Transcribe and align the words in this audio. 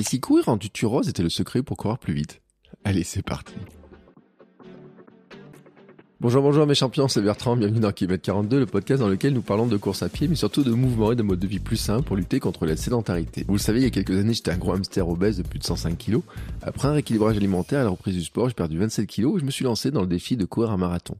Et 0.00 0.02
si 0.02 0.18
courir 0.18 0.48
en 0.48 0.56
tutu 0.56 0.86
rose 0.86 1.10
était 1.10 1.22
le 1.22 1.28
secret 1.28 1.62
pour 1.62 1.76
courir 1.76 1.98
plus 1.98 2.14
vite? 2.14 2.40
Allez, 2.84 3.04
c'est 3.04 3.20
parti. 3.20 3.52
Bonjour, 6.22 6.40
bonjour 6.42 6.66
mes 6.66 6.74
champions, 6.74 7.06
c'est 7.06 7.20
Bertrand, 7.20 7.54
bienvenue 7.54 7.80
dans 7.80 7.92
Kilomètre 7.92 8.22
42, 8.22 8.60
le 8.60 8.64
podcast 8.64 9.02
dans 9.02 9.10
lequel 9.10 9.34
nous 9.34 9.42
parlons 9.42 9.66
de 9.66 9.76
course 9.76 10.02
à 10.02 10.08
pied, 10.08 10.26
mais 10.26 10.36
surtout 10.36 10.62
de 10.62 10.70
mouvement 10.70 11.12
et 11.12 11.16
de 11.16 11.22
mode 11.22 11.38
de 11.38 11.46
vie 11.46 11.58
plus 11.58 11.76
sain 11.76 12.00
pour 12.00 12.16
lutter 12.16 12.40
contre 12.40 12.64
la 12.64 12.76
sédentarité. 12.76 13.44
Vous 13.46 13.56
le 13.56 13.58
savez, 13.58 13.80
il 13.80 13.82
y 13.82 13.86
a 13.86 13.90
quelques 13.90 14.16
années, 14.16 14.32
j'étais 14.32 14.52
un 14.52 14.56
gros 14.56 14.72
hamster 14.72 15.06
obèse 15.06 15.36
de 15.36 15.42
plus 15.42 15.58
de 15.58 15.64
105 15.64 15.98
kg. 15.98 16.20
Après 16.62 16.88
un 16.88 16.92
rééquilibrage 16.92 17.36
alimentaire 17.36 17.82
et 17.82 17.84
la 17.84 17.90
reprise 17.90 18.14
du 18.14 18.24
sport, 18.24 18.48
j'ai 18.48 18.54
perdu 18.54 18.78
27 18.78 19.06
kg 19.06 19.36
et 19.36 19.40
je 19.40 19.44
me 19.44 19.50
suis 19.50 19.66
lancé 19.66 19.90
dans 19.90 20.00
le 20.00 20.06
défi 20.06 20.38
de 20.38 20.46
courir 20.46 20.70
un 20.70 20.78
marathon. 20.78 21.18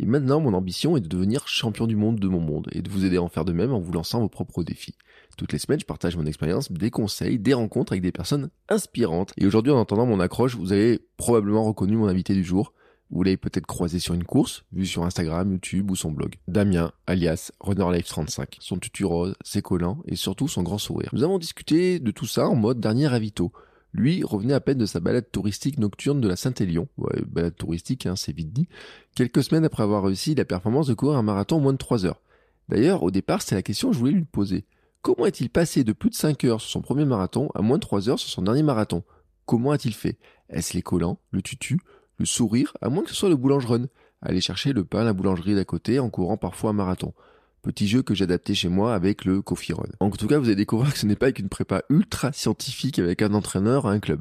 Et 0.00 0.04
maintenant, 0.04 0.40
mon 0.40 0.52
ambition 0.52 0.98
est 0.98 1.00
de 1.00 1.08
devenir 1.08 1.48
champion 1.48 1.86
du 1.86 1.96
monde 1.96 2.20
de 2.20 2.28
mon 2.28 2.40
monde 2.40 2.68
et 2.72 2.82
de 2.82 2.90
vous 2.90 3.06
aider 3.06 3.16
à 3.16 3.22
en 3.22 3.28
faire 3.28 3.46
de 3.46 3.52
même 3.52 3.72
en 3.72 3.80
vous 3.80 3.92
lançant 3.92 4.20
vos 4.20 4.28
propres 4.28 4.62
défis. 4.62 4.94
Toutes 5.38 5.52
les 5.52 5.60
semaines, 5.60 5.78
je 5.78 5.86
partage 5.86 6.16
mon 6.16 6.26
expérience, 6.26 6.72
des 6.72 6.90
conseils, 6.90 7.38
des 7.38 7.54
rencontres 7.54 7.92
avec 7.92 8.02
des 8.02 8.10
personnes 8.10 8.50
inspirantes. 8.68 9.32
Et 9.36 9.46
aujourd'hui, 9.46 9.70
en 9.70 9.78
entendant 9.78 10.04
mon 10.04 10.18
accroche, 10.18 10.56
vous 10.56 10.72
avez 10.72 11.00
probablement 11.16 11.62
reconnu 11.62 11.96
mon 11.96 12.08
invité 12.08 12.34
du 12.34 12.42
jour. 12.42 12.72
Vous 13.12 13.22
l'avez 13.22 13.36
peut-être 13.36 13.64
croisé 13.64 14.00
sur 14.00 14.14
une 14.14 14.24
course, 14.24 14.64
vu 14.72 14.84
sur 14.84 15.04
Instagram, 15.04 15.52
YouTube 15.52 15.92
ou 15.92 15.96
son 15.96 16.10
blog. 16.10 16.34
Damien, 16.48 16.90
alias 17.06 17.52
RunnerLife35. 17.60 18.56
Son 18.58 18.78
tutu 18.78 19.04
rose, 19.04 19.36
ses 19.44 19.62
collants 19.62 20.02
et 20.06 20.16
surtout 20.16 20.48
son 20.48 20.64
grand 20.64 20.76
sourire. 20.76 21.08
Nous 21.12 21.22
avons 21.22 21.38
discuté 21.38 22.00
de 22.00 22.10
tout 22.10 22.26
ça 22.26 22.48
en 22.48 22.56
mode 22.56 22.80
dernier 22.80 23.06
ravito. 23.06 23.52
Lui 23.92 24.24
revenait 24.24 24.54
à 24.54 24.60
peine 24.60 24.78
de 24.78 24.86
sa 24.86 24.98
balade 24.98 25.30
touristique 25.30 25.78
nocturne 25.78 26.20
de 26.20 26.26
la 26.26 26.34
Saint-Élion. 26.34 26.88
Ouais, 26.98 27.22
balade 27.24 27.54
touristique, 27.54 28.06
hein, 28.06 28.16
c'est 28.16 28.34
vite 28.34 28.52
dit. 28.52 28.68
Quelques 29.14 29.44
semaines 29.44 29.64
après 29.64 29.84
avoir 29.84 30.02
réussi 30.02 30.34
la 30.34 30.44
performance 30.44 30.88
de 30.88 30.94
courir 30.94 31.16
un 31.16 31.22
marathon 31.22 31.58
en 31.58 31.60
moins 31.60 31.72
de 31.72 31.78
3 31.78 32.06
heures. 32.06 32.20
D'ailleurs, 32.68 33.04
au 33.04 33.12
départ, 33.12 33.40
c'est 33.40 33.54
la 33.54 33.62
question 33.62 33.88
que 33.88 33.94
je 33.94 34.00
voulais 34.00 34.12
lui 34.12 34.24
poser. 34.24 34.66
Comment 35.08 35.24
est-il 35.24 35.48
passé 35.48 35.84
de 35.84 35.94
plus 35.94 36.10
de 36.10 36.14
5 36.14 36.44
heures 36.44 36.60
sur 36.60 36.68
son 36.68 36.82
premier 36.82 37.06
marathon 37.06 37.48
à 37.54 37.62
moins 37.62 37.78
de 37.78 37.80
3 37.80 38.10
heures 38.10 38.18
sur 38.18 38.28
son 38.28 38.42
dernier 38.42 38.62
marathon? 38.62 39.04
Comment 39.46 39.70
a-t-il 39.70 39.94
fait? 39.94 40.18
Est-ce 40.50 40.74
les 40.74 40.82
collants, 40.82 41.18
le 41.30 41.40
tutu, 41.40 41.80
le 42.18 42.26
sourire, 42.26 42.76
à 42.82 42.90
moins 42.90 43.02
que 43.04 43.08
ce 43.08 43.16
soit 43.16 43.30
le 43.30 43.36
boulangeron. 43.36 43.88
Aller 44.20 44.42
chercher 44.42 44.74
le 44.74 44.84
pain 44.84 45.00
à 45.00 45.04
la 45.04 45.14
boulangerie 45.14 45.54
d'à 45.54 45.64
côté 45.64 45.98
en 45.98 46.10
courant 46.10 46.36
parfois 46.36 46.70
un 46.70 46.74
marathon. 46.74 47.14
Petit 47.62 47.88
jeu 47.88 48.02
que 48.02 48.14
j'ai 48.14 48.24
adapté 48.24 48.54
chez 48.54 48.68
moi 48.68 48.94
avec 48.94 49.24
le 49.24 49.40
Coffee 49.40 49.72
Run. 49.72 49.88
En 50.00 50.10
tout 50.10 50.26
cas, 50.26 50.38
vous 50.38 50.44
allez 50.44 50.56
découvrir 50.56 50.92
que 50.92 50.98
ce 50.98 51.06
n'est 51.06 51.16
pas 51.16 51.26
avec 51.26 51.38
une 51.38 51.48
prépa 51.48 51.84
ultra 51.88 52.34
scientifique 52.34 52.98
avec 52.98 53.22
un 53.22 53.32
entraîneur 53.32 53.86
à 53.86 53.92
un 53.92 54.00
club. 54.00 54.20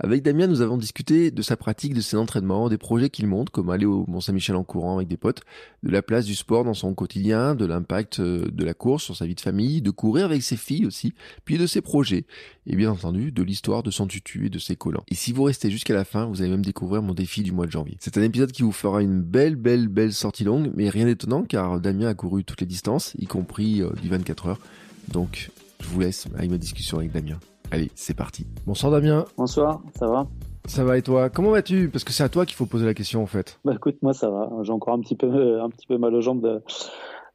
Avec 0.00 0.22
Damien, 0.22 0.46
nous 0.46 0.60
avons 0.60 0.76
discuté 0.76 1.32
de 1.32 1.42
sa 1.42 1.56
pratique, 1.56 1.92
de 1.92 2.00
ses 2.00 2.16
entraînements, 2.16 2.68
des 2.68 2.78
projets 2.78 3.10
qu'il 3.10 3.26
monte, 3.26 3.50
comme 3.50 3.68
aller 3.68 3.84
au 3.84 4.04
Mont-Saint-Michel 4.06 4.54
en 4.54 4.62
courant 4.62 4.96
avec 4.96 5.08
des 5.08 5.16
potes, 5.16 5.40
de 5.82 5.90
la 5.90 6.02
place 6.02 6.24
du 6.24 6.36
sport 6.36 6.62
dans 6.62 6.74
son 6.74 6.94
quotidien, 6.94 7.56
de 7.56 7.66
l'impact 7.66 8.20
euh, 8.20 8.46
de 8.48 8.64
la 8.64 8.74
course 8.74 9.02
sur 9.02 9.16
sa 9.16 9.26
vie 9.26 9.34
de 9.34 9.40
famille, 9.40 9.82
de 9.82 9.90
courir 9.90 10.26
avec 10.26 10.44
ses 10.44 10.56
filles 10.56 10.86
aussi, 10.86 11.14
puis 11.44 11.58
de 11.58 11.66
ses 11.66 11.80
projets, 11.80 12.26
et 12.66 12.76
bien 12.76 12.92
entendu 12.92 13.32
de 13.32 13.42
l'histoire 13.42 13.82
de 13.82 13.90
son 13.90 14.06
tutu 14.06 14.46
et 14.46 14.50
de 14.50 14.60
ses 14.60 14.76
collants. 14.76 15.02
Et 15.08 15.16
si 15.16 15.32
vous 15.32 15.42
restez 15.42 15.68
jusqu'à 15.68 15.94
la 15.94 16.04
fin, 16.04 16.26
vous 16.26 16.42
allez 16.42 16.50
même 16.50 16.64
découvrir 16.64 17.02
mon 17.02 17.12
défi 17.12 17.42
du 17.42 17.50
mois 17.50 17.66
de 17.66 17.72
janvier. 17.72 17.96
C'est 17.98 18.16
un 18.18 18.22
épisode 18.22 18.52
qui 18.52 18.62
vous 18.62 18.70
fera 18.70 19.02
une 19.02 19.20
belle, 19.20 19.56
belle, 19.56 19.88
belle 19.88 20.12
sortie 20.12 20.44
longue, 20.44 20.70
mais 20.76 20.90
rien 20.90 21.06
d'étonnant 21.06 21.42
car 21.42 21.80
Damien 21.80 22.06
a 22.06 22.14
couru 22.14 22.44
toutes 22.44 22.60
les 22.60 22.68
distances, 22.68 23.14
y 23.18 23.26
compris 23.26 23.82
euh, 23.82 23.90
du 24.00 24.08
24 24.08 24.46
heures. 24.46 24.60
Donc, 25.08 25.50
je 25.80 25.88
vous 25.88 25.98
laisse 25.98 26.28
avec 26.36 26.50
ma 26.50 26.58
discussion 26.58 26.98
avec 26.98 27.10
Damien. 27.10 27.40
Allez, 27.70 27.90
c'est 27.94 28.14
parti. 28.16 28.46
Bonsoir 28.66 28.92
Damien. 28.92 29.24
Bonsoir, 29.36 29.82
ça 29.98 30.06
va? 30.06 30.26
Ça 30.64 30.84
va 30.84 30.96
et 30.98 31.02
toi? 31.02 31.28
Comment 31.30 31.50
vas-tu? 31.50 31.88
Parce 31.90 32.04
que 32.04 32.12
c'est 32.12 32.22
à 32.22 32.28
toi 32.28 32.46
qu'il 32.46 32.56
faut 32.56 32.66
poser 32.66 32.86
la 32.86 32.94
question 32.94 33.22
en 33.22 33.26
fait. 33.26 33.58
Bah 33.64 33.74
écoute, 33.74 33.96
moi 34.02 34.14
ça 34.14 34.30
va. 34.30 34.50
J'ai 34.62 34.72
encore 34.72 34.94
un 34.94 35.00
petit 35.00 35.16
peu, 35.16 35.26
euh, 35.26 35.62
un 35.62 35.68
petit 35.70 35.86
peu 35.86 35.98
mal 35.98 36.14
aux 36.14 36.20
jambes 36.20 36.42
de, 36.42 36.62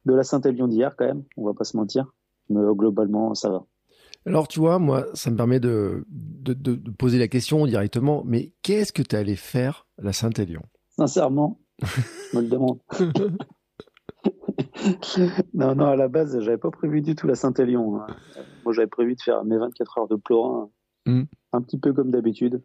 de 0.06 0.14
la 0.14 0.22
Saint-Élion 0.24 0.68
d'hier 0.68 0.94
quand 0.96 1.06
même. 1.06 1.22
On 1.36 1.44
va 1.44 1.54
pas 1.54 1.64
se 1.64 1.76
mentir. 1.76 2.12
Mais 2.48 2.60
euh, 2.60 2.74
globalement, 2.74 3.34
ça 3.34 3.48
va. 3.50 3.64
Alors 4.26 4.48
tu 4.48 4.58
vois, 4.58 4.78
moi, 4.78 5.06
ça 5.14 5.30
me 5.30 5.36
permet 5.36 5.60
de, 5.60 6.04
de, 6.08 6.52
de, 6.52 6.74
de 6.74 6.90
poser 6.90 7.18
la 7.18 7.28
question 7.28 7.64
directement. 7.66 8.22
Mais 8.26 8.52
qu'est-ce 8.62 8.92
que 8.92 9.02
tu 9.02 9.14
es 9.14 9.18
allé 9.18 9.36
faire 9.36 9.86
à 9.98 10.04
la 10.04 10.12
Saint-Élion? 10.12 10.62
Sincèrement, 10.96 11.58
je 11.82 12.36
me 12.36 12.42
le 12.42 12.48
demande. 12.48 12.78
non, 15.54 15.74
non, 15.74 15.86
à 15.86 15.96
la 15.96 16.08
base, 16.08 16.38
j'avais 16.40 16.58
pas 16.58 16.70
prévu 16.70 17.00
du 17.00 17.14
tout 17.14 17.26
la 17.26 17.34
Saint-Élion. 17.34 18.00
hein. 18.00 18.06
Moi, 18.64 18.72
j'avais 18.72 18.88
prévu 18.88 19.14
de 19.14 19.20
faire 19.22 19.44
mes 19.44 19.56
24 19.58 19.98
heures 19.98 20.08
de 20.08 20.16
Plorin, 20.16 20.68
Mm. 21.06 21.24
un 21.52 21.60
petit 21.60 21.76
peu 21.78 21.92
comme 21.92 22.10
d'habitude. 22.10 22.62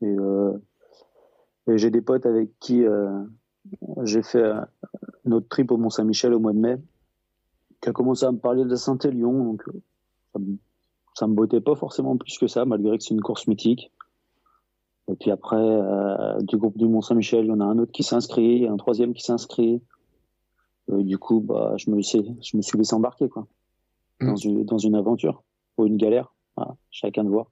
Et, 0.00 0.06
euh, 0.06 0.52
et 1.66 1.76
j'ai 1.76 1.90
des 1.90 2.00
potes 2.00 2.24
avec 2.24 2.48
qui 2.58 2.82
euh, 2.84 3.10
j'ai 4.04 4.22
fait 4.22 4.42
euh, 4.42 4.60
notre 5.26 5.48
trip 5.48 5.70
au 5.70 5.76
Mont-Saint-Michel 5.76 6.32
au 6.32 6.38
mois 6.40 6.52
de 6.54 6.58
mai, 6.58 6.76
qui 7.82 7.90
a 7.90 7.92
commencé 7.92 8.24
à 8.24 8.32
me 8.32 8.38
parler 8.38 8.64
de 8.64 8.70
la 8.70 8.76
Saint-Élion. 8.76 9.44
Donc, 9.44 9.62
ça 10.32 10.38
me, 10.38 10.56
ça 11.14 11.26
me 11.26 11.34
bottait 11.34 11.60
pas 11.60 11.74
forcément 11.74 12.16
plus 12.16 12.38
que 12.38 12.46
ça, 12.46 12.64
malgré 12.64 12.96
que 12.96 13.04
c'est 13.04 13.12
une 13.14 13.20
course 13.20 13.46
mythique. 13.46 13.92
Et 15.08 15.14
puis 15.16 15.30
après, 15.30 15.56
euh, 15.60 16.40
du 16.40 16.56
groupe 16.56 16.78
du 16.78 16.88
Mont-Saint-Michel, 16.88 17.44
il 17.44 17.48
y 17.48 17.52
en 17.52 17.60
a 17.60 17.64
un 17.66 17.78
autre 17.78 17.92
qui 17.92 18.02
s'inscrit, 18.02 18.66
un 18.66 18.78
troisième 18.78 19.12
qui 19.12 19.22
s'inscrit. 19.22 19.82
Euh, 20.90 21.02
du 21.02 21.18
coup, 21.18 21.40
bah, 21.40 21.74
je 21.76 21.90
me, 21.90 21.96
laissais, 21.96 22.22
je 22.42 22.56
me 22.56 22.62
suis 22.62 22.76
laissé 22.78 22.94
embarquer 22.94 23.28
quoi, 23.28 23.46
Mm. 24.20 24.26
dans, 24.26 24.36
une, 24.36 24.64
dans 24.64 24.78
une 24.78 24.94
aventure 24.94 25.42
ou 25.76 25.86
une 25.86 25.96
galère. 25.96 26.34
Voilà, 26.56 26.76
chacun 26.90 27.24
de 27.24 27.30
voir. 27.30 27.46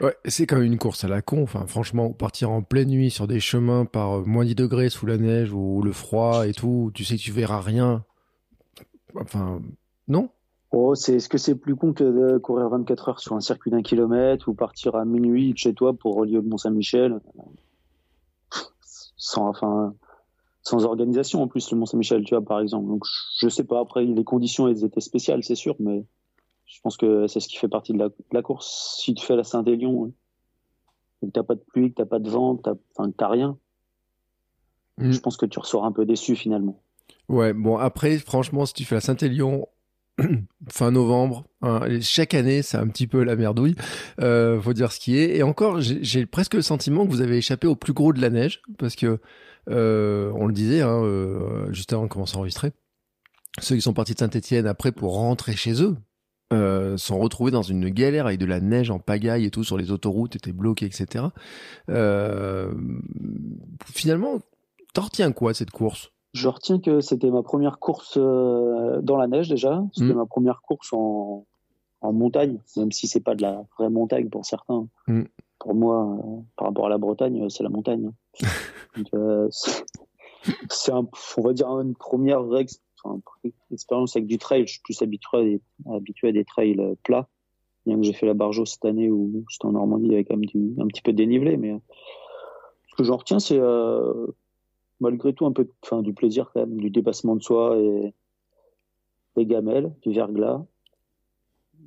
Ouais, 0.00 0.16
c'est 0.24 0.46
quand 0.46 0.56
même 0.56 0.64
une 0.64 0.78
course 0.78 1.04
à 1.04 1.08
la 1.08 1.20
con. 1.22 1.42
Enfin, 1.42 1.66
franchement, 1.66 2.12
partir 2.12 2.50
en 2.50 2.62
pleine 2.62 2.88
nuit 2.88 3.10
sur 3.10 3.26
des 3.26 3.38
chemins 3.38 3.84
par 3.84 4.18
euh, 4.18 4.24
moins 4.24 4.44
10 4.44 4.54
degrés 4.54 4.88
sous 4.88 5.06
la 5.06 5.18
neige 5.18 5.52
ou 5.52 5.82
le 5.82 5.92
froid 5.92 6.46
et 6.48 6.52
tout, 6.52 6.90
tu 6.94 7.04
sais 7.04 7.16
que 7.16 7.22
tu 7.22 7.32
verras 7.32 7.60
rien. 7.60 8.04
Enfin, 9.20 9.60
non? 10.08 10.30
Oh, 10.72 10.94
c'est, 10.94 11.16
est-ce 11.16 11.28
que 11.28 11.38
c'est 11.38 11.54
plus 11.54 11.76
con 11.76 11.92
que 11.92 12.04
de 12.04 12.38
courir 12.38 12.68
24 12.68 13.08
heures 13.08 13.20
sur 13.20 13.34
un 13.34 13.40
circuit 13.40 13.70
d'un 13.70 13.82
kilomètre 13.82 14.48
ou 14.48 14.54
partir 14.54 14.96
à 14.96 15.04
minuit 15.04 15.52
de 15.52 15.58
chez 15.58 15.74
toi 15.74 15.92
pour 15.92 16.16
relier 16.16 16.38
au 16.38 16.42
Mont-Saint-Michel? 16.42 17.20
Sans, 19.16 19.48
enfin, 19.48 19.94
sans 20.66 20.84
organisation 20.84 21.42
en 21.42 21.48
plus, 21.48 21.70
le 21.70 21.78
Mont-Saint-Michel, 21.78 22.24
tu 22.24 22.34
vois, 22.34 22.44
par 22.44 22.60
exemple. 22.60 22.88
Donc, 22.88 23.04
je 23.40 23.48
sais 23.48 23.64
pas, 23.64 23.80
après, 23.80 24.04
les 24.04 24.24
conditions, 24.24 24.66
elles 24.68 24.84
étaient 24.84 25.00
spéciales, 25.00 25.44
c'est 25.44 25.54
sûr, 25.54 25.76
mais 25.78 26.04
je 26.66 26.80
pense 26.82 26.96
que 26.96 27.26
c'est 27.26 27.40
ce 27.40 27.48
qui 27.48 27.56
fait 27.56 27.68
partie 27.68 27.92
de 27.92 27.98
la, 27.98 28.08
de 28.08 28.14
la 28.32 28.42
course. 28.42 29.00
Si 29.00 29.14
tu 29.14 29.24
fais 29.24 29.36
la 29.36 29.44
Saint-Élion, 29.44 30.12
que 31.22 31.26
t'as 31.26 31.42
pas 31.44 31.54
de 31.54 31.64
pluie, 31.72 31.90
que 31.90 31.96
t'as 31.96 32.06
pas 32.06 32.18
de 32.18 32.28
vent, 32.28 32.56
t'as, 32.56 32.74
t'as 33.16 33.28
rien, 33.28 33.56
Mm. 34.98 35.12
je 35.12 35.20
pense 35.20 35.36
que 35.36 35.46
tu 35.46 35.58
ressors 35.58 35.84
un 35.84 35.92
peu 35.92 36.06
déçu 36.06 36.36
finalement. 36.36 36.80
Ouais, 37.28 37.52
bon, 37.52 37.76
après, 37.76 38.18
franchement, 38.18 38.66
si 38.66 38.74
tu 38.74 38.84
fais 38.84 38.94
la 38.94 39.00
Saint-Élion 39.00 39.68
fin 40.68 40.90
novembre, 40.90 41.44
hein, 41.60 41.80
chaque 42.00 42.34
année, 42.34 42.62
c'est 42.62 42.78
un 42.78 42.86
petit 42.88 43.06
peu 43.06 43.22
la 43.22 43.36
merdouille, 43.36 43.76
euh, 44.20 44.60
faut 44.60 44.72
dire 44.72 44.92
ce 44.92 45.00
qui 45.00 45.18
est. 45.18 45.36
Et 45.36 45.42
encore, 45.42 45.80
j'ai 45.80 46.02
j'ai 46.02 46.24
presque 46.24 46.54
le 46.54 46.62
sentiment 46.62 47.04
que 47.04 47.10
vous 47.10 47.20
avez 47.20 47.36
échappé 47.36 47.66
au 47.66 47.76
plus 47.76 47.92
gros 47.92 48.12
de 48.12 48.20
la 48.20 48.30
neige, 48.30 48.62
parce 48.78 48.96
que, 48.96 49.18
euh, 49.70 50.30
on 50.34 50.46
le 50.46 50.52
disait, 50.52 50.82
hein, 50.82 51.02
euh, 51.02 51.72
juste 51.72 51.92
avant 51.92 52.04
de 52.04 52.08
commencer 52.08 52.36
à 52.36 52.38
enregistrer, 52.38 52.72
ceux 53.60 53.74
qui 53.74 53.82
sont 53.82 53.94
partis 53.94 54.14
de 54.14 54.18
Saint-Etienne 54.18 54.66
après 54.66 54.92
pour 54.92 55.14
rentrer 55.14 55.54
chez 55.54 55.82
eux, 55.82 55.96
euh, 56.52 56.96
sont 56.96 57.18
retrouvés 57.18 57.50
dans 57.50 57.62
une 57.62 57.88
galère 57.88 58.26
avec 58.26 58.38
de 58.38 58.46
la 58.46 58.60
neige 58.60 58.90
en 58.90 58.98
pagaille 58.98 59.44
et 59.46 59.50
tout 59.50 59.64
sur 59.64 59.76
les 59.76 59.90
autoroutes, 59.90 60.36
étaient 60.36 60.52
bloqués, 60.52 60.86
etc. 60.86 61.24
Euh, 61.90 62.72
finalement, 63.92 64.38
t'en 64.94 65.02
retiens 65.02 65.32
quoi 65.32 65.54
cette 65.54 65.70
course? 65.70 66.12
Je 66.34 66.48
retiens 66.48 66.78
que 66.78 67.00
c'était 67.00 67.30
ma 67.30 67.42
première 67.42 67.78
course 67.78 68.18
dans 68.18 69.16
la 69.16 69.26
neige 69.26 69.48
déjà. 69.48 69.82
C'était 69.92 70.12
Mm. 70.12 70.16
ma 70.18 70.26
première 70.26 70.60
course 70.60 70.92
en, 70.92 71.46
en 72.02 72.12
montagne, 72.12 72.58
même 72.76 72.92
si 72.92 73.08
c'est 73.08 73.20
pas 73.20 73.34
de 73.34 73.42
la 73.42 73.62
vraie 73.78 73.88
montagne 73.90 74.28
pour 74.28 74.44
certains. 74.44 74.86
Mm. 75.08 75.22
Pour 75.58 75.74
moi, 75.74 76.18
par 76.56 76.68
rapport 76.68 76.86
à 76.86 76.90
la 76.90 76.98
Bretagne, 76.98 77.48
c'est 77.48 77.62
la 77.62 77.70
montagne. 77.70 78.12
Euh, 79.14 79.48
c'est- 79.50 80.92
un, 80.92 81.06
on 81.36 81.42
va 81.42 81.52
dire 81.52 81.68
une 81.68 81.94
première 81.94 82.44
expérience 83.70 84.16
avec 84.16 84.26
du 84.26 84.38
trail. 84.38 84.66
Je 84.66 84.72
suis 84.72 84.82
plus 84.82 85.02
habitué 85.02 85.36
à 85.36 85.42
des, 85.42 85.60
habitué 85.92 86.28
à 86.28 86.32
des 86.32 86.44
trails 86.44 86.80
euh, 86.80 86.94
plats. 87.02 87.28
Bien 87.84 87.96
que 87.96 88.02
j'ai 88.02 88.14
fait 88.14 88.26
la 88.26 88.34
Barjo 88.34 88.64
cette 88.64 88.84
année 88.84 89.10
où 89.10 89.44
j'étais 89.50 89.66
en 89.66 89.72
Normandie 89.72 90.12
avec 90.14 90.32
du, 90.32 90.74
un 90.78 90.86
petit 90.86 91.02
peu 91.02 91.12
dénivelé, 91.12 91.56
mais 91.56 91.72
euh, 91.72 91.78
ce 92.88 92.96
que 92.96 93.04
j'en 93.04 93.16
retiens, 93.16 93.38
c'est 93.38 93.60
malgré 94.98 95.34
tout 95.34 95.46
un 95.46 95.52
peu 95.52 95.68
enfin, 95.82 96.02
du 96.02 96.14
plaisir 96.14 96.50
quand 96.52 96.60
même, 96.60 96.78
du 96.78 96.90
dépassement 96.90 97.36
de 97.36 97.42
soi 97.42 97.76
et, 97.78 98.14
des 99.36 99.46
gamelles, 99.46 99.94
du 100.00 100.12
verglas. 100.12 100.64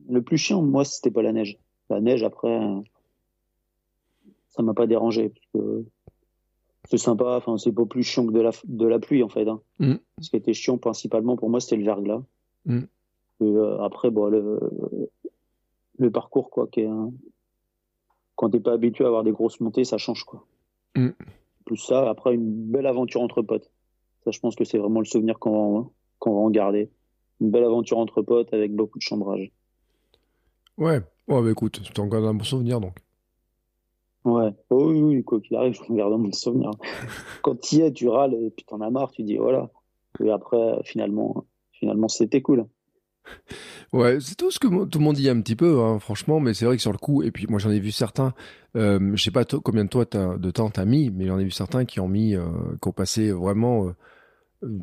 Le 0.08 0.22
plus 0.22 0.38
chiant, 0.38 0.62
moi, 0.62 0.86
c'était 0.86 1.12
pas 1.12 1.24
la 1.24 1.34
neige. 1.34 1.60
La 1.90 2.00
neige, 2.00 2.24
après, 2.24 2.60
ça 4.50 4.64
m'a 4.64 4.74
pas 4.74 4.88
dérangé. 4.88 5.34
C'est 6.90 6.98
sympa, 6.98 7.36
enfin, 7.38 7.58
c'est 7.58 7.72
pas 7.72 7.86
plus 7.86 8.04
chiant 8.04 8.26
que 8.26 8.32
de 8.32 8.42
la, 8.42 8.52
de 8.66 8.88
la 8.88 9.00
pluie, 9.00 9.22
en 9.24 9.30
fait. 9.30 9.48
Hein. 9.48 9.62
Mm. 9.78 9.96
Ce 10.22 10.30
qui 10.30 10.36
était 10.36 10.54
chiant, 10.54 10.78
principalement, 10.78 11.38
pour 11.38 11.50
moi, 11.50 11.60
c'était 11.60 11.78
le 11.78 11.86
verglas. 11.86 12.24
Mm. 12.66 12.82
Euh, 13.42 13.80
après, 13.80 14.10
bon, 14.10 14.26
le, 14.26 14.60
le 16.00 16.12
parcours, 16.12 16.50
quoi, 16.50 16.68
qui 16.68 16.82
est 16.82 16.90
quand 18.36 18.50
t'es 18.50 18.60
pas 18.60 18.74
habitué 18.74 19.04
à 19.04 19.08
avoir 19.08 19.24
des 19.24 19.32
grosses 19.32 19.60
montées, 19.60 19.84
ça 19.84 19.98
change, 19.98 20.24
quoi. 20.24 20.46
Mm. 20.96 21.10
Plus 21.66 21.78
ça, 21.78 22.10
après, 22.10 22.34
une 22.34 22.72
belle 22.72 22.88
aventure 22.88 23.22
entre 23.22 23.44
potes. 23.44 23.70
Ça, 24.24 24.32
je 24.32 24.40
pense 24.40 24.56
que 24.56 24.64
c'est 24.64 24.80
vraiment 24.80 25.00
le 25.00 25.06
souvenir 25.06 25.38
qu'on 25.38 25.82
va, 25.82 25.90
qu'on 26.18 26.34
va 26.34 26.40
en 26.40 26.50
garder. 26.50 26.90
Une 27.40 27.52
belle 27.52 27.66
aventure 27.66 28.00
entre 28.00 28.24
potes 28.24 28.52
avec 28.54 28.74
beaucoup 28.74 28.98
de 28.98 29.04
chambrage. 29.04 29.52
Ouais, 30.78 31.02
ouais 31.28 31.42
bah 31.42 31.52
écoute, 31.52 31.82
tu 31.94 32.02
en 32.02 32.08
gardes 32.08 32.26
un 32.26 32.34
bon 32.34 32.44
souvenir 32.44 32.80
donc. 32.80 32.98
Ouais, 34.26 34.54
oh, 34.70 34.92
oui, 34.92 35.02
oui, 35.02 35.24
quoi 35.24 35.40
qu'il 35.40 35.56
arrive, 35.56 35.74
je 35.74 35.94
garde 35.94 36.14
bon 36.14 36.32
souvenir. 36.34 36.72
Quand 37.42 37.60
tu 37.60 37.78
y 37.78 37.82
es, 37.82 37.92
tu 37.92 38.08
râles 38.10 38.34
et 38.34 38.50
puis 38.50 38.66
t'en 38.66 38.82
as 38.82 38.90
marre, 38.90 39.12
tu 39.12 39.24
dis 39.24 39.38
voilà. 39.38 39.70
Et 40.24 40.30
après, 40.30 40.82
finalement, 40.84 41.46
finalement 41.72 42.08
c'était 42.10 42.42
cool. 42.42 42.66
Ouais, 43.94 44.20
c'est 44.20 44.36
tout 44.36 44.52
ce 44.52 44.60
que 44.60 44.68
tout 44.86 45.00
le 45.00 45.04
monde 45.04 45.16
dit 45.16 45.30
un 45.30 45.42
petit 45.42 45.56
peu, 45.56 45.82
hein, 45.82 46.00
franchement, 46.00 46.40
mais 46.40 46.54
c'est 46.54 46.66
vrai 46.66 46.76
que 46.76 46.82
sur 46.82 46.92
le 46.92 46.98
coup, 46.98 47.24
et 47.24 47.32
puis 47.32 47.48
moi 47.48 47.60
j'en 47.60 47.72
ai 47.72 47.80
vu 47.80 47.92
certains, 47.92 48.34
euh, 48.76 49.12
je 49.16 49.24
sais 49.24 49.32
pas 49.32 49.46
combien 49.46 49.84
de, 49.84 49.90
toi 49.90 50.06
de 50.06 50.52
temps 50.52 50.70
t'as 50.70 50.86
mis, 50.86 51.10
mais 51.10 51.26
j'en 51.26 51.40
ai 51.40 51.44
vu 51.44 51.52
certains 51.52 51.86
qui 51.86 52.00
ont 52.00 52.08
mis, 52.08 52.36
euh, 52.36 52.46
qui 52.82 52.88
ont 52.88 52.92
passé 52.92 53.32
vraiment 53.32 53.94
euh, 54.64 54.80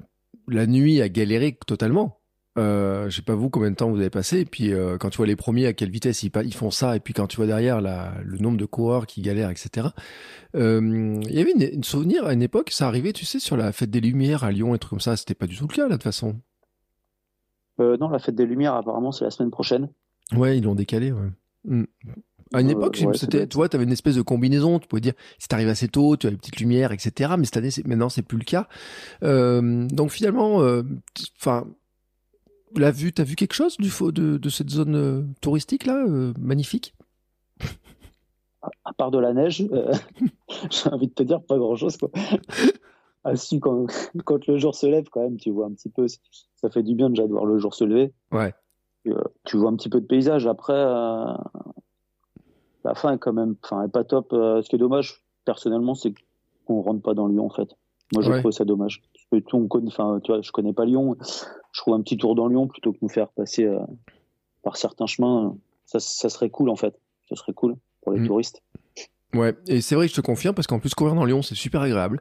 la 0.48 0.66
nuit 0.66 1.00
à 1.00 1.08
galérer 1.08 1.56
totalement. 1.66 2.18
Euh, 2.58 3.10
je 3.10 3.16
sais 3.16 3.22
pas 3.22 3.34
vous 3.34 3.50
combien 3.50 3.70
de 3.70 3.76
temps 3.76 3.90
vous 3.90 4.00
avez 4.00 4.10
passé, 4.10 4.40
et 4.40 4.44
puis 4.46 4.72
euh, 4.72 4.96
quand 4.96 5.10
tu 5.10 5.18
vois 5.18 5.26
les 5.26 5.36
premiers 5.36 5.66
à 5.66 5.72
quelle 5.74 5.90
vitesse 5.90 6.22
ils, 6.22 6.30
ils 6.44 6.54
font 6.54 6.70
ça, 6.70 6.96
et 6.96 7.00
puis 7.00 7.12
quand 7.12 7.26
tu 7.26 7.36
vois 7.36 7.46
derrière 7.46 7.80
la, 7.82 8.14
le 8.24 8.38
nombre 8.38 8.56
de 8.56 8.64
coureurs 8.64 9.06
qui 9.06 9.20
galèrent, 9.20 9.50
etc. 9.50 9.88
Euh, 10.54 11.20
il 11.22 11.34
y 11.34 11.40
avait 11.40 11.52
une, 11.52 11.84
souvenir 11.84 12.24
à 12.24 12.32
une 12.32 12.42
époque, 12.42 12.70
ça 12.70 12.86
arrivait, 12.86 13.12
tu 13.12 13.26
sais, 13.26 13.40
sur 13.40 13.56
la 13.56 13.72
fête 13.72 13.90
des 13.90 14.00
Lumières 14.00 14.42
à 14.42 14.52
Lyon 14.52 14.74
et 14.74 14.78
trucs 14.78 14.90
comme 14.90 15.00
ça, 15.00 15.16
c'était 15.16 15.34
pas 15.34 15.46
du 15.46 15.56
tout 15.56 15.66
le 15.68 15.74
cas 15.74 15.82
là 15.82 15.88
de 15.88 15.94
toute 15.94 16.04
façon. 16.04 16.36
Euh, 17.78 17.98
non, 17.98 18.08
la 18.08 18.18
fête 18.18 18.34
des 18.34 18.46
Lumières 18.46 18.74
apparemment 18.74 19.12
c'est 19.12 19.24
la 19.24 19.30
semaine 19.30 19.50
prochaine. 19.50 19.90
Ouais, 20.34 20.56
ils 20.56 20.64
l'ont 20.64 20.74
décalé, 20.74 21.12
ouais. 21.12 21.30
Hmm. 21.64 21.84
À 22.54 22.60
une 22.60 22.70
époque, 22.70 23.02
c'était, 23.14 23.48
tu 23.48 23.56
vois, 23.56 23.68
tu 23.68 23.74
avais 23.74 23.84
une 23.84 23.92
espèce 23.92 24.14
de 24.14 24.22
combinaison. 24.22 24.78
Tu 24.78 24.86
pouvais 24.86 25.00
dire, 25.00 25.14
si 25.36 25.48
t'arrives 25.48 25.68
assez 25.68 25.88
tôt, 25.88 26.16
tu 26.16 26.28
as 26.28 26.30
les 26.30 26.36
petites 26.36 26.60
lumières, 26.60 26.92
etc. 26.92 27.34
Mais 27.36 27.44
cette 27.44 27.56
année, 27.56 27.70
maintenant, 27.86 28.08
c'est 28.08 28.22
plus 28.22 28.38
le 28.38 28.44
cas. 28.44 28.68
donc 29.20 30.12
finalement, 30.12 30.62
enfin, 31.40 31.66
la 32.78 32.90
vue, 32.90 33.12
t'as 33.12 33.24
vu 33.24 33.36
quelque 33.36 33.54
chose 33.54 33.76
du 33.76 33.90
de, 34.12 34.38
de 34.38 34.48
cette 34.48 34.70
zone 34.70 34.94
euh, 34.94 35.22
touristique 35.40 35.86
là, 35.86 36.04
euh, 36.06 36.32
magnifique? 36.38 36.94
À 38.84 38.92
part 38.92 39.10
de 39.10 39.18
la 39.18 39.32
neige, 39.32 39.66
euh, 39.72 39.92
j'ai 40.70 40.90
envie 40.90 41.08
de 41.08 41.12
te 41.12 41.22
dire 41.22 41.42
pas 41.42 41.56
grand 41.56 41.76
chose 41.76 41.96
quoi. 41.96 42.10
Ah 43.24 43.34
si, 43.34 43.58
quand, 43.58 43.86
quand, 44.24 44.46
le 44.46 44.56
jour 44.58 44.74
se 44.74 44.86
lève 44.86 45.08
quand 45.10 45.20
même, 45.20 45.36
tu 45.36 45.50
vois 45.50 45.66
un 45.66 45.72
petit 45.72 45.88
peu, 45.88 46.06
ça 46.08 46.70
fait 46.70 46.82
du 46.82 46.94
bien 46.94 47.10
déjà 47.10 47.26
de 47.26 47.32
voir 47.32 47.44
le 47.44 47.58
jour 47.58 47.74
se 47.74 47.84
lever. 47.84 48.12
Ouais. 48.30 48.54
tu 49.44 49.56
vois 49.56 49.70
un 49.70 49.76
petit 49.76 49.88
peu 49.88 50.00
de 50.00 50.06
paysage. 50.06 50.46
Après, 50.46 50.74
la 52.84 52.94
fin 52.94 53.14
est 53.14 53.18
quand 53.18 53.32
même, 53.32 53.56
enfin, 53.64 53.82
est 53.82 53.88
pas 53.88 54.04
top. 54.04 54.28
ce 54.30 54.68
qui 54.68 54.76
est 54.76 54.78
dommage, 54.78 55.24
personnellement, 55.44 55.96
c'est 55.96 56.14
qu'on 56.66 56.82
rentre 56.82 57.02
pas 57.02 57.14
dans 57.14 57.26
Lyon 57.26 57.46
en 57.46 57.50
fait. 57.50 57.76
Moi, 58.14 58.22
je 58.22 58.30
trouve 58.38 58.52
ça 58.52 58.64
dommage. 58.64 59.02
Parce 59.30 59.44
que 59.44 59.56
on 59.56 59.66
connaît, 59.66 59.88
enfin, 59.88 60.20
tu 60.22 60.30
vois, 60.30 60.40
je 60.40 60.52
connais 60.52 60.72
pas 60.72 60.84
Lyon 60.84 61.16
je 61.76 61.82
trouve 61.82 61.92
un 61.92 62.00
petit 62.00 62.16
tour 62.16 62.34
dans 62.34 62.48
Lyon 62.48 62.66
plutôt 62.68 62.92
que 62.92 62.98
nous 63.02 63.10
faire 63.10 63.28
passer 63.28 63.64
euh, 63.64 63.78
par 64.62 64.78
certains 64.78 65.04
chemins. 65.04 65.54
Ça, 65.84 66.00
serait 66.00 66.48
cool 66.48 66.70
en 66.70 66.76
fait. 66.76 66.98
Ça 67.28 67.36
serait 67.36 67.52
cool 67.52 67.76
pour 68.00 68.12
les 68.12 68.20
mm. 68.20 68.26
touristes. 68.26 68.62
Ouais, 69.36 69.54
et 69.68 69.80
c'est 69.80 69.94
vrai 69.94 70.06
que 70.06 70.10
je 70.10 70.16
te 70.16 70.20
confirme 70.20 70.54
parce 70.54 70.66
qu'en 70.66 70.78
plus 70.78 70.94
courir 70.94 71.14
dans 71.14 71.24
Lyon 71.24 71.42
c'est 71.42 71.54
super 71.54 71.82
agréable. 71.82 72.20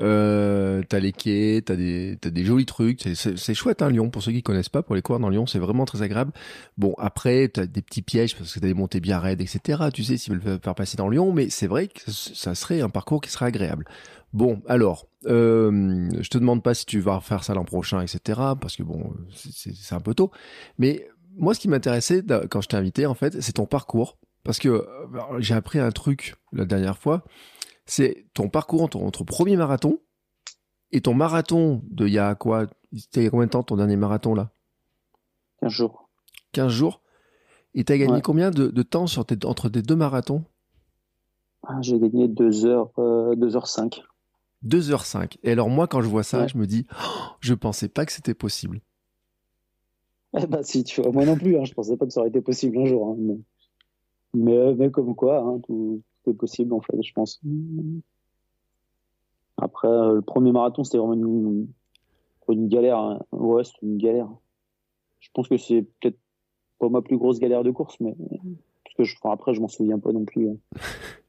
Euh, 0.00 0.82
t'as 0.88 0.98
les 0.98 1.12
quais, 1.12 1.62
t'as 1.64 1.76
des 1.76 2.18
t'as 2.20 2.30
des 2.30 2.44
jolis 2.44 2.66
trucs, 2.66 3.02
c'est 3.14 3.54
chouette 3.54 3.82
hein 3.82 3.90
Lyon 3.90 4.10
pour 4.10 4.22
ceux 4.22 4.32
qui 4.32 4.42
connaissent 4.42 4.68
pas 4.68 4.82
pour 4.82 4.96
les 4.96 5.02
courir 5.02 5.20
dans 5.20 5.28
Lyon 5.28 5.46
c'est 5.46 5.58
vraiment 5.58 5.84
très 5.84 6.02
agréable. 6.02 6.32
Bon 6.78 6.94
après 6.98 7.48
t'as 7.48 7.66
des 7.66 7.82
petits 7.82 8.02
pièges 8.02 8.36
parce 8.36 8.52
que 8.52 8.60
t'as 8.60 8.66
des 8.66 8.74
montées 8.74 9.00
bien 9.00 9.18
raides 9.18 9.40
etc. 9.40 9.84
Tu 9.92 10.02
sais 10.02 10.16
s'ils 10.16 10.38
veulent 10.38 10.58
faire 10.62 10.74
passer 10.74 10.96
dans 10.96 11.08
Lyon 11.08 11.32
mais 11.32 11.50
c'est 11.50 11.66
vrai 11.66 11.88
que 11.88 12.10
ça 12.10 12.54
serait 12.54 12.80
un 12.80 12.88
parcours 12.88 13.20
qui 13.20 13.30
serait 13.30 13.46
agréable. 13.46 13.84
Bon, 14.32 14.60
alors, 14.66 15.06
euh, 15.26 16.08
je 16.20 16.28
te 16.28 16.38
demande 16.38 16.60
pas 16.60 16.74
si 16.74 16.86
tu 16.86 16.98
vas 16.98 17.16
refaire 17.16 17.44
ça 17.44 17.54
l'an 17.54 17.64
prochain, 17.64 18.00
etc. 18.00 18.40
Parce 18.60 18.74
que 18.74 18.82
bon, 18.82 19.14
c'est 19.32 19.94
un 19.94 20.00
peu 20.00 20.12
tôt. 20.12 20.32
Mais 20.76 21.06
moi, 21.36 21.54
ce 21.54 21.60
qui 21.60 21.68
m'intéressait 21.68 22.24
quand 22.50 22.60
je 22.60 22.68
t'ai 22.68 22.76
invité, 22.76 23.06
en 23.06 23.14
fait, 23.14 23.40
c'est 23.40 23.52
ton 23.52 23.66
parcours. 23.66 24.18
Parce 24.44 24.58
que 24.58 24.68
euh, 24.68 25.40
j'ai 25.40 25.54
appris 25.54 25.78
un 25.78 25.90
truc 25.90 26.36
la 26.52 26.64
dernière 26.64 26.98
fois. 26.98 27.24
C'est 27.86 28.26
ton 28.34 28.48
parcours 28.48 28.82
entre, 28.82 28.98
entre 28.98 29.24
premier 29.24 29.56
marathon 29.56 30.00
et 30.92 31.00
ton 31.00 31.14
marathon 31.14 31.82
de 31.90 32.06
il 32.06 32.12
y 32.12 32.18
a 32.18 32.34
quoi 32.34 32.66
C'était 32.94 33.20
il 33.20 33.24
y 33.24 33.26
a 33.26 33.30
combien 33.30 33.46
de 33.46 33.50
temps 33.50 33.62
ton 33.62 33.76
dernier 33.76 33.96
marathon 33.96 34.34
là? 34.34 34.52
15 35.62 35.72
jours. 35.72 36.08
15 36.52 36.70
jours? 36.70 37.02
Et 37.74 37.84
t'as 37.84 37.96
gagné 37.96 38.20
combien 38.20 38.50
de, 38.50 38.82
temps 38.82 39.08
sur 39.08 39.24
entre 39.44 39.68
tes 39.68 39.82
deux 39.82 39.96
marathons? 39.96 40.44
Ah, 41.66 41.80
J'ai 41.80 41.98
gagné 41.98 42.28
2 42.28 42.66
heures, 42.66 42.92
2 42.96 43.34
h 43.34 43.66
5. 43.66 44.02
2h05. 44.64 45.36
Et 45.42 45.52
alors 45.52 45.68
moi, 45.68 45.86
quand 45.86 46.00
je 46.00 46.08
vois 46.08 46.22
ça, 46.22 46.46
je 46.46 46.56
me 46.56 46.66
dis, 46.66 46.86
oh, 46.92 47.32
je 47.40 47.54
pensais 47.54 47.88
pas 47.88 48.06
que 48.06 48.12
c'était 48.12 48.34
possible. 48.34 48.80
Eh 50.36 50.46
ben 50.46 50.62
si, 50.62 50.82
tu 50.82 51.00
vois, 51.00 51.12
moi 51.12 51.24
non 51.24 51.36
plus, 51.36 51.56
hein, 51.56 51.64
je 51.64 51.74
pensais 51.74 51.96
pas 51.96 52.06
que 52.06 52.12
ça 52.12 52.20
aurait 52.20 52.28
été 52.28 52.40
possible 52.40 52.78
un 52.78 52.86
jour. 52.86 53.08
Hein, 53.08 53.16
mais... 53.18 53.38
Mais, 54.34 54.90
comme 54.90 55.14
quoi, 55.14 55.40
hein, 55.40 55.60
tout, 55.66 56.02
est 56.26 56.32
possible 56.34 56.72
en 56.72 56.80
fait, 56.80 57.00
je 57.02 57.12
pense. 57.12 57.40
Après, 59.56 59.88
euh, 59.88 60.14
le 60.14 60.22
premier 60.22 60.52
marathon, 60.52 60.84
c'était 60.84 60.98
vraiment 60.98 61.14
une, 61.14 61.68
une 62.48 62.68
galère. 62.68 62.98
Hein. 62.98 63.20
Ouais, 63.32 63.62
c'est 63.64 63.80
une 63.82 63.98
galère. 63.98 64.28
Je 65.20 65.28
pense 65.32 65.48
que 65.48 65.56
c'est 65.56 65.82
peut-être 66.00 66.18
pas 66.78 66.88
ma 66.88 67.02
plus 67.02 67.16
grosse 67.16 67.38
galère 67.38 67.62
de 67.62 67.70
course, 67.70 67.98
mais 68.00 68.14
parce 68.84 68.96
que 68.96 69.04
je, 69.04 69.16
après, 69.24 69.54
je 69.54 69.60
m'en 69.60 69.68
souviens 69.68 69.98
pas 69.98 70.12
non 70.12 70.24
plus. 70.24 70.48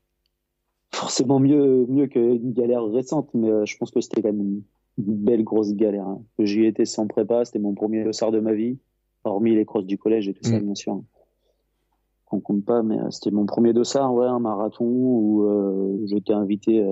forcément 0.95 1.39
mieux, 1.39 1.85
mieux 1.87 2.07
qu'une 2.07 2.53
galère 2.53 2.83
récente, 2.85 3.29
mais 3.33 3.49
euh, 3.49 3.65
je 3.65 3.77
pense 3.77 3.91
que 3.91 4.01
c'était 4.01 4.21
quand 4.21 4.33
même 4.33 4.41
une, 4.41 4.63
belle 4.97 5.43
grosse 5.43 5.73
galère. 5.73 6.07
Hein. 6.07 6.21
J'y 6.39 6.65
étais 6.65 6.85
sans 6.85 7.05
prépa, 7.05 7.45
c'était 7.45 7.59
mon 7.59 7.73
premier 7.73 8.03
dossard 8.03 8.31
de 8.31 8.39
ma 8.39 8.53
vie, 8.53 8.77
hormis 9.23 9.53
les 9.53 9.65
crosses 9.65 9.85
du 9.85 9.97
collège 9.97 10.29
et 10.29 10.33
tout 10.33 10.43
ça, 10.43 10.57
mm. 10.57 10.63
bien 10.63 10.75
sûr. 10.75 11.01
On 12.31 12.39
compte 12.39 12.65
pas, 12.65 12.83
mais 12.83 12.99
euh, 12.99 13.11
c'était 13.11 13.31
mon 13.31 13.45
premier 13.45 13.71
dossard, 13.71 14.13
ouais, 14.13 14.25
un 14.25 14.39
marathon 14.39 14.85
où 14.85 15.43
euh, 15.43 16.05
j'étais 16.05 16.33
invité 16.33 16.85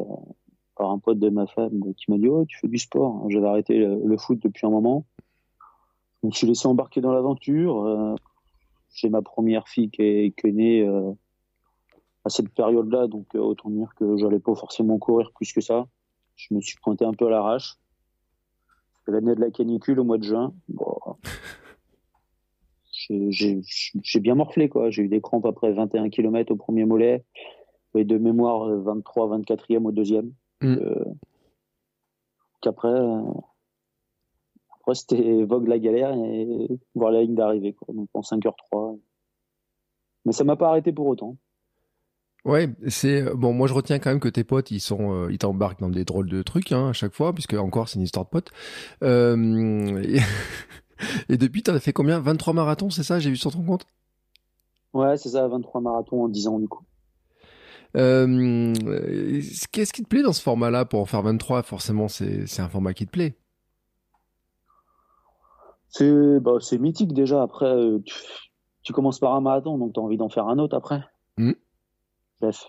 par 0.75 0.92
un 0.92 1.00
pote 1.00 1.20
de 1.20 1.30
ma 1.30 1.48
femme 1.48 1.94
qui 1.98 2.10
m'a 2.10 2.18
dit 2.18 2.28
Oh, 2.28 2.46
tu 2.46 2.58
fais 2.60 2.68
du 2.68 2.78
sport. 2.78 3.25
J'avais 3.30 3.48
arrêté 3.48 3.78
le, 3.78 4.18
foot 4.18 4.40
depuis 4.42 4.66
un 4.66 4.70
moment. 4.70 5.06
Je 6.22 6.28
me 6.28 6.32
suis 6.32 6.48
laissé 6.48 6.68
embarquer 6.68 7.02
dans 7.02 7.12
l'aventure. 7.12 8.16
J'ai 8.94 9.10
ma 9.10 9.22
première 9.22 9.68
fille 9.68 9.90
qui 9.90 10.02
est, 10.02 10.40
qui 10.40 10.48
est 10.48 10.52
née 10.52 11.13
à 12.25 12.30
cette 12.30 12.50
période-là, 12.50 13.08
donc 13.08 13.28
euh, 13.36 13.40
autant 13.40 13.70
dire 13.70 13.94
que 13.96 14.18
j'allais 14.18 14.40
pas 14.40 14.56
forcément 14.56 14.98
courir 14.98 15.32
plus 15.34 15.52
que 15.52 15.62
ça. 15.62 15.88
Je 16.36 16.54
me 16.54 16.62
suis 16.62 16.78
pointé 16.82 17.06
un 17.06 17.13
peu 17.13 17.28
à 17.28 17.30
l'arrache. 17.30 17.78
L'année 19.08 19.36
de 19.36 19.42
la 19.42 19.52
canicule 19.52 20.00
au 20.00 20.04
mois 20.04 20.18
de 20.18 20.24
juin, 20.24 20.54
bon, 20.70 20.96
j'ai 23.10 24.20
bien 24.20 24.36
morflé 24.36 24.70
quoi. 24.70 24.90
J'ai 24.90 25.04
eu 25.04 25.08
des 25.08 25.22
crampes 25.22 25.46
après 25.46 25.72
21 25.72 26.10
km 26.10 26.52
au 26.52 26.56
premier 26.56 26.86
mollet 26.86 27.24
et 27.96 28.04
de 28.04 28.18
mémoire 28.18 28.68
23, 28.68 29.40
24e 29.40 29.86
au 29.86 29.92
deuxième. 29.92 30.32
Mm. 30.62 30.74
Euh, 30.74 31.06
qu'après, 32.62 32.88
euh, 32.88 33.22
après 34.80 34.96
c'était 34.96 35.44
vogue 35.44 35.68
la 35.68 35.80
galère 35.80 36.14
et 36.14 36.68
voir 36.96 37.12
la 37.12 37.22
ligne 37.22 37.36
d'arrivée 37.36 37.74
quoi. 37.74 37.94
Donc 37.94 38.10
en 38.14 38.22
5h03. 38.22 39.00
Mais 40.26 40.32
ça 40.32 40.44
m'a 40.44 40.56
pas 40.56 40.70
arrêté 40.70 40.92
pour 40.92 41.08
autant. 41.08 41.38
Ouais, 42.46 42.70
c'est 42.90 43.24
bon. 43.36 43.54
Moi, 43.54 43.68
je 43.68 43.74
retiens 43.74 44.00
quand 44.00 44.10
même 44.10 44.20
que 44.20 44.28
tes 44.28 44.44
potes, 44.44 44.70
ils 44.72 44.82
sont, 44.82 45.14
euh, 45.14 45.32
ils 45.32 45.38
t'embarquent 45.38 45.80
dans 45.80 45.90
des 45.90 46.04
drôles 46.04 46.30
de 46.30 46.42
trucs 46.42 46.74
hein, 46.74 46.90
à 46.90 46.94
chaque 46.94 47.14
fois, 47.14 47.34
puisque 47.34 47.54
encore 47.54 47.88
c'est 47.88 48.00
une 48.00 48.04
histoire 48.04 48.26
de 48.26 48.30
potes. 48.32 48.52
Euh, 49.02 50.18
et, 51.30 51.38
depuis, 51.38 51.64
t'en 51.64 51.74
as 51.74 51.80
fait 51.80 51.94
combien? 51.94 52.20
23 52.20 52.54
marathons, 52.54 52.90
c'est 52.90 53.04
ça? 53.04 53.20
J'ai 53.20 53.30
vu 53.30 53.38
sur 53.38 53.52
ton 53.52 53.64
compte? 53.64 53.86
Ouais, 54.94 55.18
c'est 55.18 55.30
ça, 55.30 55.48
23 55.48 55.82
marathons 55.82 56.24
en 56.24 56.30
10 56.30 56.48
ans 56.48 56.60
du 56.60 56.68
coup. 56.68 56.84
Euh, 57.96 58.74
Qu'est-ce 59.72 59.94
qui 59.94 60.04
te 60.04 60.08
plaît 60.08 60.24
dans 60.24 60.34
ce 60.34 60.42
format-là 60.42 60.86
pour 60.86 61.00
en 61.00 61.06
faire 61.06 61.22
23 61.22 61.64
Forcément, 61.64 62.08
c'est 62.08 62.60
un 62.60 62.70
format 62.70 62.94
qui 62.94 63.06
te 63.06 63.12
plaît. 63.12 63.36
C'est 65.90 66.40
bah, 66.40 66.58
mythique 66.80 67.14
déjà. 67.14 67.44
Après, 67.44 67.68
euh, 67.68 68.00
tu, 68.82 68.94
commences 68.94 69.20
par 69.20 69.36
un 69.36 69.42
marathon, 69.42 69.78
donc 69.78 69.94
tu 69.94 70.00
as 70.00 70.04
envie 70.04 70.18
d'en 70.18 70.30
faire 70.30 70.48
un 70.48 70.58
autre 70.58 70.76
après. 70.76 71.04
Mmh. 71.38 71.52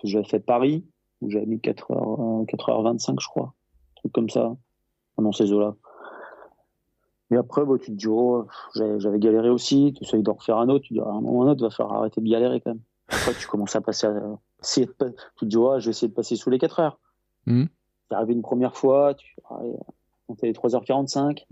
J'ai 0.03 0.23
fait 0.23 0.39
Paris, 0.39 0.85
où 1.21 1.29
j'avais 1.29 1.47
mis 1.47 1.57
4h, 1.57 2.45
4h25, 2.45 3.19
je 3.19 3.27
crois. 3.27 3.47
Un 3.47 3.95
truc 4.01 4.13
comme 4.13 4.29
ça, 4.29 4.55
dans 5.17 5.31
ces 5.31 5.51
eaux-là. 5.51 5.75
Mais 7.29 7.37
après, 7.37 7.65
bah, 7.65 7.75
tu 7.81 7.91
te 7.91 7.97
dis, 7.97 8.07
oh, 8.07 8.47
j'avais 8.75 9.19
galéré 9.19 9.49
aussi, 9.49 9.93
tu 9.95 10.03
essayes 10.03 10.21
d'en 10.21 10.33
refaire 10.33 10.57
un 10.57 10.69
autre, 10.69 10.85
tu 10.85 10.93
dis, 10.93 10.99
à 10.99 11.07
un 11.07 11.21
moment 11.21 11.31
ou 11.31 11.41
un 11.43 11.51
autre, 11.51 11.63
va 11.63 11.69
faire 11.69 11.91
arrêter 11.91 12.21
de 12.21 12.29
galérer 12.29 12.61
quand 12.61 12.71
même. 12.71 12.81
Après, 13.07 13.33
tu 13.33 13.47
commences 13.47 13.75
à 13.75 13.81
passer 13.81 14.07
à, 14.07 14.37
tu 14.61 14.87
te 14.87 15.45
dis, 15.45 15.57
oh, 15.57 15.79
je 15.79 15.85
vais 15.85 15.91
essayer 15.91 16.07
de 16.07 16.13
passer 16.13 16.35
sous 16.35 16.49
les 16.49 16.59
4 16.59 16.79
heures. 16.79 16.99
Mmh. 17.45 17.65
C'est 18.09 18.15
arrivé 18.15 18.33
une 18.33 18.41
première 18.41 18.75
fois, 18.75 19.13
tu 19.15 19.35
on 20.27 20.35
les 20.41 20.53
3h45, 20.53 21.45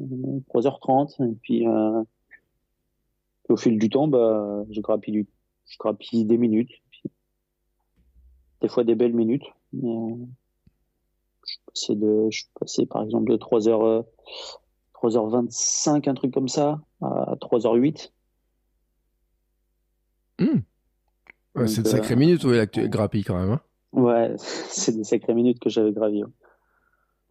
3h30, 0.53 1.32
et 1.32 1.36
puis, 1.42 1.68
euh, 1.68 2.03
au 3.50 3.58
fil 3.58 3.77
du 3.77 3.89
temps, 3.89 4.08
bah, 4.08 4.63
je 4.72 4.82
grappille, 4.82 5.27
je 5.65 5.77
grappille 5.77 6.25
des 6.25 6.38
minutes, 6.38 6.72
des 8.62 8.68
fois 8.68 8.84
des 8.84 8.96
belles 8.96 9.13
minutes. 9.13 9.46
Mais, 9.74 9.89
euh, 9.89 10.15
je, 11.46 11.58
passais 11.68 11.96
de, 11.96 12.27
je 12.32 12.46
passais 12.60 12.86
par 12.86 13.03
exemple 13.03 13.32
de 13.32 13.38
3h, 13.38 14.06
3h25, 15.03 16.10
un 16.10 16.13
truc 16.13 16.33
comme 16.33 16.48
ça, 16.48 16.81
à 17.01 17.36
3h08. 17.36 18.12
Mmh. 20.39 21.65
c'est 21.67 21.83
de 21.83 21.88
sacrées 21.88 22.15
euh, 22.15 22.17
minutes, 22.17 22.43
oui, 22.45 22.57
là, 22.57 22.65
que 22.65 22.81
tu 22.81 22.89
grappilles 22.89 23.24
quand 23.24 23.38
même. 23.38 23.51
Hein. 23.51 23.62
ouais, 23.91 24.33
c'est 24.38 24.95
des 24.95 25.03
sacrées 25.03 25.33
minutes 25.33 25.60
que 25.60 25.69
j'avais 25.69 25.91
gravies. 25.91 26.24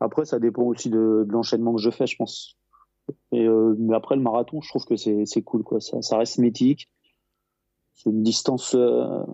Après, 0.01 0.25
ça 0.25 0.39
dépend 0.39 0.63
aussi 0.63 0.91
de, 0.91 1.27
l'enchaînement 1.29 1.75
que 1.75 1.81
je 1.81 1.91
fais, 1.91 2.07
je 2.07 2.17
pense. 2.17 2.57
Et, 3.33 3.47
euh, 3.47 3.75
mais 3.79 3.95
après, 3.95 4.17
le 4.17 4.23
marathon, 4.23 4.61
je 4.61 4.69
trouve 4.69 4.85
que 4.85 4.97
c'est 4.97 5.43
cool, 5.43 5.63
quoi. 5.63 5.81
Ça, 5.81 6.03
ça 6.03 6.19
reste 6.19 6.39
mythique. 6.39 6.91
C'est 7.95 8.11
une 8.11 8.23
distance 8.23 8.75
euh, 8.75 9.25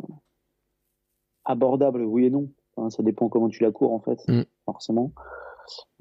abordable, 1.45 2.03
oui 2.03 2.27
et 2.27 2.31
non. 2.31 2.51
ça 2.91 3.03
dépend 3.03 3.29
comment 3.29 3.49
tu 3.49 3.63
la 3.63 3.71
cours, 3.71 3.93
en 3.93 4.01
fait, 4.01 4.21
mm. 4.29 4.43
forcément. 4.65 5.13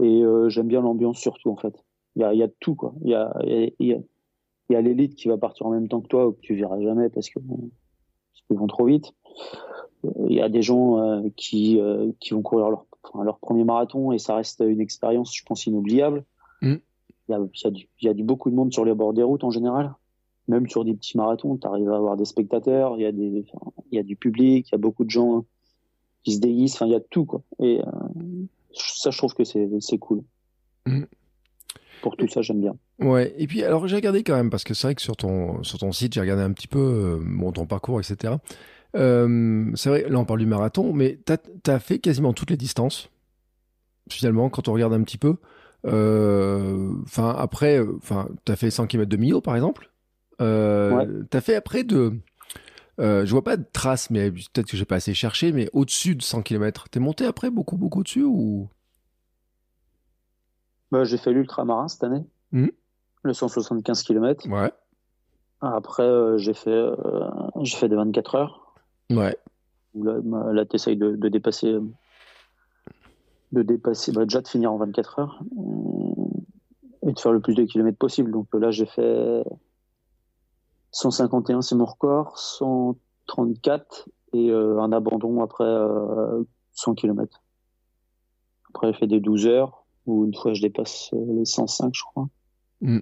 Et 0.01 0.24
euh, 0.24 0.50
j'aime 0.50 0.67
bien 0.67 0.82
l'ambiance 0.82 1.17
surtout, 1.17 1.50
en 1.50 1.58
fait. 1.58 1.74
Il 2.18 2.22
y 2.22 2.24
a, 2.26 2.34
y 2.34 2.44
a 2.44 2.50
tout, 2.60 2.76
quoi. 2.76 2.94
Il 3.04 3.12
y 3.12 3.16
a, 3.16 3.34
y 3.46 3.94
a, 3.94 3.98
y 4.70 4.76
a 4.76 4.82
l'élite 4.82 5.16
qui 5.16 5.30
va 5.30 5.38
partir 5.38 5.68
en 5.68 5.72
même 5.72 5.88
temps 5.88 6.02
que 6.02 6.08
toi, 6.08 6.28
ou 6.28 6.34
que 6.34 6.42
tu 6.42 6.56
verras 6.56 6.82
jamais 6.82 7.10
parce 7.10 7.30
que 7.30 7.40
parce 7.40 8.46
qu'ils 8.48 8.58
vont 8.58 8.68
trop 8.68 8.86
vite. 8.86 9.14
Il 10.28 10.36
y 10.36 10.42
a 10.42 10.50
des 10.50 10.62
gens 10.62 11.24
qui, 11.36 11.80
qui 12.20 12.34
vont 12.34 12.42
courir 12.42 12.70
leur 12.70 12.86
leur 13.24 13.40
premier 13.40 13.64
marathon 13.64 14.12
et 14.12 14.20
ça 14.20 14.36
reste 14.36 14.64
une 14.66 14.82
expérience, 14.82 15.36
je 15.36 15.44
pense, 15.44 15.66
inoubliable. 15.66 16.24
Mm. 16.62 16.76
Il, 17.30 17.32
y 17.32 17.34
a, 17.34 17.40
il, 17.66 17.88
y 18.06 18.10
a 18.10 18.14
du, 18.14 18.24
beaucoup 18.24 18.50
de 18.50 18.56
monde 18.56 18.72
sur 18.72 18.86
les 18.86 18.94
bords 18.94 19.14
des 19.14 19.24
routes 19.24 19.44
en 19.44 19.52
général. 19.52 19.94
Même 20.48 20.68
sur 20.68 20.86
des 20.86 20.94
petits 20.94 21.18
marathons, 21.18 21.58
tu 21.58 21.68
arrives 21.68 21.92
à 21.92 21.98
avoir 21.98 22.16
des 22.16 22.26
spectateurs, 22.26 22.96
il 22.98 23.02
y, 23.02 23.06
a 23.06 23.12
des, 23.12 23.46
il 23.92 23.96
y 23.96 24.00
a 24.00 24.04
du 24.04 24.16
public, 24.16 24.70
il 24.70 24.72
y 24.72 24.76
a 24.76 24.78
beaucoup 24.78 25.04
de 25.04 25.10
gens 25.10 25.44
qui 26.24 26.34
se 26.34 26.40
déguisent, 26.40 26.76
enfin, 26.76 26.86
il 26.86 26.94
y 26.94 26.96
a 26.96 27.02
tout. 27.02 27.26
Quoi. 27.26 27.42
Et 27.60 27.82
euh, 27.82 28.46
ça, 28.72 29.12
je 29.12 29.18
trouve 29.18 29.34
que 29.34 29.44
c'est 29.44 29.98
cool. 30.00 30.24
Mm. 30.86 31.04
Pour 32.01 32.16
tout 32.16 32.27
ça, 32.27 32.42
j'aime 32.42 32.62
bien. 32.62 32.75
Ouais, 33.00 33.34
et 33.38 33.48
puis 33.48 33.63
alors 33.63 33.88
j'ai 33.88 33.96
regardé 33.96 34.24
quand 34.24 34.36
même, 34.36 34.50
parce 34.50 34.63
que 34.63 34.74
c'est 34.74 34.88
vrai 34.88 34.96
que 34.96 35.01
sur 35.01 35.16
ton, 35.16 35.63
sur 35.63 35.80
ton 35.80 35.92
site, 35.92 36.13
j'ai 36.13 36.22
regardé 36.22 36.44
un 36.44 36.51
petit 36.51 36.68
peu 36.68 36.80
euh, 36.80 37.20
bon, 37.22 37.51
ton 37.51 37.66
parcours, 37.66 38.00
etc. 38.00 38.36
Euh, 38.96 39.72
c'est 39.75 39.89
vrai, 39.89 40.06
là 40.10 40.20
on 40.20 40.25
parle 40.25 40.39
du 40.39 40.46
marathon, 40.46 40.94
mais 40.94 41.20
tu 41.25 41.72
as, 41.72 41.80
fait 41.80 42.00
quasiment 42.00 42.34
toutes 42.34 42.50
les 42.50 42.58
distances, 42.58 43.10
finalement, 44.10 44.50
quand 44.50 44.68
on 44.68 44.74
regarde 44.74 44.94
un 44.94 45.04
petit 45.04 45.18
peu. 45.18 45.36
Euh, 45.86 46.92
enfin, 47.04 47.36
après, 47.38 47.80
enfin, 47.98 48.30
tu 48.46 48.51
as 48.51 48.56
fait 48.56 48.72
100 48.72 48.88
km 48.88 49.10
de 49.10 49.18
Millau, 49.18 49.42
par 49.42 49.56
exemple. 49.56 49.92
Euh, 50.42 51.24
Tu 51.30 51.38
as 51.38 51.42
fait 51.42 51.56
après 51.56 51.84
de. 51.84 52.13
Je 53.00 53.30
vois 53.30 53.44
pas 53.44 53.58
de 53.58 53.66
traces, 53.72 54.10
mais 54.10 54.32
peut-être 54.32 54.68
que 54.68 54.77
j'ai 54.77 54.86
pas 54.86 54.96
assez 54.96 55.13
cherché, 55.13 55.51
mais 55.51 55.70
au-dessus 55.74 56.16
de 56.16 56.24
100 56.24 56.42
km. 56.42 56.89
T'es 56.89 57.00
monté 57.00 57.25
après 57.25 57.50
beaucoup, 57.50 57.77
beaucoup 57.77 58.04
dessus 58.04 58.24
ou? 58.24 58.70
Bah, 60.91 61.03
J'ai 61.03 61.17
fait 61.17 61.32
l'ultramarin 61.32 61.88
cette 61.88 62.03
année, 62.03 62.24
mmh. 62.51 62.67
le 63.24 63.34
175 63.34 64.03
km. 64.03 64.48
Ouais. 64.50 64.72
Après, 65.62 66.38
j'ai 66.38 66.53
fait, 66.53 66.86
j'ai 67.62 67.77
fait 67.77 67.89
des 67.89 67.96
24 67.96 68.36
heures. 68.36 68.75
Ouais. 69.10 69.38
là, 69.96 70.20
là 70.51 70.65
tu 70.65 70.75
essayes 70.75 70.98
de, 70.98 71.15
dépasser, 71.29 71.77
de 73.51 73.62
dépasser, 73.63 74.12
bah, 74.12 74.25
déjà 74.25 74.41
de 74.41 74.48
finir 74.48 74.72
en 74.72 74.77
24 74.77 75.20
heures 75.20 75.41
et 77.08 77.13
de 77.13 77.20
faire 77.20 77.32
le 77.32 77.39
plus 77.39 77.56
de 77.56 77.63
kilomètres 77.63 77.98
possible. 77.98 78.32
Donc 78.32 78.48
là, 78.53 78.70
j'ai 78.70 78.86
fait 78.86 79.44
151, 80.91 81.62
c'est 81.62 81.75
mon 81.75 81.86
record, 81.86 82.38
134 82.38 84.10
et 84.34 84.51
euh, 84.51 84.79
un 84.79 84.91
abandon 84.91 85.41
après 85.41 85.63
100 86.74 86.91
euh, 86.91 86.96
km. 86.96 87.41
Après, 88.70 88.91
j'ai 88.91 89.00
fait 89.00 89.08
des 89.08 89.20
12 89.20 89.48
heures 89.48 89.86
où 90.08 90.26
une 90.26 90.34
fois 90.34 90.54
je 90.54 90.62
dépasse 90.62 91.12
les 91.12 91.46
105, 91.46 91.94
je 91.94 92.02
crois. 92.04 92.28
Mm. 92.82 93.00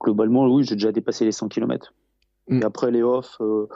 Globalement, 0.00 0.46
oui, 0.46 0.64
j'ai 0.64 0.76
déjà 0.76 0.92
dépassé 0.92 1.24
les 1.24 1.32
100 1.32 1.48
km. 1.48 1.94
Et 2.48 2.54
mm. 2.54 2.62
après 2.64 2.90
les 2.90 3.02
off, 3.02 3.36
euh, 3.40 3.66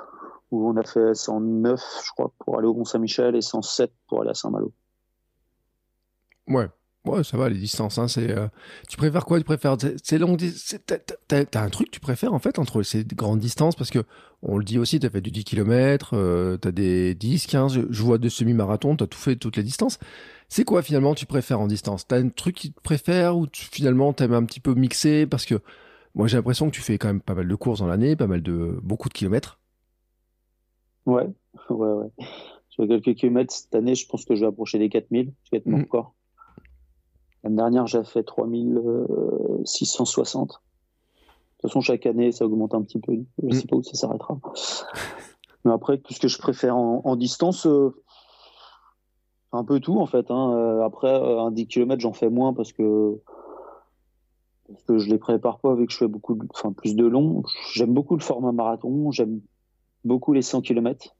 où 0.51 0.69
on 0.69 0.77
a 0.77 0.83
fait 0.83 1.15
109, 1.15 1.81
je 2.05 2.11
crois, 2.13 2.33
pour 2.39 2.59
aller 2.59 2.69
au 2.69 2.75
Mont-Saint-Michel 2.75 3.35
et 3.35 3.41
107 3.41 3.93
pour 4.07 4.21
aller 4.21 4.31
à 4.31 4.35
Saint-Malo. 4.35 4.73
Ouais. 6.49 6.69
Ouais, 7.07 7.23
ça 7.23 7.37
va, 7.37 7.49
les 7.49 7.59
distances. 7.59 7.99
Hein, 7.99 8.09
c'est, 8.09 8.31
euh, 8.31 8.49
Tu 8.89 8.97
préfères 8.97 9.25
quoi? 9.25 9.39
Tu 9.39 9.45
préfères 9.45 9.77
ces 10.03 10.19
longues 10.19 10.43
T'as, 11.29 11.45
t'as 11.45 11.63
un 11.63 11.69
truc 11.71 11.89
que 11.89 11.93
tu 11.93 12.01
préfères 12.01 12.35
en 12.35 12.39
fait 12.39 12.59
entre 12.59 12.83
ces 12.83 13.05
grandes 13.05 13.39
distances? 13.39 13.77
Parce 13.77 13.91
que 13.91 14.05
on 14.43 14.59
le 14.59 14.65
dit 14.65 14.79
aussi, 14.79 14.99
tu 14.99 15.07
as 15.07 15.11
fait 15.11 15.21
du 15.21 15.31
10 15.31 15.45
km, 15.45 16.11
euh, 16.15 16.59
tu 16.61 16.69
as 16.69 16.73
des 16.73 17.15
10, 17.15 17.47
15, 17.47 17.87
je 17.89 18.03
vois 18.03 18.19
de 18.19 18.29
semi-marathon, 18.29 18.97
tu 18.97 19.05
as 19.05 19.07
tout 19.07 19.19
fait 19.19 19.37
toutes 19.37 19.57
les 19.57 19.63
distances. 19.63 19.99
C'est 20.49 20.65
quoi 20.65 20.83
finalement 20.83 21.15
tu 21.15 21.27
préfères 21.27 21.61
en 21.61 21.67
distance? 21.69 22.07
T'as 22.07 22.19
un 22.19 22.29
truc 22.29 22.57
qui 22.57 22.73
te 22.73 22.81
préfère 22.81 23.37
ou 23.39 23.47
tu, 23.47 23.65
finalement 23.65 24.13
t'aimes 24.13 24.35
un 24.35 24.45
petit 24.45 24.61
peu 24.61 24.75
mixer? 24.75 25.27
Parce 25.27 25.47
que 25.47 25.61
moi, 26.17 26.29
j'ai 26.29 26.37
l'impression 26.39 26.71
que 26.71 26.75
tu 26.75 26.81
fais 26.81 26.99
quand 26.99 27.09
même 27.09 27.21
pas 27.21 27.35
mal 27.35 27.47
de 27.47 27.55
courses 27.55 27.81
dans 27.81 27.87
l'année, 27.87 28.17
pas 28.17 28.27
mal 28.27 28.43
de 28.43 28.79
beaucoup 28.83 29.09
de 29.09 29.15
kilomètres. 29.15 29.61
Ouais, 31.05 31.29
ouais, 31.71 31.93
ouais. 31.93 32.27
Sur 32.71 32.89
quelques 32.89 33.15
kilomètres 33.15 33.53
cette 33.53 33.75
année, 33.75 33.95
je 33.95 34.07
pense 34.07 34.25
que 34.25 34.35
je 34.35 34.41
vais 34.41 34.47
approcher 34.47 34.79
des 34.79 34.89
4000. 34.89 35.33
Je 35.45 35.51
vais 35.51 35.59
être 35.59 35.67
mon 35.67 35.79
record. 35.79 36.15
L'année 37.47 37.59
dernière, 37.59 37.87
j'ai 37.87 38.03
fait 38.03 38.25
3660. 38.25 40.49
De 40.49 40.55
toute 40.55 40.63
façon, 41.63 41.81
chaque 41.81 42.05
année, 42.05 42.33
ça 42.33 42.45
augmente 42.45 42.75
un 42.75 42.83
petit 42.83 42.99
peu. 42.99 43.13
Je 43.41 43.47
ne 43.47 43.53
sais 43.53 43.63
mm. 43.63 43.67
pas 43.69 43.77
où 43.77 43.85
ça 43.85 43.95
s'arrêtera. 43.95 44.41
Mais 45.65 45.71
après, 45.71 45.99
tout 45.99 46.13
ce 46.13 46.19
que 46.19 46.27
je 46.27 46.39
préfère 46.39 46.77
en, 46.77 47.15
distance, 47.15 47.69
euh, 47.69 47.95
un 49.53 49.63
peu 49.63 49.79
tout 49.79 50.01
en 50.01 50.07
fait. 50.07 50.29
Hein. 50.33 50.55
Euh, 50.55 50.85
après, 50.85 51.07
euh, 51.07 51.39
un 51.39 51.53
10 51.53 51.69
km, 51.69 52.01
j'en 52.01 52.13
fais 52.13 52.31
moins 52.31 52.53
parce 52.53 52.73
que 52.73 53.21
parce 54.67 54.83
que 54.83 54.99
je 54.99 55.09
les 55.09 55.19
prépare 55.19 55.61
pas 55.61 55.71
avec 55.71 55.87
que 55.87 55.93
je 55.93 55.99
fais 55.99 56.09
beaucoup, 56.09 56.37
enfin 56.53 56.73
plus 56.73 56.97
de 56.97 57.07
long. 57.07 57.45
J'aime 57.75 57.95
beaucoup 57.95 58.17
le 58.17 58.25
format 58.25 58.51
marathon, 58.51 59.13
j'aime 59.13 59.41
beaucoup 60.05 60.33
les 60.33 60.43
100 60.43 60.63
km. 60.63 61.15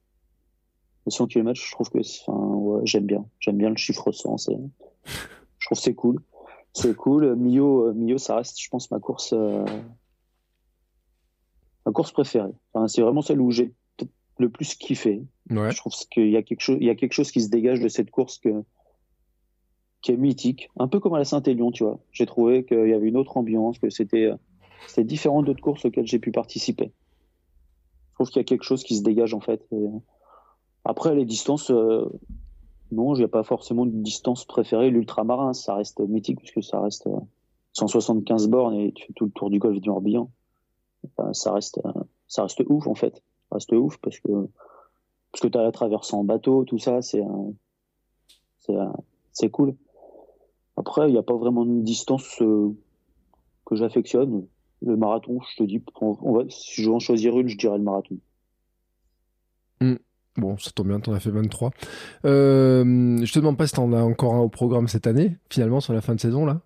Les 1.05 1.11
100 1.11 1.27
km, 1.27 1.57
je 1.57 1.71
trouve 1.71 1.89
que, 1.89 1.99
enfin, 1.99 2.81
j'aime 2.83 3.05
bien, 3.05 3.23
j'aime 3.39 3.55
bien 3.55 3.69
le 3.69 3.77
chiffre 3.77 4.11
100. 4.11 4.35
Je 5.67 5.75
trouve 5.75 5.83
c'est 5.83 5.95
cool, 5.95 6.21
c'est 6.71 6.95
cool. 6.95 7.35
Mio, 7.35 7.93
Mio, 7.93 8.17
ça 8.17 8.37
reste, 8.37 8.57
je 8.61 8.69
pense, 8.69 8.89
ma 8.89 8.99
course, 8.99 9.33
euh, 9.33 9.65
ma 11.85 11.91
course 11.91 12.13
préférée. 12.13 12.53
Enfin, 12.71 12.87
c'est 12.87 13.01
vraiment 13.01 13.21
celle 13.21 13.41
où 13.41 13.51
j'ai 13.51 13.73
le 14.37 14.49
plus 14.49 14.75
kiffé. 14.75 15.23
Ouais. 15.49 15.71
Je 15.71 15.77
trouve 15.77 15.91
qu'il 16.09 16.29
y 16.29 16.37
a 16.37 16.41
quelque 16.43 16.61
chose, 16.61 16.77
il 16.79 16.87
y 16.87 16.89
a 16.89 16.95
quelque 16.95 17.11
chose 17.11 17.31
qui 17.31 17.41
se 17.41 17.49
dégage 17.49 17.81
de 17.81 17.89
cette 17.89 18.11
course 18.11 18.37
que 18.37 18.63
qui 20.01 20.13
est 20.13 20.17
mythique, 20.17 20.69
un 20.79 20.87
peu 20.87 21.01
comme 21.01 21.15
à 21.15 21.17
la 21.17 21.25
Saint-Élion, 21.25 21.71
tu 21.71 21.83
vois. 21.83 21.99
J'ai 22.11 22.25
trouvé 22.25 22.63
qu'il 22.63 22.87
y 22.87 22.93
avait 22.93 23.07
une 23.07 23.17
autre 23.17 23.35
ambiance, 23.35 23.77
que 23.77 23.89
c'était 23.89 24.31
c'était 24.87 25.03
différent 25.03 25.43
d'autres 25.43 25.59
courses 25.59 25.83
auxquelles 25.83 26.07
j'ai 26.07 26.19
pu 26.19 26.31
participer. 26.31 26.93
Je 28.11 28.13
trouve 28.13 28.29
qu'il 28.29 28.39
y 28.39 28.45
a 28.45 28.45
quelque 28.45 28.63
chose 28.63 28.83
qui 28.83 28.95
se 28.95 29.03
dégage 29.03 29.33
en 29.33 29.41
fait. 29.41 29.67
après 30.85 31.13
les 31.13 31.25
distances, 31.25 31.71
euh, 31.71 32.05
non, 32.91 33.13
a 33.13 33.27
pas 33.27 33.43
forcément 33.43 33.85
de 33.85 33.91
distance 33.91 34.45
préférée. 34.45 34.89
L'ultramarin, 34.89 35.53
ça 35.53 35.75
reste 35.75 35.99
mythique 35.99 36.37
puisque 36.37 36.63
ça 36.63 36.79
reste 36.79 37.07
175 37.73 38.45
euh, 38.45 38.49
bornes 38.49 38.75
et 38.75 38.91
tu 38.93 39.07
fais 39.07 39.13
tout 39.13 39.25
le 39.25 39.31
tour 39.31 39.49
du 39.49 39.59
golfe 39.59 39.79
du 39.79 39.89
Morbihan. 39.89 40.29
ça 41.33 41.51
reste 41.51 41.79
ça 42.27 42.43
reste 42.43 42.63
ouf 42.67 42.87
en 42.87 42.95
fait. 42.95 43.15
Ça 43.49 43.55
reste 43.55 43.73
ouf 43.73 43.97
parce 43.97 44.19
que 44.19 44.49
parce 45.31 45.41
que 45.41 45.47
tu 45.47 45.57
as 45.57 45.63
la 45.63 45.71
traversée 45.71 46.15
en 46.15 46.23
bateau, 46.23 46.63
tout 46.63 46.79
ça, 46.79 47.01
c'est 47.01 47.23
c'est 49.31 49.49
cool. 49.49 49.75
Après, 50.77 51.09
il 51.09 51.13
n'y 51.13 51.17
a 51.17 51.23
pas 51.23 51.35
vraiment 51.35 51.63
une 51.63 51.83
distance 51.83 52.41
euh, 52.41 52.75
que 53.65 53.75
j'affectionne. 53.75 54.47
Le 54.81 54.95
marathon, 54.95 55.39
je 55.41 55.57
te 55.57 55.63
dis, 55.63 55.81
si 56.49 56.81
je 56.81 56.89
veux 56.89 56.95
en 56.95 56.99
choisir 56.99 57.37
une, 57.39 57.47
je 57.47 57.57
dirais 57.57 57.77
le 57.77 57.83
marathon. 57.83 58.17
Bon, 60.37 60.55
ça 60.57 60.69
tombe 60.69 60.89
bien, 60.89 60.99
tu 60.99 61.09
en 61.09 61.13
as 61.13 61.19
fait 61.19 61.31
23. 61.31 61.71
Euh, 62.25 63.17
je 63.23 63.33
te 63.33 63.39
demande 63.39 63.57
pas 63.57 63.65
si 63.65 63.73
tu 63.73 63.79
en 63.79 63.91
as 63.91 64.03
encore 64.03 64.35
un 64.35 64.39
au 64.39 64.49
programme 64.49 64.87
cette 64.87 65.07
année, 65.07 65.35
finalement, 65.49 65.79
sur 65.79 65.93
la 65.93 66.01
fin 66.01 66.13
de 66.13 66.19
saison, 66.19 66.45
là? 66.45 66.61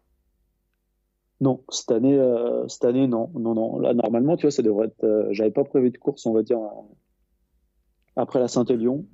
Non, 1.40 1.62
cette 1.70 1.92
année, 1.92 2.20
euh, 2.20 2.68
cette 2.68 2.84
année, 2.84 3.08
non. 3.08 3.30
Non, 3.34 3.56
non. 3.56 3.80
Là, 3.80 3.94
normalement, 3.94 4.36
tu 4.36 4.44
vois, 4.44 4.52
ça 4.52 4.62
devrait 4.62 4.88
être. 4.88 5.04
Euh, 5.06 5.28
j'avais 5.32 5.52
pas 5.52 5.64
prévu 5.64 5.90
de 5.90 5.98
course, 5.98 6.26
on 6.26 6.34
va 6.34 6.44
dire, 6.44 6.60
après 8.18 8.40
la 8.40 8.50
Saint-Élion. 8.50 9.06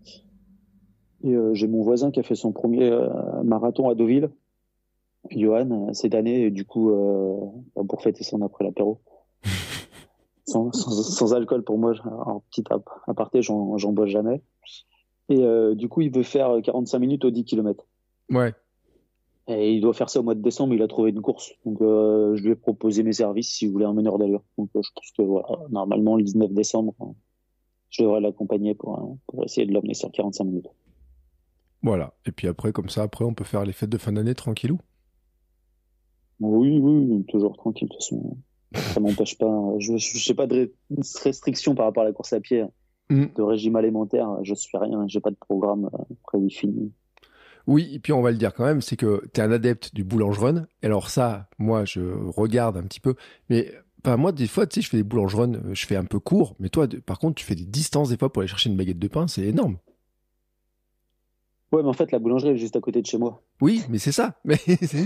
Et 1.23 1.35
j'ai 1.53 1.67
mon 1.67 1.81
voisin 1.81 2.11
qui 2.11 2.19
a 2.19 2.23
fait 2.23 2.35
son 2.35 2.51
premier 2.51 2.95
marathon 3.43 3.89
à 3.89 3.95
Deauville 3.95 4.29
Johan 5.31 5.91
cette 5.93 6.13
année, 6.13 6.43
et 6.43 6.51
du 6.51 6.63
coup, 6.63 6.91
pour 7.73 8.01
fêter 8.03 8.23
son 8.23 8.43
après 8.43 8.63
l'apéro. 8.63 9.01
Sans, 10.47 10.71
sans, 10.71 11.33
alcool 11.33 11.63
pour 11.63 11.77
moi, 11.77 11.93
en 12.05 12.41
petit 12.49 12.63
aparté, 13.07 13.41
j'en 13.41 13.91
bois 13.91 14.05
jamais. 14.05 14.41
Et 15.29 15.45
du 15.75 15.89
coup, 15.89 16.01
il 16.01 16.11
veut 16.11 16.23
faire 16.23 16.61
45 16.63 16.99
minutes 16.99 17.25
au 17.25 17.31
10 17.31 17.45
km. 17.45 17.85
Ouais. 18.29 18.53
Et 19.47 19.73
il 19.73 19.81
doit 19.81 19.93
faire 19.93 20.09
ça 20.09 20.19
au 20.19 20.23
mois 20.23 20.35
de 20.35 20.41
décembre, 20.41 20.73
il 20.73 20.81
a 20.81 20.87
trouvé 20.87 21.11
une 21.11 21.21
course. 21.21 21.53
Donc 21.65 21.81
euh, 21.81 22.35
je 22.35 22.43
lui 22.43 22.51
ai 22.51 22.55
proposé 22.55 23.01
mes 23.03 23.13
services 23.13 23.49
s'il 23.49 23.71
voulait 23.71 23.85
un 23.85 23.93
meneur 23.93 24.17
d'allure. 24.17 24.43
Donc 24.57 24.69
euh, 24.75 24.81
je 24.83 24.89
pense 24.93 25.11
que 25.17 25.21
voilà, 25.21 25.47
normalement 25.69 26.17
le 26.17 26.23
19 26.23 26.51
décembre, 26.51 26.93
je 27.89 28.03
devrais 28.03 28.19
l'accompagner 28.19 28.75
pour, 28.75 29.17
pour 29.25 29.45
essayer 29.45 29.65
de 29.65 29.73
l'amener 29.73 29.93
sur 29.93 30.11
45 30.11 30.43
minutes. 30.43 30.67
Voilà. 31.81 32.13
Et 32.25 32.31
puis 32.33 32.49
après, 32.49 32.73
comme 32.73 32.89
ça, 32.89 33.03
après, 33.03 33.23
on 33.23 33.33
peut 33.33 33.45
faire 33.45 33.63
les 33.63 33.71
fêtes 33.71 33.89
de 33.89 33.97
fin 33.97 34.11
d'année 34.11 34.35
tranquillou. 34.35 34.79
Oui, 36.41 36.77
oui, 36.79 37.23
toujours 37.29 37.55
tranquille. 37.55 37.87
De 37.87 37.93
toute 37.93 38.03
façon, 38.03 38.37
ça 38.73 38.99
m'empêche 38.99 39.37
pas. 39.37 39.73
Je 39.79 39.93
n'ai 39.93 40.35
pas 40.35 40.47
de 40.47 40.71
restrictions 41.23 41.75
par 41.75 41.85
rapport 41.85 42.03
à 42.03 42.05
la 42.05 42.13
course 42.13 42.33
à 42.33 42.39
pied, 42.39 42.65
mm. 43.09 43.25
de 43.35 43.41
régime 43.41 43.75
alimentaire. 43.75 44.29
Je 44.43 44.53
suis 44.53 44.77
rien. 44.77 45.05
J'ai 45.07 45.19
pas 45.19 45.31
de 45.31 45.35
programme 45.35 45.89
euh, 45.93 46.15
prédéfini. 46.23 46.91
Oui, 47.65 47.89
et 47.93 47.99
puis 47.99 48.13
on 48.13 48.21
va 48.21 48.31
le 48.31 48.37
dire 48.37 48.53
quand 48.53 48.63
même, 48.63 48.81
c'est 48.81 48.95
que 48.95 49.23
tu 49.33 49.41
es 49.41 49.43
un 49.43 49.51
adepte 49.51 49.93
du 49.93 50.05
boulangeron. 50.05 50.65
Alors 50.81 51.09
ça, 51.09 51.49
moi, 51.57 51.83
je 51.83 52.01
regarde 52.29 52.77
un 52.77 52.83
petit 52.83 53.01
peu. 53.01 53.15
Mais 53.49 53.73
moi, 54.05 54.31
des 54.31 54.47
fois, 54.47 54.65
tu 54.67 54.75
sais, 54.75 54.81
je 54.81 54.89
fais 54.89 54.97
des 54.97 55.03
boulangerons, 55.03 55.53
euh, 55.53 55.73
je 55.73 55.85
fais 55.85 55.97
un 55.97 56.05
peu 56.05 56.19
court. 56.19 56.55
Mais 56.59 56.69
toi, 56.69 56.87
par 57.05 57.19
contre, 57.19 57.35
tu 57.35 57.45
fais 57.45 57.55
des 57.55 57.65
distances 57.65 58.09
des 58.09 58.17
fois 58.17 58.31
pour 58.31 58.41
aller 58.41 58.47
chercher 58.47 58.69
une 58.69 58.77
baguette 58.77 58.99
de 58.99 59.07
pain. 59.07 59.27
C'est 59.27 59.43
énorme. 59.43 59.77
Ouais, 61.71 61.83
mais 61.83 61.89
en 61.89 61.93
fait, 61.93 62.11
la 62.11 62.19
boulangerie 62.19 62.51
est 62.51 62.57
juste 62.57 62.77
à 62.77 62.79
côté 62.79 63.01
de 63.01 63.05
chez 63.05 63.17
moi. 63.17 63.41
Oui, 63.59 63.83
mais 63.89 63.97
c'est 63.97 64.13
ça. 64.13 64.35
Mais 64.45 64.57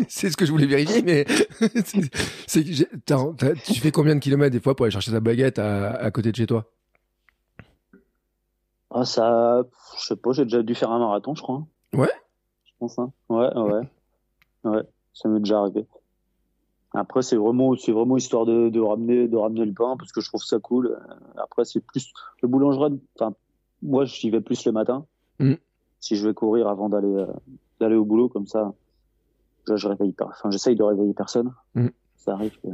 c'est 0.07 0.29
ce 0.29 0.37
que 0.37 0.45
je 0.45 0.51
voulais 0.51 0.67
vérifier. 0.67 1.01
Mais 1.01 1.25
tu 3.65 3.79
fais 3.79 3.91
combien 3.91 4.13
de 4.13 4.19
kilomètres 4.19 4.51
des 4.51 4.59
fois 4.59 4.75
pour 4.75 4.85
aller 4.85 4.91
chercher 4.91 5.11
ta 5.11 5.19
baguette 5.19 5.57
à, 5.57 6.11
côté 6.11 6.31
de 6.31 6.35
chez 6.35 6.45
toi? 6.45 6.71
Ah, 8.91 9.05
ça, 9.05 9.63
je 9.97 10.05
sais 10.05 10.15
pas. 10.15 10.33
J'ai 10.33 10.43
déjà 10.43 10.61
dû 10.61 10.75
faire 10.75 10.91
un 10.91 10.99
marathon, 10.99 11.33
je 11.33 11.41
crois. 11.41 11.65
Ouais? 11.93 12.11
Hein. 12.81 13.11
Ouais, 13.29 13.49
ouais. 13.55 13.81
Ouais, 14.63 14.83
ça 15.13 15.29
m'est 15.29 15.39
déjà 15.39 15.59
arrivé. 15.59 15.87
Après, 16.93 17.23
c'est 17.23 17.37
vraiment, 17.37 17.75
c'est 17.75 17.93
vraiment 17.93 18.17
histoire 18.17 18.45
de, 18.45 18.69
de, 18.69 18.79
ramener, 18.79 19.27
de 19.27 19.37
ramener 19.37 19.65
le 19.65 19.73
pain 19.73 19.95
parce 19.97 20.11
que 20.11 20.21
je 20.21 20.27
trouve 20.27 20.43
ça 20.43 20.59
cool. 20.59 20.99
Après, 21.37 21.65
c'est 21.65 21.79
plus 21.79 22.13
le 22.41 22.47
boulangerie. 22.47 22.99
Enfin, 23.15 23.33
moi, 23.81 24.05
j'y 24.05 24.29
vais 24.29 24.41
plus 24.41 24.63
le 24.65 24.73
matin. 24.73 25.07
Mm. 25.39 25.53
Si 26.01 26.15
je 26.15 26.27
vais 26.27 26.33
courir 26.33 26.67
avant 26.67 26.89
d'aller, 26.89 27.15
euh, 27.15 27.27
d'aller 27.79 27.95
au 27.95 28.03
boulot 28.03 28.27
comme 28.27 28.47
ça, 28.47 28.73
je, 29.67 29.77
je 29.77 29.87
réveille 29.87 30.11
pas. 30.11 30.27
Enfin, 30.29 30.51
j'essaye 30.51 30.75
de 30.75 30.83
réveiller 30.83 31.13
personne. 31.13 31.53
Mm. 31.75 31.87
Ça 32.17 32.33
arrive 32.33 32.59
que, 32.59 32.67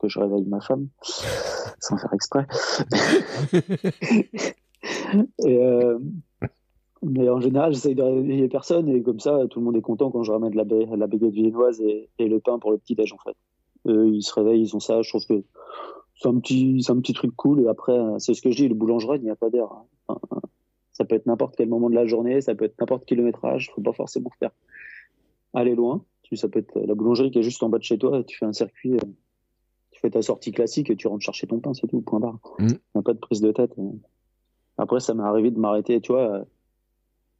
que, 0.00 0.08
je 0.08 0.18
réveille 0.18 0.46
ma 0.46 0.60
femme 0.60 0.88
sans 1.80 1.96
faire 1.96 2.12
exprès. 2.12 2.46
Et 5.44 5.58
euh, 5.58 5.98
mais 7.02 7.28
en 7.28 7.40
général, 7.40 7.72
j'essaye 7.74 7.94
de 7.94 8.02
réveiller 8.02 8.48
personne 8.48 8.88
et 8.88 9.02
comme 9.02 9.20
ça, 9.20 9.46
tout 9.50 9.58
le 9.58 9.64
monde 9.64 9.76
est 9.76 9.82
content 9.82 10.10
quand 10.10 10.22
je 10.22 10.32
ramène 10.32 10.54
la, 10.54 10.64
la 10.96 11.06
baguette 11.06 11.32
viennoise 11.32 11.80
et, 11.80 12.08
et, 12.18 12.28
le 12.28 12.40
pain 12.40 12.58
pour 12.58 12.70
le 12.70 12.78
petit 12.78 12.94
déj 12.94 13.12
en 13.12 13.18
fait. 13.18 13.36
ils 13.86 14.22
se 14.22 14.32
réveillent, 14.34 14.62
ils 14.62 14.76
ont 14.76 14.80
ça. 14.80 15.02
Je 15.02 15.08
trouve 15.08 15.26
que 15.26 15.42
c'est 16.14 16.28
un 16.28 16.38
petit, 16.38 16.82
c'est 16.82 16.92
un 16.92 17.00
petit 17.00 17.12
truc 17.12 17.34
cool. 17.36 17.60
Et 17.62 17.68
après, 17.68 17.98
c'est 18.18 18.34
ce 18.34 18.42
que 18.42 18.50
je 18.50 18.56
dis, 18.56 18.68
le 18.68 18.74
boulangerie, 18.74 19.18
il 19.18 19.24
n'y 19.24 19.30
a 19.30 19.36
pas 19.36 19.50
d'air. 19.50 19.68
Ça 20.92 21.04
peut 21.04 21.14
être 21.14 21.26
n'importe 21.26 21.56
quel 21.56 21.68
moment 21.68 21.90
de 21.90 21.94
la 21.94 22.06
journée, 22.06 22.40
ça 22.40 22.54
peut 22.54 22.64
être 22.64 22.78
n'importe 22.80 23.04
kilométrage. 23.04 23.70
Faut 23.74 23.80
pas 23.82 23.92
forcément 23.92 24.30
faire 24.38 24.50
aller 25.54 25.74
loin. 25.74 26.04
Ça 26.34 26.48
peut 26.48 26.60
être 26.60 26.80
la 26.80 26.94
boulangerie 26.94 27.30
qui 27.30 27.40
est 27.40 27.42
juste 27.42 27.62
en 27.62 27.68
bas 27.68 27.76
de 27.76 27.82
chez 27.82 27.98
toi. 27.98 28.24
Tu 28.24 28.38
fais 28.38 28.46
un 28.46 28.54
circuit, 28.54 28.96
tu 29.90 30.00
fais 30.00 30.08
ta 30.08 30.22
sortie 30.22 30.50
classique 30.50 30.88
et 30.88 30.96
tu 30.96 31.06
rentres 31.06 31.22
chercher 31.22 31.46
ton 31.46 31.60
pain, 31.60 31.74
c'est 31.74 31.86
tout. 31.86 32.00
Point 32.00 32.20
barre. 32.20 32.38
Mmh. 32.58 32.68
Il 32.68 32.78
n'y 32.94 33.00
a 33.00 33.02
pas 33.02 33.12
de 33.12 33.18
prise 33.18 33.42
de 33.42 33.52
tête. 33.52 33.74
Après, 34.78 35.00
ça 35.00 35.12
m'est 35.12 35.22
arrivé 35.22 35.50
de 35.50 35.58
m'arrêter, 35.58 36.00
tu 36.00 36.12
vois 36.12 36.46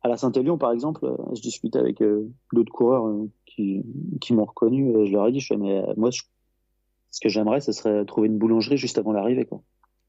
à 0.02 0.08
la 0.08 0.16
Saint-Élion, 0.16 0.58
par 0.58 0.72
exemple, 0.72 1.04
euh, 1.04 1.16
je 1.34 1.40
discutais 1.40 1.78
avec 1.78 2.02
euh, 2.02 2.28
d'autres 2.52 2.72
coureurs 2.72 3.06
euh, 3.06 3.30
qui, 3.46 3.84
qui 4.20 4.34
m'ont 4.34 4.44
reconnu. 4.44 5.06
je 5.06 5.12
leur 5.12 5.28
ai 5.28 5.32
dit, 5.32 5.40
je 5.40 5.46
fais, 5.46 5.56
mais 5.56 5.82
moi, 5.96 6.10
ce 6.10 7.20
que 7.20 7.28
j'aimerais, 7.28 7.60
ce 7.60 7.72
serait 7.72 8.04
trouver 8.04 8.26
une 8.26 8.38
boulangerie 8.38 8.76
juste 8.76 8.98
avant 8.98 9.12
l'arrivée, 9.12 9.44
quoi. 9.44 9.62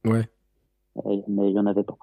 Ouais. 0.05 0.27
mais 1.27 1.49
il 1.49 1.55
y 1.55 1.59
en 1.59 1.65
avait 1.65 1.83
pas. 1.83 1.95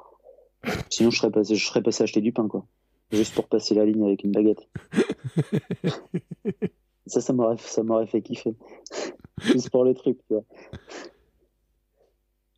Sinon, 0.91 1.11
je 1.11 1.19
serais 1.19 1.31
passé, 1.31 1.55
je 1.55 1.67
serais 1.67 1.83
passé 1.83 2.03
acheter 2.03 2.21
du 2.21 2.33
pain, 2.33 2.49
quoi. 2.49 2.67
Juste 3.13 3.35
pour 3.35 3.49
passer 3.49 3.75
la 3.75 3.85
ligne 3.85 4.05
avec 4.05 4.23
une 4.23 4.33
baguette. 4.33 4.69
ça, 7.07 7.21
ça 7.21 7.33
m'aurait, 7.33 7.57
ça 7.59 7.83
m'aurait 7.83 8.07
fait 8.07 8.23
kiffer. 8.23 8.55
juste 9.41 9.71
pour 9.71 9.85
le 9.85 9.95
truc, 9.95 10.19
tu 10.29 10.35
vois. 10.35 10.45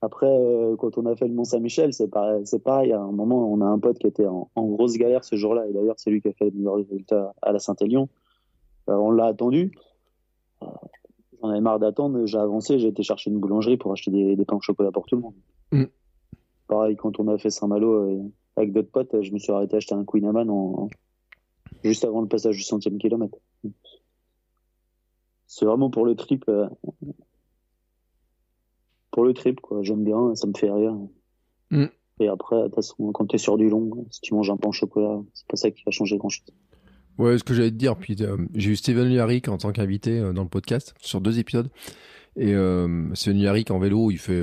Après, 0.02 0.26
euh, 0.26 0.74
quand 0.76 0.98
on 0.98 1.06
a 1.06 1.14
fait 1.14 1.28
le 1.28 1.34
Mont-Saint-Michel, 1.34 1.92
c'est 1.92 2.08
pareil, 2.08 2.42
c'est 2.44 2.62
pareil. 2.62 2.92
À 2.92 3.00
un 3.00 3.12
moment, 3.12 3.50
on 3.50 3.60
a 3.60 3.64
un 3.64 3.78
pote 3.78 3.98
qui 3.98 4.08
était 4.08 4.26
en, 4.26 4.48
grosse 4.56 4.94
galère 4.94 5.22
ce 5.22 5.36
jour-là. 5.36 5.68
Et 5.68 5.72
d'ailleurs, 5.72 5.94
c'est 5.96 6.10
lui 6.10 6.20
qui 6.20 6.28
a 6.28 6.32
fait 6.32 6.46
le 6.46 6.56
meilleur 6.56 6.74
résultat 6.74 7.32
à 7.40 7.52
la 7.52 7.60
Saint-Élion. 7.60 8.08
Euh, 8.90 8.94
on 8.94 9.12
l'a 9.12 9.26
attendu. 9.26 9.70
Euh, 10.62 10.66
j'en 11.40 11.50
avais 11.50 11.60
marre 11.60 11.78
d'attendre. 11.78 12.26
J'ai 12.26 12.38
avancé. 12.38 12.80
J'ai 12.80 12.88
été 12.88 13.04
chercher 13.04 13.30
une 13.30 13.38
boulangerie 13.38 13.76
pour 13.76 13.92
acheter 13.92 14.10
des, 14.10 14.44
pains 14.44 14.56
au 14.56 14.60
chocolat 14.60 14.90
pour 14.90 15.06
tout 15.06 15.14
le 15.14 15.22
monde. 15.22 15.34
Mm. 15.70 15.84
Pareil, 16.68 16.96
quand 16.96 17.18
on 17.20 17.28
a 17.28 17.38
fait 17.38 17.50
Saint-Malo 17.50 18.32
avec 18.56 18.72
d'autres 18.72 18.90
potes, 18.90 19.22
je 19.22 19.32
me 19.32 19.38
suis 19.38 19.52
arrêté 19.52 19.76
acheter 19.76 19.94
un 19.94 20.04
Queen 20.04 20.24
Amman 20.24 20.48
en, 20.48 20.88
juste 21.84 22.04
avant 22.04 22.20
le 22.20 22.28
passage 22.28 22.56
du 22.56 22.62
centième 22.62 22.98
kilomètre. 22.98 23.38
C'est 25.46 25.66
vraiment 25.66 25.90
pour 25.90 26.06
le 26.06 26.14
trip 26.14 26.44
pour 29.12 29.24
le 29.24 29.34
trip, 29.34 29.60
quoi. 29.60 29.82
J'aime 29.82 30.02
bien, 30.02 30.34
ça 30.34 30.48
me 30.48 30.54
fait 30.56 30.70
rire. 30.70 30.96
Mm. 31.70 31.84
Et 32.18 32.28
après, 32.28 32.56
de 32.56 32.64
toute 32.64 32.74
façon, 32.74 33.12
quand 33.12 33.26
t'es 33.26 33.38
sur 33.38 33.56
du 33.56 33.68
long, 33.68 34.06
si 34.10 34.20
tu 34.20 34.34
manges 34.34 34.50
un 34.50 34.56
pain 34.56 34.70
au 34.70 34.72
chocolat, 34.72 35.20
c'est 35.34 35.46
pas 35.46 35.56
ça 35.56 35.70
qui 35.70 35.82
va 35.84 35.92
changer 35.92 36.18
grand 36.18 36.28
chose. 36.28 36.46
Ouais, 37.18 37.38
ce 37.38 37.44
que 37.44 37.54
j'allais 37.54 37.70
te 37.70 37.76
dire. 37.76 37.96
Puis 37.96 38.16
euh, 38.20 38.36
j'ai 38.54 38.70
eu 38.70 38.76
Steven 38.76 39.10
Yarrick 39.10 39.48
en 39.48 39.58
tant 39.58 39.70
qu'invité 39.70 40.18
euh, 40.18 40.32
dans 40.32 40.42
le 40.42 40.48
podcast 40.48 40.94
sur 40.98 41.20
deux 41.20 41.38
épisodes. 41.38 41.68
Et 42.36 42.54
euh, 42.54 43.14
Steven 43.14 43.38
Yarrick 43.38 43.70
en 43.70 43.78
vélo, 43.78 44.10
il 44.10 44.18
fait. 44.18 44.42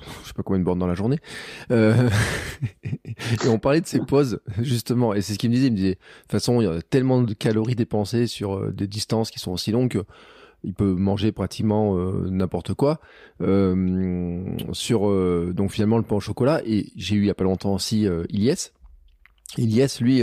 Euh, 0.00 0.10
je 0.22 0.28
sais 0.28 0.34
pas 0.34 0.42
combien 0.42 0.60
de 0.60 0.64
bornes 0.64 0.78
dans 0.78 0.86
la 0.86 0.94
journée. 0.94 1.18
et 1.70 3.48
on 3.48 3.58
parlait 3.58 3.80
de 3.80 3.86
ses 3.86 4.00
pauses, 4.00 4.40
justement. 4.58 5.14
Et 5.14 5.22
c'est 5.22 5.34
ce 5.34 5.38
qu'il 5.38 5.50
me 5.50 5.54
disait. 5.54 5.68
Il 5.68 5.72
me 5.72 5.76
disait, 5.76 5.94
de 5.94 6.22
toute 6.22 6.32
façon, 6.32 6.60
il 6.60 6.64
y 6.64 6.68
a 6.68 6.82
tellement 6.82 7.22
de 7.22 7.34
calories 7.34 7.76
dépensées 7.76 8.26
sur 8.26 8.72
des 8.72 8.86
distances 8.86 9.30
qui 9.30 9.38
sont 9.38 9.52
aussi 9.52 9.72
longues 9.72 9.90
que 9.90 10.04
il 10.62 10.74
peut 10.74 10.92
manger 10.92 11.32
pratiquement 11.32 11.96
euh, 11.96 12.28
n'importe 12.30 12.74
quoi 12.74 13.00
euh, 13.40 14.44
sur 14.72 15.08
euh, 15.08 15.52
donc 15.54 15.72
finalement 15.72 15.96
le 15.96 16.02
pain 16.02 16.16
au 16.16 16.20
chocolat 16.20 16.60
et 16.64 16.92
j'ai 16.96 17.16
eu 17.16 17.20
il 17.20 17.26
y 17.26 17.30
a 17.30 17.34
pas 17.34 17.44
longtemps 17.44 17.74
aussi 17.74 18.06
Ilyes 18.28 18.72
Ilyes 19.56 19.98
lui 20.00 20.22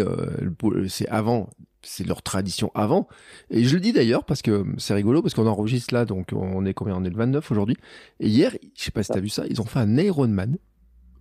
c'est 0.88 1.08
avant 1.08 1.50
c'est 1.82 2.06
leur 2.06 2.22
tradition 2.22 2.72
avant 2.76 3.08
et 3.50 3.64
je 3.64 3.74
le 3.76 3.80
dis 3.80 3.94
d'ailleurs 3.94 4.24
parce 4.26 4.42
que 4.42 4.66
c'est 4.78 4.94
rigolo 4.94 5.22
parce 5.22 5.34
qu'on 5.34 5.48
enregistre 5.48 5.94
là 5.94 6.06
donc 6.06 6.30
on 6.34 6.66
est 6.66 6.74
combien? 6.74 6.96
On 6.96 7.04
est 7.04 7.10
le 7.10 7.16
29 7.16 7.52
aujourd'hui 7.52 7.78
et 8.20 8.28
hier 8.28 8.56
je 8.76 8.84
sais 8.84 8.92
pas 8.92 9.04
si 9.04 9.12
t'as 9.12 9.20
vu 9.20 9.30
ça 9.30 9.46
ils 9.50 9.62
ont 9.62 9.66
fait 9.66 9.80
un 9.80 9.98
Ironman 9.98 10.58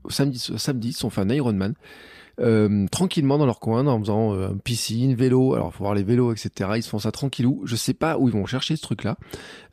samedi 0.08 0.38
samedi 0.56 0.88
ils 0.88 0.96
sont 0.96 1.10
fait 1.10 1.20
un 1.20 1.28
Ironman 1.30 1.74
euh, 2.38 2.86
tranquillement 2.88 3.38
dans 3.38 3.46
leur 3.46 3.60
coin, 3.60 3.86
en 3.86 3.98
faisant 3.98 4.34
euh, 4.34 4.50
piscine, 4.62 5.14
vélo. 5.14 5.54
Alors, 5.54 5.72
faut 5.72 5.84
voir 5.84 5.94
les 5.94 6.02
vélos, 6.02 6.32
etc. 6.32 6.70
Ils 6.76 6.82
se 6.82 6.88
font 6.88 6.98
ça 6.98 7.10
tranquillou. 7.10 7.62
Je 7.64 7.76
sais 7.76 7.94
pas 7.94 8.18
où 8.18 8.28
ils 8.28 8.34
vont 8.34 8.44
chercher 8.46 8.76
ce 8.76 8.82
truc-là. 8.82 9.16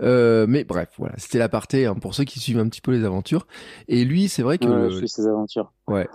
Euh, 0.02 0.46
mais 0.48 0.64
bref, 0.64 0.90
voilà. 0.98 1.16
C'était 1.18 1.40
l'aparté 1.40 1.86
hein, 1.86 1.96
pour 1.96 2.16
ceux 2.16 2.24
qui 2.24 2.40
suivent 2.40 2.60
un 2.60 2.70
petit 2.70 2.82
peu 2.82 2.92
les 2.92 3.04
aventures. 3.04 3.48
Et 3.88 4.06
lui, 4.06 4.30
c'est 4.30 4.44
vrai 4.44 4.58
que... 4.58 4.66
Ouais, 4.66 4.90
je 4.92 4.98
suis 4.98 5.10
ces 5.10 5.28
aventures. 5.28 5.74
Ouais. 5.88 6.08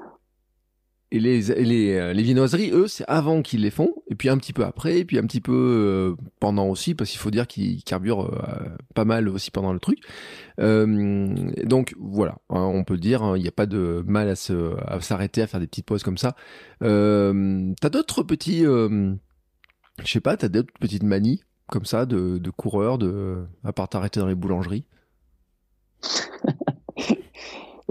Et 1.11 1.21
les, 1.21 1.41
les, 1.41 1.95
euh, 1.95 2.13
les 2.13 2.23
viennoiseries, 2.23 2.71
eux, 2.71 2.87
c'est 2.87 3.05
avant 3.09 3.41
qu'ils 3.41 3.63
les 3.63 3.71
font, 3.71 3.95
et 4.11 4.15
puis 4.15 4.29
un 4.29 4.37
petit 4.37 4.53
peu 4.53 4.65
après, 4.65 4.99
et 4.99 5.05
puis 5.07 5.19
un 5.19 5.23
petit 5.23 5.41
peu 5.41 5.55
euh, 5.55 6.15
pendant 6.39 6.67
aussi, 6.67 6.95
parce 6.95 7.09
qu'il 7.09 7.19
faut 7.19 7.31
dire 7.31 7.47
qu'ils 7.47 7.83
carburent 7.83 8.31
euh, 8.31 8.69
pas 8.95 9.07
mal 9.07 9.29
aussi 9.31 9.51
pendant 9.51 9.73
le 9.73 9.81
truc. 9.81 10.01
donc 10.59 11.95
voilà, 11.99 12.37
hein, 12.51 12.61
on 12.61 12.85
peut 12.85 12.99
dire, 12.99 13.23
hein, 13.23 13.39
il 13.39 13.43
n'y 13.43 13.49
a 13.49 13.53
pas 13.53 13.65
de 13.65 14.05
mal 14.07 14.29
à 14.29 14.37
se 14.37 14.77
à 14.87 15.01
s'arrêter, 15.01 15.41
à 15.41 15.47
faire 15.47 15.61
des 15.61 15.67
petites 15.67 15.87
pauses 15.87 16.03
comme 16.03 16.19
ça. 16.19 16.37
t'as 16.81 17.91
d'autres 17.91 18.23
petits, 18.23 18.65
je 18.65 19.17
sais 20.05 20.21
pas, 20.21 20.37
t'as 20.37 20.49
d'autres 20.49 20.73
petites 20.79 21.05
manies 21.05 21.43
comme 21.69 21.87
ça 21.87 22.05
de, 22.05 22.37
de 22.39 22.51
coureurs, 22.51 22.99
de, 22.99 23.47
à 23.65 23.73
part 23.73 23.89
t'arrêter 23.89 24.21
dans 24.21 24.27
les 24.27 24.35
boulangeries? 24.35 24.85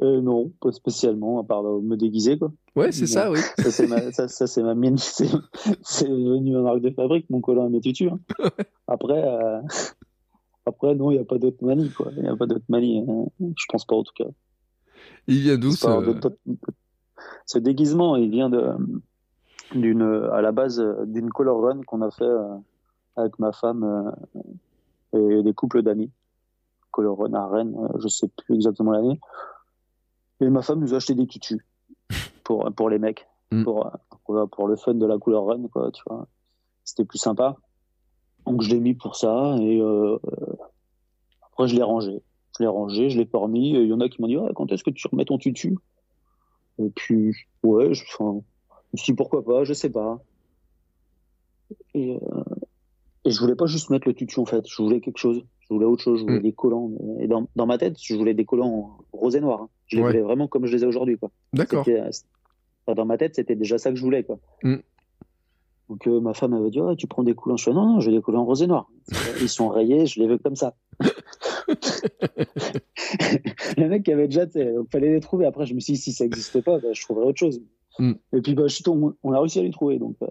Euh, 0.03 0.21
non, 0.21 0.51
pas 0.61 0.71
spécialement, 0.71 1.39
à 1.39 1.43
part 1.43 1.63
me 1.63 1.95
déguiser, 1.95 2.37
quoi. 2.37 2.51
Ouais, 2.75 2.91
c'est 2.91 3.07
ça, 3.07 3.31
oui. 3.31 3.39
Ça, 3.57 3.71
c'est 3.71 3.87
ma, 3.87 4.11
ça, 4.11 4.27
c'est 4.27 4.61
ma 4.61 4.75
mine, 4.75 4.97
c'est, 4.97 6.07
devenu 6.07 6.53
ma 6.53 6.61
marque 6.61 6.81
de 6.81 6.91
fabrique, 6.91 7.27
mon 7.31 7.41
collant 7.41 7.65
et 7.67 7.69
mes 7.69 7.81
tutus. 7.81 8.11
Hein. 8.11 8.19
Après, 8.87 9.23
euh, 9.23 9.59
après, 10.67 10.93
non, 10.93 11.09
il 11.09 11.15
n'y 11.15 11.19
a 11.19 11.25
pas 11.25 11.39
d'autre 11.39 11.63
manie, 11.63 11.89
quoi. 11.89 12.11
Il 12.15 12.23
n'y 12.23 12.29
a 12.29 12.35
pas 12.35 12.45
d'autre 12.45 12.65
manie. 12.69 13.03
Hein. 13.07 13.25
Je 13.39 13.65
pense 13.69 13.85
pas, 13.85 13.95
en 13.95 14.03
tout 14.03 14.13
cas. 14.13 14.29
Il 15.27 15.39
vient 15.39 15.57
d'où, 15.57 15.71
ce... 15.71 15.87
ce 17.45 17.57
déguisement, 17.57 18.15
il 18.17 18.29
vient 18.29 18.49
de, 18.49 18.73
d'une, 19.73 20.03
à 20.31 20.41
la 20.41 20.51
base, 20.51 20.83
d'une 21.07 21.29
color 21.29 21.61
run 21.61 21.81
qu'on 21.83 22.01
a 22.01 22.11
fait, 22.11 22.23
euh, 22.23 22.55
avec 23.15 23.39
ma 23.39 23.51
femme 23.51 24.13
et 25.13 25.41
des 25.41 25.53
couples 25.53 25.81
d'amis. 25.81 26.11
le 26.99 27.09
Renard 27.09 27.49
Rennes, 27.51 27.75
je 27.97 28.07
sais 28.09 28.27
plus 28.27 28.55
exactement 28.55 28.91
l'année. 28.91 29.19
Et 30.39 30.49
ma 30.49 30.61
femme 30.61 30.79
nous 30.79 30.93
a 30.93 30.97
acheté 30.97 31.15
des 31.15 31.27
tutus 31.27 31.59
pour, 32.43 32.71
pour 32.73 32.89
les 32.89 32.99
mecs, 32.99 33.27
mm. 33.51 33.63
pour, 33.63 33.91
pour, 34.51 34.67
le 34.67 34.75
fun 34.75 34.93
de 34.93 35.05
la 35.05 35.17
couleur 35.17 35.45
Rennes, 35.45 35.69
quoi, 35.69 35.91
tu 35.91 36.03
vois. 36.07 36.27
C'était 36.83 37.05
plus 37.05 37.17
sympa. 37.17 37.57
Donc 38.45 38.61
je 38.61 38.69
l'ai 38.69 38.79
mis 38.79 38.93
pour 38.93 39.17
ça 39.17 39.57
et 39.59 39.81
après 41.41 41.67
je 41.67 41.75
l'ai 41.75 41.83
rangé. 41.83 42.21
Je 42.57 42.63
l'ai 42.63 42.69
rangé, 42.69 43.09
je 43.09 43.17
l'ai 43.17 43.25
pas 43.25 43.39
remis. 43.39 43.71
Il 43.71 43.87
y 43.87 43.93
en 43.93 43.99
a 43.99 44.07
qui 44.07 44.21
m'ont 44.21 44.27
dit 44.27 44.37
quand 44.55 44.71
est-ce 44.71 44.85
que 44.85 44.89
tu 44.89 45.05
remets 45.07 45.25
ton 45.25 45.37
tutu? 45.37 45.77
Et 46.79 46.89
puis 46.89 47.35
ouais, 47.63 47.93
je, 47.93 48.05
enfin, 48.05 48.39
je 48.69 48.75
me 48.93 48.97
suis 48.97 49.11
dit 49.11 49.17
pourquoi 49.17 49.43
pas, 49.43 49.63
je 49.65 49.73
sais 49.73 49.89
pas. 49.89 50.19
Et, 51.93 52.15
euh, 52.15 52.43
et 53.25 53.31
je 53.31 53.39
voulais 53.39 53.55
pas 53.55 53.65
juste 53.65 53.89
mettre 53.89 54.07
le 54.07 54.13
tutu 54.13 54.39
en 54.39 54.45
fait, 54.45 54.65
je 54.67 54.81
voulais 54.81 55.01
quelque 55.01 55.17
chose, 55.17 55.43
je 55.69 55.73
voulais 55.73 55.85
autre 55.85 56.03
chose, 56.03 56.19
je 56.19 56.23
voulais 56.23 56.39
mm. 56.39 56.43
des 56.43 56.53
collants. 56.53 56.91
Et 57.19 57.27
dans, 57.27 57.47
dans, 57.55 57.65
ma 57.65 57.77
tête, 57.77 57.97
je 58.01 58.15
voulais 58.15 58.33
des 58.33 58.45
collants 58.45 58.97
rose 59.11 59.35
et 59.35 59.41
noir. 59.41 59.63
Hein. 59.63 59.69
Je 59.87 59.97
les 59.97 60.01
voulais 60.01 60.21
vraiment 60.21 60.47
comme 60.47 60.65
je 60.65 60.75
les 60.75 60.83
ai 60.83 60.87
aujourd'hui. 60.87 61.17
D'accord. 61.53 61.85
Dans 62.95 63.05
ma 63.05 63.17
tête, 63.17 63.35
c'était 63.35 63.55
déjà 63.55 63.77
ça 63.77 63.89
que 63.89 63.97
je 63.97 64.03
voulais 64.03 64.23
quoi. 64.23 64.39
Mm. 64.63 64.77
Donc 65.89 66.07
euh, 66.07 66.19
ma 66.19 66.33
femme 66.33 66.53
avait 66.53 66.69
dit 66.69 66.79
oh, 66.79 66.95
tu 66.95 67.07
prends 67.07 67.23
des 67.23 67.35
collants. 67.35 67.57
Je 67.57 67.65
fais 67.65 67.73
non 67.73 67.85
non, 67.85 67.99
je 67.99 68.09
veux 68.09 68.15
des 68.15 68.21
collants 68.21 68.45
rose 68.45 68.61
et 68.63 68.67
noir. 68.67 68.89
Ils 69.41 69.49
sont 69.49 69.67
rayés, 69.67 70.05
je 70.05 70.21
les 70.21 70.27
veux 70.27 70.37
comme 70.37 70.55
ça. 70.55 70.75
le 73.77 73.87
mec 73.87 74.03
qui 74.03 74.11
avait 74.11 74.27
déjà, 74.27 74.45
il 74.55 74.83
fallait 74.91 75.13
les 75.13 75.19
trouver. 75.19 75.45
Après, 75.45 75.65
je 75.65 75.73
me 75.73 75.79
suis 75.79 75.93
dit, 75.93 75.99
si 75.99 76.11
ça 76.13 76.23
n'existait 76.23 76.61
pas, 76.61 76.79
bah, 76.79 76.89
je 76.93 77.01
trouverais 77.01 77.25
autre 77.25 77.39
chose. 77.39 77.61
Mm. 77.99 78.13
Et 78.33 78.41
puis, 78.41 78.53
bah, 78.53 78.67
je 78.67 78.81
on 78.89 79.31
a 79.33 79.39
réussi 79.39 79.59
à 79.59 79.63
les 79.63 79.71
trouver. 79.71 79.99
Donc, 79.99 80.15
euh, 80.21 80.27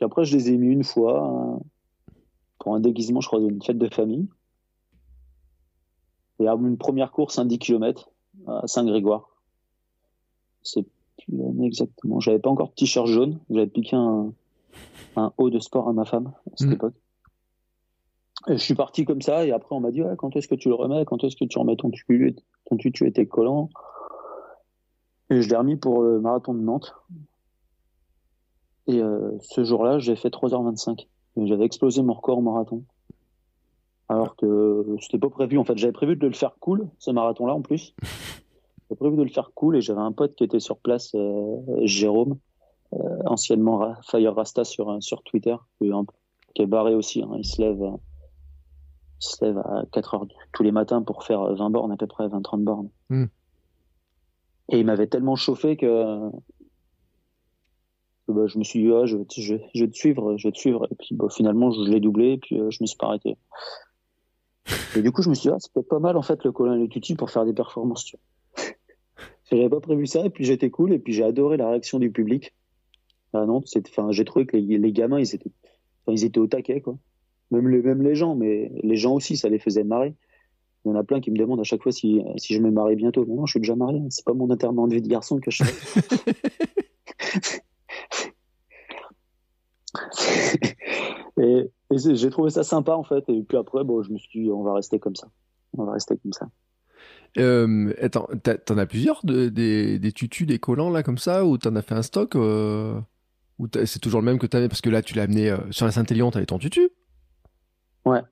après, 0.00 0.24
je 0.24 0.36
les 0.36 0.50
ai 0.50 0.56
mis 0.56 0.72
une 0.72 0.84
fois 0.84 1.60
pour 2.58 2.74
un 2.74 2.80
déguisement, 2.80 3.20
je 3.20 3.28
crois, 3.28 3.40
d'une 3.40 3.62
fête 3.62 3.78
de 3.78 3.88
famille. 3.92 4.28
Et 6.40 6.46
une 6.46 6.76
première 6.76 7.10
course, 7.10 7.38
un 7.38 7.44
10 7.44 7.58
km 7.58 8.10
à 8.46 8.66
Saint-Grégoire. 8.66 9.28
C'est 10.62 10.82
plus 10.82 11.36
l'année 11.36 11.66
exactement. 11.66 12.20
J'avais 12.20 12.38
pas 12.38 12.50
encore 12.50 12.68
de 12.68 12.74
t-shirt 12.74 13.06
jaune. 13.06 13.38
J'avais 13.50 13.66
piqué 13.66 13.96
un, 13.96 14.32
un 15.16 15.32
haut 15.38 15.50
de 15.50 15.58
sport 15.58 15.88
à 15.88 15.92
ma 15.92 16.04
femme 16.04 16.32
à 16.52 16.56
cette 16.56 16.68
mm. 16.68 16.72
époque 16.74 16.94
je 18.46 18.56
suis 18.56 18.74
parti 18.74 19.04
comme 19.04 19.22
ça 19.22 19.44
et 19.44 19.52
après 19.52 19.74
on 19.74 19.80
m'a 19.80 19.90
dit 19.90 20.02
quand 20.16 20.34
est-ce 20.36 20.48
que 20.48 20.54
tu 20.54 20.68
le 20.68 20.74
remets, 20.74 21.04
quand 21.04 21.22
est-ce 21.24 21.36
que 21.36 21.44
tu 21.44 21.58
remets 21.58 21.76
ton 21.76 21.90
tutu, 21.90 22.36
ton 22.66 22.76
tutu 22.76 23.06
et 23.06 23.12
tes 23.12 23.26
collants. 23.26 23.68
Et 25.30 25.42
je 25.42 25.48
l'ai 25.48 25.56
remis 25.56 25.76
pour 25.76 26.02
le 26.02 26.20
marathon 26.20 26.54
de 26.54 26.60
Nantes. 26.60 26.94
Et 28.86 29.02
euh, 29.02 29.36
ce 29.40 29.62
jour-là, 29.64 29.98
j'ai 29.98 30.16
fait 30.16 30.30
3h25. 30.30 31.06
J'avais 31.36 31.64
explosé 31.64 32.02
mon 32.02 32.14
record 32.14 32.38
au 32.38 32.40
marathon. 32.40 32.84
Alors 34.08 34.36
que 34.36 34.84
c'était 35.00 35.18
pas 35.18 35.28
prévu. 35.28 35.58
En 35.58 35.64
fait, 35.64 35.76
j'avais 35.76 35.92
prévu 35.92 36.16
de 36.16 36.26
le 36.26 36.32
faire 36.32 36.56
cool, 36.60 36.88
ce 36.98 37.10
marathon-là 37.10 37.54
en 37.54 37.62
plus. 37.62 37.94
J'avais 38.88 39.00
prévu 39.00 39.16
de 39.18 39.22
le 39.22 39.28
faire 39.28 39.50
cool 39.54 39.76
et 39.76 39.82
j'avais 39.82 40.00
un 40.00 40.12
pote 40.12 40.34
qui 40.34 40.44
était 40.44 40.60
sur 40.60 40.78
place, 40.78 41.14
euh, 41.14 41.58
Jérôme, 41.82 42.38
euh, 42.94 43.18
anciennement 43.26 43.94
Fire 44.02 44.34
Rasta 44.34 44.64
sur, 44.64 44.96
sur 45.02 45.22
Twitter, 45.24 45.54
qui 45.78 46.62
est 46.62 46.66
barré 46.66 46.94
aussi. 46.94 47.22
Hein. 47.22 47.32
il 47.36 47.44
se 47.44 47.60
lève 47.60 47.82
il 49.20 49.26
se 49.26 49.44
lève 49.44 49.58
à 49.58 49.84
4 49.92 50.14
heures 50.14 50.26
tous 50.52 50.62
les 50.62 50.72
matins 50.72 51.02
pour 51.02 51.24
faire 51.24 51.54
20 51.54 51.70
bornes, 51.70 51.92
à 51.92 51.96
peu 51.96 52.06
près 52.06 52.28
20-30 52.28 52.64
bornes. 52.64 52.88
Hmm. 53.10 53.26
Et 54.70 54.78
il 54.78 54.86
m'avait 54.86 55.06
tellement 55.06 55.36
chauffé 55.36 55.76
que, 55.76 56.30
bah, 58.28 58.46
je 58.46 58.58
me 58.58 58.64
suis 58.64 58.82
dit, 58.82 58.92
ah, 58.92 59.06
je, 59.06 59.16
je, 59.36 59.56
je, 59.74 59.84
vais 59.84 59.90
te 59.90 59.96
suivre, 59.96 60.36
je 60.36 60.48
vais 60.48 60.52
te 60.52 60.58
suivre. 60.58 60.86
Et 60.90 60.94
puis 60.94 61.14
bah, 61.14 61.28
finalement, 61.30 61.70
je, 61.70 61.90
l'ai 61.90 62.00
doublé 62.00 62.32
et 62.32 62.38
puis 62.38 62.60
euh, 62.60 62.70
je 62.70 62.78
me 62.82 62.86
suis 62.86 62.96
pas 62.96 63.06
arrêté. 63.06 63.36
Et 64.96 65.02
du 65.02 65.12
coup, 65.12 65.22
je 65.22 65.30
me 65.30 65.34
suis 65.34 65.48
dit, 65.48 65.54
ah, 65.54 65.58
c'est 65.58 65.72
peut-être 65.72 65.88
pas 65.88 65.98
mal 65.98 66.16
en 66.16 66.22
fait 66.22 66.44
le 66.44 66.52
colin 66.52 66.74
et 66.74 66.80
le 66.80 66.88
tutu 66.88 67.14
pour 67.14 67.30
faire 67.30 67.44
des 67.44 67.52
performances. 67.52 68.04
Tu 68.04 68.16
J'avais 69.50 69.68
pas 69.68 69.80
prévu 69.80 70.06
ça 70.06 70.24
et 70.24 70.30
puis 70.30 70.44
j'étais 70.44 70.70
cool 70.70 70.92
et 70.92 70.98
puis 70.98 71.12
j'ai 71.12 71.24
adoré 71.24 71.56
la 71.56 71.70
réaction 71.70 71.98
du 71.98 72.10
public. 72.10 72.54
Ah 73.32 73.44
non, 73.44 73.62
enfin, 73.88 74.10
j'ai 74.10 74.24
trouvé 74.24 74.46
que 74.46 74.56
les, 74.56 74.78
les 74.78 74.92
gamins, 74.92 75.18
ils 75.18 75.34
étaient, 75.34 75.50
ils 76.08 76.24
étaient 76.24 76.40
au 76.40 76.46
taquet, 76.46 76.80
quoi 76.80 76.98
même 77.50 77.68
les, 77.68 77.82
même 77.82 78.02
les 78.02 78.14
gens, 78.14 78.34
mais 78.34 78.70
les 78.82 78.96
gens 78.96 79.14
aussi, 79.14 79.36
ça 79.36 79.48
les 79.48 79.58
faisait 79.58 79.84
marrer. 79.84 80.14
Il 80.84 80.88
y 80.88 80.92
en 80.92 80.96
a 80.96 81.04
plein 81.04 81.20
qui 81.20 81.30
me 81.30 81.36
demandent 81.36 81.60
à 81.60 81.64
chaque 81.64 81.82
fois 81.82 81.92
si, 81.92 82.22
si 82.36 82.54
je 82.54 82.60
me 82.60 82.70
marie 82.70 82.96
bientôt. 82.96 83.24
Non, 83.26 83.46
je 83.46 83.52
suis 83.52 83.60
déjà 83.60 83.74
marié. 83.74 84.00
C'est 84.10 84.24
pas 84.24 84.32
mon 84.32 84.50
enterrement 84.50 84.86
de 84.86 84.94
vie 84.94 85.02
de 85.02 85.08
garçon 85.08 85.40
que 85.40 85.50
je 85.50 85.64
fais. 85.64 86.42
et, 91.38 91.70
j'ai 91.90 92.30
trouvé 92.30 92.50
ça 92.50 92.64
sympa 92.64 92.94
en 92.94 93.04
fait. 93.04 93.24
Et 93.28 93.42
puis 93.42 93.56
après, 93.56 93.84
bon, 93.84 94.02
je 94.02 94.12
me 94.12 94.18
suis 94.18 94.44
dit, 94.44 94.50
on 94.50 94.62
va 94.62 94.74
rester 94.74 94.98
comme 94.98 95.16
ça. 95.16 95.28
On 95.76 95.84
va 95.84 95.92
rester 95.92 96.16
comme 96.18 96.32
ça. 96.32 96.48
Euh, 97.38 97.92
attends, 98.00 98.28
t'en 98.64 98.78
as 98.78 98.86
plusieurs 98.86 99.20
de, 99.24 99.48
des, 99.48 99.98
des 99.98 100.12
tutus, 100.12 100.46
des 100.46 100.58
collants 100.58 100.90
là 100.90 101.02
comme 101.02 101.18
ça, 101.18 101.44
ou 101.44 101.58
t'en 101.58 101.76
as 101.76 101.82
fait 101.82 101.94
un 101.94 102.02
stock 102.02 102.34
euh, 102.36 102.98
Ou 103.58 103.68
c'est 103.84 104.00
toujours 104.00 104.20
le 104.20 104.26
même 104.26 104.38
que 104.38 104.46
t'avais 104.46 104.68
Parce 104.68 104.80
que 104.80 104.90
là, 104.90 105.02
tu 105.02 105.14
l'as 105.14 105.24
amené 105.24 105.50
euh, 105.50 105.58
sur 105.70 105.86
la 105.86 105.92
Saint-Élion, 105.92 106.30
t'avais 106.30 106.46
ton 106.46 106.58
tutu? 106.58 106.90
Ouais, 108.04 108.22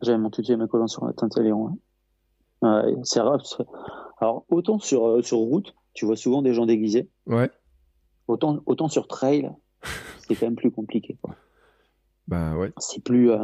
j'avais 0.00 0.18
mon 0.18 0.30
tutu 0.30 0.52
et 0.52 0.56
mes 0.56 0.66
collants 0.68 0.86
sur 0.86 1.04
la. 1.04 1.12
Ouais. 1.12 2.96
c'est 3.04 3.20
rare. 3.20 3.42
Alors, 4.20 4.44
autant 4.48 4.78
sur, 4.78 5.24
sur 5.24 5.38
route, 5.38 5.74
tu 5.94 6.06
vois 6.06 6.16
souvent 6.16 6.42
des 6.42 6.54
gens 6.54 6.66
déguisés. 6.66 7.08
Ouais. 7.26 7.50
Autant, 8.28 8.60
autant 8.66 8.88
sur 8.88 9.06
trail, 9.06 9.50
c'est 10.20 10.34
quand 10.34 10.46
même 10.46 10.56
plus 10.56 10.70
compliqué. 10.70 11.18
Bah 12.30 12.56
ouais. 12.56 12.72
C'est 12.78 13.02
plus, 13.02 13.32
euh, 13.32 13.38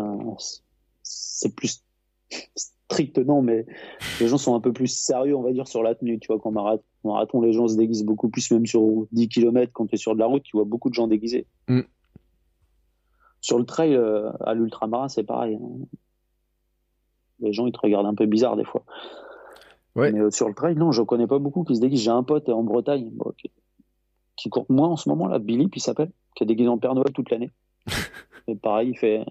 c'est 1.03 1.55
plus 1.57 1.85
strict, 2.55 3.18
non, 3.18 3.42
mais 3.42 3.66
les 4.20 4.29
gens 4.29 4.38
sont 4.38 4.55
un 4.55 4.61
peu 4.61 4.72
plus 4.72 4.87
sérieux, 4.87 5.35
on 5.35 5.42
va 5.42 5.53
dire, 5.53 5.66
sur 5.66 5.83
la 5.83 5.96
tenue. 5.96 6.20
Tu 6.20 6.29
vois, 6.29 6.38
quand 6.38 6.53
marathon, 6.53 6.85
marathon 7.03 7.40
les 7.40 7.53
gens 7.53 7.66
se 7.66 7.77
déguisent 7.77 8.05
beaucoup 8.05 8.29
plus, 8.29 8.49
même 8.53 8.64
sur 8.64 9.07
10 9.11 9.29
km, 9.29 9.72
quand 9.72 9.87
tu 9.88 9.96
es 9.96 9.99
sur 9.99 10.14
de 10.14 10.20
la 10.20 10.27
route, 10.27 10.44
tu 10.44 10.57
vois 10.57 10.64
beaucoup 10.64 10.88
de 10.88 10.94
gens 10.94 11.09
déguisés. 11.09 11.49
Mm. 11.66 11.81
Sur 13.40 13.59
le 13.59 13.64
trail, 13.64 13.96
euh, 13.96 14.31
à 14.40 14.55
l'ultramarin, 14.55 15.09
c'est 15.09 15.25
pareil. 15.25 15.59
Hein. 15.61 15.85
Les 17.40 17.53
gens, 17.53 17.66
ils 17.66 17.72
te 17.72 17.81
regardent 17.81 18.07
un 18.07 18.14
peu 18.14 18.27
bizarre 18.27 18.57
des 18.57 18.64
fois. 18.64 18.85
Ouais. 19.96 20.12
Mais 20.12 20.20
euh, 20.20 20.31
sur 20.31 20.46
le 20.46 20.55
trail, 20.55 20.77
non, 20.77 20.92
je 20.92 21.03
connais 21.03 21.27
pas 21.27 21.40
beaucoup 21.40 21.64
qui 21.64 21.75
se 21.75 21.81
déguisent. 21.81 22.03
J'ai 22.03 22.11
un 22.11 22.22
pote 22.22 22.49
en 22.49 22.62
Bretagne 22.62 23.11
qui, 24.37 24.49
court 24.49 24.66
moins 24.68 24.88
en 24.88 24.96
ce 24.96 25.09
moment, 25.09 25.27
là, 25.27 25.40
Billy, 25.40 25.66
puis 25.66 25.81
s'appelle, 25.81 26.12
qui 26.37 26.44
est 26.44 26.46
déguisé 26.46 26.68
en 26.68 26.79
Père 26.79 26.94
Noël 26.94 27.12
toute 27.12 27.31
l'année. 27.31 27.51
Et 28.49 28.57
pareil, 28.57 28.91
il 28.91 28.99
fait. 28.99 29.25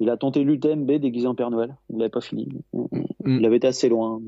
Il 0.00 0.10
a 0.10 0.16
tenté 0.16 0.42
l'UTMB 0.42 0.90
déguisé 0.92 1.26
en 1.26 1.34
Père 1.34 1.50
Noël. 1.50 1.76
Il 1.90 1.96
n'avait 1.96 2.10
pas 2.10 2.20
fini. 2.20 2.48
Mm. 2.72 2.86
Il 3.24 3.46
avait 3.46 3.56
été 3.56 3.68
assez 3.68 3.88
loin. 3.88 4.20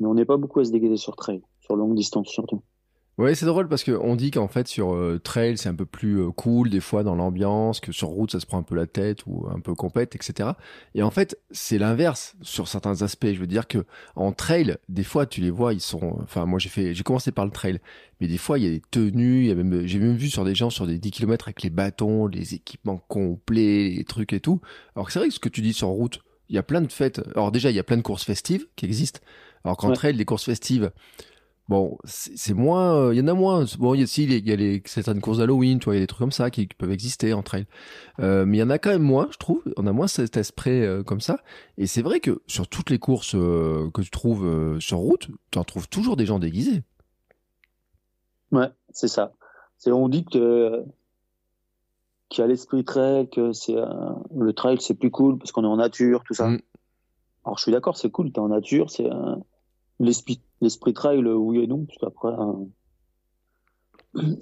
Mais 0.00 0.06
on 0.06 0.14
n'est 0.14 0.24
pas 0.24 0.36
beaucoup 0.36 0.60
à 0.60 0.64
se 0.64 0.72
déguiser 0.72 0.96
sur 0.96 1.14
trail, 1.14 1.42
sur 1.60 1.76
longue 1.76 1.94
distance 1.94 2.28
surtout. 2.28 2.62
Ouais, 3.20 3.34
c'est 3.34 3.44
drôle 3.44 3.68
parce 3.68 3.84
qu'on 3.84 4.16
dit 4.16 4.30
qu'en 4.30 4.48
fait 4.48 4.66
sur 4.66 4.94
euh, 4.94 5.20
trail 5.22 5.58
c'est 5.58 5.68
un 5.68 5.74
peu 5.74 5.84
plus 5.84 6.22
euh, 6.22 6.30
cool 6.30 6.70
des 6.70 6.80
fois 6.80 7.02
dans 7.02 7.14
l'ambiance, 7.14 7.78
que 7.78 7.92
sur 7.92 8.08
route 8.08 8.32
ça 8.32 8.40
se 8.40 8.46
prend 8.46 8.56
un 8.56 8.62
peu 8.62 8.74
la 8.74 8.86
tête 8.86 9.26
ou 9.26 9.46
un 9.54 9.60
peu 9.60 9.74
compète, 9.74 10.14
etc. 10.14 10.52
Et 10.94 11.02
en 11.02 11.10
fait 11.10 11.38
c'est 11.50 11.76
l'inverse 11.76 12.34
sur 12.40 12.66
certains 12.66 13.02
aspects. 13.02 13.26
Je 13.26 13.38
veux 13.38 13.46
dire 13.46 13.68
que 13.68 13.84
en 14.16 14.32
trail, 14.32 14.78
des 14.88 15.04
fois 15.04 15.26
tu 15.26 15.42
les 15.42 15.50
vois, 15.50 15.74
ils 15.74 15.82
sont. 15.82 16.16
Enfin 16.22 16.46
moi 16.46 16.58
j'ai 16.58 16.70
fait, 16.70 16.94
j'ai 16.94 17.02
commencé 17.02 17.30
par 17.30 17.44
le 17.44 17.50
trail, 17.50 17.78
mais 18.22 18.26
des 18.26 18.38
fois 18.38 18.58
il 18.58 18.64
y 18.64 18.68
a 18.68 18.70
des 18.70 18.80
tenues, 18.90 19.40
il 19.40 19.48
y 19.48 19.50
a 19.50 19.54
même, 19.54 19.86
j'ai 19.86 19.98
même 19.98 20.16
vu 20.16 20.30
sur 20.30 20.46
des 20.46 20.54
gens 20.54 20.70
sur 20.70 20.86
des 20.86 20.96
10 20.96 21.10
km 21.10 21.48
avec 21.48 21.62
les 21.62 21.68
bâtons, 21.68 22.26
les 22.26 22.54
équipements 22.54 23.02
complets, 23.06 23.90
les 23.90 24.04
trucs 24.04 24.32
et 24.32 24.40
tout. 24.40 24.62
Alors 24.96 25.10
c'est 25.10 25.18
vrai 25.18 25.28
que 25.28 25.34
ce 25.34 25.40
que 25.40 25.50
tu 25.50 25.60
dis 25.60 25.74
sur 25.74 25.88
route, 25.88 26.20
il 26.48 26.54
y 26.54 26.58
a 26.58 26.62
plein 26.62 26.80
de 26.80 26.90
fêtes. 26.90 27.20
Alors 27.34 27.52
déjà 27.52 27.68
il 27.68 27.76
y 27.76 27.80
a 27.80 27.84
plein 27.84 27.98
de 27.98 28.02
courses 28.02 28.24
festives 28.24 28.66
qui 28.76 28.86
existent. 28.86 29.20
Alors 29.62 29.76
qu'en 29.76 29.92
trail 29.92 30.14
les 30.14 30.24
courses 30.24 30.44
festives 30.44 30.90
Bon, 31.70 31.98
c'est 32.02 32.52
moins, 32.52 33.12
il 33.12 33.18
y 33.20 33.22
en 33.22 33.28
a 33.28 33.32
moins. 33.32 33.64
Bon, 33.78 33.94
il 33.94 34.00
y 34.00 34.02
a, 34.02 34.06
si, 34.08 34.24
il 34.24 34.48
y 34.48 34.52
a 34.52 34.56
les, 34.56 34.82
certaines 34.86 35.20
courses 35.20 35.38
d'Halloween, 35.38 35.78
tu 35.78 35.84
vois, 35.84 35.94
il 35.94 35.98
y 35.98 36.00
a 36.00 36.02
des 36.02 36.08
trucs 36.08 36.18
comme 36.18 36.32
ça 36.32 36.50
qui, 36.50 36.66
peuvent 36.66 36.90
exister 36.90 37.32
entre 37.32 37.54
elles. 37.54 37.66
Euh, 38.18 38.44
mais 38.44 38.56
il 38.56 38.60
y 38.60 38.62
en 38.64 38.70
a 38.70 38.78
quand 38.78 38.90
même 38.90 39.04
moins, 39.04 39.28
je 39.30 39.38
trouve. 39.38 39.62
On 39.76 39.86
a 39.86 39.92
moins 39.92 40.08
cet 40.08 40.36
esprit 40.36 40.82
euh, 40.82 41.04
comme 41.04 41.20
ça. 41.20 41.38
Et 41.78 41.86
c'est 41.86 42.02
vrai 42.02 42.18
que 42.18 42.42
sur 42.48 42.66
toutes 42.66 42.90
les 42.90 42.98
courses 42.98 43.36
euh, 43.36 43.88
que 43.94 44.02
tu 44.02 44.10
trouves 44.10 44.80
sur 44.80 44.98
route, 44.98 45.28
tu 45.52 45.60
en 45.60 45.62
trouves 45.62 45.88
toujours 45.88 46.16
des 46.16 46.26
gens 46.26 46.40
déguisés. 46.40 46.82
Ouais, 48.50 48.70
c'est 48.92 49.06
ça. 49.06 49.32
C'est 49.78 49.92
on 49.92 50.08
dit 50.08 50.24
que 50.24 50.82
qu'il 52.30 52.42
y 52.42 52.44
a 52.44 52.48
l'esprit 52.48 52.84
trail, 52.84 53.30
que 53.30 53.52
c'est 53.52 53.76
le 53.76 54.52
trail 54.54 54.80
c'est 54.80 54.94
plus 54.94 55.12
cool 55.12 55.38
parce 55.38 55.52
qu'on 55.52 55.62
est 55.62 55.68
en 55.68 55.76
nature, 55.76 56.24
tout 56.24 56.34
ça. 56.34 56.48
Mm. 56.48 56.58
Alors 57.44 57.58
je 57.58 57.62
suis 57.62 57.72
d'accord, 57.72 57.96
c'est 57.96 58.10
cool, 58.10 58.32
t'es 58.32 58.40
en 58.40 58.48
nature, 58.48 58.90
c'est 58.90 59.08
l'esprit 60.00 60.40
l'esprit 60.60 60.92
trail, 60.92 61.24
oui 61.24 61.60
et 61.60 61.66
non, 61.66 61.84
parce 61.84 61.98
qu'après, 61.98 62.28
euh, 64.16 64.34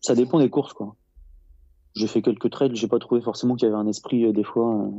ça 0.00 0.14
dépend 0.14 0.38
des 0.38 0.50
courses, 0.50 0.72
quoi. 0.72 0.96
J'ai 1.94 2.06
fait 2.06 2.22
quelques 2.22 2.50
trails, 2.50 2.74
j'ai 2.74 2.88
pas 2.88 2.98
trouvé 2.98 3.20
forcément 3.22 3.56
qu'il 3.56 3.66
y 3.66 3.70
avait 3.70 3.80
un 3.80 3.86
esprit, 3.86 4.24
euh, 4.24 4.32
des 4.32 4.44
fois, 4.44 4.74
euh, 4.74 4.90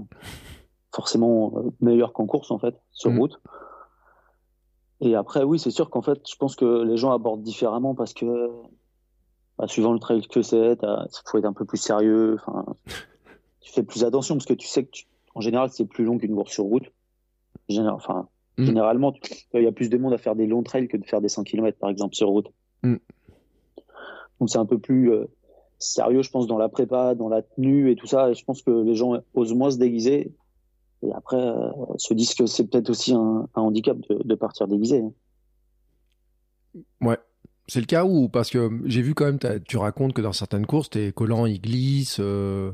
forcément 0.93 1.53
meilleur 1.79 2.13
qu'en 2.13 2.25
course, 2.25 2.51
en 2.51 2.59
fait, 2.59 2.75
sur 2.91 3.11
mm. 3.11 3.19
route. 3.19 3.39
Et 4.99 5.15
après, 5.15 5.43
oui, 5.43 5.59
c'est 5.59 5.71
sûr 5.71 5.89
qu'en 5.89 6.01
fait, 6.01 6.19
je 6.27 6.35
pense 6.35 6.55
que 6.55 6.83
les 6.83 6.97
gens 6.97 7.11
abordent 7.11 7.43
différemment 7.43 7.93
parce 7.93 8.13
que, 8.13 8.49
bah, 9.59 9.67
suivant 9.67 9.93
le 9.93 9.99
trail 9.99 10.27
que 10.27 10.41
c'est, 10.41 10.77
il 10.81 11.07
faut 11.25 11.37
être 11.37 11.45
un 11.45 11.53
peu 11.53 11.65
plus 11.65 11.77
sérieux. 11.77 12.37
Enfin, 12.39 12.65
tu 13.67 13.73
fais 13.73 13.83
plus 13.83 14.03
attention 14.03 14.35
parce 14.35 14.45
que 14.45 14.53
tu 14.53 14.65
sais 14.65 14.85
que 14.85 14.97
en 15.35 15.41
général 15.41 15.69
c'est 15.69 15.85
plus 15.85 16.05
long 16.05 16.17
qu'une 16.17 16.33
course 16.33 16.53
sur 16.53 16.63
route. 16.63 16.91
enfin, 17.69 18.27
mm. 18.57 18.65
généralement, 18.65 19.13
il 19.53 19.63
y 19.63 19.67
a 19.67 19.71
plus 19.71 19.89
de 19.89 19.97
monde 19.97 20.13
à 20.13 20.17
faire 20.17 20.35
des 20.35 20.47
longs 20.47 20.63
trails 20.63 20.87
que 20.87 20.97
de 20.97 21.05
faire 21.05 21.21
des 21.21 21.29
100 21.29 21.43
km 21.43 21.77
par 21.77 21.89
exemple 21.89 22.15
sur 22.15 22.29
route. 22.29 22.51
Mm. 22.83 22.95
Donc 24.39 24.49
c'est 24.49 24.59
un 24.59 24.65
peu 24.65 24.77
plus 24.77 25.11
euh, 25.11 25.25
sérieux, 25.79 26.21
je 26.21 26.29
pense, 26.29 26.47
dans 26.47 26.57
la 26.57 26.69
prépa, 26.69 27.15
dans 27.15 27.29
la 27.29 27.41
tenue 27.41 27.91
et 27.91 27.95
tout 27.95 28.07
ça. 28.07 28.29
Et 28.29 28.33
je 28.33 28.43
pense 28.43 28.61
que 28.61 28.71
les 28.71 28.95
gens 28.95 29.21
osent 29.33 29.53
moins 29.53 29.71
se 29.71 29.77
déguiser. 29.77 30.31
Et 31.03 31.11
après, 31.13 31.37
euh, 31.37 31.71
se 31.97 32.13
disent 32.13 32.33
que 32.33 32.45
c'est 32.45 32.67
peut-être 32.67 32.89
aussi 32.89 33.13
un, 33.13 33.47
handicap 33.53 33.97
de, 34.09 34.35
partir 34.35 34.67
déguisé. 34.67 35.01
Hein. 35.01 36.81
Ouais. 37.01 37.17
C'est 37.67 37.81
le 37.81 37.85
cas 37.85 38.05
ou 38.05 38.29
parce 38.29 38.49
que 38.49 38.69
j'ai 38.85 39.01
vu 39.01 39.13
quand 39.13 39.25
même, 39.25 39.39
tu 39.67 39.77
racontes 39.77 40.13
que 40.13 40.21
dans 40.21 40.31
certaines 40.31 40.65
courses, 40.65 40.89
tes 40.89 41.11
collants 41.11 41.45
ils 41.45 41.59
glissent. 41.59 42.19
Euh. 42.21 42.71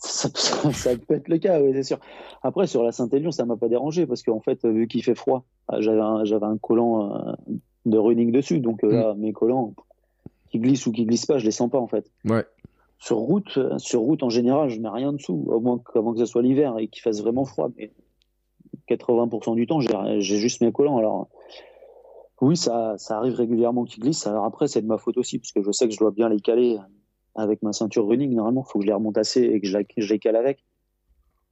Ça, 0.00 0.96
peut 0.96 1.14
être 1.14 1.28
le 1.28 1.38
cas, 1.38 1.60
oui, 1.60 1.72
c'est 1.74 1.82
sûr. 1.82 1.98
Après, 2.42 2.66
sur 2.66 2.82
la 2.82 2.90
Saint-Élion, 2.90 3.30
ça 3.30 3.44
m'a 3.44 3.56
pas 3.56 3.68
dérangé 3.68 4.06
parce 4.06 4.22
qu'en 4.22 4.40
fait, 4.40 4.64
vu 4.66 4.88
qu'il 4.88 5.04
fait 5.04 5.14
froid, 5.14 5.44
j'avais 5.78 6.00
un, 6.00 6.24
un 6.42 6.58
collant 6.58 7.36
de 7.86 7.98
running 7.98 8.32
dessus. 8.32 8.60
Donc 8.60 8.84
euh, 8.84 8.92
là, 8.92 9.14
mm. 9.14 9.18
mes 9.18 9.32
collants, 9.32 9.74
qui 10.50 10.58
glissent 10.58 10.86
ou 10.86 10.92
qui 10.92 11.04
glissent 11.04 11.26
pas, 11.26 11.38
je 11.38 11.44
les 11.44 11.50
sens 11.50 11.70
pas 11.70 11.78
en 11.78 11.86
fait. 11.86 12.10
Ouais. 12.24 12.44
Sur 12.98 13.16
route, 13.16 13.56
euh, 13.56 13.78
sur 13.78 14.00
route 14.00 14.22
en 14.22 14.30
général, 14.30 14.68
je 14.68 14.80
mets 14.80 14.88
rien 14.88 15.12
dessous, 15.12 15.44
au 15.46 15.60
moins 15.60 15.80
avant 15.94 16.12
que 16.12 16.18
ce 16.18 16.26
soit 16.26 16.42
l'hiver 16.42 16.76
et 16.78 16.88
qu'il 16.88 17.02
fasse 17.02 17.20
vraiment 17.22 17.44
froid. 17.44 17.68
Mais 17.76 17.92
80% 18.88 19.54
du 19.54 19.66
temps, 19.66 19.80
j'ai 19.80 20.20
juste 20.20 20.60
mes 20.60 20.72
collants. 20.72 20.98
Alors 20.98 21.28
oui, 22.40 22.56
ça, 22.56 22.94
ça 22.98 23.18
arrive 23.18 23.34
régulièrement 23.34 23.84
qu'ils 23.84 24.02
glissent. 24.02 24.26
Alors 24.26 24.44
après, 24.44 24.66
c'est 24.66 24.82
de 24.82 24.86
ma 24.86 24.98
faute 24.98 25.16
aussi, 25.18 25.38
parce 25.38 25.52
que 25.52 25.62
je 25.62 25.70
sais 25.70 25.86
que 25.86 25.94
je 25.94 25.98
dois 25.98 26.10
bien 26.10 26.28
les 26.28 26.40
caler 26.40 26.78
avec 27.34 27.62
ma 27.62 27.72
ceinture 27.72 28.06
running. 28.06 28.34
Normalement, 28.34 28.64
il 28.66 28.70
faut 28.70 28.78
que 28.78 28.84
je 28.84 28.88
les 28.88 28.94
remonte 28.94 29.18
assez 29.18 29.42
et 29.42 29.60
que 29.60 29.66
je, 29.66 29.78
je 29.96 30.12
les 30.12 30.18
cale 30.18 30.36
avec. 30.36 30.64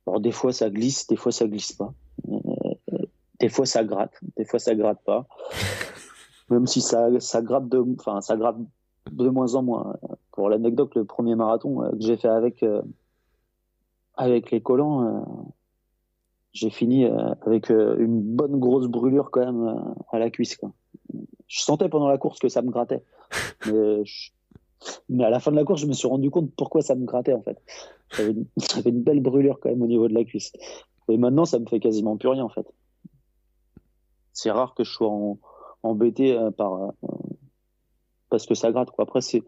Alors 0.07 0.21
des 0.21 0.33
fois, 0.33 0.53
ça 0.53 0.71
glisse, 0.71 1.07
des 1.07 1.17
fois, 1.17 1.33
ça 1.33 1.47
glisse 1.47 1.73
pas. 1.73 1.93
Euh, 2.29 2.39
des 3.41 3.49
fois, 3.49 3.67
ça 3.67 3.85
gratte, 3.85 4.19
des 4.37 4.45
fois, 4.45 4.59
ça 4.59 4.75
gratte 4.75 5.03
pas. 5.05 5.27
même 6.51 6.67
si 6.67 6.81
ça, 6.81 7.09
ça 7.21 7.43
gratte 7.43 7.69
de, 7.69 7.85
enfin, 7.99 8.21
ça 8.21 8.37
gratte 8.37 8.57
de 9.11 9.29
moins 9.29 9.55
en 9.55 9.63
moins. 9.63 9.97
Pour 10.33 10.49
l'anecdote, 10.49 10.95
le 10.95 11.05
premier 11.05 11.35
marathon 11.35 11.83
euh, 11.83 11.91
que 11.91 12.01
j'ai 12.01 12.17
fait 12.17 12.29
avec, 12.29 12.63
euh, 12.63 12.83
avec 14.17 14.51
les 14.51 14.61
collants, 14.61 15.05
euh, 15.05 15.21
j'ai 16.53 16.71
fini 16.71 17.05
avec 17.05 17.69
une 17.69 18.21
bonne 18.21 18.59
grosse 18.59 18.89
brûlure 18.89 19.31
quand 19.31 19.45
même 19.45 19.95
à 20.11 20.19
la 20.19 20.31
cuisse. 20.31 20.57
Quoi. 20.57 20.73
Je 21.47 21.61
sentais 21.61 21.89
pendant 21.89 22.09
la 22.09 22.19
course 22.19 22.41
que 22.41 22.49
ça 22.49 22.63
me 22.63 22.71
grattait. 22.71 23.05
Mais, 23.67 24.03
mais, 25.09 25.25
à 25.25 25.31
la 25.31 25.41
fin 25.41 25.51
de 25.51 25.57
la 25.57 25.65
course, 25.65 25.81
je 25.81 25.87
me 25.87 25.93
suis 25.93 26.09
rendu 26.09 26.31
compte 26.31 26.53
pourquoi 26.57 26.83
ça 26.83 26.95
me 26.95 27.05
grattait 27.05 27.33
en 27.33 27.43
fait. 27.43 27.59
J'avais 28.13 28.31
une... 28.31 28.47
une 28.87 29.03
belle 29.03 29.21
brûlure 29.21 29.59
quand 29.61 29.69
même 29.71 29.83
au 29.83 29.87
niveau 29.87 30.09
de 30.09 30.15
la 30.15 30.25
cuisse. 30.25 30.53
Et 31.09 31.17
maintenant, 31.17 31.45
ça 31.45 31.59
me 31.59 31.67
fait 31.67 31.81
quasiment 31.81 32.17
plus 32.17 32.29
rien 32.29 32.45
en 32.45 32.49
fait. 32.49 32.67
C'est 34.33 34.51
rare 34.51 34.75
que 34.75 34.85
je 34.85 34.93
sois 34.93 35.09
en, 35.09 35.39
embêté 35.83 36.37
euh, 36.37 36.51
par 36.51 36.75
euh, 36.75 37.09
parce 38.31 38.47
que 38.47 38.55
ça 38.55 38.71
gratte. 38.73 38.91
Quoi. 38.91 39.05
Après, 39.05 39.21
c'est 39.21 39.43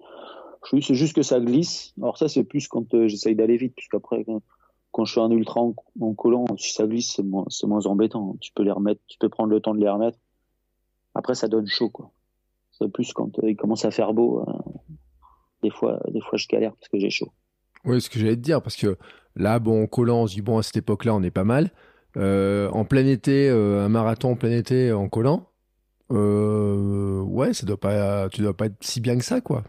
c'est 0.62 0.94
juste 0.94 1.14
que 1.14 1.22
ça 1.22 1.40
glisse. 1.40 1.94
Alors 2.00 2.18
ça, 2.18 2.28
c'est 2.28 2.44
plus 2.44 2.68
quand 2.68 2.92
euh, 2.94 3.08
j'essaye 3.08 3.34
d'aller 3.34 3.56
vite, 3.56 3.74
puisqu'après, 3.74 4.24
quand, 4.24 4.42
quand 4.92 5.04
je 5.04 5.12
suis 5.12 5.20
un 5.20 5.30
ultra 5.30 5.60
en, 5.60 6.14
collant, 6.14 6.44
si 6.58 6.72
ça 6.72 6.86
glisse, 6.86 7.14
c'est 7.16 7.22
moins, 7.22 7.46
moins 7.64 7.86
embêtant. 7.86 8.36
Tu 8.40 8.52
peux 8.52 8.62
les 8.62 8.70
remettre, 8.70 9.00
tu 9.06 9.18
peux 9.18 9.28
prendre 9.28 9.50
le 9.50 9.60
temps 9.60 9.74
de 9.74 9.80
les 9.80 9.88
remettre. 9.88 10.18
Après, 11.14 11.34
ça 11.34 11.48
donne 11.48 11.66
chaud, 11.66 11.90
quoi. 11.90 12.10
C'est 12.72 12.88
plus 12.88 13.12
quand 13.12 13.30
il 13.42 13.56
commence 13.56 13.84
à 13.84 13.90
faire 13.90 14.14
beau. 14.14 14.44
Des 15.62 15.70
fois, 15.70 16.00
des 16.08 16.20
fois, 16.20 16.38
je 16.38 16.46
galère 16.48 16.72
parce 16.72 16.88
que 16.88 16.98
j'ai 16.98 17.10
chaud. 17.10 17.30
Oui, 17.84 18.00
ce 18.00 18.10
que 18.10 18.18
j'allais 18.18 18.36
te 18.36 18.40
dire, 18.40 18.62
parce 18.62 18.76
que 18.76 18.96
là, 19.36 19.58
bon, 19.58 19.84
en 19.84 19.86
collant, 19.86 20.22
on 20.22 20.26
se 20.26 20.34
dit 20.34 20.42
bon, 20.42 20.58
à 20.58 20.62
cette 20.62 20.76
époque-là, 20.76 21.14
on 21.14 21.22
est 21.22 21.30
pas 21.30 21.44
mal. 21.44 21.70
en 22.16 22.84
plein 22.84 23.06
été, 23.06 23.48
un 23.48 23.88
marathon 23.88 24.32
en 24.32 24.36
plein 24.36 24.52
été 24.52 24.92
en 24.92 25.08
collant, 25.08 25.50
euh, 26.10 27.20
ouais, 27.22 27.52
ça 27.52 27.66
doit 27.66 27.78
pas, 27.78 28.28
tu 28.30 28.40
dois 28.40 28.56
pas 28.56 28.66
être 28.66 28.82
si 28.82 29.00
bien 29.00 29.16
que 29.16 29.24
ça, 29.24 29.40
quoi. 29.40 29.64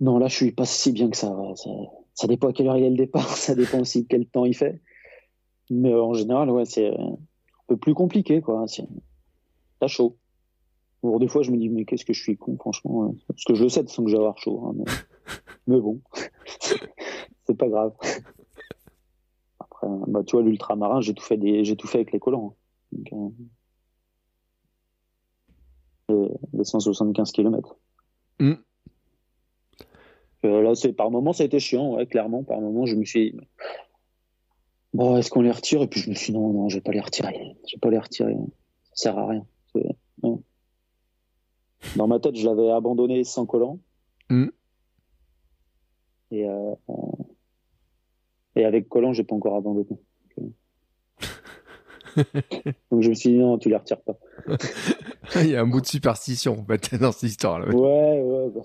Non, 0.00 0.18
là, 0.18 0.28
je 0.28 0.34
suis 0.34 0.52
pas 0.52 0.64
si 0.64 0.92
bien 0.92 1.08
que 1.08 1.16
ça. 1.16 1.32
Ça, 2.14 2.26
dépend 2.26 2.48
à 2.48 2.52
quelle 2.52 2.68
heure 2.68 2.76
il 2.76 2.82
y 2.82 2.86
a 2.86 2.90
le 2.90 2.96
départ, 2.96 3.28
ça 3.36 3.54
dépend 3.54 3.80
aussi 3.80 4.02
de 4.02 4.08
quel 4.08 4.26
temps 4.26 4.44
il 4.44 4.54
fait. 4.54 4.80
Mais 5.70 5.92
euh, 5.92 6.02
en 6.02 6.14
général, 6.14 6.50
ouais, 6.50 6.64
c'est 6.64 6.88
un 6.88 7.16
peu 7.66 7.76
plus 7.76 7.94
compliqué, 7.94 8.42
quoi. 8.42 8.66
T'as 9.80 9.86
chaud. 9.86 10.18
Bon, 11.02 11.18
des 11.18 11.28
fois, 11.28 11.42
je 11.42 11.50
me 11.50 11.56
dis, 11.56 11.68
mais 11.68 11.84
qu'est-ce 11.84 12.04
que 12.04 12.12
je 12.12 12.22
suis 12.22 12.36
con, 12.36 12.56
franchement. 12.56 13.04
Hein. 13.04 13.14
Parce 13.28 13.44
que 13.44 13.54
je 13.54 13.64
le 13.64 13.68
sais 13.68 13.86
sans 13.86 14.04
que 14.04 14.10
j'ai 14.10 14.16
avoir 14.16 14.38
chaud. 14.38 14.64
Hein, 14.66 14.84
mais... 15.66 15.80
bon, 15.80 16.00
c'est 17.46 17.56
pas 17.56 17.68
grave. 17.68 17.92
Après, 19.58 19.88
bah, 20.06 20.22
tu 20.24 20.36
vois, 20.36 20.44
l'ultramarin, 20.44 21.00
j'ai 21.00 21.14
tout 21.14 21.24
fait 21.24 21.36
des... 21.36 21.64
j'ai 21.64 21.76
tout 21.76 21.88
fait 21.88 21.98
avec 21.98 22.12
les 22.12 22.20
collants. 22.20 22.54
Hein. 22.94 22.98
Donc, 23.10 23.34
euh, 26.10 26.28
les 26.52 26.64
175 26.64 27.32
km. 27.32 27.76
Mm. 28.38 28.52
Euh, 30.44 30.62
là, 30.62 30.74
c'est 30.74 30.92
par 30.92 31.10
moment, 31.10 31.32
ça 31.32 31.44
a 31.44 31.46
été 31.46 31.58
chiant, 31.58 31.94
ouais, 31.94 32.06
clairement. 32.06 32.42
Par 32.42 32.60
moment, 32.60 32.86
je 32.86 32.96
me 32.96 33.04
suis 33.04 33.32
dit, 33.32 33.38
bon, 34.92 35.16
est-ce 35.16 35.30
qu'on 35.30 35.42
les 35.42 35.50
retire? 35.50 35.82
Et 35.82 35.86
puis 35.86 36.00
je 36.00 36.10
me 36.10 36.14
suis 36.14 36.32
dit, 36.32 36.38
non, 36.38 36.52
non, 36.52 36.68
je 36.68 36.76
vais 36.76 36.80
pas 36.80 36.92
les 36.92 37.00
retirer. 37.00 37.56
Je 37.66 37.76
vais 37.76 37.80
pas 37.80 37.90
les 37.90 37.98
retirer. 37.98 38.34
Ça 38.94 39.10
sert 39.10 39.18
à 39.18 39.26
rien. 39.28 39.46
Dans 41.96 42.06
ma 42.06 42.20
tête, 42.20 42.36
je 42.36 42.46
l'avais 42.46 42.70
abandonné 42.70 43.24
sans 43.24 43.46
collant. 43.46 43.78
Mm. 44.30 44.48
Et, 46.30 46.48
euh, 46.48 46.74
et 48.56 48.64
avec 48.64 48.88
collant, 48.88 49.12
j'ai 49.12 49.24
pas 49.24 49.34
encore 49.34 49.56
abandonné. 49.56 49.98
Donc 52.90 53.02
je 53.02 53.08
me 53.08 53.14
suis 53.14 53.30
dit 53.30 53.38
non, 53.38 53.58
tu 53.58 53.68
les 53.68 53.76
retires 53.76 54.00
pas. 54.00 54.18
Il 55.36 55.50
y 55.50 55.56
a 55.56 55.62
un 55.62 55.66
bout 55.66 55.80
de 55.80 55.86
superstition 55.86 56.66
dans 57.00 57.12
cette 57.12 57.30
histoire-là. 57.30 57.74
Ouais, 57.74 58.22
ouais. 58.22 58.50
Bah, 58.50 58.62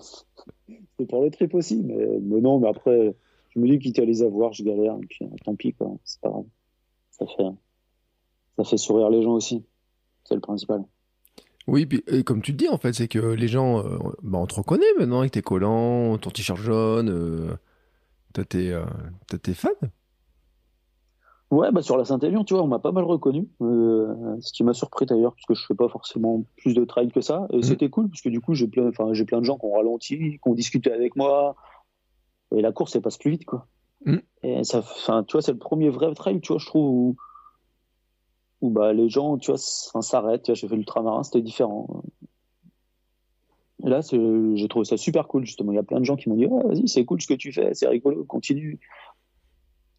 c'est 0.98 1.06
pour 1.06 1.22
le 1.22 1.30
trip 1.30 1.54
aussi, 1.54 1.82
mais, 1.82 2.40
non, 2.40 2.58
mais 2.58 2.68
après, 2.68 3.14
je 3.50 3.60
me 3.60 3.68
dis 3.68 3.78
quitte 3.78 3.98
à 3.98 4.04
les 4.04 4.22
avoir, 4.22 4.52
je 4.52 4.64
galère, 4.64 4.96
et 5.02 5.06
puis 5.06 5.28
tant 5.44 5.54
pis, 5.54 5.72
quoi. 5.72 5.96
C'est 6.04 6.20
pas 6.20 6.30
grave. 6.30 6.44
Ça 7.10 7.26
fait, 7.26 7.50
ça 8.56 8.64
fait 8.64 8.76
sourire 8.76 9.10
les 9.10 9.22
gens 9.22 9.32
aussi. 9.32 9.64
C'est 10.24 10.34
le 10.34 10.40
principal. 10.40 10.84
Oui, 11.68 11.84
puis, 11.84 12.02
comme 12.24 12.40
tu 12.40 12.52
te 12.52 12.56
dis, 12.56 12.68
en 12.68 12.78
fait, 12.78 12.94
c'est 12.94 13.08
que 13.08 13.18
les 13.18 13.46
gens, 13.46 13.80
euh, 13.80 13.98
bah, 14.22 14.38
on 14.38 14.46
te 14.46 14.54
reconnaît 14.54 14.86
maintenant 14.98 15.20
avec 15.20 15.32
tes 15.32 15.42
collants, 15.42 16.16
ton 16.16 16.30
t-shirt 16.30 16.58
jaune, 16.58 17.10
euh, 17.10 17.54
t'as 18.32 18.44
tes, 18.44 18.72
euh, 18.72 18.86
tes 19.42 19.52
fans. 19.52 19.68
Ouais, 21.50 21.70
bah 21.70 21.82
sur 21.82 21.98
la 21.98 22.06
Saint-Élion, 22.06 22.44
tu 22.44 22.54
vois, 22.54 22.62
on 22.62 22.66
m'a 22.66 22.78
pas 22.78 22.92
mal 22.92 23.04
reconnu, 23.04 23.48
euh, 23.60 24.36
ce 24.40 24.52
qui 24.52 24.64
m'a 24.64 24.72
surpris 24.72 25.04
d'ailleurs, 25.04 25.34
parce 25.34 25.44
que 25.44 25.54
je 25.54 25.64
fais 25.66 25.74
pas 25.74 25.88
forcément 25.88 26.42
plus 26.56 26.72
de 26.72 26.84
trail 26.86 27.10
que 27.10 27.20
ça. 27.20 27.46
Et 27.50 27.56
mhm. 27.56 27.62
c'était 27.62 27.90
cool, 27.90 28.08
parce 28.08 28.22
que 28.22 28.30
du 28.30 28.40
coup, 28.40 28.54
j'ai 28.54 28.66
plein, 28.66 28.90
j'ai 29.12 29.24
plein 29.26 29.40
de 29.40 29.44
gens 29.44 29.58
qui 29.58 29.66
ont 29.66 29.72
ralenti, 29.72 30.16
qui 30.16 30.40
ont 30.48 30.54
discuté 30.54 30.90
avec 30.90 31.16
moi, 31.16 31.54
et 32.54 32.62
la 32.62 32.72
course, 32.72 32.96
elle 32.96 33.02
passe 33.02 33.18
plus 33.18 33.32
vite, 33.32 33.44
quoi. 33.44 33.66
Mhm. 34.06 34.22
Et 34.42 34.64
ça, 34.64 34.82
tu 35.26 35.32
vois, 35.32 35.42
c'est 35.42 35.52
le 35.52 35.58
premier 35.58 35.90
vrai 35.90 36.14
trail, 36.14 36.40
tu 36.40 36.52
vois, 36.52 36.58
je 36.58 36.66
trouve, 36.66 36.90
où, 36.90 37.16
où 38.60 38.70
bah, 38.70 38.92
les 38.92 39.08
gens, 39.08 39.38
tu 39.38 39.52
vois, 39.52 39.58
s'arrêtent. 39.58 40.54
J'ai 40.54 40.68
fait 40.68 40.76
l'ultramarin, 40.76 41.22
c'était 41.22 41.42
différent. 41.42 42.02
Et 43.84 43.88
là, 43.88 44.00
j'ai 44.00 44.68
trouvé 44.68 44.84
ça 44.84 44.96
super 44.96 45.28
cool, 45.28 45.44
justement. 45.44 45.72
Il 45.72 45.76
y 45.76 45.78
a 45.78 45.84
plein 45.84 46.00
de 46.00 46.04
gens 46.04 46.16
qui 46.16 46.28
m'ont 46.28 46.36
dit, 46.36 46.46
oh, 46.50 46.66
vas-y, 46.66 46.88
c'est 46.88 47.04
cool 47.04 47.22
ce 47.22 47.28
que 47.28 47.34
tu 47.34 47.52
fais, 47.52 47.74
c'est 47.74 47.86
rigolo, 47.86 48.24
continue. 48.24 48.80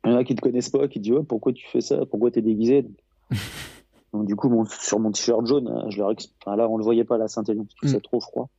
Il 0.06 0.12
y 0.12 0.13
en 0.13 0.17
a 0.17 0.24
qui 0.24 0.36
te 0.36 0.41
connaissent 0.41 0.69
pas, 0.69 0.88
qui 0.88 1.00
disent 1.00 1.13
pourquoi 1.28 1.54
tu 1.54 1.67
fais 1.67 1.82
ça, 1.82 2.06
pourquoi 2.06 2.32
tu 2.32 2.39
es 2.39 2.41
déguisé? 2.41 2.86
Donc, 4.13 4.26
du 4.26 4.36
coup, 4.36 4.65
sur 4.80 5.00
mon 5.00 5.12
t-shirt 5.12 5.45
jaune, 5.45 5.67
euh, 5.67 5.89
je 5.89 5.98
leur 5.98 6.12
enfin, 6.41 6.56
là, 6.56 6.67
on 6.67 6.78
le 6.78 6.84
voyait 6.84 7.04
pas 7.04 7.15
à 7.15 7.17
la 7.19 7.28
Saint-Élion 7.28 7.65
parce 7.65 7.76
que 7.76 7.86
mm. 7.86 7.89
c'est 7.89 8.02
trop 8.02 8.19
froid. 8.19 8.50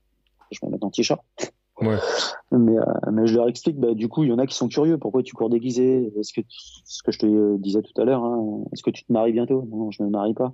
Je 0.52 0.58
me 0.62 0.70
mets 0.70 0.84
en 0.84 0.90
t-shirt. 0.90 1.22
Ouais. 1.80 1.98
Mais, 2.52 2.78
euh, 2.78 2.84
mais 3.12 3.26
je 3.26 3.36
leur 3.36 3.48
explique, 3.48 3.78
bah, 3.78 3.94
du 3.94 4.08
coup, 4.08 4.24
il 4.24 4.30
y 4.30 4.32
en 4.32 4.38
a 4.38 4.46
qui 4.46 4.54
sont 4.54 4.68
curieux. 4.68 4.98
Pourquoi 4.98 5.22
tu 5.22 5.34
cours 5.34 5.50
déguisé? 5.50 6.12
Est-ce 6.18 6.32
que 6.32 6.40
ce 6.48 7.02
que 7.02 7.12
je 7.12 7.18
te 7.18 7.56
disais 7.56 7.82
tout 7.82 8.00
à 8.00 8.04
l'heure, 8.04 8.24
hein, 8.24 8.64
est-ce 8.72 8.82
que 8.82 8.90
tu 8.90 9.04
te 9.04 9.12
maries 9.12 9.32
bientôt? 9.32 9.66
Non, 9.70 9.90
je 9.90 10.02
me 10.02 10.10
marie 10.10 10.34
pas. 10.34 10.52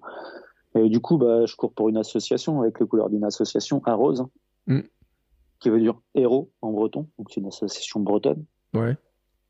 Et 0.75 0.89
du 0.89 1.01
coup, 1.01 1.17
bah, 1.17 1.47
je 1.47 1.57
cours 1.57 1.73
pour 1.73 1.89
une 1.89 1.97
association 1.97 2.61
avec 2.61 2.79
les 2.81 2.87
couleurs 2.87 3.11
d'une 3.11 3.25
association 3.25 3.83
à 3.87 3.95
rose, 3.95 4.21
hein, 4.21 4.31
mm. 4.67 4.81
qui 5.61 5.71
veut 5.71 5.81
dire 5.81 5.95
héros 6.15 6.51
en 6.63 6.71
breton. 6.71 7.09
Donc 7.19 7.31
c'est 7.31 7.41
une 7.41 7.49
association 7.49 8.01
bretonne. 8.01 8.45
Ouais 8.75 8.97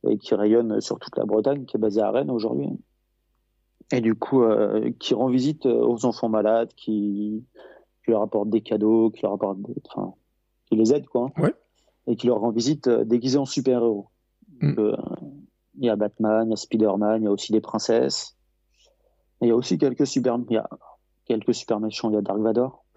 et 0.08 0.18
qui 0.18 0.34
rayonne 0.34 0.80
sur 0.80 0.98
toute 0.98 1.16
la 1.16 1.24
Bretagne, 1.24 1.64
qui 1.64 1.76
est 1.76 1.80
basée 1.80 2.00
à 2.00 2.10
Rennes 2.10 2.30
aujourd'hui. 2.30 2.68
Et 3.92 4.00
du 4.00 4.14
coup, 4.14 4.42
euh, 4.42 4.90
qui 4.98 5.14
rend 5.14 5.28
visite 5.28 5.66
aux 5.66 6.04
enfants 6.04 6.28
malades, 6.28 6.72
qui, 6.74 7.44
leur 8.08 8.22
apporte 8.22 8.50
des 8.50 8.60
cadeaux, 8.60 9.10
qui 9.10 9.22
leur 9.22 9.32
apporte, 9.32 9.58
enfin, 9.88 10.14
qui 10.66 10.76
les 10.76 10.94
aide 10.94 11.06
quoi. 11.06 11.32
Ouais. 11.38 11.52
Et 12.06 12.16
qui 12.16 12.26
leur 12.26 12.40
rend 12.40 12.50
visite 12.50 12.88
euh, 12.88 13.04
déguisés 13.04 13.38
en 13.38 13.46
super-héros. 13.46 14.08
Mm. 14.60 14.74
Euh, 14.78 14.96
il 15.78 15.84
y 15.84 15.90
a 15.90 15.96
Batman, 15.96 16.46
il 16.46 16.50
y 16.50 16.52
a 16.52 16.56
Spider-Man, 16.56 17.22
il 17.22 17.24
y 17.24 17.28
a 17.28 17.32
aussi 17.32 17.52
des 17.52 17.60
princesses. 17.60 18.36
il 19.42 19.48
y 19.48 19.50
a 19.50 19.56
aussi 19.56 19.76
quelques 19.76 20.06
super, 20.06 20.38
il 20.48 20.54
y 20.54 20.56
a 20.56 20.68
quelques 21.26 21.54
super 21.54 21.80
méchants. 21.80 22.10
Il 22.10 22.14
y 22.14 22.18
a 22.18 22.22
Dark 22.22 22.40
Vador. 22.40 22.84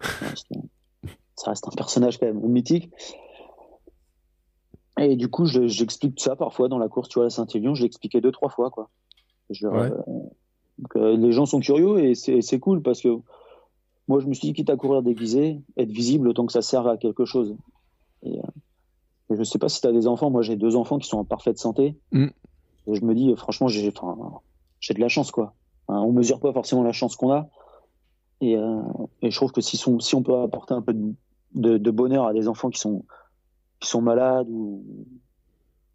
ça 1.36 1.50
reste 1.50 1.66
un 1.68 1.76
personnage 1.76 2.18
quand 2.18 2.26
même 2.26 2.40
mythique. 2.40 2.90
Et 4.98 5.16
du 5.16 5.28
coup, 5.28 5.46
j'explique 5.46 6.20
ça 6.20 6.36
parfois 6.36 6.68
dans 6.68 6.78
la 6.78 6.88
course, 6.88 7.08
tu 7.08 7.18
vois, 7.18 7.26
à 7.26 7.30
Saint-Élion, 7.30 7.74
je 7.74 7.82
l'expliquais 7.82 8.20
deux, 8.20 8.32
trois 8.32 8.50
fois, 8.50 8.70
quoi. 8.70 8.90
les 10.94 11.32
gens 11.32 11.46
sont 11.46 11.60
curieux 11.60 12.04
et 12.04 12.14
c'est 12.14 12.58
cool 12.58 12.82
parce 12.82 13.00
que 13.00 13.08
moi, 14.08 14.20
je 14.20 14.26
me 14.26 14.34
suis 14.34 14.48
dit, 14.48 14.52
quitte 14.52 14.70
à 14.70 14.76
courir 14.76 15.02
déguisé, 15.02 15.60
être 15.76 15.90
visible 15.90 16.28
autant 16.28 16.44
que 16.44 16.52
ça 16.52 16.62
serve 16.62 16.88
à 16.88 16.96
quelque 16.96 17.24
chose. 17.24 17.56
Et, 18.24 18.40
je 19.34 19.40
ne 19.40 19.44
sais 19.44 19.58
pas 19.58 19.68
si 19.68 19.80
tu 19.80 19.86
as 19.86 19.92
des 19.92 20.06
enfants. 20.06 20.30
Moi, 20.30 20.42
j'ai 20.42 20.56
deux 20.56 20.76
enfants 20.76 20.98
qui 20.98 21.08
sont 21.08 21.18
en 21.18 21.24
parfaite 21.24 21.58
santé. 21.58 21.96
Mm. 22.12 22.26
Et 22.86 22.94
je 22.94 23.04
me 23.04 23.14
dis, 23.14 23.34
franchement, 23.36 23.68
j'ai 23.68 23.90
de 23.90 25.00
la 25.00 25.08
chance, 25.08 25.30
quoi. 25.30 25.54
On 25.88 25.94
on 25.94 26.12
mesure 26.12 26.40
pas 26.40 26.52
forcément 26.52 26.82
la 26.82 26.92
chance 26.92 27.16
qu'on 27.16 27.32
a. 27.32 27.48
Et, 28.40 28.56
euh, 28.56 28.82
et, 29.22 29.30
je 29.30 29.36
trouve 29.36 29.52
que 29.52 29.60
si, 29.60 29.76
si, 29.76 30.14
on 30.14 30.22
peut 30.22 30.40
apporter 30.40 30.72
un 30.72 30.82
peu 30.82 30.94
de, 31.54 31.78
de, 31.78 31.90
bonheur 31.90 32.26
à 32.26 32.32
des 32.32 32.48
enfants 32.48 32.70
qui 32.70 32.80
sont, 32.80 33.04
qui 33.80 33.88
sont 33.88 34.00
malades 34.00 34.46
ou, 34.48 34.82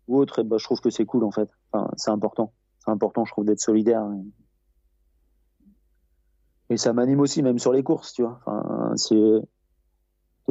ou 0.08 0.18
autres, 0.18 0.44
ben, 0.44 0.58
je 0.58 0.64
trouve 0.64 0.80
que 0.80 0.92
c'est 0.92 1.06
cool, 1.06 1.24
en 1.24 1.32
fait. 1.32 1.50
Enfin, 1.72 1.90
c'est 1.98 2.12
important. 2.12 2.54
C'est 2.80 2.92
important, 2.92 3.26
je 3.26 3.32
trouve, 3.32 3.46
d'être 3.46 3.60
solidaire. 3.60 4.08
Et, 6.70 6.78
ça 6.78 6.94
m'anime 6.94 7.20
aussi, 7.20 7.42
même 7.42 7.58
sur 7.58 7.74
les 7.74 7.84
courses, 7.84 8.14
tu 8.14 8.22
vois. 8.22 8.40
Enfin, 8.46 8.94
c'est 8.96 9.42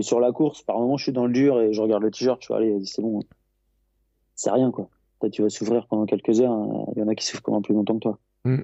sur 0.03 0.21
la 0.21 0.33
course, 0.33 0.63
par 0.63 0.79
moment, 0.79 0.97
je 0.97 1.05
suis 1.05 1.13
dans 1.13 1.27
le 1.27 1.33
dur 1.33 1.61
et 1.61 1.73
je 1.73 1.81
regarde 1.81 2.03
le 2.03 2.11
t-shirt, 2.11 2.41
tu 2.41 2.49
vois, 2.49 2.59
allez, 2.59 2.85
c'est 2.85 3.03
bon. 3.03 3.21
C'est 4.35 4.51
rien, 4.51 4.71
quoi. 4.71 4.89
tu 5.33 5.43
vas 5.43 5.51
souffrir 5.51 5.87
pendant 5.87 6.07
quelques 6.07 6.41
heures, 6.41 6.53
hein. 6.53 6.87
il 6.97 7.01
y 7.01 7.03
en 7.03 7.09
a 7.09 7.15
qui 7.15 7.25
souffrent 7.25 7.43
pendant 7.43 7.63
plus 7.63 7.75
longtemps 7.75 7.95
que 7.95 8.01
toi. 8.01 8.19
Mm. 8.45 8.59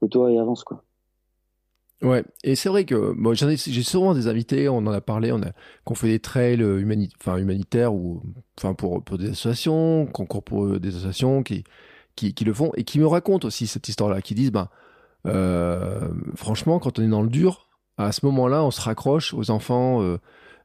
C'est 0.00 0.08
toi 0.08 0.30
et 0.30 0.38
avance, 0.38 0.64
quoi. 0.64 0.82
Ouais, 2.02 2.24
et 2.44 2.56
c'est 2.56 2.68
vrai 2.68 2.84
que 2.84 3.14
j'ai 3.56 3.82
souvent 3.82 4.12
des 4.12 4.26
invités, 4.28 4.68
on 4.68 4.78
en 4.78 4.88
a 4.88 5.00
parlé, 5.00 5.32
on 5.32 5.40
a 5.40 5.52
qu'on 5.84 5.94
fait 5.94 6.08
des 6.08 6.18
trails 6.18 6.62
enfin, 7.18 7.38
humanitaires 7.38 7.94
ou 7.94 8.22
enfin 8.58 8.74
pour, 8.74 9.02
pour 9.02 9.16
des 9.16 9.30
associations, 9.30 10.04
qu'on 10.04 10.26
court 10.26 10.42
pour 10.42 10.78
des 10.78 10.90
associations 10.90 11.42
qui, 11.42 11.64
qui, 12.14 12.34
qui, 12.34 12.44
le 12.44 12.52
font 12.52 12.70
et 12.76 12.84
qui 12.84 12.98
me 12.98 13.06
racontent 13.06 13.46
aussi 13.46 13.66
cette 13.66 13.88
histoire-là, 13.88 14.20
qui 14.20 14.34
disent 14.34 14.52
ben 14.52 14.68
euh, 15.26 16.10
franchement 16.34 16.78
quand 16.80 16.98
on 16.98 17.02
est 17.02 17.08
dans 17.08 17.22
le 17.22 17.30
dur, 17.30 17.65
à 17.98 18.12
ce 18.12 18.24
moment-là, 18.26 18.64
on 18.64 18.70
se 18.70 18.80
raccroche 18.80 19.34
aux 19.34 19.50
enfants. 19.50 20.02
Euh, 20.02 20.18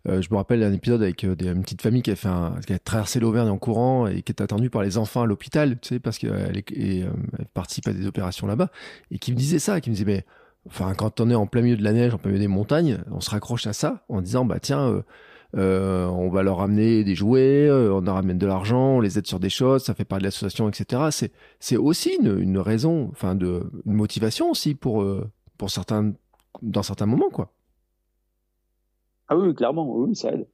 euh, 0.09 0.21
je 0.21 0.29
me 0.31 0.37
rappelle 0.37 0.61
d'un 0.61 0.73
épisode 0.73 1.03
avec 1.03 1.25
des, 1.25 1.47
une 1.47 1.61
petite 1.61 1.81
famille 1.81 2.01
qui 2.01 2.11
a, 2.11 2.15
fait 2.15 2.27
un, 2.27 2.55
qui 2.65 2.73
a 2.73 2.79
traversé 2.79 3.19
l'Auvergne 3.19 3.49
en 3.49 3.57
courant 3.57 4.07
et 4.07 4.23
qui 4.23 4.31
est 4.31 4.41
attendue 4.41 4.69
par 4.69 4.81
les 4.81 4.97
enfants 4.97 5.21
à 5.21 5.25
l'hôpital, 5.25 5.79
tu 5.79 5.89
sais, 5.89 5.99
parce 5.99 6.17
qu'elle 6.17 6.63
participe 7.53 7.87
à 7.87 7.93
des 7.93 8.07
opérations 8.07 8.47
là-bas, 8.47 8.69
et 9.11 9.19
qui 9.19 9.31
me 9.31 9.37
disait 9.37 9.59
ça, 9.59 9.79
qui 9.79 9.89
me 9.89 9.95
disait, 9.95 10.05
mais 10.05 10.25
enfin, 10.67 10.93
quand 10.95 11.19
on 11.19 11.29
est 11.29 11.35
en 11.35 11.47
plein 11.47 11.61
milieu 11.61 11.77
de 11.77 11.83
la 11.83 11.93
neige, 11.93 12.13
en 12.13 12.17
plein 12.17 12.31
milieu 12.31 12.41
des 12.41 12.47
montagnes, 12.47 12.99
on 13.11 13.21
se 13.21 13.29
raccroche 13.29 13.67
à 13.67 13.73
ça 13.73 14.03
en 14.09 14.21
disant, 14.21 14.45
bah 14.45 14.59
tiens, 14.59 14.87
euh, 14.87 15.01
euh, 15.57 16.05
on 16.07 16.29
va 16.29 16.43
leur 16.43 16.57
ramener 16.57 17.03
des 17.03 17.15
jouets, 17.15 17.67
euh, 17.67 17.93
on 17.93 18.01
leur 18.01 18.15
ramène 18.15 18.37
de 18.37 18.47
l'argent, 18.47 18.95
on 18.95 18.99
les 19.01 19.17
aide 19.19 19.27
sur 19.27 19.39
des 19.39 19.49
choses, 19.49 19.83
ça 19.83 19.93
fait 19.93 20.05
partie 20.05 20.21
de 20.21 20.27
l'association, 20.27 20.69
etc. 20.69 21.09
C'est, 21.11 21.31
c'est 21.59 21.77
aussi 21.77 22.17
une, 22.21 22.39
une, 22.39 22.57
raison, 22.57 23.09
enfin, 23.11 23.35
de, 23.35 23.63
une 23.85 23.93
motivation 23.93 24.49
aussi 24.49 24.75
pour, 24.75 25.05
pour 25.57 25.69
certains, 25.69 26.13
dans 26.61 26.83
certains 26.83 27.05
moments, 27.05 27.29
quoi. 27.29 27.51
Ah 29.27 29.37
oui, 29.37 29.53
clairement, 29.55 29.89
oui, 29.95 30.15
ça 30.15 30.31
aide. 30.33 30.47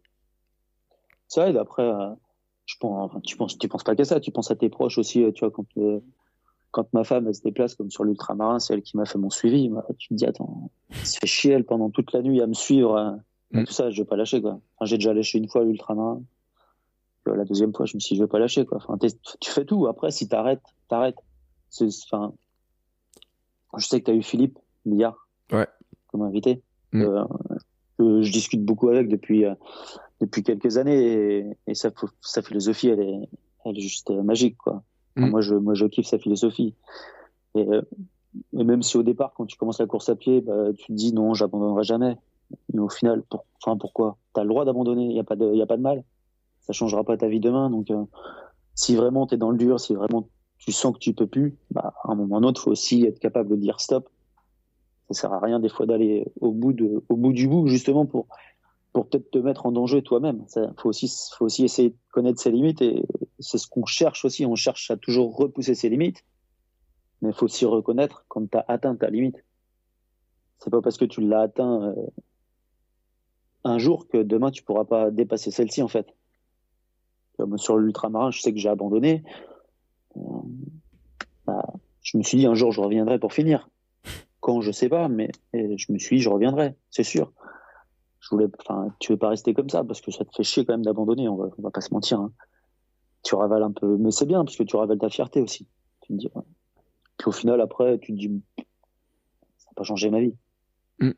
Ça 1.28 1.50
aide. 1.50 1.58
Après, 1.58 1.90
je 2.66 2.76
pense, 2.80 3.12
tu 3.24 3.36
penses, 3.36 3.58
tu 3.58 3.68
penses 3.68 3.84
pas 3.84 3.96
qu'à 3.96 4.06
ça, 4.06 4.20
tu 4.20 4.32
penses 4.32 4.52
à 4.52 4.56
tes 4.56 4.70
proches 4.70 4.98
aussi, 4.98 5.26
tu 5.34 5.40
vois, 5.40 5.52
quand 5.52 5.66
quand 6.72 6.94
ma 6.94 7.04
femme 7.04 7.28
elle 7.28 7.36
se 7.36 7.42
déplace 7.42 7.76
comme 7.76 7.90
sur 7.90 8.04
l'ultramarin, 8.04 8.60
c'est 8.60 8.74
elle 8.74 8.82
qui 8.82 8.98
m'a 8.98 9.06
fait 9.06 9.18
mon 9.18 9.30
suivi. 9.30 9.72
tu 9.98 10.14
me 10.14 10.18
dis 10.18 10.26
attends, 10.26 10.70
se 11.04 11.18
fait 11.18 11.28
chier 11.28 11.54
elle 11.54 11.64
pendant 11.64 11.90
toute 11.90 12.14
la 12.14 12.22
nuit 12.22 12.42
à 12.42 12.48
me 12.48 12.54
suivre. 12.54 12.98
Hein. 12.98 13.22
Mm. 13.52 13.64
Tout 13.64 13.74
ça, 13.74 13.90
je 13.90 14.02
vais 14.02 14.08
pas 14.08 14.16
lâcher 14.16 14.42
quoi. 14.42 14.60
j'ai 14.84 14.98
déjà 14.98 15.14
lâché 15.14 15.38
une 15.38 15.48
fois 15.48 15.64
l'ultramarin. 15.64 16.22
La 17.26 17.44
deuxième 17.44 17.74
fois, 17.74 17.86
je 17.86 17.96
me 17.96 18.00
suis 18.00 18.14
dit 18.14 18.20
je 18.20 18.24
vais 18.24 18.30
pas 18.30 18.40
lâcher 18.40 18.66
quoi. 18.66 18.78
Enfin, 18.78 18.98
tu 19.42 19.52
fais 19.52 19.66
tout. 19.66 19.88
Après, 19.88 20.12
si 20.12 20.30
t'arrêtes, 20.30 20.62
t'arrêtes. 20.88 21.18
Enfin, 21.82 22.34
je 23.76 23.86
sais 23.86 24.00
que 24.00 24.06
tu 24.06 24.12
as 24.12 24.14
eu 24.14 24.24
Philippe 24.24 24.58
Millard 24.86 25.28
ouais. 25.52 25.68
Comme 26.18 26.28
invité. 26.28 26.62
Mm. 26.94 27.02
Euh, 27.04 28.22
je 28.22 28.32
discute 28.32 28.64
beaucoup 28.64 28.90
avec 28.90 29.08
depuis 29.08 29.46
euh, 29.46 29.54
depuis 30.22 30.44
quelques 30.44 30.78
années 30.78 31.38
et, 31.38 31.46
et 31.68 31.76
sa, 31.76 31.92
sa, 32.22 32.42
philosophie 32.42 32.90
elle 32.90 33.02
est 33.02 33.30
elle 33.66 33.78
est 33.78 33.82
juste 33.82 34.10
euh, 34.12 34.24
magique 34.24 34.58
quoi. 34.58 34.84
Mm. 35.16 35.30
moi, 35.30 35.42
je, 35.42 35.56
moi, 35.56 35.74
je 35.74 35.86
kiffe 35.88 36.06
sa 36.06 36.20
philosophie. 36.20 36.76
Et, 37.56 37.68
et, 38.54 38.64
même 38.64 38.84
si 38.84 38.98
au 38.98 39.04
départ, 39.04 39.34
quand 39.36 39.48
tu 39.48 39.58
commences 39.58 39.80
la 39.80 39.88
course 39.88 40.10
à 40.10 40.16
pied, 40.16 40.42
bah, 40.42 40.72
tu 40.78 40.88
te 40.88 40.94
dis 40.94 41.12
non, 41.12 41.34
j'abandonnerai 41.34 41.84
jamais. 41.84 42.18
Mais 42.72 42.80
au 42.80 42.90
final, 42.90 43.24
pour, 43.24 43.46
enfin, 43.62 43.78
pourquoi? 43.78 44.18
Tu 44.36 44.40
as 44.40 44.44
le 44.44 44.50
droit 44.50 44.64
d'abandonner, 44.64 45.06
il 45.06 45.14
n'y 45.14 45.20
a, 45.20 45.24
pas 45.24 45.36
de, 45.36 45.56
y 45.56 45.62
a 45.62 45.66
pas 45.66 45.78
de 45.78 45.82
mal. 45.82 46.04
Ça 46.62 46.72
changera 46.72 47.04
pas 47.04 47.18
ta 47.18 47.28
vie 47.28 47.40
demain. 47.40 47.72
Donc, 47.72 47.88
si 48.76 48.96
vraiment 48.96 49.26
tu 49.26 49.34
es 49.34 49.38
dans 49.38 49.50
le 49.50 49.58
dur, 49.58 49.80
si 49.80 49.96
vraiment 49.96 50.30
tu 50.60 50.72
sens 50.72 50.94
que 50.94 51.00
tu 51.00 51.14
peux 51.14 51.28
plus, 51.28 51.58
bah, 51.72 51.94
à 52.04 52.12
un 52.12 52.16
moment 52.16 52.36
ou 52.36 52.38
un 52.38 52.44
autre, 52.44 52.62
faut 52.62 52.72
aussi 52.72 53.04
être 53.06 53.20
capable 53.20 53.50
de 53.50 53.56
dire 53.56 53.80
stop. 53.80 54.08
Ça 55.10 55.22
sert 55.22 55.34
à 55.34 55.40
rien 55.40 55.60
des 55.60 55.70
fois 55.70 55.86
d'aller 55.86 56.26
au 56.42 56.52
bout 56.52 56.74
du 56.74 57.48
bout, 57.48 57.68
justement 57.68 58.06
pour 58.06 58.28
peut-être 59.04 59.32
te 59.32 59.38
mettre 59.38 59.66
en 59.66 59.72
danger 59.72 60.02
toi-même. 60.02 60.46
Il 60.56 60.74
faut 60.78 60.90
aussi, 60.90 61.12
faut 61.38 61.46
aussi 61.46 61.64
essayer 61.64 61.90
de 61.90 61.98
connaître 62.12 62.40
ses 62.40 62.52
limites 62.52 62.82
et 62.82 63.04
c'est 63.40 63.58
ce 63.58 63.68
qu'on 63.68 63.86
cherche 63.86 64.26
aussi. 64.26 64.46
On 64.46 64.56
cherche 64.56 64.92
à 64.92 64.98
toujours 64.98 65.36
repousser 65.36 65.76
ses 65.76 65.90
limites, 65.90 66.24
mais 67.22 67.30
il 67.30 67.36
faut 67.36 67.46
aussi 67.46 67.66
reconnaître 67.66 68.26
quand 68.28 68.50
tu 68.50 68.58
as 68.58 68.66
atteint 68.68 68.96
ta 68.96 69.10
limite. 69.10 69.44
C'est 70.60 70.70
pas 70.70 70.82
parce 70.82 70.98
que 70.98 71.06
tu 71.06 71.22
l'as 71.22 71.42
atteint 71.42 71.84
euh, 71.84 72.08
un 73.64 73.78
jour 73.78 74.08
que 74.08 74.18
demain 74.18 74.52
tu 74.52 74.64
pourras 74.64 74.86
pas 74.86 75.12
dépasser 75.12 75.52
celle-ci 75.52 75.82
en 75.82 75.88
fait. 75.88 76.08
Comme 77.38 77.58
sur 77.58 77.78
l'ultramarin, 77.78 78.32
je 78.32 78.42
sais 78.42 78.52
que 78.52 78.60
j'ai 78.60 78.70
abandonné. 78.70 79.24
Euh, 80.16 80.22
bah, 81.46 81.66
je 82.02 82.18
me 82.18 82.24
suis 82.24 82.38
dit 82.38 82.48
un 82.48 82.56
jour 82.56 82.72
je 82.72 82.82
reviendrai 82.82 83.20
pour 83.20 83.34
finir. 83.34 83.70
Quand 84.48 84.62
je 84.62 84.72
sais 84.72 84.88
pas, 84.88 85.10
mais 85.10 85.30
je 85.54 85.92
me 85.92 86.00
suis 86.00 86.16
dit 86.16 86.22
je 86.22 86.30
reviendrai, 86.30 86.74
c'est 86.90 87.04
sûr 87.04 87.34
je 88.28 88.36
voulais, 88.36 88.48
enfin, 88.60 88.94
tu 89.00 89.14
veux 89.14 89.18
pas 89.18 89.30
rester 89.30 89.54
comme 89.54 89.70
ça 89.70 89.84
parce 89.84 90.02
que 90.02 90.12
ça 90.12 90.26
te 90.26 90.36
fait 90.36 90.44
chier 90.44 90.66
quand 90.66 90.74
même 90.74 90.84
d'abandonner. 90.84 91.30
On 91.30 91.36
va, 91.36 91.50
va 91.60 91.72
pas 91.72 91.82
se 91.82 91.94
mentir. 91.94 92.20
Hein. 92.20 92.34
Tu 93.24 93.36
ravales 93.36 93.64
un 93.64 93.72
peu, 93.72 93.98
mais 93.98 94.12
c'est 94.12 94.26
bien 94.26 94.44
parce 94.44 94.58
que 94.58 94.64
tu 94.64 94.76
ravales 94.76 94.98
ta 94.98 95.10
fierté 95.10 95.42
aussi. 95.42 95.68
Tu 96.02 96.14
me 96.14 96.18
dis. 96.18 96.30
Puis 97.18 97.28
au 97.28 97.32
final, 97.32 97.62
après, 97.62 97.98
tu 98.00 98.14
te 98.14 98.18
dis, 98.18 98.42
ça 98.58 99.70
n'a 99.70 99.74
pas 99.76 99.84
changé 99.84 100.10
ma 100.10 100.20
vie. 100.20 100.36
Mm. 101.00 101.12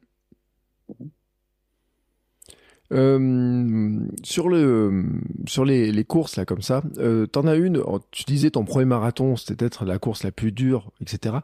Euh, 2.91 3.99
sur 4.23 4.49
le 4.49 5.05
sur 5.45 5.63
les, 5.63 5.91
les, 5.91 6.03
courses 6.03 6.37
là 6.37 6.45
comme 6.45 6.63
ça, 6.63 6.81
euh, 6.97 7.27
t'en 7.27 7.45
as 7.45 7.55
une. 7.55 7.83
Tu 8.11 8.23
disais 8.23 8.49
ton 8.49 8.65
premier 8.65 8.85
marathon, 8.85 9.35
c'était 9.35 9.55
peut-être 9.55 9.85
la 9.85 9.99
course 9.99 10.23
la 10.23 10.31
plus 10.31 10.51
dure, 10.51 10.91
etc. 10.99 11.37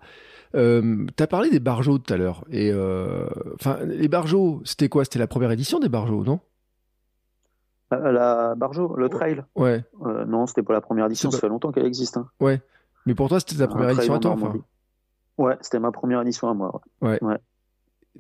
Euh, 0.56 1.06
T'as 1.16 1.28
parlé 1.28 1.52
des 1.52 1.60
barjots 1.60 2.00
tout 2.00 2.12
à 2.14 2.18
l'heure. 2.18 2.46
Et 2.50 2.74
enfin, 3.54 3.78
les 3.86 4.08
barjots, 4.08 4.62
c'était 4.66 4.90
quoi? 4.90 5.04
C'était 5.04 5.20
la 5.20 5.28
première 5.28 5.52
édition 5.52 5.80
des 5.80 5.90
barjots, 5.90 6.24
non? 6.24 6.40
La 7.92 8.56
barjo, 8.56 8.96
le 8.96 9.10
trail. 9.10 9.44
Ouais. 9.56 9.84
Non, 10.28 10.48
c'était 10.48 10.64
pas 10.64 10.74
la 10.74 10.82
première 10.82 11.06
édition. 11.06 11.30
Ça 11.30 11.40
fait 11.40 11.50
longtemps 11.50 11.72
qu'elle 11.72 11.86
existe. 11.86 12.18
Hein. 12.18 12.28
Ouais. 12.40 12.62
Mais 13.06 13.14
pour 13.14 13.30
toi, 13.30 13.40
c'était 13.40 13.58
ta 13.58 13.68
première 13.68 13.92
édition 13.92 14.16
à 14.16 14.20
toi. 14.20 14.32
Enfin? 14.32 14.56
Ouais, 15.38 15.58
c'était 15.62 15.80
ma 15.80 15.92
première 15.92 16.22
édition 16.22 16.50
à 16.50 16.54
moi. 16.56 16.82
Ouais. 17.02 17.24
ouais. 17.24 17.38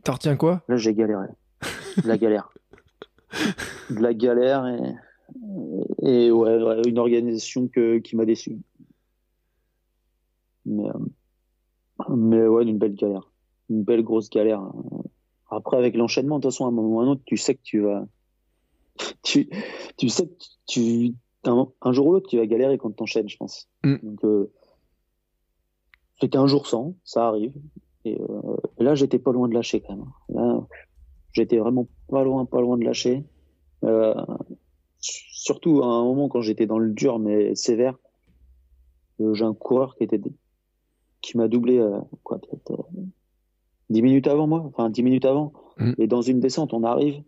T'en 0.03 0.13
retiens 0.13 0.35
quoi? 0.35 0.61
Là, 0.67 0.77
j'ai 0.77 0.93
galéré. 0.93 1.27
La 2.05 2.17
galère 2.17 2.49
de 3.89 3.99
la 3.99 4.13
galère 4.13 4.67
et, 4.67 4.95
et 6.01 6.31
ouais, 6.31 6.81
une 6.87 6.99
organisation 6.99 7.67
que, 7.67 7.97
qui 7.99 8.15
m'a 8.15 8.25
déçu. 8.25 8.57
Mais, 10.65 10.87
euh, 10.87 12.15
mais 12.15 12.45
ouais, 12.47 12.63
une 12.63 12.77
belle 12.77 12.95
galère. 12.95 13.31
Une 13.69 13.83
belle 13.83 14.03
grosse 14.03 14.29
galère. 14.29 14.63
Après, 15.49 15.77
avec 15.77 15.95
l'enchaînement, 15.95 16.37
de 16.37 16.43
toute 16.43 16.51
façon, 16.51 16.65
à 16.65 16.67
un 16.69 16.71
moment 16.71 16.97
ou 16.97 16.99
à 16.99 17.03
un 17.03 17.07
autre, 17.07 17.21
tu 17.25 17.37
sais 17.37 17.55
que 17.55 17.63
tu 17.63 17.81
vas. 17.81 18.05
Tu, 19.23 19.49
tu 19.97 20.07
sais 20.07 20.27
que 20.27 20.33
tu. 20.67 21.13
Un, 21.43 21.91
jour 21.91 22.07
ou 22.07 22.13
l'autre, 22.13 22.29
tu 22.29 22.37
vas 22.37 22.45
galérer 22.45 22.77
quand 22.77 22.91
tu 22.91 23.03
enchaînes, 23.03 23.27
je 23.27 23.37
pense. 23.37 23.67
Mm. 23.83 23.95
Donc, 24.01 24.23
euh, 24.23 24.51
c'était 26.19 26.37
un 26.37 26.47
jour 26.47 26.65
sans, 26.65 26.95
ça 27.03 27.27
arrive. 27.27 27.53
Et, 28.05 28.19
euh, 28.19 28.57
et 28.79 28.83
là, 28.83 28.95
j'étais 28.95 29.19
pas 29.19 29.31
loin 29.31 29.47
de 29.47 29.53
lâcher 29.53 29.81
quand 29.81 29.95
même. 29.95 30.11
Là, 30.29 30.65
J'étais 31.35 31.57
vraiment 31.57 31.87
pas 32.07 32.23
loin, 32.23 32.45
pas 32.45 32.61
loin 32.61 32.77
de 32.77 32.85
lâcher. 32.85 33.25
Euh, 33.83 34.15
surtout 34.99 35.83
à 35.83 35.87
un 35.87 36.03
moment 36.03 36.29
quand 36.29 36.41
j'étais 36.41 36.65
dans 36.65 36.79
le 36.79 36.91
dur 36.91 37.19
mais 37.19 37.53
sévère, 37.55 37.97
euh, 39.19 39.33
j'ai 39.33 39.43
un 39.43 39.53
coureur 39.53 39.95
qui 39.95 40.05
était 40.05 40.21
qui 41.21 41.37
m'a 41.37 41.49
doublé 41.49 41.77
euh, 41.77 41.99
quoi 42.23 42.39
peut-être 42.39 42.87
10 43.89 44.01
minutes 44.01 44.27
avant 44.27 44.47
moi, 44.47 44.63
enfin 44.65 44.89
10 44.89 45.03
minutes 45.03 45.25
avant. 45.25 45.51
Mm. 45.77 45.91
Et 45.97 46.07
dans 46.07 46.21
une 46.21 46.39
descente, 46.39 46.73
on 46.73 46.83
arrive. 46.83 47.21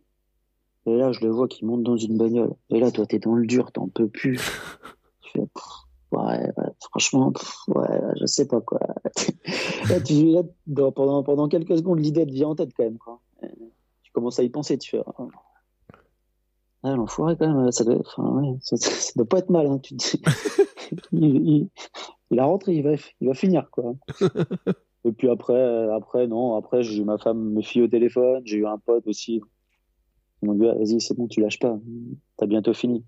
Et 0.85 0.95
là, 0.95 1.11
je 1.11 1.19
le 1.19 1.29
vois 1.29 1.49
qui 1.49 1.65
monte 1.65 1.83
dans 1.83 1.97
une 1.97 2.17
bagnole. 2.17 2.53
Et 2.69 2.79
là, 2.79 2.91
toi, 2.91 3.05
t'es 3.05 3.19
dans 3.19 3.35
le 3.35 3.45
dur, 3.45 3.73
t'en 3.73 3.89
peux 3.89 4.07
plus. 4.07 4.39
tu 5.21 5.31
fais, 5.33 5.47
ouais, 6.13 6.49
franchement, 6.79 7.33
ouais, 7.67 8.01
je 8.21 8.25
sais 8.25 8.47
pas 8.47 8.61
quoi. 8.61 8.79
là, 9.89 9.99
tu, 9.99 10.25
là, 10.27 10.43
pendant, 10.91 11.23
pendant 11.23 11.49
quelques 11.49 11.77
secondes, 11.77 11.99
l'idée 11.99 12.25
te 12.25 12.31
vient 12.31 12.47
en 12.47 12.55
tête 12.55 12.71
quand 12.75 12.85
même. 12.85 12.97
Quoi 12.97 13.21
à 14.37 14.43
y 14.43 14.49
penser, 14.49 14.77
tu 14.77 14.91
fais. 14.91 15.01
Ah, 15.17 15.27
Ah, 16.83 16.95
l'enfoiré, 16.95 17.35
quand 17.37 17.47
même, 17.47 17.71
ça 17.71 17.83
doit, 17.83 17.99
enfin, 17.99 18.23
ouais, 18.23 18.57
ça, 18.61 18.77
ça 18.77 19.11
doit 19.15 19.27
pas 19.27 19.39
être 19.39 19.49
mal, 19.49 19.67
hein, 19.67 19.79
tu 19.79 19.95
te 19.95 20.17
dis. 20.17 20.21
il, 21.11 21.47
il, 21.47 21.69
il, 22.31 22.39
a 22.39 22.45
rentré, 22.45 22.75
il 22.75 22.83
va, 22.83 22.91
il 23.19 23.27
va 23.27 23.33
finir, 23.33 23.69
quoi. 23.71 23.95
Et 25.05 25.11
puis 25.13 25.29
après, 25.29 25.89
après, 25.91 26.27
non, 26.27 26.55
après, 26.55 26.83
j'ai 26.83 27.01
eu 27.01 27.05
ma 27.05 27.17
femme, 27.17 27.53
mes 27.53 27.63
filles 27.63 27.83
au 27.83 27.87
téléphone, 27.87 28.41
j'ai 28.45 28.57
eu 28.57 28.67
un 28.67 28.77
pote 28.77 29.07
aussi. 29.07 29.41
Ils 30.41 30.47
m'ont 30.47 30.53
dit, 30.53 30.65
vas-y, 30.65 30.99
c'est 30.99 31.15
bon, 31.15 31.27
tu 31.27 31.41
lâches 31.41 31.59
pas, 31.59 31.79
t'as 32.35 32.45
bientôt 32.45 32.73
fini. 32.73 33.05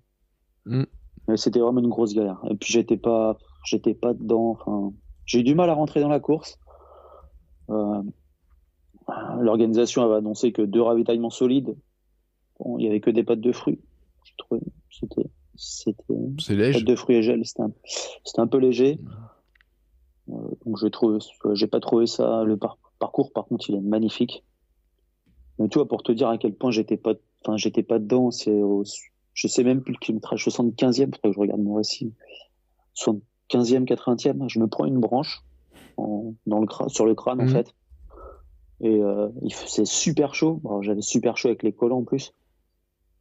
Mm. 0.64 0.84
Mais 1.28 1.36
c'était 1.36 1.60
vraiment 1.60 1.80
une 1.80 1.88
grosse 1.90 2.14
galère. 2.14 2.40
Et 2.48 2.56
puis 2.56 2.72
j'étais 2.72 2.96
pas, 2.96 3.36
j'étais 3.64 3.94
pas 3.94 4.14
dedans, 4.14 4.50
enfin, 4.50 4.92
j'ai 5.26 5.40
eu 5.40 5.44
du 5.44 5.54
mal 5.54 5.70
à 5.70 5.74
rentrer 5.74 6.00
dans 6.00 6.08
la 6.08 6.20
course. 6.20 6.58
Euh, 7.68 8.02
L'organisation 9.40 10.02
avait 10.02 10.16
annoncé 10.16 10.52
que 10.52 10.62
deux 10.62 10.82
ravitaillements 10.82 11.30
solides. 11.30 11.76
Bon, 12.58 12.78
il 12.78 12.84
y 12.84 12.88
avait 12.88 13.00
que 13.00 13.10
des 13.10 13.24
pâtes 13.24 13.40
de 13.40 13.52
fruits. 13.52 13.80
Je 14.24 14.32
trouvais, 14.38 14.60
c'était, 14.90 15.28
c'était. 15.56 16.14
C'est 16.38 16.54
léger. 16.54 16.72
Pâtes 16.78 16.88
de 16.88 16.94
fruits 16.96 17.16
et 17.16 17.22
gel, 17.22 17.44
c'était 17.44 17.62
un, 17.62 17.72
c'était 18.24 18.40
un 18.40 18.46
peu 18.46 18.58
léger. 18.58 18.98
Euh, 20.28 20.34
donc 20.66 20.78
je 20.78 20.86
trouve, 20.88 21.18
j'ai 21.54 21.66
pas 21.66 21.80
trouvé 21.80 22.06
ça. 22.06 22.44
Le 22.44 22.56
par 22.56 22.78
parcours, 22.98 23.32
par 23.32 23.46
contre, 23.46 23.68
il 23.70 23.76
est 23.76 23.80
magnifique. 23.80 24.44
Mais 25.58 25.68
tu 25.68 25.78
vois, 25.78 25.88
pour 25.88 26.02
te 26.02 26.12
dire 26.12 26.28
à 26.28 26.38
quel 26.38 26.54
point 26.54 26.70
j'étais 26.70 26.96
pas, 26.96 27.14
enfin, 27.44 27.56
j'étais 27.56 27.82
pas 27.82 27.98
dedans, 27.98 28.30
c'est 28.30 28.62
au, 28.62 28.84
je 29.34 29.46
sais 29.48 29.64
même 29.64 29.82
plus 29.82 29.92
le 29.94 29.98
kilométrage 29.98 30.46
75e, 30.46 31.06
faudrait 31.14 31.20
que 31.22 31.32
je 31.32 31.40
regarde 31.40 31.60
mon 31.60 31.74
récit. 31.74 32.12
75e, 32.94 33.84
80e, 33.84 34.48
je 34.48 34.58
me 34.58 34.66
prends 34.68 34.84
une 34.84 34.98
branche 35.00 35.42
en, 35.96 36.34
dans 36.46 36.60
le 36.60 36.66
crâne, 36.66 36.88
sur 36.88 37.06
le 37.06 37.14
crâne, 37.14 37.38
Mhm. 37.38 37.48
en 37.48 37.52
fait. 37.52 37.74
Et 38.82 39.00
euh, 39.02 39.28
c'est 39.66 39.84
super 39.86 40.34
chaud. 40.34 40.60
J'avais 40.80 41.02
super 41.02 41.36
chaud 41.36 41.48
avec 41.48 41.62
les 41.62 41.72
collants 41.72 41.98
en 41.98 42.04
plus. 42.04 42.32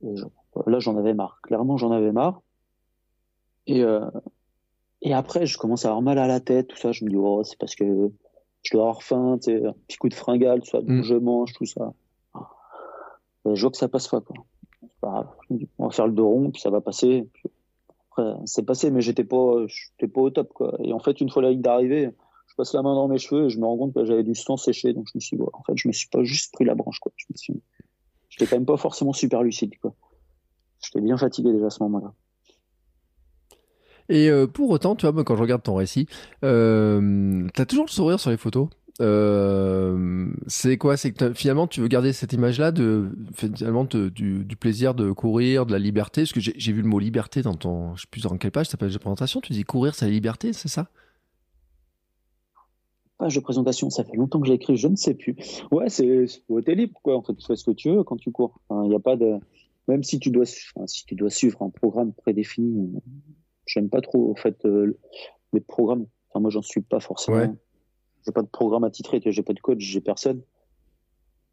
Et 0.03 0.15
je- 0.15 0.25
là, 0.65 0.79
j'en 0.79 0.95
avais 0.97 1.13
marre. 1.13 1.39
Clairement, 1.43 1.75
j'en 1.77 1.91
avais 1.91 2.11
marre. 2.11 2.41
Et, 3.67 3.83
euh, 3.83 4.09
et 5.01 5.13
après, 5.13 5.45
je 5.45 5.57
commence 5.57 5.85
à 5.85 5.89
avoir 5.89 6.01
mal 6.01 6.17
à 6.17 6.27
la 6.27 6.39
tête, 6.39 6.67
tout 6.67 6.77
ça. 6.77 6.91
Je 6.91 7.03
me 7.05 7.09
dis, 7.09 7.17
oh, 7.17 7.43
c'est 7.43 7.57
parce 7.59 7.75
que 7.75 8.09
je 8.63 8.71
dois 8.71 8.83
avoir 8.83 9.03
faim, 9.03 9.37
tu 9.41 9.51
sais, 9.51 9.65
un 9.65 9.73
petit 9.87 9.97
coup 9.97 10.09
de 10.09 10.13
fringale, 10.13 10.61
tout 10.61 10.69
ça, 10.69 10.79
donc 10.79 10.89
Mm. 10.89 11.03
je 11.03 11.15
mange, 11.15 11.53
tout 11.53 11.65
ça. 11.65 11.93
Et 13.45 13.55
je 13.55 13.61
vois 13.61 13.71
que 13.71 13.77
ça 13.77 13.87
passe 13.87 14.07
pas, 14.07 14.21
quoi. 14.21 14.35
Dis, 15.49 15.67
on 15.77 15.85
va 15.85 15.91
faire 15.91 16.07
le 16.07 16.13
dos 16.13 16.27
rond, 16.27 16.51
puis 16.51 16.61
ça 16.61 16.69
va 16.69 16.81
passer. 16.81 17.27
Puis 17.33 17.43
après, 18.11 18.33
c'est 18.45 18.63
passé, 18.65 18.91
mais 18.91 19.01
j'étais 19.01 19.23
pas, 19.23 19.65
j'étais 19.67 20.07
pas 20.11 20.21
au 20.21 20.29
top, 20.29 20.51
quoi. 20.53 20.75
Et 20.79 20.91
en 20.93 20.99
fait, 20.99 21.21
une 21.21 21.29
fois 21.29 21.41
la 21.41 21.51
ligne 21.51 21.61
d'arrivée, 21.61 22.09
passe 22.59 22.73
la 22.73 22.81
main 22.81 22.93
dans 22.93 23.07
mes 23.07 23.17
cheveux 23.17 23.45
et 23.45 23.49
je 23.49 23.57
me 23.57 23.65
rends 23.65 23.77
compte 23.77 23.93
que 23.93 24.03
j'avais 24.03 24.23
du 24.23 24.35
sang 24.35 24.57
séché, 24.57 24.91
donc 24.93 25.07
je 25.07 25.13
me 25.15 25.21
suis 25.21 25.37
en 25.53 25.63
fait, 25.63 25.73
je 25.75 25.87
me 25.87 25.93
suis 25.93 26.09
pas 26.09 26.23
juste 26.23 26.51
pris 26.53 26.65
la 26.65 26.75
branche, 26.75 26.99
quoi. 26.99 27.11
Je 27.15 27.53
me 27.53 28.45
quand 28.45 28.55
même 28.55 28.65
pas 28.65 28.77
forcément 28.77 29.13
super 29.13 29.43
lucide, 29.43 29.77
quoi. 29.81 29.95
J'étais 30.81 31.01
bien 31.01 31.17
fatigué 31.17 31.53
déjà 31.53 31.67
à 31.67 31.69
ce 31.69 31.81
moment-là. 31.83 32.13
Et 34.09 34.29
euh, 34.29 34.47
pour 34.47 34.69
autant, 34.71 34.95
tu 34.95 35.07
vois, 35.07 35.23
quand 35.23 35.35
je 35.35 35.41
regarde 35.41 35.63
ton 35.63 35.75
récit, 35.75 36.07
euh, 36.43 37.47
t'as 37.53 37.65
toujours 37.65 37.85
le 37.85 37.91
sourire 37.91 38.19
sur 38.19 38.29
les 38.29 38.37
photos. 38.37 38.67
Euh, 39.01 40.27
c'est 40.47 40.77
quoi? 40.77 40.97
C'est 40.97 41.11
que 41.11 41.33
finalement, 41.33 41.67
tu 41.67 41.79
veux 41.79 41.87
garder 41.87 42.11
cette 42.11 42.33
image-là 42.33 42.71
de 42.71 43.09
finalement 43.33 43.85
du, 43.85 44.45
plaisir 44.59 44.95
de 44.95 45.11
courir, 45.11 45.65
de 45.65 45.71
la 45.71 45.79
liberté? 45.79 46.23
Parce 46.23 46.33
que 46.33 46.41
j'ai 46.41 46.73
vu 46.73 46.81
le 46.81 46.87
mot 46.89 46.99
liberté 46.99 47.41
dans 47.41 47.53
ton, 47.53 47.95
je 47.95 48.01
sais 48.01 48.07
plus 48.11 48.23
dans 48.23 48.35
quelle 48.37 48.51
page, 48.51 48.67
ta 48.67 48.77
page 48.77 48.93
de 48.93 48.97
présentation. 48.97 49.39
Tu 49.39 49.53
dis 49.53 49.63
courir, 49.63 49.95
c'est 49.95 50.05
la 50.05 50.11
liberté, 50.11 50.51
c'est 50.51 50.67
ça? 50.67 50.89
Page 53.19 53.35
de 53.35 53.41
présentation, 53.41 53.89
ça 53.89 54.03
fait 54.03 54.15
longtemps 54.15 54.39
que 54.39 54.47
j'ai 54.47 54.53
écrit, 54.53 54.77
je 54.77 54.87
ne 54.87 54.95
sais 54.95 55.13
plus. 55.13 55.35
Ouais, 55.71 55.89
c'est, 55.89 56.25
t'es 56.65 56.73
libre, 56.73 56.99
quoi. 57.03 57.17
En 57.17 57.21
fait, 57.21 57.35
tu 57.35 57.45
fais 57.45 57.55
ce 57.55 57.65
que 57.65 57.71
tu 57.71 57.91
veux 57.91 58.03
quand 58.03 58.17
tu 58.17 58.31
cours. 58.31 58.59
Il 58.71 58.89
n'y 58.89 58.95
a 58.95 58.99
pas 58.99 59.17
de, 59.17 59.39
même 59.89 60.03
si 60.03 60.19
tu 60.19 60.29
dois, 60.31 60.45
enfin, 60.75 60.87
si 60.87 61.05
tu 61.05 61.15
dois 61.15 61.29
suivre 61.29 61.61
un 61.61 61.69
programme 61.69 62.13
prédéfini, 62.13 62.93
j'aime 63.65 63.89
pas 63.89 64.01
trop, 64.01 64.31
en 64.31 64.35
fait, 64.35 64.63
euh, 64.65 64.97
les 65.51 65.59
programmes. 65.59 66.05
Enfin, 66.29 66.39
moi, 66.39 66.49
j'en 66.49 66.61
suis 66.61 66.81
pas 66.81 66.99
forcément. 66.99 67.37
Ouais. 67.37 67.51
J'ai 68.25 68.31
pas 68.31 68.41
de 68.41 68.47
programme 68.47 68.83
attitré, 68.83 69.19
tu 69.19 69.29
vois, 69.29 69.31
j'ai 69.33 69.43
pas 69.43 69.53
de 69.53 69.59
coach, 69.59 69.79
j'ai 69.79 69.99
personne. 69.99 70.41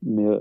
Mais, 0.02 0.24
euh, 0.24 0.40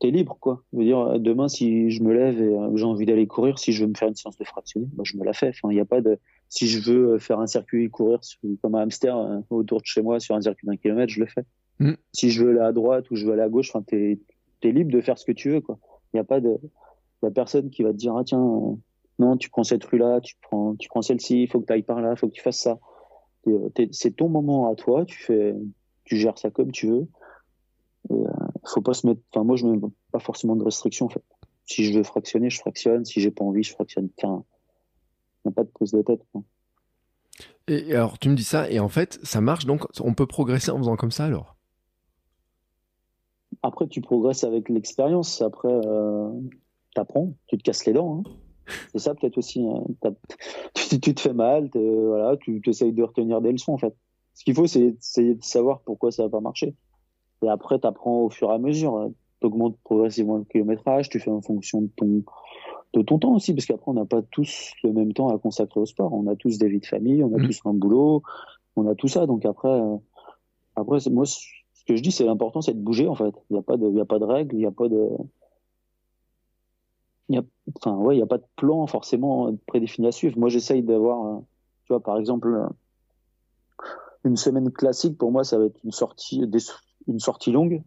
t'es 0.00 0.10
libre, 0.10 0.36
quoi. 0.40 0.62
Je 0.72 0.78
veux 0.78 0.84
dire, 0.84 1.20
demain, 1.20 1.48
si 1.48 1.90
je 1.90 2.02
me 2.02 2.12
lève 2.12 2.40
et 2.40 2.56
euh, 2.56 2.76
j'ai 2.76 2.84
envie 2.84 3.06
d'aller 3.06 3.26
courir, 3.26 3.58
si 3.58 3.72
je 3.72 3.84
veux 3.84 3.88
me 3.88 3.94
faire 3.94 4.08
une 4.08 4.16
séance 4.16 4.36
de 4.36 4.44
fractionné, 4.44 4.86
bah, 4.92 5.02
je 5.04 5.16
me 5.16 5.24
la 5.24 5.32
fais. 5.32 5.48
Enfin, 5.48 5.70
il 5.70 5.74
n'y 5.74 5.80
a 5.80 5.84
pas 5.84 6.00
de, 6.00 6.18
si 6.48 6.66
je 6.68 6.80
veux 6.80 7.18
faire 7.18 7.40
un 7.40 7.46
circuit, 7.46 7.90
courir 7.90 8.22
sur- 8.22 8.40
comme 8.62 8.74
un 8.74 8.82
hamster 8.82 9.16
euh, 9.16 9.40
autour 9.50 9.80
de 9.80 9.86
chez 9.86 10.02
moi 10.02 10.20
sur 10.20 10.34
un 10.34 10.40
circuit 10.40 10.66
d'un 10.66 10.76
kilomètre, 10.76 11.12
je 11.12 11.20
le 11.20 11.26
fais. 11.26 11.44
Mm. 11.78 11.92
Si 12.12 12.30
je 12.30 12.44
veux 12.44 12.50
aller 12.50 12.60
à 12.60 12.72
droite 12.72 13.10
ou 13.10 13.16
je 13.16 13.26
veux 13.26 13.32
aller 13.32 13.42
à 13.42 13.48
gauche, 13.48 13.70
enfin, 13.70 13.82
t'es, 13.86 14.18
t'es 14.60 14.72
libre 14.72 14.92
de 14.92 15.00
faire 15.00 15.18
ce 15.18 15.24
que 15.24 15.32
tu 15.32 15.50
veux, 15.50 15.60
quoi. 15.60 15.78
Il 16.12 16.16
n'y 16.16 16.20
a 16.20 16.24
pas 16.24 16.40
de, 16.40 16.58
y 17.22 17.26
a 17.26 17.30
personne 17.30 17.70
qui 17.70 17.82
va 17.82 17.92
te 17.92 17.96
dire, 17.96 18.14
ah, 18.16 18.24
tiens, 18.24 18.44
euh, 18.44 18.74
non, 19.18 19.36
tu 19.36 19.48
prends 19.50 19.64
cette 19.64 19.84
rue-là, 19.84 20.20
tu 20.20 20.34
prends, 20.42 20.74
tu 20.76 20.88
prends 20.88 21.02
celle-ci, 21.02 21.42
il 21.42 21.48
faut 21.48 21.60
que 21.60 21.66
tu 21.66 21.72
ailles 21.72 21.82
par 21.82 22.00
là, 22.00 22.12
il 22.12 22.16
faut 22.16 22.28
que 22.28 22.32
tu 22.32 22.42
fasses 22.42 22.58
ça. 22.58 22.78
Euh, 23.46 23.68
c'est 23.92 24.16
ton 24.16 24.28
moment 24.28 24.70
à 24.70 24.74
toi, 24.74 25.04
tu 25.04 25.18
fais, 25.22 25.54
tu 26.04 26.16
gères 26.16 26.38
ça 26.38 26.50
comme 26.50 26.72
tu 26.72 26.88
veux. 26.88 27.06
Et, 28.10 28.14
euh, 28.14 28.30
faut 28.66 28.82
pas 28.82 28.94
se 28.94 29.06
mettre, 29.06 29.20
enfin, 29.32 29.44
moi, 29.44 29.56
je 29.56 29.66
mets 29.66 29.78
pas 30.12 30.18
forcément 30.18 30.56
de 30.56 30.64
restrictions, 30.64 31.06
en 31.06 31.10
fait. 31.10 31.22
Si 31.66 31.84
je 31.84 31.96
veux 31.96 32.04
fractionner, 32.04 32.50
je 32.50 32.58
fractionne. 32.58 33.04
Si 33.04 33.20
j'ai 33.20 33.30
pas 33.30 33.44
envie, 33.44 33.62
je 33.62 33.72
fractionne. 33.72 34.08
Enfin, 34.18 34.44
a 35.46 35.50
pas 35.50 35.64
de 35.64 35.68
prise 35.68 35.92
de 35.92 36.02
tête, 36.02 36.20
quoi. 36.32 36.42
Et 37.66 37.94
alors, 37.94 38.18
tu 38.18 38.28
me 38.28 38.34
dis 38.34 38.44
ça, 38.44 38.70
et 38.70 38.78
en 38.78 38.88
fait, 38.90 39.18
ça 39.22 39.40
marche 39.40 39.64
donc, 39.64 39.84
on 40.00 40.12
peut 40.14 40.26
progresser 40.26 40.70
en 40.70 40.78
faisant 40.78 40.96
comme 40.96 41.10
ça 41.10 41.24
alors? 41.24 41.56
Après, 43.62 43.86
tu 43.88 44.02
progresses 44.02 44.44
avec 44.44 44.68
l'expérience. 44.68 45.40
Après, 45.40 45.72
euh, 45.72 46.30
t'apprends, 46.94 47.34
tu 47.46 47.56
te 47.56 47.62
casses 47.62 47.86
les 47.86 47.94
dents. 47.94 48.22
Hein. 48.26 48.30
C'est 48.92 48.98
ça 48.98 49.14
peut-être 49.14 49.38
aussi. 49.38 49.66
hein. 49.66 49.84
Tu, 50.74 51.00
tu 51.00 51.14
te 51.14 51.20
fais 51.20 51.32
mal, 51.32 51.70
voilà, 51.72 52.36
tu 52.36 52.60
essayes 52.66 52.92
de 52.92 53.02
retenir 53.02 53.40
des 53.40 53.52
leçons 53.52 53.72
en 53.72 53.78
fait. 53.78 53.94
Ce 54.34 54.44
qu'il 54.44 54.54
faut, 54.54 54.66
c'est 54.66 54.94
essayer 55.00 55.34
de 55.34 55.42
savoir 55.42 55.80
pourquoi 55.80 56.10
ça 56.10 56.24
va 56.24 56.28
pas 56.28 56.40
marcher. 56.40 56.74
Et 57.42 57.48
après, 57.48 57.78
t'apprends 57.78 58.22
au 58.22 58.30
fur 58.30 58.50
et 58.50 58.54
à 58.54 58.58
mesure. 58.58 59.10
Tu 59.40 59.46
augmentes 59.46 59.76
progressivement 59.84 60.36
le 60.36 60.44
kilométrage, 60.44 61.08
tu 61.08 61.20
fais 61.20 61.30
en 61.30 61.42
fonction 61.42 61.82
de 61.82 61.88
ton, 61.96 62.22
de 62.94 63.02
ton 63.02 63.18
temps 63.18 63.34
aussi, 63.34 63.52
parce 63.54 63.66
qu'après, 63.66 63.90
on 63.90 63.94
n'a 63.94 64.06
pas 64.06 64.22
tous 64.22 64.72
le 64.82 64.92
même 64.92 65.12
temps 65.12 65.28
à 65.28 65.38
consacrer 65.38 65.80
au 65.80 65.86
sport. 65.86 66.12
On 66.12 66.26
a 66.26 66.36
tous 66.36 66.58
des 66.58 66.68
vies 66.68 66.80
de 66.80 66.86
famille, 66.86 67.22
on 67.22 67.34
a 67.34 67.38
Mhm. 67.38 67.46
tous 67.46 67.60
un 67.64 67.74
boulot, 67.74 68.22
on 68.76 68.86
a 68.86 68.94
tout 68.94 69.08
ça. 69.08 69.26
Donc 69.26 69.44
après, 69.44 69.68
euh, 69.68 69.96
après 70.76 70.98
moi, 71.10 71.26
ce 71.26 71.84
que 71.86 71.96
je 71.96 72.02
dis, 72.02 72.12
c'est 72.12 72.24
l'important, 72.24 72.60
c'est 72.62 72.74
de 72.74 72.82
bouger 72.82 73.08
en 73.08 73.14
fait. 73.14 73.34
Il 73.50 73.54
n'y 73.54 73.58
a 73.58 73.62
pas 73.62 73.76
de, 73.76 73.88
il 73.88 73.96
y 73.96 74.00
a 74.00 74.04
pas 74.04 74.18
de 74.18 74.24
règles, 74.24 74.54
il 74.54 74.60
n'y 74.60 74.66
a 74.66 74.70
pas 74.70 74.88
de, 74.88 75.10
y 77.28 77.38
a, 77.38 77.42
enfin 77.76 77.96
ouais, 77.96 78.16
il 78.16 78.18
y 78.18 78.22
a 78.22 78.26
pas 78.26 78.38
de 78.38 78.46
plan 78.56 78.86
forcément 78.86 79.54
prédéfini 79.66 80.06
à 80.06 80.12
suivre. 80.12 80.38
Moi, 80.38 80.48
j'essaye 80.48 80.82
d'avoir, 80.82 81.26
euh, 81.26 81.38
tu 81.84 81.92
vois, 81.92 82.00
par 82.00 82.18
exemple, 82.18 82.48
euh, 82.48 82.68
une 84.24 84.36
semaine 84.36 84.70
classique 84.70 85.18
pour 85.18 85.32
moi, 85.32 85.44
ça 85.44 85.58
va 85.58 85.66
être 85.66 85.78
une 85.84 85.92
sortie, 85.92 86.46
des, 86.46 86.58
une 87.08 87.20
sortie 87.20 87.52
longue. 87.52 87.82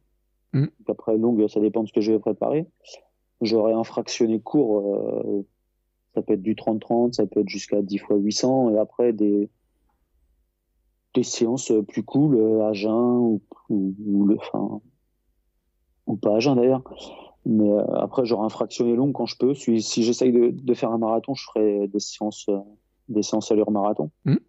Donc 0.54 0.90
Après 0.90 1.18
longue, 1.18 1.48
ça 1.48 1.60
dépend 1.60 1.84
de 1.84 1.88
ce 1.88 1.94
que 1.94 2.02
je 2.02 2.12
vais 2.12 2.20
préparer. 2.20 2.66
J'aurai 3.42 3.74
un 3.74 3.84
fractionné 3.84 4.40
court, 4.40 4.96
euh, 4.96 5.46
ça 6.16 6.22
peut 6.22 6.34
être 6.34 6.42
du 6.42 6.56
30-30, 6.56 7.14
ça 7.14 7.28
peut 7.28 7.42
être 7.42 7.50
jusqu'à 7.50 7.82
10 7.82 8.00
fois 8.00 8.18
800, 8.18 8.72
et 8.72 8.78
après 8.78 9.14
des 9.14 9.50
des 11.14 11.24
séances 11.24 11.72
plus 11.88 12.04
cool 12.04 12.36
euh, 12.36 12.68
à 12.68 12.74
jeun 12.74 12.92
ou, 12.94 13.42
ou, 13.70 13.96
ou 14.06 14.26
le, 14.26 14.38
enfin, 14.38 14.82
ou 16.06 16.16
pas 16.16 16.36
à 16.36 16.40
jeun 16.40 16.56
d'ailleurs. 16.56 16.84
Mais 17.46 17.70
euh, 17.70 17.84
après, 17.96 18.26
j'aurai 18.26 18.46
un 18.46 18.50
fractionné 18.50 18.96
long 18.96 19.12
quand 19.14 19.26
je 19.26 19.38
peux. 19.38 19.54
Si, 19.54 19.82
si 19.82 20.04
j'essaye 20.04 20.32
de, 20.32 20.50
de 20.52 20.74
faire 20.74 20.92
un 20.92 20.98
marathon, 20.98 21.34
je 21.34 21.46
ferai 21.46 21.88
des 21.88 22.00
séances, 22.00 22.46
euh, 22.50 22.60
des 23.08 23.24
séances 23.24 23.52
allure 23.52 23.72
marathon. 23.72 24.12
Mhm. 24.26 24.40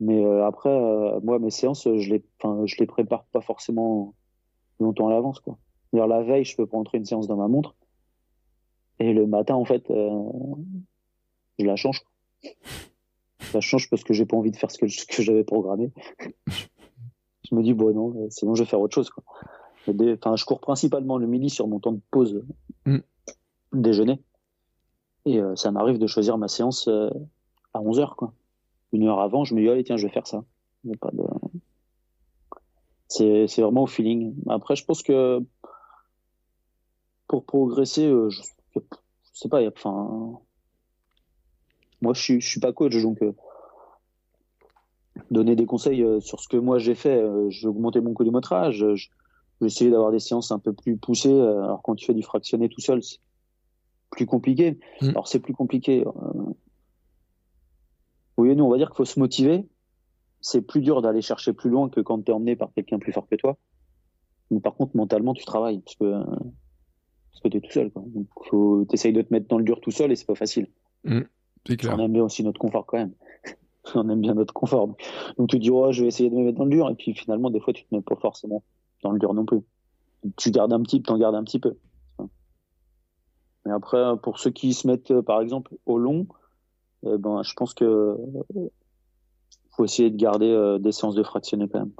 Mais 0.00 0.24
euh, 0.24 0.46
après, 0.46 0.68
euh, 0.70 1.18
moi, 1.22 1.38
mes 1.38 1.50
séances, 1.50 1.84
je 1.84 2.10
les, 2.10 2.24
je 2.42 2.76
les 2.78 2.86
prépare 2.86 3.24
pas 3.32 3.40
forcément 3.40 4.14
longtemps 4.80 5.08
à 5.08 5.12
l'avance, 5.12 5.40
quoi. 5.40 5.58
C'est-à-dire, 5.90 6.06
la 6.06 6.22
veille, 6.22 6.44
je 6.44 6.56
peux 6.56 6.66
pas 6.66 6.76
entrer 6.76 6.98
une 6.98 7.04
séance 7.04 7.26
dans 7.26 7.36
ma 7.36 7.48
montre. 7.48 7.74
Et 9.00 9.12
le 9.12 9.26
matin, 9.26 9.54
en 9.54 9.64
fait, 9.64 9.90
euh, 9.90 10.20
je 11.58 11.64
la 11.64 11.76
change. 11.76 12.02
Je 12.42 13.54
la 13.54 13.60
change 13.60 13.88
parce 13.90 14.04
que 14.04 14.12
j'ai 14.12 14.26
pas 14.26 14.36
envie 14.36 14.50
de 14.50 14.56
faire 14.56 14.70
ce 14.70 14.78
que, 14.78 14.86
ce 14.88 15.06
que 15.06 15.22
j'avais 15.22 15.44
programmé. 15.44 15.90
je 17.50 17.54
me 17.54 17.62
dis, 17.62 17.72
bon, 17.74 17.94
non, 17.94 18.08
bon, 18.42 18.54
je 18.54 18.62
vais 18.62 18.68
faire 18.68 18.80
autre 18.80 18.94
chose, 18.94 19.10
quoi. 19.10 19.24
Des- 19.86 20.14
Enfin, 20.14 20.36
je 20.36 20.44
cours 20.44 20.60
principalement 20.60 21.16
le 21.16 21.26
midi 21.26 21.48
sur 21.48 21.66
mon 21.66 21.80
temps 21.80 21.92
de 21.92 22.00
pause 22.10 22.44
Mm. 22.86 22.98
déjeuner. 23.72 24.20
Et 25.24 25.40
euh, 25.40 25.56
ça 25.56 25.70
m'arrive 25.70 25.98
de 25.98 26.06
choisir 26.06 26.36
ma 26.38 26.48
séance 26.48 26.86
euh, 26.88 27.10
à 27.74 27.80
11 27.80 27.98
heures, 28.00 28.16
quoi. 28.16 28.32
Une 28.92 29.06
heure 29.06 29.20
avant, 29.20 29.44
je 29.44 29.54
me 29.54 29.60
dis, 29.60 29.68
allez, 29.68 29.84
tiens, 29.84 29.96
je 29.96 30.06
vais 30.06 30.12
faire 30.12 30.26
ça. 30.26 30.44
De... 30.84 31.24
C'est, 33.08 33.46
vraiment 33.60 33.82
au 33.82 33.86
feeling. 33.86 34.34
Après, 34.48 34.76
je 34.76 34.84
pense 34.84 35.02
que 35.02 35.40
pour 37.26 37.44
progresser, 37.44 38.06
euh, 38.06 38.30
je, 38.30 38.42
je 38.74 38.80
sais 39.34 39.48
pas, 39.48 39.60
y 39.62 39.66
a, 39.66 39.70
enfin, 39.74 40.38
moi, 42.00 42.14
je 42.14 42.22
suis, 42.22 42.40
je 42.40 42.48
suis 42.48 42.60
pas 42.60 42.72
coach, 42.72 42.96
donc 43.02 43.22
euh, 43.22 43.32
donner 45.30 45.56
des 45.56 45.66
conseils 45.66 46.02
euh, 46.02 46.20
sur 46.20 46.40
ce 46.40 46.48
que 46.48 46.56
moi 46.56 46.78
j'ai 46.78 46.94
fait, 46.94 47.22
j'ai 47.48 47.66
augmenté 47.66 48.00
mon 48.00 48.14
je- 48.70 48.94
j'ai 48.94 49.66
essayé 49.66 49.90
d'avoir 49.90 50.12
des 50.12 50.20
séances 50.20 50.52
un 50.52 50.58
peu 50.58 50.72
plus 50.72 50.96
poussées. 50.96 51.32
alors 51.32 51.82
quand 51.82 51.94
tu 51.96 52.06
fais 52.06 52.14
du 52.14 52.22
fractionné 52.22 52.68
tout 52.68 52.80
seul, 52.80 53.02
c'est 53.02 53.18
plus 54.10 54.26
compliqué. 54.26 54.78
Mm. 55.02 55.08
Alors 55.08 55.28
c'est 55.28 55.40
plus 55.40 55.54
compliqué. 55.54 56.06
euh, 56.06 56.54
Oui 58.38 58.50
et 58.50 58.54
non, 58.54 58.66
on 58.66 58.70
va 58.70 58.78
dire 58.78 58.88
qu'il 58.88 58.96
faut 58.96 59.04
se 59.04 59.18
motiver. 59.18 59.66
C'est 60.40 60.62
plus 60.62 60.80
dur 60.80 61.02
d'aller 61.02 61.20
chercher 61.20 61.52
plus 61.52 61.68
loin 61.68 61.88
que 61.88 62.00
quand 62.00 62.24
tu 62.24 62.30
es 62.30 62.34
emmené 62.34 62.54
par 62.54 62.72
quelqu'un 62.72 62.98
plus 62.98 63.12
fort 63.12 63.26
que 63.28 63.34
toi. 63.34 63.58
Mais 64.50 64.60
par 64.60 64.74
contre, 64.74 64.96
mentalement, 64.96 65.34
tu 65.34 65.44
travailles 65.44 65.80
parce 65.80 65.96
que, 65.96 66.04
euh, 66.04 66.24
parce 66.24 67.40
que 67.42 67.48
tu 67.48 67.56
es 67.56 67.60
tout 67.60 67.72
seul. 67.72 67.90
Quoi. 67.90 68.04
Donc, 68.06 68.26
faut, 68.48 68.84
t'essayes 68.88 69.12
de 69.12 69.22
te 69.22 69.34
mettre 69.34 69.48
dans 69.48 69.58
le 69.58 69.64
dur 69.64 69.80
tout 69.80 69.90
seul 69.90 70.12
et 70.12 70.16
c'est 70.16 70.24
pas 70.24 70.36
facile. 70.36 70.68
C'est 71.66 71.76
clair. 71.76 71.94
On 71.96 71.98
aime 71.98 72.12
bien 72.12 72.22
aussi 72.22 72.44
notre 72.44 72.60
confort 72.60 72.86
quand 72.86 72.98
même. 72.98 73.12
on 73.96 74.08
aime 74.08 74.20
bien 74.20 74.34
notre 74.34 74.54
confort. 74.54 74.96
Donc 75.36 75.48
tu 75.48 75.58
dis, 75.58 75.70
oh, 75.70 75.90
je 75.90 76.02
vais 76.02 76.08
essayer 76.08 76.30
de 76.30 76.36
me 76.36 76.44
mettre 76.44 76.58
dans 76.58 76.64
le 76.64 76.70
dur. 76.70 76.88
Et 76.88 76.94
puis 76.94 77.14
finalement, 77.14 77.50
des 77.50 77.60
fois, 77.60 77.72
tu 77.72 77.84
te 77.84 77.94
mets 77.94 78.02
pas 78.02 78.16
forcément 78.16 78.62
dans 79.02 79.10
le 79.10 79.18
dur 79.18 79.34
non 79.34 79.44
plus. 79.44 79.60
Tu 80.36 80.52
gardes 80.52 80.72
un 80.72 80.82
petit, 80.82 81.02
t'en 81.02 81.18
gardes 81.18 81.34
un 81.34 81.44
petit 81.44 81.58
peu. 81.58 81.76
Mais 83.66 83.72
après, 83.72 84.16
pour 84.22 84.38
ceux 84.38 84.50
qui 84.50 84.72
se 84.72 84.86
mettent, 84.86 85.20
par 85.22 85.40
exemple, 85.40 85.76
au 85.84 85.98
long, 85.98 86.26
ben, 87.16 87.42
je 87.42 87.54
pense 87.54 87.72
que 87.74 87.84
euh, 87.84 88.16
faut 89.70 89.84
essayer 89.84 90.10
de 90.10 90.16
garder 90.16 90.50
euh, 90.50 90.78
des 90.78 90.92
séances 90.92 91.14
de 91.14 91.22
fractionné 91.22 91.68
quand 91.68 91.78
même. 91.78 91.92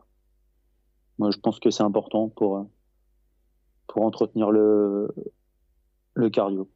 Moi, 1.18 1.30
je 1.30 1.38
pense 1.38 1.58
que 1.60 1.70
c'est 1.70 1.82
important 1.82 2.28
pour, 2.28 2.58
euh, 2.58 2.62
pour 3.86 4.02
entretenir 4.02 4.50
le, 4.50 5.08
le 6.14 6.30
cardio. 6.30 6.68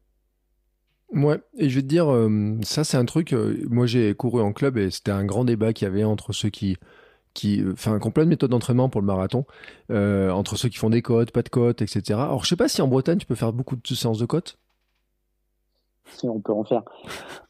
Ouais, 1.13 1.41
et 1.59 1.69
je 1.69 1.75
vais 1.77 1.83
te 1.83 1.89
dire, 1.89 2.11
euh, 2.11 2.57
ça 2.63 2.85
c'est 2.85 2.97
un 2.97 3.05
truc, 3.05 3.35
euh, 3.35 3.67
moi 3.69 3.85
j'ai 3.85 4.15
couru 4.15 4.41
en 4.41 4.55
club 4.55 4.79
et 4.79 4.91
c'était 4.91 5.11
un 5.11 5.27
grand 5.27 5.45
débat 5.45 5.75
qu'il 5.75 5.87
y 5.87 5.91
avait 5.91 6.05
entre 6.05 6.33
ceux 6.33 6.49
qui, 6.49 6.79
qui, 7.35 7.61
euh, 7.63 7.73
enfin, 7.73 7.99
qui 7.99 8.07
ont 8.07 8.11
plein 8.11 8.25
de 8.25 8.31
méthodes 8.31 8.51
d'entraînement 8.51 8.89
pour 8.89 9.03
le 9.03 9.07
marathon, 9.07 9.45
euh, 9.91 10.31
entre 10.31 10.57
ceux 10.57 10.71
qui 10.71 10.79
font 10.79 10.89
des 10.89 11.03
côtes, 11.03 11.31
pas 11.31 11.43
de 11.43 11.51
côtes, 11.51 11.83
etc. 11.83 12.19
Alors 12.19 12.45
je 12.45 12.49
sais 12.49 12.57
pas 12.57 12.69
si 12.69 12.81
en 12.81 12.89
Bretagne 12.89 13.19
tu 13.19 13.27
peux 13.27 13.35
faire 13.35 13.53
beaucoup 13.53 13.77
de 13.77 13.95
séances 13.95 14.19
de 14.19 14.25
côtes. 14.25 14.59
On 16.25 16.41
peut 16.41 16.53
en 16.53 16.65
faire, 16.65 16.83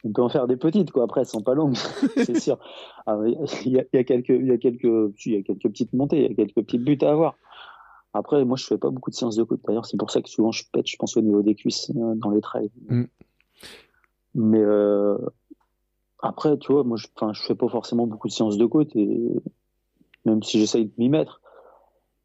on 0.05 0.13
peut 0.13 0.23
en 0.23 0.29
faire 0.29 0.47
des 0.47 0.57
petites, 0.57 0.91
quoi. 0.91 1.05
Après, 1.05 1.21
elles 1.21 1.27
sont 1.27 1.43
pas 1.43 1.55
longues, 1.55 1.77
c'est 2.17 2.41
sûr. 2.41 2.59
Ah, 3.07 3.19
Il 3.65 3.73
y, 3.73 3.79
a, 3.79 3.85
il 3.93 3.97
y 3.97 3.99
a 3.99 4.05
quelques, 4.05 4.31
il 4.31 4.47
y 4.47 4.53
a 4.53 4.59
quelques, 4.59 4.83
il 5.27 5.33
y 5.33 5.37
a 5.37 5.43
quelques 5.43 5.69
petites 5.69 5.93
montées, 5.93 6.25
il 6.25 6.31
y 6.31 6.33
a 6.33 6.35
quelques 6.35 6.55
petites 6.55 6.85
buts 6.85 6.99
à 7.03 7.11
avoir. 7.11 7.37
Après, 8.15 8.45
moi, 8.45 8.57
je 8.57 8.67
fais 8.67 8.79
pas 8.79 8.91
beaucoup 8.91 9.11
de 9.11 9.15
séances 9.15 9.37
de 9.37 9.43
côte. 9.43 9.61
D'ailleurs, 9.67 9.87
c'est 9.87 9.97
pour 9.97 10.11
ça 10.11 10.21
que 10.21 10.29
souvent 10.29 10.53
je 10.53 10.65
pète, 10.71 10.87
je 10.87 10.97
pense, 10.97 11.17
au 11.17 11.23
niveau 11.23 11.43
des 11.43 11.55
cuisses 11.55 11.91
euh, 11.97 12.15
dans 12.15 12.31
les 12.31 12.41
trails. 12.41 12.71
Mm. 12.89 13.05
Mais 14.35 14.61
euh, 14.61 15.19
après, 16.21 16.57
tu 16.59 16.73
vois, 16.73 16.85
moi, 16.85 16.97
je, 16.97 17.07
je 17.33 17.43
fais 17.43 17.55
pas 17.55 17.69
forcément 17.69 18.07
beaucoup 18.07 18.29
de 18.29 18.33
séances 18.33 18.59
de 18.59 18.67
côte 18.67 18.95
et 18.97 19.43
même 20.25 20.43
si 20.43 20.59
j'essaye 20.59 20.87
de 20.87 20.93
m'y 20.99 21.09
mettre, 21.09 21.42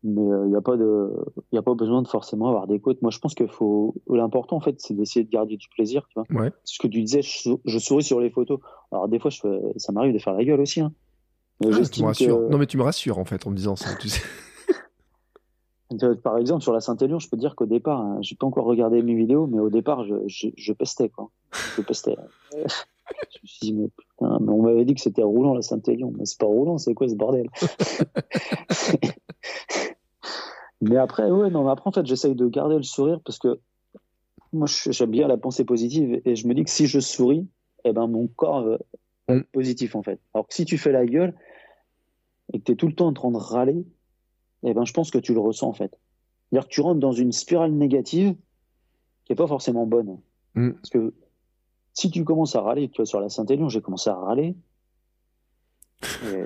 mais 0.03 0.21
il 0.21 0.49
n'y 0.49 0.55
a 0.55 0.61
pas 0.61 0.77
de, 0.77 1.11
il 1.51 1.57
a 1.57 1.61
pas 1.61 1.73
besoin 1.73 2.01
de 2.01 2.07
forcément 2.07 2.47
avoir 2.47 2.67
des 2.67 2.79
côtes. 2.79 3.01
Moi, 3.01 3.11
je 3.11 3.19
pense 3.19 3.33
qu'il 3.35 3.47
faut, 3.47 3.95
l'important 4.09 4.57
en 4.57 4.61
fait, 4.61 4.75
c'est 4.79 4.93
d'essayer 4.93 5.25
de 5.25 5.29
garder 5.31 5.57
du 5.57 5.67
plaisir, 5.69 6.07
tu 6.09 6.19
vois. 6.19 6.41
Ouais. 6.43 6.51
Ce 6.63 6.79
que 6.79 6.87
tu 6.87 7.01
disais, 7.01 7.21
je, 7.21 7.37
sou- 7.39 7.61
je 7.65 7.79
souris 7.79 8.03
sur 8.03 8.19
les 8.19 8.29
photos. 8.29 8.59
Alors 8.91 9.07
des 9.07 9.19
fois, 9.19 9.31
je 9.31 9.39
fais, 9.39 9.59
ça 9.77 9.91
m'arrive 9.91 10.13
de 10.13 10.19
faire 10.19 10.33
la 10.33 10.43
gueule 10.45 10.61
aussi. 10.61 10.81
Hein. 10.81 10.93
Mais 11.59 11.67
Ah, 11.73 11.81
tu 11.91 12.01
me 12.01 12.05
rassures. 12.07 12.37
que- 12.37 12.51
Non 12.51 12.57
mais 12.59 12.67
tu 12.67 12.77
me 12.77 12.83
rassures 12.83 13.17
en 13.17 13.25
fait 13.25 13.45
en 13.47 13.49
me 13.49 13.55
disant 13.55 13.75
ça. 13.75 13.89
Tu 13.99 14.09
sais. 14.09 14.21
Par 16.23 16.37
exemple, 16.37 16.61
sur 16.63 16.73
la 16.73 16.81
Saint-Élion, 16.81 17.17
je 17.17 17.29
peux 17.29 17.37
dire 17.37 17.55
qu'au 17.55 17.65
départ, 17.65 18.01
hein, 18.01 18.17
j'ai 18.21 18.35
pas 18.35 18.45
encore 18.45 18.65
regardé 18.65 19.01
mes 19.01 19.15
vidéos, 19.15 19.47
mais 19.47 19.59
au 19.59 19.69
départ, 19.69 20.03
je, 20.05 20.15
je, 20.27 20.47
je 20.57 20.73
pestais, 20.73 21.07
quoi. 21.09 21.31
Je 21.77 21.81
pestais. 21.81 22.17
Je 23.29 23.39
me 23.41 23.47
suis 23.47 23.59
dit, 23.61 23.73
mais 23.73 23.89
putain, 23.89 24.37
mais 24.41 24.51
on 24.51 24.61
m'avait 24.61 24.85
dit 24.85 24.93
que 24.93 25.01
c'était 25.01 25.23
roulant, 25.23 25.53
la 25.53 25.61
Saint-Élion. 25.61 26.13
Mais 26.17 26.25
c'est 26.25 26.39
pas 26.39 26.45
roulant, 26.45 26.77
c'est 26.77 26.93
quoi 26.93 27.07
ce 27.07 27.15
bordel? 27.15 27.49
mais 30.81 30.97
après, 30.97 31.29
ouais, 31.29 31.49
non, 31.49 31.63
mais 31.63 31.71
après, 31.71 31.87
en 31.87 31.91
fait, 31.91 32.05
j'essaye 32.05 32.35
de 32.35 32.47
garder 32.47 32.75
le 32.75 32.83
sourire 32.83 33.19
parce 33.23 33.39
que 33.39 33.59
moi, 34.53 34.67
j'aime 34.89 35.11
bien 35.11 35.27
la 35.27 35.37
pensée 35.37 35.65
positive 35.65 36.21
et 36.25 36.35
je 36.35 36.47
me 36.47 36.53
dis 36.53 36.63
que 36.63 36.69
si 36.69 36.87
je 36.87 36.99
souris, 36.99 37.47
eh 37.83 37.93
ben, 37.93 38.07
mon 38.07 38.27
corps 38.27 38.59
euh, 38.59 38.77
va 39.27 39.35
être 39.35 39.51
positif, 39.51 39.95
en 39.95 40.03
fait. 40.03 40.19
Alors 40.33 40.47
que 40.47 40.53
si 40.53 40.65
tu 40.65 40.77
fais 40.77 40.91
la 40.91 41.05
gueule 41.05 41.33
et 42.53 42.59
que 42.59 42.63
tu 42.63 42.71
es 42.71 42.75
tout 42.75 42.87
le 42.87 42.93
temps 42.93 43.07
en 43.07 43.13
train 43.13 43.31
de 43.31 43.37
râler, 43.37 43.85
eh 44.63 44.73
ben, 44.73 44.85
je 44.85 44.93
pense 44.93 45.11
que 45.11 45.17
tu 45.17 45.33
le 45.33 45.39
ressens 45.39 45.67
en 45.67 45.73
fait. 45.73 45.97
C'est-à-dire 46.49 46.67
que 46.67 46.73
tu 46.73 46.81
rentres 46.81 46.99
dans 46.99 47.11
une 47.11 47.31
spirale 47.31 47.71
négative 47.71 48.35
qui 49.25 49.33
est 49.33 49.35
pas 49.35 49.47
forcément 49.47 49.85
bonne. 49.85 50.19
Mm. 50.55 50.71
Parce 50.71 50.89
que 50.89 51.13
si 51.97 52.11
tu 52.11 52.23
commences 52.23 52.55
à 52.55 52.61
râler, 52.61 52.89
tu 52.89 52.97
vois, 52.97 53.07
sur 53.07 53.19
la 53.19 53.27
Saint-Élion, 53.27 53.69
j'ai 53.69 53.81
commencé 53.81 54.11
à 54.11 54.13
râler. 54.13 54.55
Et 56.03 56.43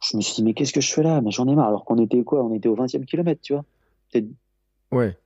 je 0.00 0.16
me 0.16 0.22
suis 0.22 0.34
dit, 0.36 0.44
mais 0.44 0.54
qu'est-ce 0.54 0.72
que 0.72 0.80
je 0.80 0.92
fais 0.92 1.02
là? 1.02 1.20
Mais 1.20 1.32
j'en 1.32 1.48
ai 1.48 1.56
marre. 1.56 1.66
Alors 1.66 1.84
qu'on 1.84 1.98
était 1.98 2.22
quoi? 2.22 2.44
On 2.44 2.54
était 2.54 2.68
au 2.68 2.76
20e 2.76 3.04
kilomètre, 3.04 3.40
tu 3.42 3.54
vois. 3.54 3.64
Ouais. 4.92 5.18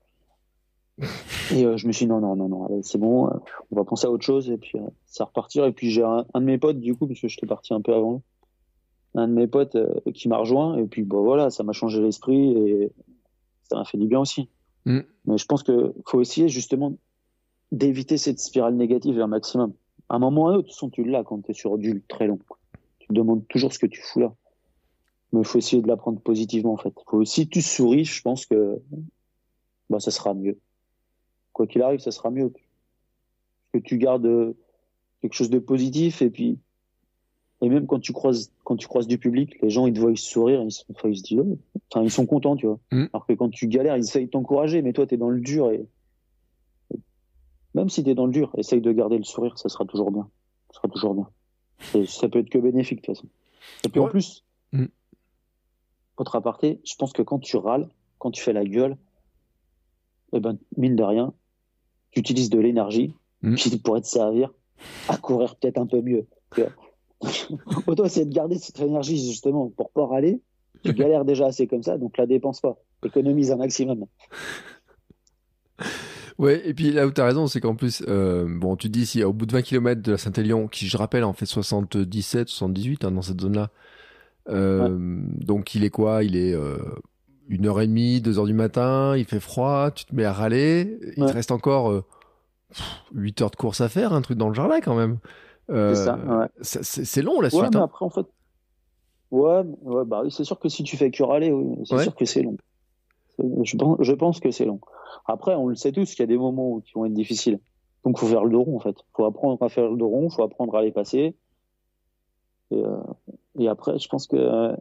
Et 1.53 1.67
euh, 1.67 1.77
je 1.77 1.87
me 1.87 1.93
suis 1.93 2.07
dit, 2.07 2.11
non, 2.11 2.21
non, 2.21 2.37
non, 2.37 2.49
non, 2.49 2.83
c'est 2.83 2.97
bon, 2.97 3.27
euh, 3.27 3.37
on 3.71 3.77
va 3.77 3.85
penser 3.85 4.07
à 4.07 4.11
autre 4.11 4.25
chose 4.25 4.49
et 4.49 4.57
puis 4.57 4.79
euh, 4.79 4.87
ça 5.05 5.27
repartir. 5.27 5.67
Et 5.67 5.73
puis 5.73 5.91
j'ai 5.91 6.03
un, 6.03 6.25
un 6.33 6.41
de 6.41 6.47
mes 6.47 6.57
potes, 6.57 6.81
du 6.81 6.95
coup, 6.95 7.07
parce 7.07 7.21
que 7.21 7.29
j'étais 7.29 7.47
parti 7.47 7.75
un 7.75 7.83
peu 7.83 7.93
avant, 7.93 8.23
un 9.15 9.29
de 9.29 9.35
mes 9.35 9.47
potes 9.47 9.77
qui 10.15 10.29
m'a 10.29 10.39
rejoint 10.39 10.79
et 10.79 10.87
puis 10.87 11.03
bah, 11.03 11.19
voilà, 11.19 11.51
ça 11.51 11.65
m'a 11.65 11.73
changé 11.73 12.01
l'esprit 12.01 12.53
et 12.53 12.93
ça 13.65 13.77
m'a 13.77 13.85
fait 13.85 13.99
du 13.99 14.07
bien 14.07 14.21
aussi. 14.21 14.49
Mm. 14.87 15.01
Mais 15.27 15.37
je 15.37 15.45
pense 15.45 15.63
que 15.63 15.93
faut 16.07 16.23
essayer 16.23 16.49
justement 16.49 16.95
d'éviter 17.75 18.19
cette 18.19 18.41
spirale 18.41 18.75
négative 18.77 19.21
un 19.21 19.27
maximum. 19.27 19.73
À 20.09 20.17
un 20.17 20.19
moment 20.19 20.43
ou 20.43 20.47
à 20.47 20.51
un 20.51 20.55
autre, 20.55 20.63
de 20.63 20.69
toute 20.69 20.75
façon, 20.75 20.91
tu 20.91 21.05
l'as 21.05 21.25
quand 21.25 21.43
tu 21.43 21.51
es 21.51 21.55
sur 21.55 21.79
du 21.79 22.03
très 22.09 22.27
long. 22.27 22.39
Tu 22.99 23.09
te 23.09 23.13
demandes 23.13 23.47
toujours 23.49 23.73
ce 23.73 23.79
que 23.79 23.87
tu 23.87 24.01
fous 24.01 24.21
là. 24.21 24.35
Mais 25.33 25.41
il 25.41 25.47
faut 25.47 25.59
essayer 25.59 25.83
de 25.83 25.89
l'apprendre 25.89 26.21
positivement 26.21 26.75
en 26.75 26.77
fait. 26.77 26.95
Faut, 27.07 27.25
si 27.25 27.49
tu 27.49 27.61
souris, 27.61 28.05
je 28.05 28.23
pense 28.23 28.47
que 28.47 28.81
bah, 29.91 30.01
ça 30.01 30.11
sera 30.11 30.35
mieux 30.35 30.59
quoi 31.55 31.67
qu'il 31.67 31.81
arrive, 31.81 32.01
ça 32.01 32.11
sera 32.11 32.31
mieux. 32.31 32.53
Que 33.73 33.79
tu 33.79 33.97
gardes 33.97 34.27
euh, 34.27 34.53
quelque 35.23 35.33
chose 35.33 35.49
de 35.49 35.59
positif 35.59 36.21
et 36.21 36.29
puis 36.29 36.59
et 37.63 37.69
même 37.71 37.87
quand 37.87 38.01
tu 38.01 38.13
croises 38.13 38.53
quand 38.65 38.77
tu 38.77 38.87
croises 38.87 39.07
du 39.07 39.17
public, 39.17 39.57
les 39.63 39.71
gens 39.71 39.87
ils 39.87 39.95
te 39.95 40.01
voient 40.01 40.15
sourire, 40.17 40.61
ils, 40.63 40.71
sont, 40.71 40.85
enfin, 40.91 41.09
ils 41.09 41.17
se 41.17 41.23
disent 41.23 41.41
oh. 41.41 41.59
enfin 41.91 42.05
ils 42.05 42.11
sont 42.11 42.27
contents, 42.27 42.57
tu 42.57 42.67
vois. 42.67 42.79
Mm. 42.93 43.07
Alors 43.13 43.27
que 43.27 43.33
quand 43.33 43.49
tu 43.49 43.69
galères, 43.69 43.97
ils 43.97 44.01
essayent 44.01 44.27
de 44.27 44.31
t'encourager, 44.31 44.83
mais 44.83 44.93
toi 44.93 45.07
tu 45.07 45.15
es 45.15 45.17
dans 45.17 45.31
le 45.31 45.41
dur 45.41 45.71
et 45.71 45.87
même 47.75 47.89
si 47.89 48.03
tu 48.05 48.11
es 48.11 48.15
dans 48.15 48.27
le 48.27 48.33
dur, 48.33 48.51
essaye 48.57 48.81
de 48.81 48.93
garder 48.93 49.19
le 49.19 49.25
sourire, 49.25 49.59
ça 49.59 49.69
sera 49.69 49.85
toujours 49.85 50.11
bien. 50.11 50.29
Ça 50.71 50.77
sera 50.79 50.89
toujours 50.89 51.15
bien. 51.15 51.29
Et 51.95 52.07
ça 52.07 52.29
peut 52.29 52.39
être 52.39 52.49
que 52.51 52.59
bénéfique 52.59 53.01
de 53.03 53.07
toute 53.07 53.17
façon. 53.17 53.29
Et 53.85 53.89
puis 53.89 54.01
en 54.01 54.09
plus, 54.09 54.45
Mm. 54.73 54.87
autre 56.17 56.35
aparté, 56.37 56.81
je 56.85 56.95
pense 56.97 57.13
que 57.13 57.23
quand 57.23 57.39
tu 57.39 57.57
râles, 57.57 57.89
quand 58.19 58.31
tu 58.33 58.43
fais 58.43 58.53
la 58.53 58.65
gueule, 58.65 58.97
eh 60.33 60.41
ben, 60.41 60.59
mine 60.77 60.97
de 60.97 61.03
rien, 61.05 61.33
tu 62.11 62.21
utilises 62.21 62.51
de 62.51 62.59
l'énergie 62.59 63.15
Mm. 63.43 63.55
qui 63.57 63.77
pourrait 63.79 64.01
te 64.01 64.07
servir 64.07 64.53
à 65.09 65.17
courir 65.17 65.55
peut-être 65.57 65.79
un 65.79 65.87
peu 65.87 66.01
mieux. 66.01 66.27
Autant 67.87 68.05
essayer 68.05 68.27
de 68.27 68.35
garder 68.35 68.59
cette 68.59 68.81
énergie 68.81 69.17
justement 69.19 69.69
pour 69.71 69.91
pas 69.91 70.07
râler. 70.07 70.41
Tu 70.85 70.93
galères 70.95 71.25
déjà 71.25 71.47
assez 71.47 71.67
comme 71.67 71.83
ça, 71.83 71.99
donc 71.99 72.17
la 72.19 72.27
dépense 72.27 72.61
pas. 72.61 72.77
Économise 73.05 73.51
un 73.53 73.57
maximum. 73.57 74.07
Ouais, 76.39 76.61
et 76.69 76.75
puis 76.75 76.91
là 76.91 77.07
où 77.07 77.13
tu 77.13 77.21
as 77.21 77.25
raison, 77.25 77.47
c'est 77.47 77.61
qu'en 77.61 77.77
plus, 77.77 78.03
euh, 78.09 78.45
bon, 78.49 78.77
tu 78.77 78.89
dis 78.89 79.07
si 79.07 79.23
au 79.23 79.33
bout 79.33 79.47
de 79.47 79.53
20 79.53 79.63
km 79.63 80.03
de 80.03 80.13
la 80.13 80.19
Saint-Élion, 80.19 80.67
qui 80.67 80.89
je 80.89 80.97
rappelle 80.97 81.23
en 81.25 81.33
fait 81.33 81.47
77, 81.47 82.49
78 82.49 83.05
hein, 83.05 83.13
dans 83.13 83.23
cette 83.23 83.41
zone-là, 83.41 83.71
euh, 84.49 84.89
donc 84.99 85.75
il 85.75 85.85
est 85.85 85.91
quoi? 85.91 86.25
Il 86.25 86.37
est 86.37 86.53
euh, 86.53 86.77
une 87.49 87.67
heure 87.67 87.81
et 87.81 87.87
demie, 87.87 88.21
deux 88.21 88.39
heures 88.39 88.47
du 88.47 88.55
matin, 88.55 89.17
il 89.17 89.25
fait 89.27 89.39
froid, 89.41 89.91
tu 89.93 90.05
te 90.07 90.15
mets 90.15 90.25
à 90.25 90.33
râler, 90.33 90.99
il 91.17 91.25
te 91.25 91.33
reste 91.33 91.53
encore 91.53 91.91
euh, 91.93 92.05
pff, 92.71 92.85
8 93.15 93.43
heures 93.43 93.51
de 93.51 93.57
course 93.57 93.81
à 93.81 93.89
faire, 93.89 94.13
un 94.13 94.21
truc 94.23 94.37
dans 94.37 94.49
le 94.49 94.55
genre 94.55 94.69
là 94.69 94.81
quand 94.83 94.97
même. 94.97 95.19
Euh, 95.71 95.95
C'est 95.95 96.05
ça, 96.05 96.19
ouais. 96.19 96.47
C'est 96.61 97.23
long 97.23 97.41
la 97.41 97.47
Ouais, 97.55 97.61
suite. 97.61 97.73
mais 97.75 97.77
hein. 97.81 97.85
après, 97.85 98.05
en 98.05 98.11
fait, 98.11 98.27
ouais, 99.31 99.63
ouais 99.83 100.05
bah, 100.05 100.23
oui, 100.25 100.31
c'est 100.31 100.45
sûr 100.45 100.59
que 100.59 100.69
si 100.69 100.83
tu 100.83 100.97
fais 100.97 101.11
que 101.11 101.23
râler, 101.23 101.53
oui, 101.53 101.77
c'est 101.85 102.03
sûr 102.03 102.15
que 102.15 102.25
c'est 102.25 102.43
long. 102.43 102.57
Je 103.39 103.77
pense, 103.77 103.97
je 104.01 104.13
pense 104.13 104.41
que 104.41 104.51
c'est 104.51 104.65
long. 104.65 104.81
Après, 105.27 105.55
on 105.55 105.67
le 105.67 105.75
sait 105.75 105.93
tous 105.93 106.11
qu'il 106.11 106.21
y 106.21 106.23
a 106.23 106.27
des 106.27 106.39
moments 106.39 106.81
qui 106.81 106.93
vont 106.95 107.05
être 107.05 107.15
difficiles. 107.15 107.59
Donc, 108.05 108.19
faut 108.19 108.27
faire 108.27 108.45
le 108.45 108.51
dos 108.51 108.63
rond, 108.63 108.77
en 108.77 108.81
fait. 108.81 108.97
Faut 109.17 109.25
apprendre 109.25 109.63
à 109.63 109.69
faire 109.69 109.89
le 109.91 109.97
dos 109.97 110.09
rond, 110.09 110.29
faut 110.31 110.43
apprendre 110.43 110.77
à 110.77 110.83
les 110.83 110.93
passer. 110.93 111.35
Et, 112.71 112.85
euh, 112.85 112.97
et 113.59 113.69
après, 113.69 113.99
je 113.99 114.09
pense 114.09 114.27
que, 114.27 114.37
euh, 114.37 114.77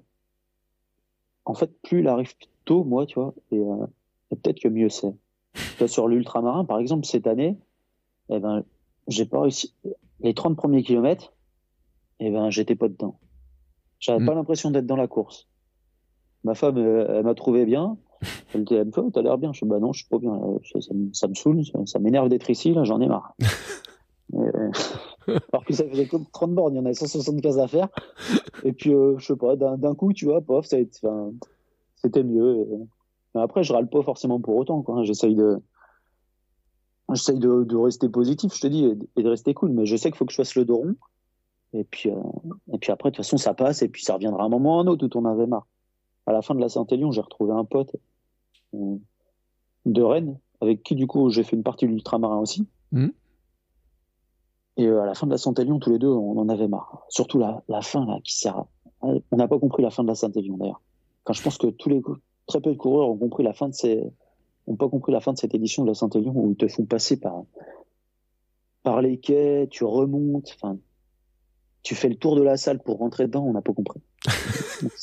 en 1.46 1.54
fait, 1.54 1.72
plus 1.82 2.02
il 2.02 2.08
arrive 2.08 2.34
tôt, 2.66 2.84
moi, 2.84 3.06
tu 3.06 3.16
vois, 3.20 3.34
et, 3.52 3.60
euh, 3.60 3.86
et 4.32 4.36
peut-être 4.36 4.60
que 4.60 4.68
mieux 4.68 4.90
c'est. 4.90 5.14
Sur 5.88 6.08
l'ultramarin, 6.08 6.66
par 6.66 6.80
exemple, 6.80 7.06
cette 7.06 7.28
année, 7.28 7.58
eh 8.30 8.40
ben, 8.40 8.64
j'ai 9.08 9.26
pas 9.26 9.42
réussi. 9.42 9.74
Les 10.22 10.34
30 10.34 10.56
premiers 10.56 10.84
kilomètres, 10.84 11.34
eh 12.20 12.32
ben, 12.32 12.50
j'étais 12.50 12.76
pas 12.76 12.88
dedans. 12.88 13.20
J'avais 14.00 14.24
Mm. 14.24 14.26
pas 14.26 14.34
l'impression 14.34 14.72
d'être 14.72 14.86
dans 14.86 14.96
la 14.96 15.08
course. 15.08 15.48
Ma 16.44 16.56
femme, 16.56 16.78
elle 16.78 17.24
m'a 17.24 17.36
trouvé 17.36 17.66
bien. 17.66 17.98
Elle 18.54 18.64
dit, 18.66 18.76
Oh, 18.98 19.10
t'as 19.14 19.22
l'air 19.22 19.38
bien. 19.38 19.54
Je 19.54 19.64
dis, 19.64 19.70
bah 19.70 19.80
non, 19.80 19.94
je 19.94 20.00
suis 20.02 20.10
pas 20.10 20.20
bien. 20.20 20.34
Euh, 20.34 20.58
Ça, 20.72 20.82
ça 20.82 20.94
me- 20.94 21.14
ça 21.14 21.28
me 21.28 21.34
saoule, 21.36 21.66
ça, 21.66 21.80
ça 21.86 22.00
m'énerve 22.00 22.30
d'être 22.30 22.50
ici, 22.50 22.74
là, 22.74 22.84
j'en 22.84 23.02
ai 23.02 23.08
marre. 23.08 23.36
Euh, 24.36 24.72
alors 25.52 25.64
que 25.64 25.74
ça 25.74 25.88
faisait 25.88 26.08
comme 26.08 26.26
30 26.32 26.56
bornes, 26.56 26.74
il 26.74 26.78
y 26.78 26.80
en 26.80 26.86
avait 26.86 26.96
175 26.96 27.60
à 27.60 27.68
faire. 27.68 27.90
Et 28.64 28.72
puis, 28.74 28.92
euh, 28.92 29.16
je 29.20 29.26
sais 29.28 29.36
pas, 29.36 29.56
d'un 29.56 29.94
coup, 29.94 30.12
tu 30.12 30.26
vois, 30.26 30.42
pof, 30.42 30.66
ça 30.66 30.78
a 30.78 31.30
c'était 31.98 32.24
mieux. 32.24 32.56
Et- 32.62 32.68
Mais 33.36 33.42
après, 33.42 33.64
je 33.64 33.74
râle 33.74 33.88
pas 33.90 34.02
forcément 34.02 34.40
pour 34.40 34.56
autant, 34.56 34.82
quoi. 34.82 35.04
J'essaye 35.04 35.36
de, 35.36 35.60
j'essaye 37.12 37.38
de, 37.38 37.76
rester 37.76 38.10
positif, 38.10 38.54
je 38.56 38.62
te 38.62 38.68
dis, 38.68 38.86
et, 39.16 39.22
de 39.24 39.30
rester 39.30 39.54
cool. 39.54 39.72
Mais 39.72 39.86
je 39.86 39.96
sais 39.96 40.10
qu'il 40.10 40.18
faut 40.18 40.26
que 40.26 40.32
je 40.32 40.38
fasse 40.38 40.56
le 40.56 40.66
dos 40.66 40.78
rond. 40.78 40.96
Et 41.74 41.84
puis, 41.84 42.10
euh, 42.10 42.16
et 42.74 42.78
puis 42.78 42.92
après, 42.92 43.10
de 43.12 43.16
toute 43.16 43.26
façon, 43.26 43.38
ça 43.38 43.54
passe. 43.54 43.82
Et 43.82 43.88
puis 43.90 44.04
ça 44.04 44.16
reviendra 44.16 44.44
un 44.44 44.50
moment 44.50 44.78
ou 44.78 44.80
un 44.82 44.88
autre 44.88 45.06
où 45.06 45.20
on 45.20 45.26
avait 45.26 45.48
marre. 45.48 45.68
À 46.26 46.32
la 46.32 46.42
fin 46.42 46.56
de 46.56 46.62
la 46.62 46.70
Saint-Élion, 46.70 47.12
j'ai 47.12 47.22
retrouvé 47.22 47.52
un 47.54 47.66
pote 47.66 47.96
de 49.86 50.02
Rennes, 50.02 50.38
avec 50.62 50.84
qui, 50.84 50.96
du 50.96 51.08
coup, 51.08 51.30
j'ai 51.30 51.44
fait 51.44 51.56
une 51.56 51.64
partie 51.64 51.86
de 51.86 51.92
l'ultramarin 51.92 52.38
aussi. 52.38 52.68
Mmh. 52.92 53.08
Et 54.78 54.88
euh, 54.88 55.02
à 55.02 55.06
la 55.06 55.14
fin 55.14 55.28
de 55.28 55.32
la 55.32 55.38
Saint-Élion, 55.38 55.80
tous 55.80 55.92
les 55.92 56.00
deux, 56.00 56.10
on 56.10 56.38
en 56.38 56.50
avait 56.50 56.68
marre. 56.68 57.06
Surtout 57.10 57.38
la, 57.38 57.64
la 57.68 57.82
fin, 57.82 58.06
là, 58.06 58.20
qui 58.24 58.34
sert 58.34 58.58
à... 58.58 58.68
On 59.02 59.36
n'a 59.36 59.48
pas 59.48 59.60
compris 59.60 59.84
la 59.84 59.90
fin 59.90 60.04
de 60.04 60.08
la 60.08 60.16
Saint-Élion, 60.16 60.58
d'ailleurs. 60.58 60.82
Quand 61.26 61.34
je 61.34 61.44
pense 61.44 61.58
que 61.58 61.68
tous 61.68 61.90
les, 61.90 62.02
très 62.48 62.62
peu 62.62 62.72
de 62.72 62.78
coureurs 62.78 63.10
ont 63.10 63.18
compris 63.18 63.44
la 63.44 63.54
fin 63.54 63.68
de 63.68 63.74
ces, 63.74 64.02
ont 64.68 64.76
pas 64.76 64.90
compris 64.90 65.12
la 65.12 65.20
fin 65.20 65.34
de 65.34 65.38
cette 65.38 65.54
édition 65.54 65.84
de 65.84 65.90
la 65.90 65.94
Saint-Élion 65.94 66.34
où 66.36 66.52
ils 66.52 66.58
te 66.58 66.68
font 66.68 66.86
passer 66.86 67.20
par, 67.20 67.44
par 68.84 69.02
les 69.02 69.20
quais, 69.20 69.68
tu 69.70 69.84
remontes, 69.84 70.52
enfin, 70.56 70.78
tu 71.82 71.96
fais 71.96 72.10
le 72.10 72.16
tour 72.16 72.36
de 72.36 72.42
la 72.42 72.58
salle 72.58 72.82
pour 72.82 73.00
rentrer 73.00 73.28
dedans, 73.28 73.46
on 73.46 73.54
n'a 73.54 73.62
pas 73.62 73.74
compris. 73.74 74.02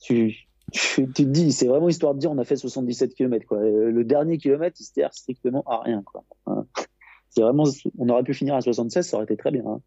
tu, 0.00 0.47
tu, 0.72 1.08
te 1.10 1.22
dis, 1.22 1.52
c'est 1.52 1.66
vraiment 1.66 1.88
histoire 1.88 2.14
de 2.14 2.18
dire, 2.18 2.30
on 2.30 2.38
a 2.38 2.44
fait 2.44 2.56
77 2.56 3.14
km, 3.14 3.46
quoi. 3.46 3.60
Le 3.60 4.04
dernier 4.04 4.38
kilomètre, 4.38 4.76
il 4.80 4.84
se 4.84 4.92
sert 4.92 5.12
strictement 5.14 5.62
à 5.66 5.80
rien. 5.82 6.04
Hein. 6.46 6.66
C'est 7.30 7.42
vraiment, 7.42 7.64
on 7.98 8.08
aurait 8.08 8.22
pu 8.22 8.34
finir 8.34 8.54
à 8.54 8.60
76, 8.60 9.06
ça 9.06 9.16
aurait 9.16 9.24
été 9.24 9.36
très 9.36 9.50
bien. 9.50 9.64
Hein. 9.66 9.80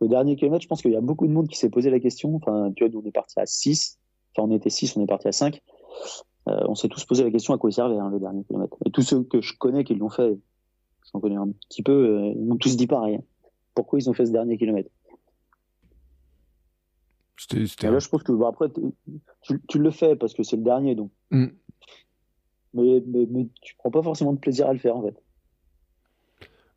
Le 0.00 0.08
dernier 0.08 0.36
kilomètre, 0.36 0.62
je 0.62 0.68
pense 0.68 0.82
qu'il 0.82 0.90
y 0.90 0.96
a 0.96 1.00
beaucoup 1.00 1.26
de 1.26 1.32
monde 1.32 1.48
qui 1.48 1.56
s'est 1.56 1.70
posé 1.70 1.88
la 1.88 2.00
question. 2.00 2.34
Enfin, 2.34 2.72
tu 2.74 2.84
vois, 2.84 3.00
on 3.00 3.06
est 3.06 3.12
parti 3.12 3.38
à 3.38 3.46
6. 3.46 3.98
Enfin, 4.34 4.48
on 4.48 4.54
était 4.54 4.70
6, 4.70 4.96
on 4.96 5.02
est 5.02 5.06
parti 5.06 5.28
à 5.28 5.32
5. 5.32 5.60
Euh, 6.48 6.60
on 6.66 6.74
s'est 6.74 6.88
tous 6.88 7.04
posé 7.04 7.22
la 7.22 7.30
question 7.30 7.54
à 7.54 7.58
quoi 7.58 7.70
il 7.70 7.72
servait 7.72 7.98
hein, 7.98 8.10
le 8.10 8.18
dernier 8.18 8.42
kilomètre. 8.42 8.76
Et 8.84 8.90
tous 8.90 9.02
ceux 9.02 9.22
que 9.22 9.40
je 9.40 9.56
connais 9.56 9.84
qui 9.84 9.94
l'ont 9.94 10.10
fait, 10.10 10.36
j'en 11.12 11.20
connais 11.20 11.36
un 11.36 11.50
petit 11.68 11.84
peu, 11.84 11.92
euh, 11.92 12.32
ils 12.34 12.44
m'ont 12.44 12.56
tous 12.56 12.76
dit 12.76 12.88
pareil. 12.88 13.20
Pourquoi 13.74 14.00
ils 14.00 14.10
ont 14.10 14.12
fait 14.12 14.26
ce 14.26 14.32
dernier 14.32 14.58
kilomètre? 14.58 14.90
Là, 17.82 17.98
je 17.98 18.08
pense 18.08 18.22
que 18.22 18.32
bah, 18.32 18.48
après, 18.48 18.68
tu, 19.68 19.78
le 19.78 19.90
fais 19.90 20.16
parce 20.16 20.34
que 20.34 20.42
c'est 20.42 20.56
le 20.56 20.62
dernier, 20.62 20.94
donc. 20.94 21.10
Mm. 21.30 21.46
Mais, 22.74 23.02
mais, 23.06 23.26
mais, 23.30 23.48
tu 23.60 23.74
prends 23.76 23.90
pas 23.90 24.02
forcément 24.02 24.32
de 24.32 24.38
plaisir 24.38 24.68
à 24.68 24.72
le 24.72 24.78
faire, 24.78 24.96
en 24.96 25.02
fait. 25.02 25.16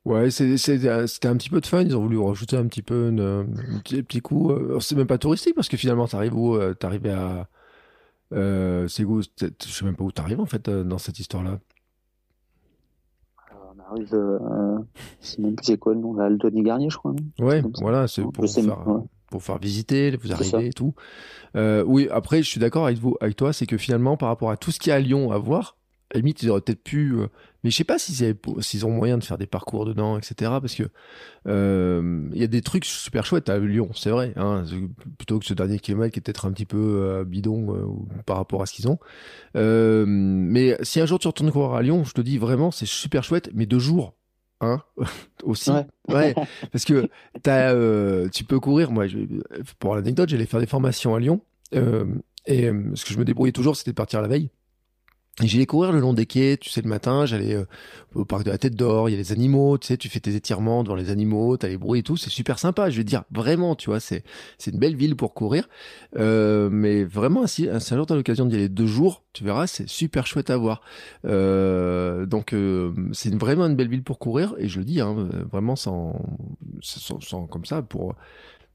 Ouais, 0.06 0.30
c'était 0.30 0.90
un 0.90 1.38
petit 1.38 1.50
peu 1.50 1.62
de 1.62 1.66
fun. 1.66 1.82
Ils 1.82 1.96
ont 1.96 2.02
voulu 2.02 2.18
rajouter 2.18 2.58
un 2.58 2.68
petit 2.68 2.82
peu 2.82 3.08
un 3.08 3.46
petit, 3.84 4.22
coup. 4.22 4.52
Euh, 4.52 4.80
c'est 4.80 4.96
même 4.96 5.08
pas 5.08 5.18
touristique 5.18 5.56
parce 5.56 5.70
que 5.70 5.78
finalement, 5.78 6.08
t'arrives 6.08 6.36
où 6.36 6.58
T'arrives 6.76 7.08
à 7.08 7.48
euh, 8.34 8.88
c'est 8.88 9.04
où 9.04 9.22
Je 9.22 9.28
sais 9.60 9.86
même 9.86 9.96
pas 9.96 10.04
où 10.04 10.12
tu 10.12 10.22
arrives 10.22 10.40
en 10.40 10.46
fait 10.46 10.68
euh, 10.68 10.84
dans 10.84 10.98
cette 10.98 11.20
histoire-là. 11.20 11.60
On 13.52 13.92
arrive. 13.92 14.14
Euh, 14.14 14.80
c'est 15.20 15.40
même 15.40 15.56
plus 15.56 15.66
c'est 15.66 15.78
quoi 15.78 15.94
le 15.94 16.00
nom 16.00 16.38
Tony 16.38 16.64
Garnier, 16.64 16.90
je 16.90 16.98
crois. 16.98 17.14
ouais, 17.40 17.64
voilà, 17.80 18.08
c'est 18.08 18.24
pour, 18.24 18.50
faire, 18.50 18.84
pour 19.30 19.44
faire 19.44 19.58
visiter, 19.58 20.16
vous 20.18 20.32
arrivez 20.32 20.68
et 20.68 20.74
tout. 20.74 20.94
oui, 21.56 22.08
après, 22.12 22.44
je 22.44 22.50
suis 22.50 22.60
d'accord 22.60 22.86
avec 22.86 22.98
vous, 22.98 23.16
avec 23.22 23.36
toi, 23.36 23.54
c'est 23.54 23.66
que 23.66 23.78
finalement, 23.78 24.18
par 24.18 24.30
rapport 24.30 24.52
à 24.52 24.58
tout 24.58 24.72
ce 24.72 24.80
qu'il 24.80 24.90
y 24.90 24.94
a 24.94 24.96
à 24.96 25.00
Lyon 25.00 25.32
à 25.32 25.38
voir, 25.38 25.78
à 26.12 26.16
la 26.16 26.20
limite, 26.20 26.44
ils 26.44 26.50
auraient 26.50 26.62
peut-être 26.62 26.84
pu. 26.84 27.14
Euh, 27.14 27.28
mais 27.64 27.72
je 27.72 27.78
sais 27.78 27.84
pas 27.84 27.98
s'ils 27.98 28.86
ont 28.86 28.92
moyen 28.92 29.18
de 29.18 29.24
faire 29.24 29.40
des 29.40 29.48
parcours 29.48 29.86
dedans, 29.86 30.18
etc. 30.20 30.52
Parce 30.62 30.76
que 30.76 30.84
euh, 31.48 32.30
il 32.32 32.40
y 32.40 32.44
a 32.44 32.48
des 32.48 32.62
trucs 32.62 32.86
super 32.86 33.26
chouettes 33.26 33.50
à 33.50 33.58
Lyon, 33.58 33.90
c'est 33.96 34.12
vrai. 34.12 34.34
Hein, 34.36 34.66
plutôt 35.18 35.40
que 35.40 35.46
ce 35.46 35.56
dernier 35.56 35.80
kilomètre 35.80 36.14
qui 36.14 36.20
est 36.20 36.22
peut-être 36.22 36.46
un 36.46 36.52
petit 36.52 36.68
peu 36.68 36.78
euh, 36.78 37.24
bidon 37.26 38.06
par 38.28 38.38
rapport 38.38 38.62
à 38.62 38.68
ce 38.68 38.74
qu'ils 38.74 38.88
ont. 38.88 39.00
mais 39.56 40.78
si 40.84 41.02
un 41.02 41.08
jour 41.08 41.18
tu 41.18 41.28
retournes 41.28 41.52
courir 41.52 41.74
à 41.74 41.82
Lyon, 41.82 42.04
je 42.04 42.14
te 42.14 42.22
dis 42.22 42.38
vraiment, 42.38 42.70
c'est 42.70 42.86
super 42.86 43.24
chouette, 43.24 43.50
mais 43.56 43.66
deux 43.66 43.80
jours. 43.80 44.14
Hein 44.66 44.82
aussi. 45.44 45.72
Ouais. 46.10 46.36
parce 46.72 46.86
que 46.86 47.10
as, 47.46 48.30
tu 48.30 48.44
peux 48.44 48.60
courir. 48.60 48.92
Moi 48.92 49.08
je, 49.08 49.20
pour 49.80 49.96
l'anecdote 49.96 50.30
j'allais 50.30 50.46
faire 50.46 50.60
des 50.60 50.68
formations 50.68 51.16
à 51.16 51.20
Lyon 51.20 51.42
et 51.72 52.70
ce 52.94 53.06
que 53.06 53.14
je 53.14 53.18
me 53.18 53.26
débrouillais 53.26 53.52
toujours 53.52 53.76
c'était 53.76 53.92
de 53.92 53.96
partir 53.96 54.22
la 54.22 54.28
veille 54.28 54.50
J'allais 55.44 55.66
courir 55.66 55.92
le 55.92 56.00
long 56.00 56.14
des 56.14 56.26
quais, 56.26 56.56
tu 56.56 56.70
sais, 56.70 56.82
le 56.82 56.88
matin, 56.88 57.26
j'allais 57.26 57.56
euh, 57.56 57.66
au 58.14 58.24
parc 58.24 58.46
de 58.46 58.52
la 58.52 58.58
Tête 58.58 58.76
d'Or, 58.76 59.10
il 59.10 59.12
y 59.12 59.16
a 59.16 59.18
les 59.18 59.34
animaux, 59.34 59.78
tu 59.78 59.88
sais, 59.88 59.98
tu 59.98 60.08
fais 60.08 60.22
tes 60.22 60.34
étirements 60.34 60.82
devant 60.82 60.96
les 60.96 61.10
animaux, 61.10 61.58
t'as 61.58 61.68
les 61.68 61.78
bruits 61.78 62.00
et 62.00 62.04
tout, 62.04 62.16
c'est 62.16 62.30
super 62.30 62.58
sympa, 62.58 62.90
je 62.90 62.98
veux 62.98 63.04
dire, 63.04 63.24
vraiment, 63.32 63.76
tu 63.76 63.90
vois, 63.90 64.00
c'est 64.00 64.24
c'est 64.58 64.72
une 64.72 64.80
belle 64.80 64.96
ville 64.96 65.18
pour 65.18 65.34
courir, 65.34 65.68
euh, 66.16 66.70
mais 66.72 67.04
vraiment, 67.04 67.48
si 67.48 67.68
un 67.68 67.80
jour 67.80 68.06
t'as 68.06 68.16
l'occasion 68.16 68.46
d'y 68.46 68.56
aller 68.56 68.70
deux 68.70 68.88
jours, 68.88 69.24
tu 69.34 69.44
verras, 69.44 69.68
c'est 69.68 69.90
super 69.90 70.26
chouette 70.26 70.50
à 70.50 70.56
voir. 70.56 70.82
Euh, 71.26 72.26
donc, 72.26 72.54
euh, 72.54 72.94
c'est 73.12 73.36
vraiment 73.36 73.66
une 73.66 73.76
belle 73.76 73.90
ville 73.90 74.04
pour 74.04 74.20
courir, 74.20 74.56
et 74.58 74.70
je 74.70 74.80
le 74.80 74.86
dis, 74.86 75.02
hein, 75.02 75.28
vraiment 75.52 75.76
sans, 75.76 76.18
sans, 76.80 77.20
sans 77.20 77.46
comme 77.46 77.66
ça, 77.66 77.82
pour 77.82 78.16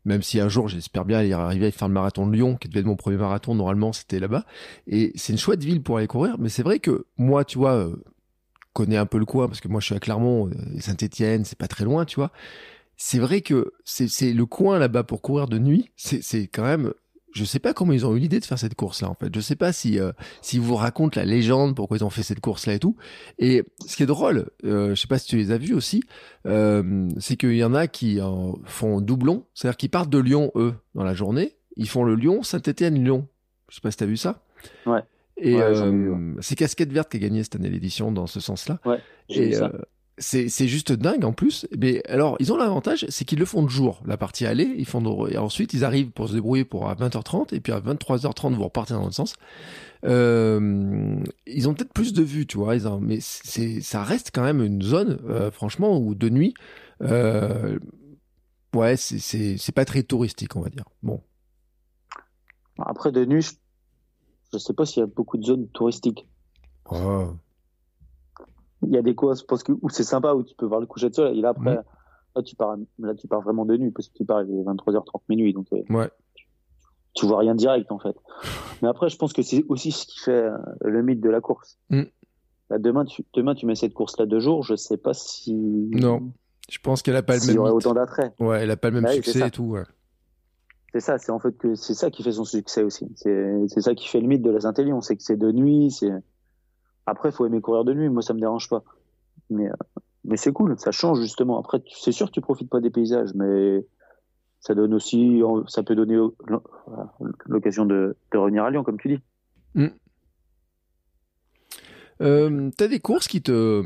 même 0.04 0.22
si 0.22 0.40
un 0.40 0.48
jour 0.48 0.68
j'espère 0.68 1.04
bien 1.04 1.22
y 1.22 1.32
arriver 1.32 1.66
à 1.66 1.70
faire 1.70 1.88
le 1.88 1.94
marathon 1.94 2.26
de 2.26 2.32
Lyon, 2.32 2.56
qui 2.56 2.68
devait 2.68 2.80
être 2.80 2.86
mon 2.86 2.96
premier 2.96 3.16
marathon, 3.16 3.54
normalement 3.54 3.92
c'était 3.92 4.18
là-bas. 4.18 4.44
Et 4.86 5.12
c'est 5.14 5.32
une 5.32 5.38
chouette 5.38 5.62
ville 5.62 5.82
pour 5.82 5.98
aller 5.98 6.06
courir, 6.06 6.36
mais 6.38 6.48
c'est 6.48 6.62
vrai 6.62 6.78
que 6.78 7.06
moi, 7.18 7.44
tu 7.44 7.58
vois, 7.58 7.74
euh, 7.74 7.96
connais 8.72 8.96
un 8.96 9.06
peu 9.06 9.18
le 9.18 9.26
coin, 9.26 9.46
parce 9.48 9.60
que 9.60 9.68
moi 9.68 9.80
je 9.80 9.86
suis 9.86 9.94
à 9.94 10.00
Clermont, 10.00 10.48
euh, 10.48 10.76
et 10.76 10.80
Saint-Etienne, 10.80 11.44
c'est 11.44 11.58
pas 11.58 11.68
très 11.68 11.84
loin, 11.84 12.04
tu 12.04 12.16
vois. 12.16 12.32
C'est 12.96 13.18
vrai 13.18 13.40
que 13.40 13.72
c'est 13.84 14.32
le 14.32 14.46
coin 14.46 14.78
là-bas 14.78 15.04
pour 15.04 15.22
courir 15.22 15.48
de 15.48 15.58
nuit, 15.58 15.90
c'est 15.96 16.48
quand 16.48 16.64
même 16.64 16.92
je 17.32 17.44
sais 17.44 17.58
pas 17.58 17.72
comment 17.74 17.92
ils 17.92 18.06
ont 18.06 18.14
eu 18.14 18.18
l'idée 18.18 18.40
de 18.40 18.44
faire 18.44 18.58
cette 18.58 18.74
course-là, 18.74 19.08
en 19.08 19.14
fait. 19.14 19.34
Je 19.34 19.40
sais 19.40 19.56
pas 19.56 19.72
si, 19.72 19.98
euh, 19.98 20.12
si 20.42 20.58
vous 20.58 20.74
racontent 20.74 21.18
la 21.18 21.24
légende, 21.24 21.76
pourquoi 21.76 21.96
ils 21.96 22.04
ont 22.04 22.10
fait 22.10 22.22
cette 22.22 22.40
course-là 22.40 22.74
et 22.74 22.78
tout. 22.78 22.96
Et 23.38 23.64
ce 23.86 23.96
qui 23.96 24.02
est 24.02 24.06
drôle, 24.06 24.50
euh, 24.64 24.94
je 24.94 25.00
sais 25.00 25.08
pas 25.08 25.18
si 25.18 25.28
tu 25.28 25.36
les 25.36 25.52
as 25.52 25.58
vus 25.58 25.74
aussi, 25.74 26.02
euh, 26.46 27.08
c'est 27.18 27.36
qu'il 27.36 27.56
y 27.56 27.64
en 27.64 27.74
a 27.74 27.86
qui 27.86 28.20
en 28.20 28.58
font 28.64 29.00
doublon, 29.00 29.44
c'est-à-dire 29.54 29.76
qu'ils 29.76 29.90
partent 29.90 30.10
de 30.10 30.18
Lyon, 30.18 30.50
eux, 30.56 30.74
dans 30.94 31.04
la 31.04 31.14
journée, 31.14 31.56
ils 31.76 31.88
font 31.88 32.04
le 32.04 32.14
Lyon, 32.14 32.42
Saint-Étienne-Lyon. 32.42 33.28
Je 33.68 33.76
sais 33.76 33.80
pas 33.80 33.90
si 33.90 33.98
tu 33.98 34.04
as 34.04 34.08
vu 34.08 34.16
ça. 34.16 34.42
Ouais. 34.86 35.00
Et 35.36 35.56
euh, 35.60 36.34
c'est 36.40 36.54
Casquette 36.54 36.92
Verte 36.92 37.10
qui 37.10 37.16
a 37.16 37.20
gagné 37.20 37.42
cette 37.42 37.56
année 37.56 37.70
l'édition 37.70 38.12
dans 38.12 38.26
ce 38.26 38.40
sens-là. 38.40 38.78
Ouais, 38.84 38.98
et, 39.30 39.52
ça 39.52 39.72
c'est 40.20 40.68
juste 40.68 40.92
dingue 40.92 41.24
en 41.24 41.32
plus. 41.32 41.66
Mais 41.76 42.02
alors, 42.08 42.36
ils 42.40 42.52
ont 42.52 42.56
l'avantage, 42.56 43.06
c'est 43.08 43.24
qu'ils 43.24 43.38
le 43.38 43.44
font 43.44 43.62
de 43.62 43.68
jour. 43.68 44.02
La 44.06 44.16
partie 44.16 44.46
aller, 44.46 44.74
ils 44.76 44.86
font 44.86 45.26
et 45.26 45.38
ensuite 45.38 45.72
ils 45.72 45.84
arrivent 45.84 46.10
pour 46.10 46.28
se 46.28 46.34
débrouiller 46.34 46.64
pour 46.64 46.88
à 46.88 46.94
20h30 46.94 47.54
et 47.54 47.60
puis 47.60 47.72
à 47.72 47.80
23h30 47.80 48.54
vous 48.54 48.64
repartez 48.64 48.94
dans 48.94 49.00
l'autre 49.00 49.14
sens. 49.14 49.34
Euh, 50.04 51.16
ils 51.46 51.68
ont 51.68 51.74
peut-être 51.74 51.92
plus 51.92 52.12
de 52.12 52.22
vues, 52.22 52.46
tu 52.46 52.58
vois. 52.58 52.76
Ils 52.76 52.88
mais 53.00 53.18
c'est 53.20 53.80
ça 53.80 54.04
reste 54.04 54.30
quand 54.32 54.42
même 54.42 54.62
une 54.62 54.82
zone, 54.82 55.18
euh, 55.28 55.50
franchement, 55.50 55.98
où 55.98 56.14
de 56.14 56.28
nuit, 56.28 56.54
euh, 57.02 57.78
ouais, 58.74 58.96
c'est 58.96 59.74
pas 59.74 59.84
très 59.84 60.02
touristique, 60.02 60.54
on 60.54 60.60
va 60.60 60.68
dire. 60.68 60.84
Bon. 61.02 61.22
Après 62.78 63.10
de 63.10 63.24
nuit, 63.24 63.42
je, 63.42 63.52
je 64.52 64.58
sais 64.58 64.74
pas 64.74 64.84
s'il 64.86 65.00
y 65.00 65.02
a 65.02 65.06
beaucoup 65.06 65.38
de 65.38 65.44
zones 65.44 65.68
touristiques. 65.68 66.26
Oh 66.90 67.34
il 68.82 68.92
y 68.92 68.98
a 68.98 69.02
des 69.02 69.14
courses 69.14 69.42
parce 69.42 69.62
que, 69.62 69.72
où 69.82 69.88
c'est 69.88 70.04
sympa, 70.04 70.34
où 70.34 70.42
tu 70.42 70.54
peux 70.54 70.66
voir 70.66 70.80
le 70.80 70.86
coucher 70.86 71.10
de 71.10 71.14
soleil. 71.14 71.38
Et 71.38 71.42
là, 71.42 71.50
après, 71.50 71.74
là, 71.74 72.42
tu 72.42 72.56
pars, 72.56 72.76
là, 72.98 73.14
tu 73.14 73.28
pars 73.28 73.40
vraiment 73.40 73.64
de 73.64 73.76
nuit 73.76 73.90
parce 73.90 74.08
que 74.08 74.14
tu 74.14 74.24
pars, 74.24 74.42
il 74.42 74.50
est 74.50 74.62
23h30 74.62 75.20
minuit. 75.28 75.52
Donc, 75.52 75.66
euh, 75.72 75.82
ouais. 75.90 76.10
tu, 77.14 77.26
vois 77.26 77.38
rien 77.38 77.54
direct, 77.54 77.90
en 77.92 77.98
fait. 77.98 78.16
Mais 78.82 78.88
après, 78.88 79.08
je 79.08 79.16
pense 79.16 79.32
que 79.32 79.42
c'est 79.42 79.64
aussi 79.68 79.92
ce 79.92 80.06
qui 80.06 80.20
fait 80.20 80.32
euh, 80.32 80.56
le 80.82 81.02
mythe 81.02 81.20
de 81.20 81.30
la 81.30 81.40
course. 81.40 81.78
Mm. 81.90 82.02
Là, 82.70 82.78
demain, 82.78 83.04
tu, 83.04 83.24
demain, 83.34 83.54
tu 83.54 83.66
mets 83.66 83.74
cette 83.74 83.94
course-là 83.94 84.26
deux 84.26 84.40
jours, 84.40 84.62
je 84.62 84.76
sais 84.76 84.96
pas 84.96 85.12
si. 85.12 85.54
Non. 85.54 86.32
Je 86.70 86.78
pense 86.78 87.02
qu'elle 87.02 87.16
a 87.16 87.22
pas 87.22 87.36
le 87.36 87.46
même. 87.46 87.58
Autant 87.58 87.94
d'attrait. 87.94 88.32
Ouais, 88.38 88.62
elle 88.62 88.70
a 88.70 88.76
pas 88.76 88.90
le 88.90 89.00
même 89.00 89.12
succès 89.12 89.46
et 89.46 89.50
tout, 89.50 89.64
ouais. 89.64 89.82
C'est 90.92 91.00
ça, 91.00 91.18
c'est 91.18 91.30
en 91.30 91.38
fait 91.38 91.56
que 91.56 91.76
c'est 91.76 91.94
ça 91.94 92.10
qui 92.10 92.22
fait 92.22 92.32
son 92.32 92.44
succès 92.44 92.82
aussi. 92.82 93.06
C'est 93.14 93.80
ça 93.80 93.94
qui 93.94 94.08
fait 94.08 94.20
le 94.20 94.26
mythe 94.26 94.42
de 94.42 94.50
la 94.50 94.60
Saint-Élion, 94.60 95.00
c'est 95.00 95.16
que 95.16 95.22
c'est 95.22 95.36
de 95.36 95.52
nuit, 95.52 95.90
c'est 95.90 96.10
après, 97.06 97.30
il 97.30 97.32
faut 97.32 97.46
aimer 97.46 97.60
courir 97.60 97.84
de 97.84 97.94
nuit. 97.94 98.08
Moi, 98.08 98.22
ça 98.22 98.34
me 98.34 98.40
dérange 98.40 98.68
pas. 98.68 98.82
Mais, 99.48 99.68
euh, 99.68 99.74
mais 100.24 100.36
c'est 100.36 100.52
cool. 100.52 100.78
Ça 100.78 100.92
change 100.92 101.20
justement. 101.20 101.58
Après, 101.58 101.82
c'est 101.90 102.12
sûr 102.12 102.26
que 102.26 102.32
tu 102.32 102.40
profites 102.40 102.70
pas 102.70 102.80
des 102.80 102.90
paysages, 102.90 103.34
mais 103.34 103.84
ça 104.60 104.74
donne 104.74 104.94
aussi, 104.94 105.42
ça 105.68 105.82
peut 105.82 105.94
donner 105.94 106.18
l'occasion 107.46 107.86
de, 107.86 108.16
revenir 108.32 108.64
à 108.64 108.70
Lyon, 108.70 108.84
comme 108.84 108.98
tu 108.98 109.08
dis. 109.08 109.20
Mm. 109.74 109.86
Euh, 112.20 112.70
t'as 112.76 112.86
des 112.86 113.00
courses 113.00 113.26
qui 113.26 113.40
te, 113.40 113.82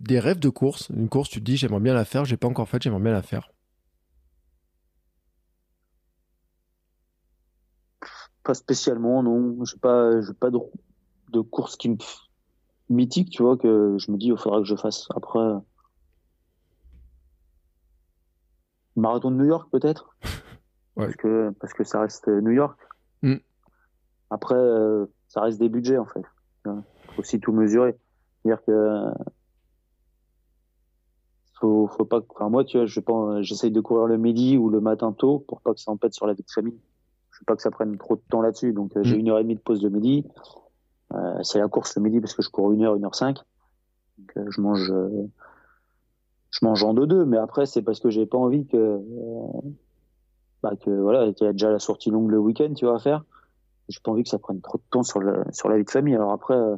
des 0.00 0.18
rêves 0.18 0.38
de 0.38 0.48
course? 0.48 0.88
Une 0.88 1.10
course, 1.10 1.28
tu 1.28 1.40
te 1.40 1.44
dis 1.44 1.58
j'aimerais 1.58 1.80
bien 1.80 1.92
la 1.92 2.06
faire, 2.06 2.24
j'ai 2.24 2.38
pas 2.38 2.48
encore 2.48 2.66
fait, 2.66 2.82
j'aimerais 2.82 3.02
bien 3.02 3.12
la 3.12 3.22
faire. 3.22 3.52
Pas 8.42 8.54
spécialement, 8.54 9.22
non. 9.22 9.62
J'ai 9.66 9.76
pas, 9.76 10.10
pas 10.40 10.50
de, 10.50 10.58
de 11.32 11.40
course 11.40 11.76
qui 11.76 11.90
me 11.90 11.96
mythique, 12.90 13.30
tu 13.30 13.42
vois, 13.42 13.56
que 13.56 13.96
je 13.98 14.10
me 14.12 14.16
dis, 14.18 14.26
il 14.28 14.36
faudra 14.36 14.58
que 14.58 14.64
je 14.66 14.76
fasse. 14.76 15.06
Après, 15.16 15.38
marathon 18.96 19.30
de 19.30 19.36
New 19.36 19.44
York, 19.46 19.68
peut-être. 19.70 20.16
Parce, 20.96 21.16
que, 21.16 21.50
parce 21.58 21.72
que 21.72 21.82
ça 21.84 22.00
reste 22.02 22.28
New 22.28 22.50
York. 22.50 22.78
Mm. 23.22 23.36
Après, 24.28 24.54
euh, 24.56 25.06
ça 25.28 25.40
reste 25.40 25.58
des 25.58 25.70
budgets, 25.70 25.96
en 25.96 26.04
fait. 26.04 26.20
Il 26.66 26.72
faut 27.14 27.20
aussi 27.20 27.40
tout 27.40 27.52
mesurer. 27.52 27.96
C'est-à-dire 28.44 28.62
que 28.66 29.06
faut, 31.58 31.86
faut 31.96 32.04
pas. 32.04 32.20
Enfin, 32.34 32.50
moi, 32.50 32.64
tu 32.64 32.76
vois, 32.76 32.84
je 32.86 33.00
pense, 33.00 33.40
j'essaye 33.42 33.70
de 33.70 33.80
courir 33.80 34.06
le 34.06 34.18
midi 34.18 34.58
ou 34.58 34.68
le 34.68 34.80
matin 34.80 35.12
tôt 35.12 35.38
pour 35.38 35.62
pas 35.62 35.72
que 35.72 35.80
ça 35.80 35.90
empête 35.90 36.12
sur 36.12 36.26
la 36.26 36.34
vie 36.34 36.42
de 36.42 36.50
famille. 36.50 36.78
Je 37.30 37.38
veux 37.40 37.44
pas 37.46 37.56
que 37.56 37.62
ça 37.62 37.70
prenne 37.70 37.96
trop 37.96 38.16
de 38.16 38.22
temps 38.28 38.42
là-dessus. 38.42 38.74
Donc, 38.74 38.94
euh, 38.96 39.02
j'ai 39.02 39.16
Mm. 39.16 39.20
une 39.20 39.28
heure 39.30 39.38
et 39.38 39.42
demie 39.42 39.54
de 39.56 39.60
pause 39.60 39.82
le 39.82 39.88
midi. 39.90 40.26
Euh, 41.14 41.42
c'est 41.42 41.58
la 41.58 41.68
course 41.68 41.96
le 41.96 42.02
midi 42.02 42.20
parce 42.20 42.34
que 42.34 42.42
je 42.42 42.50
cours 42.50 42.72
une 42.72 42.82
heure, 42.82 42.94
une 42.94 43.04
heure 43.04 43.14
cinq. 43.14 43.38
Donc, 44.18 44.36
euh, 44.36 44.46
je 44.48 44.60
mange, 44.60 44.90
euh, 44.90 45.28
je 46.50 46.64
mange 46.64 46.82
en 46.84 46.94
deux 46.94 47.06
deux. 47.06 47.24
Mais 47.24 47.38
après, 47.38 47.66
c'est 47.66 47.82
parce 47.82 48.00
que 48.00 48.10
j'ai 48.10 48.26
pas 48.26 48.38
envie 48.38 48.66
que, 48.66 49.00
bah, 50.62 50.76
que 50.76 50.90
voilà, 50.90 51.26
il 51.26 51.34
y 51.40 51.46
a 51.46 51.52
déjà 51.52 51.70
la 51.70 51.78
sortie 51.78 52.10
longue 52.10 52.30
le 52.30 52.38
week-end, 52.38 52.72
tu 52.74 52.84
vois, 52.84 52.96
à 52.96 52.98
faire. 52.98 53.24
J'ai 53.88 54.00
pas 54.02 54.12
envie 54.12 54.22
que 54.22 54.28
ça 54.28 54.38
prenne 54.38 54.60
trop 54.60 54.78
de 54.78 54.84
temps 54.90 55.02
sur 55.02 55.20
le, 55.20 55.42
sur 55.52 55.68
la 55.68 55.76
vie 55.76 55.84
de 55.84 55.90
famille. 55.90 56.14
Alors 56.14 56.32
après. 56.32 56.54
euh, 56.54 56.76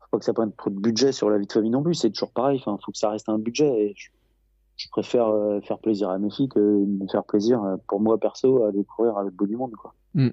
faut 0.00 0.06
pas 0.12 0.18
que 0.20 0.24
ça 0.24 0.32
prenne 0.32 0.52
trop 0.52 0.70
de 0.70 0.78
budget 0.78 1.12
sur 1.12 1.28
la 1.28 1.38
vie 1.38 1.46
de 1.46 1.52
famille 1.52 1.70
non 1.70 1.82
plus. 1.82 1.94
C'est 1.94 2.10
toujours 2.10 2.30
pareil. 2.30 2.58
Enfin, 2.60 2.78
faut 2.82 2.92
que 2.92 2.98
ça 2.98 3.10
reste 3.10 3.28
un 3.28 3.38
budget. 3.38 3.68
Et 3.68 3.94
je, 3.96 4.88
préfère 4.90 5.28
faire 5.64 5.78
plaisir 5.80 6.08
à 6.08 6.18
mes 6.18 6.30
filles 6.30 6.48
que 6.48 6.60
me 6.60 7.06
faire 7.08 7.24
plaisir 7.24 7.60
pour 7.88 8.00
moi 8.00 8.16
perso 8.16 8.62
à 8.62 8.68
aller 8.68 8.84
courir 8.84 9.18
à 9.18 9.24
l'autre 9.24 9.36
bout 9.36 9.48
du 9.48 9.56
monde, 9.56 9.72
quoi. 9.72 9.92
Mm. 10.14 10.28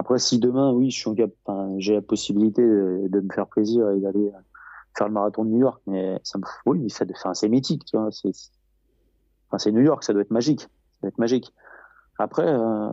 Après, 0.00 0.18
si 0.18 0.38
demain, 0.38 0.72
oui, 0.72 0.90
je 0.90 0.98
suis 0.98 1.10
enfin, 1.44 1.74
j'ai 1.76 1.92
la 1.92 2.00
possibilité 2.00 2.62
de, 2.62 3.06
de 3.06 3.20
me 3.20 3.30
faire 3.34 3.46
plaisir 3.46 3.90
et 3.90 4.00
d'aller 4.00 4.28
euh, 4.28 4.38
faire 4.96 5.08
le 5.08 5.12
marathon 5.12 5.44
de 5.44 5.50
New 5.50 5.58
York, 5.58 5.82
mais 5.86 6.18
ça 6.22 6.38
me, 6.38 6.44
oui, 6.64 6.88
ça, 6.88 7.04
enfin, 7.10 7.34
c'est 7.34 7.50
mythique, 7.50 7.84
tu 7.84 7.98
vois. 7.98 8.10
C'est, 8.10 8.30
enfin, 9.48 9.58
c'est 9.58 9.70
New 9.72 9.82
York, 9.82 10.02
ça 10.02 10.14
doit 10.14 10.22
être 10.22 10.30
magique. 10.30 10.62
Ça 10.62 10.68
doit 11.02 11.08
être 11.10 11.18
magique. 11.18 11.52
Après, 12.18 12.48
euh, 12.48 12.88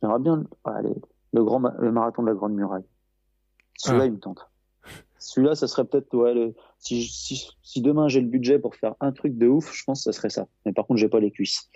j'aimerais 0.00 0.20
bien, 0.20 0.44
allez, 0.62 0.94
le 1.32 1.42
grand, 1.42 1.60
le 1.76 1.90
marathon 1.90 2.22
de 2.22 2.28
la 2.28 2.34
Grande 2.34 2.54
Muraille. 2.54 2.86
Celui-là, 3.76 4.04
Ah. 4.04 4.06
il 4.06 4.12
me 4.12 4.20
tente. 4.20 4.48
Celui-là, 5.18 5.56
ça 5.56 5.66
serait 5.66 5.86
peut-être, 5.86 6.14
ouais, 6.16 6.34
le, 6.34 6.54
si, 6.78 7.02
si, 7.02 7.48
si 7.64 7.82
demain 7.82 8.06
j'ai 8.06 8.20
le 8.20 8.28
budget 8.28 8.60
pour 8.60 8.76
faire 8.76 8.94
un 9.00 9.10
truc 9.10 9.36
de 9.38 9.48
ouf, 9.48 9.74
je 9.74 9.82
pense 9.82 10.04
que 10.04 10.12
ça 10.12 10.16
serait 10.16 10.30
ça. 10.30 10.46
Mais 10.64 10.72
par 10.72 10.86
contre, 10.86 11.00
j'ai 11.00 11.08
pas 11.08 11.18
les 11.18 11.32
cuisses. 11.32 11.68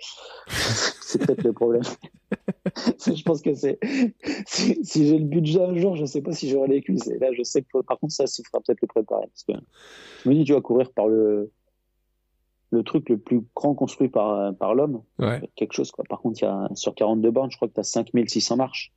c'est 0.47 1.19
peut-être 1.25 1.43
le 1.43 1.51
problème. 1.51 1.83
je 3.05 3.23
pense 3.23 3.41
que 3.41 3.53
c'est, 3.53 3.79
si, 4.45 4.83
si 4.83 5.07
j'ai 5.07 5.17
le 5.17 5.25
budget 5.25 5.61
un 5.61 5.75
jour, 5.75 5.95
je 5.95 6.05
sais 6.05 6.21
pas 6.21 6.31
si 6.31 6.49
j'aurai 6.49 6.67
les 6.67 6.81
cuisses. 6.81 7.07
Et 7.07 7.17
là, 7.17 7.29
je 7.33 7.43
sais 7.43 7.61
que, 7.61 7.81
par 7.81 7.99
contre, 7.99 8.13
ça, 8.13 8.25
il 8.25 8.43
faudra 8.45 8.61
peut-être 8.65 8.81
le 8.81 8.87
préparer. 8.87 9.27
Parce 9.27 9.43
que 9.43 9.53
je 10.23 10.29
me 10.29 10.35
dis, 10.35 10.43
tu 10.43 10.53
vas 10.53 10.61
courir 10.61 10.91
par 10.91 11.07
le, 11.07 11.51
le 12.71 12.83
truc 12.83 13.09
le 13.09 13.17
plus 13.17 13.43
grand 13.55 13.73
construit 13.73 14.09
par, 14.09 14.53
par 14.55 14.75
l'homme. 14.75 15.01
Ouais. 15.17 15.41
Quelque 15.55 15.73
chose, 15.73 15.91
quoi. 15.91 16.05
Par 16.07 16.19
contre, 16.19 16.41
y 16.41 16.45
a, 16.45 16.69
sur 16.75 16.95
42 16.95 17.31
bornes, 17.31 17.51
je 17.51 17.57
crois 17.57 17.67
que 17.67 17.73
tu 17.73 17.79
as 17.79 17.83
5600 17.83 18.57
marches. 18.57 18.93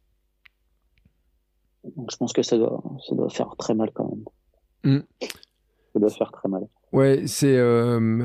Donc, 1.97 2.11
je 2.11 2.17
pense 2.17 2.33
que 2.33 2.43
ça 2.43 2.59
doit, 2.59 2.83
ça 3.09 3.15
doit 3.15 3.31
faire 3.31 3.55
très 3.57 3.75
mal 3.75 3.91
quand 3.93 4.09
même. 4.09 4.99
Mm. 4.99 5.05
Ça 5.93 5.99
doit 5.99 6.11
faire 6.11 6.33
très 6.33 6.49
mal. 6.49 6.69
Ouais, 6.93 7.23
c'est. 7.27 7.57
Euh... 7.57 8.23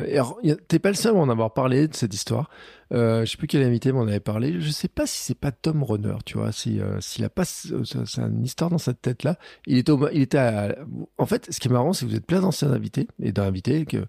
T'es 0.68 0.80
pas 0.80 0.90
le 0.90 0.96
seul 0.96 1.16
à 1.16 1.20
en 1.20 1.30
avoir 1.30 1.54
parlé 1.54 1.88
de 1.88 1.96
cette 1.96 2.14
histoire. 2.14 2.50
Euh, 2.94 3.26
je 3.26 3.32
sais 3.32 3.38
plus 3.38 3.48
quel 3.48 3.64
invité 3.64 3.92
m'en 3.92 4.02
avait 4.04 4.20
parlé. 4.20 4.60
Je 4.60 4.70
sais 4.72 4.88
pas 4.90 5.06
si 5.08 5.24
c'est 5.24 5.38
pas 5.38 5.52
Tom 5.52 5.84
Runner, 5.84 6.16
tu 6.26 6.38
vois, 6.38 6.52
si 6.52 6.80
euh, 6.82 7.00
s'il 7.00 7.24
a 7.26 7.30
pas, 7.30 7.46
ce- 7.46 7.84
ce- 7.86 8.06
c'est 8.06 8.22
une 8.22 8.44
histoire 8.44 8.70
dans 8.70 8.78
cette 8.78 9.02
tête-là. 9.02 9.38
Il 9.68 9.78
était, 9.78 9.92
au- 9.92 10.10
il 10.10 10.22
était. 10.22 10.38
à- 10.38 10.76
En 11.18 11.26
fait, 11.26 11.48
ce 11.50 11.60
qui 11.60 11.68
est 11.70 11.72
marrant, 11.72 11.94
c'est 11.94 12.06
que 12.06 12.12
vous 12.12 12.18
êtes 12.18 12.26
plein 12.26 12.42
d'anciens 12.42 12.72
invités 12.72 13.08
et 13.22 13.32
d'invités 13.32 13.86
que 13.86 14.06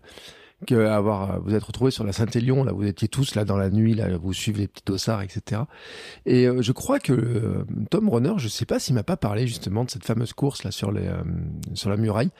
que 0.66 0.74
avoir 0.86 1.40
vous 1.40 1.54
êtes 1.54 1.62
retrouvés 1.62 1.90
sur 1.90 2.04
la 2.04 2.12
Saint-Élion 2.12 2.64
là 2.64 2.72
vous 2.72 2.84
étiez 2.84 3.08
tous 3.08 3.34
là 3.34 3.44
dans 3.44 3.56
la 3.56 3.70
nuit 3.70 3.94
là 3.94 4.16
vous 4.16 4.32
suivez 4.32 4.62
les 4.62 4.68
petits 4.68 4.82
dossards 4.84 5.22
etc 5.22 5.62
et 6.26 6.46
euh, 6.46 6.62
je 6.62 6.72
crois 6.72 6.98
que 6.98 7.12
euh, 7.12 7.64
Tom 7.90 8.08
Runner 8.08 8.34
je 8.38 8.48
sais 8.48 8.64
pas 8.66 8.78
s'il 8.78 8.94
m'a 8.94 9.04
pas 9.04 9.16
parlé 9.16 9.46
justement 9.46 9.84
de 9.84 9.90
cette 9.90 10.04
fameuse 10.04 10.32
course 10.32 10.64
là 10.64 10.70
sur 10.70 10.90
les 10.90 11.06
euh, 11.06 11.22
sur 11.74 11.90
la 11.90 11.96
muraille 11.96 12.30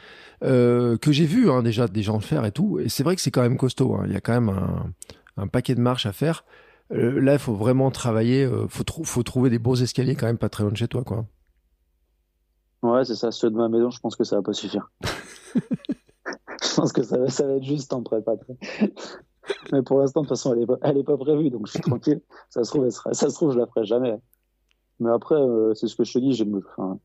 euh, 0.43 0.97
que 0.97 1.12
j'ai 1.12 1.27
vu 1.27 1.51
hein, 1.51 1.62
déjà 1.62 1.87
des 1.87 2.03
gens 2.03 2.16
le 2.16 2.23
faire 2.23 2.45
et 2.45 2.53
tout 2.53 2.81
et 2.81 2.89
c'est 2.89 3.05
vrai 3.05 3.14
que 3.14 3.23
c'est 3.23 3.31
quand 3.31 3.43
même 3.43 3.57
costaud 3.57 3.95
hein. 3.95 4.05
il 4.07 4.12
y 4.12 4.16
a 4.16 4.21
quand 4.21 4.33
même 4.33 4.49
un, 4.49 4.93
un 5.37 5.47
paquet 5.47 5.75
de 5.75 5.81
marches 5.81 6.07
à 6.07 6.12
faire 6.12 6.45
Euh, 6.91 7.21
là 7.21 7.35
il 7.35 7.39
faut 7.39 7.55
vraiment 7.55 7.91
travailler 7.91 8.45
euh, 8.45 8.66
faut 8.66 8.83
faut 9.05 9.23
trouver 9.23 9.51
des 9.51 9.59
beaux 9.59 9.75
escaliers 9.75 10.16
quand 10.16 10.27
même 10.27 10.39
pas 10.39 10.49
très 10.49 10.62
loin 10.64 10.73
de 10.73 10.77
chez 10.79 10.89
toi 10.89 11.05
quoi 11.05 11.27
Ouais, 12.83 13.05
c'est 13.05 13.16
ça. 13.16 13.33
Ceux 13.33 13.51
de 13.51 13.57
ma 13.57 13.69
maison, 13.69 13.91
je 13.91 14.01
pense 14.01 14.16
que 14.16 14.25
ça 14.25 14.37
va 14.37 14.43
pas 14.43 14.53
suffire. 14.53 14.91
je 16.63 16.75
pense 16.75 16.93
que 16.93 17.03
ça 17.03 17.19
va, 17.19 17.29
ça 17.29 17.47
va 17.47 17.55
être 17.55 17.65
juste 17.65 17.93
en 17.93 18.03
prépa. 18.03 18.35
Mais 19.73 19.83
pour 19.83 19.99
l'instant, 19.99 20.21
de 20.23 20.27
toute 20.27 20.37
façon, 20.37 20.55
elle 20.55 20.63
est 20.63 20.67
pas, 20.67 20.79
elle 20.83 20.99
est 20.99 21.05
pas 21.05 21.17
prévue, 21.17 21.51
donc 21.51 21.67
je 21.67 21.73
suis 21.73 21.81
tranquille. 21.81 22.21
Ça 22.51 22.65
se 22.65 22.71
trouve, 22.71 22.85
elle 22.85 22.93
sera- 22.93 23.15
ça 23.15 23.31
se 23.31 23.35
trouve, 23.35 23.53
je 23.53 23.59
la 23.59 23.67
ferai 23.67 23.85
jamais. 23.85 24.19
Mais 25.01 25.11
après, 25.11 25.37
euh, 25.37 25.75
c'est 25.75 25.87
ce 25.87 25.97
que 25.97 26.05
je 26.05 26.13
te 26.13 26.19
dis, 26.19 26.33
j'ai, 26.33 26.47
enfin, 26.77 26.99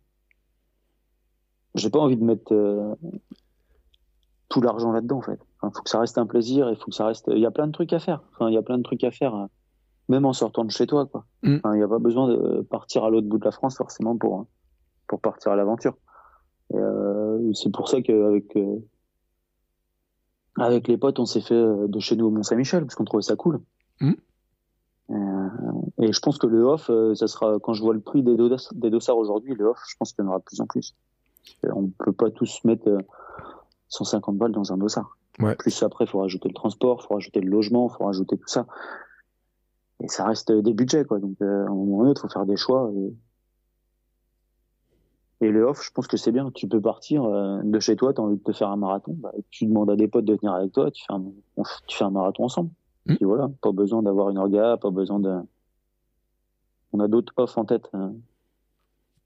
j'ai 1.76 1.90
pas 1.90 2.00
envie 2.00 2.18
de 2.18 2.24
mettre 2.24 2.54
euh, 2.54 2.96
tout 4.50 4.62
l'argent 4.62 4.92
là-dedans, 4.92 5.18
en 5.18 5.22
fait. 5.22 5.40
Il 5.64 5.70
faut 5.74 5.82
que 5.84 5.90
ça 5.90 6.00
reste 6.00 6.18
un 6.18 6.26
plaisir, 6.26 6.70
il 6.70 6.76
faut 6.76 6.86
que 6.88 6.96
ça 6.96 7.06
reste. 7.06 7.30
Il 7.32 7.40
y 7.40 7.46
a 7.46 7.52
plein 7.52 7.68
de 7.68 7.72
trucs 7.72 7.94
à 7.94 8.00
faire. 8.00 8.22
Enfin, 8.34 8.50
il 8.50 8.54
y 8.54 8.58
a 8.58 8.62
plein 8.62 8.78
de 8.78 8.84
trucs 8.84 9.04
à 9.04 9.12
faire, 9.12 9.36
euh, 9.36 9.46
même 10.10 10.26
en 10.26 10.34
sortant 10.34 10.66
de 10.66 10.72
chez 10.72 10.88
toi, 10.88 11.06
quoi. 11.06 11.26
Mm. 11.44 11.58
Enfin, 11.58 11.74
il 11.76 11.78
n'y 11.78 11.84
a 11.84 11.88
pas 11.88 12.00
besoin 12.00 12.28
de 12.28 12.62
partir 12.62 13.04
à 13.06 13.10
l'autre 13.10 13.28
bout 13.28 13.38
de 13.38 13.46
la 13.46 13.52
France 13.52 13.78
forcément 13.78 14.18
pour 14.18 14.48
pour 15.08 15.22
partir 15.22 15.52
à 15.52 15.56
l'aventure. 15.56 15.96
Euh, 16.74 17.54
c'est 17.54 17.72
pour 17.72 17.88
ça 17.90 18.02
qu'avec 18.02 18.56
euh, 18.56 18.80
avec 20.58 20.88
les 20.88 20.98
potes, 20.98 21.20
on 21.20 21.26
s'est 21.26 21.42
fait 21.42 21.54
euh, 21.54 21.88
de 21.88 22.00
chez 22.00 22.16
nous 22.16 22.26
au 22.28 22.32
Mont-Saint-Michel 22.32 22.84
parce 22.84 22.96
qu'on 22.96 23.06
trouvait 23.06 23.24
ça 23.24 23.36
cool. 23.36 23.60
Mm. 24.02 24.12
Euh, 25.10 25.50
et 26.00 26.14
je 26.14 26.20
pense 26.20 26.38
que 26.38 26.48
le 26.48 26.64
off, 26.64 26.90
euh, 26.90 27.14
ça 27.16 27.28
sera 27.28 27.60
quand 27.60 27.74
je 27.74 27.82
vois 27.82 27.94
le 27.94 28.00
prix 28.00 28.24
des, 28.24 28.36
dos- 28.36 28.56
des 28.74 28.90
dossards 28.90 29.18
aujourd'hui, 29.18 29.54
le 29.56 29.66
off, 29.66 29.80
je 29.88 29.96
pense 29.98 30.14
qu'il 30.14 30.24
y 30.24 30.28
en 30.28 30.30
aura 30.30 30.40
de 30.40 30.44
plus 30.44 30.62
en 30.62 30.68
plus. 30.68 30.96
On 31.64 31.88
peut 31.88 32.14
pas 32.14 32.32
tous 32.32 32.64
mettre 32.64 32.88
euh, 32.88 33.00
150 33.90 34.38
balles 34.38 34.52
dans 34.52 34.72
un 34.72 34.78
dossard. 34.78 35.18
Ouais. 35.40 35.56
Plus 35.56 35.84
après, 35.84 36.06
il 36.06 36.08
faut 36.08 36.20
rajouter 36.20 36.48
le 36.48 36.54
transport, 36.54 37.02
il 37.04 37.08
faut 37.08 37.14
rajouter 37.16 37.42
le 37.42 37.50
logement, 37.50 37.90
il 37.92 37.98
faut 37.98 38.06
rajouter 38.06 38.38
tout 38.38 38.48
ça. 38.48 38.66
Et 40.02 40.08
ça 40.08 40.26
reste 40.26 40.52
des 40.52 40.74
budgets, 40.74 41.06
quoi. 41.06 41.20
Donc, 41.20 41.36
euh, 41.42 41.66
à 41.66 41.70
un 41.70 41.74
moment 41.74 42.00
donné, 42.00 42.14
il 42.16 42.20
faut 42.20 42.30
faire 42.30 42.46
des 42.46 42.58
choix. 42.58 42.92
Et... 42.96 43.14
et 45.44 45.52
le 45.52 45.64
off, 45.66 45.84
je 45.86 45.92
pense 45.92 46.08
que 46.08 46.18
c'est 46.18 46.32
bien. 46.32 46.50
Tu 46.52 46.68
peux 46.68 46.82
partir 46.82 47.24
euh, 47.26 47.62
de 47.64 47.80
chez 47.80 47.96
toi, 47.96 48.14
tu 48.14 48.22
as 48.22 48.24
envie 48.24 48.38
de 48.38 48.44
te 48.44 48.52
faire 48.52 48.70
un 48.70 48.78
marathon. 48.78 49.14
Bah, 49.20 49.32
tu 49.52 49.66
demandes 49.66 49.90
à 49.90 49.96
des 49.96 50.08
potes 50.08 50.26
de 50.26 50.34
venir 50.36 50.54
avec 50.54 50.72
toi, 50.72 50.90
tu 50.92 51.04
fais 51.06 51.14
un, 51.14 51.24
on 51.58 51.64
f- 51.64 51.80
tu 51.88 51.98
fais 51.98 52.04
un 52.04 52.12
marathon 52.12 52.46
ensemble. 52.46 52.70
Mm. 53.06 53.16
Puis 53.16 53.26
voilà, 53.26 53.50
pas 53.62 53.72
besoin 53.72 54.02
d'avoir 54.04 54.30
une 54.30 54.38
orga, 54.38 54.78
pas 54.78 54.90
besoin 54.92 55.20
de. 55.20 55.36
On 56.94 57.00
a 57.00 57.08
d'autres 57.08 57.34
off 57.38 57.58
en 57.58 57.66
tête. 57.66 57.90
hein. 57.94 58.14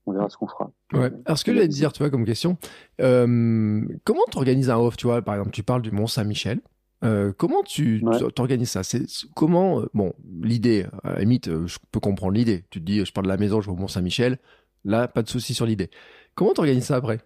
On 0.05 0.13
verra 0.13 0.29
ce 0.29 0.37
qu'on 0.37 0.47
fera. 0.47 0.71
Ouais. 0.93 1.11
Alors, 1.25 1.37
ce 1.37 1.43
que 1.43 1.53
j'allais 1.53 1.67
te 1.67 1.73
dire, 1.73 1.91
tu 1.91 2.01
vois, 2.01 2.09
comme 2.09 2.23
question, 2.23 2.57
euh, 3.01 3.81
comment 4.05 4.21
tu 4.31 4.37
organises 4.37 4.69
un 4.69 4.77
off, 4.77 4.95
tu 4.95 5.05
vois, 5.05 5.21
par 5.21 5.35
exemple, 5.35 5.51
tu 5.51 5.63
parles 5.63 5.81
du 5.81 5.91
Mont 5.91 6.07
Saint-Michel. 6.07 6.61
Euh, 7.03 7.33
comment 7.37 7.61
tu 7.61 8.01
Ouais. 8.05 8.17
t'organises 8.31 8.71
ça? 8.71 8.83
C'est- 8.83 9.05
comment 9.35 9.81
euh, 9.81 9.85
Bon, 9.93 10.13
l'idée, 10.41 10.85
à 11.03 11.13
la 11.13 11.19
limite, 11.19 11.49
euh, 11.49 11.67
je 11.67 11.77
peux 11.91 11.99
comprendre 11.99 12.31
l'idée. 12.31 12.63
Tu 12.69 12.79
te 12.79 12.85
dis, 12.85 13.03
je 13.05 13.11
pars 13.11 13.21
de 13.21 13.27
la 13.27 13.35
maison, 13.37 13.59
je 13.59 13.67
vais 13.69 13.73
au 13.73 13.79
Mont 13.79 13.87
Saint-Michel. 13.89 14.39
Là, 14.87 15.09
pas 15.09 15.21
de 15.21 15.27
souci 15.27 15.53
sur 15.53 15.65
l'idée. 15.65 15.91
Comment 16.33 16.53
t'organises 16.53 16.85
ça 16.85 16.95
après? 16.95 17.19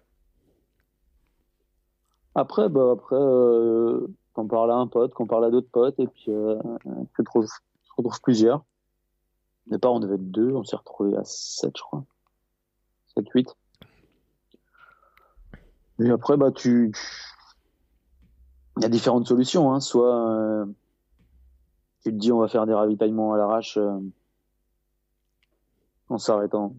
Après, 2.34 2.68
bah, 2.68 2.90
après, 2.94 3.14
euh, 3.14 4.08
t'en 4.34 4.48
parles 4.48 4.72
à 4.72 4.74
un 4.74 4.88
pote, 4.88 5.14
qu'on 5.14 5.28
parle 5.28 5.44
à 5.44 5.50
d'autres 5.50 5.70
potes, 5.70 6.00
et 6.00 6.08
puis 6.08 6.24
euh, 6.28 6.58
tu 6.84 7.20
retrouves, 7.20 7.46
tu 7.46 7.90
retrouves 7.96 8.20
plusieurs. 8.20 8.64
Au 9.68 9.70
départ, 9.70 9.92
on 9.92 10.00
devait 10.00 10.16
être 10.16 10.30
deux, 10.32 10.50
on 10.50 10.64
s'est 10.64 10.74
retrouvé 10.74 11.16
à 11.16 11.22
sept, 11.24 11.72
je 11.76 11.82
crois. 11.82 12.04
Sept, 13.14 13.28
huit. 13.30 13.56
Et 16.00 16.10
après, 16.10 16.36
bah, 16.36 16.50
tu, 16.50 16.92
il 18.78 18.82
y 18.82 18.86
a 18.86 18.88
différentes 18.88 19.28
solutions, 19.28 19.72
hein. 19.72 19.78
Soit, 19.78 20.30
euh, 20.30 20.66
tu 22.02 22.10
te 22.10 22.16
dis, 22.16 22.32
on 22.32 22.40
va 22.40 22.48
faire 22.48 22.66
des 22.66 22.74
ravitaillements 22.74 23.34
à 23.34 23.38
l'arrache, 23.38 23.76
euh, 23.76 24.00
en 26.12 26.18
s'arrêtant 26.18 26.74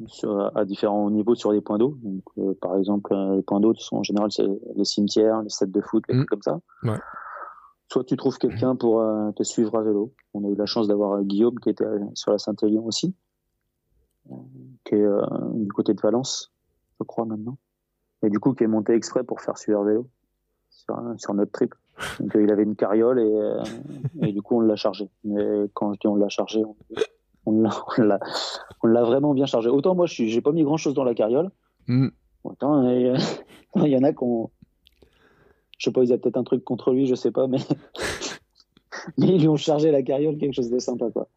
à 0.55 0.65
différents 0.65 1.09
niveaux 1.09 1.35
sur 1.35 1.51
des 1.51 1.61
points 1.61 1.77
d'eau. 1.77 1.97
Donc, 2.01 2.23
euh, 2.37 2.53
par 2.61 2.77
exemple, 2.77 3.13
euh, 3.13 3.35
les 3.37 3.41
points 3.41 3.59
d'eau 3.59 3.73
sont 3.75 3.97
en 3.97 4.03
général 4.03 4.31
c'est 4.31 4.45
les 4.75 4.85
cimetières, 4.85 5.41
les 5.41 5.49
stades 5.49 5.71
de 5.71 5.81
foot, 5.81 6.03
les 6.07 6.15
Mm. 6.15 6.17
trucs 6.19 6.29
comme 6.29 6.41
ça. 6.41 6.59
Ouais. 6.83 6.99
Soit 7.91 8.03
tu 8.05 8.15
trouves 8.17 8.37
quelqu'un 8.37 8.75
pour 8.75 9.01
euh, 9.01 9.31
te 9.31 9.43
suivre 9.43 9.77
à 9.77 9.81
vélo. 9.83 10.13
On 10.33 10.43
a 10.45 10.47
eu 10.49 10.55
la 10.55 10.65
chance 10.65 10.87
d'avoir 10.87 11.21
Guillaume 11.23 11.59
qui 11.59 11.69
était 11.69 11.85
sur 12.13 12.31
la 12.31 12.37
Saint-Élion 12.37 12.85
aussi, 12.85 13.13
qui 14.85 14.95
est 14.95 15.07
du 15.53 15.71
côté 15.71 15.93
de 15.93 16.01
Valence, 16.01 16.51
je 16.99 17.03
crois 17.03 17.25
maintenant. 17.25 17.57
Et 18.23 18.29
du 18.29 18.39
coup, 18.39 18.53
qui 18.53 18.63
est 18.63 18.67
monté 18.67 18.93
exprès 18.93 19.23
pour 19.23 19.41
faire 19.41 19.57
suivre 19.57 19.83
vélo 19.83 20.07
sur, 20.69 20.95
sur 21.17 21.33
notre 21.33 21.51
trip. 21.51 21.75
Donc, 22.19 22.31
il 22.35 22.49
avait 22.51 22.63
une 22.63 22.75
carriole 22.75 23.19
et, 23.19 24.27
et 24.27 24.31
du 24.31 24.41
coup, 24.41 24.57
on 24.57 24.61
l'a 24.61 24.75
chargé. 24.75 25.09
Mais 25.23 25.69
quand 25.73 25.93
je 25.93 25.99
dis 25.99 26.07
on 26.07 26.15
l'a 26.15 26.29
chargé, 26.29 26.63
on, 26.65 26.75
on 27.45 27.61
l'a- 27.61 29.03
vraiment 29.03 29.33
bien 29.33 29.45
chargé. 29.45 29.69
Autant 29.69 29.95
moi, 29.95 30.05
je 30.05 30.25
j'ai 30.25 30.41
pas 30.41 30.51
mis 30.51 30.63
grand 30.63 30.77
chose 30.77 30.93
dans 30.93 31.03
la 31.03 31.13
carriole. 31.13 31.49
Hmm. 31.87 32.09
Autant 32.43 32.85
euh, 32.85 33.17
il 33.75 33.87
y 33.87 33.97
en 33.97 34.03
a 34.03 34.13
qu'on, 34.13 34.49
je 35.77 35.85
sais 35.85 35.91
pas, 35.91 36.03
ils 36.03 36.13
ont 36.13 36.17
peut-être 36.17 36.37
un 36.37 36.43
truc 36.43 36.63
contre 36.63 36.91
lui, 36.91 37.07
je 37.07 37.15
sais 37.15 37.31
pas, 37.31 37.47
mais 37.47 37.59
mais 39.17 39.27
ils 39.27 39.41
lui 39.41 39.47
ont 39.47 39.57
chargé 39.57 39.91
la 39.91 40.03
carriole 40.03 40.37
quelque 40.37 40.53
chose 40.53 40.69
de 40.69 40.79
sympa 40.79 41.09
quoi. 41.11 41.27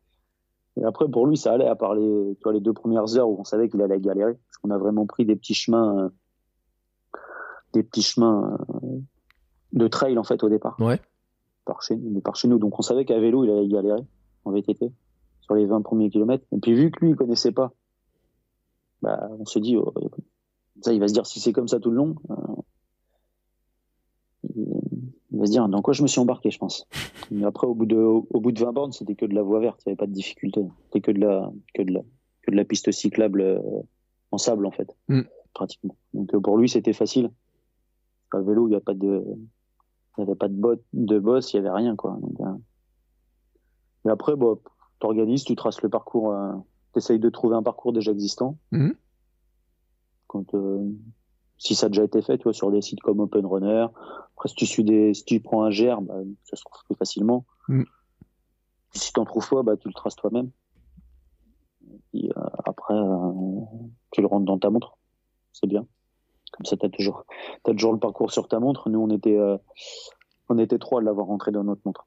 Et 0.78 0.84
après 0.84 1.08
pour 1.08 1.26
lui 1.26 1.36
ça 1.36 1.52
allait 1.52 1.66
à 1.66 1.74
part 1.74 1.94
les, 1.94 2.36
tu 2.36 2.42
vois, 2.44 2.52
les 2.52 2.60
deux 2.60 2.74
premières 2.74 3.16
heures 3.16 3.28
où 3.28 3.40
on 3.40 3.44
savait 3.44 3.68
qu'il 3.68 3.80
allait 3.82 4.00
galérer, 4.00 4.34
parce 4.34 4.58
qu'on 4.58 4.70
a 4.70 4.78
vraiment 4.78 5.06
pris 5.06 5.24
des 5.24 5.36
petits 5.36 5.54
chemins, 5.54 5.98
euh, 6.04 6.08
des 7.72 7.82
petits 7.82 8.02
chemins 8.02 8.58
de 9.72 9.88
trail 9.88 10.18
en 10.18 10.24
fait 10.24 10.42
au 10.44 10.48
départ. 10.48 10.76
Ouais. 10.80 11.00
Par 11.64 11.82
chez, 11.82 11.96
par 12.22 12.36
chez 12.36 12.46
nous. 12.46 12.58
Donc 12.58 12.78
on 12.78 12.82
savait 12.82 13.04
qu'à 13.04 13.18
vélo, 13.18 13.44
il 13.44 13.50
allait 13.50 13.66
galérer 13.66 14.02
en 14.44 14.52
VTT 14.52 14.92
sur 15.40 15.54
les 15.54 15.66
20 15.66 15.82
premiers 15.82 16.10
kilomètres. 16.10 16.44
Et 16.52 16.58
puis 16.58 16.74
vu 16.74 16.90
que 16.90 17.04
lui, 17.04 17.10
il 17.10 17.16
connaissait 17.16 17.52
pas, 17.52 17.72
bah, 19.02 19.28
on 19.38 19.44
s'est 19.44 19.60
dit, 19.60 19.76
oh, 19.76 19.92
ça, 20.82 20.92
il 20.92 21.00
va 21.00 21.08
se 21.08 21.12
dire 21.12 21.26
si 21.26 21.40
c'est 21.40 21.52
comme 21.52 21.68
ça 21.68 21.80
tout 21.80 21.90
le 21.90 21.96
long, 21.96 22.16
euh, 22.30 22.34
il 24.54 25.38
va 25.38 25.46
se 25.46 25.50
dire 25.50 25.68
dans 25.68 25.82
quoi 25.82 25.92
je 25.92 26.02
me 26.02 26.08
suis 26.08 26.20
embarqué, 26.20 26.50
je 26.50 26.58
pense. 26.58 26.86
Mais 27.30 27.44
après, 27.44 27.66
au 27.66 27.74
bout 27.74 27.86
de, 27.86 27.96
au 27.96 28.40
bout 28.40 28.52
de 28.52 28.60
20 28.60 28.72
bornes, 28.72 28.92
c'était 28.92 29.14
que 29.14 29.26
de 29.26 29.34
la 29.34 29.42
voie 29.42 29.60
verte, 29.60 29.80
il 29.84 29.88
n'y 29.88 29.92
avait 29.92 29.96
pas 29.96 30.06
de 30.06 30.12
difficulté. 30.12 30.64
C'était 30.84 31.00
que 31.00 31.10
de 31.10 31.20
la, 31.20 31.52
que 31.74 31.82
de 31.82 31.92
la, 31.92 32.00
que 32.42 32.50
de 32.50 32.56
la 32.56 32.64
piste 32.64 32.90
cyclable 32.92 33.40
euh, 33.40 33.60
en 34.30 34.38
sable, 34.38 34.66
en 34.66 34.70
fait, 34.70 34.88
Mm. 35.08 35.22
pratiquement. 35.52 35.96
Donc 36.14 36.34
euh, 36.34 36.40
pour 36.40 36.56
lui, 36.56 36.68
c'était 36.68 36.92
facile. 36.92 37.30
À 38.32 38.40
vélo, 38.40 38.66
il 38.66 38.70
n'y 38.70 38.76
a 38.76 38.80
pas 38.80 38.94
de, 38.94 39.24
il 40.16 40.20
y 40.20 40.22
avait 40.22 40.34
pas 40.34 40.48
de 40.48 40.54
bot, 40.54 40.82
de 40.92 41.18
boss, 41.18 41.52
il 41.52 41.56
y 41.56 41.58
avait 41.60 41.70
rien, 41.70 41.96
quoi. 41.96 42.18
Donc, 42.20 42.38
Et 44.04 44.08
après, 44.08 44.36
bon, 44.36 44.58
t'organises, 44.98 45.44
tu 45.44 45.56
traces 45.56 45.82
le 45.82 45.88
parcours, 45.88 46.32
euh, 46.32 46.52
t'essayes 46.92 47.18
de 47.18 47.28
trouver 47.30 47.56
un 47.56 47.62
parcours 47.62 47.92
déjà 47.92 48.12
existant. 48.12 48.58
Mhm. 48.72 48.94
Quand, 50.26 50.54
euh, 50.54 50.90
si 51.58 51.74
ça 51.74 51.86
a 51.86 51.88
déjà 51.88 52.04
été 52.04 52.22
fait, 52.22 52.38
tu 52.38 52.44
vois, 52.44 52.52
sur 52.52 52.70
des 52.70 52.82
sites 52.82 53.00
comme 53.00 53.20
Open 53.20 53.46
Runner. 53.46 53.86
Après, 54.34 54.48
si 54.48 54.54
tu 54.54 54.66
suis 54.66 54.84
des, 54.84 55.14
si 55.14 55.24
tu 55.24 55.40
prends 55.40 55.64
un 55.64 55.70
GR, 55.70 56.00
bah, 56.02 56.14
ça 56.44 56.56
se 56.56 56.62
trouve 56.64 56.84
plus 56.84 56.96
facilement. 56.96 57.46
Mhm. 57.68 57.84
Si 58.92 59.12
t'en 59.12 59.24
trouves 59.24 59.48
pas, 59.48 59.62
bah, 59.62 59.76
tu 59.76 59.88
le 59.88 59.94
traces 59.94 60.16
toi-même. 60.16 60.50
Et 62.14 62.30
euh, 62.36 62.42
après, 62.64 62.94
euh, 62.94 63.32
tu 64.10 64.20
le 64.20 64.26
rentres 64.26 64.46
dans 64.46 64.58
ta 64.58 64.70
montre. 64.70 64.98
C'est 65.52 65.66
bien. 65.66 65.86
Comme 66.52 66.64
ça, 66.64 66.76
t'as 66.76 66.88
toujours, 66.88 67.24
t'as 67.62 67.72
toujours 67.72 67.92
le 67.92 67.98
parcours 67.98 68.32
sur 68.32 68.48
ta 68.48 68.60
montre. 68.60 68.88
Nous, 68.88 69.00
on 69.00 69.10
était, 69.10 69.36
euh, 69.36 69.58
on 70.48 70.58
était 70.58 70.78
trois 70.78 71.00
à 71.00 71.04
l'avoir 71.04 71.26
rentré 71.26 71.52
dans 71.52 71.64
notre 71.64 71.82
montre. 71.84 72.06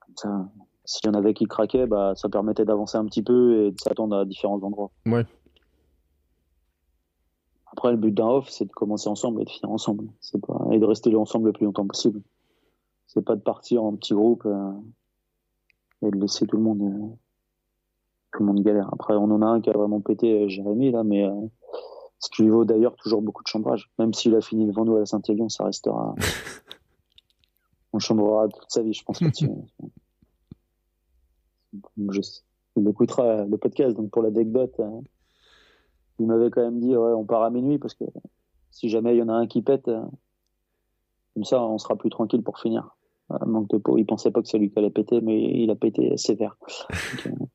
Comme 0.00 0.16
ça, 0.16 0.48
s'il 0.86 1.06
y 1.06 1.10
en 1.10 1.14
avait 1.14 1.34
qui 1.34 1.44
craquaient, 1.44 1.86
bah, 1.86 2.14
ça 2.14 2.28
permettait 2.28 2.64
d'avancer 2.64 2.96
un 2.96 3.04
petit 3.04 3.22
peu 3.22 3.66
et 3.66 3.70
de 3.72 3.80
s'attendre 3.80 4.16
à 4.16 4.24
différents 4.24 4.62
endroits. 4.62 4.90
Ouais. 5.04 5.26
Après, 7.72 7.90
le 7.90 7.98
but 7.98 8.12
d'un 8.12 8.28
off, 8.28 8.48
c'est 8.48 8.64
de 8.64 8.72
commencer 8.72 9.08
ensemble 9.08 9.42
et 9.42 9.44
de 9.44 9.50
finir 9.50 9.70
ensemble. 9.70 10.08
C'est 10.20 10.40
pas, 10.40 10.66
et 10.70 10.78
de 10.78 10.84
rester 10.86 11.14
ensemble 11.14 11.46
le 11.48 11.52
plus 11.52 11.66
longtemps 11.66 11.86
possible. 11.86 12.22
C'est 13.06 13.24
pas 13.24 13.36
de 13.36 13.42
partir 13.42 13.84
en 13.84 13.94
petit 13.94 14.14
groupe, 14.14 14.46
euh, 14.46 14.72
et 16.02 16.10
de 16.10 16.18
laisser 16.18 16.46
tout 16.46 16.56
le 16.56 16.62
monde, 16.62 16.82
euh, 16.82 17.16
tout 18.32 18.40
le 18.40 18.46
monde 18.46 18.62
galère. 18.62 18.88
Après, 18.92 19.14
on 19.14 19.30
en 19.30 19.42
a 19.42 19.46
un 19.46 19.60
qui 19.60 19.70
a 19.70 19.72
vraiment 19.72 20.00
pété, 20.00 20.44
euh, 20.44 20.48
Jérémy, 20.48 20.90
là, 20.90 21.04
mais, 21.04 21.24
euh, 21.24 21.32
ce 22.18 22.30
qui 22.30 22.42
lui 22.42 22.50
vaut 22.50 22.64
d'ailleurs 22.64 22.96
toujours 22.96 23.22
beaucoup 23.22 23.42
de 23.42 23.48
chambrage. 23.48 23.90
Même 23.98 24.14
s'il 24.14 24.34
a 24.34 24.40
fini 24.40 24.66
devant 24.66 24.84
nous 24.84 24.96
à 24.96 25.00
la 25.00 25.06
Saint-Élion, 25.06 25.48
ça 25.48 25.64
restera, 25.64 26.14
on 27.92 27.98
chambrera 27.98 28.48
toute 28.48 28.70
sa 28.70 28.82
vie, 28.82 28.94
je 28.94 29.04
pense, 29.04 29.20
là-dessus. 29.20 29.50
Je- 32.10 32.20
il 32.76 32.88
écoutera 32.88 33.44
le 33.44 33.56
podcast, 33.56 33.96
donc 33.96 34.10
pour 34.10 34.22
l'anecdote, 34.22 34.74
euh, 34.80 35.00
il 36.18 36.26
m'avait 36.26 36.50
quand 36.50 36.62
même 36.62 36.80
dit, 36.80 36.94
on 36.96 37.24
part 37.24 37.42
à 37.42 37.50
minuit 37.50 37.78
parce 37.78 37.94
que 37.94 38.04
si 38.70 38.88
jamais 38.90 39.14
il 39.14 39.18
y 39.18 39.22
en 39.22 39.28
a 39.28 39.32
un 39.32 39.46
qui 39.46 39.62
pète, 39.62 39.88
euh, 39.88 40.04
comme 41.34 41.44
ça, 41.44 41.62
on 41.62 41.78
sera 41.78 41.96
plus 41.96 42.10
tranquille 42.10 42.42
pour 42.42 42.58
finir. 42.58 42.96
Euh, 43.30 43.44
manque 43.46 43.68
de 43.68 43.78
peau. 43.78 43.98
Il 43.98 44.06
pensait 44.06 44.30
pas 44.30 44.40
que 44.42 44.48
c'est 44.48 44.58
lui 44.58 44.70
qui 44.70 44.78
allait 44.78 44.90
péter, 44.90 45.20
mais 45.20 45.38
il 45.38 45.70
a 45.70 45.74
pété 45.74 46.16
sévère. 46.16 46.56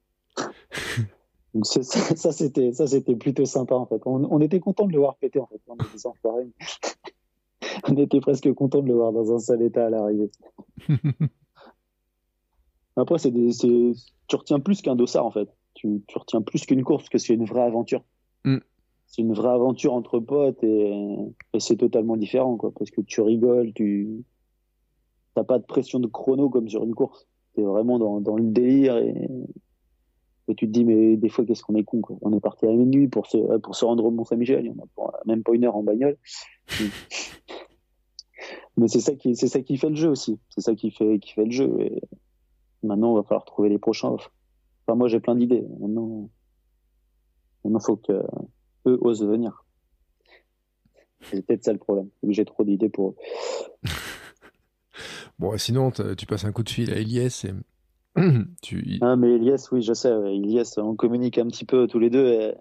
Euh, 1.53 1.63
ça, 1.63 2.32
c'était, 2.32 2.72
ça, 2.72 2.88
c'était 2.88 3.17
plutôt 3.17 3.43
sympa, 3.43 3.76
en 3.76 3.86
fait. 3.86 4.01
On, 4.05 4.39
était 4.39 4.61
content 4.61 4.88
de 4.88 4.93
le 4.93 4.99
voir 4.99 5.17
péter, 5.17 5.38
en 5.38 5.47
fait. 5.47 5.59
On 5.67 5.76
était 5.76 5.97
on 7.89 7.97
était 7.97 8.22
presque 8.22 8.53
content 8.53 8.82
de 8.82 8.88
le 8.88 8.93
voir 8.93 9.11
dans 9.11 9.36
un 9.36 9.39
sale 9.39 9.61
état 9.61 9.88
à 9.88 9.89
l'arrivée. 9.89 10.32
Après, 12.95 13.17
c'est 13.17 13.31
des, 13.31 13.51
tu 13.51 14.35
retiens 14.35 14.59
plus 14.59 14.81
qu'un 14.81 14.95
dossard, 14.95 15.25
en 15.25 15.31
fait. 15.31 15.49
Tu, 15.73 16.01
tu 16.07 16.17
retiens 16.17 16.41
plus 16.41 16.65
qu'une 16.65 16.83
course, 16.83 17.03
parce 17.03 17.09
que 17.09 17.17
c'est 17.17 17.33
une 17.33 17.45
vraie 17.45 17.63
aventure. 17.63 18.03
Mm. 18.43 18.57
C'est 19.07 19.21
une 19.21 19.33
vraie 19.33 19.51
aventure 19.51 19.93
entre 19.93 20.19
potes 20.19 20.63
et, 20.63 21.15
et 21.53 21.59
c'est 21.59 21.77
totalement 21.77 22.17
différent, 22.17 22.57
quoi. 22.57 22.71
Parce 22.77 22.91
que 22.91 23.01
tu 23.01 23.21
rigoles, 23.21 23.73
tu, 23.73 24.23
t'as 25.35 25.43
pas 25.43 25.59
de 25.59 25.65
pression 25.65 25.99
de 25.99 26.07
chrono 26.07 26.49
comme 26.49 26.69
sur 26.69 26.83
une 26.83 26.95
course. 26.95 27.27
T'es 27.55 27.63
vraiment 27.63 27.99
dans, 27.99 28.21
dans 28.21 28.37
le 28.37 28.43
délire 28.43 28.97
et, 28.97 29.27
et 30.47 30.55
tu 30.55 30.67
te 30.67 30.71
dis, 30.71 30.85
mais 30.85 31.17
des 31.17 31.29
fois, 31.29 31.45
qu'est-ce 31.45 31.63
qu'on 31.63 31.75
est 31.75 31.83
con, 31.83 32.01
quoi. 32.01 32.17
On 32.21 32.33
est 32.33 32.39
parti 32.39 32.65
à 32.65 32.71
minuit 32.71 33.07
pour 33.07 33.27
se, 33.27 33.57
pour 33.59 33.75
se 33.75 33.85
rendre 33.85 34.05
au 34.05 34.11
Mont-Saint-Michel. 34.11 34.65
Il 34.65 34.71
y 34.71 34.71
en 34.71 34.83
a 34.83 34.87
pour 34.95 35.13
même 35.25 35.43
pas 35.43 35.53
une 35.53 35.65
heure 35.65 35.75
en 35.75 35.83
bagnole. 35.83 36.17
mais 38.77 38.87
c'est 38.87 38.99
ça 38.99 39.15
qui, 39.15 39.35
c'est 39.35 39.47
ça 39.47 39.61
qui 39.61 39.77
fait 39.77 39.89
le 39.89 39.95
jeu 39.95 40.09
aussi. 40.09 40.39
C'est 40.49 40.61
ça 40.61 40.75
qui 40.75 40.91
fait, 40.91 41.19
qui 41.19 41.33
fait 41.33 41.45
le 41.45 41.51
jeu. 41.51 41.73
Et 41.79 42.01
maintenant, 42.84 43.13
il 43.13 43.17
va 43.17 43.23
falloir 43.23 43.45
trouver 43.45 43.69
les 43.69 43.79
prochains. 43.79 44.09
Enfin, 44.09 44.95
moi, 44.95 45.07
j'ai 45.07 45.19
plein 45.19 45.36
d'idées. 45.36 45.65
Maintenant, 45.79 46.29
maintenant, 47.63 47.79
faut 47.79 47.97
que 47.97 48.13
eux 48.88 48.97
osent 49.01 49.25
venir. 49.25 49.65
C'est 51.21 51.45
peut-être 51.45 51.63
ça 51.63 51.73
le 51.73 51.79
problème. 51.79 52.09
J'ai 52.27 52.45
trop 52.45 52.63
d'idées 52.63 52.89
pour 52.89 53.09
eux. 53.09 53.15
Bon, 55.39 55.57
sinon, 55.57 55.89
tu 55.89 56.27
passes 56.27 56.45
un 56.45 56.51
coup 56.51 56.61
de 56.61 56.69
fil 56.69 56.93
à 56.93 56.97
Elias 56.97 57.47
et 57.47 58.21
tu, 58.61 58.99
Ah, 59.01 59.15
mais 59.15 59.32
Elias, 59.34 59.69
oui, 59.71 59.82
je 59.82 59.93
sais. 59.93 60.11
Elias, 60.11 60.75
on 60.77 60.95
communique 60.95 61.39
un 61.39 61.47
petit 61.47 61.65
peu 61.65 61.88
tous 61.88 61.97
les 61.97 62.11
deux. 62.11 62.27
Et, 62.27 62.53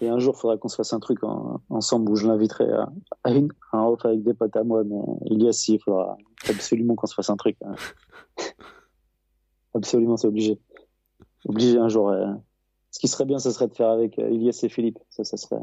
et 0.00 0.08
un 0.08 0.18
jour, 0.18 0.34
il 0.36 0.40
faudra 0.40 0.56
qu'on 0.56 0.68
se 0.68 0.76
fasse 0.76 0.92
un 0.92 1.00
truc 1.00 1.22
en- 1.24 1.60
ensemble 1.70 2.10
où 2.10 2.16
je 2.16 2.26
l'inviterai 2.26 2.70
à, 2.72 2.88
à 3.24 3.30
une, 3.32 3.48
à 3.72 3.78
un 3.78 3.84
off 3.86 4.04
avec 4.04 4.22
des 4.22 4.34
potes 4.34 4.56
à 4.56 4.64
moi. 4.64 4.82
Mais 4.84 4.96
Elias, 5.30 5.64
il 5.68 5.78
faudra 5.80 6.16
absolument 6.48 6.94
qu'on 6.96 7.06
se 7.06 7.14
fasse 7.14 7.30
un 7.30 7.36
truc. 7.36 7.56
hein. 7.64 7.74
Absolument, 9.74 10.16
c'est 10.16 10.26
obligé. 10.26 10.58
Obligé 11.46 11.78
un 11.78 11.88
jour. 11.88 12.10
euh. 12.10 12.26
Ce 12.90 12.98
qui 12.98 13.08
serait 13.08 13.24
bien, 13.24 13.38
ce 13.38 13.50
serait 13.50 13.68
de 13.68 13.74
faire 13.74 13.88
avec 13.88 14.18
euh, 14.18 14.26
Elias 14.28 14.58
et 14.62 14.68
Philippe. 14.68 14.98
Ça, 15.10 15.24
ça 15.24 15.36
serait. 15.36 15.56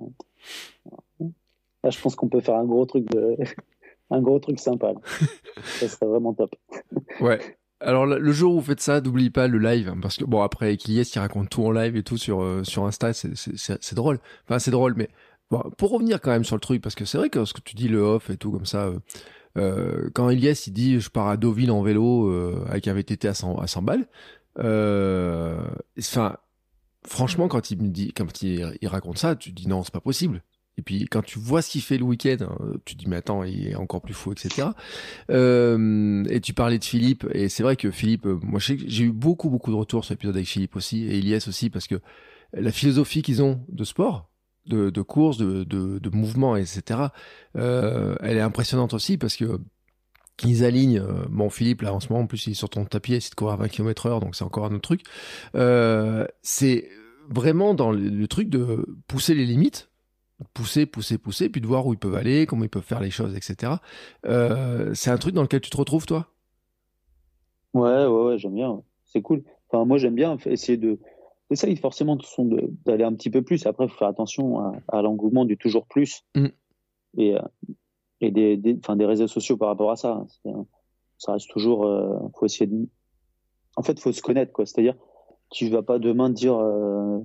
Là, 1.19 1.89
je 1.91 2.01
pense 2.01 2.15
qu'on 2.15 2.27
peut 2.27 2.41
faire 2.41 2.55
un 2.55 2.65
gros 2.65 2.85
truc 2.85 3.05
de. 3.11 3.37
Un 4.11 4.21
gros 4.23 4.39
truc 4.39 4.59
sympa. 4.59 4.93
là. 4.93 4.99
Ça 5.79 5.87
serait 5.87 6.07
vraiment 6.07 6.33
top. 6.33 6.55
Ouais. 7.21 7.58
Alors 7.81 8.05
le 8.05 8.31
jour 8.33 8.55
où 8.55 8.59
vous 8.59 8.65
faites 8.65 8.81
ça, 8.81 8.99
n'oublie 8.99 9.29
pas 9.29 9.47
le 9.47 9.57
live, 9.57 9.87
hein, 9.89 9.97
parce 10.01 10.17
que 10.17 10.25
bon 10.25 10.41
après 10.41 10.75
Ilyes 10.75 11.05
qui 11.05 11.17
raconte 11.17 11.49
tout 11.49 11.63
en 11.65 11.71
live 11.71 11.95
et 11.95 12.03
tout 12.03 12.17
sur 12.17 12.41
euh, 12.41 12.63
sur 12.65 12.85
Insta, 12.85 13.13
c'est 13.13 13.95
drôle. 13.95 14.19
Enfin 14.45 14.59
c'est 14.59 14.71
drôle, 14.71 14.95
mais 14.97 15.09
pour 15.77 15.91
revenir 15.91 16.19
quand 16.19 16.31
même 16.31 16.43
sur 16.43 16.57
le 16.57 16.61
truc, 16.61 16.81
parce 16.81 16.95
que 16.95 17.05
c'est 17.05 17.17
vrai 17.17 17.29
que 17.29 17.45
ce 17.45 17.53
que 17.53 17.61
tu 17.61 17.75
dis 17.75 17.87
le 17.87 18.01
off 18.01 18.29
et 18.29 18.37
tout 18.37 18.51
comme 18.51 18.65
ça, 18.65 18.87
euh, 18.87 18.99
euh, 19.57 20.09
quand 20.13 20.29
Ilyes 20.29 20.61
il 20.67 20.73
dit 20.73 20.99
je 20.99 21.09
pars 21.09 21.29
à 21.29 21.37
Deauville 21.37 21.71
en 21.71 21.81
vélo 21.81 22.29
avec 22.67 22.87
un 22.89 22.93
VTT 22.93 23.29
à 23.29 23.33
100 23.33 23.59
à 23.59 23.67
100 23.67 23.81
balles, 23.81 24.07
enfin 25.97 26.35
franchement 27.07 27.47
quand 27.47 27.71
il 27.71 27.81
me 27.81 27.87
dit 27.87 28.11
quand 28.11 28.41
il, 28.41 28.77
il 28.81 28.87
raconte 28.89 29.19
ça, 29.19 29.37
tu 29.37 29.53
dis 29.53 29.69
non 29.69 29.83
c'est 29.83 29.93
pas 29.93 30.01
possible. 30.01 30.43
Et 30.79 30.81
puis 30.81 31.07
quand 31.11 31.21
tu 31.21 31.39
vois 31.39 31.61
ce 31.61 31.71
qu'il 31.71 31.81
fait 31.81 31.97
le 31.97 32.05
week-end, 32.05 32.37
hein, 32.39 32.57
tu 32.85 32.95
te 32.95 32.99
dis 32.99 33.09
mais 33.09 33.17
attends 33.17 33.43
il 33.43 33.67
est 33.67 33.75
encore 33.75 34.01
plus 34.01 34.13
fou 34.13 34.31
etc. 34.31 34.69
Euh, 35.29 36.23
et 36.29 36.39
tu 36.39 36.53
parlais 36.53 36.79
de 36.79 36.85
Philippe, 36.85 37.27
et 37.33 37.49
c'est 37.49 37.63
vrai 37.63 37.75
que 37.75 37.91
Philippe, 37.91 38.25
euh, 38.25 38.39
moi 38.41 38.61
j'ai 38.61 39.03
eu 39.03 39.11
beaucoup 39.11 39.49
beaucoup 39.49 39.71
de 39.71 39.75
retours 39.75 40.05
sur 40.05 40.13
l'épisode 40.13 40.37
avec 40.37 40.47
Philippe 40.47 40.77
aussi, 40.77 41.03
et 41.03 41.17
Elias 41.17 41.45
aussi, 41.49 41.69
parce 41.69 41.85
que 41.85 41.95
la 42.53 42.71
philosophie 42.71 43.21
qu'ils 43.21 43.43
ont 43.43 43.59
de 43.67 43.83
sport, 43.83 44.29
de, 44.67 45.01
course, 45.01 45.37
de, 45.37 45.65
de, 45.65 46.09
mouvement, 46.11 46.55
etc., 46.55 47.07
euh, 47.57 48.15
elle 48.21 48.37
est 48.37 48.41
impressionnante 48.41 48.93
aussi, 48.93 49.17
parce 49.17 49.35
que 49.35 49.59
ils 50.45 50.63
alignent, 50.63 51.03
bon 51.29 51.49
Philippe 51.49 51.81
là 51.81 51.93
en 51.93 51.99
ce 51.99 52.07
moment 52.07 52.23
en 52.23 52.27
plus 52.27 52.47
il 52.47 52.51
est 52.51 52.53
sur 52.53 52.69
ton 52.69 52.85
tapis, 52.85 53.11
il 53.11 53.15
essaie 53.15 53.31
de 53.31 53.35
courir 53.35 53.55
à 53.55 53.57
20 53.57 53.67
km 53.67 54.05
heure, 54.05 54.19
donc 54.21 54.37
c'est 54.37 54.45
encore 54.45 54.63
un 54.63 54.73
autre 54.73 54.79
truc. 54.79 55.01
C'est 56.41 56.89
vraiment 57.29 57.73
dans 57.73 57.91
le 57.91 58.27
truc 58.27 58.49
de 58.49 58.85
pousser 59.07 59.33
les 59.35 59.45
limites, 59.45 59.88
pousser, 60.53 60.85
pousser, 60.85 61.17
pousser, 61.17 61.49
puis 61.49 61.61
de 61.61 61.67
voir 61.67 61.85
où 61.85 61.93
ils 61.93 61.99
peuvent 61.99 62.15
aller, 62.15 62.45
comment 62.45 62.63
ils 62.63 62.69
peuvent 62.69 62.83
faire 62.83 62.99
les 63.01 63.11
choses, 63.11 63.35
etc. 63.35 63.73
Euh, 64.25 64.93
c'est 64.93 65.09
un 65.11 65.17
truc 65.17 65.33
dans 65.35 65.41
lequel 65.41 65.61
tu 65.61 65.69
te 65.69 65.77
retrouves, 65.77 66.05
toi? 66.05 66.27
Ouais, 67.73 68.05
ouais, 68.05 68.23
ouais, 68.23 68.37
j'aime 68.37 68.55
bien. 68.55 68.81
C'est 69.05 69.21
cool. 69.21 69.43
Enfin, 69.69 69.85
moi, 69.85 69.97
j'aime 69.97 70.15
bien 70.15 70.37
essayer 70.45 70.77
de. 70.77 70.99
Essaye 71.51 71.75
forcément 71.77 72.17
d'aller 72.85 73.03
un 73.03 73.13
petit 73.13 73.29
peu 73.31 73.41
plus. 73.41 73.65
Après, 73.65 73.87
faut 73.87 73.97
faire 73.97 74.07
attention 74.07 74.59
à, 74.59 74.73
à 74.87 75.01
l'engouement 75.01 75.45
du 75.45 75.57
toujours 75.57 75.87
plus 75.87 76.23
Mm. 76.35 76.45
et, 77.17 77.35
euh, 77.35 77.41
et 78.21 78.29
des, 78.31 78.55
des, 78.57 78.77
enfin, 78.83 78.95
des 78.95 79.05
réseaux 79.05 79.27
sociaux 79.27 79.57
par 79.57 79.69
rapport 79.69 79.91
à 79.91 79.95
ça. 79.95 80.25
C'est- 80.43 80.51
Ça 81.17 81.33
reste 81.33 81.49
toujours. 81.49 81.85
Euh, 81.85 82.17
faut 82.37 82.45
essayer 82.45 82.67
de. 82.67 82.87
En 83.75 83.81
fait, 83.83 83.99
faut 83.99 84.11
se 84.11 84.21
connaître, 84.21 84.51
quoi. 84.53 84.65
C'est-à-dire, 84.65 84.95
tu 85.49 85.69
vas 85.69 85.81
pas 85.83 85.99
demain 85.99 86.29
dire, 86.29 86.55
euh, 86.57 87.19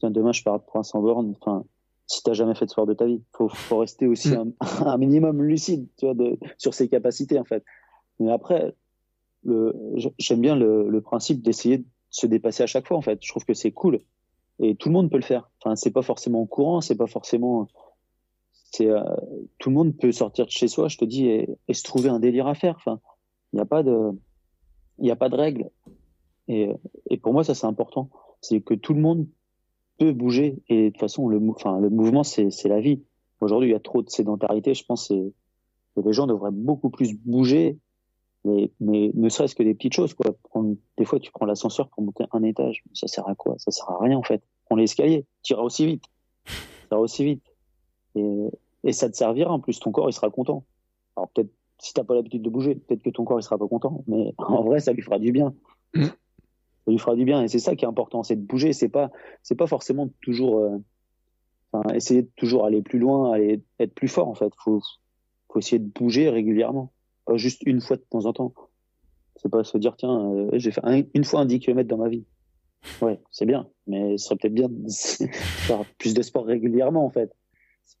tiens, 0.00 0.10
demain, 0.10 0.32
je 0.32 0.42
pars 0.42 0.60
pour 0.64 0.76
un 0.76 0.82
100 0.82 1.00
bornes. 1.00 1.34
Enfin, 1.40 1.64
si 2.08 2.22
t'as 2.22 2.32
jamais 2.32 2.54
fait 2.56 2.64
de 2.64 2.70
sport 2.70 2.86
de 2.86 2.94
ta 2.94 3.06
vie, 3.06 3.22
faut, 3.32 3.48
faut 3.48 3.78
rester 3.78 4.06
aussi 4.08 4.34
un, 4.34 4.48
un 4.86 4.98
minimum 4.98 5.42
lucide, 5.42 5.86
tu 5.96 6.06
vois, 6.06 6.14
de, 6.14 6.36
sur 6.56 6.74
ses 6.74 6.88
capacités, 6.88 7.38
en 7.38 7.44
fait. 7.44 7.62
Mais 8.18 8.32
après, 8.32 8.74
j'aime 10.18 10.40
bien 10.40 10.56
le, 10.56 10.88
le 10.88 11.00
principe 11.00 11.42
d'essayer 11.42 11.78
de 11.78 11.84
se 12.10 12.26
dépasser 12.26 12.64
à 12.64 12.66
chaque 12.66 12.88
fois 12.88 12.96
en 12.96 13.02
fait. 13.02 13.18
Je 13.22 13.28
trouve 13.28 13.44
que 13.44 13.54
c'est 13.54 13.70
cool 13.70 14.00
et 14.58 14.74
tout 14.74 14.88
le 14.88 14.94
monde 14.94 15.10
peut 15.10 15.18
le 15.18 15.22
faire. 15.22 15.50
Enfin, 15.60 15.76
c'est 15.76 15.90
pas 15.90 16.02
forcément 16.02 16.44
courant, 16.46 16.80
c'est 16.80 16.96
pas 16.96 17.06
forcément, 17.06 17.68
c'est 18.72 18.88
euh, 18.88 19.02
tout 19.58 19.70
le 19.70 19.76
monde 19.76 19.96
peut 19.96 20.12
sortir 20.12 20.46
de 20.46 20.50
chez 20.50 20.68
soi, 20.68 20.88
je 20.88 20.98
te 20.98 21.04
dis, 21.04 21.26
et, 21.26 21.58
se 21.72 21.82
trouver 21.82 22.08
un 22.08 22.18
délire 22.18 22.46
à 22.46 22.54
faire. 22.54 22.74
Enfin, 22.76 23.00
il 23.52 23.56
n'y 23.56 23.62
a 23.62 23.66
pas 23.66 23.82
de, 23.82 24.10
il 24.98 25.10
a 25.10 25.16
pas 25.16 25.28
de 25.28 25.36
règles. 25.36 25.70
Et, 26.48 26.70
et 27.10 27.18
pour 27.18 27.32
moi, 27.32 27.44
ça 27.44 27.54
c'est 27.54 27.66
important, 27.66 28.10
c'est 28.40 28.60
que 28.60 28.74
tout 28.74 28.94
le 28.94 29.00
monde 29.00 29.26
peut 29.98 30.12
bouger. 30.12 30.62
Et 30.68 30.84
de 30.84 30.88
toute 30.90 31.00
façon, 31.00 31.28
le, 31.28 31.38
mouvement, 31.38 32.24
c'est 32.24 32.50
la 32.64 32.80
vie. 32.80 33.02
Aujourd'hui, 33.40 33.70
il 33.70 33.72
y 33.72 33.76
a 33.76 33.80
trop 33.80 34.02
de 34.02 34.10
sédentarité. 34.10 34.74
Je 34.74 34.84
pense 34.84 35.08
que 35.08 35.32
les 36.02 36.12
gens 36.12 36.26
devraient 36.26 36.50
beaucoup 36.52 36.90
plus 36.90 37.14
bouger, 37.14 37.78
mais, 38.44 38.70
ne 38.80 39.28
serait-ce 39.28 39.54
que 39.54 39.62
des 39.62 39.74
petites 39.74 39.94
choses. 39.94 40.14
Quoi. 40.14 40.34
des 40.96 41.04
fois, 41.04 41.20
tu 41.20 41.30
prends 41.32 41.46
l'ascenseur 41.46 41.88
pour 41.88 42.02
monter 42.02 42.24
un 42.32 42.42
étage. 42.42 42.82
Ça 42.94 43.06
sert 43.06 43.28
à 43.28 43.34
quoi? 43.34 43.56
Ça 43.58 43.70
sert 43.70 43.88
à 43.90 43.98
rien 44.00 44.16
en 44.16 44.22
fait. 44.22 44.42
Prends 44.66 44.76
l'escalier, 44.76 45.26
tu 45.42 45.52
iras 45.52 45.62
aussi 45.62 45.86
vite. 45.86 46.04
Ira 46.90 47.00
aussi 47.00 47.24
vite. 47.24 47.42
Et, 48.14 48.48
et 48.84 48.92
ça 48.92 49.10
te 49.10 49.16
servira 49.16 49.52
en 49.52 49.60
plus. 49.60 49.78
Ton 49.80 49.92
corps, 49.92 50.08
il 50.08 50.12
sera 50.12 50.30
content. 50.30 50.64
Alors 51.16 51.28
peut-être, 51.30 51.50
si 51.78 51.92
t'as 51.92 52.04
pas 52.04 52.14
l'habitude 52.14 52.42
de 52.42 52.50
bouger, 52.50 52.74
peut-être 52.74 53.02
que 53.02 53.10
ton 53.10 53.24
corps, 53.24 53.38
il 53.38 53.42
sera 53.42 53.58
pas 53.58 53.68
content. 53.68 54.02
Mais 54.06 54.34
en 54.38 54.62
vrai, 54.62 54.80
ça 54.80 54.92
lui 54.92 55.02
fera 55.02 55.18
du 55.18 55.32
bien. 55.32 55.54
Ça 56.88 56.92
lui 56.92 56.98
fera 56.98 57.14
du 57.14 57.26
bien. 57.26 57.42
Et 57.42 57.48
c'est 57.48 57.58
ça 57.58 57.76
qui 57.76 57.84
est 57.84 57.88
important, 57.88 58.22
c'est 58.22 58.36
de 58.36 58.40
bouger. 58.40 58.72
C'est 58.72 58.88
pas, 58.88 59.10
c'est 59.42 59.56
pas 59.56 59.66
forcément 59.66 60.08
toujours. 60.22 60.60
Euh, 60.60 60.78
Enfin, 61.72 61.94
essayer 61.94 62.22
de 62.22 62.30
toujours 62.36 62.64
aller 62.64 62.82
plus 62.82 62.98
loin, 62.98 63.32
aller 63.32 63.62
être 63.78 63.94
plus 63.94 64.08
fort 64.08 64.28
en 64.28 64.34
fait. 64.34 64.52
Faut, 64.64 64.80
faut 65.52 65.58
essayer 65.58 65.78
de 65.78 65.88
bouger 65.88 66.30
régulièrement, 66.30 66.92
pas 67.26 67.36
juste 67.36 67.62
une 67.66 67.80
fois 67.80 67.96
de 67.96 68.04
temps 68.08 68.24
en 68.24 68.32
temps. 68.32 68.54
C'est 69.36 69.50
pas 69.50 69.64
se 69.64 69.76
dire 69.78 69.94
tiens, 69.96 70.32
euh, 70.32 70.50
j'ai 70.54 70.70
fait 70.70 70.80
une 71.14 71.24
fois 71.24 71.40
un 71.40 71.46
10 71.46 71.60
km 71.60 71.88
dans 71.88 71.98
ma 71.98 72.08
vie. 72.08 72.24
Ouais, 73.02 73.20
c'est 73.30 73.44
bien, 73.44 73.68
mais 73.86 74.16
ce 74.16 74.26
serait 74.26 74.36
peut-être 74.36 74.54
bien 74.54 74.68
de 74.68 74.88
faire 75.32 75.84
plus 75.98 76.14
de 76.14 76.22
sport 76.22 76.46
régulièrement 76.46 77.04
en 77.04 77.10
fait. 77.10 77.32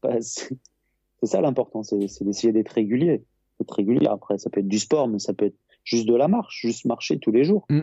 C'est 0.02 1.26
ça 1.26 1.40
l'important, 1.40 1.82
c'est 1.82 1.98
d'essayer 1.98 2.52
d'être 2.52 2.70
régulier, 2.70 3.24
d'être 3.58 3.72
régulier. 3.72 4.06
Après, 4.06 4.38
ça 4.38 4.50
peut 4.50 4.60
être 4.60 4.68
du 4.68 4.78
sport, 4.78 5.08
mais 5.08 5.18
ça 5.18 5.34
peut 5.34 5.46
être 5.46 5.58
juste 5.84 6.06
de 6.06 6.14
la 6.14 6.28
marche, 6.28 6.60
juste 6.60 6.84
marcher 6.84 7.18
tous 7.18 7.32
les 7.32 7.44
jours. 7.44 7.66
Mm. 7.68 7.80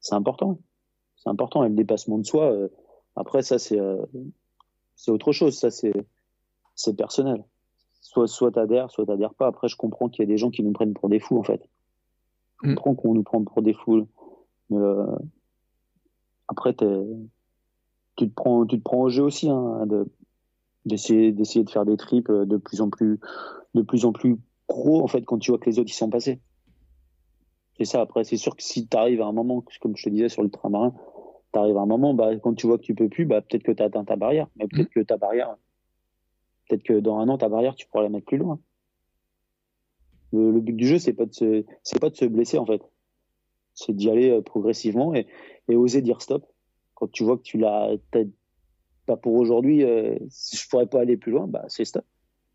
C'est 0.00 0.14
important, 0.14 0.58
c'est 1.16 1.28
important. 1.28 1.64
Et 1.64 1.68
le 1.68 1.74
dépassement 1.74 2.18
de 2.18 2.24
soi. 2.24 2.52
Euh, 2.52 2.68
après, 3.16 3.42
ça, 3.42 3.58
c'est 3.58 3.78
euh, 3.78 4.04
c'est 4.96 5.10
autre 5.10 5.32
chose. 5.32 5.58
Ça, 5.58 5.70
c'est 5.70 6.96
personnel. 6.96 7.44
Soit 8.00 8.26
soit 8.26 8.52
t'adhères, 8.52 8.90
soit 8.90 9.06
t'adhères 9.06 9.34
pas. 9.34 9.46
Après, 9.46 9.68
je 9.68 9.76
comprends 9.76 10.08
qu'il 10.08 10.22
y 10.22 10.28
a 10.28 10.28
des 10.28 10.38
gens 10.38 10.50
qui 10.50 10.62
nous 10.62 10.72
prennent 10.72 10.94
pour 10.94 11.08
des 11.08 11.20
fous, 11.20 11.38
en 11.38 11.42
fait. 11.42 11.62
Je 12.62 12.70
mm. 12.70 12.74
comprends 12.74 12.94
qu'on 12.94 13.14
nous 13.14 13.22
prend 13.22 13.42
pour 13.44 13.62
des 13.62 13.74
fous. 13.74 14.06
Mais, 14.70 14.78
euh, 14.78 15.06
après, 16.48 16.74
tu 16.74 16.84
te 18.16 18.34
prends 18.34 18.64
tu 18.66 18.78
te 18.78 18.82
prends 18.82 19.02
au 19.02 19.08
jeu 19.10 19.22
aussi, 19.22 19.48
hein, 19.48 19.86
de 19.86 20.06
d'essayer 20.86 21.32
d'essayer 21.32 21.64
de 21.64 21.70
faire 21.70 21.84
des 21.84 21.96
tripes 21.98 22.32
de 22.32 22.56
plus 22.56 22.80
en 22.80 22.88
plus 22.88 23.20
de 23.74 23.82
plus 23.82 24.06
en 24.06 24.12
plus 24.12 24.38
gros 24.66 25.02
en 25.02 25.06
fait 25.06 25.22
quand 25.22 25.38
tu 25.38 25.50
vois 25.50 25.58
que 25.58 25.68
les 25.68 25.78
autres 25.78 25.90
y 25.90 25.94
sont 25.94 26.08
passés 26.08 26.40
c'est 27.80 27.92
ça 27.92 28.02
après 28.02 28.24
c'est 28.24 28.36
sûr 28.36 28.54
que 28.54 28.62
si 28.62 28.86
tu 28.86 28.96
arrives 28.96 29.22
à 29.22 29.26
un 29.26 29.32
moment 29.32 29.64
comme 29.80 29.96
je 29.96 30.04
te 30.04 30.10
disais 30.10 30.28
sur 30.28 30.42
l'ultramarin 30.42 30.94
t'arrives 31.52 31.76
à 31.76 31.80
un 31.80 31.86
moment, 31.86 32.14
bah, 32.14 32.36
quand 32.36 32.54
tu 32.54 32.66
vois 32.66 32.78
que 32.78 32.82
tu 32.82 32.94
peux 32.94 33.08
plus, 33.08 33.24
bah, 33.24 33.40
peut-être 33.40 33.62
que 33.62 33.72
tu 33.72 33.82
as 33.82 33.86
atteint 33.86 34.04
ta 34.04 34.16
barrière. 34.16 34.48
Mais 34.56 34.66
peut-être 34.68 34.88
mm. 34.90 34.94
que 34.94 35.00
ta 35.00 35.16
barrière, 35.16 35.56
peut-être 36.68 36.82
que 36.82 37.00
dans 37.00 37.18
un 37.18 37.28
an, 37.28 37.38
ta 37.38 37.48
barrière, 37.48 37.74
tu 37.74 37.86
pourras 37.86 38.02
la 38.02 38.08
mettre 38.08 38.26
plus 38.26 38.38
loin. 38.38 38.58
Le, 40.32 40.60
but 40.60 40.76
du 40.76 40.86
jeu, 40.86 40.98
c'est 40.98 41.12
pas 41.12 41.26
de 41.26 41.34
se, 41.34 41.64
c'est 41.82 41.98
pas 41.98 42.10
de 42.10 42.16
se 42.16 42.24
blesser, 42.24 42.58
en 42.58 42.66
fait. 42.66 42.82
C'est 43.74 43.94
d'y 43.94 44.10
aller 44.10 44.30
euh, 44.30 44.42
progressivement 44.42 45.14
et, 45.14 45.26
et, 45.68 45.76
oser 45.76 46.02
dire 46.02 46.22
stop. 46.22 46.46
Quand 46.94 47.10
tu 47.10 47.24
vois 47.24 47.36
que 47.36 47.42
tu 47.42 47.58
l'as, 47.58 47.96
pas 49.06 49.16
pour 49.16 49.34
aujourd'hui, 49.34 49.82
euh, 49.84 50.16
si 50.28 50.56
je 50.56 50.68
pourrais 50.68 50.86
pas 50.86 51.00
aller 51.00 51.16
plus 51.16 51.32
loin, 51.32 51.48
bah, 51.48 51.64
c'est 51.68 51.84
stop. 51.84 52.04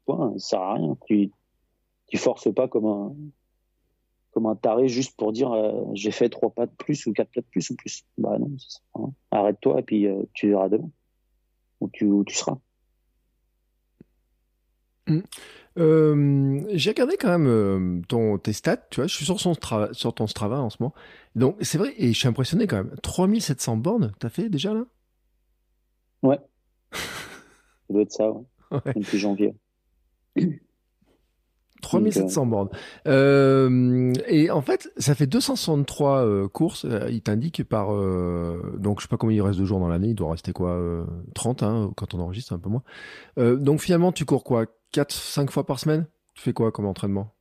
Point, 0.05 0.33
ça 0.37 0.49
sert 0.49 0.61
à 0.61 0.73
rien. 0.75 0.97
Tu, 1.07 1.31
tu 2.07 2.17
forces 2.17 2.53
pas 2.53 2.67
comme 2.69 2.85
un, 2.85 3.15
comme 4.35 4.47
un 4.47 4.55
taré 4.55 4.89
juste 4.89 5.15
pour 5.15 5.31
dire 5.31 5.53
euh, 5.53 5.71
j'ai 5.93 6.11
fait 6.11 6.27
trois 6.27 6.49
pas 6.49 6.65
de 6.65 6.71
plus 6.71 7.05
ou 7.05 7.13
quatre 7.13 7.31
pas 7.33 7.39
de 7.39 7.45
plus 7.45 7.69
ou 7.69 7.75
plus. 7.77 8.03
Bah 8.17 8.37
non, 8.37 8.51
hein. 8.95 9.13
arrête-toi 9.31 9.79
et 9.79 9.83
puis 9.83 10.07
euh, 10.07 10.23
tu 10.33 10.49
verras 10.49 10.67
demain 10.67 10.89
où 11.79 11.89
tu, 11.89 12.05
où 12.05 12.25
tu 12.25 12.35
seras. 12.35 12.57
Mmh. 15.07 15.19
Euh, 15.77 16.61
j'ai 16.73 16.89
regardé 16.89 17.15
quand 17.15 17.37
même 17.37 18.03
ton, 18.09 18.37
tes 18.37 18.51
stats, 18.51 18.87
tu 18.89 18.99
vois, 18.99 19.07
je 19.07 19.15
suis 19.15 19.25
sur, 19.25 19.39
son 19.39 19.53
sur 19.93 20.13
ton 20.13 20.27
Strava 20.27 20.59
en 20.59 20.69
ce 20.69 20.77
moment. 20.81 20.93
Donc 21.35 21.55
c'est 21.61 21.77
vrai, 21.77 21.93
et 21.97 22.11
je 22.11 22.19
suis 22.19 22.27
impressionné 22.27 22.67
quand 22.67 22.77
même. 22.77 22.93
3700 23.03 23.77
bornes, 23.77 24.11
t'as 24.19 24.29
fait 24.29 24.49
déjà 24.49 24.73
là? 24.73 24.83
Ouais. 26.23 26.39
ça 26.91 26.99
doit 27.89 28.01
être 28.01 28.11
ça, 28.11 28.31
ouais. 28.31 28.81
Depuis 28.95 29.17
janvier. 29.17 29.53
3700 31.85 32.45
bornes. 32.47 32.69
Euh, 33.07 34.11
et 34.27 34.49
en 34.49 34.61
fait, 34.61 34.91
ça 34.97 35.13
fait 35.13 35.27
263 35.27 36.25
euh, 36.25 36.47
courses. 36.47 36.85
Euh, 36.85 37.07
il 37.11 37.21
t'indique 37.21 37.63
par... 37.63 37.89
donc, 38.77 38.99
je 38.99 39.03
sais 39.03 39.07
pas 39.07 39.17
combien 39.17 39.37
il 39.37 39.41
reste 39.41 39.59
de 39.59 39.65
jours 39.65 39.79
dans 39.79 39.87
l'année. 39.87 40.09
Il 40.09 40.15
doit 40.15 40.31
rester 40.31 40.51
quoi 40.51 41.05
30, 41.35 41.63
hein, 41.63 41.91
quand 41.95 42.13
on 42.13 42.19
enregistre, 42.19 42.53
un 42.53 42.59
peu 42.59 42.69
moins. 42.69 42.83
donc, 43.37 43.81
finalement, 43.81 44.11
tu 44.11 44.25
cours 44.25 44.43
quoi 44.43 44.65
4, 44.91 45.11
5 45.11 45.51
fois 45.51 45.65
par 45.65 45.79
semaine? 45.79 46.07
Tu 46.33 46.41
fais 46.41 46.53
quoi 46.53 46.71
comme 46.71 46.85
entraînement? 46.85 47.31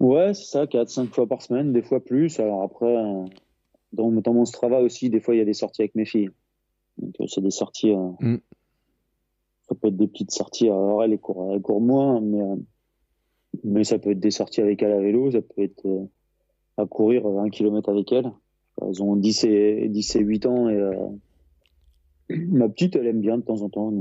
Ouais, 0.00 0.34
c'est 0.34 0.44
ça, 0.44 0.66
4, 0.66 0.88
5 0.88 1.14
fois 1.14 1.26
par 1.26 1.42
semaine, 1.42 1.72
des 1.72 1.82
fois 1.82 2.00
plus. 2.00 2.38
Alors 2.40 2.62
après, 2.62 2.94
dans, 3.92 4.10
dans 4.10 4.34
mon 4.34 4.44
Strava 4.44 4.80
aussi, 4.80 5.10
des 5.10 5.20
fois, 5.20 5.34
il 5.34 5.38
y 5.38 5.40
a 5.40 5.44
des 5.46 5.54
sorties 5.54 5.82
avec 5.82 5.94
mes 5.94 6.04
filles. 6.04 6.30
Donc, 6.98 7.28
c'est 7.28 7.40
des 7.40 7.50
sorties... 7.50 7.94
Mm. 8.20 8.38
Ça 9.68 9.74
peut 9.74 9.88
être 9.88 9.96
des 9.98 10.06
petites 10.08 10.30
sorties. 10.30 10.68
Alors, 10.68 11.04
elle, 11.04 11.12
elle 11.12 11.18
court, 11.18 11.50
elle 11.52 11.60
court 11.60 11.82
moins, 11.82 12.22
mais 12.22 12.40
mais 13.68 13.84
ça 13.84 13.98
peut 13.98 14.10
être 14.10 14.20
des 14.20 14.30
sorties 14.30 14.60
avec 14.60 14.82
elle 14.82 14.92
à 14.92 15.00
vélo, 15.00 15.30
ça 15.30 15.42
peut 15.42 15.62
être 15.62 15.86
euh, 15.86 16.04
à 16.76 16.86
courir 16.86 17.26
un 17.26 17.50
kilomètre 17.50 17.88
avec 17.88 18.12
elle. 18.12 18.30
Elles 18.80 19.02
ont 19.02 19.16
10 19.16 19.44
et, 19.44 19.88
10 19.88 20.16
et 20.16 20.20
8 20.20 20.46
ans 20.46 20.68
et 20.68 20.76
euh, 20.76 20.94
ma 22.30 22.68
petite, 22.68 22.96
elle 22.96 23.06
aime 23.06 23.20
bien 23.20 23.38
de 23.38 23.42
temps 23.42 23.62
en 23.62 23.68
temps 23.68 23.92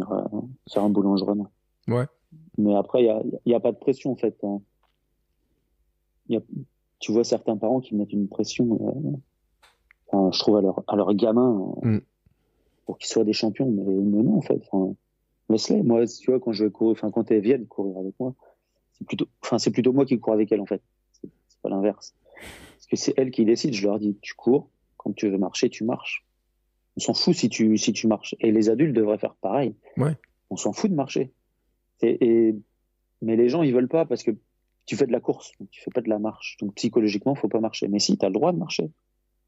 faire 0.71 0.83
un 0.83 0.89
boulangeron. 0.89 1.47
Ouais. 1.87 2.05
Mais 2.57 2.75
après, 2.75 3.03
il 3.03 3.39
n'y 3.45 3.53
a, 3.53 3.57
a 3.57 3.59
pas 3.59 3.71
de 3.71 3.77
pression 3.77 4.11
en 4.11 4.15
fait. 4.15 4.37
Hein. 4.43 4.61
Y 6.29 6.37
a, 6.37 6.41
tu 6.99 7.11
vois 7.11 7.23
certains 7.23 7.57
parents 7.57 7.79
qui 7.79 7.95
mettent 7.95 8.13
une 8.13 8.27
pression, 8.27 9.17
euh, 10.13 10.31
je 10.31 10.39
trouve, 10.39 10.57
à 10.57 10.61
leur, 10.61 10.83
à 10.87 10.95
leur 10.95 11.13
gamin 11.13 11.73
mm. 11.83 11.99
pour 12.85 12.97
qu'ils 12.97 13.09
soient 13.09 13.23
des 13.23 13.33
champions. 13.33 13.69
Mais, 13.69 13.83
non, 13.83 14.37
en 14.37 14.41
fait. 14.41 14.61
Laisse-les. 15.49 15.83
Moi, 15.83 16.05
tu 16.05 16.31
vois, 16.31 16.39
quand 16.39 16.51
je 16.51 16.65
vais 16.65 16.71
courir, 16.71 16.91
enfin, 16.91 17.11
quand 17.11 17.31
elles 17.31 17.41
viennent 17.41 17.67
courir 17.67 17.97
avec 17.97 18.19
moi, 18.19 18.33
c'est 18.97 19.05
plutôt, 19.05 19.27
enfin, 19.43 19.59
c'est 19.59 19.71
plutôt 19.71 19.93
moi 19.93 20.05
qui 20.05 20.19
cours 20.19 20.33
avec 20.33 20.51
elle, 20.51 20.61
en 20.61 20.65
fait. 20.65 20.81
C'est 21.21 21.61
pas 21.61 21.69
l'inverse. 21.69 22.15
Parce 22.35 22.87
que 22.87 22.95
c'est 22.95 23.13
elle 23.17 23.31
qui 23.31 23.45
décide. 23.45 23.73
Je 23.73 23.87
leur 23.87 23.99
dis, 23.99 24.17
tu 24.21 24.33
cours. 24.33 24.69
Quand 24.97 25.13
tu 25.13 25.29
veux 25.29 25.37
marcher, 25.37 25.69
tu 25.69 25.83
marches. 25.83 26.25
On 26.97 26.99
s'en 26.99 27.13
fout 27.13 27.35
si 27.35 27.49
tu, 27.49 27.77
si 27.77 27.93
tu 27.93 28.07
marches. 28.07 28.35
Et 28.39 28.51
les 28.51 28.69
adultes 28.69 28.95
devraient 28.95 29.17
faire 29.17 29.35
pareil. 29.35 29.75
Ouais. 29.97 30.15
On 30.49 30.57
s'en 30.57 30.73
fout 30.73 30.89
de 30.89 30.95
marcher. 30.95 31.31
Et, 32.01 32.55
mais 33.21 33.35
les 33.35 33.49
gens, 33.49 33.63
ils 33.63 33.73
veulent 33.73 33.87
pas 33.87 34.05
parce 34.05 34.23
que 34.23 34.31
tu 34.85 34.95
fais 34.95 35.05
de 35.05 35.11
la 35.11 35.19
course, 35.19 35.51
donc 35.59 35.69
tu 35.69 35.81
fais 35.81 35.91
pas 35.91 36.01
de 36.01 36.09
la 36.09 36.19
marche. 36.19 36.57
Donc 36.59 36.75
psychologiquement, 36.75 37.35
faut 37.35 37.47
pas 37.47 37.59
marcher. 37.59 37.87
Mais 37.87 37.99
si, 37.99 38.17
tu 38.17 38.25
as 38.25 38.29
le 38.29 38.33
droit 38.33 38.51
de 38.51 38.57
marcher. 38.57 38.89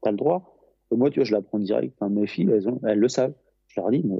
Tu 0.02 0.08
as 0.08 0.12
le 0.12 0.16
droit. 0.16 0.56
Et 0.92 0.96
moi, 0.96 1.10
tu 1.10 1.20
vois, 1.20 1.24
je 1.24 1.32
l'apprends 1.32 1.58
direct. 1.58 2.00
Mes 2.02 2.26
filles, 2.26 2.50
elles, 2.50 2.72
elles 2.84 2.98
le 2.98 3.08
savent. 3.08 3.34
Je 3.68 3.80
leur 3.80 3.90
dis, 3.90 4.02
mais, 4.04 4.18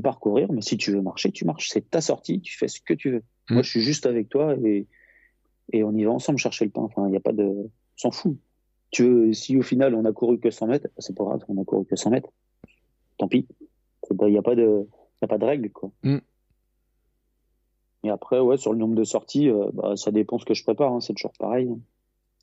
parcourir, 0.00 0.50
mais 0.52 0.60
si 0.60 0.76
tu 0.76 0.92
veux 0.92 1.02
marcher, 1.02 1.30
tu 1.32 1.44
marches. 1.44 1.68
C'est 1.70 1.90
ta 1.90 2.00
sortie, 2.00 2.40
tu 2.40 2.56
fais 2.56 2.68
ce 2.68 2.80
que 2.80 2.94
tu 2.94 3.10
veux. 3.10 3.22
Moi, 3.50 3.62
je 3.62 3.70
suis 3.70 3.82
juste 3.82 4.06
avec 4.06 4.28
toi 4.28 4.54
et, 4.64 4.86
et 5.72 5.84
on 5.84 5.92
y 5.92 6.04
va 6.04 6.10
ensemble 6.10 6.38
chercher 6.38 6.64
le 6.64 6.70
pain. 6.70 6.82
Enfin, 6.82 7.06
il 7.06 7.10
n'y 7.10 7.16
a 7.16 7.20
pas 7.20 7.32
de, 7.32 7.44
on 7.44 7.70
s'en 7.96 8.10
fout. 8.10 8.36
Tu 8.90 9.04
veux, 9.04 9.32
si 9.32 9.56
au 9.56 9.62
final 9.62 9.94
on 9.94 10.04
a 10.04 10.12
couru 10.12 10.38
que 10.38 10.50
100 10.50 10.68
mètres, 10.68 10.88
c'est 10.98 11.16
pas 11.16 11.24
grave, 11.24 11.44
on 11.48 11.60
a 11.60 11.64
couru 11.64 11.84
que 11.84 11.96
100 11.96 12.10
mètres. 12.10 12.30
Tant 13.18 13.28
pis. 13.28 13.46
Il 14.10 14.26
n'y 14.26 14.38
a 14.38 14.42
pas 14.42 14.54
de, 14.54 14.86
y 15.22 15.24
a 15.24 15.28
pas 15.28 15.38
de 15.38 15.44
règle, 15.44 15.70
quoi. 15.70 15.90
Mm. 16.02 16.18
Et 18.04 18.10
après, 18.10 18.38
ouais, 18.38 18.58
sur 18.58 18.72
le 18.72 18.78
nombre 18.78 18.94
de 18.94 19.04
sorties, 19.04 19.48
euh, 19.48 19.70
bah, 19.72 19.96
ça 19.96 20.10
dépend 20.10 20.38
ce 20.38 20.44
que 20.44 20.54
je 20.54 20.62
prépare, 20.62 20.92
hein, 20.92 21.00
c'est 21.00 21.14
toujours 21.14 21.32
pareil. 21.38 21.70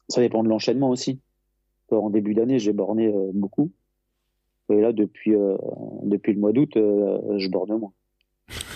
Ça 0.10 0.20
dépend 0.20 0.44
de 0.44 0.50
l'enchaînement 0.50 0.90
aussi. 0.90 1.20
En 1.92 2.10
début 2.10 2.34
d'année, 2.34 2.58
j'ai 2.58 2.74
borné 2.74 3.08
euh, 3.08 3.32
beaucoup. 3.34 3.72
Et 4.70 4.80
là, 4.80 4.94
depuis, 4.94 5.36
euh, 5.36 5.58
depuis 6.04 6.34
le 6.34 6.40
mois 6.40 6.54
d'août, 6.54 6.72
je 6.76 7.50
borne 7.50 7.78
moins. 7.78 7.94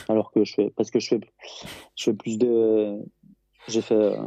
Alors 0.07 0.31
que 0.31 0.43
je 0.43 0.53
fais 0.53 0.69
parce 0.75 0.91
que 0.91 0.99
je 0.99 1.07
fais 1.09 1.19
je 1.95 2.03
fais 2.03 2.13
plus 2.13 2.37
de 2.37 2.99
j'ai 3.67 3.81
fait 3.81 3.95
euh, 3.95 4.17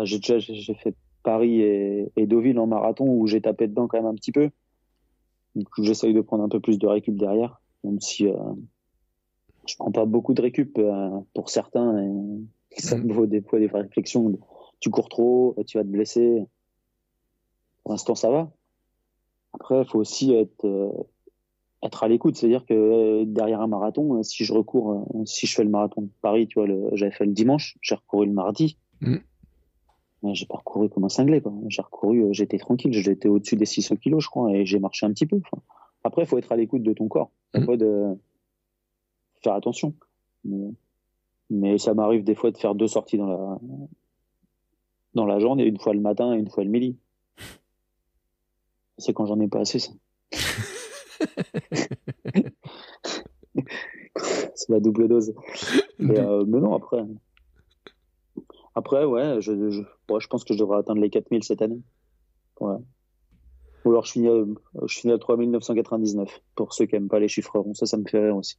j'ai 0.00 0.18
déjà 0.18 0.38
j'ai 0.38 0.74
fait 0.74 0.94
Paris 1.22 1.60
et, 1.60 2.10
et, 2.16 2.26
Deauville 2.26 2.58
en 2.58 2.66
marathon 2.66 3.06
où 3.06 3.26
j'ai 3.26 3.40
tapé 3.40 3.68
dedans 3.68 3.88
quand 3.88 3.98
même 3.98 4.06
un 4.06 4.14
petit 4.14 4.32
peu. 4.32 4.50
Donc 5.54 5.68
j'essaye 5.78 6.14
de 6.14 6.20
prendre 6.20 6.44
un 6.44 6.48
peu 6.48 6.60
plus 6.60 6.78
de 6.78 6.86
récup 6.86 7.16
derrière 7.16 7.60
même 7.84 8.00
si 8.00 8.26
euh, 8.26 8.36
je 9.66 9.74
prends 9.76 9.90
pas 9.90 10.04
beaucoup 10.04 10.34
de 10.34 10.42
récup 10.42 10.78
euh, 10.78 11.10
pour 11.34 11.50
certains 11.50 11.98
et 12.72 12.80
ça 12.80 12.96
me 12.96 13.12
vaut 13.12 13.26
des 13.26 13.40
fois 13.40 13.58
des 13.58 13.66
réflexions 13.66 14.38
tu 14.80 14.90
cours 14.90 15.08
trop 15.08 15.56
tu 15.66 15.78
vas 15.78 15.84
te 15.84 15.88
blesser. 15.88 16.44
Pour 17.82 17.92
l'instant 17.92 18.14
ça 18.14 18.30
va 18.30 18.50
après 19.52 19.80
il 19.80 19.84
faut 19.86 19.98
aussi 19.98 20.32
être 20.32 20.66
être 21.82 22.02
à 22.02 22.08
l'écoute. 22.08 22.36
C'est-à-dire 22.36 22.64
que 22.66 23.24
derrière 23.24 23.60
un 23.60 23.66
marathon, 23.66 24.22
si 24.22 24.44
je 24.44 24.52
recours, 24.52 25.06
si 25.24 25.46
je 25.46 25.54
fais 25.54 25.64
le 25.64 25.70
marathon 25.70 26.02
de 26.02 26.10
Paris, 26.20 26.46
tu 26.46 26.60
vois, 26.60 26.68
j'avais 26.92 27.12
fait 27.12 27.24
le 27.24 27.32
dimanche, 27.32 27.78
j'ai 27.80 27.94
recouru 27.94 28.26
le 28.26 28.32
mardi. 28.32 28.76
Mm. 29.00 29.16
J'ai 30.32 30.44
pas 30.44 30.58
recouru 30.58 30.90
comme 30.90 31.04
un 31.04 31.08
cinglé. 31.08 31.42
J'ai 31.68 31.82
recouru, 31.82 32.28
j'étais 32.32 32.58
tranquille, 32.58 32.92
j'étais 32.92 33.28
au-dessus 33.28 33.56
des 33.56 33.64
600 33.64 33.96
kilos, 33.96 34.22
je 34.22 34.28
crois, 34.28 34.52
et 34.52 34.66
j'ai 34.66 34.78
marché 34.78 35.06
un 35.06 35.12
petit 35.12 35.26
peu. 35.26 35.40
après, 36.04 36.22
il 36.22 36.26
faut 36.28 36.36
être 36.38 36.52
à 36.52 36.56
l'écoute 36.56 36.82
de 36.82 36.92
ton 36.92 37.08
corps. 37.08 37.30
Mm. 37.54 37.76
de 37.76 38.18
faire 39.42 39.54
attention. 39.54 39.94
Mais, 41.52 41.78
ça 41.78 41.94
m'arrive 41.94 42.22
des 42.22 42.34
fois 42.34 42.50
de 42.50 42.58
faire 42.58 42.74
deux 42.74 42.86
sorties 42.86 43.16
dans 43.16 43.26
la 43.26 43.58
dans 45.14 45.26
la 45.26 45.40
journée, 45.40 45.64
une 45.64 45.80
fois 45.80 45.92
le 45.92 46.00
matin 46.00 46.34
et 46.34 46.38
une 46.38 46.48
fois 46.48 46.62
le 46.62 46.70
midi. 46.70 46.96
C'est 49.00 49.12
quand 49.12 49.26
j'en 49.26 49.40
ai 49.40 49.48
pas 49.48 49.60
assez, 49.60 49.78
ça. 49.78 49.92
c'est 54.54 54.68
la 54.68 54.80
double 54.80 55.08
dose. 55.08 55.34
Euh, 56.00 56.44
mais 56.46 56.60
non, 56.60 56.74
après. 56.74 57.04
Après, 58.74 59.04
ouais, 59.04 59.40
je, 59.40 59.70
je, 59.70 59.82
je, 59.82 60.28
pense 60.28 60.44
que 60.44 60.54
je 60.54 60.58
devrais 60.58 60.78
atteindre 60.78 61.00
les 61.00 61.10
4000 61.10 61.42
cette 61.42 61.62
année. 61.62 61.80
Ouais. 62.60 62.76
Ou 63.84 63.90
alors 63.90 64.04
je 64.04 64.12
finis, 64.12 64.28
à, 64.28 64.44
je 64.86 64.98
finis 64.98 65.12
à 65.12 65.18
3999 65.18 66.40
pour 66.54 66.74
ceux 66.74 66.86
qui 66.86 66.94
n'aiment 66.94 67.08
pas 67.08 67.18
les 67.18 67.28
chiffres 67.28 67.58
ronds. 67.58 67.74
Ça, 67.74 67.86
ça 67.86 67.96
me 67.96 68.04
fait 68.04 68.22
rire 68.22 68.36
aussi. 68.36 68.56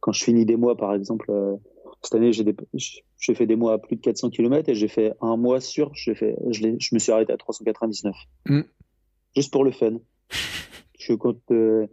Quand 0.00 0.12
je 0.12 0.24
finis 0.24 0.46
des 0.46 0.56
mois, 0.56 0.76
par 0.76 0.94
exemple, 0.94 1.30
euh, 1.30 1.56
cette 2.02 2.14
année, 2.14 2.32
j'ai 2.32 3.34
fait 3.34 3.46
des 3.46 3.56
mois 3.56 3.74
à 3.74 3.78
plus 3.78 3.96
de 3.96 4.00
400 4.00 4.30
km 4.30 4.70
et 4.70 4.74
j'ai 4.74 4.88
fait 4.88 5.12
un 5.20 5.36
mois 5.36 5.60
sur, 5.60 5.92
fait, 5.94 6.36
je, 6.48 6.76
je 6.78 6.94
me 6.94 6.98
suis 6.98 7.12
arrêté 7.12 7.32
à 7.32 7.36
399. 7.36 8.16
Mm. 8.46 8.60
Juste 9.36 9.52
pour 9.52 9.64
le 9.64 9.70
fun. 9.70 9.98
je 10.98 11.12
euh, 11.50 11.86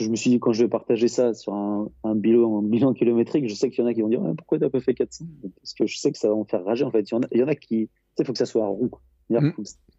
je 0.00 0.08
me 0.08 0.16
suis 0.16 0.30
dit 0.30 0.40
quand 0.40 0.52
je 0.52 0.64
vais 0.64 0.68
partager 0.68 1.08
ça 1.08 1.34
sur 1.34 1.52
un, 1.54 2.14
bilan, 2.14 2.62
bilan 2.62 2.94
kilométrique, 2.94 3.48
je 3.48 3.54
sais 3.54 3.70
qu'il 3.70 3.84
y 3.84 3.86
en 3.86 3.90
a 3.90 3.94
qui 3.94 4.00
vont 4.00 4.08
dire 4.08 4.22
pourquoi 4.36 4.58
t'as 4.58 4.70
pas 4.70 4.80
fait 4.80 4.94
400 4.94 5.26
Parce 5.56 5.74
que 5.74 5.86
je 5.86 5.98
sais 5.98 6.10
que 6.10 6.18
ça 6.18 6.28
va 6.28 6.34
en 6.34 6.44
faire 6.44 6.64
rager 6.64 6.84
en 6.84 6.90
fait. 6.90 7.10
Il 7.10 7.14
y 7.14 7.16
en 7.16 7.22
a, 7.22 7.26
il 7.32 7.40
y 7.40 7.42
en 7.42 7.48
a 7.48 7.54
qui, 7.54 7.90
il 8.18 8.24
faut 8.24 8.32
que 8.32 8.38
ça 8.38 8.46
soit 8.46 8.66
rond. 8.66 8.90
Mm. 9.30 9.50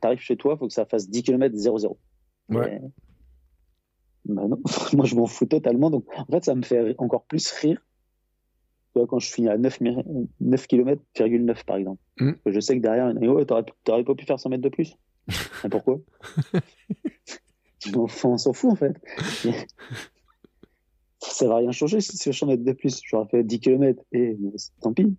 T'arrives 0.01 0.19
chez 0.19 0.37
toi, 0.37 0.53
il 0.55 0.59
faut 0.59 0.67
que 0.67 0.73
ça 0.73 0.85
fasse 0.85 1.09
10 1.09 1.23
km 1.23 1.55
0-0. 1.55 1.97
Ouais. 2.49 2.81
Bah 4.25 4.47
non, 4.47 4.59
moi 4.93 5.05
je 5.05 5.15
m'en 5.15 5.27
fous 5.27 5.45
totalement. 5.45 5.89
Donc 5.89 6.05
en 6.17 6.25
fait, 6.25 6.43
ça 6.43 6.55
me 6.55 6.63
fait 6.63 6.95
encore 6.97 7.25
plus 7.25 7.51
rire. 7.51 7.79
Tu 8.93 8.99
vois, 8.99 9.07
quand 9.07 9.19
je 9.19 9.31
finis 9.31 9.49
à 9.49 9.57
9, 9.57 9.79
9 10.39 10.67
km, 10.67 11.01
par 11.65 11.77
exemple. 11.77 12.01
Mm. 12.19 12.31
Je 12.47 12.59
sais 12.59 12.75
que 12.75 12.81
derrière, 12.81 13.13
ouais, 13.15 13.45
t'aurais 13.45 14.03
pas 14.03 14.15
pu 14.15 14.25
faire 14.25 14.39
100 14.39 14.49
mètres 14.49 14.63
de 14.63 14.69
plus. 14.69 14.97
Et 15.63 15.69
pourquoi? 15.69 15.99
On 17.95 18.37
s'en 18.37 18.53
fout 18.53 18.71
en 18.71 18.75
fait. 18.75 18.93
ça 21.19 21.47
va 21.47 21.57
rien 21.57 21.71
changer 21.71 22.01
si 22.01 22.17
je 22.31 22.37
100 22.37 22.47
mètres 22.47 22.63
de 22.63 22.73
plus. 22.73 23.01
J'aurais 23.05 23.27
fait 23.29 23.43
10 23.43 23.59
km 23.59 24.03
et 24.11 24.37
tant 24.81 24.93
pis. 24.93 25.15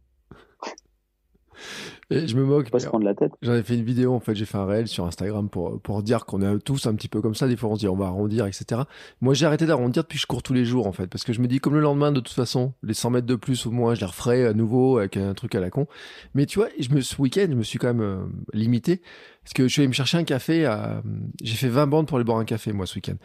Et 2.10 2.26
je 2.26 2.36
me 2.36 2.44
moque. 2.44 2.70
Pas 2.70 2.80
se 2.80 2.86
prendre 2.86 3.04
la 3.04 3.14
tête. 3.14 3.32
J'en 3.42 3.54
ai 3.54 3.62
fait 3.62 3.74
une 3.74 3.84
vidéo, 3.84 4.14
en 4.14 4.20
fait, 4.20 4.34
j'ai 4.34 4.44
fait 4.44 4.58
un 4.58 4.66
réel 4.66 4.88
sur 4.88 5.06
Instagram 5.06 5.48
pour, 5.48 5.80
pour 5.80 6.02
dire 6.02 6.26
qu'on 6.26 6.42
est 6.42 6.58
tous 6.60 6.86
un 6.86 6.94
petit 6.94 7.08
peu 7.08 7.20
comme 7.20 7.34
ça. 7.34 7.46
Des 7.46 7.56
fois, 7.56 7.70
on 7.70 7.74
se 7.74 7.80
dit, 7.80 7.88
on 7.88 7.96
va 7.96 8.06
arrondir, 8.06 8.46
etc. 8.46 8.82
Moi, 9.20 9.34
j'ai 9.34 9.46
arrêté 9.46 9.66
d'arrondir 9.66 10.02
depuis 10.02 10.16
que 10.16 10.22
je 10.22 10.26
cours 10.26 10.42
tous 10.42 10.52
les 10.52 10.64
jours, 10.64 10.86
en 10.86 10.92
fait. 10.92 11.06
Parce 11.06 11.24
que 11.24 11.32
je 11.32 11.40
me 11.40 11.46
dis, 11.46 11.60
comme 11.60 11.74
le 11.74 11.80
lendemain, 11.80 12.12
de 12.12 12.20
toute 12.20 12.34
façon, 12.34 12.72
les 12.82 12.94
100 12.94 13.10
mètres 13.10 13.26
de 13.26 13.36
plus 13.36 13.66
au 13.66 13.70
moins, 13.70 13.94
je 13.94 14.00
les 14.00 14.06
referai 14.06 14.46
à 14.46 14.54
nouveau 14.54 14.98
avec 14.98 15.16
un 15.16 15.34
truc 15.34 15.54
à 15.54 15.60
la 15.60 15.70
con. 15.70 15.86
Mais 16.34 16.46
tu 16.46 16.58
vois, 16.58 16.68
je 16.78 16.90
me, 16.90 17.00
ce 17.00 17.20
week-end, 17.20 17.46
je 17.48 17.56
me 17.56 17.62
suis 17.62 17.78
quand 17.78 17.88
même 17.88 18.00
euh, 18.00 18.24
limité. 18.52 19.02
Parce 19.42 19.54
que 19.54 19.62
je 19.64 19.72
suis 19.72 19.80
allé 19.80 19.88
me 19.88 19.94
chercher 19.94 20.18
un 20.18 20.24
café 20.24 20.66
à, 20.66 21.02
j'ai 21.42 21.54
fait 21.54 21.68
20 21.68 21.86
bandes 21.86 22.06
pour 22.06 22.18
aller 22.18 22.24
boire 22.24 22.38
un 22.38 22.44
café, 22.44 22.72
moi, 22.72 22.86
ce 22.86 22.96
week-end. 22.96 23.16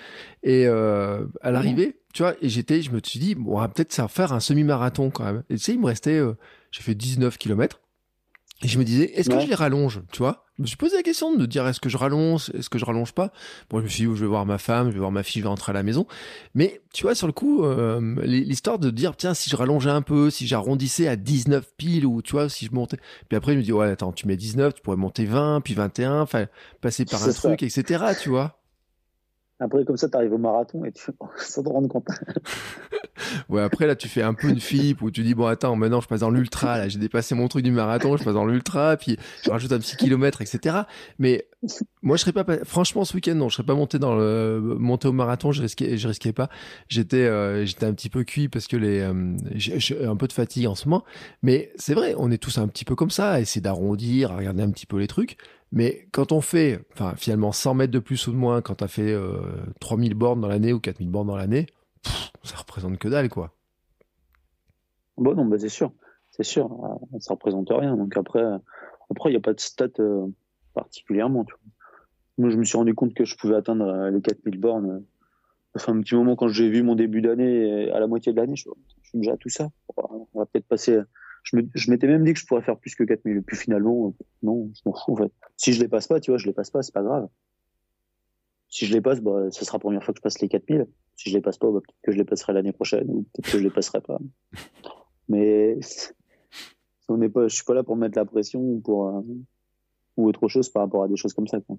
Et, 0.43 0.65
euh, 0.65 1.25
à 1.41 1.51
l'arrivée, 1.51 1.97
tu 2.13 2.23
vois, 2.23 2.35
et 2.41 2.49
j'étais, 2.49 2.81
je 2.81 2.91
me 2.91 2.99
suis 3.03 3.19
dit, 3.19 3.35
bon, 3.35 3.57
on 3.57 3.59
va 3.59 3.67
peut-être 3.67 4.09
faire 4.09 4.31
un 4.31 4.39
semi-marathon 4.39 5.09
quand 5.09 5.25
même. 5.25 5.43
Et 5.49 5.55
tu 5.55 5.59
sais, 5.59 5.73
il 5.73 5.79
me 5.79 5.87
restait, 5.87 6.17
euh, 6.17 6.33
j'ai 6.71 6.81
fait 6.81 6.95
19 6.95 7.37
kilomètres. 7.37 7.81
Et 8.65 8.67
je 8.67 8.79
me 8.79 8.83
disais, 8.83 9.11
est-ce 9.13 9.29
que 9.29 9.39
je 9.39 9.45
les 9.45 9.53
rallonge, 9.53 10.01
tu 10.11 10.23
vois? 10.23 10.47
Je 10.57 10.63
me 10.63 10.67
suis 10.67 10.75
posé 10.75 10.95
la 10.95 11.03
question 11.03 11.35
de 11.35 11.45
dire, 11.45 11.67
est-ce 11.67 11.79
que 11.79 11.87
je 11.87 11.97
rallonge, 11.97 12.49
est-ce 12.55 12.67
que 12.67 12.79
je 12.79 12.85
rallonge 12.85 13.11
pas? 13.11 13.31
Bon, 13.69 13.77
je 13.77 13.83
me 13.83 13.87
suis 13.87 14.07
dit, 14.07 14.15
je 14.15 14.21
vais 14.21 14.25
voir 14.25 14.47
ma 14.47 14.57
femme, 14.57 14.87
je 14.87 14.93
vais 14.93 14.99
voir 14.99 15.11
ma 15.11 15.21
fille, 15.21 15.41
je 15.41 15.45
vais 15.45 15.49
rentrer 15.49 15.69
à 15.69 15.73
la 15.73 15.83
maison. 15.83 16.07
Mais 16.55 16.81
tu 16.91 17.03
vois, 17.03 17.13
sur 17.13 17.27
le 17.27 17.33
coup, 17.33 17.63
euh, 17.63 18.15
l'histoire 18.23 18.79
de 18.79 18.89
dire, 18.89 19.15
tiens, 19.17 19.35
si 19.35 19.51
je 19.51 19.55
rallongeais 19.55 19.91
un 19.91 20.01
peu, 20.01 20.31
si 20.31 20.47
j'arrondissais 20.47 21.07
à 21.07 21.15
19 21.15 21.75
piles, 21.77 22.07
ou 22.07 22.23
tu 22.23 22.31
vois, 22.31 22.49
si 22.49 22.65
je 22.65 22.73
montais... 22.73 22.97
Puis 23.29 23.37
après, 23.37 23.53
je 23.53 23.59
me 23.59 23.63
dis, 23.63 23.71
ouais, 23.71 23.91
attends, 23.91 24.11
tu 24.11 24.25
mets 24.25 24.35
19, 24.35 24.73
tu 24.73 24.81
pourrais 24.81 24.97
monter 24.97 25.25
20, 25.25 25.61
puis 25.61 25.75
21, 25.75 26.21
enfin, 26.21 26.47
passer 26.81 27.05
par 27.05 27.23
un 27.23 27.33
truc, 27.33 27.61
etc., 27.61 28.03
tu 28.19 28.29
vois 28.29 28.57
après, 29.59 29.85
comme 29.85 29.95
ça, 29.95 30.09
tu 30.09 30.17
arrives 30.17 30.33
au 30.33 30.37
marathon 30.37 30.83
et 30.83 30.91
tu 30.91 31.11
sans 31.37 31.63
te 31.63 31.69
rendre 31.69 31.87
compte. 31.87 32.07
ouais, 33.49 33.61
après, 33.61 33.87
là, 33.87 33.95
tu 33.95 34.09
fais 34.09 34.21
un 34.21 34.33
peu 34.33 34.49
une 34.49 34.59
flip 34.59 35.01
où 35.01 35.11
tu 35.11 35.23
dis, 35.23 35.33
bon, 35.33 35.45
attends, 35.45 35.75
maintenant, 35.77 36.01
je 36.01 36.07
passe 36.07 36.19
dans 36.19 36.29
l'ultra, 36.29 36.77
là, 36.77 36.89
j'ai 36.89 36.99
dépassé 36.99 37.35
mon 37.35 37.47
truc 37.47 37.63
du 37.63 37.71
marathon, 37.71 38.17
je 38.17 38.23
passe 38.23 38.33
dans 38.33 38.45
l'ultra, 38.45 38.97
puis 38.97 39.17
je 39.43 39.49
rajoute 39.49 39.71
un 39.71 39.79
petit 39.79 39.95
kilomètre, 39.95 40.41
etc. 40.41 40.81
Mais 41.19 41.47
moi, 42.01 42.17
je 42.17 42.21
serais 42.21 42.33
pas, 42.33 42.45
franchement, 42.65 43.05
ce 43.05 43.13
week-end, 43.15 43.35
non, 43.35 43.47
je 43.47 43.55
serais 43.55 43.65
pas 43.65 43.75
monté 43.75 43.97
dans 43.97 44.15
le, 44.15 44.59
monté 44.59 45.07
au 45.07 45.13
marathon, 45.13 45.53
je 45.53 45.61
risquais, 45.61 45.95
je 45.97 46.07
risquais 46.07 46.33
pas. 46.33 46.49
J'étais, 46.89 47.23
euh, 47.23 47.65
j'étais 47.65 47.85
un 47.85 47.93
petit 47.93 48.09
peu 48.09 48.25
cuit 48.25 48.49
parce 48.49 48.67
que 48.67 48.75
les, 48.75 48.99
euh, 48.99 49.37
j'ai 49.55 50.05
un 50.05 50.17
peu 50.17 50.27
de 50.27 50.33
fatigue 50.33 50.67
en 50.67 50.75
ce 50.75 50.89
moment. 50.89 51.05
Mais 51.43 51.71
c'est 51.77 51.93
vrai, 51.93 52.13
on 52.17 52.29
est 52.29 52.37
tous 52.37 52.57
un 52.57 52.67
petit 52.67 52.83
peu 52.83 52.95
comme 52.95 53.09
ça, 53.09 53.31
à 53.31 53.39
essayer 53.39 53.61
d'arrondir, 53.61 54.35
regarder 54.35 54.63
un 54.63 54.71
petit 54.71 54.85
peu 54.85 54.97
les 54.97 55.07
trucs. 55.07 55.37
Mais 55.75 56.07
quand 56.13 56.31
on 56.31 56.39
fait, 56.39 56.79
enfin, 56.93 57.13
finalement 57.17 57.51
100 57.51 57.73
mètres 57.75 57.91
de 57.91 57.99
plus 57.99 58.27
ou 58.27 58.31
de 58.31 58.37
moins, 58.37 58.61
quand 58.61 58.75
tu 58.75 58.83
as 58.85 58.87
fait 58.87 59.11
euh, 59.11 59.41
3000 59.81 60.13
bornes 60.13 60.39
dans 60.39 60.47
l'année 60.47 60.71
ou 60.71 60.79
4000 60.79 61.09
bornes 61.09 61.27
dans 61.27 61.35
l'année, 61.35 61.67
ça 62.43 62.55
représente 62.55 62.97
que 62.97 63.09
dalle, 63.09 63.29
quoi. 63.29 63.53
Bon, 65.17 65.35
non, 65.35 65.45
bah, 65.45 65.57
c'est 65.59 65.69
sûr. 65.69 65.91
C'est 66.31 66.43
sûr. 66.43 66.71
Euh, 67.13 67.19
ça 67.19 67.33
représente 67.33 67.69
rien. 67.69 67.97
Donc 67.97 68.15
après, 68.15 68.43
après, 69.09 69.29
il 69.29 69.33
n'y 69.33 69.37
a 69.37 69.41
pas 69.41 69.53
de 69.53 69.59
stat 69.59 69.89
euh, 69.99 70.27
particulièrement, 70.73 71.45
Moi, 72.37 72.49
je 72.49 72.57
me 72.57 72.63
suis 72.63 72.77
rendu 72.77 72.93
compte 72.93 73.13
que 73.13 73.25
je 73.25 73.35
pouvais 73.35 73.55
atteindre 73.55 73.85
euh, 73.85 74.11
les 74.11 74.21
4000 74.21 74.57
bornes. 74.57 75.03
Enfin, 75.75 75.93
un 75.93 76.01
petit 76.01 76.15
moment 76.15 76.37
quand 76.37 76.47
j'ai 76.47 76.69
vu 76.69 76.83
mon 76.83 76.95
début 76.95 77.21
d'année, 77.21 77.91
à 77.91 77.99
la 77.99 78.07
moitié 78.07 78.31
de 78.31 78.37
l'année, 78.37 78.55
je, 78.55 78.69
je 79.03 79.09
suis 79.09 79.19
déjà 79.19 79.33
à 79.33 79.37
tout 79.37 79.49
ça. 79.49 79.69
On 79.97 80.39
va 80.39 80.45
peut-être 80.45 80.67
passer 80.67 81.01
je 81.45 81.91
m'étais 81.91 82.07
même 82.07 82.23
dit 82.23 82.33
que 82.33 82.39
je 82.39 82.45
pourrais 82.45 82.61
faire 82.61 82.77
plus 82.77 82.95
que 82.95 83.03
4000. 83.03 83.37
Et 83.37 83.41
puis 83.41 83.55
finalement, 83.55 84.13
non, 84.41 84.71
je 84.73 84.81
m'en 84.85 84.93
fous 84.93 85.13
en 85.13 85.15
fait. 85.17 85.31
Si 85.57 85.73
je 85.73 85.81
les 85.81 85.87
passe 85.87 86.07
pas, 86.07 86.19
tu 86.19 86.31
vois, 86.31 86.37
je 86.37 86.47
les 86.47 86.53
passe 86.53 86.71
pas, 86.71 86.81
c'est 86.81 86.93
pas 86.93 87.03
grave. 87.03 87.27
Si 88.69 88.85
je 88.85 88.93
les 88.93 89.01
passe, 89.01 89.21
bah, 89.21 89.51
ce 89.51 89.63
sera 89.63 89.77
la 89.77 89.79
première 89.79 90.03
fois 90.03 90.13
que 90.13 90.19
je 90.19 90.23
passe 90.23 90.39
les 90.39 90.49
4000. 90.49 90.87
Si 91.15 91.29
je 91.29 91.35
les 91.35 91.41
passe 91.41 91.57
pas, 91.57 91.71
bah, 91.71 91.79
peut-être 91.79 92.01
que 92.03 92.11
je 92.11 92.17
les 92.17 92.25
passerai 92.25 92.53
l'année 92.53 92.73
prochaine 92.73 93.09
ou 93.09 93.23
peut-être 93.33 93.51
que 93.51 93.57
je 93.59 93.63
les 93.63 93.69
passerai 93.69 94.01
pas. 94.01 94.19
Mais 95.29 95.77
on 97.09 97.17
n'est 97.17 97.29
pas, 97.29 97.47
je 97.47 97.55
suis 97.55 97.63
pas 97.63 97.73
là 97.73 97.83
pour 97.83 97.95
mettre 97.95 98.17
la 98.17 98.25
pression 98.25 98.59
ou 98.61 98.79
pour 98.79 99.07
euh, 99.09 99.21
ou 100.17 100.27
autre 100.27 100.47
chose 100.47 100.69
par 100.69 100.83
rapport 100.83 101.03
à 101.03 101.07
des 101.07 101.17
choses 101.17 101.33
comme 101.33 101.47
ça. 101.47 101.59
Quoi. 101.61 101.77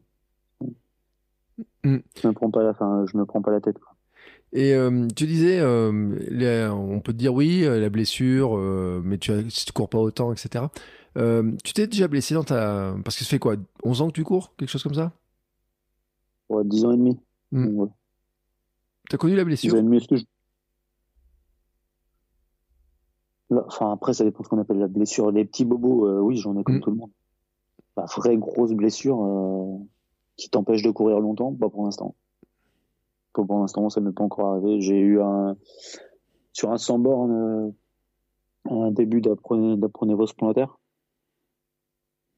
Mm. 1.85 1.99
Je 2.23 2.29
me 2.29 2.33
prends 2.33 2.51
pas 2.51 2.63
la, 2.63 2.75
fin, 2.75 3.05
je 3.07 3.17
me 3.17 3.25
prends 3.25 3.43
pas 3.43 3.51
la 3.51 3.61
tête. 3.61 3.79
Quoi. 3.79 3.96
Et 4.53 4.75
euh, 4.75 5.07
tu 5.15 5.27
disais, 5.27 5.59
euh, 5.61 6.71
on 6.73 7.01
peut 7.01 7.13
te 7.13 7.19
dire 7.19 7.35
oui, 7.35 7.65
euh, 7.65 7.81
la 7.81 7.89
blessure, 7.89 8.57
mais 9.05 9.19
tu, 9.19 9.33
ne 9.33 9.73
cours 9.73 9.89
pas 9.89 9.99
autant, 9.99 10.33
etc. 10.33 10.65
tu 11.65 11.73
t'es 11.73 11.87
déjà 11.87 12.09
blessé 12.09 12.35
dans 12.35 12.45
ta... 12.45 12.95
Parce 13.05 13.17
que 13.17 13.25
ça 13.25 13.31
fait 13.31 13.39
quoi 13.39 13.57
11 13.85 14.03
ans 14.03 14.09
que 14.09 14.13
tu 14.13 14.25
cours 14.25 14.55
Quelque 14.57 14.71
chose 14.71 14.83
comme 14.83 14.95
ça? 14.95 15.13
Ouais, 16.49 16.65
10 16.65 16.85
ans 16.85 16.93
et 16.93 16.97
demi. 16.97 17.19
Hmm. 17.53 17.87
Tu 19.09 19.15
as 19.15 19.19
connu 19.19 19.35
la 19.35 19.45
blessure? 19.45 19.73
10 19.73 19.77
ans 19.77 19.81
et 19.81 19.83
demi, 19.83 20.27
Enfin, 23.69 23.93
après, 23.93 24.13
ça 24.13 24.25
dépend 24.25 24.41
de 24.41 24.45
ce 24.45 24.49
qu'on 24.49 24.59
appelle 24.59 24.79
la 24.79 24.89
blessure. 24.89 25.31
Les 25.31 25.45
petits 25.45 25.65
bobos, 25.65 26.21
oui, 26.21 26.37
j'en 26.37 26.57
ai 26.59 26.65
comme 26.65 26.77
hmm. 26.77 26.81
tout 26.81 26.91
le 26.91 26.97
monde. 26.97 27.11
La 27.97 28.05
vraie 28.05 28.37
grosse 28.37 28.73
blessure 28.73 29.19
qui 30.37 30.51
t'empêche 30.51 30.83
de 30.83 30.91
courir 30.91 31.21
longtemps, 31.21 31.53
pas 31.55 31.69
pour 31.69 31.85
l'instant 31.85 32.15
pour 33.43 33.59
l'instant, 33.59 33.89
ça 33.91 34.01
ne 34.01 34.07
m'est 34.07 34.13
pas 34.13 34.25
encore 34.25 34.53
arrivé. 34.53 34.81
J'ai 34.81 34.99
eu 34.99 35.21
un, 35.21 35.57
sur 36.53 36.71
un 36.71 36.79
100 36.79 36.99
bornes, 36.99 37.33
euh, 37.33 37.71
un 38.71 38.91
début 38.91 39.21
d'apronévrose 39.21 40.33
plantaire. 40.33 40.79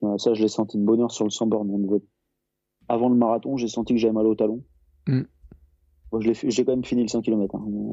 Euh, 0.03 0.19
ça, 0.19 0.35
je 0.35 0.43
l'ai 0.43 0.49
senti 0.49 0.79
de 0.79 0.85
bonheur 0.85 1.11
sur 1.11 1.25
le 1.25 1.31
100 1.31 1.47
bornes. 1.47 2.01
Avant 2.89 3.09
le 3.09 3.17
marathon, 3.17 3.57
j'ai 3.57 3.69
senti 3.69 3.95
que 3.95 4.01
j'avais 4.01 4.13
mal 4.13 4.27
au 4.27 4.35
talon. 4.35 4.63
Mm. 5.07 5.23
j'ai 6.23 6.65
quand 6.65 6.73
même 6.73 6.85
fini 6.85 7.03
le 7.03 7.09
100 7.09 7.23
km. 7.23 7.57
Hein. 7.57 7.93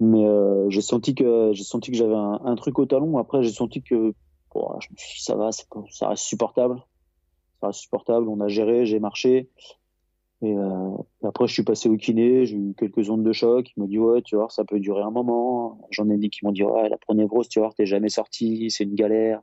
Mais 0.00 0.24
euh, 0.24 0.70
j'ai 0.70 0.80
senti 0.80 1.14
que 1.14 1.50
j'ai 1.52 1.64
senti 1.64 1.90
que 1.90 1.96
j'avais 1.96 2.14
un, 2.14 2.54
truc 2.54 2.78
au 2.78 2.86
talon. 2.86 3.18
Après, 3.18 3.42
j'ai 3.42 3.52
senti 3.52 3.82
que 3.82 4.12
je 4.54 4.88
me 4.90 4.96
suis 4.96 5.18
dit, 5.18 5.22
ça 5.22 5.34
va, 5.34 5.50
ça 5.52 6.08
reste 6.08 6.24
supportable. 6.24 6.80
Ça 7.60 7.68
reste 7.68 7.80
supportable. 7.80 8.28
On 8.28 8.40
a 8.40 8.48
géré, 8.48 8.86
j'ai 8.86 9.00
marché. 9.00 9.50
Et, 10.40 10.54
euh, 10.56 10.90
après, 11.24 11.48
je 11.48 11.52
suis 11.52 11.64
passé 11.64 11.88
au 11.88 11.96
kiné, 11.96 12.46
j'ai 12.46 12.56
eu 12.56 12.74
quelques 12.76 13.10
ondes 13.10 13.24
de 13.24 13.32
choc. 13.32 13.70
Il 13.76 13.80
m'a 13.80 13.86
dit, 13.86 13.98
ouais, 13.98 14.22
tu 14.22 14.36
vois, 14.36 14.48
ça 14.50 14.64
peut 14.64 14.78
durer 14.78 15.02
un 15.02 15.10
moment. 15.10 15.80
J'en 15.90 16.08
ai 16.10 16.16
dit 16.16 16.30
qui 16.30 16.44
m'ont 16.44 16.52
dit, 16.52 16.62
ouais, 16.62 16.88
la 16.88 16.96
pronévrose, 16.96 17.48
tu 17.48 17.58
vois, 17.58 17.70
t'es 17.76 17.86
jamais 17.86 18.08
sorti, 18.08 18.70
c'est 18.70 18.84
une 18.84 18.94
galère. 18.94 19.42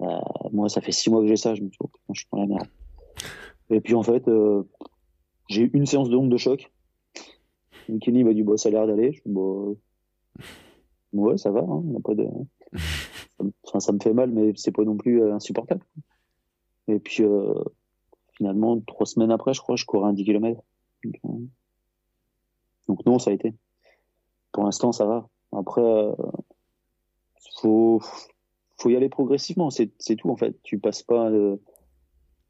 Euh, 0.00 0.06
moi, 0.52 0.68
ça 0.68 0.80
fait 0.80 0.92
six 0.92 1.10
mois 1.10 1.20
que 1.22 1.26
j'ai 1.26 1.36
ça, 1.36 1.54
je 1.54 1.62
me 1.62 1.68
dis, 1.68 1.76
oh, 1.80 1.90
je 2.12 2.20
suis 2.20 2.28
dans 2.32 2.38
la 2.38 2.46
merde. 2.46 2.68
Et 3.70 3.80
puis, 3.80 3.94
en 3.94 4.02
fait, 4.04 4.28
euh, 4.28 4.62
j'ai 5.48 5.62
eu 5.62 5.70
une 5.74 5.86
séance 5.86 6.08
de 6.08 6.16
onde 6.16 6.30
de 6.30 6.36
choc. 6.36 6.72
Et 7.88 7.98
Kenny 7.98 8.22
m'a 8.22 8.32
dit, 8.34 8.44
bah, 8.44 8.56
ça 8.56 8.68
a 8.68 8.72
l'air 8.72 8.86
d'aller. 8.86 9.12
Je 9.12 9.20
dis, 9.26 9.32
bah, 9.32 10.42
ouais, 11.14 11.36
ça 11.38 11.50
va, 11.50 11.60
hein, 11.60 11.82
y 11.92 11.96
a 11.96 12.00
pas 12.00 12.14
de... 12.14 12.28
ça, 12.76 13.44
me- 13.44 13.52
enfin, 13.64 13.80
ça 13.80 13.92
me 13.92 13.98
fait 14.00 14.12
mal, 14.12 14.30
mais 14.30 14.52
c'est 14.54 14.70
pas 14.72 14.84
non 14.84 14.96
plus 14.96 15.22
insupportable. 15.32 15.82
Et 16.86 17.00
puis, 17.00 17.24
finalement, 18.38 18.80
trois 18.80 19.04
semaines 19.04 19.32
après, 19.32 19.52
je 19.52 19.60
crois, 19.60 19.76
je 19.76 19.84
courais 19.84 20.08
un 20.08 20.12
10 20.12 20.24
km. 20.24 20.62
Donc, 21.04 21.14
euh, 21.24 21.46
donc 22.86 23.04
non, 23.04 23.18
ça 23.18 23.30
a 23.30 23.34
été. 23.34 23.52
Pour 24.52 24.64
l'instant, 24.64 24.92
ça 24.92 25.04
va. 25.04 25.28
Après, 25.52 25.82
euh, 25.82 26.14
faut, 27.60 28.00
faut 28.80 28.90
y 28.90 28.96
aller 28.96 29.08
progressivement. 29.08 29.70
C'est, 29.70 29.90
tout, 30.16 30.30
en 30.30 30.36
fait. 30.36 30.56
Tu 30.62 30.78
passes 30.78 31.02
pas 31.02 31.30
de, 31.30 31.60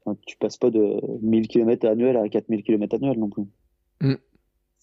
enfin, 0.05 0.17
tu 0.25 0.37
passes 0.37 0.57
pas 0.57 0.69
de 0.69 1.01
1000 1.21 1.47
km 1.47 1.87
annuels 1.87 2.17
à 2.17 2.29
4000 2.29 2.63
km 2.63 2.95
annuels 2.95 3.19
non 3.19 3.29
plus. 3.29 3.45
Mm. 4.01 4.15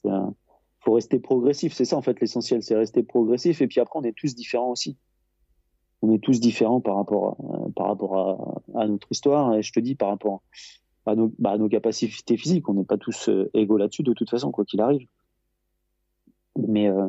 Un- 0.05 0.35
faut 0.81 0.93
rester 0.93 1.19
progressif. 1.19 1.73
C'est 1.73 1.85
ça, 1.85 1.97
en 1.97 2.03
fait, 2.03 2.21
l'essentiel. 2.21 2.63
C'est 2.63 2.77
rester 2.77 3.03
progressif. 3.03 3.61
Et 3.61 3.69
puis 3.69 3.81
après, 3.81 3.99
on 3.99 4.05
est 4.05 4.17
tous 4.17 4.35
différents 4.35 4.71
aussi. 4.71 4.97
On 6.03 6.13
est 6.13 6.23
tous 6.23 6.41
différents 6.41 6.81
par 6.81 6.97
rapport 6.97 7.37
à, 7.41 7.71
par 7.75 7.87
rapport 7.87 8.17
à, 8.75 8.81
à 8.83 8.87
notre 8.87 9.11
histoire. 9.11 9.55
Et 9.55 9.63
je 9.63 9.73
te 9.73 9.81
dis, 9.81 9.95
par 9.95 10.09
rapport 10.11 10.43
à 11.07 11.15
nos, 11.15 11.33
bah, 11.39 11.53
à 11.53 11.59
nos 11.59 11.69
capacités 11.69 12.37
physiques. 12.37 12.69
On 12.69 12.75
n'est 12.75 12.85
pas 12.85 12.99
tous 12.99 13.29
euh, 13.29 13.51
égaux 13.55 13.77
là-dessus, 13.77 14.03
de 14.03 14.13
toute 14.13 14.31
façon, 14.31 14.51
quoi 14.51 14.65
qu'il 14.65 14.81
arrive. 14.81 15.07
Mais, 16.57 16.89
euh, 16.89 17.09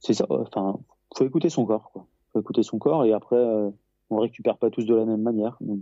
c'est 0.00 0.14
ça. 0.14 0.26
Enfin, 0.30 0.78
faut 1.16 1.26
écouter 1.26 1.50
son 1.50 1.66
corps, 1.66 1.90
quoi. 1.92 2.06
Faut 2.32 2.40
écouter 2.40 2.62
son 2.62 2.78
corps 2.78 3.04
et 3.04 3.12
après, 3.12 3.36
euh, 3.36 3.70
on 4.10 4.18
récupère 4.18 4.56
pas 4.56 4.70
tous 4.70 4.84
de 4.84 4.94
la 4.94 5.04
même 5.04 5.22
manière. 5.22 5.56
Donc, 5.60 5.80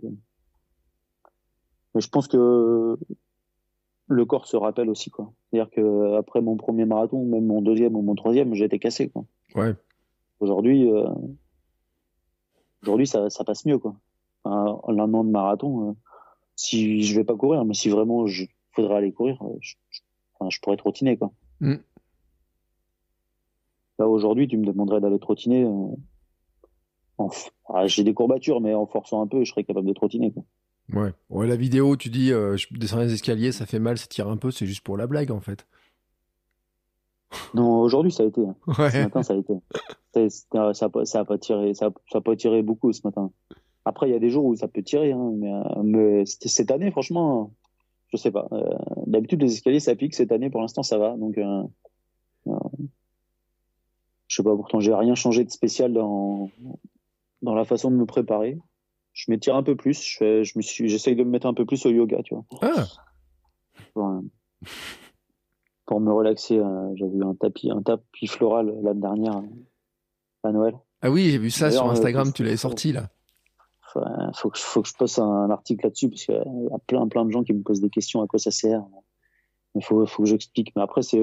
mais 1.94 2.00
je 2.00 2.08
pense 2.08 2.28
que 2.28 2.98
le 4.08 4.24
corps 4.24 4.46
se 4.46 4.56
rappelle 4.56 4.88
aussi, 4.88 5.10
quoi. 5.10 5.32
C'est-à-dire 5.50 5.70
que 5.70 6.16
après 6.16 6.40
mon 6.40 6.56
premier 6.56 6.84
marathon, 6.84 7.24
même 7.24 7.46
mon 7.46 7.62
deuxième 7.62 7.96
ou 7.96 8.02
mon 8.02 8.14
troisième, 8.14 8.54
j'étais 8.54 8.78
cassé, 8.78 9.10
quoi. 9.10 9.24
Ouais. 9.54 9.74
Aujourd'hui, 10.40 10.90
euh, 10.90 11.08
aujourd'hui, 12.82 13.06
ça, 13.06 13.28
ça 13.30 13.44
passe 13.44 13.64
mieux, 13.66 13.78
quoi. 13.78 13.96
Un 14.44 14.98
an 14.98 15.24
de 15.24 15.30
marathon, 15.30 15.90
euh, 15.90 15.92
si 16.58 17.02
je 17.04 17.14
vais 17.14 17.24
pas 17.24 17.36
courir, 17.36 17.64
mais 17.64 17.72
si 17.74 17.88
vraiment 17.88 18.26
je 18.26 18.44
faudrait 18.72 18.96
aller 18.96 19.12
courir, 19.12 19.38
euh, 19.42 19.56
je, 19.60 19.76
je- 19.90 20.00
enfin, 20.34 20.50
je 20.50 20.58
pourrais 20.60 20.76
trottiner, 20.76 21.16
quoi. 21.16 21.30
Mm. 21.60 21.74
Là, 24.00 24.08
aujourd'hui, 24.08 24.46
tu 24.48 24.56
me 24.58 24.66
demanderais 24.66 25.00
d'aller 25.00 25.18
trottiner. 25.18 25.64
euh, 25.64 27.28
ah, 27.68 27.86
j'ai 27.86 28.04
des 28.04 28.14
courbatures, 28.14 28.60
mais 28.60 28.74
en 28.74 28.86
forçant 28.86 29.22
un 29.22 29.26
peu, 29.26 29.44
je 29.44 29.50
serais 29.50 29.64
capable 29.64 29.86
de 29.88 29.92
trottiner, 29.92 30.32
quoi. 30.32 30.44
Ouais. 30.92 31.12
Ouais, 31.30 31.46
la 31.46 31.56
vidéo, 31.56 31.96
tu 31.96 32.08
dis, 32.08 32.32
euh, 32.32 32.56
je 32.56 32.66
descends 32.72 32.98
les 33.00 33.12
escaliers, 33.12 33.52
ça 33.52 33.66
fait 33.66 33.78
mal, 33.78 33.98
ça 33.98 34.06
tire 34.06 34.28
un 34.28 34.36
peu, 34.36 34.50
c'est 34.50 34.66
juste 34.66 34.80
pour 34.82 34.96
la 34.96 35.06
blague, 35.06 35.30
en 35.30 35.40
fait. 35.40 35.66
Non, 37.54 37.80
aujourd'hui, 37.80 38.10
ça 38.12 38.22
a 38.22 38.26
été. 38.26 38.40
hein. 38.40 38.56
Ce 38.66 38.80
Ouais. 38.82 39.02
matin, 39.02 39.22
ça 39.22 39.34
a 39.34 39.36
été. 39.36 39.54
Ça 40.72 40.88
pas, 40.88 41.04
ça 41.04 41.20
a 41.20 41.24
pas 41.24 41.38
tiré, 41.38 41.74
ça 41.74 41.86
a, 41.86 41.90
ça 42.10 42.18
a 42.18 42.20
pas 42.20 42.34
tiré 42.36 42.62
beaucoup 42.62 42.92
ce 42.92 43.02
matin. 43.04 43.30
Après, 43.88 44.06
il 44.08 44.12
y 44.12 44.16
a 44.16 44.18
des 44.18 44.28
jours 44.28 44.44
où 44.44 44.54
ça 44.54 44.68
peut 44.68 44.82
tirer, 44.82 45.12
hein, 45.12 45.32
mais, 45.34 45.50
euh, 45.50 45.82
mais 45.82 46.24
cette 46.26 46.70
année, 46.70 46.90
franchement, 46.90 47.52
je 48.12 48.18
sais 48.18 48.30
pas. 48.30 48.46
Euh, 48.52 48.68
D'habitude, 49.06 49.40
les 49.40 49.52
escaliers, 49.54 49.80
ça 49.80 49.94
pique. 49.96 50.14
Cette 50.14 50.30
année, 50.30 50.50
pour 50.50 50.60
l'instant, 50.60 50.82
ça 50.82 50.98
va. 50.98 51.16
Donc, 51.16 51.38
euh, 51.38 51.62
euh, 52.48 52.52
je 54.26 54.36
sais 54.36 54.42
pas. 54.42 54.54
Pourtant, 54.54 54.78
j'ai 54.80 54.92
rien 54.94 55.14
changé 55.14 55.42
de 55.44 55.50
spécial 55.50 55.92
dans 55.94 56.50
dans 57.40 57.54
la 57.54 57.64
façon 57.64 57.90
de 57.90 57.96
me 57.96 58.04
préparer. 58.04 58.58
Je 59.14 59.30
m'étire 59.30 59.56
un 59.56 59.62
peu 59.62 59.74
plus. 59.74 60.02
Je, 60.02 60.16
fais- 60.18 60.44
je 60.44 60.52
me 60.58 60.62
suis, 60.62 60.88
j'essaye 60.88 61.16
de 61.16 61.24
me 61.24 61.30
mettre 61.30 61.46
un 61.46 61.54
peu 61.54 61.64
plus 61.64 61.86
au 61.86 61.90
yoga, 61.90 62.22
tu 62.22 62.34
vois, 62.34 62.44
Ah, 62.60 62.84
pour, 63.94 64.20
pour 65.86 66.00
me 66.00 66.12
relaxer. 66.12 66.60
J'avais 66.96 67.16
eu 67.16 67.24
un 67.24 67.34
tapis, 67.34 67.70
un 67.70 67.80
tapis 67.82 68.26
floral 68.26 68.74
l'année 68.82 69.00
dernière 69.00 69.40
à 70.44 70.52
Noël. 70.52 70.74
ah 71.00 71.10
oui, 71.10 71.30
j'ai 71.30 71.38
vu 71.38 71.50
ça 71.50 71.70
sur 71.70 71.88
Instagram, 71.90 72.32
tu 72.34 72.44
l'avais 72.44 72.56
sorti, 72.58 72.92
là. 72.92 73.08
Faut 74.34 74.50
que, 74.50 74.58
faut 74.58 74.82
que 74.82 74.88
je 74.88 74.94
poste 74.94 75.18
un 75.18 75.50
article 75.50 75.86
là-dessus 75.86 76.08
parce 76.08 76.24
qu'il 76.24 76.34
y 76.34 76.74
a 76.74 76.78
plein, 76.86 77.06
plein 77.08 77.24
de 77.24 77.30
gens 77.30 77.42
qui 77.42 77.52
me 77.52 77.62
posent 77.62 77.80
des 77.80 77.90
questions 77.90 78.22
à 78.22 78.26
quoi 78.26 78.38
ça 78.38 78.50
sert. 78.50 78.82
Il 79.74 79.84
faut, 79.84 80.04
faut 80.06 80.22
que 80.22 80.28
j'explique. 80.28 80.72
Mais 80.76 80.82
après, 80.82 81.02
c'est, 81.02 81.20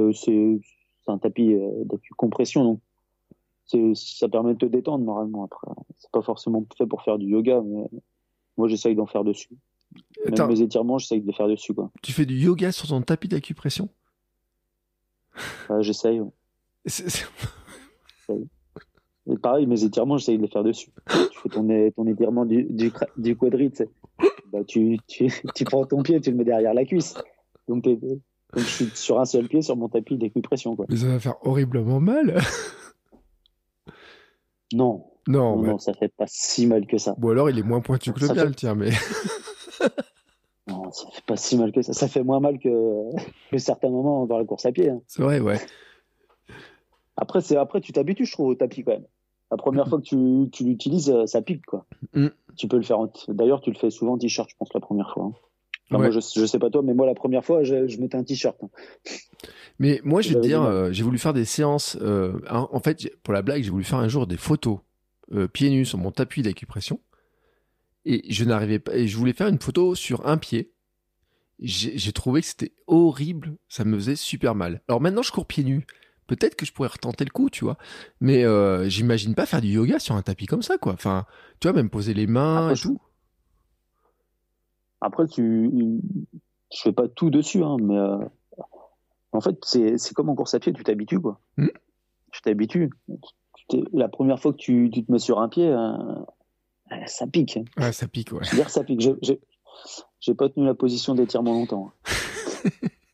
un 1.08 1.18
tapis 1.18 1.54
euh, 1.54 1.84
d'acucompression, 1.86 2.64
donc 2.64 2.80
c'est, 3.66 3.94
ça 3.96 4.28
permet 4.28 4.54
de 4.54 4.60
te 4.60 4.66
détendre 4.66 5.06
normalement. 5.06 5.46
Après, 5.46 5.68
c'est 5.98 6.12
pas 6.12 6.22
forcément 6.22 6.66
fait 6.78 6.88
pour 6.88 7.04
faire 7.04 7.18
du 7.18 7.28
yoga, 7.28 7.62
mais 7.62 7.90
moi 8.58 8.68
j'essaye 8.68 8.96
d'en 8.96 9.06
faire 9.06 9.24
dessus. 9.24 9.50
Même 10.26 10.34
Attends, 10.34 10.48
mes 10.48 10.62
étirements, 10.62 10.98
j'essaye 10.98 11.22
de 11.22 11.28
les 11.28 11.34
faire 11.34 11.48
dessus, 11.48 11.74
quoi. 11.74 11.92
tu 12.02 12.12
fais 12.12 12.26
du 12.26 12.36
yoga 12.36 12.72
sur 12.72 12.88
ton 12.88 13.02
tapis 13.02 13.28
d'acupression? 13.28 13.90
Ouais, 15.70 15.84
j'essaye. 15.84 16.22
ouais. 16.22 16.32
Et 19.32 19.38
pareil, 19.38 19.66
mes 19.66 19.84
étirements, 19.84 20.18
j'essaye 20.18 20.38
de 20.38 20.44
les 20.44 20.48
faire 20.50 20.64
dessus. 20.64 20.92
tu 21.32 21.40
fais 21.42 21.50
ton, 21.50 21.68
ton 21.96 22.08
étirement 22.08 22.46
du, 22.46 22.64
du. 22.66 22.92
Bah, 24.52 24.60
tu, 24.68 24.98
tu, 25.08 25.32
tu 25.56 25.64
prends 25.66 25.86
ton 25.86 26.04
pied, 26.04 26.22
tu 26.22 26.32
le 26.32 26.38
mets 26.38 26.44
derrière 26.44 26.74
la 26.74 26.86
cuisse. 26.86 27.16
Donc, 27.68 27.84
donc 27.84 28.00
je 28.56 28.62
suis 28.62 28.86
sur 28.94 29.20
un 29.20 29.26
seul 29.26 29.48
pied 29.48 29.62
sur 29.64 29.76
mon 29.76 29.90
tapis 29.90 30.18
d'acupression, 30.18 30.76
quoi. 30.76 30.86
Mais 30.90 30.98
ça 30.98 31.08
va 31.08 31.20
faire 31.20 31.36
horriblement 31.42 32.00
mal. 32.00 32.40
Non, 34.74 35.06
Non, 35.28 35.56
non, 35.56 35.62
ouais. 35.62 35.68
non, 35.70 35.78
ça 35.78 35.94
fait 35.94 36.10
pas 36.16 36.26
si 36.28 36.68
mal 36.68 36.86
que 36.86 36.98
ça. 36.98 37.16
Bon, 37.18 37.30
alors, 37.30 37.50
il 37.50 37.58
est 37.60 37.64
moins 37.64 37.82
pointu 37.82 38.14
que 38.14 38.20
le 38.20 38.28
Ça 38.28 38.34
mien, 38.34 38.42
fait- 38.44 38.48
le 38.50 38.56
tien, 38.56 38.76
mais. 38.76 38.92
Non, 40.68 40.92
ça 40.92 41.06
fait 41.12 41.24
pas 41.28 41.38
si 41.38 41.58
mal 41.60 41.72
que 41.72 41.84
ça. 41.84 41.94
Ça 41.94 42.08
fait 42.08 42.24
moins 42.24 42.40
mal 42.40 42.58
que, 42.58 42.70
que 43.52 43.58
certains 43.60 43.90
moments 43.92 44.26
dans 44.26 44.40
la 44.40 44.46
course 44.46 44.66
à 44.66 44.72
pied. 44.72 44.90
hein. 44.90 45.00
C'est 45.06 45.22
vrai, 45.22 45.40
ouais. 45.40 45.60
Après, 47.18 47.54
après, 47.56 47.82
tu 47.82 47.92
t'habitues, 47.94 48.26
je 48.26 48.32
trouve, 48.32 48.48
au 48.48 48.56
tapis 48.56 48.84
quand 48.84 48.94
même. 48.94 49.06
La 49.52 49.58
première 49.58 49.88
fois 49.88 50.00
que 50.00 50.04
tu, 50.04 50.50
tu 50.52 50.64
l'utilises, 50.64 51.10
euh, 51.10 51.26
ça 51.28 51.42
pique, 51.42 51.66
quoi. 51.66 51.86
Mm. 52.14 52.28
Tu 52.58 52.68
peux 52.68 52.78
le 52.78 52.84
faire. 52.84 53.00
en 53.00 53.12
D'ailleurs, 53.28 53.62
tu 53.62 53.72
le 53.72 53.78
fais 53.78 53.90
souvent 53.92 54.14
en 54.14 54.18
t-shirt, 54.18 54.50
je 54.50 54.56
pense, 54.58 54.70
la 54.74 54.80
première 54.80 55.12
fois. 55.14 55.26
hein. 55.26 55.34
Enfin, 55.92 56.00
Ouais. 56.04 56.10
Moi, 56.10 56.10
je, 56.10 56.20
je 56.20 56.46
sais 56.48 56.58
pas 56.58 56.70
toi, 56.72 56.82
mais 56.82 56.94
moi, 56.96 57.06
la 57.06 57.14
première 57.14 57.46
fois, 57.46 57.64
je, 57.64 57.88
je 57.88 58.00
mettais 58.00 58.18
un 58.18 58.24
t-shirt. 58.24 58.58
hein. 58.64 58.70
Mais 59.78 60.02
moi, 60.04 60.22
je 60.22 60.30
vais 60.30 60.36
te 60.36 60.40
dire, 60.40 60.64
euh, 60.64 60.92
j'ai 60.92 61.04
voulu 61.04 61.20
faire 61.20 61.34
des 61.34 61.46
séances. 61.46 61.96
euh, 62.02 62.40
hein, 62.50 62.68
en 62.72 62.80
fait, 62.80 63.08
pour 63.22 63.34
la 63.34 63.42
blague, 63.44 63.62
j'ai 63.62 63.70
voulu 63.70 63.84
faire 63.84 64.00
un 64.00 64.08
jour 64.08 64.26
des 64.26 64.38
photos 64.38 64.80
euh, 65.34 65.48
pieds 65.48 65.70
nus 65.70 65.86
sur 65.86 65.98
mon 66.00 66.12
tapis 66.12 66.42
d'acupression. 66.42 67.00
Et 68.06 68.24
je 68.32 68.46
n'arrivais 68.46 68.80
pas. 68.80 68.96
Et 68.96 69.08
je 69.08 69.16
voulais 69.18 69.34
faire 69.34 69.48
une 69.48 69.60
photo 69.60 69.94
sur 69.96 70.26
un 70.28 70.38
pied. 70.38 70.72
J'ai 71.60 72.12
trouvé 72.12 72.42
que 72.42 72.48
c'était 72.48 72.74
horrible. 72.88 73.56
Ça 73.70 73.86
me 73.86 73.96
faisait 73.96 74.16
super 74.18 74.56
mal. 74.56 74.82
Alors 74.88 75.02
maintenant, 75.02 75.22
je 75.22 75.32
cours 75.32 75.46
pieds 75.46 75.64
nus. 75.64 75.86
Peut-être 76.28 76.56
que 76.56 76.66
je 76.66 76.74
pourrais 76.74 76.90
retenter 76.90 77.24
le 77.24 77.30
coup, 77.30 77.50
tu 77.50 77.64
vois. 77.64 77.78
Mais 78.20 78.44
euh, 78.44 78.90
j'imagine 78.90 79.36
pas 79.36 79.46
faire 79.46 79.62
du 79.62 79.70
yoga 79.70 80.00
sur 80.00 80.16
un 80.16 80.22
tapis 80.22 80.48
comme 80.48 80.64
ça, 80.64 80.78
quoi. 80.78 80.94
Enfin, 80.94 81.26
tu 81.60 81.68
vois, 81.68 81.76
même 81.76 81.90
poser 81.90 82.14
les 82.14 82.28
mains 82.28 82.68
Après, 82.68 82.74
et 82.74 82.78
tout. 82.78 83.00
Après, 85.02 85.28
tu, 85.28 85.72
je 86.74 86.82
fais 86.82 86.94
pas 86.94 87.08
tout 87.08 87.30
dessus, 87.30 87.64
hein, 87.64 87.78
mais 87.82 87.98
euh, 87.98 88.18
en 89.32 89.42
fait, 89.42 89.58
c'est, 89.64 90.14
comme 90.14 90.30
en 90.30 90.36
course 90.36 90.54
à 90.54 90.60
pied, 90.60 90.74
tu 90.74 90.84
t'habitues, 90.84 91.20
quoi. 91.20 91.40
Mm. 91.58 91.68
Tu 92.32 92.42
t'habitues. 92.42 92.90
La 93.94 94.10
première 94.10 94.40
fois 94.40 94.52
que 94.52 94.58
tu, 94.58 94.90
tu 94.92 95.04
te 95.04 95.12
mets 95.12 95.20
sur 95.20 95.40
un 95.40 95.50
pied, 95.50 95.68
euh, 95.68 95.98
ça 97.08 97.28
pique. 97.28 97.60
Ouais, 97.78 97.92
ça 97.92 98.08
pique, 98.08 98.32
ouais. 98.32 98.44
Je 98.44 98.52
veux 98.52 98.58
dire, 98.58 98.70
ça 98.70 98.84
pique. 98.84 99.02
J'ai, 99.02 100.34
pas 100.34 100.50
tenu 100.50 100.66
la 100.66 100.74
position 100.74 101.16
d'étirement 101.16 101.54
longtemps. 101.54 101.92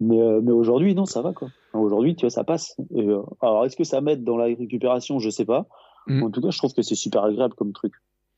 mais, 0.00 0.20
euh, 0.20 0.40
mais 0.42 0.52
aujourd'hui, 0.52 0.94
non, 0.94 1.04
ça 1.06 1.22
va, 1.22 1.32
quoi. 1.32 1.48
Aujourd'hui, 1.72 2.16
tu 2.16 2.22
vois, 2.26 2.30
ça 2.30 2.44
passe. 2.44 2.76
Et, 2.94 3.06
euh, 3.06 3.22
alors, 3.40 3.64
est-ce 3.64 3.76
que 3.76 3.84
ça 3.84 4.00
m'aide 4.00 4.24
dans 4.24 4.36
la 4.36 4.46
récupération? 4.46 5.18
Je 5.18 5.30
sais 5.30 5.44
pas. 5.44 5.66
Mm. 6.06 6.22
En 6.24 6.30
tout 6.30 6.40
cas, 6.40 6.50
je 6.50 6.58
trouve 6.58 6.72
que 6.74 6.82
c'est 6.82 6.94
super 6.94 7.22
agréable 7.24 7.54
comme 7.54 7.72
truc. 7.72 7.92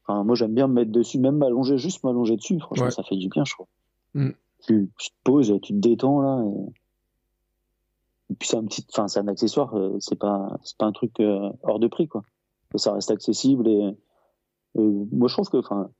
Enfin, 0.06 0.24
moi, 0.24 0.34
j'aime 0.34 0.52
bien 0.54 0.66
me 0.68 0.74
mettre 0.74 0.90
dessus, 0.92 1.18
même 1.18 1.36
m'allonger, 1.38 1.78
juste 1.78 2.02
m'allonger 2.04 2.36
dessus. 2.36 2.58
Franchement, 2.60 2.86
Ouais. 2.86 2.90
ça 2.90 3.02
fait 3.04 3.16
du 3.16 3.28
bien, 3.28 3.44
je 3.44 3.52
trouve. 3.52 3.66
Mm. 4.14 4.30
Tu, 4.66 4.90
tu 4.98 5.10
te 5.10 5.14
poses, 5.24 5.52
tu 5.62 5.72
te 5.72 5.78
détends, 5.78 6.20
là. 6.20 6.44
Et, 6.44 8.32
et 8.32 8.34
puis, 8.34 8.48
c'est 8.48 8.56
un 8.56 8.64
petit, 8.64 8.84
enfin, 8.92 9.08
c'est 9.08 9.20
un 9.20 9.28
accessoire. 9.28 9.74
euh, 9.76 9.96
C'est 10.00 10.18
pas, 10.18 10.58
c'est 10.62 10.76
pas 10.76 10.86
un 10.86 10.92
truc 10.92 11.18
euh, 11.20 11.50
hors 11.62 11.78
de 11.78 11.86
prix, 11.88 12.08
quoi. 12.08 12.22
Ça 12.76 12.92
reste 12.94 13.10
accessible 13.10 13.68
et, 13.68 13.94
et 14.78 14.80
moi, 15.12 15.28
je 15.28 15.34
trouve 15.34 15.50
que, 15.50 15.58
enfin, 15.58 15.90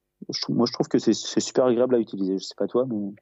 moi, 0.48 0.64
je 0.66 0.72
trouve 0.72 0.88
que 0.88 0.98
c'est 0.98 1.12
c'est 1.12 1.40
super 1.40 1.66
agréable 1.66 1.94
à 1.94 1.98
utiliser. 1.98 2.38
Je 2.38 2.44
sais 2.44 2.54
pas 2.56 2.66
toi, 2.66 2.86
mais 2.88 3.12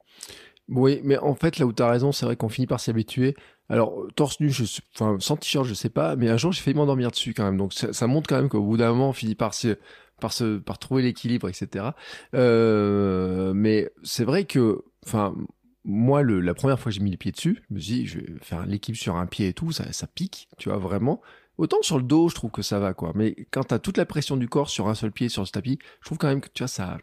Oui, 0.71 1.01
mais 1.03 1.17
en 1.17 1.35
fait, 1.35 1.59
là 1.59 1.65
où 1.65 1.73
tu 1.73 1.83
as 1.83 1.89
raison, 1.89 2.13
c'est 2.13 2.25
vrai 2.25 2.37
qu'on 2.37 2.47
finit 2.47 2.65
par 2.65 2.79
s'y 2.79 2.89
habituer. 2.89 3.35
Alors, 3.67 4.01
euh, 4.01 4.07
torse 4.15 4.39
nu, 4.39 4.51
enfin, 4.95 5.17
sans 5.19 5.35
t-shirt, 5.35 5.65
je 5.65 5.73
sais 5.73 5.89
pas, 5.89 6.15
mais 6.15 6.29
un 6.29 6.37
jour, 6.37 6.53
j'ai 6.53 6.61
failli 6.61 6.75
m'endormir 6.77 7.11
dessus 7.11 7.33
quand 7.33 7.43
même. 7.43 7.57
Donc, 7.57 7.73
ça, 7.73 8.07
montre 8.07 8.29
quand 8.29 8.37
même 8.37 8.47
qu'au 8.47 8.61
bout 8.61 8.77
d'un 8.77 8.89
moment, 8.89 9.09
on 9.09 9.13
finit 9.13 9.35
par 9.35 9.53
se, 9.53 9.77
par 10.21 10.31
se, 10.31 10.59
par 10.59 10.79
trouver 10.79 11.03
l'équilibre, 11.03 11.49
etc. 11.49 11.87
Euh, 12.35 13.51
mais 13.53 13.91
c'est 14.03 14.23
vrai 14.23 14.45
que, 14.45 14.83
enfin, 15.05 15.35
moi, 15.83 16.23
la 16.23 16.53
première 16.53 16.79
fois 16.79 16.89
que 16.91 16.97
j'ai 16.97 17.03
mis 17.03 17.11
les 17.11 17.17
pieds 17.17 17.33
dessus, 17.33 17.61
je 17.69 17.75
me 17.75 17.79
suis 17.79 17.93
dit, 17.93 18.05
je 18.07 18.19
vais 18.19 18.25
faire 18.41 18.65
l'équipe 18.65 18.95
sur 18.95 19.17
un 19.17 19.25
pied 19.25 19.49
et 19.49 19.53
tout, 19.53 19.73
ça, 19.73 19.91
ça 19.91 20.07
pique, 20.07 20.47
tu 20.57 20.69
vois, 20.69 20.77
vraiment. 20.77 21.21
Autant 21.57 21.81
sur 21.81 21.97
le 21.97 22.03
dos, 22.03 22.29
je 22.29 22.35
trouve 22.35 22.51
que 22.51 22.61
ça 22.61 22.79
va, 22.79 22.93
quoi. 22.93 23.11
Mais 23.13 23.35
quand 23.51 23.65
t'as 23.65 23.79
toute 23.79 23.97
la 23.97 24.05
pression 24.05 24.37
du 24.37 24.47
corps 24.47 24.69
sur 24.69 24.87
un 24.87 24.95
seul 24.95 25.11
pied, 25.11 25.27
sur 25.27 25.45
ce 25.45 25.51
tapis, 25.51 25.79
je 25.99 26.05
trouve 26.05 26.17
quand 26.17 26.29
même 26.29 26.41
que, 26.41 26.49
tu 26.53 26.63
vois, 26.63 26.69
ça, 26.69 26.97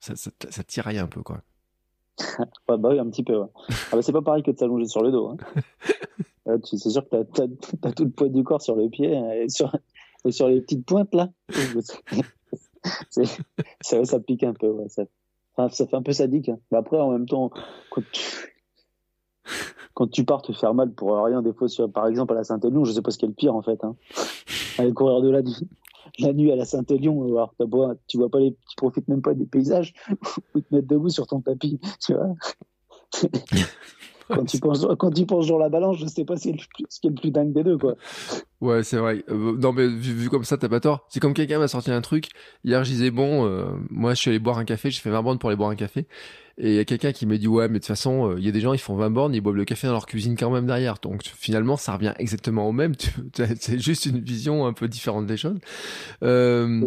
ça, 0.00 0.14
ça, 0.14 0.30
ça 0.50 0.62
tiraille 0.62 0.98
un 0.98 1.06
peu, 1.06 1.22
quoi. 1.22 1.42
bah 2.68 2.78
oui, 2.82 2.98
un 2.98 3.08
petit 3.10 3.22
peu. 3.22 3.36
Ouais. 3.36 3.48
Ah 3.68 3.96
bah, 3.96 4.02
c'est 4.02 4.12
pas 4.12 4.22
pareil 4.22 4.42
que 4.42 4.50
de 4.50 4.58
s'allonger 4.58 4.86
sur 4.86 5.02
le 5.02 5.10
dos. 5.10 5.28
Hein. 5.28 5.36
c'est 6.64 6.90
sûr 6.90 7.08
que 7.08 7.22
tu 7.32 7.42
as, 7.82 7.92
tout 7.92 8.04
le 8.04 8.10
poids 8.10 8.28
du 8.28 8.44
corps 8.44 8.62
sur 8.62 8.76
le 8.76 8.88
pied 8.88 9.10
et 9.10 9.48
sur, 9.48 9.74
et 10.24 10.32
sur 10.32 10.48
les 10.48 10.60
petites 10.60 10.86
pointes 10.86 11.14
là. 11.14 11.30
ça, 13.80 14.04
ça 14.04 14.20
pique 14.20 14.44
un 14.44 14.54
peu. 14.54 14.68
Ouais. 14.68 14.88
Ça, 14.88 15.04
ça 15.70 15.86
fait 15.86 15.96
un 15.96 16.02
peu 16.02 16.12
sadique. 16.12 16.48
Hein. 16.48 16.58
Mais 16.70 16.78
après, 16.78 16.98
en 16.98 17.10
même 17.10 17.26
temps, 17.26 17.50
quand 17.90 18.02
tu, 18.12 18.54
quand 19.94 20.08
tu 20.08 20.24
pars 20.24 20.42
te 20.42 20.52
faire 20.52 20.74
mal 20.74 20.92
pour 20.92 21.16
rien, 21.24 21.42
des 21.42 21.52
fois, 21.52 21.68
sur, 21.68 21.90
par 21.90 22.06
exemple, 22.06 22.32
à 22.32 22.36
la 22.36 22.44
Saint-Élion, 22.44 22.84
je 22.84 22.92
sais 22.92 23.02
pas 23.02 23.10
ce 23.10 23.18
qui 23.18 23.24
est 23.24 23.28
le 23.28 23.34
pire 23.34 23.54
en 23.54 23.62
fait. 23.62 23.82
Hein. 23.84 23.96
Aller 24.78 24.92
courir 24.92 25.20
de 25.22 25.30
la, 25.30 25.42
la 26.18 26.32
nuit 26.32 26.52
à 26.52 26.56
la 26.56 26.64
Saint-Élion, 26.64 27.24
alors 27.24 27.54
tu 28.06 28.18
vois 28.18 28.28
pas 28.28 28.38
les, 28.38 28.52
tu 28.52 28.76
profites 28.76 29.08
même 29.08 29.22
pas 29.22 29.34
des 29.34 29.46
paysages, 29.46 29.94
ou 30.54 30.60
te 30.60 30.74
mettre 30.74 30.88
debout 30.88 31.08
sur 31.08 31.26
ton 31.26 31.40
tapis, 31.40 31.80
tu 32.00 32.14
vois. 32.14 32.34
quand 34.28 34.44
tu 34.44 34.58
penses 34.58 34.86
quand 34.98 35.10
tu 35.10 35.26
penses 35.26 35.46
sur 35.46 35.58
la 35.58 35.68
balance, 35.68 35.98
je 35.98 36.06
sais 36.06 36.24
pas 36.24 36.36
ce 36.36 36.42
qui 36.42 36.48
est 36.50 36.52
le, 36.52 36.58
ce 36.88 37.00
qui 37.00 37.06
est 37.06 37.10
le 37.10 37.16
plus 37.16 37.30
dingue 37.30 37.52
des 37.52 37.62
deux 37.62 37.78
quoi. 37.78 37.94
Ouais, 38.60 38.82
c'est 38.82 38.96
vrai. 38.96 39.24
Euh, 39.28 39.56
non 39.58 39.72
mais 39.72 39.86
vu, 39.86 40.30
comme 40.30 40.44
ça, 40.44 40.56
t'as 40.56 40.68
pas 40.68 40.80
tort. 40.80 41.06
C'est 41.08 41.20
comme 41.20 41.34
quelqu'un 41.34 41.58
m'a 41.58 41.68
sorti 41.68 41.90
un 41.90 42.00
truc. 42.00 42.28
Hier, 42.64 42.82
je 42.84 42.90
disais 42.90 43.10
bon, 43.10 43.46
euh, 43.46 43.66
moi 43.90 44.14
je 44.14 44.20
suis 44.20 44.30
allé 44.30 44.38
boire 44.38 44.58
un 44.58 44.64
café, 44.64 44.90
j'ai 44.90 45.00
fait 45.00 45.10
20 45.10 45.22
bornes 45.22 45.38
pour 45.38 45.50
aller 45.50 45.56
boire 45.56 45.70
un 45.70 45.76
café. 45.76 46.06
Et 46.56 46.70
il 46.70 46.74
y 46.76 46.78
a 46.78 46.84
quelqu'un 46.84 47.12
qui 47.12 47.26
me 47.26 47.36
dit 47.36 47.48
ouais, 47.48 47.66
mais 47.66 47.74
de 47.74 47.78
toute 47.78 47.86
façon, 47.86 48.30
euh, 48.30 48.34
il 48.38 48.44
y 48.44 48.48
a 48.48 48.52
des 48.52 48.60
gens, 48.60 48.72
ils 48.72 48.78
font 48.78 48.94
20 48.94 49.10
bornes, 49.10 49.34
ils 49.34 49.40
boivent 49.40 49.56
le 49.56 49.64
café 49.64 49.88
dans 49.88 49.92
leur 49.92 50.06
cuisine 50.06 50.36
quand 50.36 50.50
même 50.50 50.66
derrière. 50.66 50.94
Donc 51.02 51.22
finalement, 51.24 51.76
ça 51.76 51.94
revient 51.94 52.14
exactement 52.18 52.68
au 52.68 52.72
même. 52.72 52.94
C'est 53.58 53.80
juste 53.80 54.06
une 54.06 54.20
vision 54.20 54.64
un 54.64 54.72
peu 54.72 54.86
différente 54.86 55.26
des 55.26 55.36
choses. 55.36 55.58
Euh, 56.22 56.86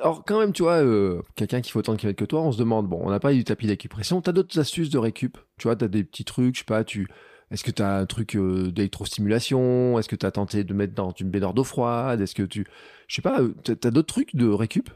alors 0.00 0.24
quand 0.24 0.40
même, 0.40 0.52
tu 0.52 0.62
vois, 0.62 0.82
euh, 0.82 1.22
quelqu'un 1.36 1.60
qui 1.60 1.70
fait 1.70 1.78
autant 1.78 1.92
de 1.92 1.98
kilomètres 1.98 2.18
que 2.18 2.24
toi, 2.24 2.42
on 2.42 2.50
se 2.50 2.58
demande 2.58 2.88
bon, 2.88 3.00
on 3.02 3.10
n'a 3.10 3.20
pas 3.20 3.32
eu 3.32 3.38
du 3.38 3.44
tapis 3.44 3.68
d'acupression. 3.68 4.20
T'as 4.20 4.32
d'autres 4.32 4.58
astuces 4.58 4.90
de 4.90 4.98
récup? 4.98 5.38
Tu 5.58 5.68
vois, 5.68 5.76
t'as 5.76 5.88
des 5.88 6.02
petits 6.02 6.24
trucs, 6.24 6.56
je 6.56 6.60
sais 6.60 6.64
pas, 6.64 6.82
tu 6.82 7.06
est-ce 7.50 7.62
que 7.62 7.70
tu 7.70 7.82
as 7.82 7.98
un 7.98 8.06
truc 8.06 8.36
d'électrostimulation? 8.36 9.96
Est-ce 9.98 10.08
que 10.08 10.16
tu 10.16 10.26
as 10.26 10.32
tenté 10.32 10.64
de 10.64 10.74
mettre 10.74 10.94
dans 10.94 11.12
une 11.12 11.30
baignoire 11.30 11.54
d'eau 11.54 11.62
froide? 11.62 12.20
Est-ce 12.20 12.34
que 12.34 12.42
tu. 12.42 12.66
Je 13.06 13.14
sais 13.14 13.22
pas, 13.22 13.38
tu 13.62 13.72
as, 13.72 13.90
d'autres 13.92 14.12
trucs 14.12 14.34
de 14.34 14.48
récup? 14.48 14.90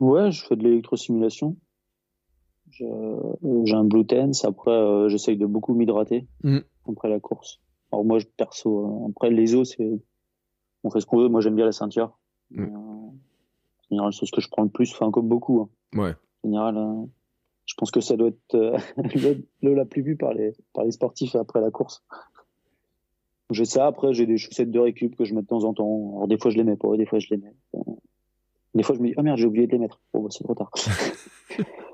Ouais, 0.00 0.32
je 0.32 0.44
fais 0.44 0.56
de 0.56 0.64
l'électrostimulation. 0.64 1.56
J'ai 2.70 3.74
un 3.74 3.84
Blue 3.84 4.06
Tense. 4.06 4.44
Après, 4.44 4.70
euh, 4.70 5.08
j'essaye 5.08 5.36
de 5.36 5.46
beaucoup 5.46 5.74
m'hydrater 5.74 6.26
mm. 6.42 6.58
après 6.88 7.08
la 7.08 7.20
course. 7.20 7.60
Alors 7.92 8.04
moi, 8.04 8.18
je, 8.18 8.26
perso, 8.26 8.86
euh, 8.86 9.08
après 9.10 9.30
les 9.30 9.54
os, 9.54 9.74
c'est 9.76 10.00
on 10.84 10.90
fait 10.90 11.00
ce 11.00 11.06
qu'on 11.06 11.18
veut. 11.18 11.28
Moi, 11.28 11.40
j'aime 11.40 11.56
bien 11.56 11.64
la 11.64 11.72
ceinture. 11.72 12.18
Mm. 12.50 12.62
Euh, 12.62 12.66
en 12.66 13.14
général, 13.90 14.12
c'est 14.12 14.26
ce 14.26 14.32
que 14.32 14.40
je 14.40 14.48
prends 14.48 14.62
le 14.62 14.68
plus. 14.68 14.92
Enfin, 14.92 15.10
comme 15.10 15.28
beaucoup. 15.28 15.60
Hein. 15.60 15.98
Ouais. 15.98 16.14
En 16.42 16.48
général, 16.48 17.06
je 17.64 17.74
pense 17.74 17.90
que 17.90 18.00
ça 18.00 18.16
doit 18.16 18.28
être 18.28 18.76
le, 19.62 19.74
la 19.74 19.84
plus 19.84 20.02
vue 20.02 20.16
par 20.16 20.34
les 20.34 20.52
par 20.72 20.84
les 20.84 20.92
sportifs 20.92 21.34
après 21.36 21.60
la 21.60 21.70
course. 21.70 22.04
J'ai 23.50 23.64
ça. 23.64 23.86
Après, 23.86 24.12
j'ai 24.12 24.26
des 24.26 24.38
chaussettes 24.38 24.70
de 24.70 24.78
récup 24.78 25.16
que 25.16 25.24
je 25.24 25.34
mets 25.34 25.42
de 25.42 25.46
temps 25.46 25.64
en 25.64 25.72
temps. 25.72 26.14
Alors 26.16 26.28
des 26.28 26.38
fois, 26.38 26.50
je 26.50 26.56
les 26.56 26.64
mets 26.64 26.76
pas. 26.76 26.96
Des 26.96 27.06
fois, 27.06 27.20
je 27.20 27.28
les 27.30 27.36
mets. 27.36 27.54
Des 28.74 28.82
fois, 28.82 28.94
je 28.94 29.00
me 29.00 29.08
dis, 29.08 29.14
ah 29.16 29.22
merde, 29.22 29.38
j'ai 29.38 29.46
oublié 29.46 29.66
de 29.66 29.72
les 29.72 29.78
mettre. 29.78 30.02
Bon, 30.12 30.22
bah, 30.22 30.28
c'est 30.30 30.44
trop 30.44 30.54
tard. 30.54 30.70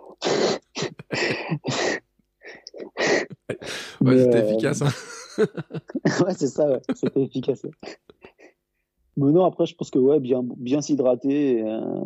ouais, 4.01 4.19
c'était 4.19 4.43
euh, 4.43 4.49
efficace. 4.49 4.83
Hein. 4.83 4.91
ouais, 6.25 6.35
c'est 6.35 6.49
ça, 6.49 6.71
ouais. 6.71 6.81
c'était 6.95 7.23
efficace. 7.23 7.67
Mais 9.17 9.31
non, 9.33 9.45
après, 9.45 9.67
je 9.67 9.75
pense 9.75 9.91
que 9.91 9.99
ouais, 9.99 10.21
bien, 10.21 10.43
bien 10.43 10.81
s'hydrater. 10.81 11.59
Et, 11.59 11.63
euh, 11.63 12.01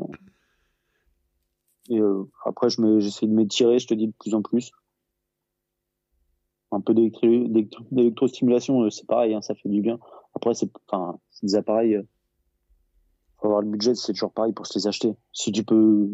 euh, 1.92 2.24
après, 2.44 2.68
j'essaie 2.70 3.26
de 3.26 3.32
m'étirer, 3.32 3.78
je 3.78 3.86
te 3.86 3.94
dis 3.94 4.08
de 4.08 4.14
plus 4.18 4.34
en 4.34 4.42
plus. 4.42 4.72
Un 6.72 6.80
peu 6.80 6.94
d'électrostimulation, 6.94 8.90
c'est 8.90 9.06
pareil, 9.06 9.34
hein, 9.34 9.42
ça 9.42 9.54
fait 9.54 9.68
du 9.68 9.80
bien. 9.80 10.00
Après, 10.34 10.52
c'est 10.54 10.68
des 11.42 11.54
appareils 11.54 12.02
faut 13.38 13.48
avoir 13.48 13.62
le 13.62 13.68
budget, 13.68 13.94
c'est 13.94 14.12
toujours 14.12 14.32
pareil 14.32 14.52
pour 14.52 14.66
se 14.66 14.78
les 14.78 14.86
acheter. 14.86 15.14
Si 15.32 15.52
tu 15.52 15.64
peux, 15.64 16.08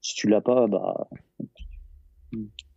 si 0.00 0.14
tu 0.14 0.28
l'as 0.28 0.40
pas, 0.40 0.66
bah, 0.66 1.08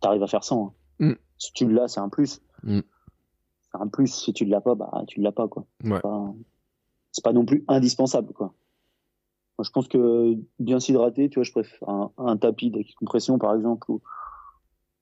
t'arrives 0.00 0.22
à 0.22 0.26
faire 0.26 0.44
sans. 0.44 0.74
Hein. 1.00 1.08
Mm. 1.10 1.12
Si 1.38 1.52
tu 1.52 1.70
l'as, 1.70 1.88
c'est 1.88 2.00
un 2.00 2.08
plus. 2.08 2.40
Mm. 2.62 2.80
C'est 3.62 3.80
un 3.80 3.88
plus. 3.88 4.08
Si 4.08 4.32
tu 4.32 4.44
l'as 4.44 4.60
pas, 4.60 4.74
bah, 4.74 5.04
tu 5.06 5.20
l'as 5.20 5.32
pas, 5.32 5.48
quoi. 5.48 5.66
Ouais. 5.84 6.00
C'est 7.12 7.24
pas, 7.24 7.32
non 7.32 7.46
plus 7.46 7.64
indispensable, 7.68 8.32
quoi. 8.32 8.54
Moi, 9.58 9.64
je 9.64 9.70
pense 9.70 9.88
que 9.88 10.34
bien 10.58 10.80
s'hydrater, 10.80 11.30
tu 11.30 11.38
vois, 11.38 11.44
je 11.44 11.52
préfère 11.52 11.88
un, 12.18 12.36
tapis 12.36 12.70
compression, 12.98 13.38
par 13.38 13.54
exemple, 13.54 13.90
ou 13.90 14.02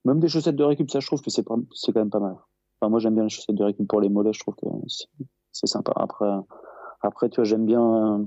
même 0.04 0.20
des 0.20 0.28
chaussettes 0.28 0.54
de 0.54 0.62
récup, 0.62 0.90
ça, 0.90 1.00
je 1.00 1.06
trouve 1.06 1.22
que 1.22 1.30
c'est 1.30 1.44
c'est 1.74 1.92
quand 1.92 2.00
même 2.00 2.10
pas 2.10 2.20
mal. 2.20 2.36
Enfin, 2.80 2.88
moi, 2.88 3.00
j'aime 3.00 3.14
bien 3.14 3.24
les 3.24 3.30
chaussettes 3.30 3.56
de 3.56 3.64
récup 3.64 3.88
pour 3.88 4.00
les 4.00 4.08
mollets, 4.08 4.32
je 4.32 4.38
trouve 4.38 4.54
que 4.54 4.66
c'est 5.50 5.66
sympa. 5.66 5.92
Après, 5.96 6.30
après, 7.00 7.28
tu 7.30 7.36
vois, 7.36 7.44
j'aime 7.44 7.66
bien, 7.66 8.24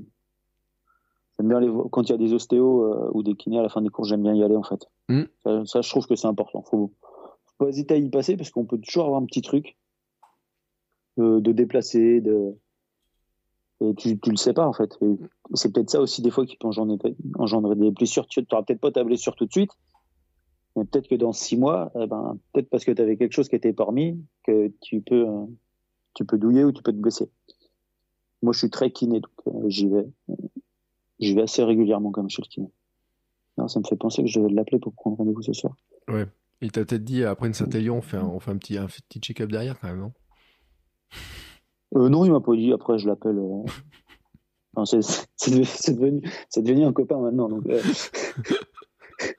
j'aime 1.38 1.48
bien 1.48 1.60
les 1.62 1.72
quand 1.92 2.04
il 2.04 2.10
y 2.10 2.16
a 2.16 2.18
des 2.18 2.34
ostéos 2.34 2.84
euh, 2.84 3.10
ou 3.14 3.24
des 3.24 3.36
kinés 3.36 3.60
à 3.60 3.64
la 3.64 3.70
fin 3.70 3.82
des 3.82 3.90
cours, 3.90 4.06
j'aime 4.06 4.24
bien 4.24 4.34
y 4.34 4.44
aller 4.44 4.56
en 4.56 4.64
fait. 4.64 4.88
Hmm. 5.10 5.24
Ça, 5.66 5.82
je 5.82 5.90
trouve 5.90 6.06
que 6.08 6.16
c'est 6.16 6.28
important. 6.28 6.64
Faut, 6.64 6.92
faut 7.46 7.66
pas 7.66 7.70
hésiter 7.70 7.94
à 7.94 7.98
y 7.98 8.10
passer 8.10 8.36
parce 8.36 8.50
qu'on 8.50 8.66
peut 8.66 8.78
toujours 8.78 9.06
avoir 9.06 9.22
un 9.22 9.26
petit 9.26 9.42
truc 9.42 9.78
de, 11.18 11.40
de 11.40 11.52
déplacer, 11.52 12.22
de 12.22 12.56
et 13.80 13.94
tu, 13.94 14.20
tu 14.20 14.32
le 14.32 14.38
sais 14.38 14.54
pas 14.54 14.68
en 14.68 14.74
fait. 14.74 14.98
C'est 15.54 15.72
peut-être 15.72 15.90
ça 15.90 16.02
aussi 16.02 16.22
des 16.22 16.32
fois 16.32 16.46
qui 16.46 16.58
peut 16.58 16.68
engendrer 16.68 17.76
des 17.76 17.92
blessures. 17.92 18.28
Tu 18.28 18.46
n'auras 18.52 18.64
peut-être 18.64 18.82
pas 18.82 18.92
ta 18.92 19.04
blessure 19.04 19.36
tout 19.36 19.46
de 19.46 19.52
suite, 19.52 19.72
mais 20.76 20.84
peut-être 20.86 21.08
que 21.08 21.16
dans 21.16 21.32
six 21.32 21.58
mois, 21.58 21.92
eh 22.00 22.08
ben, 22.08 22.40
peut-être 22.54 22.70
parce 22.70 22.86
que 22.86 22.92
tu 22.92 23.02
avais 23.02 23.18
quelque 23.18 23.34
chose 23.34 23.50
qui 23.50 23.56
était 23.56 23.74
parmi, 23.74 24.20
que 24.44 24.72
tu 24.82 25.02
peux, 25.02 25.28
euh, 25.28 25.46
tu 26.16 26.26
peux 26.26 26.38
douiller 26.38 26.64
ou 26.64 26.72
tu 26.72 26.82
peux 26.82 26.92
te 26.92 26.98
blesser. 26.98 27.30
Moi, 28.42 28.54
je 28.54 28.60
suis 28.60 28.70
très 28.70 28.92
kiné, 28.92 29.20
donc 29.20 29.32
euh, 29.48 29.70
j'y 29.70 29.88
vais. 29.88 30.08
J'y 31.20 31.34
vais 31.34 31.42
assez 31.42 31.64
régulièrement 31.64 32.12
comme 32.12 32.30
chez 32.30 32.44
le 32.44 32.48
kiné. 32.48 32.70
Non, 33.58 33.68
ça 33.68 33.80
me 33.80 33.86
fait 33.86 33.96
penser 33.96 34.24
que 34.24 34.30
je 34.30 34.40
vais 34.40 34.50
l'appeler 34.50 34.80
pour 34.80 34.94
prendre 34.94 35.18
rendez-vous 35.18 35.42
ce 35.42 35.54
soir. 35.54 35.76
Ouais. 36.08 36.26
Il 36.62 36.72
t'a 36.72 36.86
peut-être 36.86 37.04
dit 37.04 37.24
après 37.24 37.48
une 37.48 37.54
Saint-Élion, 37.54 37.98
on 37.98 38.02
fait 38.02 38.18
un, 38.18 38.26
on 38.26 38.40
fait 38.40 38.52
un 38.52 38.58
petit, 38.58 38.78
un 38.78 38.88
petit 38.88 39.20
check-up 39.20 39.52
derrière 39.52 39.80
quand 39.80 39.88
même, 39.88 40.00
non? 40.00 40.14
Euh, 41.96 42.10
Non, 42.10 42.26
il 42.26 42.32
m'a 42.32 42.40
pas 42.40 42.56
dit. 42.56 42.74
Après, 42.74 42.98
je 42.98 43.08
l'appelle. 43.08 43.38
Euh... 43.38 43.64
c'est 44.86 45.94
devenu, 45.94 46.22
devenu, 46.56 46.86
un 46.86 46.94
copain 46.94 47.20
maintenant. 47.20 47.50
Donc, 47.50 47.68
euh... 47.68 47.82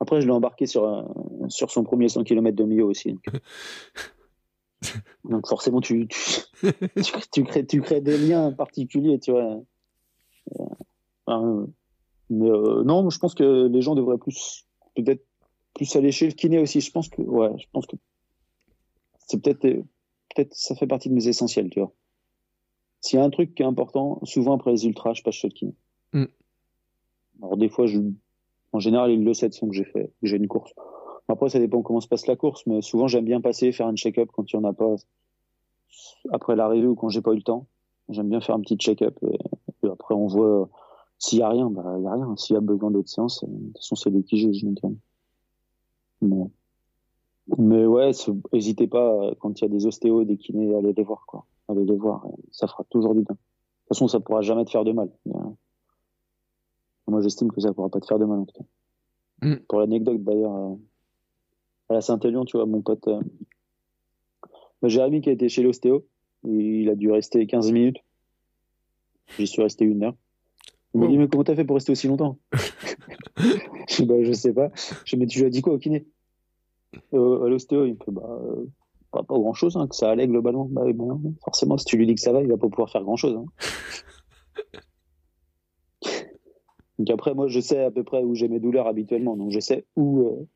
après, 0.00 0.20
je 0.20 0.26
l'ai 0.26 0.32
embarqué 0.32 0.66
sur, 0.66 1.08
sur 1.48 1.70
son 1.70 1.84
premier 1.84 2.08
100 2.08 2.24
km 2.24 2.56
de 2.56 2.64
milieu 2.64 2.84
aussi. 2.84 3.18
Donc, 5.24 5.48
forcément, 5.48 5.80
tu, 5.80 6.06
tu, 6.08 6.20
tu, 7.32 7.44
crées, 7.44 7.66
tu 7.66 7.80
crées 7.80 8.02
des 8.02 8.18
liens 8.18 8.52
particuliers, 8.52 9.18
tu 9.18 9.30
vois. 9.30 9.62
Euh, 11.28 11.66
mais 12.30 12.48
euh, 12.48 12.82
non, 12.84 13.08
je 13.10 13.18
pense 13.18 13.34
que 13.34 13.66
les 13.66 13.82
gens 13.82 13.94
devraient 13.94 14.18
plus, 14.18 14.66
peut-être 14.94 15.24
plus 15.74 15.94
aller 15.96 16.12
chez 16.12 16.26
le 16.26 16.32
kiné 16.32 16.58
aussi. 16.58 16.80
Je 16.80 16.90
pense 16.90 17.08
que, 17.08 17.22
ouais, 17.22 17.50
je 17.58 17.66
pense 17.72 17.86
que 17.86 17.96
c'est 19.26 19.42
peut-être, 19.42 19.60
peut-être, 19.60 20.54
ça 20.54 20.74
fait 20.74 20.86
partie 20.86 21.08
de 21.08 21.14
mes 21.14 21.28
essentiels, 21.28 21.70
tu 21.70 21.80
vois. 21.80 21.92
S'il 23.00 23.18
y 23.18 23.22
a 23.22 23.24
un 23.24 23.30
truc 23.30 23.54
qui 23.54 23.62
est 23.62 23.66
important, 23.66 24.20
souvent 24.24 24.54
après 24.54 24.70
les 24.70 24.86
ultras, 24.86 25.12
je 25.14 25.22
passe 25.22 25.34
chez 25.34 25.48
le 25.48 25.54
kiné. 25.54 25.74
Mm. 26.12 26.24
Alors 27.42 27.56
des 27.56 27.68
fois, 27.68 27.86
je, 27.86 27.98
en 28.72 28.78
général, 28.78 29.10
ils 29.10 29.22
le 29.22 29.34
savent 29.34 29.52
sont 29.52 29.68
que 29.68 29.74
j'ai 29.74 29.84
fait, 29.84 30.10
j'ai 30.22 30.36
une 30.36 30.48
course. 30.48 30.72
Après, 31.28 31.48
ça 31.48 31.58
dépend 31.58 31.82
comment 31.82 32.00
se 32.00 32.08
passe 32.08 32.26
la 32.26 32.36
course, 32.36 32.66
mais 32.66 32.82
souvent 32.82 33.08
j'aime 33.08 33.24
bien 33.24 33.40
passer, 33.40 33.72
faire 33.72 33.86
un 33.86 33.96
check-up 33.96 34.30
quand 34.32 34.50
il 34.52 34.58
n'y 34.58 34.64
en 34.64 34.68
a 34.68 34.72
pas 34.72 34.94
après 36.32 36.56
l'arrivée 36.56 36.86
ou 36.86 36.94
quand 36.94 37.08
j'ai 37.08 37.22
pas 37.22 37.32
eu 37.32 37.36
le 37.36 37.42
temps. 37.42 37.66
J'aime 38.08 38.28
bien 38.28 38.40
faire 38.40 38.54
un 38.54 38.60
petit 38.60 38.76
check-up 38.76 39.18
et 39.22 39.88
après 39.88 40.14
on 40.14 40.26
voit 40.26 40.68
s'il 41.18 41.38
y 41.38 41.42
a 41.42 41.48
rien, 41.48 41.70
bah, 41.70 41.94
il 41.98 42.04
y 42.04 42.06
a 42.06 42.12
rien. 42.12 42.36
S'il 42.36 42.54
y 42.54 42.56
a 42.56 42.60
besoin 42.60 42.90
d'autres 42.90 43.08
séances, 43.08 43.42
euh, 43.44 43.46
de 43.48 43.66
toute 43.68 43.78
façon, 43.78 43.96
c'est 43.96 44.10
lui 44.10 44.24
qui 44.24 44.38
juge, 44.38 44.64
Mais, 46.20 46.50
mais 47.58 47.86
ouais, 47.86 48.10
n'hésitez 48.52 48.86
pas, 48.86 49.14
euh, 49.14 49.34
quand 49.38 49.60
il 49.60 49.64
y 49.64 49.66
a 49.66 49.68
des 49.68 49.86
ostéos, 49.86 50.24
des 50.24 50.36
kinés, 50.36 50.74
allez 50.74 50.92
les 50.92 51.02
voir, 51.02 51.24
quoi. 51.26 51.46
Allez 51.68 51.84
les 51.84 51.96
voir. 51.96 52.26
Ça 52.50 52.66
fera 52.66 52.84
toujours 52.84 53.14
du 53.14 53.22
bien. 53.22 53.34
De 53.34 53.36
toute 53.36 53.88
façon, 53.88 54.08
ça 54.08 54.20
pourra 54.20 54.42
jamais 54.42 54.64
te 54.64 54.70
faire 54.70 54.84
de 54.84 54.92
mal. 54.92 55.10
Moi, 57.06 57.20
j'estime 57.20 57.50
que 57.50 57.60
ça 57.60 57.72
pourra 57.72 57.88
pas 57.88 58.00
te 58.00 58.06
faire 58.06 58.18
de 58.18 58.24
mal, 58.24 58.40
en 58.40 58.44
tout 58.44 58.58
cas. 58.58 59.46
Mm. 59.46 59.56
Pour 59.68 59.80
l'anecdote, 59.80 60.22
d'ailleurs, 60.22 60.54
euh, 60.54 60.74
à 61.90 61.94
la 61.94 62.00
Saint-Élion, 62.00 62.44
tu 62.44 62.56
vois, 62.56 62.66
mon 62.66 62.82
pote, 62.82 63.08
Jérémy 64.82 65.20
qui 65.20 65.30
a 65.30 65.32
été 65.32 65.48
chez 65.48 65.62
l'ostéo, 65.62 66.06
il 66.44 66.88
a 66.90 66.94
dû 66.94 67.10
rester 67.10 67.46
15 67.46 67.72
minutes. 67.72 67.98
J'y 69.38 69.46
suis 69.46 69.62
resté 69.62 69.84
une 69.84 70.04
heure. 70.04 70.14
Il 70.94 71.00
m'a 71.00 71.08
dit, 71.08 71.18
mais 71.18 71.28
comment 71.28 71.42
t'as 71.42 71.56
fait 71.56 71.64
pour 71.64 71.74
rester 71.74 71.90
aussi 71.90 72.06
longtemps 72.06 72.38
Je 73.88 73.96
dis, 73.96 74.06
bah, 74.06 74.22
je 74.22 74.32
sais 74.32 74.52
pas. 74.52 74.70
Je 75.04 75.16
dis, 75.16 75.20
mais 75.20 75.26
tu 75.26 75.40
lui 75.40 75.46
as 75.46 75.50
dit 75.50 75.60
quoi 75.60 75.74
au 75.74 75.78
kiné 75.78 76.06
euh, 77.12 77.44
À 77.44 77.48
l'ostéo, 77.48 77.84
il 77.84 77.94
me 77.94 77.98
fait, 77.98 78.12
bah, 78.12 78.22
euh, 78.28 78.66
pas, 79.10 79.22
grand 79.22 79.54
chose, 79.54 79.76
hein, 79.76 79.88
que 79.88 79.96
ça 79.96 80.08
allait 80.10 80.28
globalement. 80.28 80.66
Bah, 80.70 80.84
bah, 80.92 81.16
forcément, 81.42 81.76
si 81.78 81.84
tu 81.84 81.96
lui 81.96 82.06
dis 82.06 82.14
que 82.14 82.20
ça 82.20 82.32
va, 82.32 82.42
il 82.42 82.48
va 82.48 82.56
pas 82.56 82.68
pouvoir 82.68 82.90
faire 82.90 83.02
grand 83.02 83.16
chose. 83.16 83.36
Hein. 83.36 83.46
Donc 86.98 87.10
après, 87.10 87.34
moi, 87.34 87.48
je 87.48 87.58
sais 87.58 87.82
à 87.82 87.90
peu 87.90 88.04
près 88.04 88.22
où 88.22 88.36
j'ai 88.36 88.46
mes 88.46 88.60
douleurs 88.60 88.86
habituellement. 88.86 89.36
Donc 89.36 89.50
je 89.50 89.58
sais 89.58 89.84
où, 89.96 90.28
euh, 90.28 90.46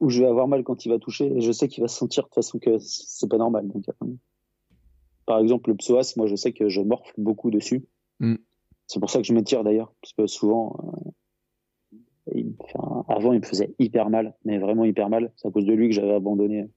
où 0.00 0.08
je 0.08 0.22
vais 0.22 0.26
avoir 0.26 0.48
mal 0.48 0.64
quand 0.64 0.86
il 0.86 0.88
va 0.88 0.98
toucher. 0.98 1.30
Et 1.36 1.42
je 1.42 1.52
sais 1.52 1.68
qu'il 1.68 1.82
va 1.82 1.88
sentir 1.88 2.22
de 2.22 2.28
toute 2.28 2.34
façon 2.34 2.58
que 2.58 2.78
c'est 2.78 3.28
pas 3.28 3.36
normal. 3.36 3.68
Donc, 3.68 3.84
par 5.26 5.38
exemple, 5.38 5.68
le 5.68 5.76
psoas, 5.76 6.14
moi, 6.16 6.26
je 6.26 6.34
sais 6.34 6.52
que 6.52 6.70
je 6.70 6.80
morfle 6.80 7.12
beaucoup 7.18 7.50
dessus. 7.50 7.84
Mm. 8.20 8.36
C'est 8.86 9.00
pour 9.00 9.10
ça 9.10 9.18
que 9.20 9.24
je 9.24 9.32
m'étire 9.32 9.64
d'ailleurs. 9.64 9.92
Parce 10.02 10.12
que 10.12 10.26
souvent, 10.26 10.76
euh, 10.84 11.10
il, 12.34 12.54
enfin, 12.60 13.04
avant, 13.08 13.32
il 13.32 13.40
me 13.40 13.44
faisait 13.44 13.74
hyper 13.78 14.10
mal. 14.10 14.34
Mais 14.44 14.58
vraiment 14.58 14.84
hyper 14.84 15.08
mal. 15.08 15.32
C'est 15.36 15.48
à 15.48 15.50
cause 15.50 15.64
de 15.64 15.72
lui 15.72 15.88
que 15.88 15.94
j'avais 15.94 16.14
abandonné 16.14 16.68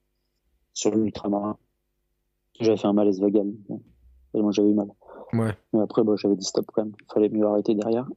sur 0.74 0.92
l'ultramarin. 0.96 1.58
J'avais 2.60 2.78
fait 2.78 2.88
un 2.88 2.94
malaise 2.94 3.20
vagal. 3.22 3.52
Tellement 4.34 4.52
j'avais 4.52 4.70
eu 4.70 4.74
mal. 4.74 4.88
Ouais. 5.34 5.52
Mais 5.74 5.82
après, 5.82 6.04
bah, 6.04 6.14
j'avais 6.18 6.36
dit 6.36 6.46
stop 6.46 6.66
quand 6.74 6.84
même. 6.86 6.94
Il 7.00 7.14
fallait 7.14 7.30
mieux 7.30 7.46
arrêter 7.46 7.76
derrière. 7.76 8.08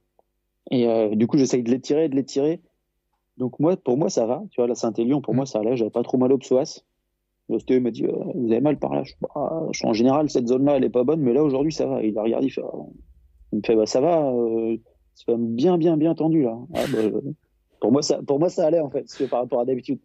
Et 0.69 0.87
euh, 0.87 1.15
du 1.15 1.27
coup, 1.27 1.37
j'essaye 1.37 1.63
de 1.63 1.69
l'étirer, 1.71 2.07
de 2.09 2.15
l'étirer. 2.15 2.61
Donc 3.37 3.59
moi, 3.59 3.75
pour 3.77 3.97
moi, 3.97 4.09
ça 4.09 4.25
va. 4.25 4.43
Tu 4.51 4.61
vois, 4.61 4.67
la 4.67 4.75
Saint-Élion, 4.75 5.21
pour 5.21 5.33
Mm. 5.33 5.37
moi, 5.37 5.45
ça 5.45 5.59
allait. 5.59 5.75
J'avais 5.75 5.89
pas 5.91 6.03
trop 6.03 6.17
mal 6.17 6.31
au 6.31 6.37
psoas. 6.37 6.83
L'ostéo 7.49 7.81
m'a 7.81 7.91
dit, 7.91 8.05
euh, 8.05 8.11
vous 8.35 8.51
avez 8.51 8.61
mal 8.61 8.77
par 8.79 8.93
là. 8.93 9.03
Je, 9.03 9.13
bah, 9.19 9.67
je- 9.71 9.85
en 9.85 9.93
général, 9.93 10.29
cette 10.29 10.47
zone-là, 10.47 10.77
elle 10.77 10.83
est 10.85 10.89
pas 10.89 11.03
bonne, 11.03 11.21
mais 11.21 11.33
là, 11.33 11.43
aujourd'hui, 11.43 11.73
ça 11.73 11.85
va. 11.85 12.01
Il 12.03 12.17
a 12.17 12.23
regardé, 12.23 12.47
il 12.47 12.51
fait, 12.51 12.61
euh, 12.63 12.67
il 13.51 13.57
me 13.57 13.63
fait, 13.65 13.75
bah, 13.75 13.85
ça 13.85 14.01
va. 14.01 14.31
C'est 15.15 15.25
quand 15.25 15.37
même 15.37 15.55
bien, 15.55 15.77
bien, 15.77 15.97
bien 15.97 16.15
tendu, 16.15 16.43
là. 16.43 16.57
Ah, 16.73 16.85
bah, 16.91 16.99
euh, 16.99 17.21
pour 17.79 17.91
moi, 17.91 18.01
ça, 18.01 18.21
pour 18.23 18.39
moi, 18.39 18.49
ça 18.49 18.65
allait, 18.65 18.79
en 18.79 18.89
fait, 18.89 19.05
par 19.29 19.41
rapport 19.41 19.61
à 19.61 19.65
d'habitude. 19.65 19.99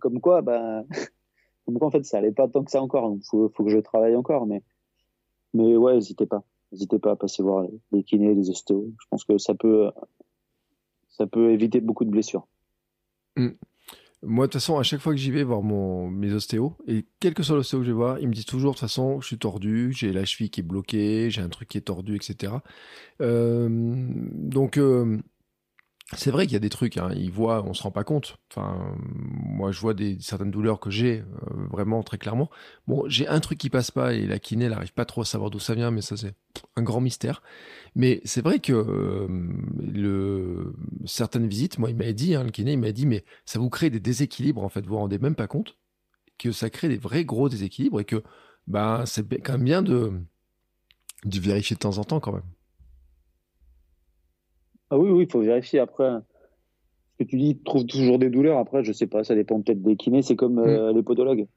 Comme 0.00 0.20
quoi, 0.20 0.42
bah, 0.42 0.84
comme 1.66 1.78
quoi, 1.78 1.88
en 1.88 1.90
fait, 1.90 2.04
ça 2.04 2.18
allait 2.18 2.32
pas 2.32 2.48
tant 2.48 2.64
que 2.64 2.70
ça 2.70 2.82
encore. 2.82 3.08
Donc, 3.08 3.22
faut, 3.24 3.50
faut 3.54 3.64
que 3.64 3.70
je 3.70 3.78
travaille 3.78 4.16
encore, 4.16 4.46
mais, 4.46 4.62
mais 5.52 5.76
ouais, 5.76 5.94
n'hésitez 5.94 6.26
pas. 6.26 6.42
N'hésitez 6.72 6.98
pas 6.98 7.12
à 7.12 7.16
passer 7.16 7.42
voir 7.42 7.66
les, 7.92 8.02
kinés, 8.02 8.34
les 8.34 8.50
ostéos. 8.50 8.90
Je 9.00 9.06
pense 9.10 9.24
que 9.24 9.38
ça 9.38 9.54
peut, 9.54 9.90
ça 11.08 11.26
peut 11.26 11.52
éviter 11.52 11.80
beaucoup 11.80 12.04
de 12.04 12.10
blessures. 12.10 12.46
Moi, 14.26 14.46
de 14.46 14.52
toute 14.52 14.60
façon, 14.60 14.78
à 14.78 14.82
chaque 14.82 15.00
fois 15.00 15.12
que 15.12 15.18
j'y 15.18 15.30
vais 15.30 15.44
voir 15.44 15.62
mon, 15.62 16.08
mes 16.08 16.32
ostéos, 16.32 16.76
et 16.86 17.06
quel 17.20 17.34
que 17.34 17.42
soit 17.42 17.56
l'ostéo 17.56 17.80
que 17.80 17.84
je 17.84 17.90
vais 17.90 17.96
voir, 17.96 18.18
ils 18.18 18.28
me 18.28 18.32
disent 18.32 18.46
toujours, 18.46 18.72
de 18.72 18.76
toute 18.76 18.88
façon, 18.88 19.20
je 19.20 19.26
suis 19.26 19.38
tordu, 19.38 19.92
j'ai 19.92 20.12
la 20.12 20.24
cheville 20.24 20.50
qui 20.50 20.60
est 20.60 20.64
bloquée, 20.64 21.30
j'ai 21.30 21.42
un 21.42 21.48
truc 21.48 21.68
qui 21.68 21.78
est 21.78 21.82
tordu, 21.82 22.16
etc. 22.16 22.54
Euh, 23.20 23.68
donc, 23.70 24.78
euh, 24.78 25.18
c'est 26.12 26.30
vrai 26.30 26.46
qu'il 26.46 26.52
y 26.52 26.56
a 26.56 26.60
des 26.60 26.70
trucs, 26.70 26.98
hein, 26.98 27.10
ils 27.16 27.32
on 27.38 27.72
se 27.72 27.82
rend 27.82 27.90
pas 27.90 28.04
compte. 28.04 28.36
Enfin, 28.50 28.94
moi, 28.98 29.72
je 29.72 29.80
vois 29.80 29.94
des, 29.94 30.18
certaines 30.20 30.50
douleurs 30.50 30.78
que 30.78 30.90
j'ai, 30.90 31.20
euh, 31.20 31.66
vraiment 31.70 32.02
très 32.02 32.18
clairement. 32.18 32.50
Bon, 32.86 33.04
j'ai 33.08 33.26
un 33.26 33.40
truc 33.40 33.58
qui 33.58 33.70
passe 33.70 33.90
pas, 33.90 34.12
et 34.12 34.26
la 34.26 34.38
kiné, 34.38 34.66
elle 34.66 34.74
arrive 34.74 34.92
pas 34.92 35.06
trop 35.06 35.22
à 35.22 35.24
savoir 35.24 35.50
d'où 35.50 35.58
ça 35.58 35.74
vient, 35.74 35.90
mais 35.90 36.02
ça, 36.02 36.16
c'est 36.16 36.34
un 36.76 36.82
grand 36.82 37.00
mystère. 37.00 37.42
Mais 37.94 38.20
c'est 38.24 38.42
vrai 38.42 38.58
que 38.58 38.72
euh, 38.72 40.72
certaines 41.06 41.48
visites, 41.48 41.78
moi, 41.78 41.90
il 41.90 41.96
m'avait 41.96 42.12
dit, 42.12 42.34
hein, 42.34 42.44
le 42.44 42.50
kiné, 42.50 42.72
il 42.72 42.78
m'a 42.78 42.92
dit, 42.92 43.06
mais 43.06 43.24
ça 43.46 43.58
vous 43.58 43.70
crée 43.70 43.88
des 43.88 44.00
déséquilibres, 44.00 44.62
en 44.62 44.68
fait, 44.68 44.82
vous 44.82 44.90
vous 44.90 44.98
rendez 44.98 45.18
même 45.18 45.34
pas 45.34 45.46
compte 45.46 45.76
que 46.38 46.52
ça 46.52 46.68
crée 46.68 46.88
des 46.88 46.98
vrais 46.98 47.24
gros 47.24 47.48
déséquilibres 47.48 48.00
et 48.00 48.04
que 48.04 48.22
bah, 48.66 49.04
c'est 49.06 49.26
quand 49.42 49.52
même 49.52 49.64
bien 49.64 49.82
de, 49.82 50.12
de 51.24 51.40
vérifier 51.40 51.76
de 51.76 51.80
temps 51.80 51.98
en 51.98 52.04
temps 52.04 52.20
quand 52.20 52.32
même. 52.32 52.53
Ah 54.94 54.98
oui, 54.98 55.10
oui, 55.10 55.24
il 55.24 55.30
faut 55.30 55.40
vérifier. 55.40 55.80
Après, 55.80 56.08
ce 57.18 57.24
que 57.24 57.28
tu 57.28 57.36
dis, 57.36 57.58
trouve 57.64 57.84
toujours 57.84 58.18
des 58.20 58.30
douleurs. 58.30 58.58
Après, 58.58 58.84
je 58.84 58.92
sais 58.92 59.08
pas, 59.08 59.24
ça 59.24 59.34
dépend 59.34 59.60
peut-être 59.60 59.82
des 59.82 59.96
kinés. 59.96 60.22
C'est 60.22 60.36
comme 60.36 60.58
euh, 60.60 60.92
les 60.92 61.02
podologues. 61.02 61.48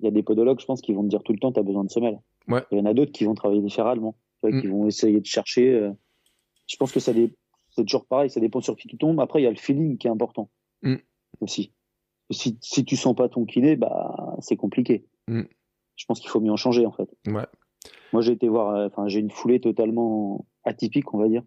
Il 0.00 0.04
y 0.06 0.08
a 0.08 0.10
des 0.10 0.22
podologues, 0.22 0.58
je 0.60 0.64
pense, 0.64 0.80
qui 0.80 0.94
vont 0.94 1.02
te 1.02 1.08
dire 1.08 1.22
tout 1.22 1.32
le 1.32 1.38
temps, 1.38 1.52
tu 1.52 1.60
as 1.60 1.62
besoin 1.62 1.84
de 1.84 1.90
semelles. 1.90 2.18
Ouais. 2.48 2.62
Il 2.70 2.78
y 2.78 2.80
en 2.80 2.86
a 2.86 2.94
d'autres 2.94 3.12
qui 3.12 3.24
vont 3.24 3.34
travailler 3.34 3.60
différemment, 3.60 4.12
tu 4.42 4.48
vois, 4.48 4.56
Mm. 4.58 4.60
qui 4.62 4.66
vont 4.68 4.86
essayer 4.86 5.20
de 5.20 5.26
chercher. 5.26 5.74
euh, 5.74 5.90
Je 6.66 6.76
pense 6.76 6.92
que 6.92 7.00
ça 7.00 7.12
dé- 7.12 7.34
c'est 7.70 7.82
toujours 7.84 8.06
pareil, 8.06 8.30
ça 8.30 8.40
dépend 8.40 8.60
sur 8.62 8.74
qui 8.76 8.88
tu 8.88 8.96
tombes. 8.96 9.20
Après, 9.20 9.40
il 9.40 9.44
y 9.44 9.46
a 9.46 9.50
le 9.50 9.56
feeling 9.56 9.98
qui 9.98 10.06
est 10.06 10.10
important 10.10 10.48
Mm. 10.82 10.96
aussi. 11.40 11.72
Si, 12.30 12.58
si 12.62 12.84
tu 12.84 12.96
sens 12.96 13.14
pas 13.14 13.28
ton 13.28 13.44
kiné, 13.46 13.76
bah, 13.76 14.36
c'est 14.40 14.56
compliqué. 14.56 15.04
Mm. 15.28 15.42
Je 15.96 16.04
pense 16.06 16.20
qu'il 16.20 16.30
faut 16.30 16.40
mieux 16.40 16.52
en 16.52 16.56
changer, 16.56 16.86
en 16.86 16.92
fait. 16.92 17.08
Ouais. 17.26 17.46
Moi, 18.12 18.22
j'ai 18.22 18.32
été 18.32 18.48
voir, 18.48 18.74
euh, 18.74 18.86
enfin, 18.86 19.08
j'ai 19.08 19.20
une 19.20 19.30
foulée 19.30 19.60
totalement 19.60 20.46
atypique, 20.64 21.12
on 21.14 21.18
va 21.18 21.28
dire. 21.28 21.42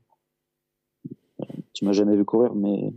Tu 1.74 1.86
m'as 1.86 1.94
jamais 1.94 2.16
vu 2.16 2.26
courir, 2.26 2.54
mais 2.54 2.94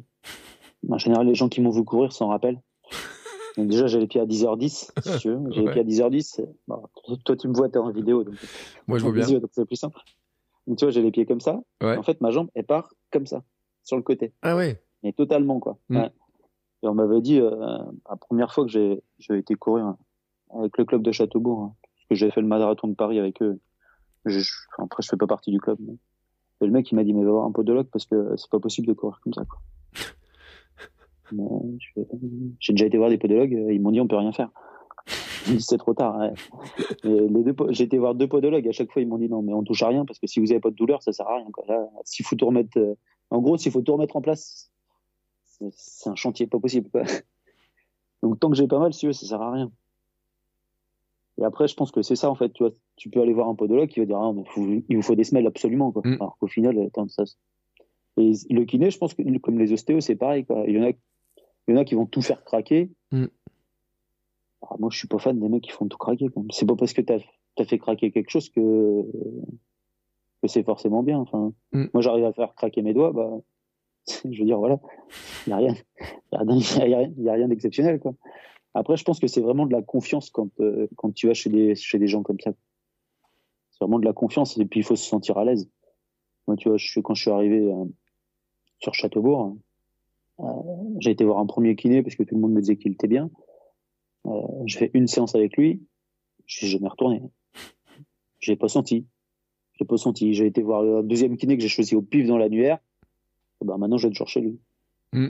en 0.90 0.98
général, 0.98 1.26
les 1.26 1.34
gens 1.34 1.48
qui 1.48 1.60
m'ont 1.60 1.70
vu 1.70 1.84
courir 1.84 2.12
s'en 2.12 2.28
rappellent. 2.28 2.60
Donc 3.56 3.68
déjà, 3.68 3.86
j'ai 3.86 4.00
les 4.00 4.06
pieds 4.08 4.20
à 4.20 4.26
10h10, 4.26 4.90
si 5.00 5.18
tu 5.20 5.28
veux. 5.30 5.40
J'ai 5.52 5.60
Ouais. 5.60 5.66
les 5.66 5.72
pieds 5.72 5.80
à 5.80 6.08
10h10. 6.08 6.44
Bon, 6.66 6.82
toi, 7.24 7.36
tu 7.36 7.46
me 7.48 7.54
vois, 7.54 7.68
t'es 7.68 7.78
en 7.78 7.90
vidéo, 7.90 8.24
donc 8.24 8.34
Moi, 8.88 8.98
je 8.98 9.04
vois 9.04 9.12
bien. 9.12 9.40
c'est 9.52 9.64
plus 9.64 9.76
simple. 9.76 9.98
Donc 10.66 10.78
tu 10.78 10.84
vois, 10.84 10.90
j'ai 10.92 11.02
les 11.02 11.10
pieds 11.12 11.24
comme 11.26 11.40
ça. 11.40 11.60
Ouais. 11.82 11.96
En 11.96 12.02
fait, 12.02 12.20
ma 12.20 12.30
jambe, 12.30 12.48
elle 12.54 12.64
part 12.64 12.92
comme 13.12 13.26
ça, 13.26 13.42
sur 13.84 13.96
le 13.96 14.02
côté. 14.02 14.32
Ah 14.42 14.56
ouais. 14.56 14.82
Mais 15.02 15.12
totalement, 15.12 15.60
quoi. 15.60 15.78
Mm. 15.88 15.96
Ouais. 15.98 16.10
Et 16.82 16.88
on 16.88 16.94
m'avait 16.94 17.20
dit, 17.20 17.38
euh, 17.38 17.50
la 18.10 18.16
première 18.16 18.52
fois 18.52 18.64
que 18.64 18.70
j'ai, 18.70 19.02
été 19.30 19.54
courir 19.54 19.84
hein, 19.86 19.98
avec 20.58 20.76
le 20.78 20.84
club 20.84 21.02
de 21.02 21.12
Châteaubourg, 21.12 21.62
hein, 21.62 21.74
parce 21.82 22.06
que 22.08 22.14
j'ai 22.16 22.30
fait 22.30 22.40
le 22.40 22.46
marathon 22.48 22.88
de 22.88 22.94
Paris 22.94 23.18
avec 23.18 23.40
eux. 23.42 23.60
Je, 24.24 24.40
je- 24.40 24.52
enfin, 24.72 24.84
après, 24.84 25.02
je 25.02 25.08
fais 25.08 25.16
pas 25.16 25.26
partie 25.26 25.50
du 25.52 25.60
club. 25.60 25.76
mais- 25.80 25.96
Et 26.60 26.66
le 26.66 26.72
mec, 26.72 26.90
il 26.90 26.94
m'a 26.94 27.04
dit, 27.04 27.12
mais 27.12 27.24
va 27.24 27.32
voir 27.32 27.46
un 27.46 27.52
podologue 27.52 27.88
parce 27.92 28.06
que 28.06 28.36
c'est 28.36 28.50
pas 28.50 28.60
possible 28.60 28.86
de 28.86 28.92
courir 28.92 29.20
comme 29.22 29.34
ça, 29.34 29.44
quoi. 29.44 29.60
J'ai 32.60 32.72
déjà 32.72 32.86
été 32.86 32.96
voir 32.96 33.10
des 33.10 33.18
podologues, 33.18 33.54
euh, 33.54 33.72
ils 33.72 33.80
m'ont 33.80 33.90
dit, 33.90 34.00
on 34.00 34.06
peut 34.06 34.16
rien 34.16 34.32
faire. 34.32 34.50
C'est 35.58 35.78
trop 35.78 35.94
tard. 35.94 36.18
ouais. 36.18 36.32
J'ai 37.70 37.84
été 37.84 37.98
voir 37.98 38.14
deux 38.14 38.28
podologues, 38.28 38.68
à 38.68 38.72
chaque 38.72 38.92
fois, 38.92 39.02
ils 39.02 39.08
m'ont 39.08 39.18
dit, 39.18 39.28
non, 39.28 39.42
mais 39.42 39.52
on 39.52 39.62
touche 39.62 39.82
à 39.82 39.88
rien 39.88 40.04
parce 40.04 40.18
que 40.18 40.26
si 40.26 40.40
vous 40.40 40.50
avez 40.52 40.60
pas 40.60 40.70
de 40.70 40.76
douleur, 40.76 41.02
ça 41.02 41.12
sert 41.12 41.28
à 41.28 41.36
rien, 41.36 41.50
quoi. 41.50 41.64
Là, 41.68 41.88
s'il 42.04 42.24
faut 42.24 42.36
tout 42.36 42.46
remettre, 42.46 42.78
euh, 42.78 42.94
en 43.30 43.40
gros, 43.40 43.56
s'il 43.56 43.72
faut 43.72 43.82
tout 43.82 43.92
remettre 43.92 44.16
en 44.16 44.22
place, 44.22 44.70
c'est 45.72 46.10
un 46.10 46.14
chantier 46.14 46.46
pas 46.46 46.58
possible. 46.58 46.88
Quoi. 46.90 47.02
Donc 48.22 48.40
tant 48.40 48.50
que 48.50 48.56
j'ai 48.56 48.66
pas 48.66 48.78
mal, 48.78 48.92
si 48.92 49.00
tu 49.00 49.06
veux, 49.06 49.12
ça 49.12 49.26
sert 49.26 49.42
à 49.42 49.52
rien. 49.52 49.70
Et 51.38 51.44
après, 51.44 51.68
je 51.68 51.74
pense 51.74 51.90
que 51.90 52.02
c'est 52.02 52.16
ça 52.16 52.30
en 52.30 52.34
fait. 52.34 52.50
Tu 52.52 52.62
vois, 52.62 52.72
tu 52.96 53.10
peux 53.10 53.20
aller 53.20 53.32
voir 53.32 53.48
un 53.48 53.54
podologue 53.54 53.88
qui 53.88 54.00
va 54.00 54.06
dire 54.06 54.18
ah, 54.18 54.32
mais 54.32 54.44
faut- 54.46 54.66
il 54.88 54.96
vous 54.96 55.02
faut 55.02 55.14
des 55.14 55.24
semelles 55.24 55.46
absolument. 55.46 55.90
Quoi. 55.92 56.02
Mm. 56.04 56.14
Alors 56.20 56.36
qu'au 56.38 56.46
final, 56.46 56.90
ça. 57.08 57.24
Et 58.16 58.32
le 58.50 58.64
kiné, 58.64 58.90
je 58.90 58.98
pense 58.98 59.14
que 59.14 59.38
comme 59.38 59.58
les 59.58 59.72
ostéos, 59.72 60.00
c'est 60.00 60.14
pareil. 60.16 60.44
Quoi. 60.44 60.64
Il 60.68 60.76
y 60.76 60.80
en 60.80 60.84
a, 60.84 60.90
il 60.90 60.96
y 61.68 61.72
en 61.72 61.76
a 61.76 61.84
qui 61.84 61.94
vont 61.96 62.06
tout 62.06 62.22
faire 62.22 62.44
craquer. 62.44 62.90
Mm. 63.10 63.24
Ah, 64.62 64.76
moi, 64.78 64.88
je 64.92 64.98
suis 64.98 65.08
pas 65.08 65.18
fan 65.18 65.38
des 65.38 65.48
mecs 65.48 65.62
qui 65.62 65.70
font 65.72 65.88
tout 65.88 65.98
craquer. 65.98 66.28
C'est 66.50 66.66
pas 66.66 66.76
parce 66.76 66.92
que 66.92 67.02
t'as 67.02 67.18
as 67.58 67.64
fait 67.64 67.78
craquer 67.78 68.10
quelque 68.10 68.30
chose 68.30 68.48
que 68.50 69.02
que 70.42 70.48
c'est 70.48 70.62
forcément 70.62 71.02
bien. 71.02 71.18
Enfin, 71.18 71.52
Mm. 71.72 71.86
moi, 71.92 72.02
j'arrive 72.02 72.24
à 72.24 72.32
faire 72.32 72.54
craquer 72.54 72.82
mes 72.82 72.94
doigts. 72.94 73.12
Bah, 73.12 73.30
je 74.30 74.38
veux 74.38 74.44
dire, 74.44 74.58
voilà, 74.58 74.78
il 75.46 75.50
y 75.50 75.52
a 75.52 75.56
rien, 75.56 75.74
il 76.32 76.34
y 76.34 76.36
a 76.36 76.40
rien, 76.42 76.58
y 76.58 76.94
a 76.94 76.98
rien, 76.98 77.12
y 77.16 77.28
a 77.28 77.32
rien 77.32 77.48
d'exceptionnel, 77.48 77.98
quoi. 77.98 78.14
Après, 78.74 78.96
je 78.96 79.04
pense 79.04 79.20
que 79.20 79.26
c'est 79.28 79.40
vraiment 79.40 79.66
de 79.66 79.72
la 79.72 79.82
confiance 79.82 80.30
quand 80.30 80.48
euh, 80.60 80.88
quand 80.96 81.12
tu 81.14 81.26
vas 81.28 81.34
chez 81.34 81.48
des 81.48 81.74
chez 81.74 81.98
des 81.98 82.06
gens 82.08 82.22
comme 82.22 82.40
ça. 82.40 82.52
C'est 83.74 83.84
vraiment 83.84 83.98
de 83.98 84.04
la 84.04 84.12
confiance 84.12 84.56
et 84.56 84.64
puis 84.66 84.80
il 84.80 84.82
faut 84.84 84.94
se 84.94 85.04
sentir 85.04 85.36
à 85.36 85.44
l'aise. 85.44 85.68
Moi, 86.46 86.56
tu 86.56 86.68
vois, 86.68 86.78
je 86.78 87.00
quand 87.00 87.14
je 87.14 87.22
suis 87.22 87.30
arrivé 87.30 87.72
euh, 87.72 87.84
sur 88.78 88.94
Châteaubourg, 88.94 89.56
euh, 90.40 90.44
j'ai 91.00 91.10
été 91.10 91.24
voir 91.24 91.38
un 91.38 91.46
premier 91.46 91.74
kiné 91.74 92.02
parce 92.02 92.14
que 92.14 92.22
tout 92.22 92.36
le 92.36 92.40
monde 92.40 92.52
me 92.52 92.60
disait 92.60 92.76
qu'il 92.76 92.92
était 92.92 93.08
bien. 93.08 93.30
Euh, 94.26 94.30
j'ai 94.66 94.78
fait 94.78 94.90
une 94.94 95.08
séance 95.08 95.34
avec 95.34 95.56
lui, 95.56 95.82
je 96.46 96.58
suis 96.58 96.66
jamais 96.68 96.88
retourné. 96.88 97.22
J'ai 98.38 98.56
pas 98.56 98.68
senti. 98.68 99.06
J'ai 99.72 99.84
pas 99.84 99.96
senti. 99.96 100.34
J'ai 100.34 100.46
été 100.46 100.62
voir 100.62 100.82
le 100.82 101.02
deuxième 101.02 101.36
kiné 101.36 101.56
que 101.56 101.62
j'ai 101.62 101.68
choisi 101.68 101.96
au 101.96 102.02
pif 102.02 102.26
dans 102.26 102.38
l'annuaire. 102.38 102.78
Et 103.60 103.64
ben 103.64 103.76
maintenant, 103.76 103.96
je 103.96 104.06
vais 104.06 104.12
toujours 104.12 104.28
chez 104.28 104.40
lui. 104.40 104.60
Mm. 105.12 105.28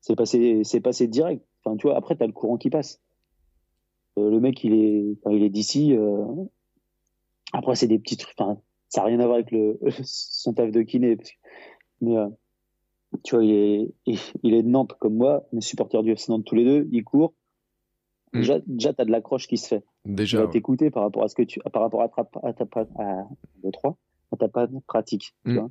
C'est 0.00 0.16
passé, 0.16 0.62
c'est 0.64 0.80
passé 0.80 1.06
direct. 1.06 1.44
Enfin, 1.62 1.76
tu 1.76 1.86
vois, 1.86 1.96
après, 1.96 2.16
t'as 2.16 2.26
le 2.26 2.32
courant 2.32 2.56
qui 2.56 2.70
passe. 2.70 3.00
Euh, 4.18 4.30
le 4.30 4.40
mec, 4.40 4.64
il 4.64 4.74
est, 4.74 5.16
enfin, 5.18 5.36
il 5.36 5.42
est 5.42 5.50
d'ici. 5.50 5.94
euh, 5.94 6.24
Après, 7.52 7.74
c'est 7.74 7.86
des 7.86 7.98
petits 7.98 8.16
trucs. 8.16 8.34
Enfin, 8.38 8.60
ça 8.88 9.00
n'a 9.02 9.06
rien 9.08 9.20
à 9.20 9.24
voir 9.24 9.36
avec 9.36 9.50
le 9.50 9.78
son 10.04 10.52
taf 10.54 10.70
de 10.70 10.82
kiné. 10.82 11.16
parce 11.16 11.30
que- 11.30 11.36
Mais 12.00 12.16
euh, 12.16 12.28
tu 13.24 13.34
vois, 13.34 13.44
il 13.44 13.50
est, 13.52 13.94
il, 14.06 14.18
il 14.42 14.54
est 14.54 14.62
de 14.62 14.68
Nantes 14.68 14.92
comme 15.00 15.16
moi. 15.16 15.44
On 15.52 15.58
est 15.58 15.62
supporters 15.62 16.02
du 16.02 16.12
FC 16.12 16.30
Nantes 16.30 16.44
tous 16.44 16.54
les 16.54 16.64
deux. 16.64 16.88
Il 16.92 17.04
court. 17.04 17.34
Mm. 18.32 18.38
Déjà, 18.38 18.58
déjà, 18.66 18.92
t'as 18.92 19.04
de 19.06 19.10
l'accroche 19.10 19.46
qui 19.46 19.56
se 19.56 19.68
fait 19.68 19.84
tu 20.04 20.12
Déjà. 20.12 20.38
vas 20.38 20.44
ouais. 20.44 20.50
t'écouter 20.50 20.90
par 20.90 21.02
rapport 21.02 21.22
à 21.24 21.28
ce 21.28 21.34
que 21.34 21.42
tu, 21.42 21.60
par 21.72 21.82
rapport 21.82 22.02
à 22.02 22.08
ta, 22.08 22.28
à 22.42 22.52
ta, 22.52 22.64
à, 22.98 23.24
deux, 23.62 23.70
trois, 23.72 23.96
à 24.32 24.36
ta 24.36 24.48
pratique, 24.86 25.34
tu 25.44 25.52
Mm. 25.52 25.58
vois. 25.58 25.70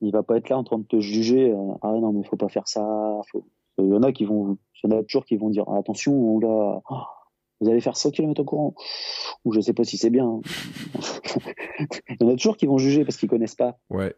Il 0.00 0.12
va 0.12 0.22
pas 0.22 0.36
être 0.36 0.48
là 0.48 0.56
en 0.58 0.62
train 0.62 0.78
de 0.78 0.84
te 0.84 1.00
juger, 1.00 1.50
euh, 1.50 1.56
ah 1.82 1.90
non, 1.92 2.12
mais 2.12 2.22
faut 2.22 2.36
pas 2.36 2.48
faire 2.48 2.68
ça, 2.68 3.20
faut, 3.32 3.44
il 3.78 3.86
y 3.88 3.92
en 3.92 4.02
a 4.04 4.12
qui 4.12 4.24
vont, 4.24 4.56
il 4.84 4.90
y 4.90 4.94
en 4.94 4.98
a 4.98 5.02
toujours 5.02 5.24
qui 5.24 5.36
vont 5.36 5.50
dire, 5.50 5.68
attention, 5.70 6.38
là, 6.38 6.80
oh, 6.88 6.96
vous 7.60 7.68
allez 7.68 7.80
faire 7.80 7.96
100 7.96 8.12
km 8.12 8.40
au 8.40 8.44
courant, 8.44 8.74
ou 9.44 9.52
je 9.52 9.60
sais 9.60 9.72
pas 9.72 9.84
si 9.84 9.96
c'est 9.96 10.10
bien. 10.10 10.40
il 12.08 12.16
y 12.20 12.24
en 12.24 12.28
a 12.28 12.36
toujours 12.36 12.56
qui 12.56 12.66
vont 12.66 12.78
juger 12.78 13.04
parce 13.04 13.16
qu'ils 13.16 13.28
connaissent 13.28 13.54
pas. 13.54 13.78
Ouais. 13.90 14.14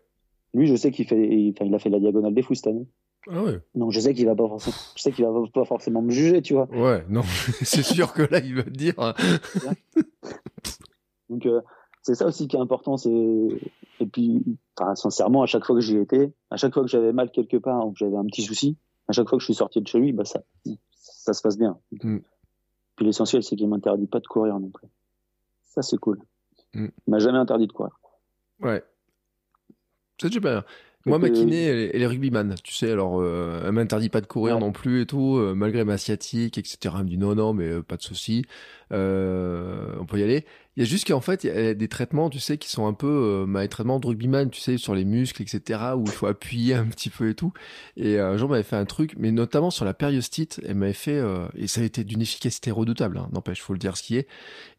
Lui, 0.52 0.66
je 0.66 0.74
sais 0.74 0.90
qu'il 0.90 1.06
fait, 1.06 1.28
il, 1.28 1.74
a 1.74 1.78
fait 1.78 1.90
la 1.90 2.00
diagonale 2.00 2.34
des 2.34 2.42
fous 2.42 2.54
cette 2.54 2.66
année. 2.66 2.86
Ah 3.28 3.42
ouais. 3.42 3.60
Donc, 3.74 3.92
je 3.92 4.00
sais 4.00 4.14
qu'il 4.14 4.26
va 4.26 4.34
pas 4.34 4.48
forcément, 4.48 4.76
je 4.96 5.02
sais 5.02 5.12
qu'il 5.12 5.24
va 5.24 5.32
pas 5.52 5.64
forcément 5.64 6.02
me 6.02 6.10
juger, 6.10 6.42
tu 6.42 6.54
vois. 6.54 6.68
Ouais, 6.70 7.04
non, 7.08 7.22
c'est 7.62 7.82
sûr 7.82 8.12
que 8.12 8.22
là, 8.22 8.40
il 8.40 8.56
va 8.56 8.64
te 8.64 8.70
dire. 8.70 8.94
hein. 8.98 9.14
Donc, 11.28 11.46
euh, 11.46 11.60
c'est 12.02 12.14
ça 12.14 12.26
aussi 12.26 12.48
qui 12.48 12.56
est 12.56 12.60
important. 12.60 12.96
C'est 12.96 13.10
et 13.10 14.06
puis, 14.06 14.42
enfin, 14.76 14.94
sincèrement, 14.94 15.42
à 15.42 15.46
chaque 15.46 15.64
fois 15.64 15.76
que 15.76 15.82
j'y 15.82 15.98
étais, 15.98 16.32
à 16.50 16.56
chaque 16.56 16.72
fois 16.72 16.82
que 16.82 16.88
j'avais 16.88 17.12
mal 17.12 17.30
quelque 17.30 17.58
part 17.58 17.86
ou 17.86 17.92
que 17.92 17.98
j'avais 17.98 18.16
un 18.16 18.24
petit 18.24 18.42
souci, 18.42 18.76
à 19.08 19.12
chaque 19.12 19.28
fois 19.28 19.36
que 19.36 19.42
je 19.42 19.46
suis 19.46 19.54
sorti 19.54 19.80
de 19.80 19.86
chez 19.86 19.98
lui, 19.98 20.12
bah 20.12 20.24
ça, 20.24 20.42
ça 20.92 21.34
se 21.34 21.42
passe 21.42 21.58
bien. 21.58 21.78
Mm. 22.02 22.18
Puis 23.00 23.06
l'essentiel, 23.06 23.42
c'est 23.42 23.56
qu'il 23.56 23.66
m'interdit 23.66 24.06
pas 24.06 24.20
de 24.20 24.26
courir 24.26 24.60
non 24.60 24.68
plus. 24.68 24.86
Ça, 25.70 25.80
c'est 25.80 25.96
cool. 25.96 26.18
Mm. 26.74 26.88
Il 27.06 27.10
m'a 27.10 27.18
jamais 27.18 27.38
interdit 27.38 27.66
de 27.66 27.72
courir. 27.72 27.98
Ouais. 28.60 28.84
C'est 30.20 30.30
super. 30.30 30.64
Moi, 31.06 31.18
ma 31.18 31.30
kiné, 31.30 31.64
elle, 31.64 31.78
est- 31.78 31.90
elle 31.94 32.02
est 32.02 32.06
rugbyman, 32.06 32.54
tu 32.62 32.74
sais, 32.74 32.90
alors 32.90 33.22
euh, 33.22 33.62
elle 33.64 33.72
m'interdit 33.72 34.10
pas 34.10 34.20
de 34.20 34.26
courir 34.26 34.56
Ouais. 34.56 34.60
non 34.60 34.70
plus 34.70 35.00
et 35.00 35.06
tout, 35.06 35.38
euh, 35.38 35.54
malgré 35.54 35.82
ma 35.82 35.96
sciatique, 35.96 36.58
etc. 36.58 36.94
Elle 36.98 37.04
me 37.04 37.08
dit 37.08 37.16
non, 37.16 37.34
non, 37.34 37.54
mais 37.54 37.68
euh, 37.70 37.82
pas 37.82 37.96
de 37.96 38.02
souci, 38.02 38.44
euh, 38.92 39.94
on 39.98 40.04
peut 40.04 40.18
y 40.18 40.22
aller. 40.22 40.44
Il 40.80 40.84
y 40.84 40.86
a 40.86 40.88
juste 40.88 41.06
qu'en 41.06 41.20
fait, 41.20 41.44
il 41.44 41.48
y 41.48 41.50
a 41.50 41.74
des 41.74 41.88
traitements, 41.88 42.30
tu 42.30 42.40
sais, 42.40 42.56
qui 42.56 42.70
sont 42.70 42.86
un 42.86 42.94
peu 42.94 43.06
euh, 43.06 43.44
bah, 43.46 43.60
les 43.60 43.68
de 43.68 44.06
rugbyman, 44.06 44.48
tu 44.48 44.62
sais, 44.62 44.78
sur 44.78 44.94
les 44.94 45.04
muscles, 45.04 45.42
etc., 45.42 45.78
où 45.94 46.04
il 46.06 46.10
faut 46.10 46.26
appuyer 46.26 46.72
un 46.72 46.86
petit 46.86 47.10
peu 47.10 47.28
et 47.28 47.34
tout. 47.34 47.52
Et 47.98 48.18
euh, 48.18 48.30
un 48.30 48.38
jour, 48.38 48.48
m'avait 48.48 48.62
fait 48.62 48.76
un 48.76 48.86
truc, 48.86 49.12
mais 49.18 49.30
notamment 49.30 49.70
sur 49.70 49.84
la 49.84 49.92
périostite, 49.92 50.58
elle 50.66 50.76
m'avait 50.76 50.94
fait, 50.94 51.18
euh, 51.18 51.46
et 51.54 51.66
ça 51.66 51.82
a 51.82 51.84
été 51.84 52.02
d'une 52.02 52.22
efficacité 52.22 52.70
redoutable, 52.70 53.18
hein, 53.18 53.28
n'empêche, 53.30 53.60
faut 53.60 53.74
le 53.74 53.78
dire 53.78 53.94
ce 53.94 54.02
qui 54.02 54.16
est. 54.16 54.26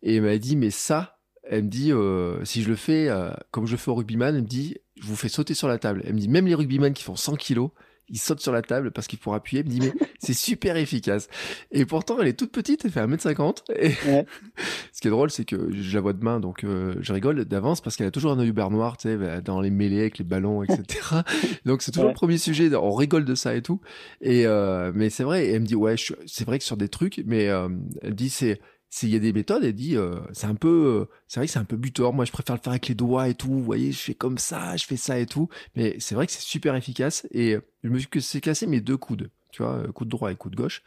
Et 0.02 0.16
elle 0.16 0.24
m'avait 0.24 0.40
dit, 0.40 0.56
mais 0.56 0.72
ça, 0.72 1.20
elle 1.44 1.66
me 1.66 1.70
dit, 1.70 1.92
euh, 1.92 2.44
si 2.46 2.64
je 2.64 2.70
le 2.70 2.76
fais 2.76 3.08
comme 3.52 3.68
je 3.68 3.74
le 3.74 3.78
fais 3.78 3.92
au 3.92 3.96
rugbyman, 3.96 4.36
elle 4.36 4.42
me 4.42 4.48
dit, 4.48 4.78
je 5.00 5.06
vous 5.06 5.16
fais 5.16 5.30
sauter 5.30 5.54
sur 5.54 5.68
la 5.68 5.78
table. 5.78 6.02
Elle 6.08 6.16
me 6.16 6.20
dit, 6.20 6.30
même 6.30 6.48
les 6.48 6.56
rugbyman 6.56 6.96
qui 6.96 7.04
font 7.04 7.16
100 7.16 7.36
kilos, 7.36 7.70
ils 8.12 8.20
sautent 8.20 8.42
sur 8.42 8.52
la 8.52 8.62
table 8.62 8.92
parce 8.92 9.08
qu'il 9.08 9.18
faut 9.20 9.34
appuyer. 9.34 9.62
Elle 9.62 9.68
me 9.68 9.72
dit, 9.72 9.80
mais 9.82 9.94
c'est 10.20 10.34
super 10.34 10.76
efficace. 10.78 11.28
Et 11.72 11.86
pourtant, 11.86 12.18
elle 12.22 12.28
est 12.28 12.34
toute 12.38 12.52
petite, 12.52 12.86
elle 12.86 12.92
fait 12.92 13.02
1m50. 13.02 13.64
Et 13.76 13.92
Ouais. 14.08 14.26
ce 14.94 15.02
qui 15.02 15.08
est 15.08 15.12
drôle, 15.12 15.32
c'est 15.32 15.46
que 15.46 15.72
je 15.72 15.96
la 15.96 16.02
vois 16.02 16.14
demain, 16.14 16.40
donc 16.40 16.64
euh, 16.64 16.96
je 17.00 17.14
rigole 17.14 17.46
d'avance 17.46 17.82
parce 17.82 17.96
qu'elle 17.96 18.08
a 18.08 18.12
toujours 18.12 18.32
un 18.32 18.40
œil 18.40 18.52
beurre 18.52 18.72
noir, 18.72 18.98
tu 18.98 19.08
sais, 19.10 19.42
dans 19.42 19.62
les 19.62 19.70
mêlées 19.72 20.02
avec 20.02 20.18
les 20.18 20.24
ballons, 20.26 20.64
etc. 20.64 20.84
donc 21.66 21.82
c'est 21.82 21.92
toujours 21.92 22.06
Ouais. 22.06 22.12
le 22.12 22.16
premier 22.16 22.38
sujet, 22.38 22.74
on 22.76 22.92
rigole 22.92 23.26
de 23.26 23.36
ça 23.36 23.56
et 23.56 23.62
tout. 23.62 23.80
Et 24.22 24.46
euh, 24.46 24.92
mais 24.94 25.10
c'est 25.10 25.24
vrai, 25.24 25.46
et 25.48 25.52
elle 25.54 25.62
me 25.62 25.66
dit, 25.66 25.76
ouais, 25.76 25.96
c'est 26.26 26.46
vrai 26.46 26.58
que 26.60 26.64
sur 26.66 26.78
des 26.78 26.90
trucs, 26.90 27.22
mais 27.26 27.48
euh, 27.50 27.70
elle 28.02 28.16
dit, 28.16 28.30
c'est 28.30 28.60
s'il 28.94 29.10
y 29.10 29.16
a 29.16 29.20
des 29.20 29.32
méthodes, 29.32 29.64
elle 29.64 29.74
dit, 29.74 29.96
euh, 29.96 30.20
c'est 30.34 30.48
un 30.48 30.54
peu, 30.56 31.08
euh, 31.10 31.14
c'est 31.28 31.40
vrai 31.40 31.48
que 31.48 31.54
c'est 31.54 31.60
un 31.60 31.64
peu 31.64 31.78
butor. 31.78 32.14
Moi, 32.14 32.26
je 32.26 32.32
préfère 32.34 32.56
le 32.56 32.62
faire 32.62 32.74
avec 32.74 32.88
les 32.90 32.94
doigts 32.94 33.30
et 33.30 33.34
tout. 33.36 33.48
Vous 33.50 33.64
voyez, 33.64 33.94
je 33.94 33.98
fais 34.00 34.14
comme 34.16 34.38
ça, 34.38 34.76
je 34.76 34.86
fais 34.86 34.98
ça 34.98 35.18
et 35.18 35.26
tout. 35.26 35.48
Mais 35.78 35.96
c'est 36.00 36.14
vrai 36.14 36.28
que 36.28 36.34
c'est 36.34 36.42
super 36.42 36.76
efficace. 36.76 37.26
Et 37.32 37.56
euh, 37.56 37.62
je 37.84 37.90
me 37.90 37.98
suis 38.00 38.42
cassé 38.42 38.68
mes 38.68 38.82
deux 38.82 38.98
coudes, 38.98 39.32
tu 39.52 39.64
vois, 39.64 39.76
euh, 39.78 39.92
coude 39.94 40.10
droit 40.10 40.30
et 40.32 40.36
coude 40.36 40.56
gauche. 40.56 40.84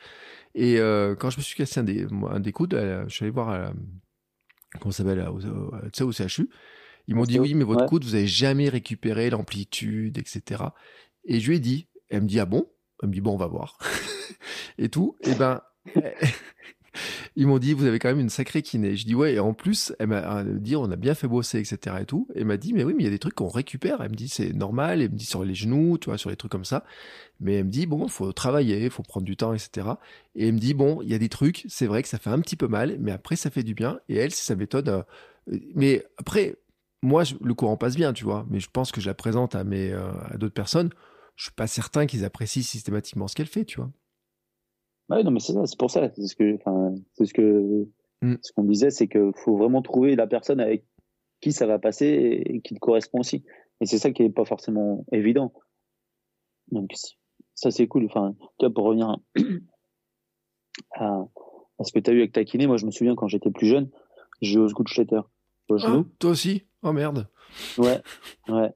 Et 0.54 0.78
euh, 0.78 1.14
quand 1.16 1.30
je 1.30 1.38
me 1.38 1.42
suis 1.42 1.56
cassé 1.56 1.80
un 1.80 1.84
des, 1.84 2.06
un 2.30 2.40
des 2.40 2.52
coudes, 2.52 2.74
euh, 2.74 3.04
je 3.08 3.14
suis 3.14 3.24
allé 3.24 3.30
voir, 3.32 3.50
euh, 3.50 3.70
comment 4.80 4.92
ça 4.92 5.02
s'appelle, 5.02 5.26
tu 5.40 5.90
sais, 5.94 6.04
au 6.04 6.12
CHU. 6.12 6.50
Ils 7.08 7.14
m'ont 7.14 7.24
dit 7.24 7.38
oui, 7.40 7.54
mais 7.54 7.64
votre 7.64 7.82
Ouais. 7.82 7.88
coude, 7.88 8.04
vous 8.04 8.14
avez 8.14 8.26
jamais 8.26 8.68
récupéré 8.68 9.30
l'amplitude, 9.30 10.18
etc. 10.18 10.62
Et 11.24 11.40
je 11.40 11.48
lui 11.48 11.56
ai 11.56 11.60
dit, 11.60 11.88
elle 12.10 12.22
me 12.22 12.28
dit 12.28 12.38
ah 12.38 12.46
bon? 12.46 12.66
Elle 13.02 13.08
me 13.08 13.14
dit 13.14 13.20
bon, 13.22 13.32
on 13.32 13.36
va 13.38 13.46
voir. 13.46 13.78
et 14.78 14.88
tout. 14.90 15.16
Et 15.22 15.34
ben, 15.34 15.60
ils 17.36 17.46
m'ont 17.46 17.58
dit 17.58 17.72
vous 17.72 17.86
avez 17.86 17.98
quand 17.98 18.08
même 18.08 18.20
une 18.20 18.28
sacrée 18.30 18.62
kiné. 18.62 18.96
Je 18.96 19.06
dis 19.06 19.14
ouais. 19.14 19.34
Et 19.34 19.38
en 19.38 19.54
plus, 19.54 19.92
elle 19.98 20.08
m'a 20.08 20.38
euh, 20.38 20.58
dit 20.58 20.76
on 20.76 20.90
a 20.90 20.96
bien 20.96 21.14
fait 21.14 21.28
bosser, 21.28 21.58
etc. 21.58 21.96
Et 22.00 22.04
tout. 22.06 22.28
Et 22.34 22.40
elle 22.40 22.46
m'a 22.46 22.56
dit 22.56 22.72
mais 22.72 22.84
oui, 22.84 22.94
mais 22.96 23.02
il 23.02 23.06
y 23.06 23.08
a 23.08 23.12
des 23.12 23.18
trucs 23.18 23.34
qu'on 23.34 23.48
récupère. 23.48 24.00
Elle 24.00 24.10
me 24.10 24.16
dit 24.16 24.28
c'est 24.28 24.52
normal. 24.52 25.02
Elle 25.02 25.10
me 25.10 25.16
dit 25.16 25.26
sur 25.26 25.44
les 25.44 25.54
genoux, 25.54 25.98
tu 25.98 26.10
vois, 26.10 26.18
sur 26.18 26.30
les 26.30 26.36
trucs 26.36 26.52
comme 26.52 26.64
ça. 26.64 26.84
Mais 27.40 27.54
elle 27.54 27.64
me 27.64 27.70
dit 27.70 27.86
bon, 27.86 28.08
faut 28.08 28.32
travailler, 28.32 28.88
faut 28.90 29.02
prendre 29.02 29.26
du 29.26 29.36
temps, 29.36 29.54
etc. 29.54 29.88
Et 30.34 30.48
elle 30.48 30.54
me 30.54 30.58
dit 30.58 30.74
bon, 30.74 31.00
il 31.02 31.08
y 31.10 31.14
a 31.14 31.18
des 31.18 31.28
trucs, 31.28 31.64
c'est 31.68 31.86
vrai 31.86 32.02
que 32.02 32.08
ça 32.08 32.18
fait 32.18 32.30
un 32.30 32.40
petit 32.40 32.56
peu 32.56 32.68
mal, 32.68 32.96
mais 33.00 33.12
après 33.12 33.36
ça 33.36 33.50
fait 33.50 33.62
du 33.62 33.74
bien. 33.74 33.98
Et 34.08 34.16
elle, 34.16 34.30
c'est 34.32 34.44
sa 34.44 34.56
méthode. 34.56 34.88
euh, 34.88 35.02
mais 35.74 36.04
après, 36.18 36.56
moi, 37.02 37.22
le 37.42 37.54
courant 37.54 37.76
passe 37.76 37.96
bien, 37.96 38.12
tu 38.12 38.24
vois. 38.24 38.46
Mais 38.50 38.60
je 38.60 38.70
pense 38.70 38.90
que 38.92 39.00
je 39.00 39.06
la 39.06 39.14
présente 39.14 39.54
à 39.54 39.64
mes 39.64 39.92
euh, 39.92 40.10
à 40.30 40.36
d'autres 40.38 40.54
personnes. 40.54 40.90
Je 41.36 41.44
suis 41.44 41.52
pas 41.52 41.66
certain 41.66 42.06
qu'ils 42.06 42.24
apprécient 42.24 42.62
systématiquement 42.62 43.28
ce 43.28 43.34
qu'elle 43.34 43.46
fait, 43.46 43.64
tu 43.64 43.76
vois. 43.80 43.90
Ouais, 45.10 45.22
non, 45.22 45.30
mais 45.30 45.40
c'est 45.40 45.52
ça, 45.52 45.66
c'est 45.66 45.78
pour 45.78 45.90
ça. 45.90 46.08
C'est 46.14 46.26
ce 46.26 46.34
que, 46.36 46.54
enfin, 46.56 46.94
c'est 47.14 47.26
ce 47.26 47.34
que, 47.34 47.86
Mm. 48.22 48.36
ce 48.40 48.52
qu'on 48.52 48.64
disait, 48.64 48.90
c'est 48.90 49.06
que 49.06 49.32
faut 49.36 49.56
vraiment 49.58 49.82
trouver 49.82 50.16
la 50.16 50.26
personne 50.26 50.58
avec 50.60 50.86
qui 51.40 51.52
ça 51.52 51.66
va 51.66 51.78
passer 51.78 52.42
et 52.46 52.60
qui 52.62 52.74
te 52.74 52.78
correspond 52.80 53.20
aussi. 53.20 53.44
Et 53.82 53.86
c'est 53.86 53.98
ça 53.98 54.12
qui 54.12 54.22
est 54.22 54.30
pas 54.30 54.46
forcément 54.46 55.04
évident. 55.12 55.52
Donc, 56.70 56.92
ça, 57.54 57.70
c'est 57.70 57.86
cool. 57.86 58.06
Enfin, 58.06 58.34
tu 58.58 58.64
vois, 58.64 58.72
pour 58.72 58.84
revenir 58.84 59.18
à, 60.92 61.18
à 61.78 61.84
ce 61.84 61.92
que 61.92 61.98
tu 61.98 62.10
as 62.10 62.14
eu 62.14 62.18
avec 62.20 62.32
ta 62.32 62.44
kiné, 62.44 62.66
moi, 62.66 62.76
je 62.78 62.86
me 62.86 62.90
souviens 62.90 63.14
quand 63.14 63.28
j'étais 63.28 63.50
plus 63.50 63.66
jeune, 63.66 63.90
j'ai 64.40 64.54
eu 64.54 64.62
au 64.62 64.68
Scootschletter 64.68 65.20
au 65.68 65.76
Ah, 65.84 66.02
toi 66.18 66.30
aussi? 66.30 66.62
Oh 66.82 66.92
merde. 66.92 67.28
Ouais, 67.78 68.00
ouais. 68.48 68.70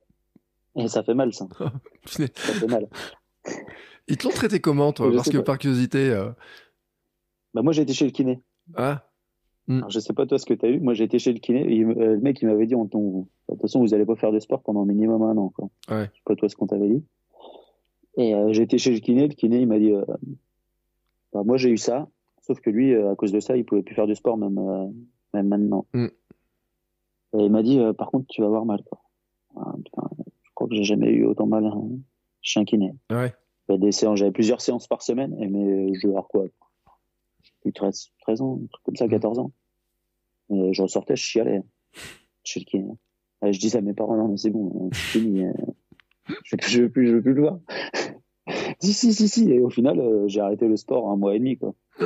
Et 0.76 0.88
ça 0.88 1.02
fait 1.02 1.14
mal, 1.14 1.32
ça. 1.32 1.46
Ça 2.06 2.26
fait 2.54 2.68
mal. 2.68 2.88
Ils 4.08 4.16
te 4.16 4.24
l'ont 4.24 4.32
traité 4.32 4.60
comment, 4.60 4.92
toi 4.92 5.10
Parce 5.14 5.28
que 5.30 5.36
pas. 5.38 5.42
par 5.44 5.58
curiosité. 5.58 6.10
euh, 6.10 6.30
Bah, 7.54 7.62
moi, 7.62 7.72
j'ai 7.72 7.82
été 7.82 7.92
chez 7.92 8.04
le 8.04 8.10
kiné. 8.10 8.40
Ah, 8.74 9.04
Alors, 9.68 9.90
je 9.90 9.98
sais 10.00 10.12
pas 10.14 10.26
toi 10.26 10.38
ce 10.38 10.46
que 10.46 10.54
tu 10.54 10.64
as 10.66 10.70
eu. 10.70 10.80
Moi, 10.80 10.94
j'ai 10.94 11.04
été 11.04 11.18
chez 11.18 11.32
le 11.32 11.38
kiné. 11.38 11.60
Et 11.74 11.84
euh, 11.84 12.14
le 12.14 12.20
mec, 12.20 12.40
il 12.42 12.48
m'avait 12.48 12.66
dit, 12.66 12.74
on- 12.74 12.84
de 12.84 13.24
toute 13.50 13.60
façon, 13.60 13.80
vous 13.80 13.92
allez 13.94 14.06
pas 14.06 14.16
faire 14.16 14.32
de 14.32 14.38
sport 14.40 14.62
pendant 14.62 14.84
minimum 14.84 15.22
un 15.22 15.36
an. 15.36 15.48
Quoi. 15.50 15.68
Ouais. 15.90 16.04
Je 16.12 16.16
sais 16.18 16.22
pas 16.24 16.36
toi 16.36 16.48
ce 16.48 16.56
qu'on 16.56 16.66
t'avait 16.66 16.88
dit. 16.88 17.04
Et 18.16 18.34
euh, 18.34 18.52
j'ai 18.52 18.62
été 18.62 18.78
chez 18.78 18.92
le 18.92 18.98
kiné. 19.00 19.28
Le 19.28 19.34
kiné, 19.34 19.60
il 19.60 19.66
m'a 19.68 19.78
dit, 19.78 19.92
bah, 21.32 21.42
moi, 21.44 21.56
j'ai 21.56 21.70
eu 21.70 21.76
ça. 21.78 22.08
Sauf 22.46 22.60
que 22.60 22.70
lui, 22.70 22.94
à 22.94 23.14
cause 23.14 23.32
de 23.32 23.40
ça, 23.40 23.56
il 23.56 23.64
pouvait 23.64 23.82
plus 23.82 23.94
faire 23.94 24.06
de 24.06 24.14
sport 24.14 24.38
même, 24.38 24.58
même 25.34 25.48
maintenant. 25.48 25.86
Mm. 25.92 26.06
Et 27.34 27.44
il 27.44 27.50
m'a 27.52 27.62
dit, 27.62 27.78
par 27.98 28.10
contre, 28.10 28.26
tu 28.28 28.40
vas 28.40 28.46
avoir 28.46 28.64
mal. 28.64 28.82
Quoi. 28.84 29.00
Putain, 29.84 30.08
je 30.44 30.50
crois 30.54 30.66
que 30.68 30.74
j'ai 30.74 30.84
jamais 30.84 31.10
eu 31.10 31.26
autant 31.26 31.46
mal 31.46 31.66
hein, 31.66 31.82
chez 32.40 32.60
un 32.60 32.64
kiné. 32.64 32.94
ouais. 33.10 33.34
A 33.70 33.76
des 33.76 33.92
séances, 33.92 34.18
j'avais 34.18 34.30
plusieurs 34.32 34.60
séances 34.60 34.86
par 34.86 35.02
semaine, 35.02 35.36
et 35.40 35.46
mais 35.46 35.92
je 35.94 36.00
devais 36.02 36.14
avoir 36.14 36.28
quoi? 36.28 36.46
J'ai 37.42 37.52
plus 37.60 37.72
13, 37.72 38.10
13 38.22 38.40
ans, 38.40 38.58
un 38.62 38.66
truc 38.66 38.82
comme 38.84 38.96
ça, 38.96 39.06
Mm. 39.06 39.10
14 39.10 39.38
ans. 39.38 39.52
Et 40.50 40.72
je 40.72 40.82
ressortais, 40.82 41.16
je 41.16 41.22
chialais 41.22 41.62
kiné. 42.44 42.88
Et 43.44 43.52
je 43.52 43.60
disais 43.60 43.78
à 43.78 43.82
mes 43.82 43.92
parents, 43.92 44.16
non, 44.16 44.28
mais 44.28 44.36
c'est 44.38 44.50
bon, 44.50 44.88
c'est 44.92 45.20
fini. 45.20 45.44
euh, 45.44 45.52
Je 46.44 46.56
veux 46.56 46.58
plus, 46.58 46.70
je 46.70 46.82
veux 46.82 46.90
plus, 46.90 47.06
je 47.08 47.12
veux 47.16 47.22
plus 47.22 47.34
le 47.34 47.42
voir. 47.42 47.58
si, 48.80 48.92
si, 48.94 49.12
si, 49.12 49.28
si. 49.28 49.50
Et 49.52 49.60
au 49.60 49.68
final, 49.70 50.00
euh, 50.00 50.26
j'ai 50.28 50.40
arrêté 50.40 50.66
le 50.66 50.76
sport 50.76 51.10
un 51.10 51.16
mois 51.16 51.34
et 51.34 51.38
demi, 51.38 51.56
quoi. 51.58 51.74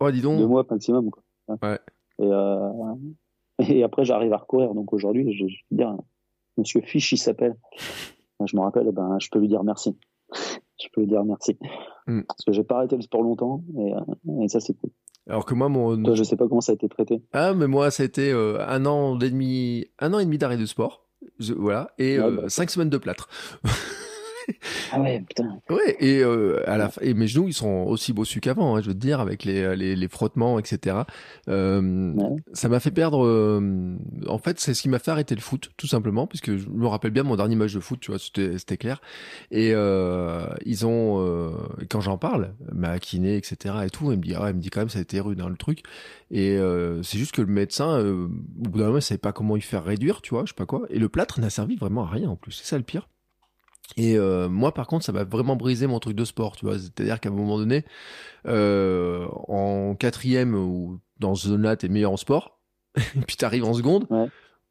Oh, 0.00 0.10
dis 0.10 0.20
donc. 0.20 0.38
Deux 0.38 0.46
mois 0.46 0.66
maximum, 0.68 1.10
quoi. 1.10 1.22
Ouais. 1.62 1.78
Et, 2.18 2.26
euh, 2.26 2.94
et 3.60 3.82
après, 3.82 4.04
j'arrive 4.04 4.32
à 4.32 4.36
recourir. 4.38 4.74
Donc 4.74 4.92
aujourd'hui, 4.92 5.32
je, 5.32 5.46
je 5.46 5.56
veux 5.70 5.76
dire, 5.78 5.96
Monsieur 6.58 6.80
Fish, 6.82 7.12
il 7.12 7.16
s'appelle. 7.16 7.56
Je 8.44 8.56
me 8.56 8.60
rappelle, 8.62 8.90
ben, 8.90 9.16
je 9.20 9.28
peux 9.30 9.38
lui 9.38 9.48
dire 9.48 9.62
merci. 9.64 9.96
Je 10.82 10.88
peux 10.92 11.00
lui 11.02 11.08
dire 11.08 11.24
merci. 11.24 11.56
Mm. 12.06 12.22
Parce 12.22 12.44
que 12.44 12.52
j'ai 12.52 12.64
pas 12.64 12.76
arrêté 12.78 12.96
le 12.96 13.02
sport 13.02 13.22
longtemps, 13.22 13.62
et, 13.78 13.92
euh, 13.94 14.42
et 14.42 14.48
ça, 14.48 14.60
c'est 14.60 14.74
cool. 14.74 14.90
Alors 15.28 15.46
que 15.46 15.54
moi, 15.54 15.68
mon. 15.68 16.02
Toi, 16.02 16.14
je 16.14 16.22
sais 16.24 16.36
pas 16.36 16.46
comment 16.48 16.60
ça 16.60 16.72
a 16.72 16.74
été 16.74 16.88
traité. 16.88 17.22
Ah, 17.32 17.54
mais 17.54 17.66
moi, 17.66 17.90
ça 17.90 18.02
a 18.02 18.06
été 18.06 18.30
euh, 18.32 18.58
un 18.66 18.84
an 18.84 19.18
et 19.20 19.30
demi, 19.30 19.86
un 19.98 20.12
an 20.12 20.18
et 20.18 20.24
demi 20.24 20.36
d'arrêt 20.36 20.58
de 20.58 20.66
sport. 20.66 21.06
Je- 21.38 21.54
voilà. 21.54 21.92
Et 21.98 22.18
Ouais, 22.18 22.24
euh, 22.26 22.30
bah. 22.42 22.48
cinq 22.48 22.70
semaines 22.70 22.90
de 22.90 22.98
plâtre. 22.98 23.28
Ah 24.92 25.00
ouais, 25.00 25.22
putain. 25.26 25.60
Ouais, 25.70 25.96
et 26.00 26.20
euh, 26.22 26.62
à 26.68 26.76
la 26.78 26.90
et 27.00 27.14
mes 27.14 27.26
genoux, 27.26 27.48
ils 27.48 27.54
sont 27.54 27.84
aussi 27.86 28.12
bossus 28.12 28.40
qu'avant, 28.40 28.76
hein, 28.76 28.80
je 28.82 28.88
veux 28.88 28.94
te 28.94 28.98
dire, 29.00 29.20
avec 29.20 29.44
les, 29.44 29.74
les, 29.76 29.96
les 29.96 30.08
frottements, 30.08 30.58
etc. 30.58 30.98
Euh, 31.48 32.12
Ouais. 32.14 32.36
Ça 32.52 32.68
m'a 32.68 32.80
fait 32.80 32.90
perdre. 32.90 33.24
euh, 33.26 33.96
en 34.28 34.38
fait, 34.38 34.60
c'est 34.60 34.74
ce 34.74 34.82
qui 34.82 34.88
m'a 34.88 34.98
fait 34.98 35.10
arrêter 35.10 35.34
le 35.34 35.40
foot, 35.40 35.70
tout 35.76 35.86
simplement, 35.86 36.26
puisque 36.26 36.56
je 36.56 36.68
me 36.68 36.86
rappelle 36.86 37.10
bien 37.10 37.22
mon 37.22 37.36
dernier 37.36 37.56
match 37.56 37.72
de 37.74 37.80
foot, 37.80 37.98
tu 38.00 38.10
vois, 38.12 38.18
c'était 38.20 38.76
clair. 38.76 39.00
Et 39.50 39.72
euh, 39.74 40.46
ils 40.64 40.86
ont, 40.86 41.16
euh, 41.20 41.50
quand 41.90 42.00
j'en 42.00 42.18
parle, 42.18 42.54
ma 42.72 42.98
kiné, 42.98 43.36
etc. 43.36 43.74
et 43.84 43.90
tout, 43.90 44.10
elle 44.12 44.18
me 44.18 44.22
dit, 44.22 44.34
ah, 44.36 44.44
elle 44.48 44.56
me 44.56 44.60
dit 44.60 44.70
quand 44.70 44.80
même, 44.80 44.88
ça 44.88 44.98
a 44.98 45.02
été 45.02 45.20
rude, 45.20 45.40
hein, 45.40 45.48
le 45.48 45.56
truc. 45.56 45.82
Et 46.30 46.56
euh, 46.56 47.02
c'est 47.02 47.18
juste 47.18 47.32
que 47.32 47.42
le 47.42 47.48
médecin, 47.52 47.98
euh, 47.98 48.26
au 48.26 48.68
bout 48.68 48.78
d'un 48.78 48.86
moment, 48.86 48.98
il 48.98 49.02
savait 49.02 49.18
pas 49.18 49.32
comment 49.32 49.56
y 49.56 49.60
faire 49.60 49.84
réduire, 49.84 50.22
tu 50.22 50.30
vois, 50.34 50.44
je 50.44 50.50
sais 50.50 50.54
pas 50.56 50.66
quoi. 50.66 50.82
Et 50.90 50.98
le 50.98 51.08
plâtre 51.08 51.40
n'a 51.40 51.50
servi 51.50 51.76
vraiment 51.76 52.04
à 52.04 52.08
rien 52.08 52.28
en 52.30 52.36
plus, 52.36 52.52
c'est 52.52 52.64
ça 52.66 52.76
le 52.76 52.84
pire. 52.84 53.08
Et 53.96 54.16
euh, 54.16 54.48
moi, 54.48 54.72
par 54.74 54.86
contre, 54.86 55.04
ça 55.04 55.12
m'a 55.12 55.24
vraiment 55.24 55.56
brisé 55.56 55.86
mon 55.86 56.00
truc 56.00 56.16
de 56.16 56.24
sport, 56.24 56.56
tu 56.56 56.64
vois. 56.64 56.78
C'est-à-dire 56.78 57.20
qu'à 57.20 57.28
un 57.28 57.32
moment 57.32 57.58
donné, 57.58 57.84
euh, 58.46 59.26
en 59.48 59.94
quatrième 59.94 60.54
ou 60.54 61.00
dans 61.20 61.34
ce 61.34 61.48
zone-là, 61.48 61.76
t'es 61.76 61.88
meilleur 61.88 62.12
en 62.12 62.16
sport, 62.16 62.58
et 62.96 63.00
puis 63.26 63.36
t'arrives 63.36 63.64
en 63.64 63.74
seconde. 63.74 64.06
Ouais. 64.10 64.26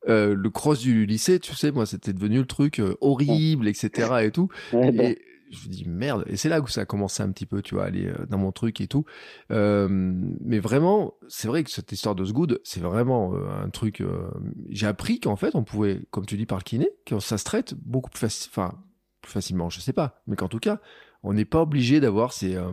Euh, 0.09 0.35
le 0.35 0.49
cross 0.49 0.79
du 0.79 1.05
lycée, 1.05 1.39
tu 1.39 1.55
sais, 1.55 1.71
moi, 1.71 1.85
c'était 1.85 2.11
devenu 2.11 2.39
le 2.39 2.45
truc 2.45 2.79
euh, 2.79 2.95
horrible, 2.99 3.67
etc. 3.69 4.23
et 4.23 4.31
tout. 4.31 4.49
Bah, 4.73 4.79
Et 5.03 5.19
je 5.51 5.69
me 5.69 5.73
dis 5.73 5.85
merde. 5.87 6.25
Et 6.27 6.35
c'est 6.35 6.49
là 6.49 6.59
où 6.59 6.67
ça 6.67 6.81
a 6.81 6.85
commencé 6.85 7.23
un 7.23 7.31
petit 7.31 7.45
peu, 7.45 7.61
tu 7.61 7.75
vois, 7.75 7.85
aller 7.85 8.07
euh, 8.07 8.25
dans 8.27 8.37
mon 8.37 8.51
truc 8.51 8.81
et 8.81 8.87
tout. 8.87 9.05
Euh, 9.51 9.87
mais 9.89 10.59
vraiment, 10.59 11.13
c'est 11.29 11.47
vrai 11.47 11.63
que 11.63 11.69
cette 11.71 11.91
histoire 11.93 12.15
de 12.15 12.25
Sgood, 12.25 12.59
c'est 12.65 12.81
vraiment 12.81 13.33
un 13.35 13.69
truc. 13.69 14.01
euh, 14.01 14.27
J'ai 14.69 14.87
appris 14.87 15.21
qu'en 15.21 15.37
fait, 15.37 15.55
on 15.55 15.63
pouvait, 15.63 16.01
comme 16.11 16.25
tu 16.25 16.35
dis 16.35 16.45
par 16.45 16.57
le 16.57 16.63
kiné, 16.63 16.89
que 17.05 17.19
ça 17.21 17.37
se 17.37 17.45
traite 17.45 17.73
beaucoup 17.75 18.09
plus 18.09 18.19
facile, 18.19 18.49
enfin 18.53 18.73
plus 19.23 19.31
facilement, 19.31 19.69
je 19.69 19.79
sais 19.79 19.93
pas, 19.93 20.21
mais 20.27 20.35
qu'en 20.35 20.47
tout 20.47 20.59
cas, 20.59 20.79
on 21.23 21.33
n'est 21.33 21.45
pas 21.45 21.61
obligé 21.61 21.99
d'avoir 21.99 22.33
ces, 22.33 22.55
euh, 22.55 22.71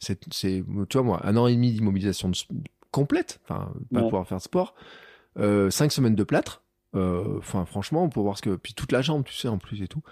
ces, 0.00 0.18
ces- 0.32 0.64
tu 0.88 0.98
vois 0.98 1.06
moi, 1.06 1.20
un 1.24 1.36
an 1.36 1.46
et 1.46 1.54
demi 1.54 1.70
d'immobilisation 1.72 2.32
complète, 2.90 3.40
enfin 3.44 3.72
pas 3.92 4.00
Ouais. 4.00 4.06
pouvoir 4.06 4.26
faire 4.26 4.38
de 4.38 4.42
sport. 4.42 4.74
cinq 5.70 5.92
semaines 5.92 6.16
de 6.16 6.24
plâtre. 6.24 6.62
Enfin, 6.94 7.64
franchement, 7.64 8.08
pour 8.08 8.22
voir 8.22 8.36
ce 8.38 8.42
que. 8.42 8.54
Puis 8.56 8.72
toute 8.72 8.92
la 8.92 9.02
jambe, 9.02 9.24
tu 9.24 9.34
sais, 9.34 9.48
en 9.48 9.58
plus 9.58 9.82
et 9.82 9.88
tout. 9.88 10.02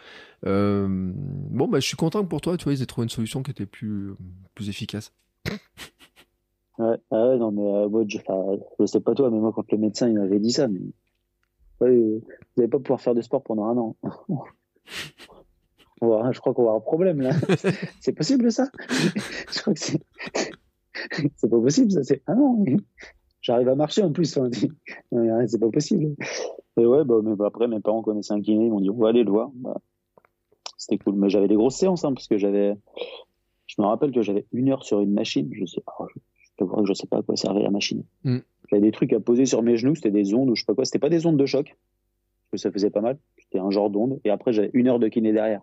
bon, 0.42 1.68
bah, 1.68 1.80
je 1.80 1.86
suis 1.86 1.96
content 1.96 2.22
que 2.22 2.28
pour 2.28 2.40
toi, 2.40 2.56
tu 2.56 2.64
vois, 2.64 2.72
ils 2.72 2.82
aient 2.82 2.86
trouvé 2.86 3.04
une 3.04 3.10
solution 3.10 3.42
qui 3.42 3.50
était 3.52 3.66
plus, 3.66 4.14
plus 4.54 4.68
efficace. 4.68 5.12
Ouais, 6.78 6.96
ah 7.10 7.28
ouais, 7.28 7.38
non, 7.38 7.52
mais 7.52 7.88
moi, 7.88 8.04
je, 8.08 8.18
je, 8.80 8.86
sais 8.86 9.00
pas 9.00 9.14
toi, 9.14 9.30
mais 9.30 9.38
moi, 9.38 9.52
quand 9.54 9.70
le 9.70 9.78
médecin 9.78 10.08
il 10.08 10.14
m'avait 10.14 10.40
dit 10.40 10.50
ça, 10.52 10.68
mais 10.68 10.80
vous 11.80 12.22
n'allez 12.56 12.68
pas 12.68 12.78
pouvoir 12.78 13.00
faire 13.00 13.14
de 13.14 13.20
sport 13.22 13.42
pendant 13.42 13.66
un 13.66 13.76
an. 13.76 13.96
Je 16.02 16.40
crois 16.40 16.54
qu'on 16.54 16.62
va 16.62 16.70
avoir 16.70 16.76
un 16.76 16.80
problème 16.80 17.20
là. 17.20 17.30
c'est 18.00 18.12
possible 18.12 18.50
ça? 18.50 18.68
Je 19.50 19.60
crois 19.60 19.74
que 19.74 19.80
c'est. 19.80 20.00
c'est 21.36 21.50
pas 21.50 21.60
possible 21.60 21.90
ça. 21.92 22.02
C'est 22.02 22.22
ah 22.26 22.34
non. 22.34 22.64
J'arrive 23.40 23.68
à 23.68 23.74
marcher 23.74 24.02
en 24.02 24.12
plus. 24.12 24.38
c'est 24.38 25.60
pas 25.60 25.70
possible. 25.70 26.14
Et 26.76 26.86
ouais, 26.86 27.04
bah, 27.04 27.16
mais 27.22 27.34
bah, 27.36 27.46
après 27.46 27.68
mes 27.68 27.80
parents 27.80 28.02
connaissaient 28.02 28.34
un 28.34 28.40
kiné, 28.40 28.66
ils 28.66 28.70
m'ont 28.70 28.80
dit 28.80 28.90
on 28.90 28.98
va 28.98 29.08
aller 29.08 29.24
le 29.24 29.30
voir. 29.30 29.50
Bah, 29.54 29.80
c'était 30.76 30.98
cool. 30.98 31.14
Mais 31.16 31.28
j'avais 31.28 31.48
des 31.48 31.54
grosses 31.54 31.76
séances 31.76 32.04
hein, 32.04 32.12
parce 32.12 32.26
que 32.28 32.38
j'avais. 32.38 32.74
Je 33.66 33.80
me 33.80 33.86
rappelle 33.86 34.12
que 34.12 34.22
j'avais 34.22 34.46
une 34.52 34.70
heure 34.70 34.84
sur 34.84 35.00
une 35.00 35.12
machine. 35.12 35.48
Je 35.52 35.64
sais. 35.64 35.82
Oh, 35.98 36.06
je, 36.14 36.20
je, 36.58 36.84
je 36.84 36.92
sais 36.92 37.06
pas 37.06 37.18
à 37.18 37.22
quoi 37.22 37.36
servait 37.36 37.62
la 37.62 37.70
machine. 37.70 38.04
Mm. 38.24 38.38
J'avais 38.68 38.82
des 38.82 38.92
trucs 38.92 39.12
à 39.12 39.20
poser 39.20 39.46
sur 39.46 39.62
mes 39.62 39.76
genoux. 39.76 39.94
C'était 39.94 40.10
des 40.10 40.34
ondes 40.34 40.50
ou 40.50 40.54
je 40.54 40.62
sais 40.62 40.66
pas 40.66 40.74
quoi. 40.74 40.84
C'était 40.84 40.98
pas 40.98 41.08
des 41.08 41.26
ondes 41.26 41.36
de 41.36 41.46
choc. 41.46 41.76
Parce 42.50 42.62
que 42.62 42.68
ça 42.68 42.72
faisait 42.72 42.90
pas 42.90 43.00
mal. 43.00 43.18
C'était 43.38 43.58
un 43.58 43.70
genre 43.70 43.90
d'onde. 43.90 44.20
Et 44.24 44.30
après 44.30 44.52
j'avais 44.52 44.70
une 44.72 44.88
heure 44.88 44.98
de 44.98 45.08
kiné 45.08 45.32
derrière. 45.32 45.62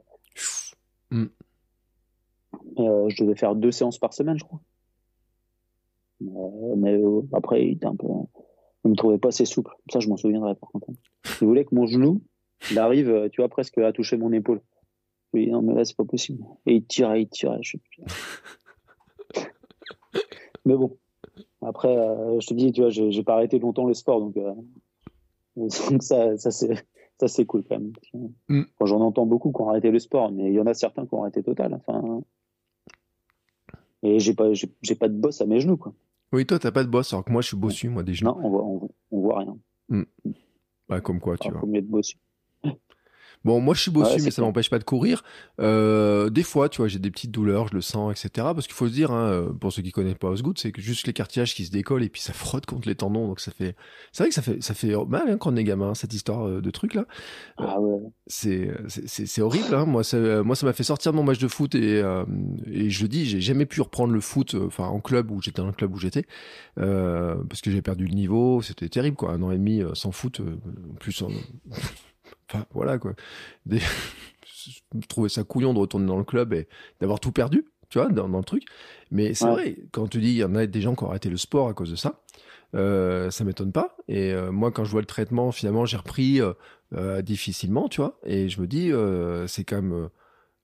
Mm. 1.12 1.26
Euh, 2.80 3.10
je 3.10 3.24
devais 3.24 3.36
faire 3.36 3.56
deux 3.56 3.72
séances 3.72 3.98
par 3.98 4.14
semaine, 4.14 4.38
je 4.38 4.44
crois. 4.44 4.62
Euh, 6.22 6.76
mais 6.78 6.94
euh, 6.94 7.22
après, 7.34 7.66
il 7.66 7.72
était 7.74 7.86
un 7.86 7.96
peu. 7.96 8.08
me 8.86 8.96
trouvait 8.96 9.18
pas 9.18 9.30
assez 9.30 9.46
souple. 9.46 9.72
Ça, 9.92 10.00
je 10.00 10.10
m'en 10.10 10.18
souviendrai 10.18 10.56
par 10.56 10.72
contre. 10.72 10.88
Il 11.42 11.48
voulait 11.48 11.66
que 11.66 11.76
mon 11.76 11.86
genou, 11.86 12.22
il 12.72 12.80
arrive, 12.80 13.30
tu 13.32 13.42
vois, 13.42 13.50
presque 13.50 13.78
à 13.78 13.92
toucher 13.92 14.18
mon 14.18 14.32
épaule. 14.32 14.62
Oui, 15.34 15.50
non, 15.50 15.62
mais 15.62 15.74
là, 15.74 15.86
c'est 15.86 15.96
pas 15.96 16.06
possible. 16.06 16.44
Et 16.66 16.76
il 16.76 16.86
tirait, 16.86 17.24
il 17.24 17.30
tirait. 17.30 17.62
mais 20.66 20.76
bon. 20.76 20.98
Après, 21.62 21.94
je 22.40 22.48
te 22.48 22.54
dis, 22.54 22.72
tu 22.72 22.82
vois, 22.82 22.90
j'ai 22.90 23.24
pas 23.24 23.34
arrêté 23.34 23.60
longtemps 23.60 23.86
le 23.86 23.94
sport, 23.94 24.22
donc, 24.22 24.36
donc 25.56 26.04
ça, 26.04 26.38
ça 26.38 26.52
c'est 26.52 26.86
ça, 27.20 27.28
c'est 27.28 27.46
cool 27.46 27.64
quand 27.68 27.80
même. 27.80 27.94
Mm. 28.48 28.64
J'en 28.82 29.02
entends 29.02 29.26
beaucoup 29.26 29.52
qui 29.52 29.62
ont 29.62 29.70
arrêté 29.70 29.92
le 29.92 30.00
sport, 30.00 30.32
mais 30.32 30.48
il 30.48 30.54
y 30.54 30.60
en 30.60 30.68
a 30.68 30.74
certains 30.74 31.06
qui 31.06 31.14
ont 31.14 31.24
arrêté 31.24 31.44
total. 31.44 31.74
Enfin... 31.74 32.22
Et 34.02 34.20
j'ai 34.20 34.34
pas, 34.34 34.54
j'ai 34.54 34.96
pas 34.96 35.10
de 35.10 35.14
bosse 35.16 35.42
à 35.42 35.46
mes 35.46 35.60
genoux. 35.60 35.76
Quoi. 35.76 35.94
Oui, 36.32 36.46
toi, 36.46 36.58
t'as 36.58 36.72
pas 36.72 36.84
de 36.84 36.90
bosse, 36.90 37.12
alors 37.12 37.26
que 37.26 37.32
moi, 37.32 37.42
je 37.42 37.48
suis 37.48 37.58
bossu, 37.58 37.90
moi, 37.90 38.04
des 38.04 38.14
genoux. 38.14 38.32
Non, 38.32 38.40
on 38.42 38.50
voit, 38.50 38.90
on, 39.12 39.20
voit 39.20 39.40
rien. 39.40 39.58
Mm. 39.90 40.04
Bah, 40.88 41.02
comme 41.02 41.20
quoi, 41.20 41.38
tu 41.38 41.52
vois. 41.52 41.60
Faut 41.60 41.68
mieux 41.68 41.82
de 41.82 41.88
bossu. 41.88 42.18
Bon, 43.46 43.62
moi 43.62 43.74
je 43.74 43.82
suis 43.82 43.92
bossu, 43.92 44.22
mais 44.22 44.32
ça 44.32 44.42
m'empêche 44.42 44.70
pas 44.70 44.80
de 44.80 44.84
courir. 44.84 45.24
Euh, 45.62 46.30
des 46.30 46.44
fois, 46.44 46.68
tu 46.68 46.78
vois, 46.78 46.90
j'ai 46.90 47.00
des 47.00 47.10
petites 47.10 47.32
douleurs, 47.32 47.70
je 47.70 47.74
le 47.74 47.82
sens, 47.82 48.12
etc. 48.12 48.48
Parce 48.54 48.68
qu'il 48.68 48.76
faut 48.76 48.88
se 48.88 48.94
dire, 48.94 49.12
hein, 49.12 49.30
euh, 49.30 49.54
pour 49.54 49.72
ceux 49.72 49.82
qui 49.82 49.92
connaissent 49.92 50.18
pas 50.18 50.28
Osgood, 50.28 50.58
c'est 50.58 50.74
que 50.74 50.82
juste 50.82 51.08
les 51.08 51.14
cartilages 51.14 51.56
qui 51.56 51.66
se 51.66 51.72
décollent 51.72 52.04
et 52.04 52.10
puis 52.10 52.22
ça 52.22 52.34
frotte 52.34 52.66
contre 52.66 52.90
les 52.90 52.96
tendons, 52.96 53.28
donc 53.28 53.40
ça 53.40 53.52
fait. 53.52 53.78
C'est 54.12 54.24
vrai 54.24 54.30
que 54.30 54.36
ça 54.36 54.42
fait 54.42 54.62
ça 54.62 54.74
fait 54.74 54.94
mal 55.08 55.30
hein, 55.30 55.38
quand 55.38 55.54
on 55.54 55.56
est 55.56 55.64
gamin, 55.64 55.96
cette 55.96 56.14
histoire 56.14 56.48
euh, 56.48 56.62
de 56.62 56.70
truc 56.70 56.94
là. 56.96 57.06
Ah 57.58 57.80
ouais. 57.80 58.12
C'est 58.28 58.72
c'est 58.88 59.42
horrible. 59.42 59.74
Hein. 59.74 59.86
Moi 59.86 60.04
ça 60.04 60.44
moi 60.44 60.58
ça 60.58 60.66
m'a 60.66 60.74
fait 60.74 60.84
sortir 60.84 61.14
de 61.14 61.18
mon 61.18 61.24
match 61.24 61.40
de 61.40 61.48
foot 61.48 61.76
et 61.76 62.04
et 62.68 62.90
je 62.90 63.02
le 63.04 63.08
dis, 63.08 63.26
j'ai 63.26 63.40
jamais 63.40 63.66
pu 63.66 63.82
reprendre 63.82 64.14
le 64.14 64.22
foot, 64.22 64.56
enfin 64.56 64.86
en 64.86 65.00
club 65.00 65.32
où 65.32 65.42
j'étais 65.42 65.62
dans 65.62 65.68
le 65.68 65.74
club 65.74 65.94
où 65.96 65.98
j'étais, 65.98 66.26
parce 66.76 67.62
que 67.62 67.72
j'ai 67.72 67.82
perdu 67.82 68.06
le 68.06 68.16
niveau. 68.16 68.62
C'était 68.62 68.90
terrible 68.90 69.16
quoi, 69.16 69.32
un 69.32 69.42
an 69.42 69.52
et 69.52 69.58
demi 69.58 69.82
sans 69.94 70.12
foot, 70.12 70.42
en 70.42 70.96
plus. 70.96 71.24
Enfin, 72.50 72.66
voilà, 72.74 72.98
quoi. 72.98 73.14
Des... 73.66 73.80
je 74.94 75.08
trouvais 75.08 75.30
ça 75.30 75.44
couillon 75.44 75.74
de 75.74 75.80
retourner 75.80 76.08
dans 76.08 76.18
le 76.18 76.24
club 76.24 76.54
et 76.54 76.68
d'avoir 77.00 77.20
tout 77.20 77.32
perdu, 77.32 77.66
tu 77.90 78.00
vois, 78.00 78.10
dans, 78.10 78.28
le 78.28 78.44
truc. 78.44 78.64
Mais 79.12 79.34
c'est 79.34 79.48
vrai, 79.48 79.78
quand 79.92 80.08
tu 80.08 80.20
dis, 80.20 80.30
il 80.30 80.38
y 80.38 80.44
en 80.44 80.56
a 80.56 80.66
des 80.66 80.82
gens 80.82 80.96
qui 80.96 81.04
ont 81.04 81.10
arrêté 81.10 81.30
le 81.30 81.38
sport 81.38 81.70
à 81.70 81.74
cause 81.74 81.92
de 81.92 81.96
ça, 81.96 82.22
euh, 82.76 83.32
ça 83.32 83.44
m'étonne 83.44 83.72
pas. 83.72 83.96
Et 84.08 84.32
euh, 84.34 84.52
moi, 84.52 84.72
quand 84.72 84.84
je 84.84 84.92
vois 84.92 85.02
le 85.02 85.08
traitement, 85.08 85.52
finalement, 85.52 85.86
j'ai 85.86 85.98
repris 85.98 86.42
euh, 86.94 87.22
difficilement, 87.22 87.90
tu 87.90 88.02
vois. 88.02 88.20
Et 88.26 88.50
je 88.50 88.62
me 88.62 88.68
dis, 88.68 88.92
c'est 89.48 89.64
quand 89.64 89.82
même 89.82 90.10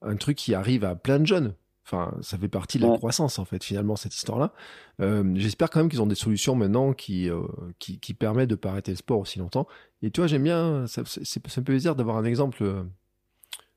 un 0.02 0.16
truc 0.16 0.38
qui 0.38 0.54
arrive 0.54 0.84
à 0.84 0.96
plein 0.96 1.20
de 1.20 1.26
jeunes. 1.26 1.54
Enfin, 1.86 2.18
ça 2.22 2.36
fait 2.40 2.48
partie 2.48 2.80
de 2.80 2.88
la 2.88 2.98
croissance, 2.98 3.38
en 3.38 3.46
fait, 3.46 3.64
finalement, 3.64 3.96
cette 3.96 4.16
histoire-là. 4.16 4.54
Euh, 5.02 5.24
J'espère 5.36 5.70
quand 5.70 5.80
même 5.80 5.90
qu'ils 5.90 6.02
ont 6.02 6.08
des 6.08 6.16
solutions 6.16 6.56
maintenant 6.56 6.94
qui, 6.94 7.30
euh, 7.30 7.44
qui, 7.78 8.00
qui, 8.00 8.16
permettent 8.16 8.50
de 8.50 8.56
ne 8.56 8.60
pas 8.60 8.72
arrêter 8.72 8.92
le 8.92 8.98
sport 8.98 9.20
aussi 9.20 9.38
longtemps. 9.38 9.68
Et 10.02 10.10
tu 10.10 10.20
vois, 10.20 10.28
j'aime 10.28 10.42
bien, 10.42 10.88
ça, 10.88 11.04
ça, 11.06 11.40
me 11.44 11.48
fait 11.50 11.62
plaisir 11.62 11.96
d'avoir 11.96 12.18
un 12.18 12.26
exemple 12.26 12.64
euh, 12.64 12.84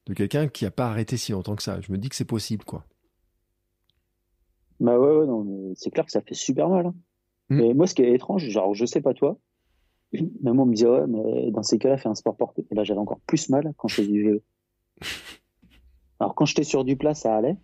de 0.06 0.14
quelqu'un 0.14 0.48
qui 0.48 0.64
n'a 0.64 0.70
pas 0.70 0.86
arrêté 0.86 1.18
si 1.18 1.32
longtemps 1.32 1.54
que 1.54 1.62
ça. 1.62 1.82
Je 1.82 1.92
me 1.92 1.98
dis 1.98 2.08
que 2.08 2.16
c'est 2.16 2.24
possible, 2.24 2.64
quoi. 2.64 2.86
Bah 4.80 4.98
ouais, 4.98 5.18
ouais 5.18 5.26
non, 5.26 5.74
c'est 5.76 5.90
clair 5.90 6.06
que 6.06 6.12
ça 6.12 6.22
fait 6.22 6.34
super 6.34 6.70
mal. 6.70 6.86
Hein. 6.86 6.94
Mmh. 7.50 7.74
moi, 7.74 7.86
ce 7.86 7.94
qui 7.94 8.02
est 8.02 8.14
étrange, 8.14 8.48
genre, 8.48 8.72
je 8.72 8.86
sais 8.86 9.02
pas 9.02 9.12
toi, 9.12 9.38
mais 10.12 10.52
moi, 10.52 10.64
on 10.64 10.66
me 10.66 10.74
dit, 10.74 10.86
ouais, 10.86 11.06
mais 11.06 11.50
dans 11.50 11.62
ces 11.62 11.78
cas-là, 11.78 11.98
fais 11.98 12.08
un 12.08 12.14
sport 12.14 12.36
porté. 12.36 12.66
Et 12.70 12.74
là, 12.74 12.84
j'avais 12.84 13.00
encore 13.00 13.20
plus 13.26 13.50
mal 13.50 13.74
quand 13.76 13.88
je 13.88 13.96
faisais 13.96 14.08
du 14.08 14.24
vélo. 14.24 14.40
Alors, 16.20 16.34
quand 16.34 16.46
j'étais 16.46 16.64
sur 16.64 16.84
du 16.84 16.96
plat, 16.96 17.12
ça 17.12 17.36
allait. 17.36 17.58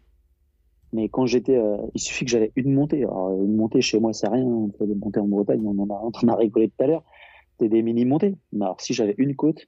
Mais 0.94 1.08
quand 1.08 1.26
j'étais, 1.26 1.56
euh, 1.56 1.76
il 1.94 2.00
suffit 2.00 2.24
que 2.24 2.30
j'avais 2.30 2.52
une 2.54 2.72
montée. 2.72 3.02
Alors, 3.02 3.32
une 3.42 3.56
montée 3.56 3.80
chez 3.80 3.98
moi, 3.98 4.12
c'est 4.12 4.28
rien. 4.28 4.44
On 4.44 4.70
fait 4.78 4.86
des 4.86 4.94
montées 4.94 5.18
en 5.18 5.26
Bretagne, 5.26 5.60
on 5.66 5.76
en 5.76 5.90
a, 5.90 6.00
on 6.22 6.28
a 6.28 6.36
rigolé 6.36 6.68
tout 6.68 6.84
à 6.84 6.86
l'heure. 6.86 7.02
C'était 7.50 7.68
des 7.68 7.82
mini 7.82 8.04
montées. 8.04 8.36
Mais 8.52 8.64
alors, 8.64 8.80
si 8.80 8.94
j'avais 8.94 9.16
une 9.18 9.34
côte, 9.34 9.66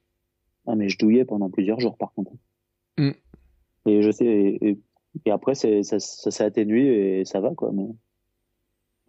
ah, 0.67 0.77
mais 0.77 0.87
je 0.87 0.97
douillais 0.97 1.25
pendant 1.25 1.49
plusieurs 1.49 1.81
jours, 1.81 1.97
par 1.97 2.13
contre. 2.13 2.31
Mm. 2.97 3.11
Et 3.87 4.01
je 4.01 4.09
sais, 4.09 4.25
et, 4.25 4.79
après, 5.29 5.53
ça, 5.53 5.67
ça 5.83 5.99
s'est 6.31 6.43
atténué 6.45 7.19
et 7.19 7.25
ça 7.25 7.41
va, 7.41 7.53
quoi. 7.53 7.71
Mais, 7.73 7.89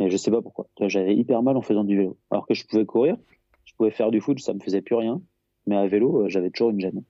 mais 0.00 0.10
je 0.10 0.16
sais 0.16 0.32
pas 0.32 0.42
pourquoi. 0.42 0.68
J'avais 0.80 1.14
hyper 1.14 1.44
mal 1.44 1.56
en 1.56 1.62
faisant 1.62 1.84
du 1.84 1.96
vélo. 1.96 2.18
Alors 2.32 2.48
que 2.48 2.54
je 2.54 2.66
pouvais 2.66 2.84
courir, 2.84 3.16
je 3.64 3.74
pouvais 3.76 3.92
faire 3.92 4.10
du 4.10 4.20
foot, 4.20 4.40
ça 4.40 4.54
me 4.54 4.60
faisait 4.60 4.82
plus 4.82 4.96
rien. 4.96 5.22
Mais 5.68 5.76
à 5.76 5.86
vélo, 5.86 6.24
euh, 6.24 6.28
j'avais 6.28 6.50
toujours 6.50 6.70
une 6.70 6.80
gêne. 6.80 7.04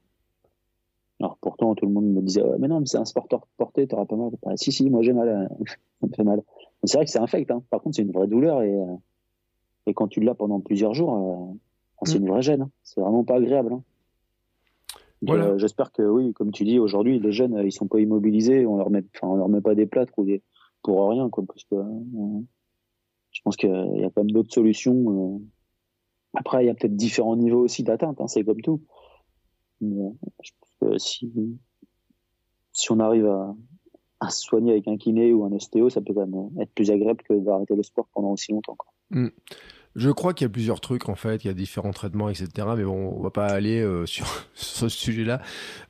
Alors 1.20 1.36
pourtant, 1.40 1.74
tout 1.74 1.86
le 1.86 1.93
monde 1.93 2.07
me 2.07 2.23
disait, 2.23 2.43
mais 2.59 2.69
non, 2.69 2.81
mais 2.81 2.86
c'est 2.86 2.99
un 2.99 3.05
sport 3.05 3.27
porté, 3.57 3.86
t'auras 3.89 4.07
pas 4.07 4.16
mal. 4.16 4.31
Bah, 4.43 4.53
si, 4.57 4.70
si, 4.70 4.89
moi 4.89 5.03
j'ai 5.03 5.12
mal, 5.12 5.28
euh, 5.28 5.65
ça 6.01 6.07
me 6.07 6.12
fait 6.12 6.24
mal. 6.24 6.43
C'est 6.85 6.97
vrai 6.97 7.07
que 7.07 7.11
c'est 7.11 7.19
infect, 7.19 7.51
hein. 7.51 7.62
par 7.70 7.82
contre, 7.82 7.97
c'est 7.97 8.03
une 8.03 8.12
vraie 8.12 8.28
douleur 8.28 8.62
et, 8.62 8.73
euh, 8.73 8.95
et 9.86 9.95
quand 9.95 10.07
tu 10.07 10.20
l'as 10.20 10.35
pendant 10.35 10.61
plusieurs 10.61 10.95
jours, 10.95 11.15
euh, 11.15 12.07
c'est 12.07 12.20
mm. 12.20 12.23
une 12.23 12.28
vraie 12.28 12.43
gêne. 12.43 12.62
Hein. 12.62 12.70
C'est 12.85 13.01
vraiment 13.01 13.24
pas 13.24 13.36
agréable. 13.36 13.73
Hein. 13.73 13.82
Voilà. 15.23 15.59
J'espère 15.59 15.90
que 15.90 16.03
oui, 16.03 16.32
comme 16.32 16.53
tu 16.53 16.62
dis, 16.62 16.78
aujourd'hui, 16.78 17.19
les 17.19 17.32
jeunes, 17.32 17.61
ils 17.65 17.73
sont 17.73 17.89
pas 17.89 17.99
immobilisés, 17.99 18.66
on 18.66 18.77
leur 18.77 18.90
met, 18.90 19.03
on 19.23 19.35
leur 19.35 19.49
met 19.49 19.61
pas 19.61 19.74
des 19.74 19.86
plâtres 19.86 20.16
ou 20.16 20.24
des, 20.24 20.43
pour 20.85 21.11
rien, 21.11 21.28
quoi, 21.28 21.43
parce 21.45 21.65
que 21.65 21.74
je 23.32 23.40
pense 23.43 23.57
qu'il 23.57 23.69
y 23.70 24.05
a 24.05 24.11
quand 24.11 24.23
même 24.23 24.31
d'autres 24.31 24.55
solutions. 24.55 25.40
Après, 26.35 26.62
il 26.62 26.69
y 26.69 26.70
a 26.70 26.74
peut-être 26.74 26.95
différents 26.95 27.35
niveaux 27.35 27.65
aussi 27.65 27.82
d'atteinte, 27.82 28.20
c'est 28.28 28.45
comme 28.45 28.61
tout. 28.61 28.81
Mais, 29.81 30.12
si, 30.98 31.32
si 32.72 32.92
on 32.92 33.00
arrive 33.00 33.28
à, 34.20 34.30
se 34.30 34.42
soigner 34.42 34.72
avec 34.72 34.88
un 34.88 34.96
kiné 34.96 35.32
ou 35.32 35.44
un 35.44 35.52
ostéo, 35.52 35.90
ça 35.90 36.00
peut 36.00 36.14
quand 36.14 36.26
même 36.26 36.50
être 36.60 36.72
plus 36.72 36.90
agréable 36.90 37.22
que 37.22 37.34
d'arrêter 37.34 37.76
le 37.76 37.82
sport 37.82 38.09
pendant 38.14 38.30
aussi 38.30 38.52
longtemps. 38.52 38.76
Hmm. 39.10 39.28
Je 39.98 40.10
crois 40.10 40.32
qu'il 40.32 40.44
y 40.44 40.46
a 40.46 40.50
plusieurs 40.50 40.80
trucs 40.80 41.09
en 41.09 41.16
fait, 41.16 41.44
il 41.44 41.48
y 41.48 41.50
a 41.50 41.55
différents 41.55 41.90
traitements, 41.90 42.28
etc. 42.28 42.68
Mais 42.76 42.84
bon, 42.84 43.14
on 43.16 43.20
va 43.20 43.30
pas 43.30 43.46
aller 43.46 43.80
euh, 43.80 44.06
sur, 44.06 44.26
ce 44.55 44.88
sujet-là. 44.88 45.40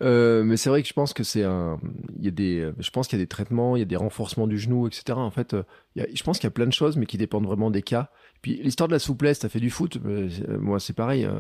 Euh, 0.03 0.45
mais 0.45 0.57
c'est 0.57 0.71
vrai 0.71 0.83
que 0.83 0.89
je 0.89 0.95
pense 0.95 1.13
que 1.13 1.25
c'est 1.25 1.45
un, 1.45 1.79
il 2.19 2.25
y 2.25 2.29
a 2.29 2.31
des, 2.31 2.71
je 2.79 2.91
pense 2.91 3.09
qu'il 3.09 3.19
y 3.19 3.21
a 3.21 3.25
des 3.25 3.29
traitements, 3.29 3.77
il 3.77 3.81
y 3.81 3.83
a 3.83 3.87
des 3.87 3.97
renforcements 3.97 4.47
du 4.47 4.59
genou, 4.59 4.87
etc. 4.87 5.19
En 5.19 5.31
fait, 5.31 5.55
euh, 5.55 5.63
je 5.95 6.23
pense 6.23 6.39
qu'il 6.39 6.47
y 6.47 6.49
a 6.49 6.53
plein 6.53 6.67
de 6.67 6.73
choses, 6.73 6.97
mais 6.97 7.07
qui 7.07 7.19
dépendent 7.19 7.47
vraiment 7.47 7.71
des 7.71 7.83
cas. 7.83 8.11
Puis 8.43 8.61
l'histoire 8.63 8.89
de 8.89 8.93
la 8.93 8.99
souplesse, 8.99 9.41
t'as 9.41 9.49
fait 9.49 9.61
du 9.61 9.71
foot, 9.71 9.99
euh, 10.05 10.29
moi 10.61 10.79
c'est 10.79 10.93
pareil, 10.93 11.25
euh, 11.25 11.39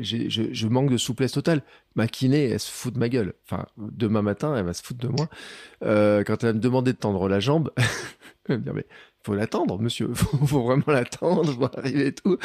je, 0.00 0.28
je, 0.28 0.66
manque 0.66 0.90
de 0.90 0.96
souplesse 0.96 1.32
totale. 1.32 1.62
Ma 1.94 2.08
kiné, 2.08 2.50
elle 2.50 2.60
se 2.60 2.70
fout 2.70 2.92
de 2.92 2.98
ma 2.98 3.08
gueule. 3.08 3.34
Enfin, 3.44 3.66
demain 3.78 4.22
matin, 4.22 4.56
elle 4.56 4.64
va 4.64 4.74
se 4.74 4.82
foutre 4.82 5.00
de 5.00 5.08
moi. 5.08 5.28
Euh, 5.84 6.24
quand 6.24 6.42
elle 6.42 6.50
va 6.50 6.52
me 6.54 6.60
demander 6.60 6.92
de 6.92 6.98
tendre 6.98 7.28
la 7.28 7.38
jambe, 7.38 7.70
elle 8.48 8.56
va 8.56 8.56
me 8.56 8.62
dire 8.62 8.74
mais 8.74 8.86
faut 9.24 9.34
l'attendre, 9.34 9.80
monsieur. 9.80 10.12
Faut, 10.14 10.46
faut 10.46 10.62
vraiment 10.62 10.84
l'attendre 10.86 11.56
pour 11.56 11.70
arriver 11.78 12.08
et 12.08 12.12
tout. 12.12 12.36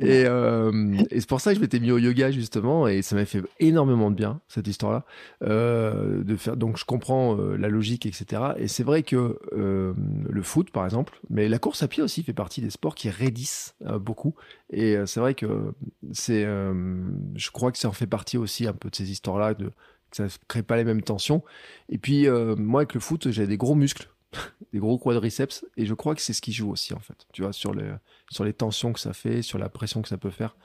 Et, 0.00 0.24
euh, 0.26 0.96
et 1.10 1.20
c'est 1.20 1.28
pour 1.28 1.40
ça 1.40 1.50
que 1.50 1.56
je 1.56 1.60
m'étais 1.60 1.80
mis 1.80 1.90
au 1.90 1.98
yoga 1.98 2.30
justement, 2.30 2.88
et 2.88 3.02
ça 3.02 3.14
m'a 3.14 3.24
fait 3.24 3.42
énormément 3.58 4.10
de 4.10 4.16
bien 4.16 4.40
cette 4.48 4.66
histoire-là. 4.66 5.04
Euh. 5.42 6.22
Donc 6.56 6.78
je 6.78 6.84
comprends 6.84 7.36
euh, 7.36 7.56
la 7.56 7.68
logique, 7.68 8.06
etc. 8.06 8.42
Et 8.56 8.68
c'est 8.68 8.84
vrai 8.84 9.02
que 9.02 9.38
le 9.52 10.42
foot, 10.42 10.70
par 10.70 10.84
exemple, 10.84 11.20
mais 11.28 11.48
la 11.48 11.58
course 11.58 11.82
à 11.82 11.88
pied 11.88 12.02
aussi 12.02 12.22
fait 12.22 12.32
partie 12.32 12.60
des 12.60 12.70
sports 12.70 12.94
qui 12.94 13.10
raidissent 13.10 13.74
beaucoup. 14.00 14.34
Et 14.70 14.96
c'est 15.06 15.20
vrai 15.20 15.34
que 15.34 15.72
c'est, 16.12 16.44
je 16.44 17.50
crois 17.50 17.72
que 17.72 17.78
ça 17.78 17.88
en 17.88 17.92
fait 17.92 18.06
partie 18.06 18.38
aussi 18.38 18.66
un 18.66 18.72
peu 18.72 18.88
de 18.90 18.96
ces 18.96 19.10
histoires-là, 19.10 19.54
que 19.54 19.64
ça 20.12 20.26
crée 20.48 20.62
pas 20.62 20.76
les 20.76 20.84
mêmes 20.84 21.02
tensions. 21.02 21.42
Et 21.88 21.98
puis 21.98 22.28
moi 22.56 22.82
avec 22.82 22.94
le 22.94 23.00
foot, 23.00 23.30
j'ai 23.30 23.46
des 23.46 23.56
gros 23.56 23.74
muscles. 23.74 24.08
Des 24.72 24.78
gros 24.78 24.98
quadriceps, 24.98 25.64
et 25.76 25.86
je 25.86 25.94
crois 25.94 26.14
que 26.14 26.22
c'est 26.22 26.32
ce 26.32 26.40
qui 26.42 26.52
joue 26.52 26.70
aussi 26.70 26.94
en 26.94 27.00
fait. 27.00 27.26
Tu 27.32 27.42
vois, 27.42 27.52
sur 27.52 27.74
les 27.74 27.92
sur 28.30 28.44
les 28.44 28.52
tensions 28.52 28.92
que 28.92 29.00
ça 29.00 29.12
fait, 29.12 29.42
sur 29.42 29.58
la 29.58 29.68
pression 29.68 30.02
que 30.02 30.08
ça 30.08 30.18
peut 30.18 30.30
faire. 30.30 30.56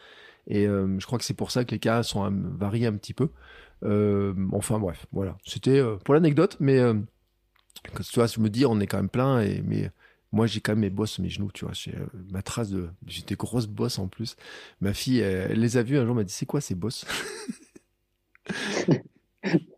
Et 0.48 0.68
euh, 0.68 1.00
je 1.00 1.06
crois 1.06 1.18
que 1.18 1.26
c'est 1.26 1.34
pour 1.34 1.52
ça 1.52 1.66
que 1.66 1.72
les 1.72 1.80
cas 1.80 2.04
sont 2.04 2.30
variés 2.32 2.88
un 2.88 2.96
petit 2.96 3.14
peu. 3.14 3.30
Euh, 3.84 4.34
enfin 4.52 4.80
bref, 4.80 5.06
voilà. 5.12 5.38
C'était 5.46 5.80
euh, 5.80 5.96
pour 5.98 6.14
l'anecdote, 6.14 6.58
mais 6.60 6.80
tu 7.84 8.16
vois, 8.16 8.28
je 8.28 8.40
me 8.40 8.50
dis, 8.50 8.66
on 8.66 8.80
est 8.80 8.88
quand 8.88 8.98
même 8.98 9.10
plein, 9.10 9.42
et 9.42 9.62
mais 9.64 9.92
moi 10.32 10.48
j'ai 10.48 10.60
quand 10.60 10.74
même 10.74 10.82
mes 10.82 10.90
bosses 10.90 11.20
mes 11.20 11.30
genoux, 11.30 11.52
tu 11.54 11.66
vois. 11.66 11.74
J'ai 11.74 11.96
ma 12.32 12.42
trace 12.42 12.70
de, 12.70 12.90
j'ai 13.08 13.24
des 13.24 13.36
grosses 13.36 13.68
bosses 13.68 14.00
en 14.00 14.08
plus. 14.08 14.36
Ma 14.82 14.94
fille, 14.94 15.20
elle, 15.20 15.60
les 15.60 15.78
a 15.78 15.84
vues 15.84 15.98
un 15.98 16.06
jour, 16.06 16.16
m'a 16.16 16.24
dit, 16.24 16.34
c'est 16.34 16.46
quoi 16.46 16.62
ces 16.62 16.76
bosses? 16.76 17.06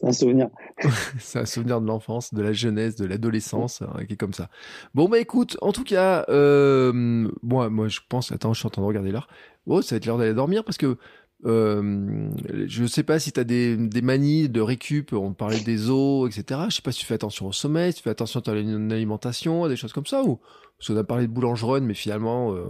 c'est 0.00 0.06
un 0.06 0.12
souvenir. 0.12 0.48
c'est 1.18 1.40
un 1.40 1.46
souvenir 1.46 1.80
de 1.80 1.86
l'enfance, 1.86 2.32
de 2.34 2.42
la 2.42 2.52
jeunesse, 2.52 2.96
de 2.96 3.06
l'adolescence, 3.06 3.82
hein, 3.82 4.04
qui 4.06 4.14
est 4.14 4.16
comme 4.16 4.32
ça. 4.32 4.48
Bon, 4.94 5.08
bah 5.08 5.18
écoute, 5.18 5.56
en 5.60 5.72
tout 5.72 5.84
cas, 5.84 6.24
euh, 6.28 7.28
moi, 7.42 7.70
moi 7.70 7.88
je 7.88 8.00
pense, 8.08 8.32
attends, 8.32 8.52
je 8.52 8.60
suis 8.60 8.66
en 8.66 8.70
train 8.70 8.82
de 8.82 8.86
regarder 8.86 9.10
l'heure. 9.10 9.28
Oh, 9.66 9.82
ça 9.82 9.94
va 9.94 9.96
être 9.98 10.06
l'heure 10.06 10.18
d'aller 10.18 10.34
dormir 10.34 10.64
parce 10.64 10.78
que 10.78 10.96
euh, 11.44 12.30
je 12.66 12.84
sais 12.86 13.04
pas 13.04 13.20
si 13.20 13.30
tu 13.30 13.38
as 13.38 13.44
des, 13.44 13.76
des, 13.76 14.02
manies 14.02 14.48
de 14.48 14.60
récup, 14.60 15.12
on 15.12 15.34
parlait 15.34 15.60
des 15.60 15.88
os, 15.88 16.28
etc. 16.28 16.62
Je 16.68 16.76
sais 16.76 16.82
pas 16.82 16.90
si 16.90 17.00
tu 17.00 17.06
fais 17.06 17.14
attention 17.14 17.46
au 17.46 17.52
sommeil, 17.52 17.92
si 17.92 17.98
tu 17.98 18.02
fais 18.04 18.10
attention 18.10 18.40
à 18.40 18.42
ton 18.42 18.52
alimentation, 18.52 19.64
à 19.64 19.68
des 19.68 19.76
choses 19.76 19.92
comme 19.92 20.06
ça, 20.06 20.24
ou 20.24 20.40
parce 20.78 20.88
qu'on 20.88 20.96
a 20.96 21.04
parlé 21.04 21.26
de 21.26 21.32
boulangeronne, 21.32 21.84
mais 21.84 21.94
finalement, 21.94 22.54
euh, 22.54 22.66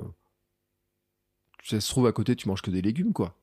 ça 1.65 1.81
se 1.81 1.89
trouve 1.89 2.07
à 2.07 2.13
côté, 2.13 2.37
tu 2.37 2.49
manges 2.49 2.63
que 2.63 2.71
des 2.71 2.83
légumes, 2.83 3.13
quoi. 3.13 3.35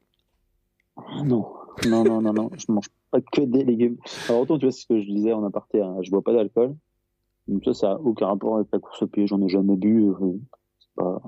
Non, 1.24 1.46
non, 1.88 2.04
non, 2.04 2.22
non, 2.22 2.34
non, 2.34 2.50
je 2.58 2.72
mange 2.72 2.88
pas 3.12 3.22
que 3.22 3.42
des 3.42 3.64
légumes. 3.64 3.98
Alors 4.30 4.42
autant, 4.42 4.58
tu 4.58 4.66
vois, 4.66 4.72
c'est 4.72 4.82
ce 4.82 4.88
que 4.88 5.02
je 5.02 5.08
disais 5.08 5.34
en 5.34 5.44
aparté, 5.44 5.82
hein, 5.82 5.98
je 6.02 6.12
bois 6.12 6.22
pas 6.22 6.34
d'alcool. 6.34 6.76
Donc 7.48 7.64
ça, 7.64 7.74
ça 7.74 7.92
a 7.94 7.96
aucun 7.96 8.28
rapport 8.28 8.58
avec 8.58 8.68
la 8.72 8.80
course 8.80 9.04
au 9.04 9.08
pied, 9.08 9.28
j'en 9.28 9.42
ai 9.42 9.50
jamais 9.50 9.76
bu. 9.76 10.10
Euh, 10.10 10.40
pas... 10.96 11.22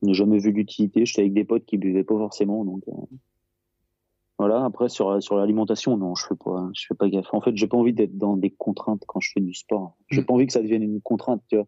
Je 0.00 0.08
n'ai 0.08 0.14
jamais 0.14 0.38
vu 0.38 0.52
d'utilité. 0.52 1.06
J'étais 1.06 1.22
avec 1.22 1.32
des 1.32 1.44
potes 1.44 1.64
qui 1.64 1.78
buvaient 1.78 2.04
pas 2.04 2.16
forcément, 2.16 2.64
donc 2.64 2.82
euh, 2.88 3.16
voilà. 4.38 4.64
Après 4.64 4.88
sur 4.88 5.22
sur 5.22 5.36
l'alimentation, 5.36 5.96
non, 5.96 6.16
je 6.16 6.26
fais 6.26 6.34
pas, 6.34 6.70
je 6.74 6.86
fais 6.88 6.94
pas 6.94 7.08
gaffe. 7.08 7.32
En 7.32 7.40
fait, 7.40 7.56
j'ai 7.56 7.68
pas 7.68 7.76
envie 7.76 7.92
d'être 7.92 8.18
dans 8.18 8.36
des 8.36 8.50
contraintes 8.50 9.04
quand 9.06 9.20
je 9.20 9.30
fais 9.32 9.40
du 9.40 9.54
sport. 9.54 9.96
J'ai 10.08 10.22
mm. 10.22 10.26
pas 10.26 10.34
envie 10.34 10.46
que 10.46 10.52
ça 10.52 10.62
devienne 10.62 10.82
une 10.82 11.00
contrainte. 11.00 11.42
Tu 11.48 11.56
vois, 11.56 11.66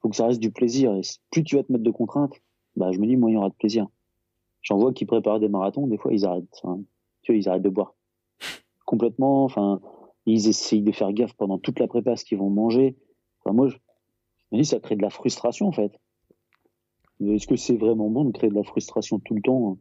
faut 0.00 0.08
que 0.08 0.16
ça 0.16 0.26
reste 0.26 0.40
du 0.40 0.50
plaisir. 0.50 0.92
Et 0.94 1.02
plus 1.30 1.44
tu 1.44 1.56
vas 1.56 1.62
te 1.62 1.70
mettre 1.70 1.84
de 1.84 1.90
contraintes, 1.92 2.34
bah 2.74 2.90
je 2.90 2.98
me 2.98 3.06
dis, 3.06 3.16
moins 3.16 3.30
il 3.30 3.34
y 3.34 3.36
aura 3.36 3.50
de 3.50 3.54
plaisir. 3.54 3.86
J'en 4.62 4.78
vois 4.78 4.92
qui 4.92 5.06
préparent 5.06 5.40
des 5.40 5.48
marathons, 5.48 5.86
des 5.86 5.98
fois 5.98 6.12
ils 6.12 6.24
arrêtent. 6.24 6.60
Hein. 6.64 6.80
Ils 7.28 7.48
arrêtent 7.48 7.62
de 7.62 7.68
boire 7.68 7.94
complètement. 8.92 9.44
Enfin, 9.44 9.80
ils 10.26 10.48
essayent 10.48 10.82
de 10.82 10.92
faire 10.92 11.12
gaffe 11.14 11.32
pendant 11.32 11.58
toute 11.58 11.78
la 11.78 11.88
prépa 11.88 12.14
ce 12.14 12.26
qu'ils 12.26 12.36
vont 12.36 12.50
manger. 12.50 12.94
Enfin, 13.40 13.54
moi, 13.54 13.68
je 13.68 13.76
me 14.52 14.58
dis, 14.58 14.66
ça 14.66 14.80
crée 14.80 14.96
de 14.96 15.02
la 15.02 15.08
frustration 15.08 15.66
en 15.66 15.72
fait. 15.72 15.92
Est-ce 17.24 17.46
que 17.46 17.56
c'est 17.56 17.76
vraiment 17.76 18.10
bon 18.10 18.26
de 18.26 18.32
créer 18.32 18.50
de 18.50 18.54
la 18.54 18.64
frustration 18.64 19.18
tout 19.18 19.34
le 19.34 19.40
temps 19.40 19.78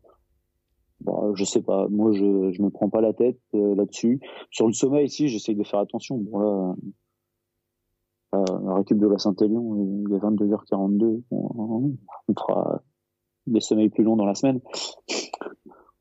bah, 1.02 1.32
Je 1.34 1.44
sais 1.44 1.62
pas. 1.62 1.90
Moi, 1.90 2.14
je 2.14 2.52
je 2.52 2.62
me 2.62 2.70
prends 2.70 2.90
pas 2.90 3.02
la 3.02 3.12
tête 3.12 3.42
euh, 3.54 3.76
là-dessus. 3.76 4.22
Sur 4.50 4.68
le 4.68 4.74
sommeil, 4.74 5.10
si, 5.10 5.28
j'essaye 5.28 5.56
de 5.56 5.64
faire 5.64 5.80
attention. 5.80 6.18
Bon, 6.18 6.40
là, 6.40 6.76
euh, 8.36 8.46
la 8.64 8.76
récup 8.76 8.98
de 8.98 9.08
la 9.08 9.18
Saint-Élion, 9.18 10.06
il 10.08 10.14
est 10.14 10.20
22h42. 10.20 11.24
On, 11.32 11.98
on 12.30 12.34
fera 12.34 12.82
des 13.46 13.60
sommeils 13.60 13.90
plus 13.90 14.06
longs 14.06 14.16
dans 14.16 14.26
la 14.26 14.36
semaine 14.36 14.62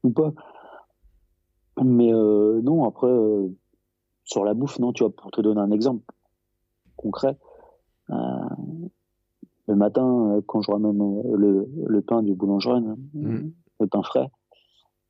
ou 0.04 0.10
pas. 0.10 0.32
Mais 1.84 2.12
euh, 2.12 2.60
non, 2.62 2.84
après, 2.84 3.06
euh, 3.06 3.48
sur 4.24 4.44
la 4.44 4.54
bouffe, 4.54 4.78
non, 4.78 4.92
tu 4.92 5.02
vois, 5.02 5.14
pour 5.14 5.30
te 5.30 5.40
donner 5.40 5.60
un 5.60 5.70
exemple 5.70 6.04
concret, 6.96 7.36
euh, 8.10 8.14
le 9.66 9.74
matin, 9.74 10.40
quand 10.46 10.60
je 10.60 10.70
ramène 10.70 10.98
le, 11.34 11.68
le 11.86 12.02
pain 12.02 12.22
du 12.22 12.34
boulangerie, 12.34 12.82
mmh. 13.14 13.50
le 13.80 13.86
pain 13.86 14.02
frais, 14.02 14.30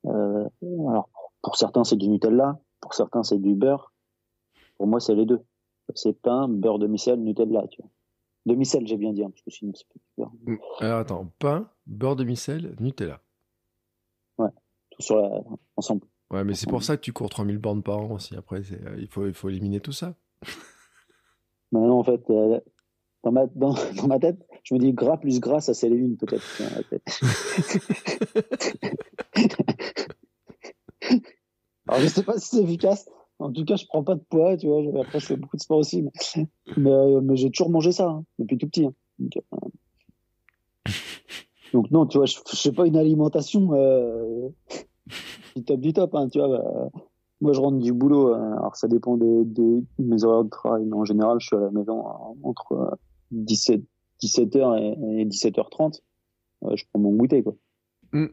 alors 0.05 1.09
pour 1.43 1.57
certains 1.57 1.83
c'est 1.83 1.97
du 1.97 2.09
Nutella, 2.09 2.61
pour 2.81 2.95
certains 2.95 3.23
c'est 3.23 3.39
du 3.39 3.55
beurre, 3.55 3.93
pour 4.77 4.87
moi 4.87 5.01
c'est 5.01 5.15
les 5.15 5.27
deux. 5.27 5.41
C'est 5.95 6.13
pain, 6.13 6.47
beurre 6.47 6.79
demi-sel, 6.79 7.21
Nutella, 7.21 7.67
tu 7.69 7.83
vois. 7.83 7.91
Demi-sel, 8.47 8.87
j'ai 8.87 8.97
bien 8.97 9.13
dit, 9.13 9.25
hein, 9.25 9.31
parce 9.31 9.43
que 9.43 9.51
sinon 9.51 9.73
c'est 9.75 9.89
pas 10.17 10.31
mmh. 10.47 10.57
Alors 10.81 10.99
attends, 11.01 11.27
pain, 11.39 11.69
beurre 11.87 12.17
demi-sel, 12.17 12.77
Nutella. 12.79 13.21
Ouais, 14.39 14.51
tout 14.91 15.03
sur 15.03 15.17
la, 15.17 15.41
ensemble. 15.77 16.07
Ouais, 16.31 16.45
mais 16.45 16.55
c'est 16.55 16.69
pour 16.69 16.85
ça 16.85 16.97
que 16.97 17.03
tu 17.03 17.13
cours 17.13 17.29
3000 17.29 17.59
bornes 17.59 17.83
par 17.83 17.99
an 17.99 18.13
aussi. 18.13 18.37
Après, 18.37 18.61
euh, 18.61 18.97
il, 18.99 19.09
faut, 19.09 19.27
il 19.27 19.35
faut 19.35 19.49
éliminer 19.49 19.81
tout 19.81 19.93
ça. 19.93 20.15
non, 21.73 21.81
non, 21.89 21.99
en 21.99 22.05
fait, 22.05 22.23
euh, 22.31 22.61
dans, 23.25 23.33
ma, 23.33 23.47
dans, 23.49 23.75
dans, 23.97 24.07
ma 24.07 24.21
tête, 24.21 24.39
je 24.63 24.75
me 24.75 24.79
dis 24.79 24.93
gras 24.93 25.17
plus 25.17 25.41
gras, 25.41 25.61
ça 25.61 25.75
s'élimine 25.75 26.17
peut-être. 26.17 26.45
Alors, 31.89 32.01
je 32.01 32.07
sais 32.07 32.23
pas 32.23 32.39
si 32.39 32.57
c'est 32.57 32.63
efficace. 32.63 33.11
En 33.41 33.51
tout 33.51 33.65
cas, 33.65 33.75
je 33.75 33.87
prends 33.87 34.05
pas 34.05 34.15
de 34.15 34.21
poids, 34.21 34.57
tu 34.57 34.69
vois. 34.69 34.83
Après, 35.01 35.19
je 35.19 35.27
fais 35.27 35.37
beaucoup 35.37 35.57
de 35.57 35.63
sport 35.63 35.79
aussi. 35.79 36.05
Mais, 36.77 36.91
euh, 36.91 37.21
mais, 37.21 37.37
j'ai 37.37 37.51
toujours 37.51 37.71
mangé 37.71 37.91
ça, 37.91 38.07
hein, 38.07 38.25
depuis 38.39 38.59
tout 38.59 38.69
petit. 38.69 38.85
Hein. 38.85 38.95
Donc, 39.19 39.33
donc, 41.73 41.91
non, 41.91 42.07
tu 42.07 42.19
vois, 42.19 42.27
je, 42.27 42.37
je 42.53 42.57
fais 42.57 42.73
pas 42.73 42.87
une 42.87 42.97
alimentation 42.97 43.73
du 45.57 45.65
top 45.65 45.81
du 45.81 45.93
top. 45.93 46.15
Hein, 46.15 46.29
tu 46.29 46.39
vois, 46.39 46.49
bah, 46.49 46.91
moi, 47.41 47.53
je 47.53 47.61
rentre 47.61 47.79
du 47.79 47.93
boulot. 47.93 48.35
Hein, 48.35 48.57
alors, 48.59 48.77
ça 48.77 48.89
dépend 48.89 49.17
des, 49.17 49.45
des, 49.45 49.83
mes 49.99 50.25
horaires 50.25 50.45
de 50.45 50.51
travail, 50.51 50.85
mais 50.85 50.95
en 50.95 51.05
général, 51.05 51.39
je 51.41 51.47
suis 51.47 51.57
à 51.57 51.61
la 51.61 51.71
maison 51.71 52.05
entre 52.43 52.99
17, 53.31 53.83
17h 54.23 55.21
et, 55.21 55.25
17h30. 55.27 56.01
je 56.75 56.85
prends 56.91 57.01
mon 57.01 57.13
goûter, 57.13 57.43
quoi. 57.43 57.55
Mm. 58.13 58.27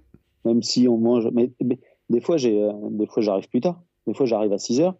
Même 0.45 0.63
si 0.63 0.87
on 0.87 0.97
mange. 0.97 1.29
Mais, 1.33 1.51
des 2.09 2.21
fois, 2.21 2.37
j'ai, 2.37 2.63
euh, 2.63 2.71
des 2.91 3.05
fois, 3.05 3.21
j'arrive 3.21 3.49
plus 3.49 3.61
tard. 3.61 3.81
Des 4.05 4.13
fois, 4.13 4.25
j'arrive 4.25 4.53
à 4.53 4.57
6h. 4.57 4.93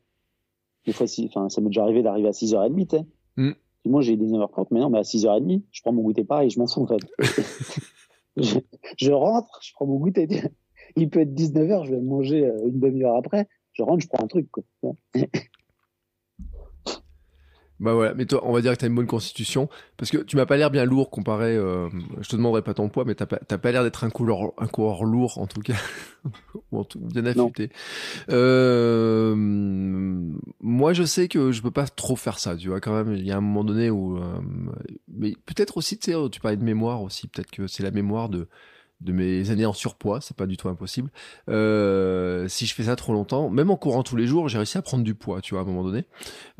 Des 0.85 0.93
fois, 0.93 1.07
si, 1.07 1.25
enfin, 1.25 1.49
ça 1.49 1.61
m'est 1.61 1.67
déjà 1.67 1.83
arrivé 1.83 2.03
d'arriver 2.03 2.29
à 2.29 2.31
6h30, 2.31 2.87
tu 2.87 2.97
sais. 2.97 3.05
Mm. 3.37 3.51
Moi, 3.85 4.01
j'ai 4.01 4.17
19h30, 4.17 4.67
mais 4.71 4.79
non, 4.81 4.89
mais 4.89 4.99
à 4.99 5.03
6h30, 5.03 5.61
je 5.71 5.81
prends 5.81 5.93
mon 5.93 6.01
goûter 6.01 6.23
pareil, 6.25 6.49
je 6.49 6.59
m'en 6.59 6.67
fous, 6.67 6.81
en 6.81 6.87
fait. 6.87 6.99
je, 8.37 8.59
je, 8.97 9.11
rentre, 9.11 9.59
je 9.61 9.71
prends 9.73 9.85
mon 9.85 9.97
goûter 9.97 10.27
il 10.95 11.09
peut 11.09 11.21
être 11.21 11.33
19h, 11.33 11.85
je 11.85 11.91
vais 11.91 12.01
manger 12.01 12.45
euh, 12.45 12.67
une 12.67 12.79
demi-heure 12.79 13.15
après. 13.15 13.47
Je 13.73 13.83
rentre, 13.83 14.03
je 14.03 14.07
prends 14.07 14.23
un 14.23 14.27
truc. 14.27 14.47
Quoi. 14.51 14.93
Bah 17.79 17.93
voilà, 17.93 18.15
mais 18.15 18.25
toi, 18.25 18.41
on 18.43 18.53
va 18.53 18.61
dire 18.61 18.73
que 18.73 18.79
tu 18.79 18.85
as 18.85 18.87
une 18.87 18.95
bonne 18.95 19.05
constitution, 19.05 19.69
parce 19.97 20.09
que 20.09 20.17
tu 20.17 20.35
m'as 20.35 20.47
pas 20.47 20.57
l'air 20.57 20.71
bien 20.71 20.83
lourd 20.83 21.11
comparé, 21.11 21.55
euh, 21.55 21.89
je 22.21 22.27
te 22.27 22.35
demanderai 22.35 22.63
pas 22.63 22.73
ton 22.73 22.89
poids, 22.89 23.05
mais 23.05 23.13
t'as 23.13 23.27
pas, 23.27 23.37
pas 23.37 23.71
l'air 23.71 23.83
d'être 23.83 24.03
un 24.03 24.09
coureur, 24.09 24.53
un 24.57 24.65
coureur 24.65 25.03
lourd, 25.03 25.37
en 25.37 25.45
tout 25.45 25.61
cas, 25.61 25.75
ou 26.71 26.79
en 26.79 26.83
tout, 26.83 26.99
bien 26.99 27.25
affûté. 27.27 27.69
Euh, 28.31 29.35
moi, 30.59 30.93
je 30.93 31.03
sais 31.03 31.27
que 31.27 31.51
je 31.51 31.61
peux 31.61 31.69
pas 31.69 31.85
trop 31.85 32.15
faire 32.15 32.39
ça, 32.39 32.55
tu 32.55 32.69
vois, 32.69 32.79
quand 32.79 32.93
même, 32.93 33.13
il 33.13 33.25
y 33.25 33.31
a 33.31 33.37
un 33.37 33.41
moment 33.41 33.63
donné 33.63 33.91
où, 33.91 34.17
euh, 34.17 34.39
mais 35.07 35.33
peut-être 35.45 35.77
aussi, 35.77 35.99
tu 35.99 36.11
sais, 36.11 36.29
tu 36.31 36.39
parlais 36.41 36.57
de 36.57 36.63
mémoire 36.63 37.03
aussi, 37.03 37.27
peut-être 37.27 37.51
que 37.51 37.67
c'est 37.67 37.83
la 37.83 37.91
mémoire 37.91 38.29
de, 38.29 38.47
de 39.01 39.11
mes 39.11 39.51
années 39.51 39.65
en 39.65 39.73
surpoids, 39.73 40.21
c'est 40.21 40.35
pas 40.35 40.47
du 40.47 40.57
tout 40.57 40.69
impossible. 40.69 41.11
Euh, 41.49 42.47
si 42.47 42.65
je 42.65 42.73
fais 42.73 42.83
ça 42.83 42.95
trop 42.95 43.13
longtemps, 43.13 43.49
même 43.49 43.69
en 43.69 43.77
courant 43.77 44.03
tous 44.03 44.15
les 44.15 44.25
jours, 44.25 44.49
j'ai 44.49 44.57
réussi 44.57 44.77
à 44.77 44.81
prendre 44.81 45.03
du 45.03 45.13
poids, 45.13 45.41
tu 45.41 45.53
vois, 45.53 45.61
à 45.61 45.63
un 45.63 45.67
moment 45.67 45.83
donné, 45.83 46.05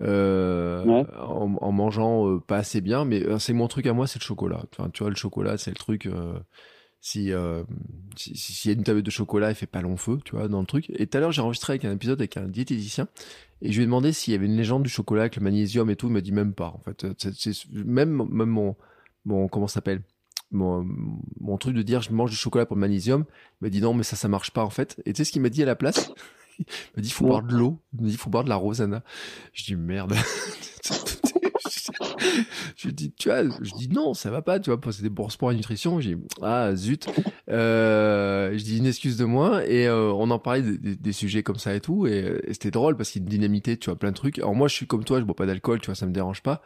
euh, 0.02 1.04
en, 1.18 1.72
mangeant 1.72 2.30
euh, 2.30 2.40
pas 2.40 2.58
assez 2.58 2.82
bien. 2.82 3.06
Mais 3.06 3.24
c'est 3.40 3.54
mon 3.54 3.68
truc 3.68 3.88
à 3.88 3.94
moi, 3.94 4.08
c'est 4.08 4.20
le 4.20 4.26
chocolat. 4.26 4.64
Enfin, 4.72 4.90
tu 4.92 5.04
vois, 5.04 5.10
le 5.10 5.16
chocolat, 5.16 5.58
c'est 5.58 5.72
le 5.72 5.78
truc. 5.78 6.08
si 7.02 7.32
s'il 8.16 8.38
si, 8.38 8.68
y 8.68 8.72
a 8.72 8.76
une 8.76 8.84
tablette 8.84 9.06
de 9.06 9.12
chocolat, 9.12 9.50
elle 9.50 9.56
fait 9.56 9.66
pas 9.66 9.82
long 9.82 9.98
feu, 9.98 10.20
tu 10.24 10.36
vois, 10.36 10.48
dans 10.48 10.60
le 10.60 10.68
truc. 10.68 10.92
Et 10.92 11.08
tout 11.08 11.18
à 11.18 11.22
l'heure, 11.22 11.32
j'ai 11.32 11.42
enregistré 11.42 11.74
avec 11.74 11.86
un 11.86 11.94
épisode 11.94 12.20
avec 12.20 12.38
un 12.38 12.48
diététicien 12.48 13.08
et 13.62 13.72
je 13.72 13.78
lui 13.78 13.84
ai 13.84 13.86
demandé 13.86 14.14
s'il 14.14 14.34
y 14.34 14.36
avait 14.36 14.46
une 14.46 14.58
légende 14.58 14.84
du 14.84 14.90
chocolat 14.90 15.24
avec 15.24 15.38
le 15.38 15.44
magnésium 15.44 15.90
et 15.90 15.96
tout. 15.96 16.08
Il 16.08 16.14
m'a 16.14 16.22
dit 16.22 16.32
même 16.32 16.54
pas. 16.54 16.68
En 16.68 16.80
fait, 16.80 17.08
c'est 17.18 17.54
même 17.72 18.28
même 18.30 18.50
mon 18.50 18.76
mon 19.26 19.48
comment 19.48 19.68
s'appelle? 19.68 20.04
Mon, 20.52 20.86
mon, 21.40 21.58
truc 21.58 21.76
de 21.76 21.82
dire 21.82 22.02
je 22.02 22.12
mange 22.12 22.30
du 22.30 22.36
chocolat 22.36 22.66
pour 22.66 22.76
le 22.76 22.82
magnésium. 22.82 23.26
Il 23.62 23.66
m'a 23.66 23.70
dit 23.70 23.82
non, 23.82 23.94
mais 23.94 24.04
ça, 24.04 24.16
ça 24.16 24.28
marche 24.28 24.52
pas 24.52 24.64
en 24.64 24.70
fait. 24.70 25.02
Et 25.06 25.14
tu 25.14 25.18
sais 25.18 25.26
ce 25.26 25.32
qu'il 25.32 25.42
m'a 25.42 25.50
dit 25.50 25.64
à 25.64 25.66
la 25.66 25.76
place? 25.76 26.12
Il 26.60 26.66
m'a 26.96 27.02
dit 27.04 27.10
il 27.10 27.14
faut 27.14 27.28
boire 27.28 27.44
de 27.44 27.56
l'eau. 27.56 27.80
Il 27.94 28.02
m'a 28.02 28.08
dit 28.08 28.14
il 28.14 28.18
faut 28.18 28.32
boire 28.32 28.44
de 28.44 28.50
la 28.50 28.56
rosana. 28.56 29.04
Je 29.54 29.64
dis 29.66 29.76
merde. 29.76 30.16
je 32.76 32.90
dis 32.90 33.12
tu 33.12 33.30
vois, 33.30 33.44
je 33.44 33.74
dis 33.76 33.90
non, 33.90 34.14
ça 34.14 34.32
va 34.32 34.42
pas, 34.42 34.60
tu 34.60 34.72
vois, 34.72 34.80
c'est 34.92 35.04
des 35.04 35.10
pour 35.10 35.32
sport 35.32 35.52
et 35.52 35.56
nutrition. 35.56 36.00
J'ai 36.00 36.18
ah 36.42 36.76
zut. 36.76 37.08
Euh, 37.50 38.58
je 38.58 38.64
dis 38.64 38.78
une 38.78 38.86
excuse 38.86 39.18
de 39.18 39.26
moi 39.26 39.66
et 39.68 39.88
euh, 39.88 40.12
on 40.14 40.30
en 40.32 40.40
parlait 40.40 40.62
des, 40.62 40.96
des, 40.96 41.12
sujets 41.14 41.44
comme 41.44 41.58
ça 41.58 41.76
et 41.76 41.80
tout 41.80 42.08
et, 42.08 42.42
c'était 42.52 42.72
drôle 42.72 42.98
parce 42.98 43.12
qu'il 43.12 43.22
y 43.22 43.24
a 43.24 43.26
une 43.26 43.30
dynamité, 43.30 43.78
tu 43.78 43.90
vois, 43.90 43.98
plein 43.98 44.12
de 44.12 44.16
trucs. 44.16 44.40
Alors 44.40 44.56
moi 44.56 44.68
je 44.68 44.74
suis 44.74 44.88
comme 44.88 45.04
toi, 45.04 45.20
je 45.20 45.26
bois 45.26 45.36
pas 45.36 45.46
d'alcool, 45.46 45.80
tu 45.80 45.88
vois, 45.88 45.96
ça 45.96 46.06
me 46.06 46.12
dérange 46.14 46.42
pas. 46.42 46.62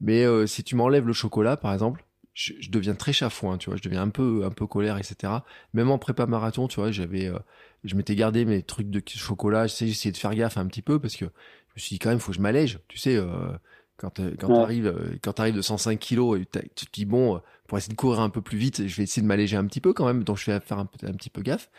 Mais 0.00 0.24
euh, 0.24 0.46
si 0.46 0.62
tu 0.62 0.76
m'enlèves 0.76 1.06
le 1.06 1.12
chocolat 1.12 1.56
par 1.56 1.72
exemple, 1.72 2.04
je, 2.36 2.52
je, 2.60 2.70
deviens 2.70 2.94
très 2.94 3.14
chafouin, 3.14 3.56
tu 3.56 3.70
vois, 3.70 3.78
je 3.78 3.82
deviens 3.82 4.02
un 4.02 4.10
peu, 4.10 4.44
un 4.44 4.50
peu 4.50 4.66
colère, 4.66 4.98
etc. 4.98 5.32
Même 5.72 5.90
en 5.90 5.96
prépa 5.96 6.26
marathon, 6.26 6.68
tu 6.68 6.78
vois, 6.78 6.92
j'avais, 6.92 7.28
euh, 7.28 7.38
je 7.82 7.94
m'étais 7.96 8.14
gardé 8.14 8.44
mes 8.44 8.62
trucs 8.62 8.90
de 8.90 9.02
chocolat, 9.06 9.66
j'essayais 9.66 10.12
de 10.12 10.16
faire 10.18 10.34
gaffe 10.34 10.58
un 10.58 10.66
petit 10.66 10.82
peu 10.82 11.00
parce 11.00 11.16
que 11.16 11.24
je 11.24 11.74
me 11.76 11.80
suis 11.80 11.94
dit 11.94 11.98
quand 11.98 12.10
même, 12.10 12.18
faut 12.18 12.32
que 12.32 12.36
je 12.36 12.42
m'allège. 12.42 12.78
Tu 12.88 12.98
sais, 12.98 13.16
euh, 13.16 13.48
quand, 13.96 14.20
euh, 14.20 14.34
quand 14.38 14.48
tu 14.48 14.60
arrives 14.60 15.18
quand 15.22 15.40
arrives 15.40 15.56
de 15.56 15.62
105 15.62 15.98
kilos 15.98 16.38
et 16.38 16.44
tu 16.74 16.84
te 16.84 16.92
dis 16.92 17.06
bon, 17.06 17.40
pour 17.68 17.78
essayer 17.78 17.94
de 17.94 17.98
courir 17.98 18.20
un 18.20 18.28
peu 18.28 18.42
plus 18.42 18.58
vite, 18.58 18.86
je 18.86 18.96
vais 18.96 19.04
essayer 19.04 19.22
de 19.22 19.26
m'alléger 19.26 19.56
un 19.56 19.64
petit 19.64 19.80
peu 19.80 19.94
quand 19.94 20.04
même. 20.04 20.22
Donc 20.22 20.36
je 20.36 20.50
vais 20.50 20.60
faire 20.60 20.78
un, 20.78 20.88
un 21.04 21.12
petit 21.14 21.30
peu 21.30 21.40
gaffe. 21.40 21.70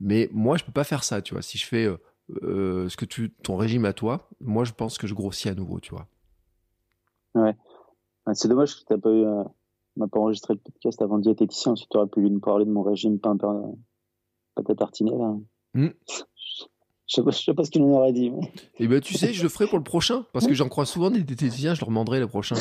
Mais 0.00 0.30
moi, 0.32 0.56
je 0.56 0.64
peux 0.64 0.72
pas 0.72 0.84
faire 0.84 1.02
ça, 1.02 1.22
tu 1.22 1.34
vois. 1.34 1.42
Si 1.42 1.58
je 1.58 1.66
fais 1.66 1.88
ce 2.28 2.96
que 2.96 3.04
tu 3.04 3.30
ton 3.30 3.56
régime 3.56 3.84
à 3.84 3.92
toi, 3.92 4.28
moi 4.40 4.62
je 4.62 4.72
pense 4.72 4.96
que 4.96 5.08
je 5.08 5.14
grossis 5.14 5.48
à 5.48 5.54
nouveau, 5.54 5.80
tu 5.80 5.90
vois. 5.90 6.06
Ouais. 7.34 7.56
C'est 8.32 8.46
dommage 8.46 8.76
que 8.76 8.94
tu 8.94 9.00
pas 9.00 9.10
eu 9.10 9.26
m'a 9.96 10.08
pas 10.08 10.20
enregistré 10.20 10.54
le 10.54 10.60
podcast 10.60 11.00
avant 11.02 11.16
le 11.16 11.22
diététicien, 11.22 11.72
ensuite 11.72 11.90
tu 11.90 11.96
aurais 11.96 12.08
pu 12.08 12.20
lui 12.20 12.30
nous 12.30 12.40
parler 12.40 12.64
de 12.64 12.70
mon 12.70 12.82
régime 12.82 13.18
pain, 13.18 13.36
pain, 13.36 13.74
pâte 14.54 14.76
tartiner 14.76 15.16
là. 15.16 15.34
Hmm. 15.74 15.90
Je 17.06 17.16
sais 17.16 17.22
pas, 17.22 17.32
sais 17.32 17.52
pas 17.52 17.64
ce 17.64 17.70
qu'il 17.70 17.82
en 17.82 17.90
aurait 17.90 18.12
dit. 18.12 18.30
Mais... 18.30 18.50
Eh 18.78 18.88
ben, 18.88 18.98
tu 18.98 19.12
sais, 19.12 19.34
je 19.34 19.42
le 19.42 19.50
ferai 19.50 19.66
pour 19.66 19.76
le 19.76 19.84
prochain, 19.84 20.24
parce 20.32 20.46
que 20.46 20.54
j'en 20.54 20.70
crois 20.70 20.86
souvent 20.86 21.10
des 21.10 21.22
diététiciens, 21.22 21.74
je 21.74 21.80
leur 21.80 21.90
demanderai 21.90 22.18
le 22.18 22.26
prochain. 22.26 22.56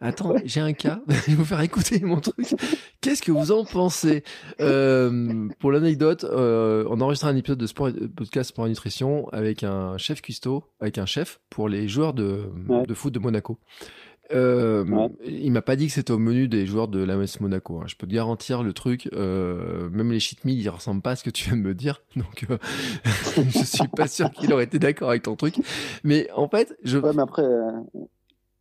Attends, 0.00 0.34
j'ai 0.44 0.60
un 0.60 0.72
cas, 0.72 1.00
je 1.08 1.30
vais 1.30 1.34
vous 1.34 1.44
faire 1.44 1.60
écouter 1.60 2.00
mon 2.00 2.20
truc. 2.20 2.48
Qu'est-ce 3.00 3.22
que 3.22 3.30
vous 3.30 3.52
en 3.52 3.64
pensez? 3.64 4.24
Euh, 4.60 5.48
Pour 5.60 5.70
l'anecdote, 5.70 6.24
euh, 6.24 6.84
on 6.90 7.00
a 7.00 7.04
enregistré 7.04 7.30
un 7.30 7.36
épisode 7.36 7.58
de 7.58 7.66
sport, 7.66 7.90
podcast 8.16 8.50
Sport 8.50 8.66
et 8.66 8.70
Nutrition 8.70 9.28
avec 9.28 9.62
un 9.62 9.96
chef 9.98 10.20
cuistot, 10.20 10.64
avec 10.80 10.98
un 10.98 11.06
chef 11.06 11.40
pour 11.48 11.68
les 11.68 11.86
joueurs 11.86 12.12
de, 12.12 12.50
de 12.86 12.94
foot 12.94 13.14
de 13.14 13.20
Monaco. 13.20 13.58
Euh, 14.32 15.08
Il 15.24 15.52
m'a 15.52 15.62
pas 15.62 15.76
dit 15.76 15.86
que 15.86 15.92
c'était 15.92 16.12
au 16.12 16.18
menu 16.18 16.48
des 16.48 16.66
joueurs 16.66 16.88
de 16.88 17.02
l'AMS 17.02 17.26
Monaco. 17.40 17.80
Hein. 17.80 17.84
Je 17.86 17.96
peux 17.96 18.06
te 18.06 18.12
garantir 18.12 18.62
le 18.62 18.72
truc. 18.72 19.08
Euh, 19.12 19.88
même 19.90 20.12
les 20.12 20.20
cheat 20.20 20.44
meals, 20.44 20.60
ils 20.60 20.68
ressemblent 20.68 21.02
pas 21.02 21.12
à 21.12 21.16
ce 21.16 21.24
que 21.24 21.30
tu 21.30 21.48
viens 21.48 21.56
de 21.56 21.62
me 21.62 21.74
dire. 21.74 22.02
Donc, 22.16 22.46
euh, 22.50 22.58
je 23.36 23.64
suis 23.64 23.88
pas 23.88 24.06
sûr 24.06 24.30
qu'il 24.30 24.52
aurait 24.52 24.64
été 24.64 24.78
d'accord 24.78 25.10
avec 25.10 25.22
ton 25.22 25.36
truc. 25.36 25.56
Mais 26.04 26.30
en 26.32 26.48
fait, 26.48 26.76
je. 26.84 26.98
Ouais, 26.98 27.12
mais 27.14 27.22
après, 27.22 27.42
euh, 27.42 27.70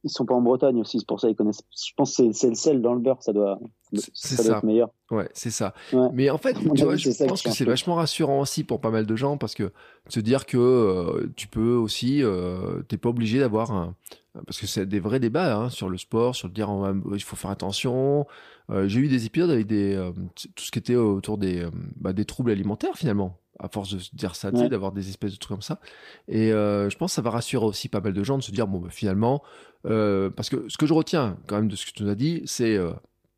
ils 0.03 0.09
sont 0.09 0.25
pas 0.25 0.33
en 0.33 0.41
Bretagne 0.41 0.79
aussi, 0.79 0.99
c'est 0.99 1.07
pour 1.07 1.19
ça 1.19 1.27
qu'ils 1.27 1.35
connaissent. 1.35 1.61
Je 1.75 1.91
pense 1.95 2.15
que 2.15 2.31
c'est 2.31 2.49
le 2.49 2.55
sel 2.55 2.81
dans 2.81 2.93
le 2.93 3.01
beurre, 3.01 3.21
ça 3.21 3.33
doit, 3.33 3.59
ça, 3.93 4.37
ça. 4.37 4.43
Doit 4.43 4.57
être 4.57 4.65
meilleur. 4.65 4.89
Ouais, 5.11 5.27
c'est 5.33 5.51
ça. 5.51 5.73
Mais 6.13 6.29
en 6.29 6.37
fait, 6.37 6.53
tu 6.75 6.83
vois, 6.83 6.95
je 6.95 7.25
pense 7.25 7.41
que 7.41 7.51
c'est 7.51 7.65
vachement 7.65 7.95
rassurant 7.95 8.39
aussi 8.39 8.63
pour 8.63 8.79
pas 8.79 8.91
mal 8.91 9.05
de 9.05 9.15
gens 9.15 9.37
parce 9.37 9.55
que 9.55 9.71
se 10.07 10.19
dire 10.19 10.45
que 10.45 10.57
euh, 10.57 11.27
tu 11.35 11.47
peux 11.47 11.73
aussi, 11.73 12.23
euh, 12.23 12.81
t'es 12.87 12.97
pas 12.97 13.09
obligé 13.09 13.39
d'avoir 13.39 13.71
un, 13.71 13.95
parce 14.45 14.59
que 14.59 14.67
c'est 14.67 14.85
des 14.85 14.99
vrais 14.99 15.19
débats 15.19 15.55
hein, 15.55 15.69
sur 15.69 15.89
le 15.89 15.97
sport, 15.97 16.35
sur 16.35 16.47
le 16.47 16.53
dire 16.53 16.69
il 17.13 17.23
faut 17.23 17.35
faire 17.35 17.51
attention. 17.51 18.27
Euh, 18.69 18.87
j'ai 18.87 18.99
eu 18.99 19.07
des 19.07 19.25
épisodes 19.25 19.49
avec 19.49 19.67
des 19.67 19.95
euh, 19.95 20.11
tout 20.55 20.63
ce 20.63 20.71
qui 20.71 20.79
était 20.79 20.95
autour 20.95 21.37
des 21.37 21.67
bah, 21.95 22.13
des 22.13 22.25
troubles 22.25 22.51
alimentaires 22.51 22.95
finalement. 22.95 23.39
À 23.61 23.67
force 23.67 23.93
de 23.93 23.99
se 23.99 24.15
dire 24.15 24.35
ça, 24.35 24.51
d'avoir 24.51 24.93
des 24.93 25.09
espèces 25.09 25.33
de 25.33 25.37
trucs 25.37 25.57
comme 25.57 25.61
ça. 25.61 25.81
Et 26.29 26.53
euh, 26.53 26.89
je 26.89 26.97
pense 26.97 27.11
que 27.11 27.15
ça 27.15 27.21
va 27.21 27.29
rassurer 27.29 27.65
aussi 27.65 27.89
pas 27.89 27.99
mal 27.99 28.13
de 28.13 28.23
gens 28.23 28.37
de 28.37 28.43
se 28.43 28.51
dire, 28.51 28.67
bon, 28.67 28.79
bah, 28.79 28.87
finalement, 28.89 29.43
euh, 29.85 30.29
parce 30.29 30.49
que 30.49 30.69
ce 30.69 30.77
que 30.77 30.85
je 30.85 30.93
retiens 30.93 31.37
quand 31.45 31.57
même 31.57 31.67
de 31.67 31.75
ce 31.75 31.85
que 31.85 31.91
tu 31.91 32.03
nous 32.03 32.09
as 32.09 32.15
dit, 32.15 32.41
c'est, 32.45 32.77
euh, 32.77 32.93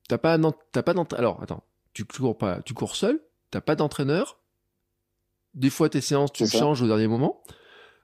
t'as 0.07 0.19
pas, 0.19 0.37
t'as 0.71 0.83
pas 0.83 0.93
alors, 1.17 1.41
attends, 1.41 1.63
tu 1.93 2.05
cours 2.05 2.37
pas, 2.37 2.61
tu 2.61 2.75
cours 2.75 2.95
seul, 2.95 3.19
t'as 3.49 3.61
pas 3.61 3.75
d'entraîneur, 3.75 4.37
des 5.55 5.71
fois 5.71 5.89
tes 5.89 6.01
séances, 6.01 6.31
tu 6.31 6.45
changes 6.45 6.83
au 6.83 6.87
dernier 6.87 7.07
moment, 7.07 7.41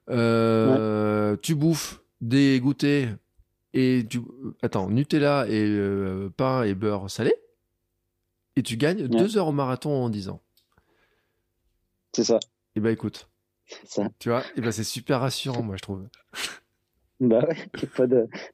tu 0.07 1.53
bouffes 1.53 2.01
des 2.21 2.59
goûters 2.59 3.15
et 3.73 4.05
tu, 4.09 4.21
attends, 4.61 4.89
Nutella 4.89 5.45
et 5.49 5.79
pain 6.35 6.63
et 6.63 6.73
beurre 6.73 7.09
salé, 7.11 7.35
et 8.55 8.63
tu 8.63 8.75
gagnes 8.75 9.07
deux 9.07 9.37
heures 9.37 9.47
au 9.47 9.51
marathon 9.51 9.91
en 9.91 10.09
10 10.09 10.29
ans. 10.29 10.41
C'est 12.13 12.23
ça. 12.23 12.37
Et 12.37 12.77
eh 12.77 12.79
bah 12.79 12.85
ben, 12.85 12.93
écoute. 12.93 13.29
Ça. 13.85 14.09
Tu 14.17 14.29
vois, 14.29 14.41
et 14.41 14.57
eh 14.57 14.61
ben 14.61 14.71
c'est 14.71 14.83
super 14.83 15.19
rassurant, 15.19 15.61
moi, 15.61 15.75
je 15.75 15.81
trouve. 15.81 16.07
Bah 17.19 17.45
ouais, 17.47 17.55
il 17.73 17.81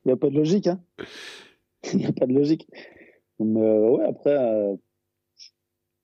n'y 0.05 0.11
a, 0.11 0.17
pas 0.17 0.29
de 0.29 0.35
logique, 0.35 0.67
hein. 0.67 0.81
Il 1.93 1.99
n'y 1.99 2.05
a 2.05 2.13
pas 2.13 2.25
de 2.25 2.33
logique. 2.33 2.67
Mais 3.39 3.61
euh, 3.61 3.89
ouais, 3.89 4.05
après, 4.05 4.37
euh, 4.37 4.75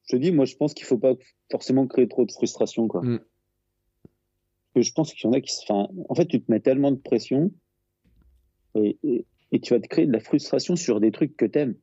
je 0.03 0.15
te 0.15 0.15
dis, 0.17 0.31
moi, 0.31 0.45
je 0.45 0.55
pense 0.55 0.73
qu'il 0.73 0.85
faut 0.85 0.97
pas 0.97 1.13
forcément 1.51 1.87
créer 1.87 2.07
trop 2.07 2.25
de 2.25 2.31
frustration, 2.31 2.87
quoi. 2.87 3.01
Mm. 3.01 3.19
Que 4.79 4.85
je 4.85 4.93
pense 4.93 5.13
qu'il 5.13 5.27
y 5.27 5.27
en 5.27 5.33
a 5.33 5.41
qui 5.41 5.51
se. 5.51 5.61
Enfin, 5.69 5.89
en 6.07 6.15
fait, 6.15 6.25
tu 6.25 6.41
te 6.41 6.49
mets 6.49 6.61
tellement 6.61 6.91
de 6.91 6.97
pression 6.97 7.51
et, 8.75 8.97
et, 9.03 9.59
tu 9.59 9.73
vas 9.73 9.79
te 9.81 9.87
créer 9.87 10.05
de 10.05 10.13
la 10.13 10.21
frustration 10.21 10.77
sur 10.77 11.01
des 11.01 11.11
trucs 11.11 11.35
que 11.35 11.45
t'aimes. 11.45 11.75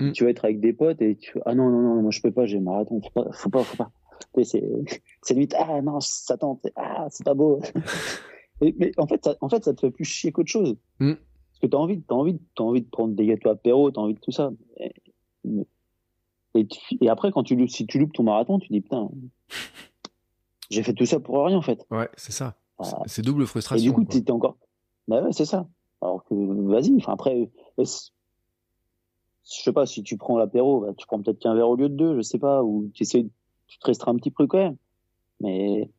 aimes. 0.00 0.12
Tu 0.12 0.24
vas 0.24 0.30
être 0.30 0.44
avec 0.44 0.60
des 0.60 0.74
potes 0.74 1.00
et 1.00 1.16
tu. 1.16 1.38
Ah 1.46 1.54
non, 1.54 1.70
non, 1.70 1.80
non, 1.80 2.02
moi, 2.02 2.10
je 2.10 2.20
peux 2.20 2.30
pas, 2.30 2.44
j'ai 2.44 2.60
marathon. 2.60 3.00
Faut 3.00 3.10
pas, 3.10 3.32
faut 3.32 3.48
pas, 3.48 3.64
faut 3.64 3.76
pas 3.78 3.90
c'est 4.44 4.62
limite 5.30 5.54
ah 5.58 5.82
non 5.82 5.98
ça 6.00 6.36
tente 6.36 6.66
ah 6.76 7.08
c'est 7.10 7.24
pas 7.24 7.34
beau 7.34 7.60
mais 8.60 8.92
en 8.96 9.06
fait 9.08 9.24
ça, 9.24 9.36
en 9.40 9.48
fait 9.48 9.64
ça 9.64 9.74
te 9.74 9.80
fait 9.80 9.90
plus 9.90 10.04
chier 10.04 10.30
qu'autre 10.30 10.50
chose 10.50 10.76
mm. 11.00 11.14
parce 11.14 11.58
que 11.60 11.66
t'as 11.66 11.76
envie 11.76 12.00
t'as 12.02 12.14
envie 12.14 12.38
t'as 12.54 12.62
envie 12.62 12.82
de 12.82 12.88
prendre 12.88 13.14
des 13.14 13.26
gâteaux 13.26 13.50
apéro 13.50 13.90
t'as 13.90 14.00
envie 14.00 14.14
de 14.14 14.20
tout 14.20 14.30
ça 14.30 14.52
et, 14.78 14.94
et, 17.00 17.08
après 17.08 17.32
quand 17.32 17.42
tu 17.42 17.68
si 17.68 17.86
tu 17.86 17.98
loupes 17.98 18.12
ton 18.12 18.22
marathon 18.22 18.60
tu 18.60 18.68
dis 18.72 18.80
putain 18.80 19.10
j'ai 20.72 20.82
fait 20.82 20.94
tout 20.94 21.06
ça 21.06 21.20
pour 21.20 21.44
rien 21.44 21.56
en 21.56 21.62
fait 21.62 21.86
ouais 21.90 22.08
c'est 22.16 22.32
ça 22.32 22.56
c'est 23.06 23.22
double 23.22 23.46
frustration 23.46 23.84
et 23.84 23.88
du 23.88 23.92
coup 23.94 24.04
t'es 24.04 24.30
encore 24.30 24.56
bah 25.06 25.22
ouais 25.22 25.32
c'est 25.32 25.44
ça 25.44 25.68
alors 26.00 26.24
que 26.24 26.34
vas-y 26.34 26.94
enfin 26.96 27.12
après 27.12 27.50
je 27.78 27.84
sais 29.44 29.72
pas 29.72 29.86
si 29.86 30.02
tu 30.02 30.16
prends 30.16 30.36
l'apéro 30.36 30.80
bah, 30.80 30.92
tu 30.96 31.06
prends 31.06 31.22
peut-être 31.22 31.38
qu'un 31.38 31.54
verre 31.54 31.68
au 31.68 31.76
lieu 31.76 31.88
de 31.88 31.94
deux 31.94 32.16
je 32.16 32.22
sais 32.22 32.38
pas 32.38 32.62
ou 32.62 32.90
tu 32.94 33.04
essaies 33.04 33.28
tu 33.72 33.78
te 33.78 33.86
resteras 33.86 34.10
un 34.10 34.16
petit 34.16 34.30
peu 34.30 34.46
quand 34.46 34.58
même. 34.58 34.76
Mais, 35.40 35.90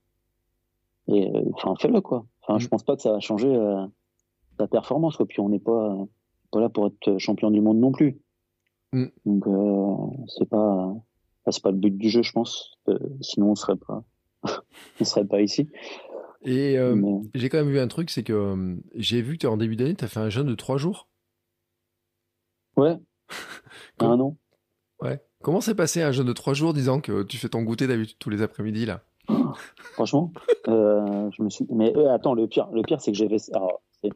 et, 1.08 1.36
euh, 1.36 1.44
enfin, 1.54 1.74
fais-le, 1.80 2.02
quoi. 2.02 2.26
Enfin, 2.42 2.60
je 2.60 2.68
mm. 2.68 2.70
pense 2.70 2.84
pas 2.84 2.96
que 2.96 3.02
ça 3.02 3.12
va 3.12 3.20
changer 3.20 3.54
euh, 3.54 3.86
ta 4.58 4.68
performance, 4.68 5.18
quoi. 5.18 5.26
Puis 5.26 5.40
on 5.40 5.50
n'est 5.50 5.60
pas, 5.60 5.98
pas 6.52 6.60
là 6.60 6.70
pour 6.70 6.88
être 6.88 7.18
champion 7.18 7.50
du 7.50 7.62
monde 7.62 7.80
non 7.80 7.92
plus. 7.92 8.20
Mm. 8.92 9.06
Donc, 9.26 9.48
euh, 9.48 10.26
c'est 10.28 10.48
pas, 10.48 10.94
c'est 11.50 11.64
pas 11.64 11.72
le 11.72 11.78
but 11.78 11.98
du 11.98 12.10
jeu, 12.10 12.22
je 12.22 12.32
pense. 12.32 12.78
sinon, 13.22 13.52
on 13.52 13.56
serait 13.56 13.76
pas, 13.76 14.04
on 15.00 15.06
serait 15.06 15.26
pas 15.26 15.42
ici. 15.42 15.70
Et 16.46 16.78
j'ai 17.34 17.50
quand 17.50 17.58
même 17.58 17.70
vu 17.70 17.80
un 17.80 17.88
truc, 17.88 18.10
c'est 18.10 18.24
que 18.24 18.78
j'ai 18.96 19.22
vu 19.22 19.38
que 19.38 19.48
en 19.48 19.58
début 19.58 19.76
d'année, 19.76 19.96
tu 19.96 20.04
as 20.04 20.08
fait 20.08 20.20
un 20.20 20.30
jeûne 20.30 20.48
de 20.48 20.56
trois 20.56 20.78
jours. 20.78 21.08
Ouais. 22.76 22.98
un 24.00 24.20
an. 24.20 24.38
Ouais. 25.02 25.22
Comment 25.42 25.62
s'est 25.62 25.76
passé 25.76 26.02
un 26.02 26.12
jeûne 26.12 26.28
de 26.28 26.34
trois 26.34 26.54
jours 26.54 26.74
disant 26.74 27.02
que 27.02 27.24
tu 27.24 27.38
fais 27.38 27.50
ton 27.50 27.64
goûter 27.64 27.88
d'habitude 27.88 28.18
tous 28.20 28.30
les 28.30 28.42
après-midi 28.42 28.86
là? 28.86 29.04
Franchement, 29.94 30.32
euh, 30.68 31.30
je 31.32 31.44
me 31.44 31.50
suis. 31.50 31.66
Mais 31.70 31.96
euh, 31.96 32.14
attends, 32.14 32.34
le 32.34 32.48
pire, 32.48 32.68
le 32.72 32.82
pire, 32.82 33.02
c'est 33.02 33.12
que 33.12 33.18
j'ai 33.18 33.28
fait, 33.28 33.52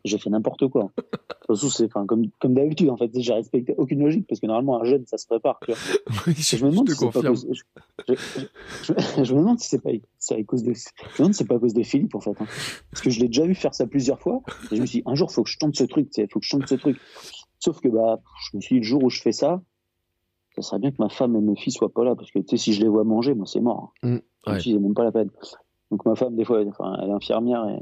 j'ai 0.04 0.18
fait 0.18 0.30
n'importe 0.30 0.68
quoi. 0.68 0.92
c'est, 1.56 1.90
comme, 1.90 2.30
comme 2.40 2.54
d'habitude 2.54 2.90
en 2.90 2.98
fait, 2.98 3.12
j'ai 3.16 3.34
respecté 3.34 3.74
aucune 3.78 4.00
logique 4.00 4.28
parce 4.28 4.40
que 4.40 4.48
normalement 4.48 4.82
un 4.82 4.86
jeûne, 4.86 5.06
ça 5.08 5.18
se 5.18 5.26
prépare. 5.26 5.60
Tu 5.66 5.72
vois. 5.72 5.80
je, 6.34 6.66
me 6.66 6.72
demande 6.72 6.90
si 6.90 6.96
c'est 6.96 7.12
pas 7.12 7.22
cause, 7.22 7.48
je, 8.84 9.34
me 9.34 9.40
demande 9.40 9.60
si 9.60 9.70
c'est 9.70 9.82
pas, 9.82 9.90
à 9.90 10.44
cause 10.44 10.64
de, 10.64 10.74
je 10.74 10.82
me 11.14 11.18
demande 11.18 11.34
si 11.34 11.38
c'est 11.40 11.48
pas 11.48 11.56
à 11.56 11.60
cause 11.60 11.74
de 11.74 11.84
Philippe 11.84 12.16
en 12.16 12.20
fait, 12.20 12.32
hein. 12.32 12.46
parce 12.92 13.02
que 13.02 13.10
je 13.10 13.20
l'ai 13.20 13.28
déjà 13.28 13.46
vu 13.46 13.56
faire 13.56 13.74
ça 13.74 13.88
plusieurs 13.88 14.20
fois. 14.20 14.42
Et 14.72 14.76
je 14.76 14.82
me 14.82 14.86
suis 14.86 15.00
dit, 15.00 15.04
un 15.06 15.16
jour, 15.16 15.32
faut 15.32 15.44
que 15.44 15.50
je 15.50 15.58
tente 15.58 15.76
ce 15.76 15.84
truc, 15.84 16.10
il 16.18 16.28
faut 16.32 16.40
que 16.40 16.46
je 16.46 16.52
tente 16.52 16.68
ce 16.68 16.76
truc. 16.76 17.00
Sauf 17.60 17.80
que 17.80 17.88
bah, 17.88 18.20
je 18.52 18.58
me 18.58 18.62
suis 18.62 18.76
dit, 18.76 18.80
le 18.80 18.86
jour 18.86 19.04
où 19.04 19.10
je 19.10 19.22
fais 19.22 19.32
ça, 19.32 19.62
ça 20.58 20.70
serait 20.70 20.80
bien 20.80 20.92
que 20.92 20.98
ma 21.00 21.10
femme 21.10 21.36
et 21.36 21.42
mes 21.42 21.56
filles 21.56 21.74
soient 21.74 21.94
pas 21.94 22.04
là 22.04 22.16
parce 22.16 22.32
que 22.32 22.40
tu 22.40 22.50
sais 22.50 22.58
si 22.58 22.74
je 22.74 22.82
les 22.82 22.88
vois 22.88 23.04
manger 23.04 23.34
moi 23.36 23.46
c'est 23.46 23.60
mort 23.60 23.94
mmh, 24.04 24.18
ouais. 24.54 24.60
c'est 24.60 24.74
même 24.74 24.94
pas 24.94 25.04
la 25.04 25.12
peine. 25.12 25.30
Donc 25.92 26.06
ma 26.06 26.16
femme 26.16 26.36
des 26.36 26.46
fois 26.46 26.62
elle, 26.62 26.70
enfin, 26.70 26.98
elle 27.02 27.10
est 27.10 27.14
infirmière 27.14 27.68
et, 27.68 27.80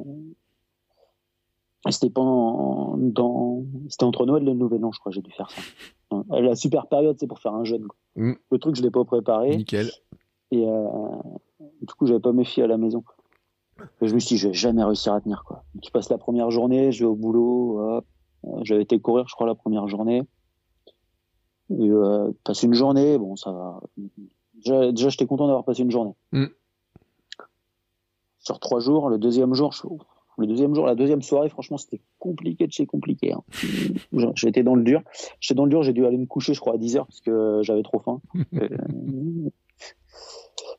c'était 1.91 2.09
pendant 2.09 2.97
dans 2.97 3.63
c'était 3.89 4.05
entre 4.05 4.25
Noël 4.25 4.41
et 4.41 4.45
le 4.47 4.53
Nouvel 4.53 4.83
An 4.83 4.91
je 4.91 4.99
crois 4.99 5.11
j'ai 5.11 5.21
dû 5.21 5.31
faire 5.31 5.49
ça. 5.51 5.61
La 6.29 6.55
super 6.55 6.87
période 6.87 7.17
c'est 7.19 7.27
pour 7.27 7.39
faire 7.39 7.53
un 7.53 7.63
jeûne 7.63 7.87
mmh. 8.15 8.33
le 8.51 8.57
truc 8.57 8.75
je 8.75 8.81
l'ai 8.81 8.91
pas 8.91 9.05
préparé. 9.05 9.55
Nickel. 9.55 9.91
Et 10.51 10.67
euh, 10.67 10.87
du 11.81 11.93
coup 11.93 12.07
j'avais 12.07 12.19
pas 12.19 12.31
mes 12.31 12.45
filles 12.45 12.63
à 12.63 12.67
la 12.67 12.77
maison. 12.77 13.03
Et 14.01 14.07
je 14.07 14.15
me 14.15 14.19
suis 14.19 14.35
dit 14.35 14.37
je 14.37 14.47
vais 14.47 14.53
jamais 14.53 14.83
réussir 14.83 15.13
à 15.13 15.21
tenir 15.21 15.43
quoi. 15.45 15.63
Tu 15.81 15.91
passes 15.91 16.09
la 16.09 16.17
première 16.17 16.49
journée 16.49 16.91
je 16.91 17.03
vais 17.03 17.09
au 17.09 17.15
boulot 17.15 18.01
j'avais 18.61 18.81
été 18.81 18.99
courir 18.99 19.27
je 19.27 19.35
crois 19.35 19.45
la 19.45 19.55
première 19.55 19.87
journée. 19.87 20.23
Et, 21.69 21.89
euh, 21.89 22.31
passer 22.43 22.67
une 22.67 22.73
journée, 22.73 23.17
bon, 23.17 23.35
ça 23.35 23.51
va. 23.51 23.81
Déjà, 24.65 24.91
déjà 24.91 25.09
j'étais 25.09 25.25
content 25.25 25.47
d'avoir 25.47 25.63
passé 25.63 25.83
une 25.83 25.91
journée. 25.91 26.13
Mm. 26.31 26.45
Sur 28.39 28.59
trois 28.59 28.79
jours, 28.79 29.09
le 29.09 29.17
deuxième 29.17 29.53
jour, 29.53 29.73
le 30.37 30.47
deuxième 30.47 30.75
jour, 30.75 30.85
la 30.85 30.95
deuxième 30.95 31.21
soirée, 31.21 31.49
franchement, 31.49 31.77
c'était 31.77 32.01
compliqué 32.19 32.67
de 32.67 32.71
chez 32.71 32.85
compliqué. 32.85 33.33
Hein. 33.33 33.43
J'étais 34.35 34.63
dans 34.63 34.75
le 34.75 34.83
dur. 34.83 35.01
J'étais 35.39 35.55
dans 35.55 35.65
le 35.65 35.69
dur, 35.69 35.83
j'ai 35.83 35.93
dû 35.93 36.05
aller 36.05 36.17
me 36.17 36.25
coucher, 36.25 36.53
je 36.53 36.59
crois, 36.59 36.73
à 36.73 36.77
10 36.77 36.97
heures 36.97 37.07
parce 37.07 37.21
que 37.21 37.61
j'avais 37.63 37.83
trop 37.83 37.99
faim. 37.99 38.21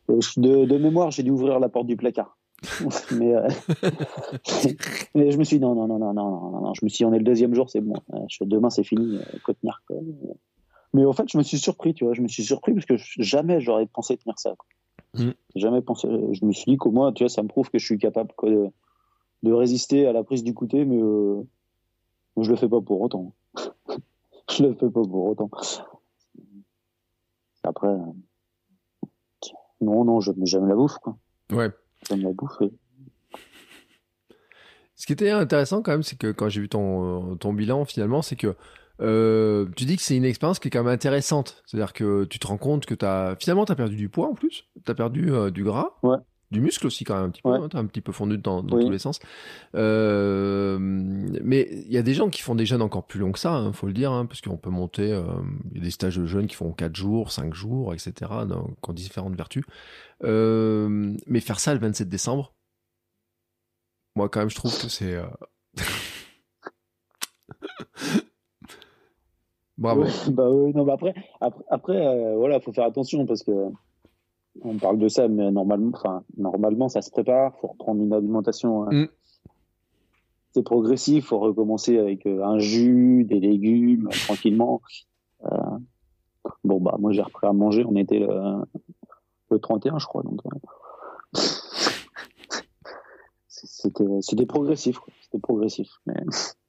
Euh, 0.09 0.21
de, 0.37 0.67
de 0.67 0.79
mémoire, 0.79 1.11
j'ai 1.11 1.25
dû 1.25 1.31
ouvrir 1.31 1.59
la 1.59 1.69
porte 1.69 1.89
du 1.89 1.97
placard. 1.97 2.39
mais, 3.11 3.35
euh, 3.35 3.49
mais 5.17 5.33
je 5.33 5.37
me 5.37 5.43
suis 5.43 5.57
dit 5.59 5.63
non, 5.63 5.75
non, 5.75 5.89
non, 5.89 5.99
non, 5.99 6.15
non, 6.15 6.51
non, 6.51 6.61
non, 6.61 6.75
je 6.75 6.85
me 6.85 6.89
suis 6.89 6.99
dit 6.99 7.05
on 7.05 7.13
est 7.13 7.19
le 7.19 7.25
deuxième 7.25 7.55
jour, 7.55 7.69
c'est 7.69 7.81
bon. 7.81 7.95
demain, 8.43 8.71
c'est 8.71 8.85
fini, 8.85 9.17
euh, 9.17 9.53
tenir. 9.61 9.83
Quoi. 9.87 9.97
Mais 10.97 11.05
en 11.05 11.12
fait, 11.12 11.28
je 11.28 11.36
me 11.36 11.43
suis 11.43 11.59
surpris, 11.59 11.93
tu 11.93 12.05
vois. 12.05 12.14
Je 12.14 12.23
me 12.23 12.28
suis 12.28 12.43
surpris 12.43 12.73
parce 12.73 12.86
que 12.86 12.94
jamais 13.18 13.60
j'aurais 13.60 13.85
pensé 13.85 14.16
tenir 14.16 14.39
ça. 14.39 14.55
Mm. 15.12 15.32
Jamais 15.55 15.82
pensé. 15.82 16.09
Je 16.32 16.43
me 16.43 16.52
suis 16.52 16.73
dit 16.73 16.78
qu'au 16.78 16.90
moins, 16.90 17.12
tu 17.12 17.23
vois, 17.23 17.28
ça 17.28 17.43
me 17.43 17.48
prouve 17.48 17.68
que 17.68 17.78
je 17.78 17.85
suis 17.85 17.98
capable 17.98 18.32
de, 18.44 18.68
de 19.43 19.52
résister 19.52 20.06
à 20.06 20.14
la 20.14 20.24
prise 20.24 20.43
du 20.43 20.55
côté, 20.55 20.86
mais 20.86 20.97
euh, 20.97 21.43
je 22.39 22.48
le 22.48 22.56
fais 22.56 22.68
pas 22.70 22.81
pour 22.81 23.02
autant. 23.02 23.35
je 24.51 24.62
le 24.62 24.73
fais 24.73 24.89
pas 24.89 25.02
pour 25.02 25.27
autant. 25.27 25.51
Après, 27.62 27.89
euh, 27.89 27.98
non, 29.82 30.02
non, 30.06 30.20
j'aime 30.20 30.66
la 30.66 30.74
bouffe, 30.74 30.97
quoi. 30.97 31.18
Ouais. 31.52 31.68
J'aime 32.09 32.23
la 32.23 32.32
bouffe. 32.32 32.62
Ce 34.94 35.05
qui 35.05 35.12
était 35.12 35.28
intéressant 35.28 35.82
quand 35.82 35.93
même, 35.93 36.02
c'est 36.02 36.16
que 36.16 36.32
quand 36.32 36.48
j'ai 36.48 36.62
vu 36.62 36.70
ton, 36.70 37.36
ton 37.36 37.52
bilan, 37.52 37.85
finalement, 37.85 38.23
c'est 38.23 38.36
que 38.36 38.56
euh, 39.01 39.66
tu 39.77 39.85
dis 39.85 39.97
que 39.97 40.02
c'est 40.02 40.16
une 40.16 40.24
expérience 40.24 40.59
qui 40.59 40.68
est 40.68 40.70
quand 40.70 40.82
même 40.82 40.93
intéressante. 40.93 41.62
C'est-à-dire 41.66 41.93
que 41.93 42.24
tu 42.24 42.39
te 42.39 42.47
rends 42.47 42.59
compte 42.59 42.86
que 42.86 43.05
as, 43.05 43.36
finalement, 43.39 43.64
tu 43.64 43.73
as 43.73 43.77
perdu 43.77 43.97
du 43.97 44.09
poids 44.09 44.28
en 44.28 44.35
plus. 44.35 44.64
Tu 44.85 44.90
as 44.90 44.94
perdu 44.94 45.32
euh, 45.32 45.51
du 45.51 45.64
gras. 45.64 45.90
Ouais. 46.02 46.16
Du 46.52 46.60
muscle 46.60 46.86
aussi, 46.86 47.02
quand 47.02 47.16
même, 47.16 47.24
un 47.24 47.31
petit 47.31 47.43
peu. 47.43 47.52
Hein, 47.52 47.68
un 47.74 47.86
petit 47.86 48.01
peu 48.01 48.12
fondu 48.12 48.39
dans, 48.39 48.62
dans 48.62 48.78
tous 48.78 48.90
les 48.90 49.01
sens. 49.01 49.18
Euh, 49.74 50.78
mais 50.78 51.68
il 51.86 51.93
y 51.93 51.98
a 51.98 52.02
des 52.02 52.14
gens 52.14 52.31
qui 52.31 52.40
font 52.40 52.55
des 52.55 52.64
jeûnes 52.64 52.82
encore 52.82 53.05
plus 53.05 53.18
longs 53.18 53.32
que 53.32 53.39
ça, 53.40 53.60
il 53.60 53.66
hein, 53.66 53.73
faut 53.73 53.89
le 53.89 53.93
dire, 53.93 54.12
hein, 54.12 54.27
parce 54.27 54.43
qu'on 54.43 54.56
peut 54.56 54.70
monter. 54.70 55.20
Il 55.73 55.78
y 55.78 55.81
a 55.81 55.85
des 55.85 55.90
stages 55.90 56.16
de 56.16 56.27
jeûne 56.27 56.47
qui 56.47 56.55
font 56.55 56.73
4 56.73 56.94
jours, 56.94 57.32
5 57.32 57.52
jours, 57.52 57.94
etc., 57.94 58.12
donc, 58.48 58.81
qui 58.81 58.90
ont 58.90 58.93
différentes 58.93 59.35
vertus. 59.35 59.64
mais 60.23 61.40
faire 61.40 61.59
ça 61.59 61.74
le 61.74 61.81
27 61.81 62.09
décembre, 62.09 62.55
moi, 64.14 64.28
quand 64.28 64.39
même, 64.39 64.51
je 64.51 64.55
trouve 64.55 64.81
que 64.81 64.89
c'est. 64.89 65.20
Bravo. 69.78 70.05
bah 70.31 70.51
oui, 70.51 70.73
non, 70.74 70.85
bah 70.85 70.94
après, 70.94 71.15
après, 71.40 71.65
après 71.70 72.07
euh, 72.07 72.36
voilà, 72.36 72.61
faut 72.61 72.73
faire 72.73 72.86
attention 72.86 73.27
parce 73.27 73.43
que 73.43 73.53
on 74.62 74.78
parle 74.78 74.98
de 74.98 75.09
ça, 75.09 75.28
mais 75.28 75.51
normalement, 75.51 75.90
enfin, 75.94 76.23
normalement, 76.36 76.89
ça 76.89 77.03
se 77.03 77.11
prépare. 77.11 77.55
Faut 77.57 77.69
reprendre 77.69 78.03
une 78.03 78.12
alimentation. 78.12 78.85
Hein. 78.85 78.93
Mm. 78.93 79.09
C'est 80.53 80.62
progressif. 80.62 81.27
Faut 81.27 81.39
recommencer 81.39 81.98
avec 81.98 82.27
euh, 82.27 82.43
un 82.43 82.59
jus, 82.59 83.24
des 83.24 83.40
légumes, 83.40 84.09
tranquillement. 84.09 84.81
Euh, 85.44 85.78
bon 86.65 86.81
bah, 86.81 86.97
moi, 86.98 87.12
j'ai 87.12 87.20
repris 87.20 87.47
à 87.47 87.53
manger. 87.53 87.85
On 87.86 87.97
était 87.97 88.19
le, 88.19 88.62
le 89.51 89.59
31, 89.59 89.98
je 89.98 90.07
crois. 90.07 90.23
Donc, 90.23 90.40
c'était, 93.47 94.23
c'était 94.23 94.47
progressif. 94.47 94.98
C'était 95.23 95.39
progressif. 95.39 95.89
Mais 96.07 96.15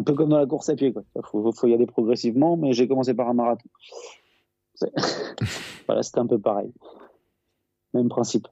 un 0.00 0.02
peu 0.02 0.14
comme 0.14 0.30
dans 0.30 0.38
la 0.38 0.46
course 0.46 0.70
à 0.70 0.74
pied. 0.74 0.94
Il 0.94 1.22
faut, 1.22 1.66
y 1.66 1.74
aller 1.74 1.86
progressivement, 1.86 2.56
mais 2.56 2.72
j'ai 2.72 2.88
commencé 2.88 3.12
par 3.12 3.28
un 3.28 3.34
marathon. 3.34 3.68
voilà, 5.86 6.02
c'était 6.02 6.20
un 6.20 6.26
peu 6.26 6.38
pareil. 6.38 6.72
Même 7.92 8.08
principe. 8.08 8.48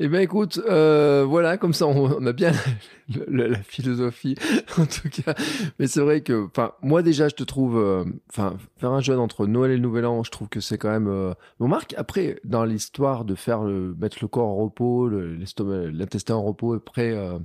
Eh 0.00 0.08
bien, 0.08 0.20
écoute, 0.20 0.58
euh, 0.66 1.24
voilà, 1.28 1.58
comme 1.58 1.74
ça, 1.74 1.86
on, 1.86 2.26
a 2.26 2.32
bien 2.32 2.52
la, 3.28 3.62
philosophie, 3.62 4.34
en 4.78 4.86
tout 4.86 5.10
cas. 5.10 5.34
Mais 5.78 5.86
c'est 5.86 6.00
vrai 6.00 6.22
que, 6.22 6.46
enfin, 6.46 6.72
moi 6.80 7.02
déjà, 7.02 7.28
je 7.28 7.34
te 7.34 7.44
trouve, 7.44 7.76
euh, 7.76 8.04
enfin, 8.30 8.56
faire 8.78 8.92
un 8.92 9.00
jeûne 9.00 9.18
entre 9.18 9.46
Noël 9.46 9.72
et 9.72 9.76
le 9.76 9.82
Nouvel 9.82 10.06
An, 10.06 10.22
je 10.24 10.30
trouve 10.30 10.48
que 10.48 10.60
c'est 10.60 10.78
quand 10.78 10.90
même. 10.90 11.06
Euh... 11.06 11.34
Bon, 11.60 11.68
Marc, 11.68 11.94
après, 11.98 12.40
dans 12.44 12.64
l'histoire 12.64 13.26
de 13.26 13.34
faire 13.34 13.62
le, 13.62 13.94
mettre 13.94 14.16
le 14.22 14.26
corps 14.26 14.48
en 14.48 14.56
repos, 14.56 15.08
l'intestin 15.08 16.34
en 16.34 16.42
repos, 16.42 16.72
après, 16.72 17.12
euh, 17.12 17.38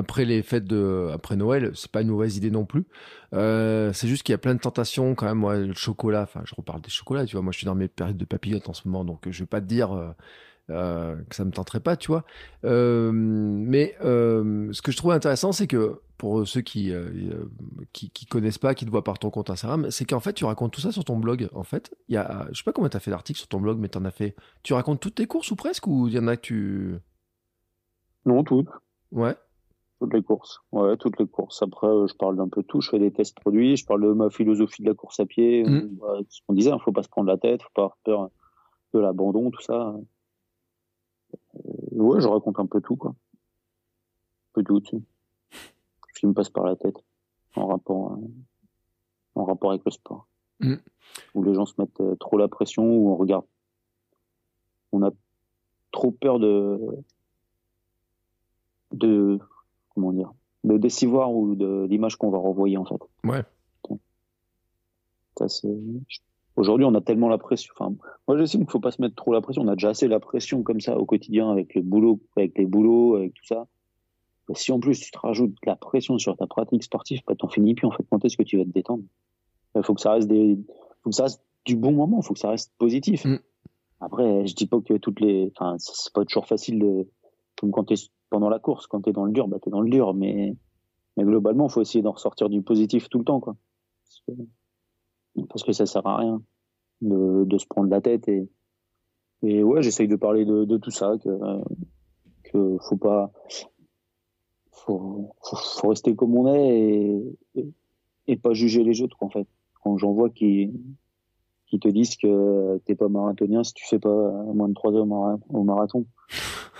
après 0.00 0.24
les 0.24 0.42
fêtes 0.42 0.64
de 0.64 1.10
après 1.12 1.36
Noël, 1.36 1.72
c'est 1.74 1.90
pas 1.90 2.00
une 2.00 2.08
mauvaise 2.08 2.36
idée 2.36 2.50
non 2.50 2.64
plus. 2.64 2.86
Euh, 3.34 3.92
c'est 3.92 4.08
juste 4.08 4.22
qu'il 4.22 4.32
y 4.32 4.34
a 4.34 4.38
plein 4.38 4.54
de 4.54 4.60
tentations 4.60 5.14
quand 5.14 5.26
même. 5.26 5.38
Moi, 5.38 5.58
le 5.58 5.74
chocolat, 5.74 6.22
enfin, 6.22 6.40
je 6.44 6.54
reparle 6.54 6.80
des 6.80 6.88
chocolats, 6.88 7.26
tu 7.26 7.36
vois. 7.36 7.42
Moi, 7.42 7.52
je 7.52 7.58
suis 7.58 7.66
dans 7.66 7.74
mes 7.74 7.88
périodes 7.88 8.16
de 8.16 8.24
papillotes 8.24 8.68
en 8.68 8.72
ce 8.72 8.88
moment, 8.88 9.04
donc 9.04 9.28
je 9.30 9.40
vais 9.40 9.46
pas 9.46 9.60
te 9.60 9.66
dire 9.66 9.92
euh, 9.92 10.10
euh, 10.70 11.16
que 11.28 11.36
ça 11.36 11.44
me 11.44 11.50
tenterait 11.50 11.80
pas, 11.80 11.96
tu 11.96 12.08
vois. 12.08 12.24
mais 12.62 13.94
ce 14.00 14.82
que 14.82 14.90
je 14.90 14.96
trouve 14.96 15.12
intéressant, 15.12 15.52
c'est 15.52 15.66
que 15.66 16.00
pour 16.16 16.46
ceux 16.46 16.60
qui, 16.62 16.92
qui, 17.92 18.10
qui 18.10 18.26
connaissent 18.26 18.58
pas, 18.58 18.74
qui 18.74 18.86
te 18.86 18.90
voient 18.90 19.04
par 19.04 19.18
ton 19.18 19.28
compte 19.30 19.50
Instagram, 19.50 19.90
c'est 19.90 20.06
qu'en 20.06 20.20
fait, 20.20 20.32
tu 20.32 20.46
racontes 20.46 20.72
tout 20.72 20.80
ça 20.80 20.92
sur 20.92 21.04
ton 21.04 21.18
blog. 21.18 21.48
En 21.54 21.62
fait, 21.62 21.94
il 22.08 22.14
y 22.14 22.18
a, 22.18 22.48
je 22.52 22.58
sais 22.58 22.64
pas 22.64 22.72
comment 22.72 22.88
tu 22.88 22.96
as 22.96 23.00
fait 23.00 23.10
l'article 23.10 23.38
sur 23.38 23.48
ton 23.48 23.60
blog, 23.60 23.78
mais 23.78 23.88
tu 23.88 23.98
en 23.98 24.04
as 24.06 24.10
fait. 24.10 24.34
Tu 24.62 24.72
racontes 24.72 25.00
toutes 25.00 25.16
tes 25.16 25.26
courses 25.26 25.50
ou 25.50 25.56
presque, 25.56 25.86
ou 25.86 26.08
il 26.08 26.14
y 26.14 26.18
en 26.18 26.26
a 26.26 26.36
que 26.36 26.42
tu. 26.42 26.98
Non, 28.24 28.44
toutes. 28.44 28.68
Ouais. 29.12 29.34
Toutes 30.00 30.14
les 30.14 30.22
courses. 30.22 30.62
Ouais, 30.72 30.96
toutes 30.96 31.20
les 31.20 31.26
courses. 31.26 31.60
Après, 31.62 31.86
euh, 31.86 32.06
je 32.06 32.14
parle 32.14 32.36
d'un 32.36 32.48
peu 32.48 32.62
de 32.62 32.66
tout. 32.66 32.80
Je 32.80 32.88
fais 32.88 32.98
des 32.98 33.12
tests 33.12 33.38
produits. 33.38 33.76
Je 33.76 33.84
parle 33.84 34.02
de 34.02 34.12
ma 34.14 34.30
philosophie 34.30 34.82
de 34.82 34.88
la 34.88 34.94
course 34.94 35.20
à 35.20 35.26
pied. 35.26 35.62
Mm. 35.62 35.98
ce 36.26 36.40
qu'on 36.46 36.54
disait, 36.54 36.70
il 36.70 36.72
hein, 36.72 36.78
faut 36.78 36.90
pas 36.90 37.02
se 37.02 37.10
prendre 37.10 37.28
la 37.28 37.36
tête. 37.36 37.62
Faut 37.62 37.68
pas 37.74 37.82
avoir 37.82 37.98
peur 37.98 38.30
de 38.94 38.98
l'abandon, 38.98 39.50
tout 39.50 39.60
ça. 39.60 39.94
Euh, 41.34 41.58
ouais, 41.92 42.18
je 42.18 42.28
raconte 42.28 42.58
un 42.58 42.66
peu 42.66 42.80
tout, 42.80 42.96
quoi. 42.96 43.10
Un 43.10 44.52
peu 44.54 44.64
tout, 44.64 44.80
tu 44.80 44.96
Ce 45.50 46.20
qui 46.20 46.26
me 46.26 46.32
passe 46.32 46.48
par 46.48 46.64
la 46.64 46.76
tête. 46.76 46.96
En 47.54 47.66
rapport, 47.66 48.12
euh, 48.14 48.26
en 49.34 49.44
rapport 49.44 49.70
avec 49.70 49.84
le 49.84 49.90
sport. 49.90 50.26
Mm. 50.60 50.76
Où 51.34 51.42
les 51.42 51.52
gens 51.52 51.66
se 51.66 51.74
mettent 51.76 52.18
trop 52.18 52.38
la 52.38 52.48
pression, 52.48 52.84
où 52.84 53.10
on 53.10 53.16
regarde. 53.16 53.44
On 54.92 55.02
a 55.02 55.10
trop 55.92 56.10
peur 56.10 56.38
de, 56.38 56.80
de 58.92 59.38
comment 60.00 60.12
dire, 60.12 60.32
de 60.64 60.78
décivoir 60.78 61.32
ou 61.32 61.54
de 61.54 61.86
l'image 61.88 62.16
qu'on 62.16 62.30
va 62.30 62.38
renvoyer 62.38 62.76
en 62.76 62.84
fait. 62.84 63.00
Ouais. 63.24 63.42
Aujourd'hui, 66.56 66.84
on 66.84 66.94
a 66.94 67.00
tellement 67.00 67.28
la 67.28 67.38
pression. 67.38 67.72
Enfin, 67.78 67.94
moi, 68.28 68.36
j'estime 68.36 68.60
qu'il 68.60 68.70
faut 68.70 68.80
pas 68.80 68.90
se 68.90 69.00
mettre 69.00 69.14
trop 69.14 69.32
la 69.32 69.40
pression. 69.40 69.62
On 69.62 69.68
a 69.68 69.74
déjà 69.74 69.90
assez 69.90 70.08
la 70.08 70.20
pression 70.20 70.62
comme 70.62 70.80
ça 70.80 70.98
au 70.98 71.06
quotidien 71.06 71.50
avec 71.50 71.74
le 71.74 71.82
boulot, 71.82 72.20
avec 72.36 72.58
les 72.58 72.66
boulots, 72.66 73.16
avec 73.16 73.34
tout 73.34 73.44
ça. 73.44 73.66
si 74.54 74.72
en 74.72 74.80
plus 74.80 74.98
tu 74.98 75.10
te 75.10 75.18
rajoutes 75.18 75.54
la 75.64 75.76
pression 75.76 76.18
sur 76.18 76.36
ta 76.36 76.46
pratique 76.46 76.82
sportive, 76.82 77.20
bah, 77.26 77.34
t'en 77.38 77.48
finis 77.48 77.74
plus 77.74 77.86
en 77.86 77.92
fait. 77.92 78.04
Quand 78.10 78.24
est-ce 78.24 78.36
que 78.36 78.42
tu 78.42 78.58
vas 78.58 78.64
te 78.64 78.70
détendre? 78.70 79.04
Il 79.76 79.82
faut 79.82 79.94
que 79.94 80.00
ça 80.00 80.12
reste 80.12 80.28
des, 80.28 80.58
faut 81.02 81.10
que 81.10 81.16
ça 81.16 81.24
reste 81.24 81.42
du 81.64 81.76
bon 81.76 81.92
moment. 81.92 82.18
Il 82.20 82.26
faut 82.26 82.34
que 82.34 82.40
ça 82.40 82.50
reste 82.50 82.72
positif. 82.76 83.24
Mm. 83.24 83.38
Après, 84.00 84.46
je 84.46 84.54
dis 84.54 84.66
pas 84.66 84.80
que 84.80 84.94
toutes 84.94 85.20
les, 85.20 85.52
enfin, 85.56 85.76
c'est 85.78 86.12
pas 86.12 86.24
toujours 86.24 86.46
facile 86.46 86.80
de, 86.80 87.08
comme 87.56 87.70
quand 87.70 87.84
t'es 87.84 87.96
pendant 88.30 88.48
la 88.48 88.58
course. 88.58 88.86
Quand 88.86 89.02
tu 89.02 89.10
es 89.10 89.12
dans 89.12 89.24
le 89.24 89.32
dur, 89.32 89.48
bah, 89.48 89.58
tu 89.60 89.68
es 89.68 89.72
dans 89.72 89.82
le 89.82 89.90
dur. 89.90 90.14
Mais, 90.14 90.56
globalement, 91.18 91.66
il 91.66 91.72
faut 91.72 91.82
essayer 91.82 92.02
d'en 92.02 92.12
ressortir 92.12 92.48
du 92.48 92.62
positif 92.62 93.08
tout 93.08 93.18
le 93.18 93.24
temps. 93.24 93.40
Quoi. 93.40 93.56
Parce, 95.48 95.64
que, 95.64 95.72
ça 95.72 95.86
sert 95.86 96.06
à 96.06 96.16
rien 96.16 96.42
de, 97.02 97.58
se 97.58 97.66
prendre 97.66 97.90
la 97.90 98.00
tête. 98.00 98.28
Et, 98.28 99.62
ouais, 99.62 99.82
j'essaye 99.82 100.08
de 100.08 100.16
parler 100.16 100.44
de, 100.44 100.76
tout 100.78 100.90
ça. 100.90 101.12
Que, 102.44 102.76
faut 102.80 102.96
pas. 102.96 103.30
Faut, 104.72 105.34
rester 105.82 106.16
comme 106.16 106.34
on 106.36 106.54
est 106.54 107.22
et, 108.26 108.36
pas 108.36 108.54
juger 108.54 108.82
les 108.82 109.02
autres, 109.02 109.16
en 109.20 109.28
fait. 109.28 109.46
Quand 109.82 109.98
j'en 109.98 110.12
vois 110.12 110.30
qui, 110.30 110.72
qui 111.66 111.78
te 111.78 111.88
disent 111.88 112.16
que 112.16 112.78
t'es 112.84 112.94
pas 112.94 113.08
marathonien 113.08 113.62
si 113.62 113.72
tu 113.74 113.86
fais 113.86 113.98
pas 113.98 114.30
moins 114.54 114.68
de 114.68 114.74
3 114.74 114.92
heures 114.94 115.06
au 115.48 115.62
marathon. 115.64 116.06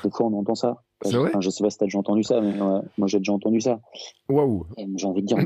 Des 0.05 0.11
fois, 0.11 0.27
on 0.27 0.39
entend 0.39 0.55
ça. 0.55 0.83
C'est 1.03 1.17
vrai 1.17 1.33
je 1.41 1.51
sais 1.51 1.63
pas 1.65 1.71
si 1.71 1.79
t'as 1.79 1.87
déjà 1.87 1.99
entendu 1.99 2.23
ça, 2.23 2.41
mais 2.41 2.53
moi 2.59 3.07
j'ai 3.07 3.19
déjà 3.19 3.33
entendu 3.33 3.61
ça. 3.61 3.81
Waouh. 4.29 4.67
J'ai 4.97 5.07
envie 5.07 5.23
de 5.23 5.27
dire, 5.27 5.39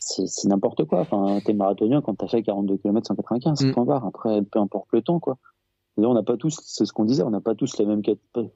c'est 0.00 0.48
n'importe 0.48 0.84
quoi. 0.84 1.00
Enfin, 1.00 1.40
t'es 1.44 1.52
marathonien 1.52 2.02
quand 2.02 2.14
t'as 2.14 2.28
fait 2.28 2.42
42 2.42 2.78
km 2.78 3.06
195, 3.06 3.64
mm. 3.64 3.72
point 3.72 3.84
barre. 3.84 4.06
Après, 4.06 4.42
peu 4.42 4.58
importe 4.58 4.88
le 4.92 5.02
temps, 5.02 5.20
quoi. 5.20 5.38
on 5.96 6.14
n'a 6.14 6.22
pas 6.22 6.36
tous, 6.36 6.58
c'est 6.64 6.84
ce 6.84 6.92
qu'on 6.92 7.04
disait, 7.04 7.22
on 7.22 7.30
n'a 7.30 7.40
pas 7.40 7.54
tous 7.54 7.78
la 7.78 7.84
même 7.84 8.02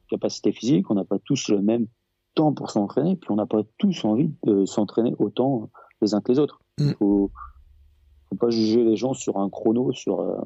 capacité 0.09 0.53
physique, 0.53 0.91
on 0.91 0.95
n'a 0.95 1.05
pas 1.05 1.19
tous 1.19 1.49
le 1.49 1.61
même 1.61 1.87
temps 2.35 2.53
pour 2.53 2.71
s'entraîner, 2.71 3.17
puis 3.17 3.31
on 3.31 3.37
n'a 3.37 3.47
pas 3.47 3.63
tous 3.79 4.05
envie 4.05 4.33
de 4.45 4.65
s'entraîner 4.65 5.15
autant 5.19 5.71
les 6.01 6.15
uns 6.15 6.21
que 6.21 6.33
les 6.33 6.39
autres. 6.39 6.61
Il 6.79 6.87
mm. 6.87 6.95
faut, 6.95 7.31
faut 8.29 8.37
pas 8.37 8.51
juger 8.51 8.85
les 8.85 8.97
gens 8.97 9.15
sur 9.15 9.39
un 9.39 9.49
chrono, 9.51 9.93
sur, 9.93 10.21
euh, 10.21 10.41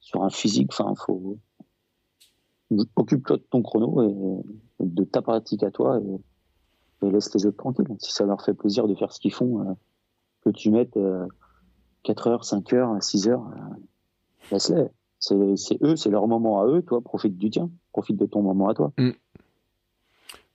sur 0.00 0.22
un 0.22 0.30
physique. 0.30 0.70
Enfin, 0.72 0.94
faut, 0.94 1.38
occupe-toi 2.96 3.36
de 3.36 3.42
ton 3.50 3.62
chrono 3.62 4.02
et, 4.02 4.84
de 4.84 5.04
ta 5.04 5.22
pratique 5.22 5.62
à 5.62 5.70
toi 5.70 6.00
et, 6.00 6.20
laisse 7.10 7.32
les 7.34 7.46
autres 7.46 7.56
tranquilles. 7.56 7.86
Si 7.98 8.12
ça 8.12 8.26
leur 8.26 8.42
fait 8.44 8.52
plaisir 8.52 8.86
de 8.86 8.94
faire 8.94 9.12
ce 9.12 9.20
qu'ils 9.20 9.32
font, 9.32 9.60
euh, 9.60 9.72
que 10.44 10.50
tu 10.50 10.70
mettes 10.70 10.98
4 12.02 12.26
euh, 12.26 12.30
heures, 12.30 12.44
5 12.44 12.72
heures, 12.74 13.02
6 13.02 13.28
heures, 13.28 13.46
euh, 13.46 13.76
laisse-les. 14.52 14.88
C'est 15.18 15.82
eux, 15.82 15.96
c'est 15.96 16.10
leur 16.10 16.28
moment 16.28 16.60
à 16.60 16.66
eux, 16.66 16.82
toi, 16.82 17.00
profite 17.02 17.36
du 17.36 17.50
tien, 17.50 17.70
profite 17.92 18.16
de 18.16 18.26
ton 18.26 18.42
moment 18.42 18.68
à 18.68 18.74
toi. 18.74 18.92
Mm. 18.98 19.10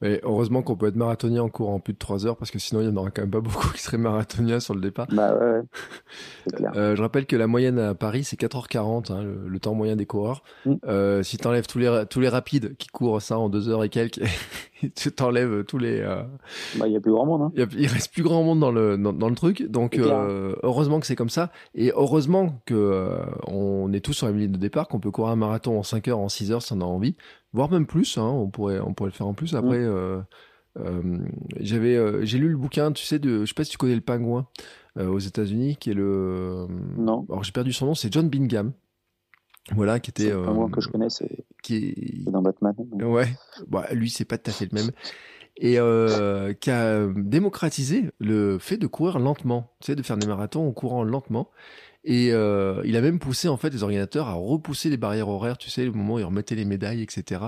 Mais 0.01 0.19
heureusement 0.23 0.61
qu'on 0.61 0.75
peut 0.75 0.87
être 0.87 0.95
marathonien 0.95 1.43
en 1.43 1.49
courant 1.49 1.79
plus 1.79 1.93
de 1.93 1.97
3 1.97 2.25
heures 2.25 2.37
parce 2.37 2.51
que 2.51 2.59
sinon 2.59 2.81
il 2.81 2.87
n'y 2.87 2.93
en 2.93 2.97
aura 2.97 3.11
quand 3.11 3.21
même 3.21 3.31
pas 3.31 3.39
beaucoup 3.41 3.69
qui 3.69 3.81
seraient 3.81 3.97
marathoniens 3.97 4.59
sur 4.59 4.73
le 4.73 4.81
départ. 4.81 5.07
Bah 5.11 5.35
ouais, 5.37 5.61
Euh, 6.75 6.95
je 6.95 7.01
rappelle 7.01 7.25
que 7.25 7.35
la 7.35 7.47
moyenne 7.47 7.79
à 7.79 7.95
Paris 7.95 8.23
c'est 8.23 8.39
4h40, 8.39 9.11
hein, 9.11 9.23
le, 9.23 9.59
temps 9.59 9.73
moyen 9.73 9.95
des 9.95 10.05
coureurs. 10.05 10.43
Mm. 10.65 10.73
Euh, 10.87 11.23
si 11.23 11.37
tu 11.37 11.47
enlèves 11.47 11.67
tous 11.67 11.79
les, 11.79 12.03
tous 12.09 12.19
les 12.19 12.29
rapides 12.29 12.75
qui 12.77 12.87
courent 12.87 13.21
ça 13.21 13.37
en 13.39 13.49
2 13.49 13.69
heures 13.69 13.83
et 13.83 13.89
quelques, 13.89 14.21
tu 14.95 15.11
t'enlèves 15.11 15.63
tous 15.63 15.77
les. 15.77 16.01
Euh... 16.01 16.23
Bah 16.75 16.87
il 16.87 16.91
n'y 16.91 16.97
a 16.97 16.99
plus 16.99 17.11
grand 17.11 17.25
monde. 17.25 17.41
Hein. 17.43 17.51
Il, 17.55 17.81
y 17.81 17.87
reste 17.87 18.13
plus 18.13 18.23
grand 18.23 18.43
monde 18.43 18.59
dans 18.59 18.71
le, 18.71 18.97
dans, 18.97 19.13
dans 19.13 19.29
le 19.29 19.35
truc. 19.35 19.63
Donc 19.63 19.97
euh, 19.97 20.55
heureusement 20.63 20.99
que 20.99 21.07
c'est 21.07 21.15
comme 21.15 21.29
ça. 21.29 21.51
Et 21.73 21.91
heureusement 21.95 22.61
que 22.65 22.73
euh, 22.73 23.17
on 23.47 23.91
est 23.93 24.01
tous 24.01 24.13
sur 24.13 24.27
la 24.27 24.33
ligne 24.33 24.51
de 24.51 24.57
départ, 24.57 24.87
qu'on 24.87 24.99
peut 24.99 25.11
courir 25.11 25.31
un 25.31 25.35
marathon 25.35 25.77
en 25.77 25.83
5 25.83 26.07
heures, 26.09 26.19
en 26.19 26.29
6 26.29 26.51
heures 26.51 26.61
si 26.61 26.73
on 26.73 26.81
a 26.81 26.85
envie. 26.85 27.15
Voire 27.55 27.71
même 27.71 27.87
plus. 27.87 28.17
Hein, 28.17 28.27
on 28.27 28.49
pourrait, 28.49 28.79
on 28.79 28.93
pourrait 28.93 29.09
le 29.09 29.15
faire 29.15 29.27
en 29.27 29.33
plus. 29.33 29.55
Après, 29.55 29.79
euh, 29.79 30.19
euh, 30.77 31.17
j'avais, 31.59 31.95
euh, 31.95 32.23
j'ai 32.23 32.37
lu 32.37 32.49
le 32.49 32.57
bouquin, 32.57 32.91
tu 32.91 33.03
sais, 33.03 33.17
de, 33.17 33.41
je 33.41 33.45
sais 33.45 33.55
pas 33.55 33.63
si 33.63 33.71
tu 33.71 33.77
connais 33.77 33.95
le 33.95 34.01
pingouin 34.01 34.47
aux 34.97 35.19
États-Unis, 35.19 35.75
qui 35.77 35.91
est 35.91 35.93
le. 35.93 36.67
Non. 36.97 37.25
Alors 37.29 37.43
j'ai 37.43 37.51
perdu 37.51 37.73
son 37.73 37.87
nom, 37.87 37.95
c'est 37.95 38.13
John 38.13 38.29
Bingham. 38.29 38.71
Voilà, 39.73 39.99
qui 39.99 40.11
était. 40.11 40.29
Le 40.29 40.43
pingouin 40.43 40.69
que 40.69 40.79
je 40.79 40.89
connais, 40.89 41.09
c'est. 41.09 41.45
Qui 41.63 41.75
est... 41.75 42.29
dans 42.29 42.41
Batman. 42.41 42.75
Ouais. 43.01 43.27
Bah, 43.67 43.87
lui, 43.91 44.09
c'est 44.09 44.25
pas 44.25 44.37
tout 44.37 44.51
à 44.51 44.53
fait 44.53 44.69
le 44.71 44.75
même. 44.79 44.91
Et 45.57 45.79
euh, 45.79 46.53
qui 46.53 46.69
a 46.69 47.07
démocratisé 47.15 48.09
le 48.19 48.57
fait 48.59 48.77
de 48.77 48.87
courir 48.87 49.19
lentement, 49.19 49.71
tu 49.79 49.87
sais, 49.87 49.95
de 49.95 50.03
faire 50.03 50.17
des 50.17 50.27
marathons 50.27 50.67
en 50.67 50.71
courant 50.71 51.03
lentement. 51.03 51.49
Et 52.07 52.31
euh, 52.31 52.83
il 52.85 52.95
a 52.95 53.01
même 53.01 53.17
poussé 53.17 53.47
en 53.47 53.57
fait 53.57 53.71
les 53.71 53.81
organisateurs 53.81 54.27
à 54.27 54.33
repousser 54.33 54.89
les 54.91 54.97
barrières 54.97 55.27
horaires, 55.27 55.57
tu 55.57 55.71
sais, 55.71 55.83
le 55.83 55.91
moment 55.91 56.15
où 56.15 56.19
ils 56.19 56.23
remettaient 56.23 56.53
les 56.53 56.63
médailles, 56.63 57.01
etc. 57.01 57.45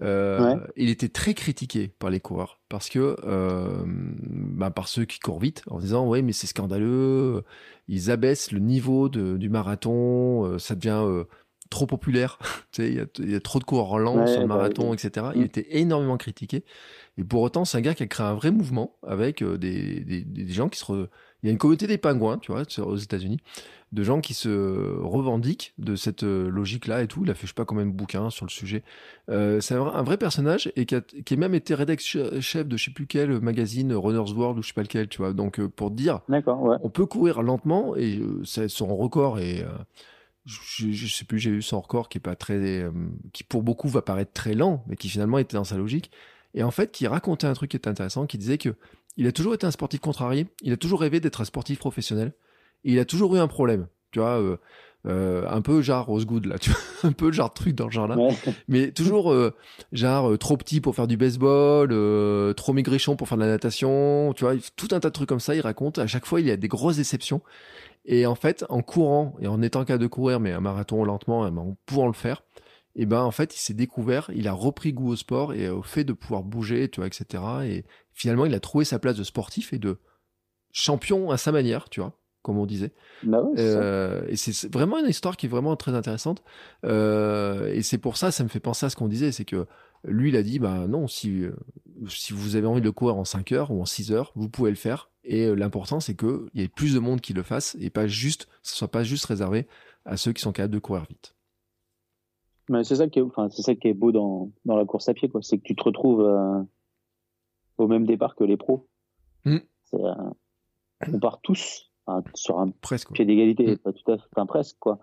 Euh, 0.00 0.56
Il 0.76 0.90
était 0.90 1.08
très 1.08 1.34
critiqué 1.34 1.88
par 1.88 2.10
les 2.10 2.20
coureurs 2.20 2.60
parce 2.68 2.88
que 2.88 3.16
euh, 3.24 3.82
bah, 3.84 4.70
par 4.70 4.86
ceux 4.86 5.06
qui 5.06 5.18
courent 5.18 5.40
vite 5.40 5.64
en 5.66 5.80
disant 5.80 6.06
ouais 6.06 6.22
mais 6.22 6.32
c'est 6.32 6.46
scandaleux, 6.46 7.42
ils 7.88 8.10
abaissent 8.12 8.52
le 8.52 8.60
niveau 8.60 9.08
de, 9.08 9.36
du 9.36 9.48
marathon, 9.48 10.44
euh, 10.44 10.58
ça 10.58 10.76
devient 10.76 11.02
euh, 11.04 11.24
trop 11.70 11.86
populaire, 11.86 12.38
tu 12.72 12.82
sais, 12.82 12.88
il 12.88 12.94
y 12.94 13.00
a, 13.00 13.32
y 13.32 13.34
a, 13.34 13.40
trop 13.40 13.58
de 13.58 13.64
coureurs 13.64 13.98
lents 13.98 14.26
sur 14.26 14.40
le 14.40 14.46
bah 14.46 14.56
marathon, 14.56 14.94
etc. 14.94 15.28
Il 15.34 15.42
mm. 15.42 15.44
était 15.44 15.66
énormément 15.78 16.16
critiqué. 16.16 16.64
Et 17.18 17.24
pour 17.24 17.42
autant, 17.42 17.64
c'est 17.64 17.78
un 17.78 17.80
gars 17.80 17.94
qui 17.94 18.02
a 18.02 18.06
créé 18.06 18.26
un 18.26 18.34
vrai 18.34 18.50
mouvement 18.50 18.96
avec 19.06 19.42
euh, 19.42 19.56
des, 19.58 20.00
des, 20.00 20.22
des 20.22 20.52
gens 20.52 20.68
qui 20.68 20.78
se... 20.78 20.84
Re... 20.84 21.08
Il 21.42 21.46
y 21.46 21.50
a 21.50 21.52
une 21.52 21.58
communauté 21.58 21.86
des 21.86 21.98
pingouins, 21.98 22.38
tu 22.38 22.52
vois, 22.52 22.62
aux 22.84 22.96
États-Unis, 22.96 23.38
de 23.92 24.02
gens 24.02 24.20
qui 24.20 24.34
se 24.34 24.98
revendiquent 25.00 25.74
de 25.78 25.94
cette 25.94 26.24
euh, 26.24 26.48
logique-là 26.48 27.02
et 27.02 27.06
tout. 27.06 27.22
Il 27.24 27.30
a 27.30 27.34
fait 27.34 27.42
je 27.42 27.48
sais 27.48 27.54
pas 27.54 27.64
combien 27.64 27.86
de 27.86 27.92
bouquins 27.92 28.30
sur 28.30 28.44
le 28.44 28.50
sujet. 28.50 28.82
Euh, 29.30 29.60
c'est 29.60 29.74
un, 29.74 30.02
vrai 30.02 30.16
personnage 30.16 30.72
et 30.76 30.86
qui 30.86 30.94
a, 30.94 31.00
qui 31.00 31.34
a 31.34 31.36
même 31.36 31.54
été 31.54 31.74
rédacteur 31.74 32.30
chef 32.40 32.66
de 32.66 32.76
je 32.76 32.84
sais 32.84 32.90
plus 32.90 33.06
quel 33.06 33.40
magazine, 33.40 33.92
Runner's 33.94 34.32
World 34.32 34.58
ou 34.58 34.62
je 34.62 34.68
sais 34.68 34.74
pas 34.74 34.82
lequel, 34.82 35.08
tu 35.08 35.18
vois. 35.18 35.32
Donc 35.32 35.60
euh, 35.60 35.68
pour 35.68 35.90
dire, 35.90 36.20
ouais. 36.28 36.42
on 36.82 36.90
peut 36.90 37.06
courir 37.06 37.42
lentement 37.42 37.96
et 37.96 38.18
euh, 38.18 38.68
son 38.68 38.96
record 38.96 39.38
est 39.38 39.64
je, 40.44 40.92
je, 40.92 41.06
sais 41.08 41.24
plus, 41.24 41.40
j'ai 41.40 41.50
eu 41.50 41.62
son 41.62 41.80
record 41.80 42.08
qui 42.08 42.18
est 42.18 42.20
pas 42.20 42.36
très, 42.36 42.86
qui 43.32 43.42
pour 43.42 43.64
beaucoup 43.64 43.88
va 43.88 44.00
paraître 44.00 44.32
très 44.32 44.54
lent, 44.54 44.84
mais 44.86 44.94
qui 44.94 45.08
finalement 45.08 45.38
était 45.38 45.56
dans 45.56 45.64
sa 45.64 45.76
logique 45.76 46.12
et 46.54 46.62
en 46.62 46.70
fait 46.70 46.90
qui 46.90 47.06
racontait 47.06 47.46
un 47.46 47.52
truc 47.52 47.70
qui 47.70 47.76
était 47.76 47.88
intéressant, 47.88 48.26
qui 48.26 48.38
disait 48.38 48.58
que 48.58 48.74
il 49.16 49.26
a 49.26 49.32
toujours 49.32 49.54
été 49.54 49.66
un 49.66 49.70
sportif 49.70 50.00
contrarié, 50.00 50.46
il 50.62 50.72
a 50.72 50.76
toujours 50.76 51.00
rêvé 51.00 51.20
d'être 51.20 51.40
un 51.40 51.44
sportif 51.44 51.78
professionnel, 51.78 52.32
et 52.84 52.92
il 52.92 52.98
a 52.98 53.04
toujours 53.04 53.34
eu 53.36 53.38
un 53.38 53.48
problème, 53.48 53.88
tu 54.12 54.20
vois, 54.20 54.40
euh, 54.40 54.56
euh, 55.06 55.44
un 55.48 55.60
peu 55.60 55.82
genre 55.82 56.06
Rose 56.06 56.26
Good 56.26 56.46
là, 56.46 56.58
tu 56.58 56.70
vois, 56.70 56.80
un 57.04 57.12
peu 57.12 57.30
genre 57.30 57.52
truc 57.54 57.76
dans 57.76 57.86
le 57.86 57.92
genre 57.92 58.08
là, 58.08 58.16
ouais. 58.16 58.34
mais 58.66 58.90
toujours 58.90 59.32
euh, 59.32 59.54
genre 59.92 60.30
euh, 60.30 60.36
trop 60.36 60.56
petit 60.56 60.80
pour 60.80 60.96
faire 60.96 61.06
du 61.06 61.16
baseball, 61.16 61.90
trop 62.56 62.72
maigrichon 62.72 63.14
pour 63.14 63.28
faire 63.28 63.38
de 63.38 63.44
la 63.44 63.50
natation, 63.50 64.32
tu 64.34 64.44
vois, 64.44 64.54
tout 64.74 64.88
un 64.90 64.98
tas 64.98 65.08
de 65.08 65.12
trucs 65.12 65.28
comme 65.28 65.40
ça, 65.40 65.54
il 65.54 65.60
raconte, 65.60 65.98
à 65.98 66.08
chaque 66.08 66.26
fois 66.26 66.40
il 66.40 66.46
y 66.46 66.50
a 66.50 66.56
des 66.56 66.68
grosses 66.68 66.96
déceptions, 66.96 67.40
et 68.04 68.26
en 68.26 68.34
fait 68.34 68.64
en 68.68 68.82
courant, 68.82 69.36
et 69.40 69.46
en 69.46 69.62
étant 69.62 69.84
capable 69.84 70.02
de 70.02 70.08
courir, 70.08 70.40
mais 70.40 70.52
un 70.52 70.60
marathon 70.60 71.04
lentement, 71.04 71.42
en 71.42 71.76
pouvant 71.86 72.08
le 72.08 72.12
faire, 72.12 72.42
et 72.96 73.04
ben 73.04 73.22
en 73.22 73.30
fait 73.30 73.54
il 73.54 73.58
s'est 73.58 73.74
découvert, 73.74 74.30
il 74.34 74.48
a 74.48 74.52
repris 74.52 74.92
goût 74.92 75.10
au 75.10 75.16
sport 75.16 75.52
et 75.52 75.68
au 75.68 75.82
fait 75.82 76.02
de 76.02 76.14
pouvoir 76.14 76.42
bouger, 76.42 76.88
tu 76.88 77.00
vois, 77.00 77.06
etc. 77.06 77.42
Et 77.64 77.84
finalement 78.12 78.46
il 78.46 78.54
a 78.54 78.60
trouvé 78.60 78.86
sa 78.86 78.98
place 78.98 79.16
de 79.16 79.22
sportif 79.22 79.74
et 79.74 79.78
de 79.78 79.98
champion 80.72 81.30
à 81.30 81.36
sa 81.36 81.52
manière, 81.52 81.90
tu 81.90 82.00
vois, 82.00 82.18
comme 82.40 82.58
on 82.58 82.64
disait. 82.64 82.94
Bah 83.22 83.42
ouais, 83.42 83.60
euh, 83.60 84.22
et 84.28 84.36
c'est 84.36 84.72
vraiment 84.72 84.98
une 84.98 85.08
histoire 85.08 85.36
qui 85.36 85.44
est 85.44 85.48
vraiment 85.48 85.76
très 85.76 85.94
intéressante. 85.94 86.42
Euh, 86.84 87.66
et 87.66 87.82
c'est 87.82 87.98
pour 87.98 88.16
ça, 88.16 88.30
ça 88.30 88.42
me 88.44 88.48
fait 88.48 88.60
penser 88.60 88.86
à 88.86 88.90
ce 88.90 88.96
qu'on 88.96 89.08
disait, 89.08 89.30
c'est 89.30 89.44
que 89.44 89.66
lui 90.04 90.30
il 90.30 90.36
a 90.36 90.42
dit, 90.42 90.58
bah 90.58 90.86
non, 90.88 91.06
si 91.06 91.44
si 92.08 92.32
vous 92.32 92.56
avez 92.56 92.66
envie 92.66 92.80
de 92.80 92.86
le 92.86 92.92
courir 92.92 93.16
en 93.16 93.26
5 93.26 93.52
heures 93.52 93.70
ou 93.72 93.82
en 93.82 93.86
6 93.86 94.10
heures, 94.10 94.32
vous 94.36 94.48
pouvez 94.48 94.70
le 94.70 94.76
faire. 94.76 95.10
Et 95.22 95.54
l'important 95.54 96.00
c'est 96.00 96.14
que 96.14 96.48
il 96.54 96.62
y 96.62 96.64
ait 96.64 96.68
plus 96.68 96.94
de 96.94 96.98
monde 96.98 97.20
qui 97.20 97.34
le 97.34 97.42
fasse 97.42 97.76
et 97.78 97.90
pas 97.90 98.06
juste, 98.06 98.48
ce 98.62 98.74
soit 98.74 98.90
pas 98.90 99.04
juste 99.04 99.26
réservé 99.26 99.66
à 100.06 100.16
ceux 100.16 100.32
qui 100.32 100.40
sont 100.40 100.52
capables 100.52 100.72
de 100.72 100.78
courir 100.78 101.04
vite. 101.10 101.35
Mais 102.68 102.84
c'est 102.84 102.96
ça 102.96 103.08
qui 103.08 103.20
est, 103.20 103.22
enfin, 103.22 103.48
c'est 103.50 103.62
ça 103.62 103.74
qui 103.74 103.88
est 103.88 103.94
beau 103.94 104.12
dans, 104.12 104.50
dans 104.64 104.76
la 104.76 104.84
course 104.84 105.08
à 105.08 105.14
pied, 105.14 105.28
quoi. 105.28 105.40
C'est 105.42 105.58
que 105.58 105.62
tu 105.62 105.76
te 105.76 105.84
retrouves 105.84 106.22
euh, 106.22 106.62
au 107.78 107.86
même 107.86 108.06
départ 108.06 108.34
que 108.34 108.44
les 108.44 108.56
pros. 108.56 108.88
Mm. 109.44 109.58
Euh, 109.94 110.14
on 111.12 111.18
part 111.20 111.40
tous 111.42 111.92
hein, 112.06 112.22
sur 112.34 112.58
un 112.58 112.70
presque, 112.70 113.12
pied 113.12 113.24
d'égalité, 113.24 113.72
mm. 113.72 113.78
pas 113.78 113.92
tout 113.92 114.10
à 114.10 114.18
fait, 114.18 114.24
enfin, 114.34 114.46
presque, 114.46 114.76
quoi. 114.80 114.98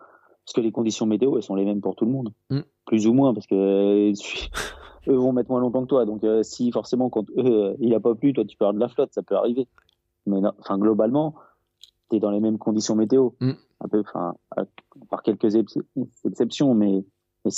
Parce 0.46 0.54
que 0.56 0.62
les 0.62 0.72
conditions 0.74 1.06
météo, 1.06 1.38
elles 1.38 1.44
sont 1.44 1.56
les 1.56 1.64
mêmes 1.64 1.80
pour 1.80 1.96
tout 1.96 2.06
le 2.06 2.12
monde. 2.12 2.34
Mm. 2.50 2.62
Plus 2.86 3.08
ou 3.08 3.14
moins, 3.14 3.34
parce 3.34 3.48
que 3.48 3.56
euh, 3.56 4.14
eux 5.08 5.16
vont 5.16 5.32
mettre 5.32 5.50
moins 5.50 5.62
longtemps 5.62 5.84
que 5.84 5.88
toi. 5.88 6.06
Donc, 6.06 6.24
euh, 6.24 6.44
si 6.44 6.72
forcément, 6.72 7.10
quand 7.10 7.30
eux, 7.38 7.76
il 7.80 7.94
a 7.94 8.00
pas 8.00 8.14
plu, 8.14 8.34
toi, 8.34 8.44
tu 8.44 8.58
perds 8.58 8.74
de 8.74 8.80
la 8.80 8.90
flotte, 8.90 9.14
ça 9.14 9.24
peut 9.24 9.36
arriver. 9.36 9.68
Mais 10.26 10.40
enfin, 10.60 10.78
globalement, 10.78 11.36
tu 12.10 12.18
es 12.18 12.20
dans 12.20 12.32
les 12.32 12.40
mêmes 12.40 12.58
conditions 12.58 12.96
météo. 12.96 13.32
Un 13.40 13.90
peu, 13.90 14.00
enfin, 14.00 14.36
par 15.10 15.24
quelques 15.24 15.56
exceptions, 16.26 16.74
mais 16.74 17.04
mais 17.46 17.52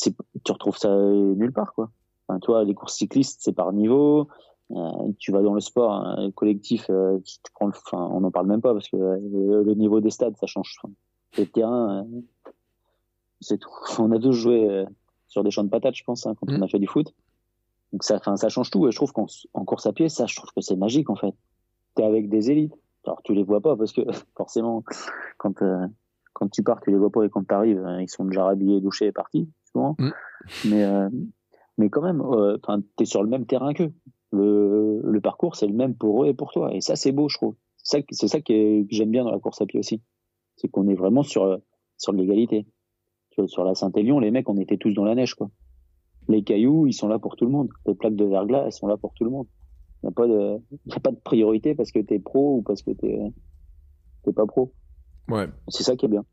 tu 0.44 0.52
retrouves 0.52 0.78
ça 0.78 0.96
nulle 0.96 1.54
part, 1.54 1.74
quoi. 1.74 1.92
Enfin, 2.28 2.40
toi, 2.40 2.64
les 2.64 2.74
courses 2.74 2.96
cyclistes, 2.96 3.40
c'est 3.42 3.54
par 3.54 3.72
niveau. 3.72 4.28
Euh, 4.72 5.12
tu 5.20 5.32
vas 5.32 5.42
dans 5.44 5.54
le 5.54 5.60
sport 5.60 5.94
hein, 5.94 6.32
collectif, 6.34 6.90
euh, 6.90 7.20
tu, 7.20 7.36
tu, 7.44 7.52
prends 7.54 7.68
le, 7.68 7.74
enfin, 7.86 8.10
on 8.12 8.22
n'en 8.22 8.32
parle 8.32 8.48
même 8.48 8.62
pas 8.62 8.74
parce 8.74 8.90
que 8.90 8.98
euh, 8.98 9.64
le, 9.64 9.74
niveau 9.76 10.00
des 10.00 10.10
stades, 10.10 10.36
ça 10.38 10.48
change. 10.48 10.80
Enfin, 10.82 10.92
les 11.38 11.46
terrains, 11.46 12.04
euh, 12.04 12.52
c'est 13.42 13.60
tout. 13.60 13.70
On 14.00 14.12
a 14.12 14.20
tous 14.20 14.32
joué 14.32 14.68
euh, 14.68 14.86
sur 15.28 15.44
des 15.44 15.52
champs 15.52 15.64
de 15.64 15.70
patates, 15.70 15.96
je 15.96 16.04
pense, 16.04 16.26
hein, 16.26 16.34
quand 16.40 16.50
mmh. 16.50 16.56
on 16.56 16.62
a 16.64 16.68
fait 16.68 16.80
du 16.80 16.88
foot. 16.88 17.14
Donc 17.94 18.04
ça, 18.04 18.16
enfin, 18.16 18.38
ça 18.38 18.50
change 18.50 18.72
tout. 18.72 18.88
Et 18.88 18.92
je 18.92 18.96
trouve 18.96 19.12
qu'en 19.12 19.28
en 19.54 19.66
course 19.66 19.86
à 19.86 19.94
pied, 19.94 20.10
ça, 20.10 20.26
je 20.26 20.36
trouve 20.36 20.52
que 20.52 20.62
c'est 20.62 20.76
magique 20.76 21.10
en 21.10 21.16
fait. 21.16 21.34
T'es 21.94 22.04
avec 22.04 22.30
des 22.30 22.50
élites. 22.50 22.74
Alors 23.06 23.22
tu 23.24 23.36
les 23.36 23.44
vois 23.44 23.62
pas 23.62 23.76
parce 23.76 23.92
que 23.92 24.02
forcément, 24.36 24.84
quand 25.38 25.62
quand 26.34 26.50
tu 26.50 26.64
pars, 26.64 26.82
tu 26.82 26.90
les 26.90 26.98
vois 26.98 27.12
pas 27.12 27.24
et 27.24 27.30
quand 27.30 27.48
tu 27.48 27.54
arrives, 27.54 27.86
ils 28.00 28.10
sont 28.10 28.26
déjà 28.26 28.48
habillés, 28.48 28.82
douchés 28.82 29.06
et 29.06 29.12
partis. 29.12 29.48
Mmh. 29.76 30.12
Mais, 30.66 30.84
euh, 30.84 31.10
mais 31.78 31.90
quand 31.90 32.02
même, 32.02 32.22
euh, 32.22 32.58
tu 32.98 33.04
es 33.04 33.06
sur 33.06 33.24
le 33.24 33.30
même 33.30 33.46
terrain 33.46 33.74
qu'eux. 33.74 33.94
Le, 34.32 35.02
le 35.04 35.22
parcours, 35.22 35.56
c'est 35.56 35.68
le 35.68 35.74
même 35.74 35.96
pour 35.96 36.24
eux 36.24 36.28
et 36.28 36.34
pour 36.34 36.52
toi. 36.52 36.74
Et 36.74 36.82
ça, 36.82 36.96
c'est 36.96 37.12
beau, 37.12 37.30
je 37.30 37.38
trouve. 37.38 37.56
C'est 37.78 38.28
ça, 38.28 38.42
que 38.42 38.86
j'aime 38.90 39.12
bien 39.12 39.24
dans 39.24 39.32
la 39.32 39.40
course 39.40 39.62
à 39.62 39.66
pied 39.66 39.80
aussi. 39.80 40.02
C'est 40.58 40.68
qu'on 40.68 40.88
est 40.88 40.96
vraiment 40.96 41.24
sur, 41.24 41.60
sur 41.98 42.14
l'égalité. 42.14 42.66
Sur 43.48 43.64
la 43.64 43.76
Saint-Élion, 43.76 44.20
les 44.20 44.32
mecs, 44.32 44.50
on 44.50 44.58
était 44.58 44.78
tous 44.78 44.94
dans 44.94 45.04
la 45.04 45.14
neige, 45.14 45.36
quoi. 45.36 45.50
Les 46.28 46.44
cailloux, 46.44 46.88
ils 46.88 46.94
sont 46.94 47.08
là 47.08 47.20
pour 47.20 47.36
tout 47.36 47.46
le 47.46 47.52
monde. 47.52 47.70
Les 47.86 47.94
plaques 47.94 48.16
de 48.16 48.26
verglas, 48.26 48.64
elles 48.66 48.72
sont 48.72 48.88
là 48.88 48.98
pour 48.98 49.14
tout 49.14 49.26
le 49.26 49.30
monde. 49.30 49.48
Il 50.02 50.08
n'y 50.08 50.10
a 50.10 50.12
pas 50.12 50.28
de, 50.28 50.62
y 50.86 50.94
a 50.94 51.00
pas 51.00 51.12
de 51.12 51.20
priorité 51.20 51.76
parce 51.76 51.92
que 51.92 52.00
t'es 52.00 52.20
pro 52.20 52.58
ou 52.58 52.62
parce 52.62 52.82
que 52.82 52.92
t'es, 52.92 53.20
t'es 54.24 54.34
pas 54.34 54.46
pro. 54.46 54.74
Ouais. 55.28 55.48
C'est 55.68 55.84
ça 55.84 55.96
qui 55.96 56.06
est 56.06 56.10
bien. 56.10 56.26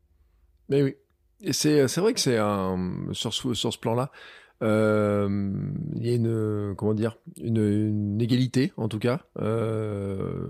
Mais 0.69 0.81
oui. 0.81 0.95
Et 1.43 1.53
c'est, 1.53 1.87
c'est 1.87 2.01
vrai 2.01 2.13
que 2.13 2.19
c'est 2.19 2.37
un, 2.37 2.93
sur 3.11 3.33
ce, 3.33 3.53
sur 3.53 3.73
ce 3.73 3.77
plan-là, 3.77 4.11
euh, 4.61 5.51
il 5.95 6.07
y 6.07 6.11
a 6.11 6.15
une, 6.15 6.73
comment 6.77 6.93
dire, 6.93 7.17
une, 7.41 7.57
une 7.57 8.21
égalité, 8.21 8.71
en 8.77 8.87
tout 8.87 8.99
cas. 8.99 9.21
Euh, 9.39 10.47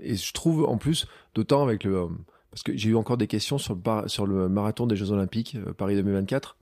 et 0.00 0.14
je 0.14 0.32
trouve, 0.32 0.64
en 0.64 0.78
plus, 0.78 1.06
d'autant 1.34 1.64
avec 1.64 1.84
le, 1.84 2.08
parce 2.50 2.62
que 2.62 2.76
j'ai 2.76 2.90
eu 2.90 2.96
encore 2.96 3.16
des 3.18 3.26
questions 3.26 3.58
sur 3.58 3.74
le, 3.74 4.08
sur 4.08 4.26
le 4.26 4.48
marathon 4.48 4.86
des 4.86 4.96
Jeux 4.96 5.10
Olympiques, 5.10 5.56
euh, 5.56 5.72
Paris 5.72 5.96
2024, 5.96 6.56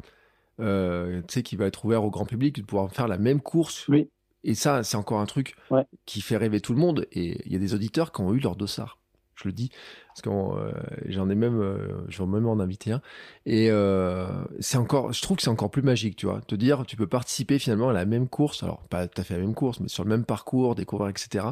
euh, 0.61 1.21
tu 1.29 1.35
sais, 1.35 1.43
qui 1.43 1.57
va 1.57 1.67
être 1.67 1.85
ouvert 1.85 2.03
au 2.05 2.11
grand 2.11 2.25
public, 2.25 2.57
de 2.57 2.63
pouvoir 2.63 2.91
faire 2.91 3.07
la 3.07 3.19
même 3.19 3.41
course. 3.41 3.87
Oui. 3.89 4.09
Et 4.43 4.55
ça, 4.55 4.83
c'est 4.83 4.97
encore 4.97 5.21
un 5.21 5.27
truc 5.27 5.55
ouais. 5.71 5.85
qui 6.05 6.21
fait 6.21 6.37
rêver 6.37 6.61
tout 6.61 6.73
le 6.73 6.81
monde. 6.81 7.07
Et 7.13 7.41
il 7.47 7.53
y 7.53 7.57
a 7.57 7.59
des 7.59 7.75
auditeurs 7.75 8.13
qui 8.13 8.23
ont 8.23 8.35
eu 8.35 8.41
leur 8.41 8.57
dossard 8.57 8.99
je 9.37 9.49
le 9.49 9.53
dis 9.53 9.71
parce 10.09 10.23
que 10.23 10.31
euh, 10.31 10.73
j'en 11.07 11.29
ai 11.29 11.35
même 11.35 11.61
euh, 11.61 12.05
je 12.09 12.23
vais 12.23 12.29
même 12.29 12.47
en 12.47 12.61
inviter 12.61 12.93
un 12.93 13.03
et 13.47 13.71
euh, 13.71 14.27
c'est 14.61 14.79
encore 14.79 15.13
je 15.13 15.23
trouve 15.23 15.37
que 15.37 15.43
c'est 15.43 15.51
encore 15.51 15.71
plus 15.71 15.83
magique 15.83 16.17
tu 16.17 16.27
vois 16.27 16.41
te 16.41 16.55
dire 16.55 16.85
tu 16.87 16.97
peux 16.97 17.07
participer 17.07 17.59
finalement 17.59 17.89
à 17.89 17.93
la 17.93 18.05
même 18.05 18.29
course 18.29 18.63
alors 18.63 18.83
pas 18.89 19.07
tout 19.09 19.21
à 19.21 19.25
fait 19.25 19.35
la 19.35 19.41
même 19.41 19.55
course 19.55 19.81
mais 19.81 19.89
sur 19.89 20.05
le 20.05 20.11
même 20.11 20.25
parcours 20.25 20.75
des 20.75 20.85
coureurs 20.85 21.09
etc 21.09 21.47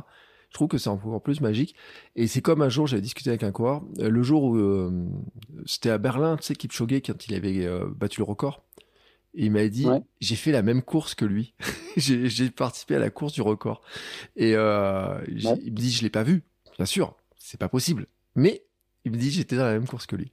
je 0.48 0.54
trouve 0.54 0.68
que 0.68 0.78
c'est 0.78 0.90
encore 0.90 1.22
plus 1.22 1.40
magique 1.40 1.74
et 2.14 2.26
c'est 2.26 2.42
comme 2.42 2.62
un 2.62 2.68
jour 2.68 2.86
j'avais 2.86 3.02
discuté 3.02 3.30
avec 3.30 3.42
un 3.42 3.52
coureur 3.52 3.82
le 3.98 4.22
jour 4.22 4.44
où 4.44 4.90
c'était 5.66 5.90
à 5.90 5.98
Berlin 5.98 6.36
tu 6.36 6.44
sais 6.44 6.54
Kipchoge 6.54 7.00
quand 7.04 7.26
il 7.26 7.34
avait 7.34 7.68
battu 7.96 8.20
le 8.20 8.24
record 8.24 8.62
et 9.34 9.46
il 9.46 9.50
m'a 9.50 9.66
dit, 9.68 9.86
ouais. 9.86 10.02
j'ai 10.20 10.36
fait 10.36 10.52
la 10.52 10.62
même 10.62 10.82
course 10.82 11.14
que 11.14 11.24
lui. 11.24 11.54
j'ai 11.96 12.50
participé 12.50 12.96
à 12.96 12.98
la 12.98 13.10
course 13.10 13.32
du 13.32 13.40
record. 13.40 13.80
Et 14.36 14.56
ouais. 14.56 15.24
il 15.28 15.72
me 15.72 15.76
dit, 15.76 15.90
je 15.90 16.02
l'ai 16.02 16.10
pas 16.10 16.22
vu. 16.22 16.42
Bien 16.76 16.86
sûr, 16.86 17.16
c'est 17.52 17.60
pas 17.60 17.68
possible. 17.68 18.06
Mais 18.34 18.64
il 19.04 19.12
me 19.12 19.18
dit 19.18 19.30
j'étais 19.30 19.56
dans 19.56 19.64
la 19.64 19.74
même 19.74 19.86
course 19.86 20.06
que 20.06 20.16
lui. 20.16 20.32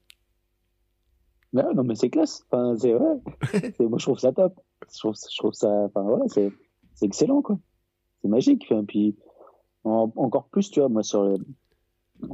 Non, 1.52 1.74
non 1.74 1.84
mais 1.84 1.96
c'est 1.96 2.10
classe. 2.10 2.46
Enfin, 2.50 2.78
c'est 2.78 2.94
vrai. 2.94 3.16
moi, 3.82 3.98
je 3.98 4.06
trouve 4.06 4.20
ça 4.20 4.32
top. 4.32 4.58
Je 4.90 5.00
trouve, 5.00 5.16
je 5.16 5.38
trouve 5.38 5.52
ça. 5.52 5.68
Enfin, 5.68 6.04
voilà, 6.04 6.24
c'est, 6.28 6.50
excellent, 7.02 7.42
quoi. 7.42 7.60
C'est 8.22 8.30
magique. 8.30 8.66
Enfin, 8.72 8.86
puis 8.86 9.18
en, 9.84 10.10
encore 10.16 10.48
plus, 10.48 10.72
tu 10.72 10.80
vois, 10.80 10.88
moi 10.88 11.04
sur 11.04 11.26
les, 11.26 11.38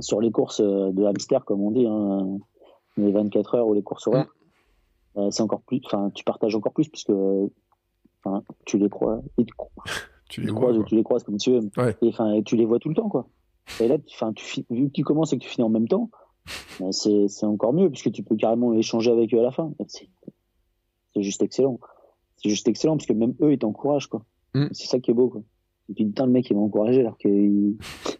sur 0.01 0.21
les 0.21 0.31
courses 0.31 0.61
de 0.61 1.03
hamster, 1.03 1.43
comme 1.45 1.61
on 1.61 1.71
dit, 1.71 1.87
hein, 1.87 2.37
les 2.97 3.11
24 3.11 3.55
heures 3.55 3.67
ou 3.67 3.73
les 3.73 3.81
courses 3.81 4.05
horaires, 4.05 4.35
euh, 5.17 5.31
c'est 5.31 5.41
encore 5.41 5.63
plus. 5.63 5.81
Enfin, 5.85 6.11
tu 6.13 6.23
partages 6.23 6.55
encore 6.55 6.73
plus 6.73 6.89
puisque 6.89 7.13
tu 8.65 8.77
les 8.77 8.89
crois, 8.89 9.23
te- 9.35 9.41
Tu 10.27 10.41
tu 10.41 10.47
les 10.47 10.51
vois, 10.51 10.61
croises 10.61 10.77
ou 10.77 10.81
quoi. 10.81 10.89
tu 10.89 10.95
les 10.95 11.03
croises 11.03 11.23
comme 11.23 11.37
tu 11.37 11.51
veux. 11.51 11.69
Ouais. 11.77 11.95
Et 12.01 12.11
et 12.37 12.43
tu 12.43 12.55
les 12.55 12.65
vois 12.65 12.77
tout 12.79 12.89
le 12.89 12.95
temps, 12.95 13.09
quoi. 13.09 13.27
Et 13.79 13.87
là, 13.87 13.97
tu- 13.97 14.15
tu, 14.35 14.65
vu 14.69 14.87
que 14.87 14.91
tu 14.93 15.03
commences 15.03 15.33
et 15.33 15.37
que 15.37 15.43
tu 15.43 15.49
finis 15.49 15.65
en 15.65 15.69
même 15.69 15.87
temps, 15.87 16.09
ben, 16.79 16.91
c'est 16.91 17.45
encore 17.45 17.73
mieux 17.73 17.89
puisque 17.89 18.11
tu 18.11 18.23
peux 18.23 18.35
carrément 18.35 18.73
échanger 18.73 19.11
avec 19.11 19.33
eux 19.33 19.39
à 19.39 19.43
la 19.43 19.51
fin. 19.51 19.71
C'est 19.87 21.21
juste 21.23 21.41
excellent. 21.41 21.79
C'est 22.37 22.49
juste 22.49 22.67
excellent 22.67 22.97
parce 22.97 23.07
que 23.07 23.13
même 23.13 23.33
eux, 23.41 23.53
ils 23.53 23.59
t'encouragent, 23.59 24.07
quoi. 24.07 24.23
Mm. 24.53 24.67
C'est 24.71 24.87
ça 24.87 24.99
qui 24.99 25.11
est 25.11 25.13
beau, 25.13 25.29
quoi. 25.29 25.41
Et 25.89 25.93
puis, 25.93 26.05
putain, 26.05 26.25
le 26.25 26.31
mec, 26.31 26.49
il 26.49 26.55
m'a 26.55 26.61
encouragé 26.61 26.99
alors 27.01 27.17
que 27.17 27.27
il- 27.27 27.77
c'est 28.05 28.17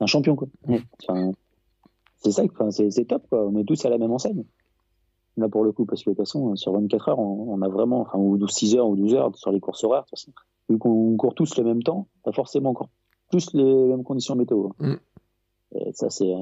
un 0.00 0.06
champion, 0.06 0.36
quoi. 0.36 0.48
Enfin, 1.08 1.32
c'est 2.18 2.32
ça, 2.32 2.42
c'est 2.70 2.90
c'est 2.90 3.04
top, 3.04 3.26
quoi. 3.28 3.46
On 3.46 3.56
est 3.58 3.64
tous 3.64 3.84
à 3.84 3.88
la 3.90 3.98
même 3.98 4.12
enseigne. 4.12 4.44
Là, 5.38 5.48
pour 5.48 5.64
le 5.64 5.72
coup, 5.72 5.84
parce 5.84 6.02
que 6.02 6.10
de 6.10 6.14
toute 6.14 6.24
façon, 6.24 6.56
sur 6.56 6.72
24 6.72 7.08
heures, 7.10 7.18
on, 7.18 7.52
on 7.52 7.60
a 7.62 7.68
vraiment, 7.68 8.00
enfin, 8.00 8.18
ou 8.18 8.46
6 8.48 8.74
heures 8.76 8.88
ou 8.88 8.96
12 8.96 9.14
heures 9.14 9.34
sur 9.36 9.52
les 9.52 9.60
courses 9.60 9.84
horaires, 9.84 10.02
de 10.02 10.06
toute 10.08 10.18
façon. 10.18 10.32
Vu 10.68 10.78
qu'on 10.78 11.14
court 11.16 11.34
tous 11.34 11.56
le 11.58 11.64
même 11.64 11.82
temps, 11.82 12.08
t'as 12.24 12.32
forcément 12.32 12.70
encore 12.70 12.88
plus 13.30 13.52
les 13.54 13.64
mêmes 13.64 14.04
conditions 14.04 14.36
météo. 14.36 14.68
Mm. 14.78 14.94
Et 15.74 15.92
ça, 15.92 16.10
c'est, 16.10 16.32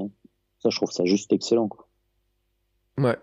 ça, 0.59 0.70
je 0.70 0.77
trouve 0.77 0.90
ça 0.90 1.05
juste 1.05 1.32
excellent, 1.32 1.69
quoi. 1.69 1.86
Ouais. 2.98 3.19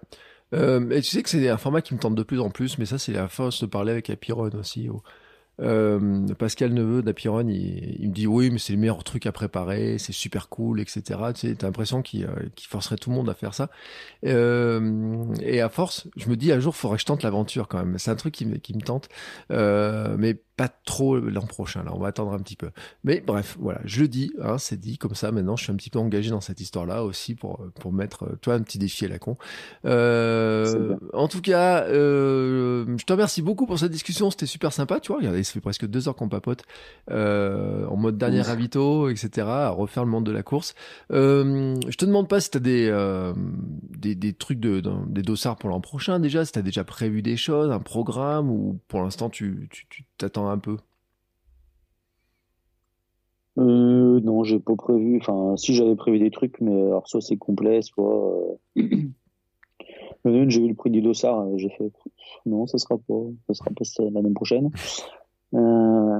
Euh, 0.53 0.89
et 0.89 1.01
tu 1.01 1.09
sais 1.09 1.23
que 1.23 1.29
c'est 1.29 1.47
un 1.47 1.57
format 1.57 1.81
qui 1.81 1.93
me 1.93 1.99
tente 1.99 2.15
de 2.15 2.23
plus 2.23 2.39
en 2.39 2.49
plus, 2.49 2.77
mais 2.77 2.85
ça, 2.85 2.97
c'est 2.97 3.13
la 3.13 3.27
force 3.27 3.61
de 3.61 3.67
parler 3.67 3.91
avec 3.91 4.09
Apiron 4.09 4.49
aussi. 4.53 4.89
oh. 4.89 5.01
Euh, 5.59 6.27
Pascal 6.39 6.73
Neveu 6.73 7.03
d'Apiron, 7.03 7.47
il, 7.47 7.97
il 7.99 8.09
me 8.09 8.13
dit 8.13 8.25
oui, 8.25 8.49
mais 8.49 8.57
c'est 8.57 8.73
le 8.73 8.79
meilleur 8.79 9.03
truc 9.03 9.25
à 9.27 9.31
préparer, 9.31 9.97
c'est 9.99 10.13
super 10.13 10.49
cool, 10.49 10.79
etc. 10.79 11.19
Tu 11.35 11.49
sais, 11.49 11.55
t'as 11.55 11.67
l'impression 11.67 12.01
qu'il 12.01 12.25
euh, 12.25 12.49
forcerait 12.67 12.95
tout 12.95 13.11
le 13.11 13.15
monde 13.15 13.29
à 13.29 13.35
faire 13.35 13.53
ça. 13.53 13.69
Euh, 14.25 15.25
et 15.41 15.61
à 15.61 15.69
force, 15.69 16.07
je 16.15 16.29
me 16.29 16.35
dis 16.35 16.51
un 16.51 16.59
jour, 16.59 16.75
faudrait 16.75 16.97
que 16.97 17.01
je 17.01 17.05
tente 17.05 17.21
l'aventure 17.21 17.67
quand 17.67 17.77
même. 17.77 17.99
C'est 17.99 18.09
un 18.09 18.15
truc 18.15 18.33
qui 18.33 18.45
me, 18.45 18.57
qui 18.57 18.73
me 18.73 18.81
tente, 18.81 19.09
euh, 19.51 20.15
mais 20.17 20.41
pas 20.61 20.67
trop 20.85 21.17
l'an 21.17 21.41
prochain. 21.41 21.83
Là, 21.83 21.91
on 21.95 21.99
va 21.99 22.09
attendre 22.09 22.33
un 22.33 22.37
petit 22.39 22.55
peu. 22.55 22.69
Mais 23.03 23.23
bref, 23.25 23.57
voilà, 23.59 23.81
je 23.83 24.01
le 24.01 24.07
dis, 24.07 24.31
hein, 24.43 24.59
c'est 24.59 24.79
dit 24.79 24.99
comme 24.99 25.15
ça. 25.15 25.31
Maintenant, 25.31 25.55
je 25.55 25.63
suis 25.63 25.73
un 25.73 25.75
petit 25.75 25.89
peu 25.89 25.97
engagé 25.97 26.29
dans 26.29 26.41
cette 26.41 26.61
histoire-là 26.61 27.03
aussi 27.03 27.33
pour 27.33 27.65
pour 27.79 27.91
mettre, 27.91 28.25
euh, 28.25 28.35
toi, 28.41 28.53
un 28.53 28.61
petit 28.61 28.77
défi 28.77 29.05
à 29.05 29.07
la 29.07 29.17
con. 29.17 29.37
Euh, 29.85 30.95
en 31.13 31.27
tout 31.27 31.41
cas, 31.41 31.83
euh, 31.85 32.85
je 32.97 33.03
te 33.05 33.11
remercie 33.13 33.41
beaucoup 33.41 33.65
pour 33.65 33.79
cette 33.79 33.91
discussion. 33.91 34.29
C'était 34.29 34.45
super 34.45 34.71
sympa, 34.71 34.99
tu 34.99 35.07
vois. 35.11 35.17
Regardez, 35.17 35.43
ça 35.43 35.53
fait 35.53 35.61
presque 35.61 35.87
deux 35.87 36.07
heures 36.07 36.15
qu'on 36.15 36.29
papote 36.29 36.63
euh, 37.09 37.85
en 37.87 37.95
mode 37.97 38.17
dernier 38.17 38.41
Ouf. 38.41 38.47
ravito, 38.47 39.09
etc. 39.09 39.47
À 39.47 39.69
refaire 39.69 40.03
le 40.05 40.11
monde 40.11 40.25
de 40.25 40.31
la 40.31 40.43
course. 40.43 40.75
Je 41.09 41.95
te 41.97 42.05
demande 42.05 42.27
pas 42.27 42.39
si 42.39 42.51
t'as 42.51 42.59
des, 42.59 42.87
euh, 42.91 43.33
des 43.97 44.13
des 44.15 44.33
trucs 44.33 44.59
de 44.59 44.79
dans- 44.79 45.05
des 45.07 45.23
dossards 45.23 45.57
pour 45.57 45.69
l'an 45.69 45.81
prochain 45.81 46.19
déjà. 46.19 46.45
Si 46.45 46.51
t'as 46.51 46.61
déjà 46.61 46.83
prévu 46.83 47.21
des 47.21 47.37
choses, 47.37 47.71
un 47.71 47.79
programme 47.79 48.49
ou 48.51 48.79
pour 48.87 49.01
l'instant 49.01 49.29
tu 49.29 49.67
tu 49.71 49.85
tu 49.89 50.05
t'attends 50.17 50.49
un 50.51 50.57
peu. 50.57 50.77
Euh, 53.57 54.19
non, 54.21 54.43
j'ai 54.43 54.59
pas 54.59 54.75
prévu. 54.75 55.19
Enfin, 55.21 55.57
si 55.57 55.73
j'avais 55.73 55.95
prévu 55.95 56.19
des 56.19 56.31
trucs, 56.31 56.59
mais 56.61 56.73
alors 56.73 57.07
soit 57.07 57.21
c'est 57.21 57.37
complet, 57.37 57.81
soit. 57.81 58.57
Euh... 58.77 58.81
Le 60.23 60.47
j'ai 60.49 60.61
eu 60.61 60.67
le 60.67 60.75
prix 60.75 60.91
du 60.91 61.01
dossard, 61.01 61.39
euh, 61.39 61.57
j'ai 61.57 61.69
fait. 61.69 61.91
Non, 62.45 62.67
ça 62.67 62.77
sera 62.77 62.95
pas, 62.95 63.23
ça 63.47 63.55
sera 63.55 63.71
pas 63.71 63.83
l'année 64.11 64.33
prochaine. 64.33 64.69
Euh... 65.55 66.19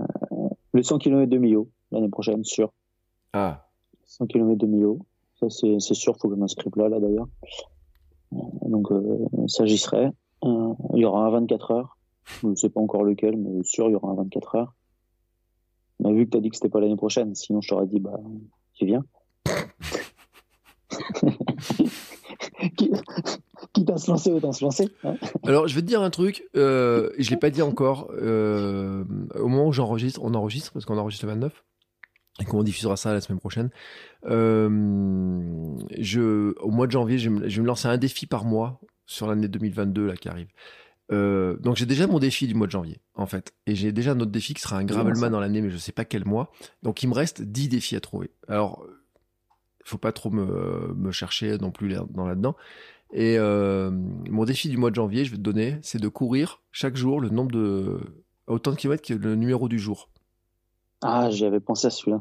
Le 0.74 0.82
100 0.82 0.98
km 0.98 1.30
de 1.30 1.38
Millau 1.38 1.70
l'année 1.92 2.10
prochaine, 2.10 2.44
sûr. 2.44 2.72
Ah. 3.34 3.68
100 4.06 4.26
km 4.26 4.58
de 4.58 4.66
Millau, 4.66 5.06
ça 5.40 5.50
c'est 5.52 5.94
sûr, 5.94 6.18
faut 6.18 6.30
que 6.30 6.34
je 6.34 6.40
m'inscrive 6.40 6.72
là, 6.78 6.90
là 6.90 7.00
d'ailleurs. 7.00 7.28
Donc 8.32 8.90
ça 9.48 9.66
j'y 9.68 9.78
serai. 9.78 10.10
Il 10.44 10.76
y 10.96 11.06
aura 11.06 11.28
un 11.28 11.30
24 11.30 11.72
heures. 11.72 11.98
Je 12.26 12.48
ne 12.48 12.56
sais 12.56 12.70
pas 12.70 12.80
encore 12.82 13.04
lequel, 13.04 13.38
mais 13.38 13.64
sûr 13.64 13.88
il 13.88 13.92
y 13.92 13.96
aura 13.96 14.12
un 14.12 14.16
24 14.16 14.56
heures. 14.56 14.74
Mais 16.00 16.14
vu 16.14 16.26
que 16.26 16.32
tu 16.32 16.38
as 16.38 16.42
dit 16.42 16.50
que 16.50 16.56
c'était 16.56 16.70
pas 16.70 16.80
l'année 16.80 16.96
prochaine, 16.96 17.36
sinon 17.36 17.62
je 17.62 17.70
t'aurais 17.70 17.88
dit 17.88 18.00
bah 18.00 18.18
tu 18.74 18.86
viens. 18.86 19.04
Qui- 22.78 22.92
Quitte 23.74 23.90
à 23.92 23.98
se 23.98 24.10
lancer, 24.12 24.32
autant 24.32 24.52
se 24.52 24.64
lancer. 24.66 24.90
hein? 25.04 25.16
Alors, 25.46 25.68
je 25.68 25.76
vais 25.76 25.82
te 25.82 25.86
dire 25.86 26.02
un 26.02 26.10
truc, 26.10 26.44
euh, 26.56 27.10
je 27.20 27.30
l'ai 27.30 27.38
pas 27.38 27.50
dit 27.52 27.62
encore, 27.62 28.12
euh, 28.14 29.04
au 29.36 29.48
moment 29.48 29.68
où 29.68 29.72
j'enregistre, 29.72 30.20
on 30.24 30.34
enregistre, 30.34 30.74
parce 30.74 30.86
qu'on 30.86 30.98
enregistre 30.98 31.26
le 31.26 31.32
29, 31.34 31.64
et 32.42 32.46
qu'on 32.46 32.64
diffusera 32.64 32.98
ça 32.98 33.14
la 33.14 33.22
semaine 33.22 33.40
prochaine. 33.40 33.70
Euh, 34.26 34.68
je, 35.98 36.54
au 36.60 36.72
mois 36.72 36.88
de 36.88 36.92
janvier, 36.92 37.18
je 37.20 37.30
vais, 37.30 37.36
me, 37.42 37.48
je 37.50 37.62
lancer 37.62 37.88
un 37.88 37.98
défi 37.98 38.26
par 38.26 38.44
mois 38.46 38.82
sur 39.06 39.28
l'année 39.28 39.48
2022 39.48 40.08
là, 40.08 40.16
qui 40.16 40.28
arrive. 40.28 40.48
Euh, 41.12 41.58
donc 41.58 41.76
j'ai 41.76 41.86
déjà 41.86 42.08
mon 42.08 42.20
défi 42.20 42.48
du 42.48 42.54
mois 42.54 42.68
de 42.68 42.72
janvier, 42.72 43.02
en 43.16 43.26
fait. 43.26 43.54
Et 43.66 43.76
j'ai 43.76 43.92
déjà 43.92 44.12
un 44.12 44.20
autre 44.20 44.32
défi 44.32 44.54
qui 44.54 44.62
sera 44.62 44.78
un 44.78 44.86
Gravelman 44.86 45.30
dans 45.30 45.40
l'année, 45.40 45.62
mais 45.62 45.70
je 45.70 45.78
sais 45.78 45.92
pas 45.92 46.06
quel 46.06 46.26
mois. 46.26 46.52
Donc 46.84 47.04
il 47.04 47.10
me 47.10 47.14
reste 47.14 47.42
10 47.42 47.70
défis 47.70 47.96
à 47.96 48.00
trouver. 48.00 48.32
Alors, 48.48 48.86
il 49.86 49.90
faut 49.90 49.98
pas 49.98 50.12
trop 50.12 50.30
me, 50.30 50.94
me 50.96 51.12
chercher 51.12 51.58
non 51.58 51.72
plus 51.72 51.94
dans 52.12 52.28
là-dedans. 52.28 52.56
Et 53.14 53.38
euh, 53.38 53.92
mon 53.92 54.46
défi 54.46 54.70
du 54.70 54.78
mois 54.78 54.90
de 54.90 54.96
janvier, 54.96 55.26
je 55.26 55.32
vais 55.32 55.38
te 55.38 55.42
donner, 55.42 55.78
c'est 55.82 56.00
de 56.00 56.08
courir 56.08 56.62
chaque 56.72 56.96
jour 56.96 57.20
le 57.20 57.30
nombre 57.30 57.52
de 57.52 58.00
autant 58.48 58.72
de 58.72 58.78
kilomètres 58.78 59.06
que 59.06 59.14
le 59.14 59.36
numéro 59.36 59.68
du 59.68 59.80
jour. 59.80 60.10
Ah, 61.02 61.30
j'y 61.32 61.46
avais 61.46 61.60
pensé 61.60 61.88
à 61.88 61.90
celui-là. 61.90 62.20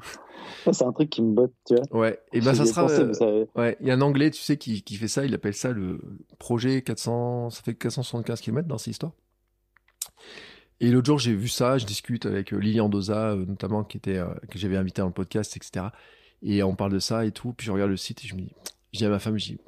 C'est 0.73 0.85
un 0.85 0.93
truc 0.93 1.11
qui 1.11 1.21
me 1.23 1.33
botte, 1.35 1.53
tu 1.67 1.75
vois. 1.91 2.01
Ouais. 2.01 2.21
Et 2.33 2.41
ben 2.41 2.55
ça 2.55 2.65
sera. 2.65 2.83
pensé, 2.83 3.01
euh, 3.01 3.13
ça- 3.13 3.61
Ouais. 3.61 3.77
Il 3.81 3.87
y 3.87 3.91
a 3.91 3.95
un 3.95 4.01
Anglais, 4.01 4.31
tu 4.31 4.41
sais, 4.41 4.57
qui, 4.57 4.83
qui 4.83 4.97
fait 4.97 5.09
ça. 5.09 5.25
Il 5.25 5.35
appelle 5.35 5.55
ça 5.55 5.71
le 5.73 6.01
projet 6.39 6.81
400. 6.83 7.51
Ça 7.51 7.63
fait 7.63 7.75
475 7.75 8.41
km 8.41 8.67
dans 8.67 8.79
cette 8.79 8.89
histoire. 8.89 9.13
Et 10.81 10.91
l'autre 10.91 11.07
jour, 11.07 11.19
j'ai 11.19 11.35
vu 11.35 11.49
ça. 11.49 11.77
Je 11.77 11.85
discute 11.85 12.25
avec 12.25 12.53
euh, 12.55 12.57
Lilian 12.57 12.89
Doza, 12.89 13.33
euh, 13.33 13.45
notamment, 13.45 13.85
qui 13.85 13.99
était 13.99 14.21
que 14.51 14.59
j'avais 14.59 14.77
invité 14.79 15.03
dans 15.03 15.09
le 15.09 15.13
podcast, 15.13 15.57
etc. 15.57 15.87
Et 16.43 16.63
on 16.63 16.75
parle 16.75 16.93
de 16.93 17.01
ça 17.01 17.27
et 17.27 17.33
tout. 17.33 17.53
Puis 17.53 17.67
je 17.67 17.73
regarde 17.73 17.91
le 17.91 17.99
site 17.99 18.25
et 18.25 18.29
je 18.29 18.35
me 18.35 18.41
dis, 18.41 18.53
je 18.93 18.99
dis 18.99 19.05
à 19.05 19.11
ma 19.11 19.19
femme, 19.19 19.39
je 19.39 19.45
dis, 19.53 19.59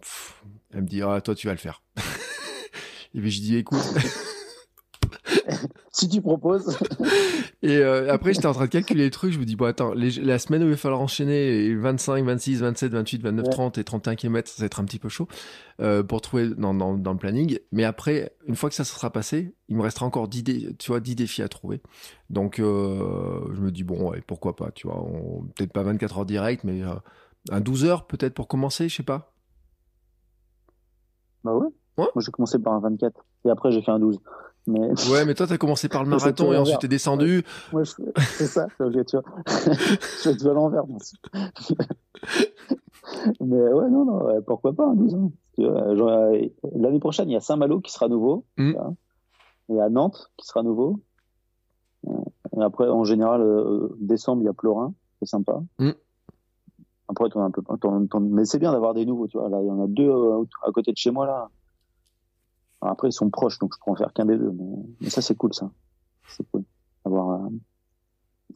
elle 0.72 0.82
me 0.82 0.86
dit, 0.88 1.02
ah 1.02 1.20
toi 1.20 1.34
tu 1.34 1.46
vas 1.46 1.52
le 1.52 1.58
faire. 1.58 1.82
et 3.14 3.20
puis 3.20 3.30
je 3.30 3.40
dis, 3.42 3.56
écoute. 3.56 3.78
Si 5.94 6.08
tu 6.08 6.22
proposes. 6.22 6.78
Et 7.62 7.76
euh, 7.76 8.10
après, 8.12 8.32
j'étais 8.32 8.46
en 8.46 8.54
train 8.54 8.64
de 8.64 8.70
calculer 8.70 9.04
les 9.04 9.10
trucs. 9.10 9.32
Je 9.32 9.38
me 9.38 9.44
dis, 9.44 9.56
bon, 9.56 9.66
attends, 9.66 9.92
les- 9.92 10.10
la 10.22 10.38
semaine 10.38 10.62
où 10.62 10.66
il 10.66 10.70
va 10.70 10.76
falloir 10.78 11.00
enchaîner 11.02 11.50
les 11.68 11.76
25, 11.76 12.24
26, 12.24 12.60
27, 12.62 12.92
28, 12.92 13.22
29, 13.22 13.44
Ouais. 13.44 13.50
30 13.52 13.76
et 13.78 13.84
31 13.84 14.14
km, 14.16 14.48
ça 14.50 14.62
va 14.62 14.66
être 14.66 14.80
un 14.80 14.84
petit 14.86 14.98
peu 14.98 15.10
chaud 15.10 15.28
euh, 15.80 16.02
pour 16.02 16.22
trouver 16.22 16.48
dans, 16.48 16.72
dans, 16.72 16.96
dans 16.96 17.12
le 17.12 17.18
planning. 17.18 17.58
Mais 17.72 17.84
après, 17.84 18.34
une 18.46 18.56
fois 18.56 18.70
que 18.70 18.74
ça 18.74 18.84
se 18.84 18.94
sera 18.94 19.10
passé, 19.10 19.54
il 19.68 19.76
me 19.76 19.82
restera 19.82 20.06
encore 20.06 20.28
10, 20.28 20.42
dé- 20.42 20.74
tu 20.78 20.90
vois, 20.90 21.00
10 21.00 21.14
défis 21.14 21.42
à 21.42 21.48
trouver. 21.48 21.82
Donc, 22.30 22.58
euh, 22.58 23.40
je 23.54 23.60
me 23.60 23.70
dis, 23.70 23.84
bon, 23.84 24.10
ouais, 24.10 24.22
pourquoi 24.26 24.56
pas, 24.56 24.70
tu 24.72 24.86
vois. 24.88 25.06
Peut-être 25.56 25.72
pas 25.74 25.82
24 25.82 26.18
heures 26.20 26.26
direct, 26.26 26.64
mais 26.64 26.80
un 27.50 27.60
12 27.60 27.84
heures 27.84 28.06
peut-être 28.06 28.32
pour 28.32 28.48
commencer, 28.48 28.88
je 28.88 28.96
sais 28.96 29.02
pas. 29.02 29.34
Bah 31.44 31.52
ouais. 31.52 31.66
Ouais. 31.98 32.06
Moi, 32.14 32.22
j'ai 32.24 32.30
commencé 32.32 32.58
par 32.58 32.72
un 32.72 32.80
24. 32.80 33.24
Et 33.44 33.50
après, 33.50 33.70
j'ai 33.72 33.82
fait 33.82 33.90
un 33.90 33.98
12. 33.98 34.18
Mais 34.66 34.78
Ouais, 35.10 35.24
mais 35.24 35.34
toi, 35.34 35.46
t'as 35.46 35.58
commencé 35.58 35.88
par 35.88 36.04
le 36.04 36.10
marathon 36.10 36.52
et 36.52 36.56
ensuite 36.56 36.74
l'envers. 36.74 36.78
t'es 36.78 36.88
descendu. 36.88 37.42
moi, 37.72 37.82
je... 37.82 37.92
c'est 38.16 38.46
ça. 38.46 38.66
c'est 38.78 39.04
tu 39.04 39.16
vois. 39.16 39.24
je 39.46 40.30
fais 40.30 40.36
tout 40.36 40.48
à 40.48 40.52
l'envers. 40.52 40.84
Mais 43.40 43.56
ouais, 43.56 43.90
non, 43.90 44.04
non, 44.04 44.24
ouais, 44.24 44.40
pourquoi 44.46 44.72
pas 44.72 44.86
un 44.86 44.94
12 44.94 45.14
ans. 45.14 45.32
Tu 45.56 45.66
vois, 45.66 45.94
genre, 45.96 46.08
euh, 46.08 46.38
L'année 46.74 47.00
prochaine, 47.00 47.28
il 47.28 47.32
y 47.32 47.36
a 47.36 47.40
Saint-Malo 47.40 47.80
qui 47.80 47.92
sera 47.92 48.08
nouveau. 48.08 48.44
Mm. 48.56 48.76
tu. 48.76 48.94
Il 49.68 49.76
y 49.76 49.80
a 49.80 49.88
Nantes 49.88 50.30
qui 50.36 50.46
sera 50.46 50.62
nouveau. 50.62 51.00
Euh, 52.06 52.12
Et 52.56 52.62
après, 52.62 52.88
en 52.88 53.04
général, 53.04 53.42
euh, 53.42 53.88
décembre, 54.00 54.42
il 54.42 54.46
y 54.46 54.48
a 54.48 54.52
Plorin. 54.52 54.94
C'est 55.18 55.28
sympa. 55.28 55.60
Mm. 55.78 55.90
Après, 57.08 57.28
as 57.34 57.40
un 57.40 57.50
peu, 57.50 57.62
mais 58.20 58.44
c'est 58.44 58.58
bien 58.58 58.72
d'avoir 58.72 58.94
des 58.94 59.04
nouveaux, 59.04 59.26
tu 59.26 59.38
vois. 59.38 59.48
Là, 59.48 59.60
il 59.60 59.66
y 59.66 59.70
en 59.70 59.82
a 59.82 59.86
deux 59.86 60.10
à 60.66 60.70
côté 60.72 60.92
de 60.92 60.96
chez 60.96 61.10
moi, 61.10 61.26
là. 61.26 61.48
Alors 62.82 62.92
après, 62.92 63.08
ils 63.08 63.12
sont 63.12 63.30
proches, 63.30 63.58
donc 63.58 63.72
je 63.74 63.78
peux 63.84 63.90
en 63.90 63.94
faire 63.94 64.12
qu'un 64.12 64.26
des 64.26 64.36
deux. 64.36 64.50
Mais, 64.52 64.76
mais 65.00 65.10
ça, 65.10 65.22
c'est 65.22 65.36
cool, 65.36 65.54
ça. 65.54 65.70
C'est 66.28 66.44
cool. 66.50 66.64
Avoir, 67.04 67.40
euh, 67.42 67.48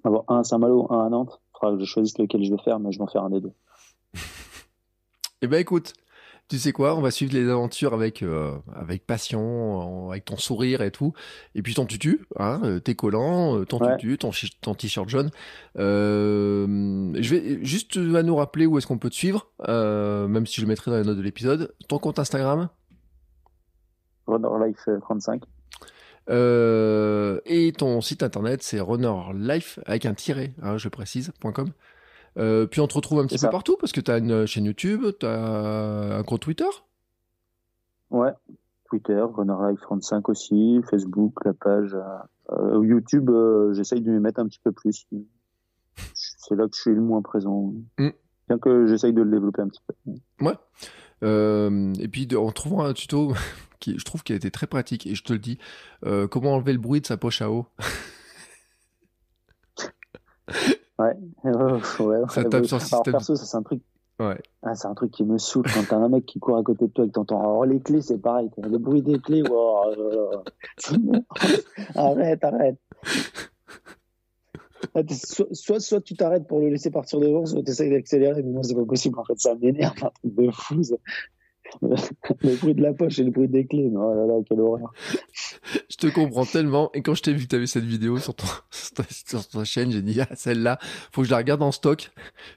avoir 0.05 0.25
un 0.29 0.41
à 0.41 0.45
Saint-Malo, 0.45 0.87
un 0.93 1.07
à 1.07 1.09
Nantes. 1.09 1.41
Il 1.55 1.59
faudra 1.61 1.77
que 1.77 1.81
je 1.81 1.87
choisisse 1.87 2.19
lequel 2.19 2.45
je 2.45 2.51
vais 2.53 2.63
faire, 2.63 2.79
mais 2.81 2.93
je 2.93 2.99
vais 2.99 3.05
en 3.05 3.09
faire 3.09 3.23
un 3.25 3.31
des 3.31 3.41
deux. 3.41 3.53
Eh 5.43 5.49
ben 5.49 5.61
écoute, 5.61 5.93
tu 6.49 6.59
sais 6.59 6.73
quoi, 6.73 6.97
on 6.97 7.03
va 7.03 7.11
suivre 7.11 7.35
les 7.35 7.47
aventures 7.51 7.93
avec 7.93 8.23
euh, 8.23 8.57
avec 8.75 9.07
passion, 9.07 10.11
avec 10.11 10.25
ton 10.25 10.39
sourire 10.39 10.81
et 10.81 10.91
tout, 10.91 11.13
et 11.55 11.61
puis 11.61 11.75
ton 11.75 11.85
tutu, 11.85 12.25
hein, 12.39 12.59
euh, 12.65 12.81
tes 12.81 12.95
collants, 12.95 13.63
ton 13.67 13.79
Ouais. 13.79 13.99
tutu, 13.99 14.17
ton, 14.17 14.31
t-shirt 14.75 15.11
jaune. 15.11 15.31
Euh, 15.79 17.13
je 17.21 17.35
vais 17.35 17.65
juste 17.65 17.99
vas 17.99 18.23
nous 18.23 18.35
rappeler 18.35 18.65
où 18.65 18.79
est-ce 18.79 18.87
qu'on 18.87 18.97
peut 18.97 19.11
te 19.11 19.15
suivre, 19.15 19.51
euh, 19.69 20.27
même 20.27 20.47
si 20.47 20.57
je 20.57 20.63
le 20.63 20.69
mettrai 20.69 20.91
dans 20.91 20.97
les 20.97 21.05
notes 21.05 21.19
de 21.19 21.23
l'épisode. 21.23 21.75
Ton 21.87 21.99
compte 21.99 22.19
Instagram? 22.19 22.71
Runner 24.27 24.67
Life 24.67 24.85
euh, 24.89 24.99
35. 25.01 25.43
euh, 26.29 27.41
et 27.45 27.73
ton 27.73 28.01
site 28.01 28.23
internet, 28.23 28.63
c'est 28.63 28.81
runnerlife 28.81 29.79
avec 29.87 30.07
un 30.07 30.15
tiret, 30.15 30.53
hein, 30.63 30.77
je 30.77 30.89
précise 30.89 31.33
.com. 31.41 31.71
Euh, 32.39 32.67
puis 32.67 32.81
on 32.81 32.87
te 32.87 32.95
retrouve 32.95 33.21
un 33.21 33.27
petit 33.27 33.39
peu 33.39 33.51
partout 33.51 33.77
parce 33.81 33.93
que 33.93 34.01
tu 34.01 34.11
as 34.11 34.19
une 34.19 34.47
chaîne 34.47 34.67
YouTube, 34.67 35.05
tu 35.19 35.27
as 35.27 36.19
un 36.19 36.23
compte 36.23 36.41
Twitter? 36.41 36.65
Ouais. 38.11 38.33
Twitter, 38.89 39.21
Runner 39.21 39.55
Life 39.71 39.81
35 39.81 40.29
aussi, 40.29 40.81
Facebook, 40.89 41.45
la 41.45 41.55
page, 41.55 41.97
euh, 42.53 42.85
YouTube, 42.85 43.31
euh, 43.31 43.73
j'essaye 43.73 44.01
de 44.01 44.11
m'y 44.13 44.21
mettre 44.21 44.39
un 44.41 44.47
petit 44.47 44.61
peu 44.63 44.71
plus. 44.71 45.07
C'est 46.15 46.55
là 46.55 46.69
que 46.69 46.77
je 46.77 46.81
suis 46.83 46.95
le 46.95 47.01
moins 47.01 47.23
présent. 47.23 47.73
Mm. 47.99 48.09
Bien 48.49 48.59
que 48.59 48.87
j'essaye 48.87 49.13
de 49.13 49.23
le 49.23 49.31
développer 49.31 49.63
un 49.63 49.69
petit 49.69 49.81
peu. 49.87 49.95
Ouais. 50.45 50.55
Et 51.99 52.09
puis 52.09 52.29
en 52.37 52.53
trouvant 52.53 52.85
un 52.85 52.93
tuto 52.93 53.33
qui 53.87 53.99
je 53.99 54.05
trouve 54.05 54.23
a 54.29 54.33
été 54.35 54.51
très 54.51 54.67
pratique 54.67 55.07
et 55.07 55.15
je 55.15 55.23
te 55.23 55.33
le 55.33 55.39
dis, 55.39 55.59
euh, 56.05 56.27
comment 56.27 56.55
enlever 56.55 56.73
le 56.73 56.79
bruit 56.79 57.01
de 57.01 57.07
sa 57.07 57.17
poche 57.17 57.43
à 57.43 57.51
eau? 57.51 57.67
ouais, 60.99 61.15
ouais, 61.45 62.21
Ça 62.29 62.45
tape 62.45 62.67
sur 62.67 62.79
le 62.79 62.83
Alors, 62.83 62.83
système. 62.83 63.13
perso, 63.13 63.37
ça 63.37 63.45
c'est 63.45 63.57
un 63.57 63.63
truc. 63.63 63.83
Ouais. 64.19 64.41
Ah, 64.63 64.75
c'est 64.75 64.89
un 64.89 64.95
truc 64.95 65.11
qui 65.13 65.25
me 65.25 65.37
saoule 65.37 65.67
quand 65.73 65.85
t'as 65.89 65.97
un 65.97 66.09
mec 66.09 66.25
qui 66.25 66.39
court 66.41 66.57
à 66.57 66.63
côté 66.63 66.87
de 66.87 66.91
toi 66.91 67.05
et 67.05 67.09
que 67.09 67.13
t'entends. 67.13 67.41
Alors 67.41 67.67
les 67.67 67.81
clés, 67.81 68.01
c'est 68.01 68.19
pareil. 68.19 68.49
Le 68.57 68.79
bruit 68.79 69.03
des 69.03 69.19
clés. 69.19 69.43
wow, 69.43 69.91
euh, 69.91 70.43
arrête, 71.95 72.43
arrête. 72.43 72.79
Ah, 74.95 75.01
Soit, 75.53 75.81
soit, 75.81 76.01
tu 76.01 76.15
t'arrêtes 76.15 76.47
pour 76.47 76.61
le 76.61 76.71
laisser 76.71 76.91
partir 76.91 77.21
devant, 77.21 77.45
soit 77.45 77.63
tu 77.63 77.71
essayes 77.71 77.91
d'accélérer, 77.91 78.43
mais 78.43 78.53
moi 78.53 78.63
c'est 78.63 78.75
pas 78.75 78.87
possible. 78.87 79.19
En 79.19 79.25
fait, 79.25 79.39
ça 79.39 79.55
m'énerve, 79.55 79.93
un 80.03 80.11
truc 80.11 80.35
de 80.35 80.51
fou. 80.51 80.83
ça. 80.83 80.97
Le 81.83 82.57
bruit 82.61 82.75
de 82.75 82.83
la 82.83 82.93
poche 82.93 83.19
et 83.19 83.25
le 83.25 83.31
bruit 83.31 83.49
des 83.49 83.67
clés. 83.67 83.91
Oh 83.95 84.15
là 84.15 84.27
là, 84.27 84.35
quelle 84.49 84.61
horreur. 84.61 84.93
Je 85.91 85.97
te 85.97 86.07
comprends 86.07 86.45
tellement. 86.45 86.91
Et 86.95 87.03
quand 87.03 87.15
je 87.15 87.23
t'ai 87.23 87.33
vu 87.33 87.45
que 87.45 87.51
tu 87.51 87.57
avais 87.57 87.67
cette 87.67 87.85
vidéo 87.85 88.19
sur, 88.19 88.35
ton, 88.35 88.47
sur, 88.71 89.47
ta, 89.49 89.65
chaîne, 89.65 89.91
j'ai 89.91 90.03
dit, 90.03 90.21
ah, 90.21 90.29
celle-là, 90.35 90.79
faut 91.13 91.23
que 91.23 91.27
je 91.27 91.33
la 91.33 91.39
regarde 91.39 91.63
en 91.63 91.73
stock. 91.73 92.11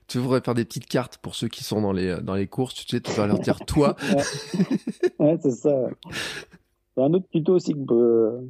Tu 0.07 0.17
devrais 0.17 0.41
faire 0.41 0.53
des 0.53 0.65
petites 0.65 0.85
cartes 0.87 1.17
pour 1.17 1.35
ceux 1.35 1.47
qui 1.47 1.63
sont 1.63 1.81
dans 1.81 1.91
les, 1.91 2.17
dans 2.21 2.35
les 2.35 2.47
courses. 2.47 2.75
Tu 2.75 2.87
sais, 2.87 3.01
tu 3.01 3.11
vas 3.11 3.27
leur 3.27 3.39
dire, 3.39 3.59
toi. 3.65 3.95
Ouais, 5.19 5.37
c'est 5.41 5.51
ça. 5.51 5.75
Un 6.97 7.13
autre 7.13 7.27
tuto 7.31 7.55
aussi 7.55 7.73
que, 7.73 7.93
euh, 7.93 8.41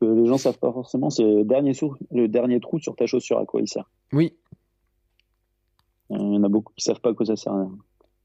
que 0.00 0.06
les 0.06 0.26
gens 0.26 0.38
savent 0.38 0.58
pas 0.58 0.72
forcément, 0.72 1.10
c'est 1.10 1.22
le 1.22 1.44
dernier, 1.44 1.74
sou- 1.74 1.96
le 2.10 2.26
dernier 2.26 2.60
trou 2.60 2.78
sur 2.78 2.96
ta 2.96 3.06
chaussure, 3.06 3.38
à 3.38 3.44
quoi 3.44 3.60
il 3.60 3.68
sert. 3.68 3.90
Oui, 4.12 4.34
Il 6.10 6.16
y 6.16 6.36
en 6.36 6.42
a 6.44 6.48
beaucoup 6.48 6.72
qui 6.74 6.82
savent 6.84 7.00
pas 7.00 7.10
à 7.10 7.14
quoi 7.14 7.26
ça 7.26 7.36
sert. 7.36 7.52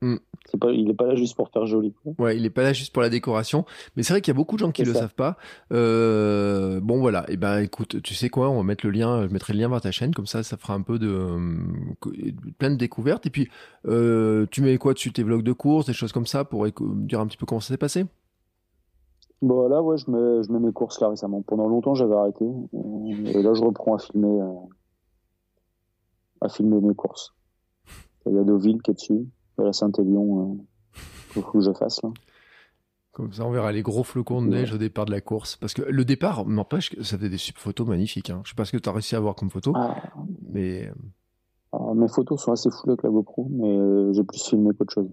Mm. 0.03 0.17
C'est 0.51 0.59
pas, 0.59 0.71
il 0.71 0.89
est 0.89 0.93
pas 0.93 1.05
là 1.07 1.15
juste 1.15 1.35
pour 1.37 1.49
faire 1.49 1.65
joli. 1.65 1.93
Ouais, 2.19 2.35
il 2.35 2.45
est 2.45 2.49
pas 2.49 2.63
là 2.63 2.73
juste 2.73 2.91
pour 2.91 3.01
la 3.01 3.09
décoration, 3.09 3.63
mais 3.95 4.03
c'est 4.03 4.11
vrai 4.13 4.19
qu'il 4.21 4.33
y 4.33 4.35
a 4.35 4.37
beaucoup 4.37 4.55
de 4.55 4.59
gens 4.59 4.71
qui 4.71 4.81
C'est 4.83 4.89
le 4.89 4.93
ça. 4.93 4.99
savent 4.99 5.15
pas. 5.15 5.37
Euh, 5.71 6.81
bon 6.81 6.99
voilà, 6.99 7.23
et 7.29 7.37
ben 7.37 7.59
écoute, 7.59 8.01
tu 8.01 8.13
sais 8.13 8.27
quoi, 8.27 8.49
on 8.49 8.57
va 8.57 8.63
mettre 8.63 8.85
le 8.85 8.91
lien, 8.91 9.25
je 9.25 9.31
mettrai 9.31 9.53
le 9.53 9.59
lien 9.59 9.69
vers 9.69 9.79
ta 9.79 9.91
chaîne, 9.91 10.13
comme 10.13 10.25
ça, 10.27 10.43
ça 10.43 10.57
fera 10.57 10.73
un 10.73 10.81
peu 10.81 10.99
de 10.99 11.07
euh, 11.07 11.39
plein 12.57 12.71
de 12.71 12.75
découvertes. 12.75 13.25
Et 13.25 13.29
puis, 13.29 13.47
euh, 13.87 14.45
tu 14.51 14.61
mets 14.61 14.77
quoi 14.77 14.93
dessus? 14.93 15.13
Tes 15.13 15.23
vlogs 15.23 15.43
de 15.43 15.53
course, 15.53 15.85
des 15.85 15.93
choses 15.93 16.11
comme 16.11 16.27
ça, 16.27 16.43
pour 16.43 16.67
dire 16.67 17.21
un 17.21 17.27
petit 17.27 17.37
peu 17.37 17.45
comment 17.45 17.61
ça 17.61 17.69
s'est 17.69 17.77
passé? 17.77 18.05
Bon, 19.41 19.67
là, 19.69 19.81
ouais, 19.81 19.97
je 19.97 20.11
mets, 20.11 20.43
je 20.43 20.51
mets 20.51 20.59
mes 20.59 20.73
courses 20.73 20.99
là 20.99 21.07
récemment. 21.09 21.41
Pendant 21.41 21.67
longtemps, 21.67 21.95
j'avais 21.95 22.15
arrêté. 22.15 22.45
Et 23.25 23.41
là, 23.41 23.53
je 23.53 23.61
reprends 23.61 23.95
à 23.95 23.99
filmer, 23.99 24.41
euh, 24.41 24.51
à 26.41 26.49
filmer 26.49 26.81
mes 26.81 26.95
courses. 26.95 27.33
Il 28.25 28.33
y 28.33 28.37
a 28.37 28.43
Deauville 28.43 28.81
qui 28.81 28.91
est 28.91 28.93
dessus. 28.93 29.25
Il 29.59 29.65
la 29.65 29.73
Saint-Élion, 29.73 30.57
euh, 30.59 30.99
qu'il 31.33 31.41
faut 31.43 31.51
que 31.59 31.61
je 31.61 31.71
fasse 31.73 32.01
là. 32.03 32.09
Comme 33.11 33.31
ça, 33.31 33.45
on 33.45 33.51
verra 33.51 33.71
les 33.71 33.83
gros 33.83 34.03
flocons 34.03 34.41
de 34.41 34.47
Ouais. 34.49 34.61
neige 34.61 34.73
au 34.73 34.77
départ 34.77 35.05
de 35.05 35.11
la 35.11 35.21
course. 35.21 35.55
Parce 35.57 35.73
que 35.75 35.83
le 35.83 36.03
départ, 36.05 36.47
n'empêche 36.47 36.89
que 36.89 37.03
ça 37.03 37.17
fait 37.17 37.29
des 37.29 37.37
super 37.37 37.61
photos 37.61 37.87
magnifiques. 37.87 38.31
Hein. 38.31 38.41
Je 38.43 38.49
sais 38.49 38.55
pas 38.55 38.65
ce 38.65 38.71
que 38.71 38.77
tu 38.77 38.89
as 38.89 38.91
réussi 38.91 39.13
à 39.13 39.19
avoir 39.19 39.35
comme 39.35 39.51
photo, 39.51 39.71
Ah, 39.75 39.95
mais 40.51 40.91
alors, 41.71 41.93
mes 41.95 42.07
photos 42.07 42.41
sont 42.41 42.51
assez 42.51 42.69
floues 42.71 42.91
avec 42.91 43.03
la 43.03 43.09
GoPro, 43.11 43.47
mais 43.51 43.67
euh, 43.77 44.13
j'ai 44.13 44.23
plus 44.23 44.43
filmé 44.43 44.71
qu'autre 44.77 44.93
chose. 44.93 45.09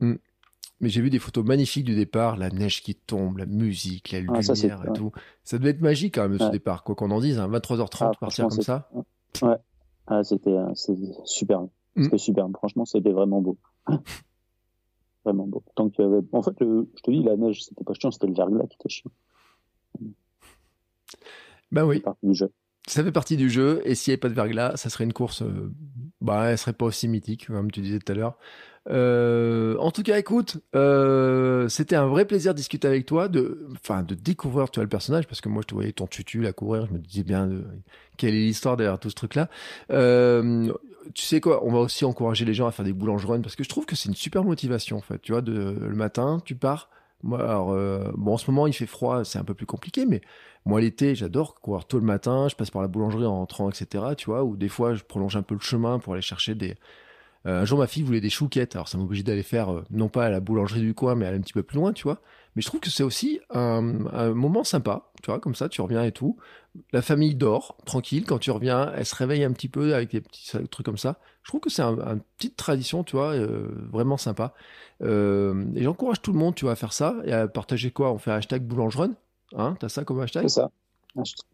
Mais 0.83 0.89
j'ai 0.89 1.03
vu 1.03 1.11
des 1.11 1.19
photos 1.19 1.45
magnifiques 1.45 1.85
du 1.85 1.95
départ, 1.95 2.39
la 2.39 2.49
neige 2.49 2.83
qui 2.83 2.95
tombe, 2.95 3.37
la 3.37 3.45
musique, 3.45 4.13
la 4.13 4.21
lumière 4.21 4.37
Ah, 4.39 4.43
ça, 4.43 4.55
c'est- 4.55 4.69
et 4.69 4.75
ouais. 4.75 4.93
tout. 4.95 5.13
Ça 5.45 5.59
devait 5.59 5.71
être 5.71 5.83
magique 5.83 6.15
quand 6.15 6.27
même 6.27 6.39
ce 6.39 6.45
Ouais. 6.45 6.51
départ, 6.51 6.85
quoi 6.85 6.95
qu'on 6.95 7.11
en 7.11 7.21
dise, 7.21 7.39
hein, 7.39 7.49
23h30 7.49 8.13
Ah, 8.15 8.19
partir 8.19 8.49
comme 8.49 8.63
ça. 8.63 8.89
Ah, 10.07 10.25
c'était 10.25 10.51
euh, 10.51 10.73
c'était 10.75 11.13
superbe. 11.25 11.69
Mm. 11.97 12.05
C'était 12.05 12.19
superbe. 12.19 12.53
Franchement, 12.57 12.87
c'était 12.87 13.13
vraiment 13.13 13.43
beau. 13.43 13.59
vraiment 15.25 15.47
beau. 15.47 15.63
Tant 15.75 15.89
qu'il 15.89 16.05
y 16.05 16.09
avait... 16.09 16.21
En 16.33 16.43
fait, 16.43 16.59
le... 16.61 16.89
je 16.97 17.03
te 17.03 17.11
dis, 17.11 17.23
la 17.23 17.37
neige, 17.37 17.65
c'était 17.65 17.85
pas 17.85 17.95
chiant, 17.95 18.11
c'était 18.11 18.27
le 18.27 18.35
verglas 18.35 18.67
qui 18.67 18.77
était 18.77 18.89
chiant. 18.89 19.11
Ben 21.73 21.85
oui, 21.85 22.03
du 22.23 22.35
jeu. 22.35 22.51
ça 22.89 23.05
fait 23.05 23.13
partie 23.13 23.37
du 23.37 23.49
jeu, 23.49 23.81
et 23.85 23.95
s'il 23.95 24.11
n'y 24.11 24.15
avait 24.15 24.21
pas 24.21 24.29
de 24.29 24.35
verglas, 24.35 24.77
ça 24.77 24.91
serait 24.91 25.05
une 25.05 25.13
course, 25.13 25.43
euh, 25.43 25.73
bah, 26.21 26.51
elle 26.51 26.59
serait 26.59 26.73
pas 26.73 26.87
aussi 26.87 27.07
mythique, 27.07 27.47
comme 27.47 27.71
tu 27.71 27.81
disais 27.81 28.01
tout 28.01 28.11
à 28.11 28.15
l'heure. 28.17 28.37
Euh, 28.89 29.77
en 29.79 29.91
tout 29.91 30.03
cas, 30.03 30.19
écoute, 30.19 30.57
euh, 30.75 31.69
c'était 31.69 31.97
un 31.97 32.07
vrai 32.07 32.25
plaisir 32.25 32.55
de 32.55 32.57
discuter 32.57 32.89
avec 32.89 33.07
toi, 33.07 33.29
de, 33.29 33.69
enfin, 33.73 34.03
de 34.03 34.15
découvrir 34.15 34.71
tu 34.71 34.79
vois, 34.79 34.85
le 34.85 34.89
personnage, 34.89 35.27
parce 35.27 35.41
que 35.41 35.49
moi, 35.49 35.63
je 35.63 35.69
te 35.69 35.75
voyais 35.75 35.93
ton 35.93 36.07
tutu 36.07 36.41
la 36.41 36.53
courir, 36.53 36.87
je 36.87 36.95
me 36.95 36.99
disais 36.99 37.23
bien 37.23 37.47
de, 37.47 37.65
quelle 38.17 38.35
est 38.35 38.41
l'histoire 38.41 38.77
derrière 38.77 38.99
tout 38.99 39.11
ce 39.11 39.15
truc-là. 39.15 39.49
Euh, 39.93 40.73
tu 41.15 41.25
sais 41.25 41.41
quoi, 41.41 41.65
on 41.65 41.73
va 41.73 41.79
aussi 41.79 42.05
encourager 42.05 42.45
les 42.45 42.55
gens 42.55 42.67
à 42.67 42.73
faire 42.73 42.85
des 42.85 42.93
boulangeries 42.93 43.41
parce 43.41 43.57
que 43.57 43.65
je 43.65 43.69
trouve 43.69 43.87
que 43.87 43.97
c'est 43.97 44.09
une 44.09 44.15
super 44.15 44.45
motivation, 44.45 44.99
en 44.99 45.01
fait. 45.01 45.21
Tu 45.21 45.33
vois, 45.33 45.43
de, 45.43 45.77
le 45.81 45.95
matin, 45.95 46.41
tu 46.45 46.55
pars. 46.55 46.89
Moi, 47.23 47.41
alors, 47.41 47.73
euh, 47.73 48.11
bon, 48.17 48.35
en 48.35 48.39
ce 48.39 48.51
moment, 48.51 48.67
il 48.67 48.73
fait 48.73 48.87
froid, 48.87 49.25
c'est 49.25 49.39
un 49.39 49.45
peu 49.45 49.55
plus 49.55 49.67
compliqué, 49.67 50.07
mais 50.07 50.23
moi, 50.65 50.81
l'été, 50.81 51.15
j'adore 51.15 51.61
courir 51.61 51.85
tôt 51.87 51.99
le 51.99 52.05
matin, 52.05 52.49
je 52.49 52.57
passe 52.57 52.71
par 52.71 52.81
la 52.83 52.89
boulangerie 52.89 53.27
en 53.27 53.37
rentrant, 53.37 53.69
etc., 53.71 54.05
tu 54.17 54.27
vois, 54.27 54.43
ou 54.45 54.57
des 54.57 54.69
fois, 54.69 54.95
je 54.95 55.05
prolonge 55.05 55.37
un 55.37 55.43
peu 55.43 55.55
le 55.55 55.61
chemin 55.61 55.99
pour 55.99 56.15
aller 56.15 56.23
chercher 56.23 56.55
des, 56.55 56.77
euh, 57.47 57.63
un 57.63 57.65
jour, 57.65 57.79
ma 57.79 57.87
fille 57.87 58.03
voulait 58.03 58.21
des 58.21 58.31
chouquettes. 58.31 58.77
Alors, 58.77 58.89
ça 58.89 58.99
m'oblige 58.99 59.25
d'aller 59.25 59.43
faire, 59.43 59.73
euh, 59.73 59.85
non 59.91 60.09
pas 60.09 60.27
à 60.27 60.31
la 60.31 60.41
boulangerie 60.41 60.81
du 60.81 60.95
coin, 60.95 61.15
mais 61.15 61.27
aller 61.27 61.39
un 61.39 61.41
petit 61.41 61.53
peu 61.53 61.63
plus 61.63 61.77
loin, 61.77 61.93
tu 61.93 62.05
vois. 62.05 62.21
Mais 62.57 62.63
je 62.63 62.67
trouve 62.67 62.81
que 62.81 62.91
c'est 62.91 63.03
aussi 63.05 63.41
un, 63.51 64.07
un 64.13 64.33
moment 64.35 64.65
sympa, 64.65 65.11
tu 65.23 65.31
vois, 65.31 65.39
comme 65.39 65.55
ça, 65.55 65.69
tu 65.69 65.81
reviens 65.83 66.03
et 66.05 66.13
tout. 66.13 66.37
La 66.93 67.01
famille 67.03 67.35
dort, 67.35 67.77
tranquille. 67.85 68.25
Quand 68.25 68.39
tu 68.39 68.51
reviens, 68.51 68.93
elle 68.97 69.07
se 69.07 69.15
réveille 69.15 69.45
un 69.45 69.53
petit 69.53 69.69
peu 69.69 69.95
avec 69.95 70.11
des 70.11 70.21
petits 70.21 70.51
trucs 70.69 70.85
comme 70.87 70.99
ça. 70.99 71.19
Je 71.43 71.51
trouve 71.51 71.61
que 71.61 71.71
c'est 71.71 71.83
un- 71.83 71.97
une 71.99 72.21
petite 72.39 72.57
tradition, 72.57 73.05
tu 73.05 73.17
vois, 73.17 73.33
euh, 73.35 73.69
vraiment 73.91 74.17
sympa. 74.17 74.53
Euh, 75.03 75.65
et 75.75 75.83
j'encourage 75.83 76.21
tout 76.23 76.33
le 76.33 76.39
monde, 76.39 76.55
tu 76.55 76.65
vois, 76.65 76.73
à 76.73 76.77
faire 76.77 76.93
ça 76.93 77.17
et 77.25 77.33
à 77.33 77.47
partager 77.49 77.91
quoi? 77.91 78.13
On 78.13 78.19
fait 78.19 78.31
hashtag 78.33 78.63
boulangerun. 78.63 79.15
Hein? 79.57 79.77
T'as 79.81 79.89
ça 79.89 80.05
comme 80.05 80.21
hashtag? 80.21 80.43
C'est 80.43 80.61
ça. 80.61 80.71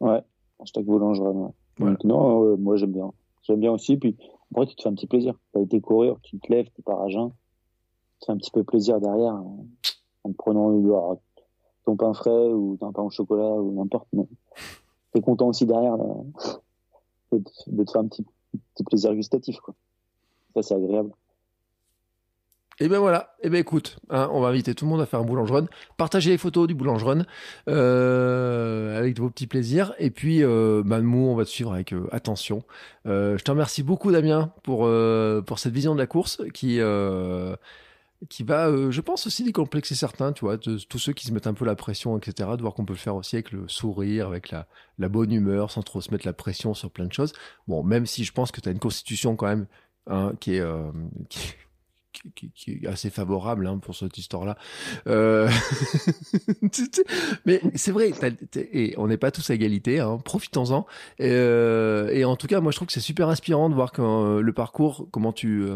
Ouais. 0.01 0.23
Hashtag 0.61 0.85
boulangerie. 0.85 1.29
Ouais. 1.29 1.51
Voilà. 1.79 1.95
Donc, 1.97 2.05
non, 2.05 2.45
euh, 2.45 2.57
moi, 2.57 2.77
j'aime 2.77 2.93
bien. 2.93 3.13
J'aime 3.43 3.61
bien 3.61 3.73
aussi. 3.73 3.97
Puis, 3.97 4.17
après, 4.51 4.67
tu 4.67 4.75
te 4.77 4.83
fais 4.83 4.89
un 4.89 4.95
petit 4.95 5.07
plaisir. 5.07 5.35
T'as 5.53 5.61
été 5.61 5.81
courir, 5.81 6.17
tu 6.23 6.39
te 6.39 6.51
lèves, 6.53 6.69
tu 6.75 6.83
pars 6.83 7.01
à 7.03 7.09
jeun. 7.09 7.29
Tu 7.31 8.21
te 8.21 8.27
fais 8.27 8.33
un 8.33 8.37
petit 8.39 8.51
peu 8.51 8.65
plaisir 8.65 9.01
derrière 9.01 9.35
euh, 9.35 9.63
en 10.27 10.33
prenant 10.33 10.69
alors, 10.69 11.19
ton 11.85 11.97
pain 11.97 12.13
frais 12.13 12.53
ou 12.53 12.77
ton 12.81 12.93
pain 12.93 13.03
au 13.03 13.11
chocolat 13.11 13.49
ou 13.49 13.73
n'importe. 13.73 14.09
Mais 14.13 14.25
t'es 15.13 15.21
content 15.21 15.49
aussi 15.49 15.67
derrière 15.67 15.97
de, 17.33 17.39
te- 17.39 17.91
faire 17.91 18.01
un 18.03 18.09
petit, 18.09 18.27
plaisir 18.85 19.15
gustatif. 19.15 19.59
Quoi. 19.61 19.75
Ça, 20.55 20.63
c'est 20.63 20.75
agréable. 20.75 21.13
Et 22.79 22.89
ben 22.89 22.99
voilà, 22.99 23.35
et 23.43 23.49
ben 23.49 23.57
écoute, 23.57 23.99
hein, 24.11 24.29
on 24.33 24.41
va 24.43 24.49
inviter 24.49 24.75
tout 24.75 24.85
le 24.85 24.91
monde 24.91 25.01
à 25.01 25.07
faire 25.07 25.21
un 25.21 25.25
boulangerun. 25.25 25.67
Partagez 25.97 26.29
les 26.29 26.37
photos 26.37 26.67
du 26.67 26.75
boulangerun 26.75 27.25
euh, 27.71 28.99
avec 28.99 29.19
vos 29.19 29.31
petits 29.31 29.47
plaisirs. 29.47 29.95
Et 29.99 30.11
puis, 30.11 30.45
euh, 30.45 30.83
bah, 30.85 31.01
on 31.01 31.35
va 31.35 31.45
te 31.47 31.49
suivre 31.49 31.73
avec 31.73 31.95
euh, 31.95 32.07
attention. 32.13 32.65
Euh, 33.07 33.39
je 33.39 33.45
te 33.45 33.51
remercie 33.51 33.83
beaucoup, 33.83 34.13
Damien, 34.13 34.53
pour, 34.63 34.85
euh, 34.85 35.41
pour 35.41 35.59
cette 35.59 35.73
vision 35.73 35.95
de 35.95 36.01
la 36.01 36.07
course 36.07 36.43
qui, 36.53 36.79
qui 38.29 38.43
va, 38.43 38.69
euh, 38.69 38.91
je 38.91 39.01
pense, 39.01 39.27
aussi 39.27 39.45
décomplexer 39.45 39.95
certains, 39.95 40.33
tu 40.33 40.45
vois, 40.45 40.59
tous 40.59 40.99
ceux 40.99 41.13
qui 41.13 41.27
se 41.27 41.33
mettent 41.33 41.47
un 41.47 41.55
peu 41.55 41.65
la 41.65 41.77
pression, 41.77 42.17
etc., 42.17 42.51
de 42.57 42.63
voir 42.63 42.75
qu'on 42.75 42.85
peut 42.85 42.95
le 42.95 42.99
faire 42.99 43.17
aussi 43.17 43.37
avec 43.37 43.53
le 43.53 43.69
sourire, 43.69 44.27
avec 44.27 44.51
la, 44.51 44.67
bonne 45.09 45.33
humeur, 45.33 45.71
sans 45.71 45.83
trop 45.83 46.01
se 46.01 46.11
mettre 46.11 46.27
la 46.27 46.33
pression 46.33 46.75
sur 46.75 46.91
plein 46.91 47.07
de 47.07 47.13
choses. 47.13 47.33
Bon, 47.69 47.83
même 47.83 48.07
si 48.07 48.25
je 48.25 48.33
pense 48.33 48.53
que 48.53 48.61
tu 48.61 48.69
as 48.69 48.73
une 48.73 48.79
constitution 48.79 49.37
quand 49.37 49.47
même 49.47 49.67
hein, 50.07 50.33
qui 50.41 50.55
est... 50.55 50.61
euh, 50.61 50.91
qui- 52.35 52.83
est 52.83 52.87
assez 52.87 53.11
favorable 53.11 53.67
hein, 53.67 53.77
pour 53.77 53.95
cette 53.95 54.17
histoire-là. 54.17 54.57
Euh... 55.07 55.51
Mais 57.45 57.61
c'est 57.75 57.93
vrai, 57.93 58.13
on 58.97 59.07
n'est 59.07 59.19
pas 59.19 59.31
tous 59.31 59.51
à 59.51 59.55
égalité, 59.55 60.01
hein, 60.01 60.17
profitons-en. 60.25 60.87
Et, 61.19 62.25
en 62.25 62.37
tout 62.37 62.47
cas, 62.47 62.61
moi 62.61 62.73
je 62.73 62.77
trouve 62.77 62.87
que 62.87 62.95
c'est 62.95 63.01
super 63.01 63.29
inspirant 63.29 63.69
de 63.69 63.75
voir 63.75 63.93
le 63.99 64.53
parcours, 64.53 65.09
comment 65.11 65.35
tu... 65.35 65.69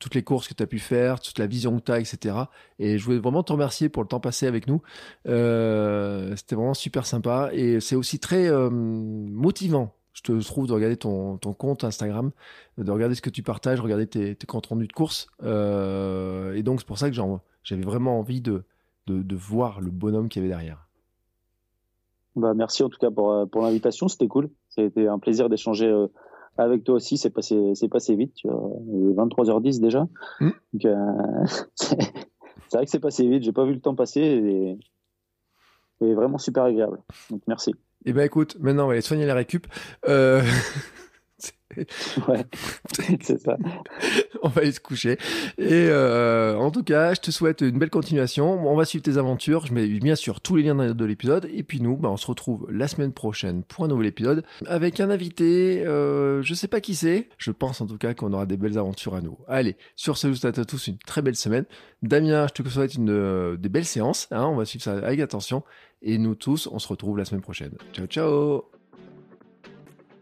toutes 0.00 0.14
les 0.14 0.24
courses 0.24 0.48
que 0.48 0.54
tu 0.54 0.62
as 0.62 0.66
pu 0.66 0.80
faire, 0.80 1.20
toute 1.20 1.38
la 1.38 1.46
vision 1.46 1.78
que 1.78 1.84
tu 1.84 1.92
as, 1.92 2.00
etc. 2.00 2.34
Et 2.78 2.98
je 2.98 3.04
voulais 3.04 3.18
vraiment 3.18 3.44
te 3.44 3.52
remercier 3.52 3.88
pour 3.88 4.02
le 4.02 4.08
temps 4.08 4.18
passé 4.18 4.46
avec 4.46 4.66
nous. 4.66 4.82
Euh, 5.28 6.34
C'était 6.36 6.56
vraiment 6.56 6.74
super 6.74 7.06
sympa. 7.06 7.50
Et 7.52 7.80
c'est 7.80 7.94
aussi 7.94 8.18
très 8.18 8.48
euh, 8.48 8.70
motivant, 8.70 9.94
je 10.14 10.22
te 10.22 10.42
trouve, 10.42 10.66
de 10.66 10.72
regarder 10.72 10.96
ton, 10.96 11.36
ton 11.36 11.52
compte 11.52 11.84
Instagram, 11.84 12.32
de 12.78 12.90
regarder 12.90 13.14
ce 13.14 13.22
que 13.22 13.30
tu 13.30 13.42
partages, 13.42 13.80
regarder 13.80 14.06
tes, 14.06 14.34
tes 14.34 14.46
comptes 14.46 14.66
rendus 14.66 14.88
de 14.88 14.92
course. 14.92 15.28
Euh, 15.42 16.54
et 16.54 16.62
donc, 16.62 16.80
c'est 16.80 16.86
pour 16.86 16.98
ça 16.98 17.10
que 17.10 17.16
j'avais 17.62 17.82
vraiment 17.82 18.18
envie 18.18 18.40
de, 18.40 18.64
de, 19.06 19.36
voir 19.36 19.82
le 19.82 19.90
bonhomme 19.90 20.30
qu'il 20.30 20.42
y 20.42 20.44
avait 20.46 20.54
derrière. 20.54 20.86
Bah, 22.36 22.54
merci 22.54 22.82
en 22.82 22.88
tout 22.88 22.98
cas 22.98 23.10
pour, 23.10 23.46
pour 23.50 23.62
l'invitation. 23.62 24.08
C'était 24.08 24.28
cool. 24.28 24.48
C'était 24.70 25.08
un 25.08 25.18
plaisir 25.18 25.50
d'échanger 25.50 25.92
avec 26.56 26.84
toi 26.84 26.96
aussi. 26.96 27.16
C'est 27.16 27.30
passé, 27.30 27.72
c'est 27.74 27.88
passé 27.88 28.14
vite. 28.16 28.34
Tu 28.34 28.48
vois. 28.48 28.70
Il 28.88 29.10
est 29.10 29.14
23h10 29.14 29.80
déjà. 29.80 30.06
Mm. 30.40 30.50
Donc, 30.72 30.84
euh, 30.84 31.46
c'est 31.74 31.98
c'est 32.68 32.76
vrai 32.76 32.84
que 32.84 32.90
c'est 32.90 33.00
passé 33.00 33.28
vite. 33.28 33.42
J'ai 33.42 33.52
pas 33.52 33.64
vu 33.64 33.74
le 33.74 33.80
temps 33.80 33.94
passer. 33.94 34.20
Et, 34.20 34.78
et 36.02 36.14
vraiment 36.14 36.38
super 36.38 36.64
agréable. 36.64 36.98
Donc 37.30 37.42
merci. 37.46 37.74
Eh 38.06 38.12
ben 38.12 38.22
écoute, 38.22 38.56
maintenant 38.60 38.84
on 38.84 38.86
va 38.86 38.92
aller 38.92 39.02
soigner 39.02 39.26
la 39.26 39.34
récup. 39.34 39.66
Euh... 40.08 40.42
ouais, 42.28 42.44
c'est 43.22 43.40
ça. 43.40 43.56
on 44.42 44.48
va 44.48 44.62
aller 44.62 44.72
se 44.72 44.80
coucher. 44.80 45.18
Et 45.58 45.88
euh, 45.88 46.56
en 46.56 46.70
tout 46.70 46.82
cas, 46.82 47.14
je 47.14 47.20
te 47.20 47.30
souhaite 47.30 47.60
une 47.60 47.78
belle 47.78 47.90
continuation. 47.90 48.66
On 48.68 48.76
va 48.76 48.84
suivre 48.84 49.04
tes 49.04 49.18
aventures. 49.18 49.66
Je 49.66 49.74
mets 49.74 49.86
bien 49.86 50.16
sûr 50.16 50.40
tous 50.40 50.56
les 50.56 50.64
liens 50.64 50.94
de 50.94 51.04
l'épisode. 51.04 51.48
Et 51.52 51.62
puis 51.62 51.80
nous, 51.80 51.96
bah, 51.96 52.10
on 52.10 52.16
se 52.16 52.26
retrouve 52.26 52.66
la 52.70 52.88
semaine 52.88 53.12
prochaine 53.12 53.62
pour 53.62 53.84
un 53.84 53.88
nouvel 53.88 54.06
épisode 54.06 54.44
avec 54.66 55.00
un 55.00 55.10
invité. 55.10 55.84
Euh, 55.86 56.42
je 56.42 56.54
sais 56.54 56.68
pas 56.68 56.80
qui 56.80 56.94
c'est. 56.94 57.28
Je 57.38 57.50
pense 57.50 57.80
en 57.80 57.86
tout 57.86 57.98
cas 57.98 58.14
qu'on 58.14 58.32
aura 58.32 58.46
des 58.46 58.56
belles 58.56 58.78
aventures 58.78 59.14
à 59.14 59.20
nous. 59.20 59.38
Allez, 59.46 59.76
sur 59.96 60.18
ce, 60.18 60.26
je 60.26 60.32
vous 60.32 60.38
souhaite 60.38 60.58
à 60.58 60.64
tous 60.64 60.88
une 60.88 60.98
très 60.98 61.22
belle 61.22 61.36
semaine. 61.36 61.64
Damien, 62.02 62.46
je 62.48 62.62
te 62.62 62.68
souhaite 62.68 62.94
une, 62.94 63.10
euh, 63.10 63.56
des 63.56 63.68
belles 63.68 63.84
séances. 63.84 64.26
Hein. 64.30 64.46
on 64.46 64.56
va 64.56 64.64
suivre 64.64 64.82
ça 64.82 64.92
avec 64.98 65.20
attention. 65.20 65.62
Et 66.02 66.18
nous 66.18 66.34
tous, 66.34 66.66
on 66.66 66.78
se 66.78 66.88
retrouve 66.88 67.18
la 67.18 67.24
semaine 67.24 67.42
prochaine. 67.42 67.76
Ciao, 67.92 68.06
ciao 68.06 68.79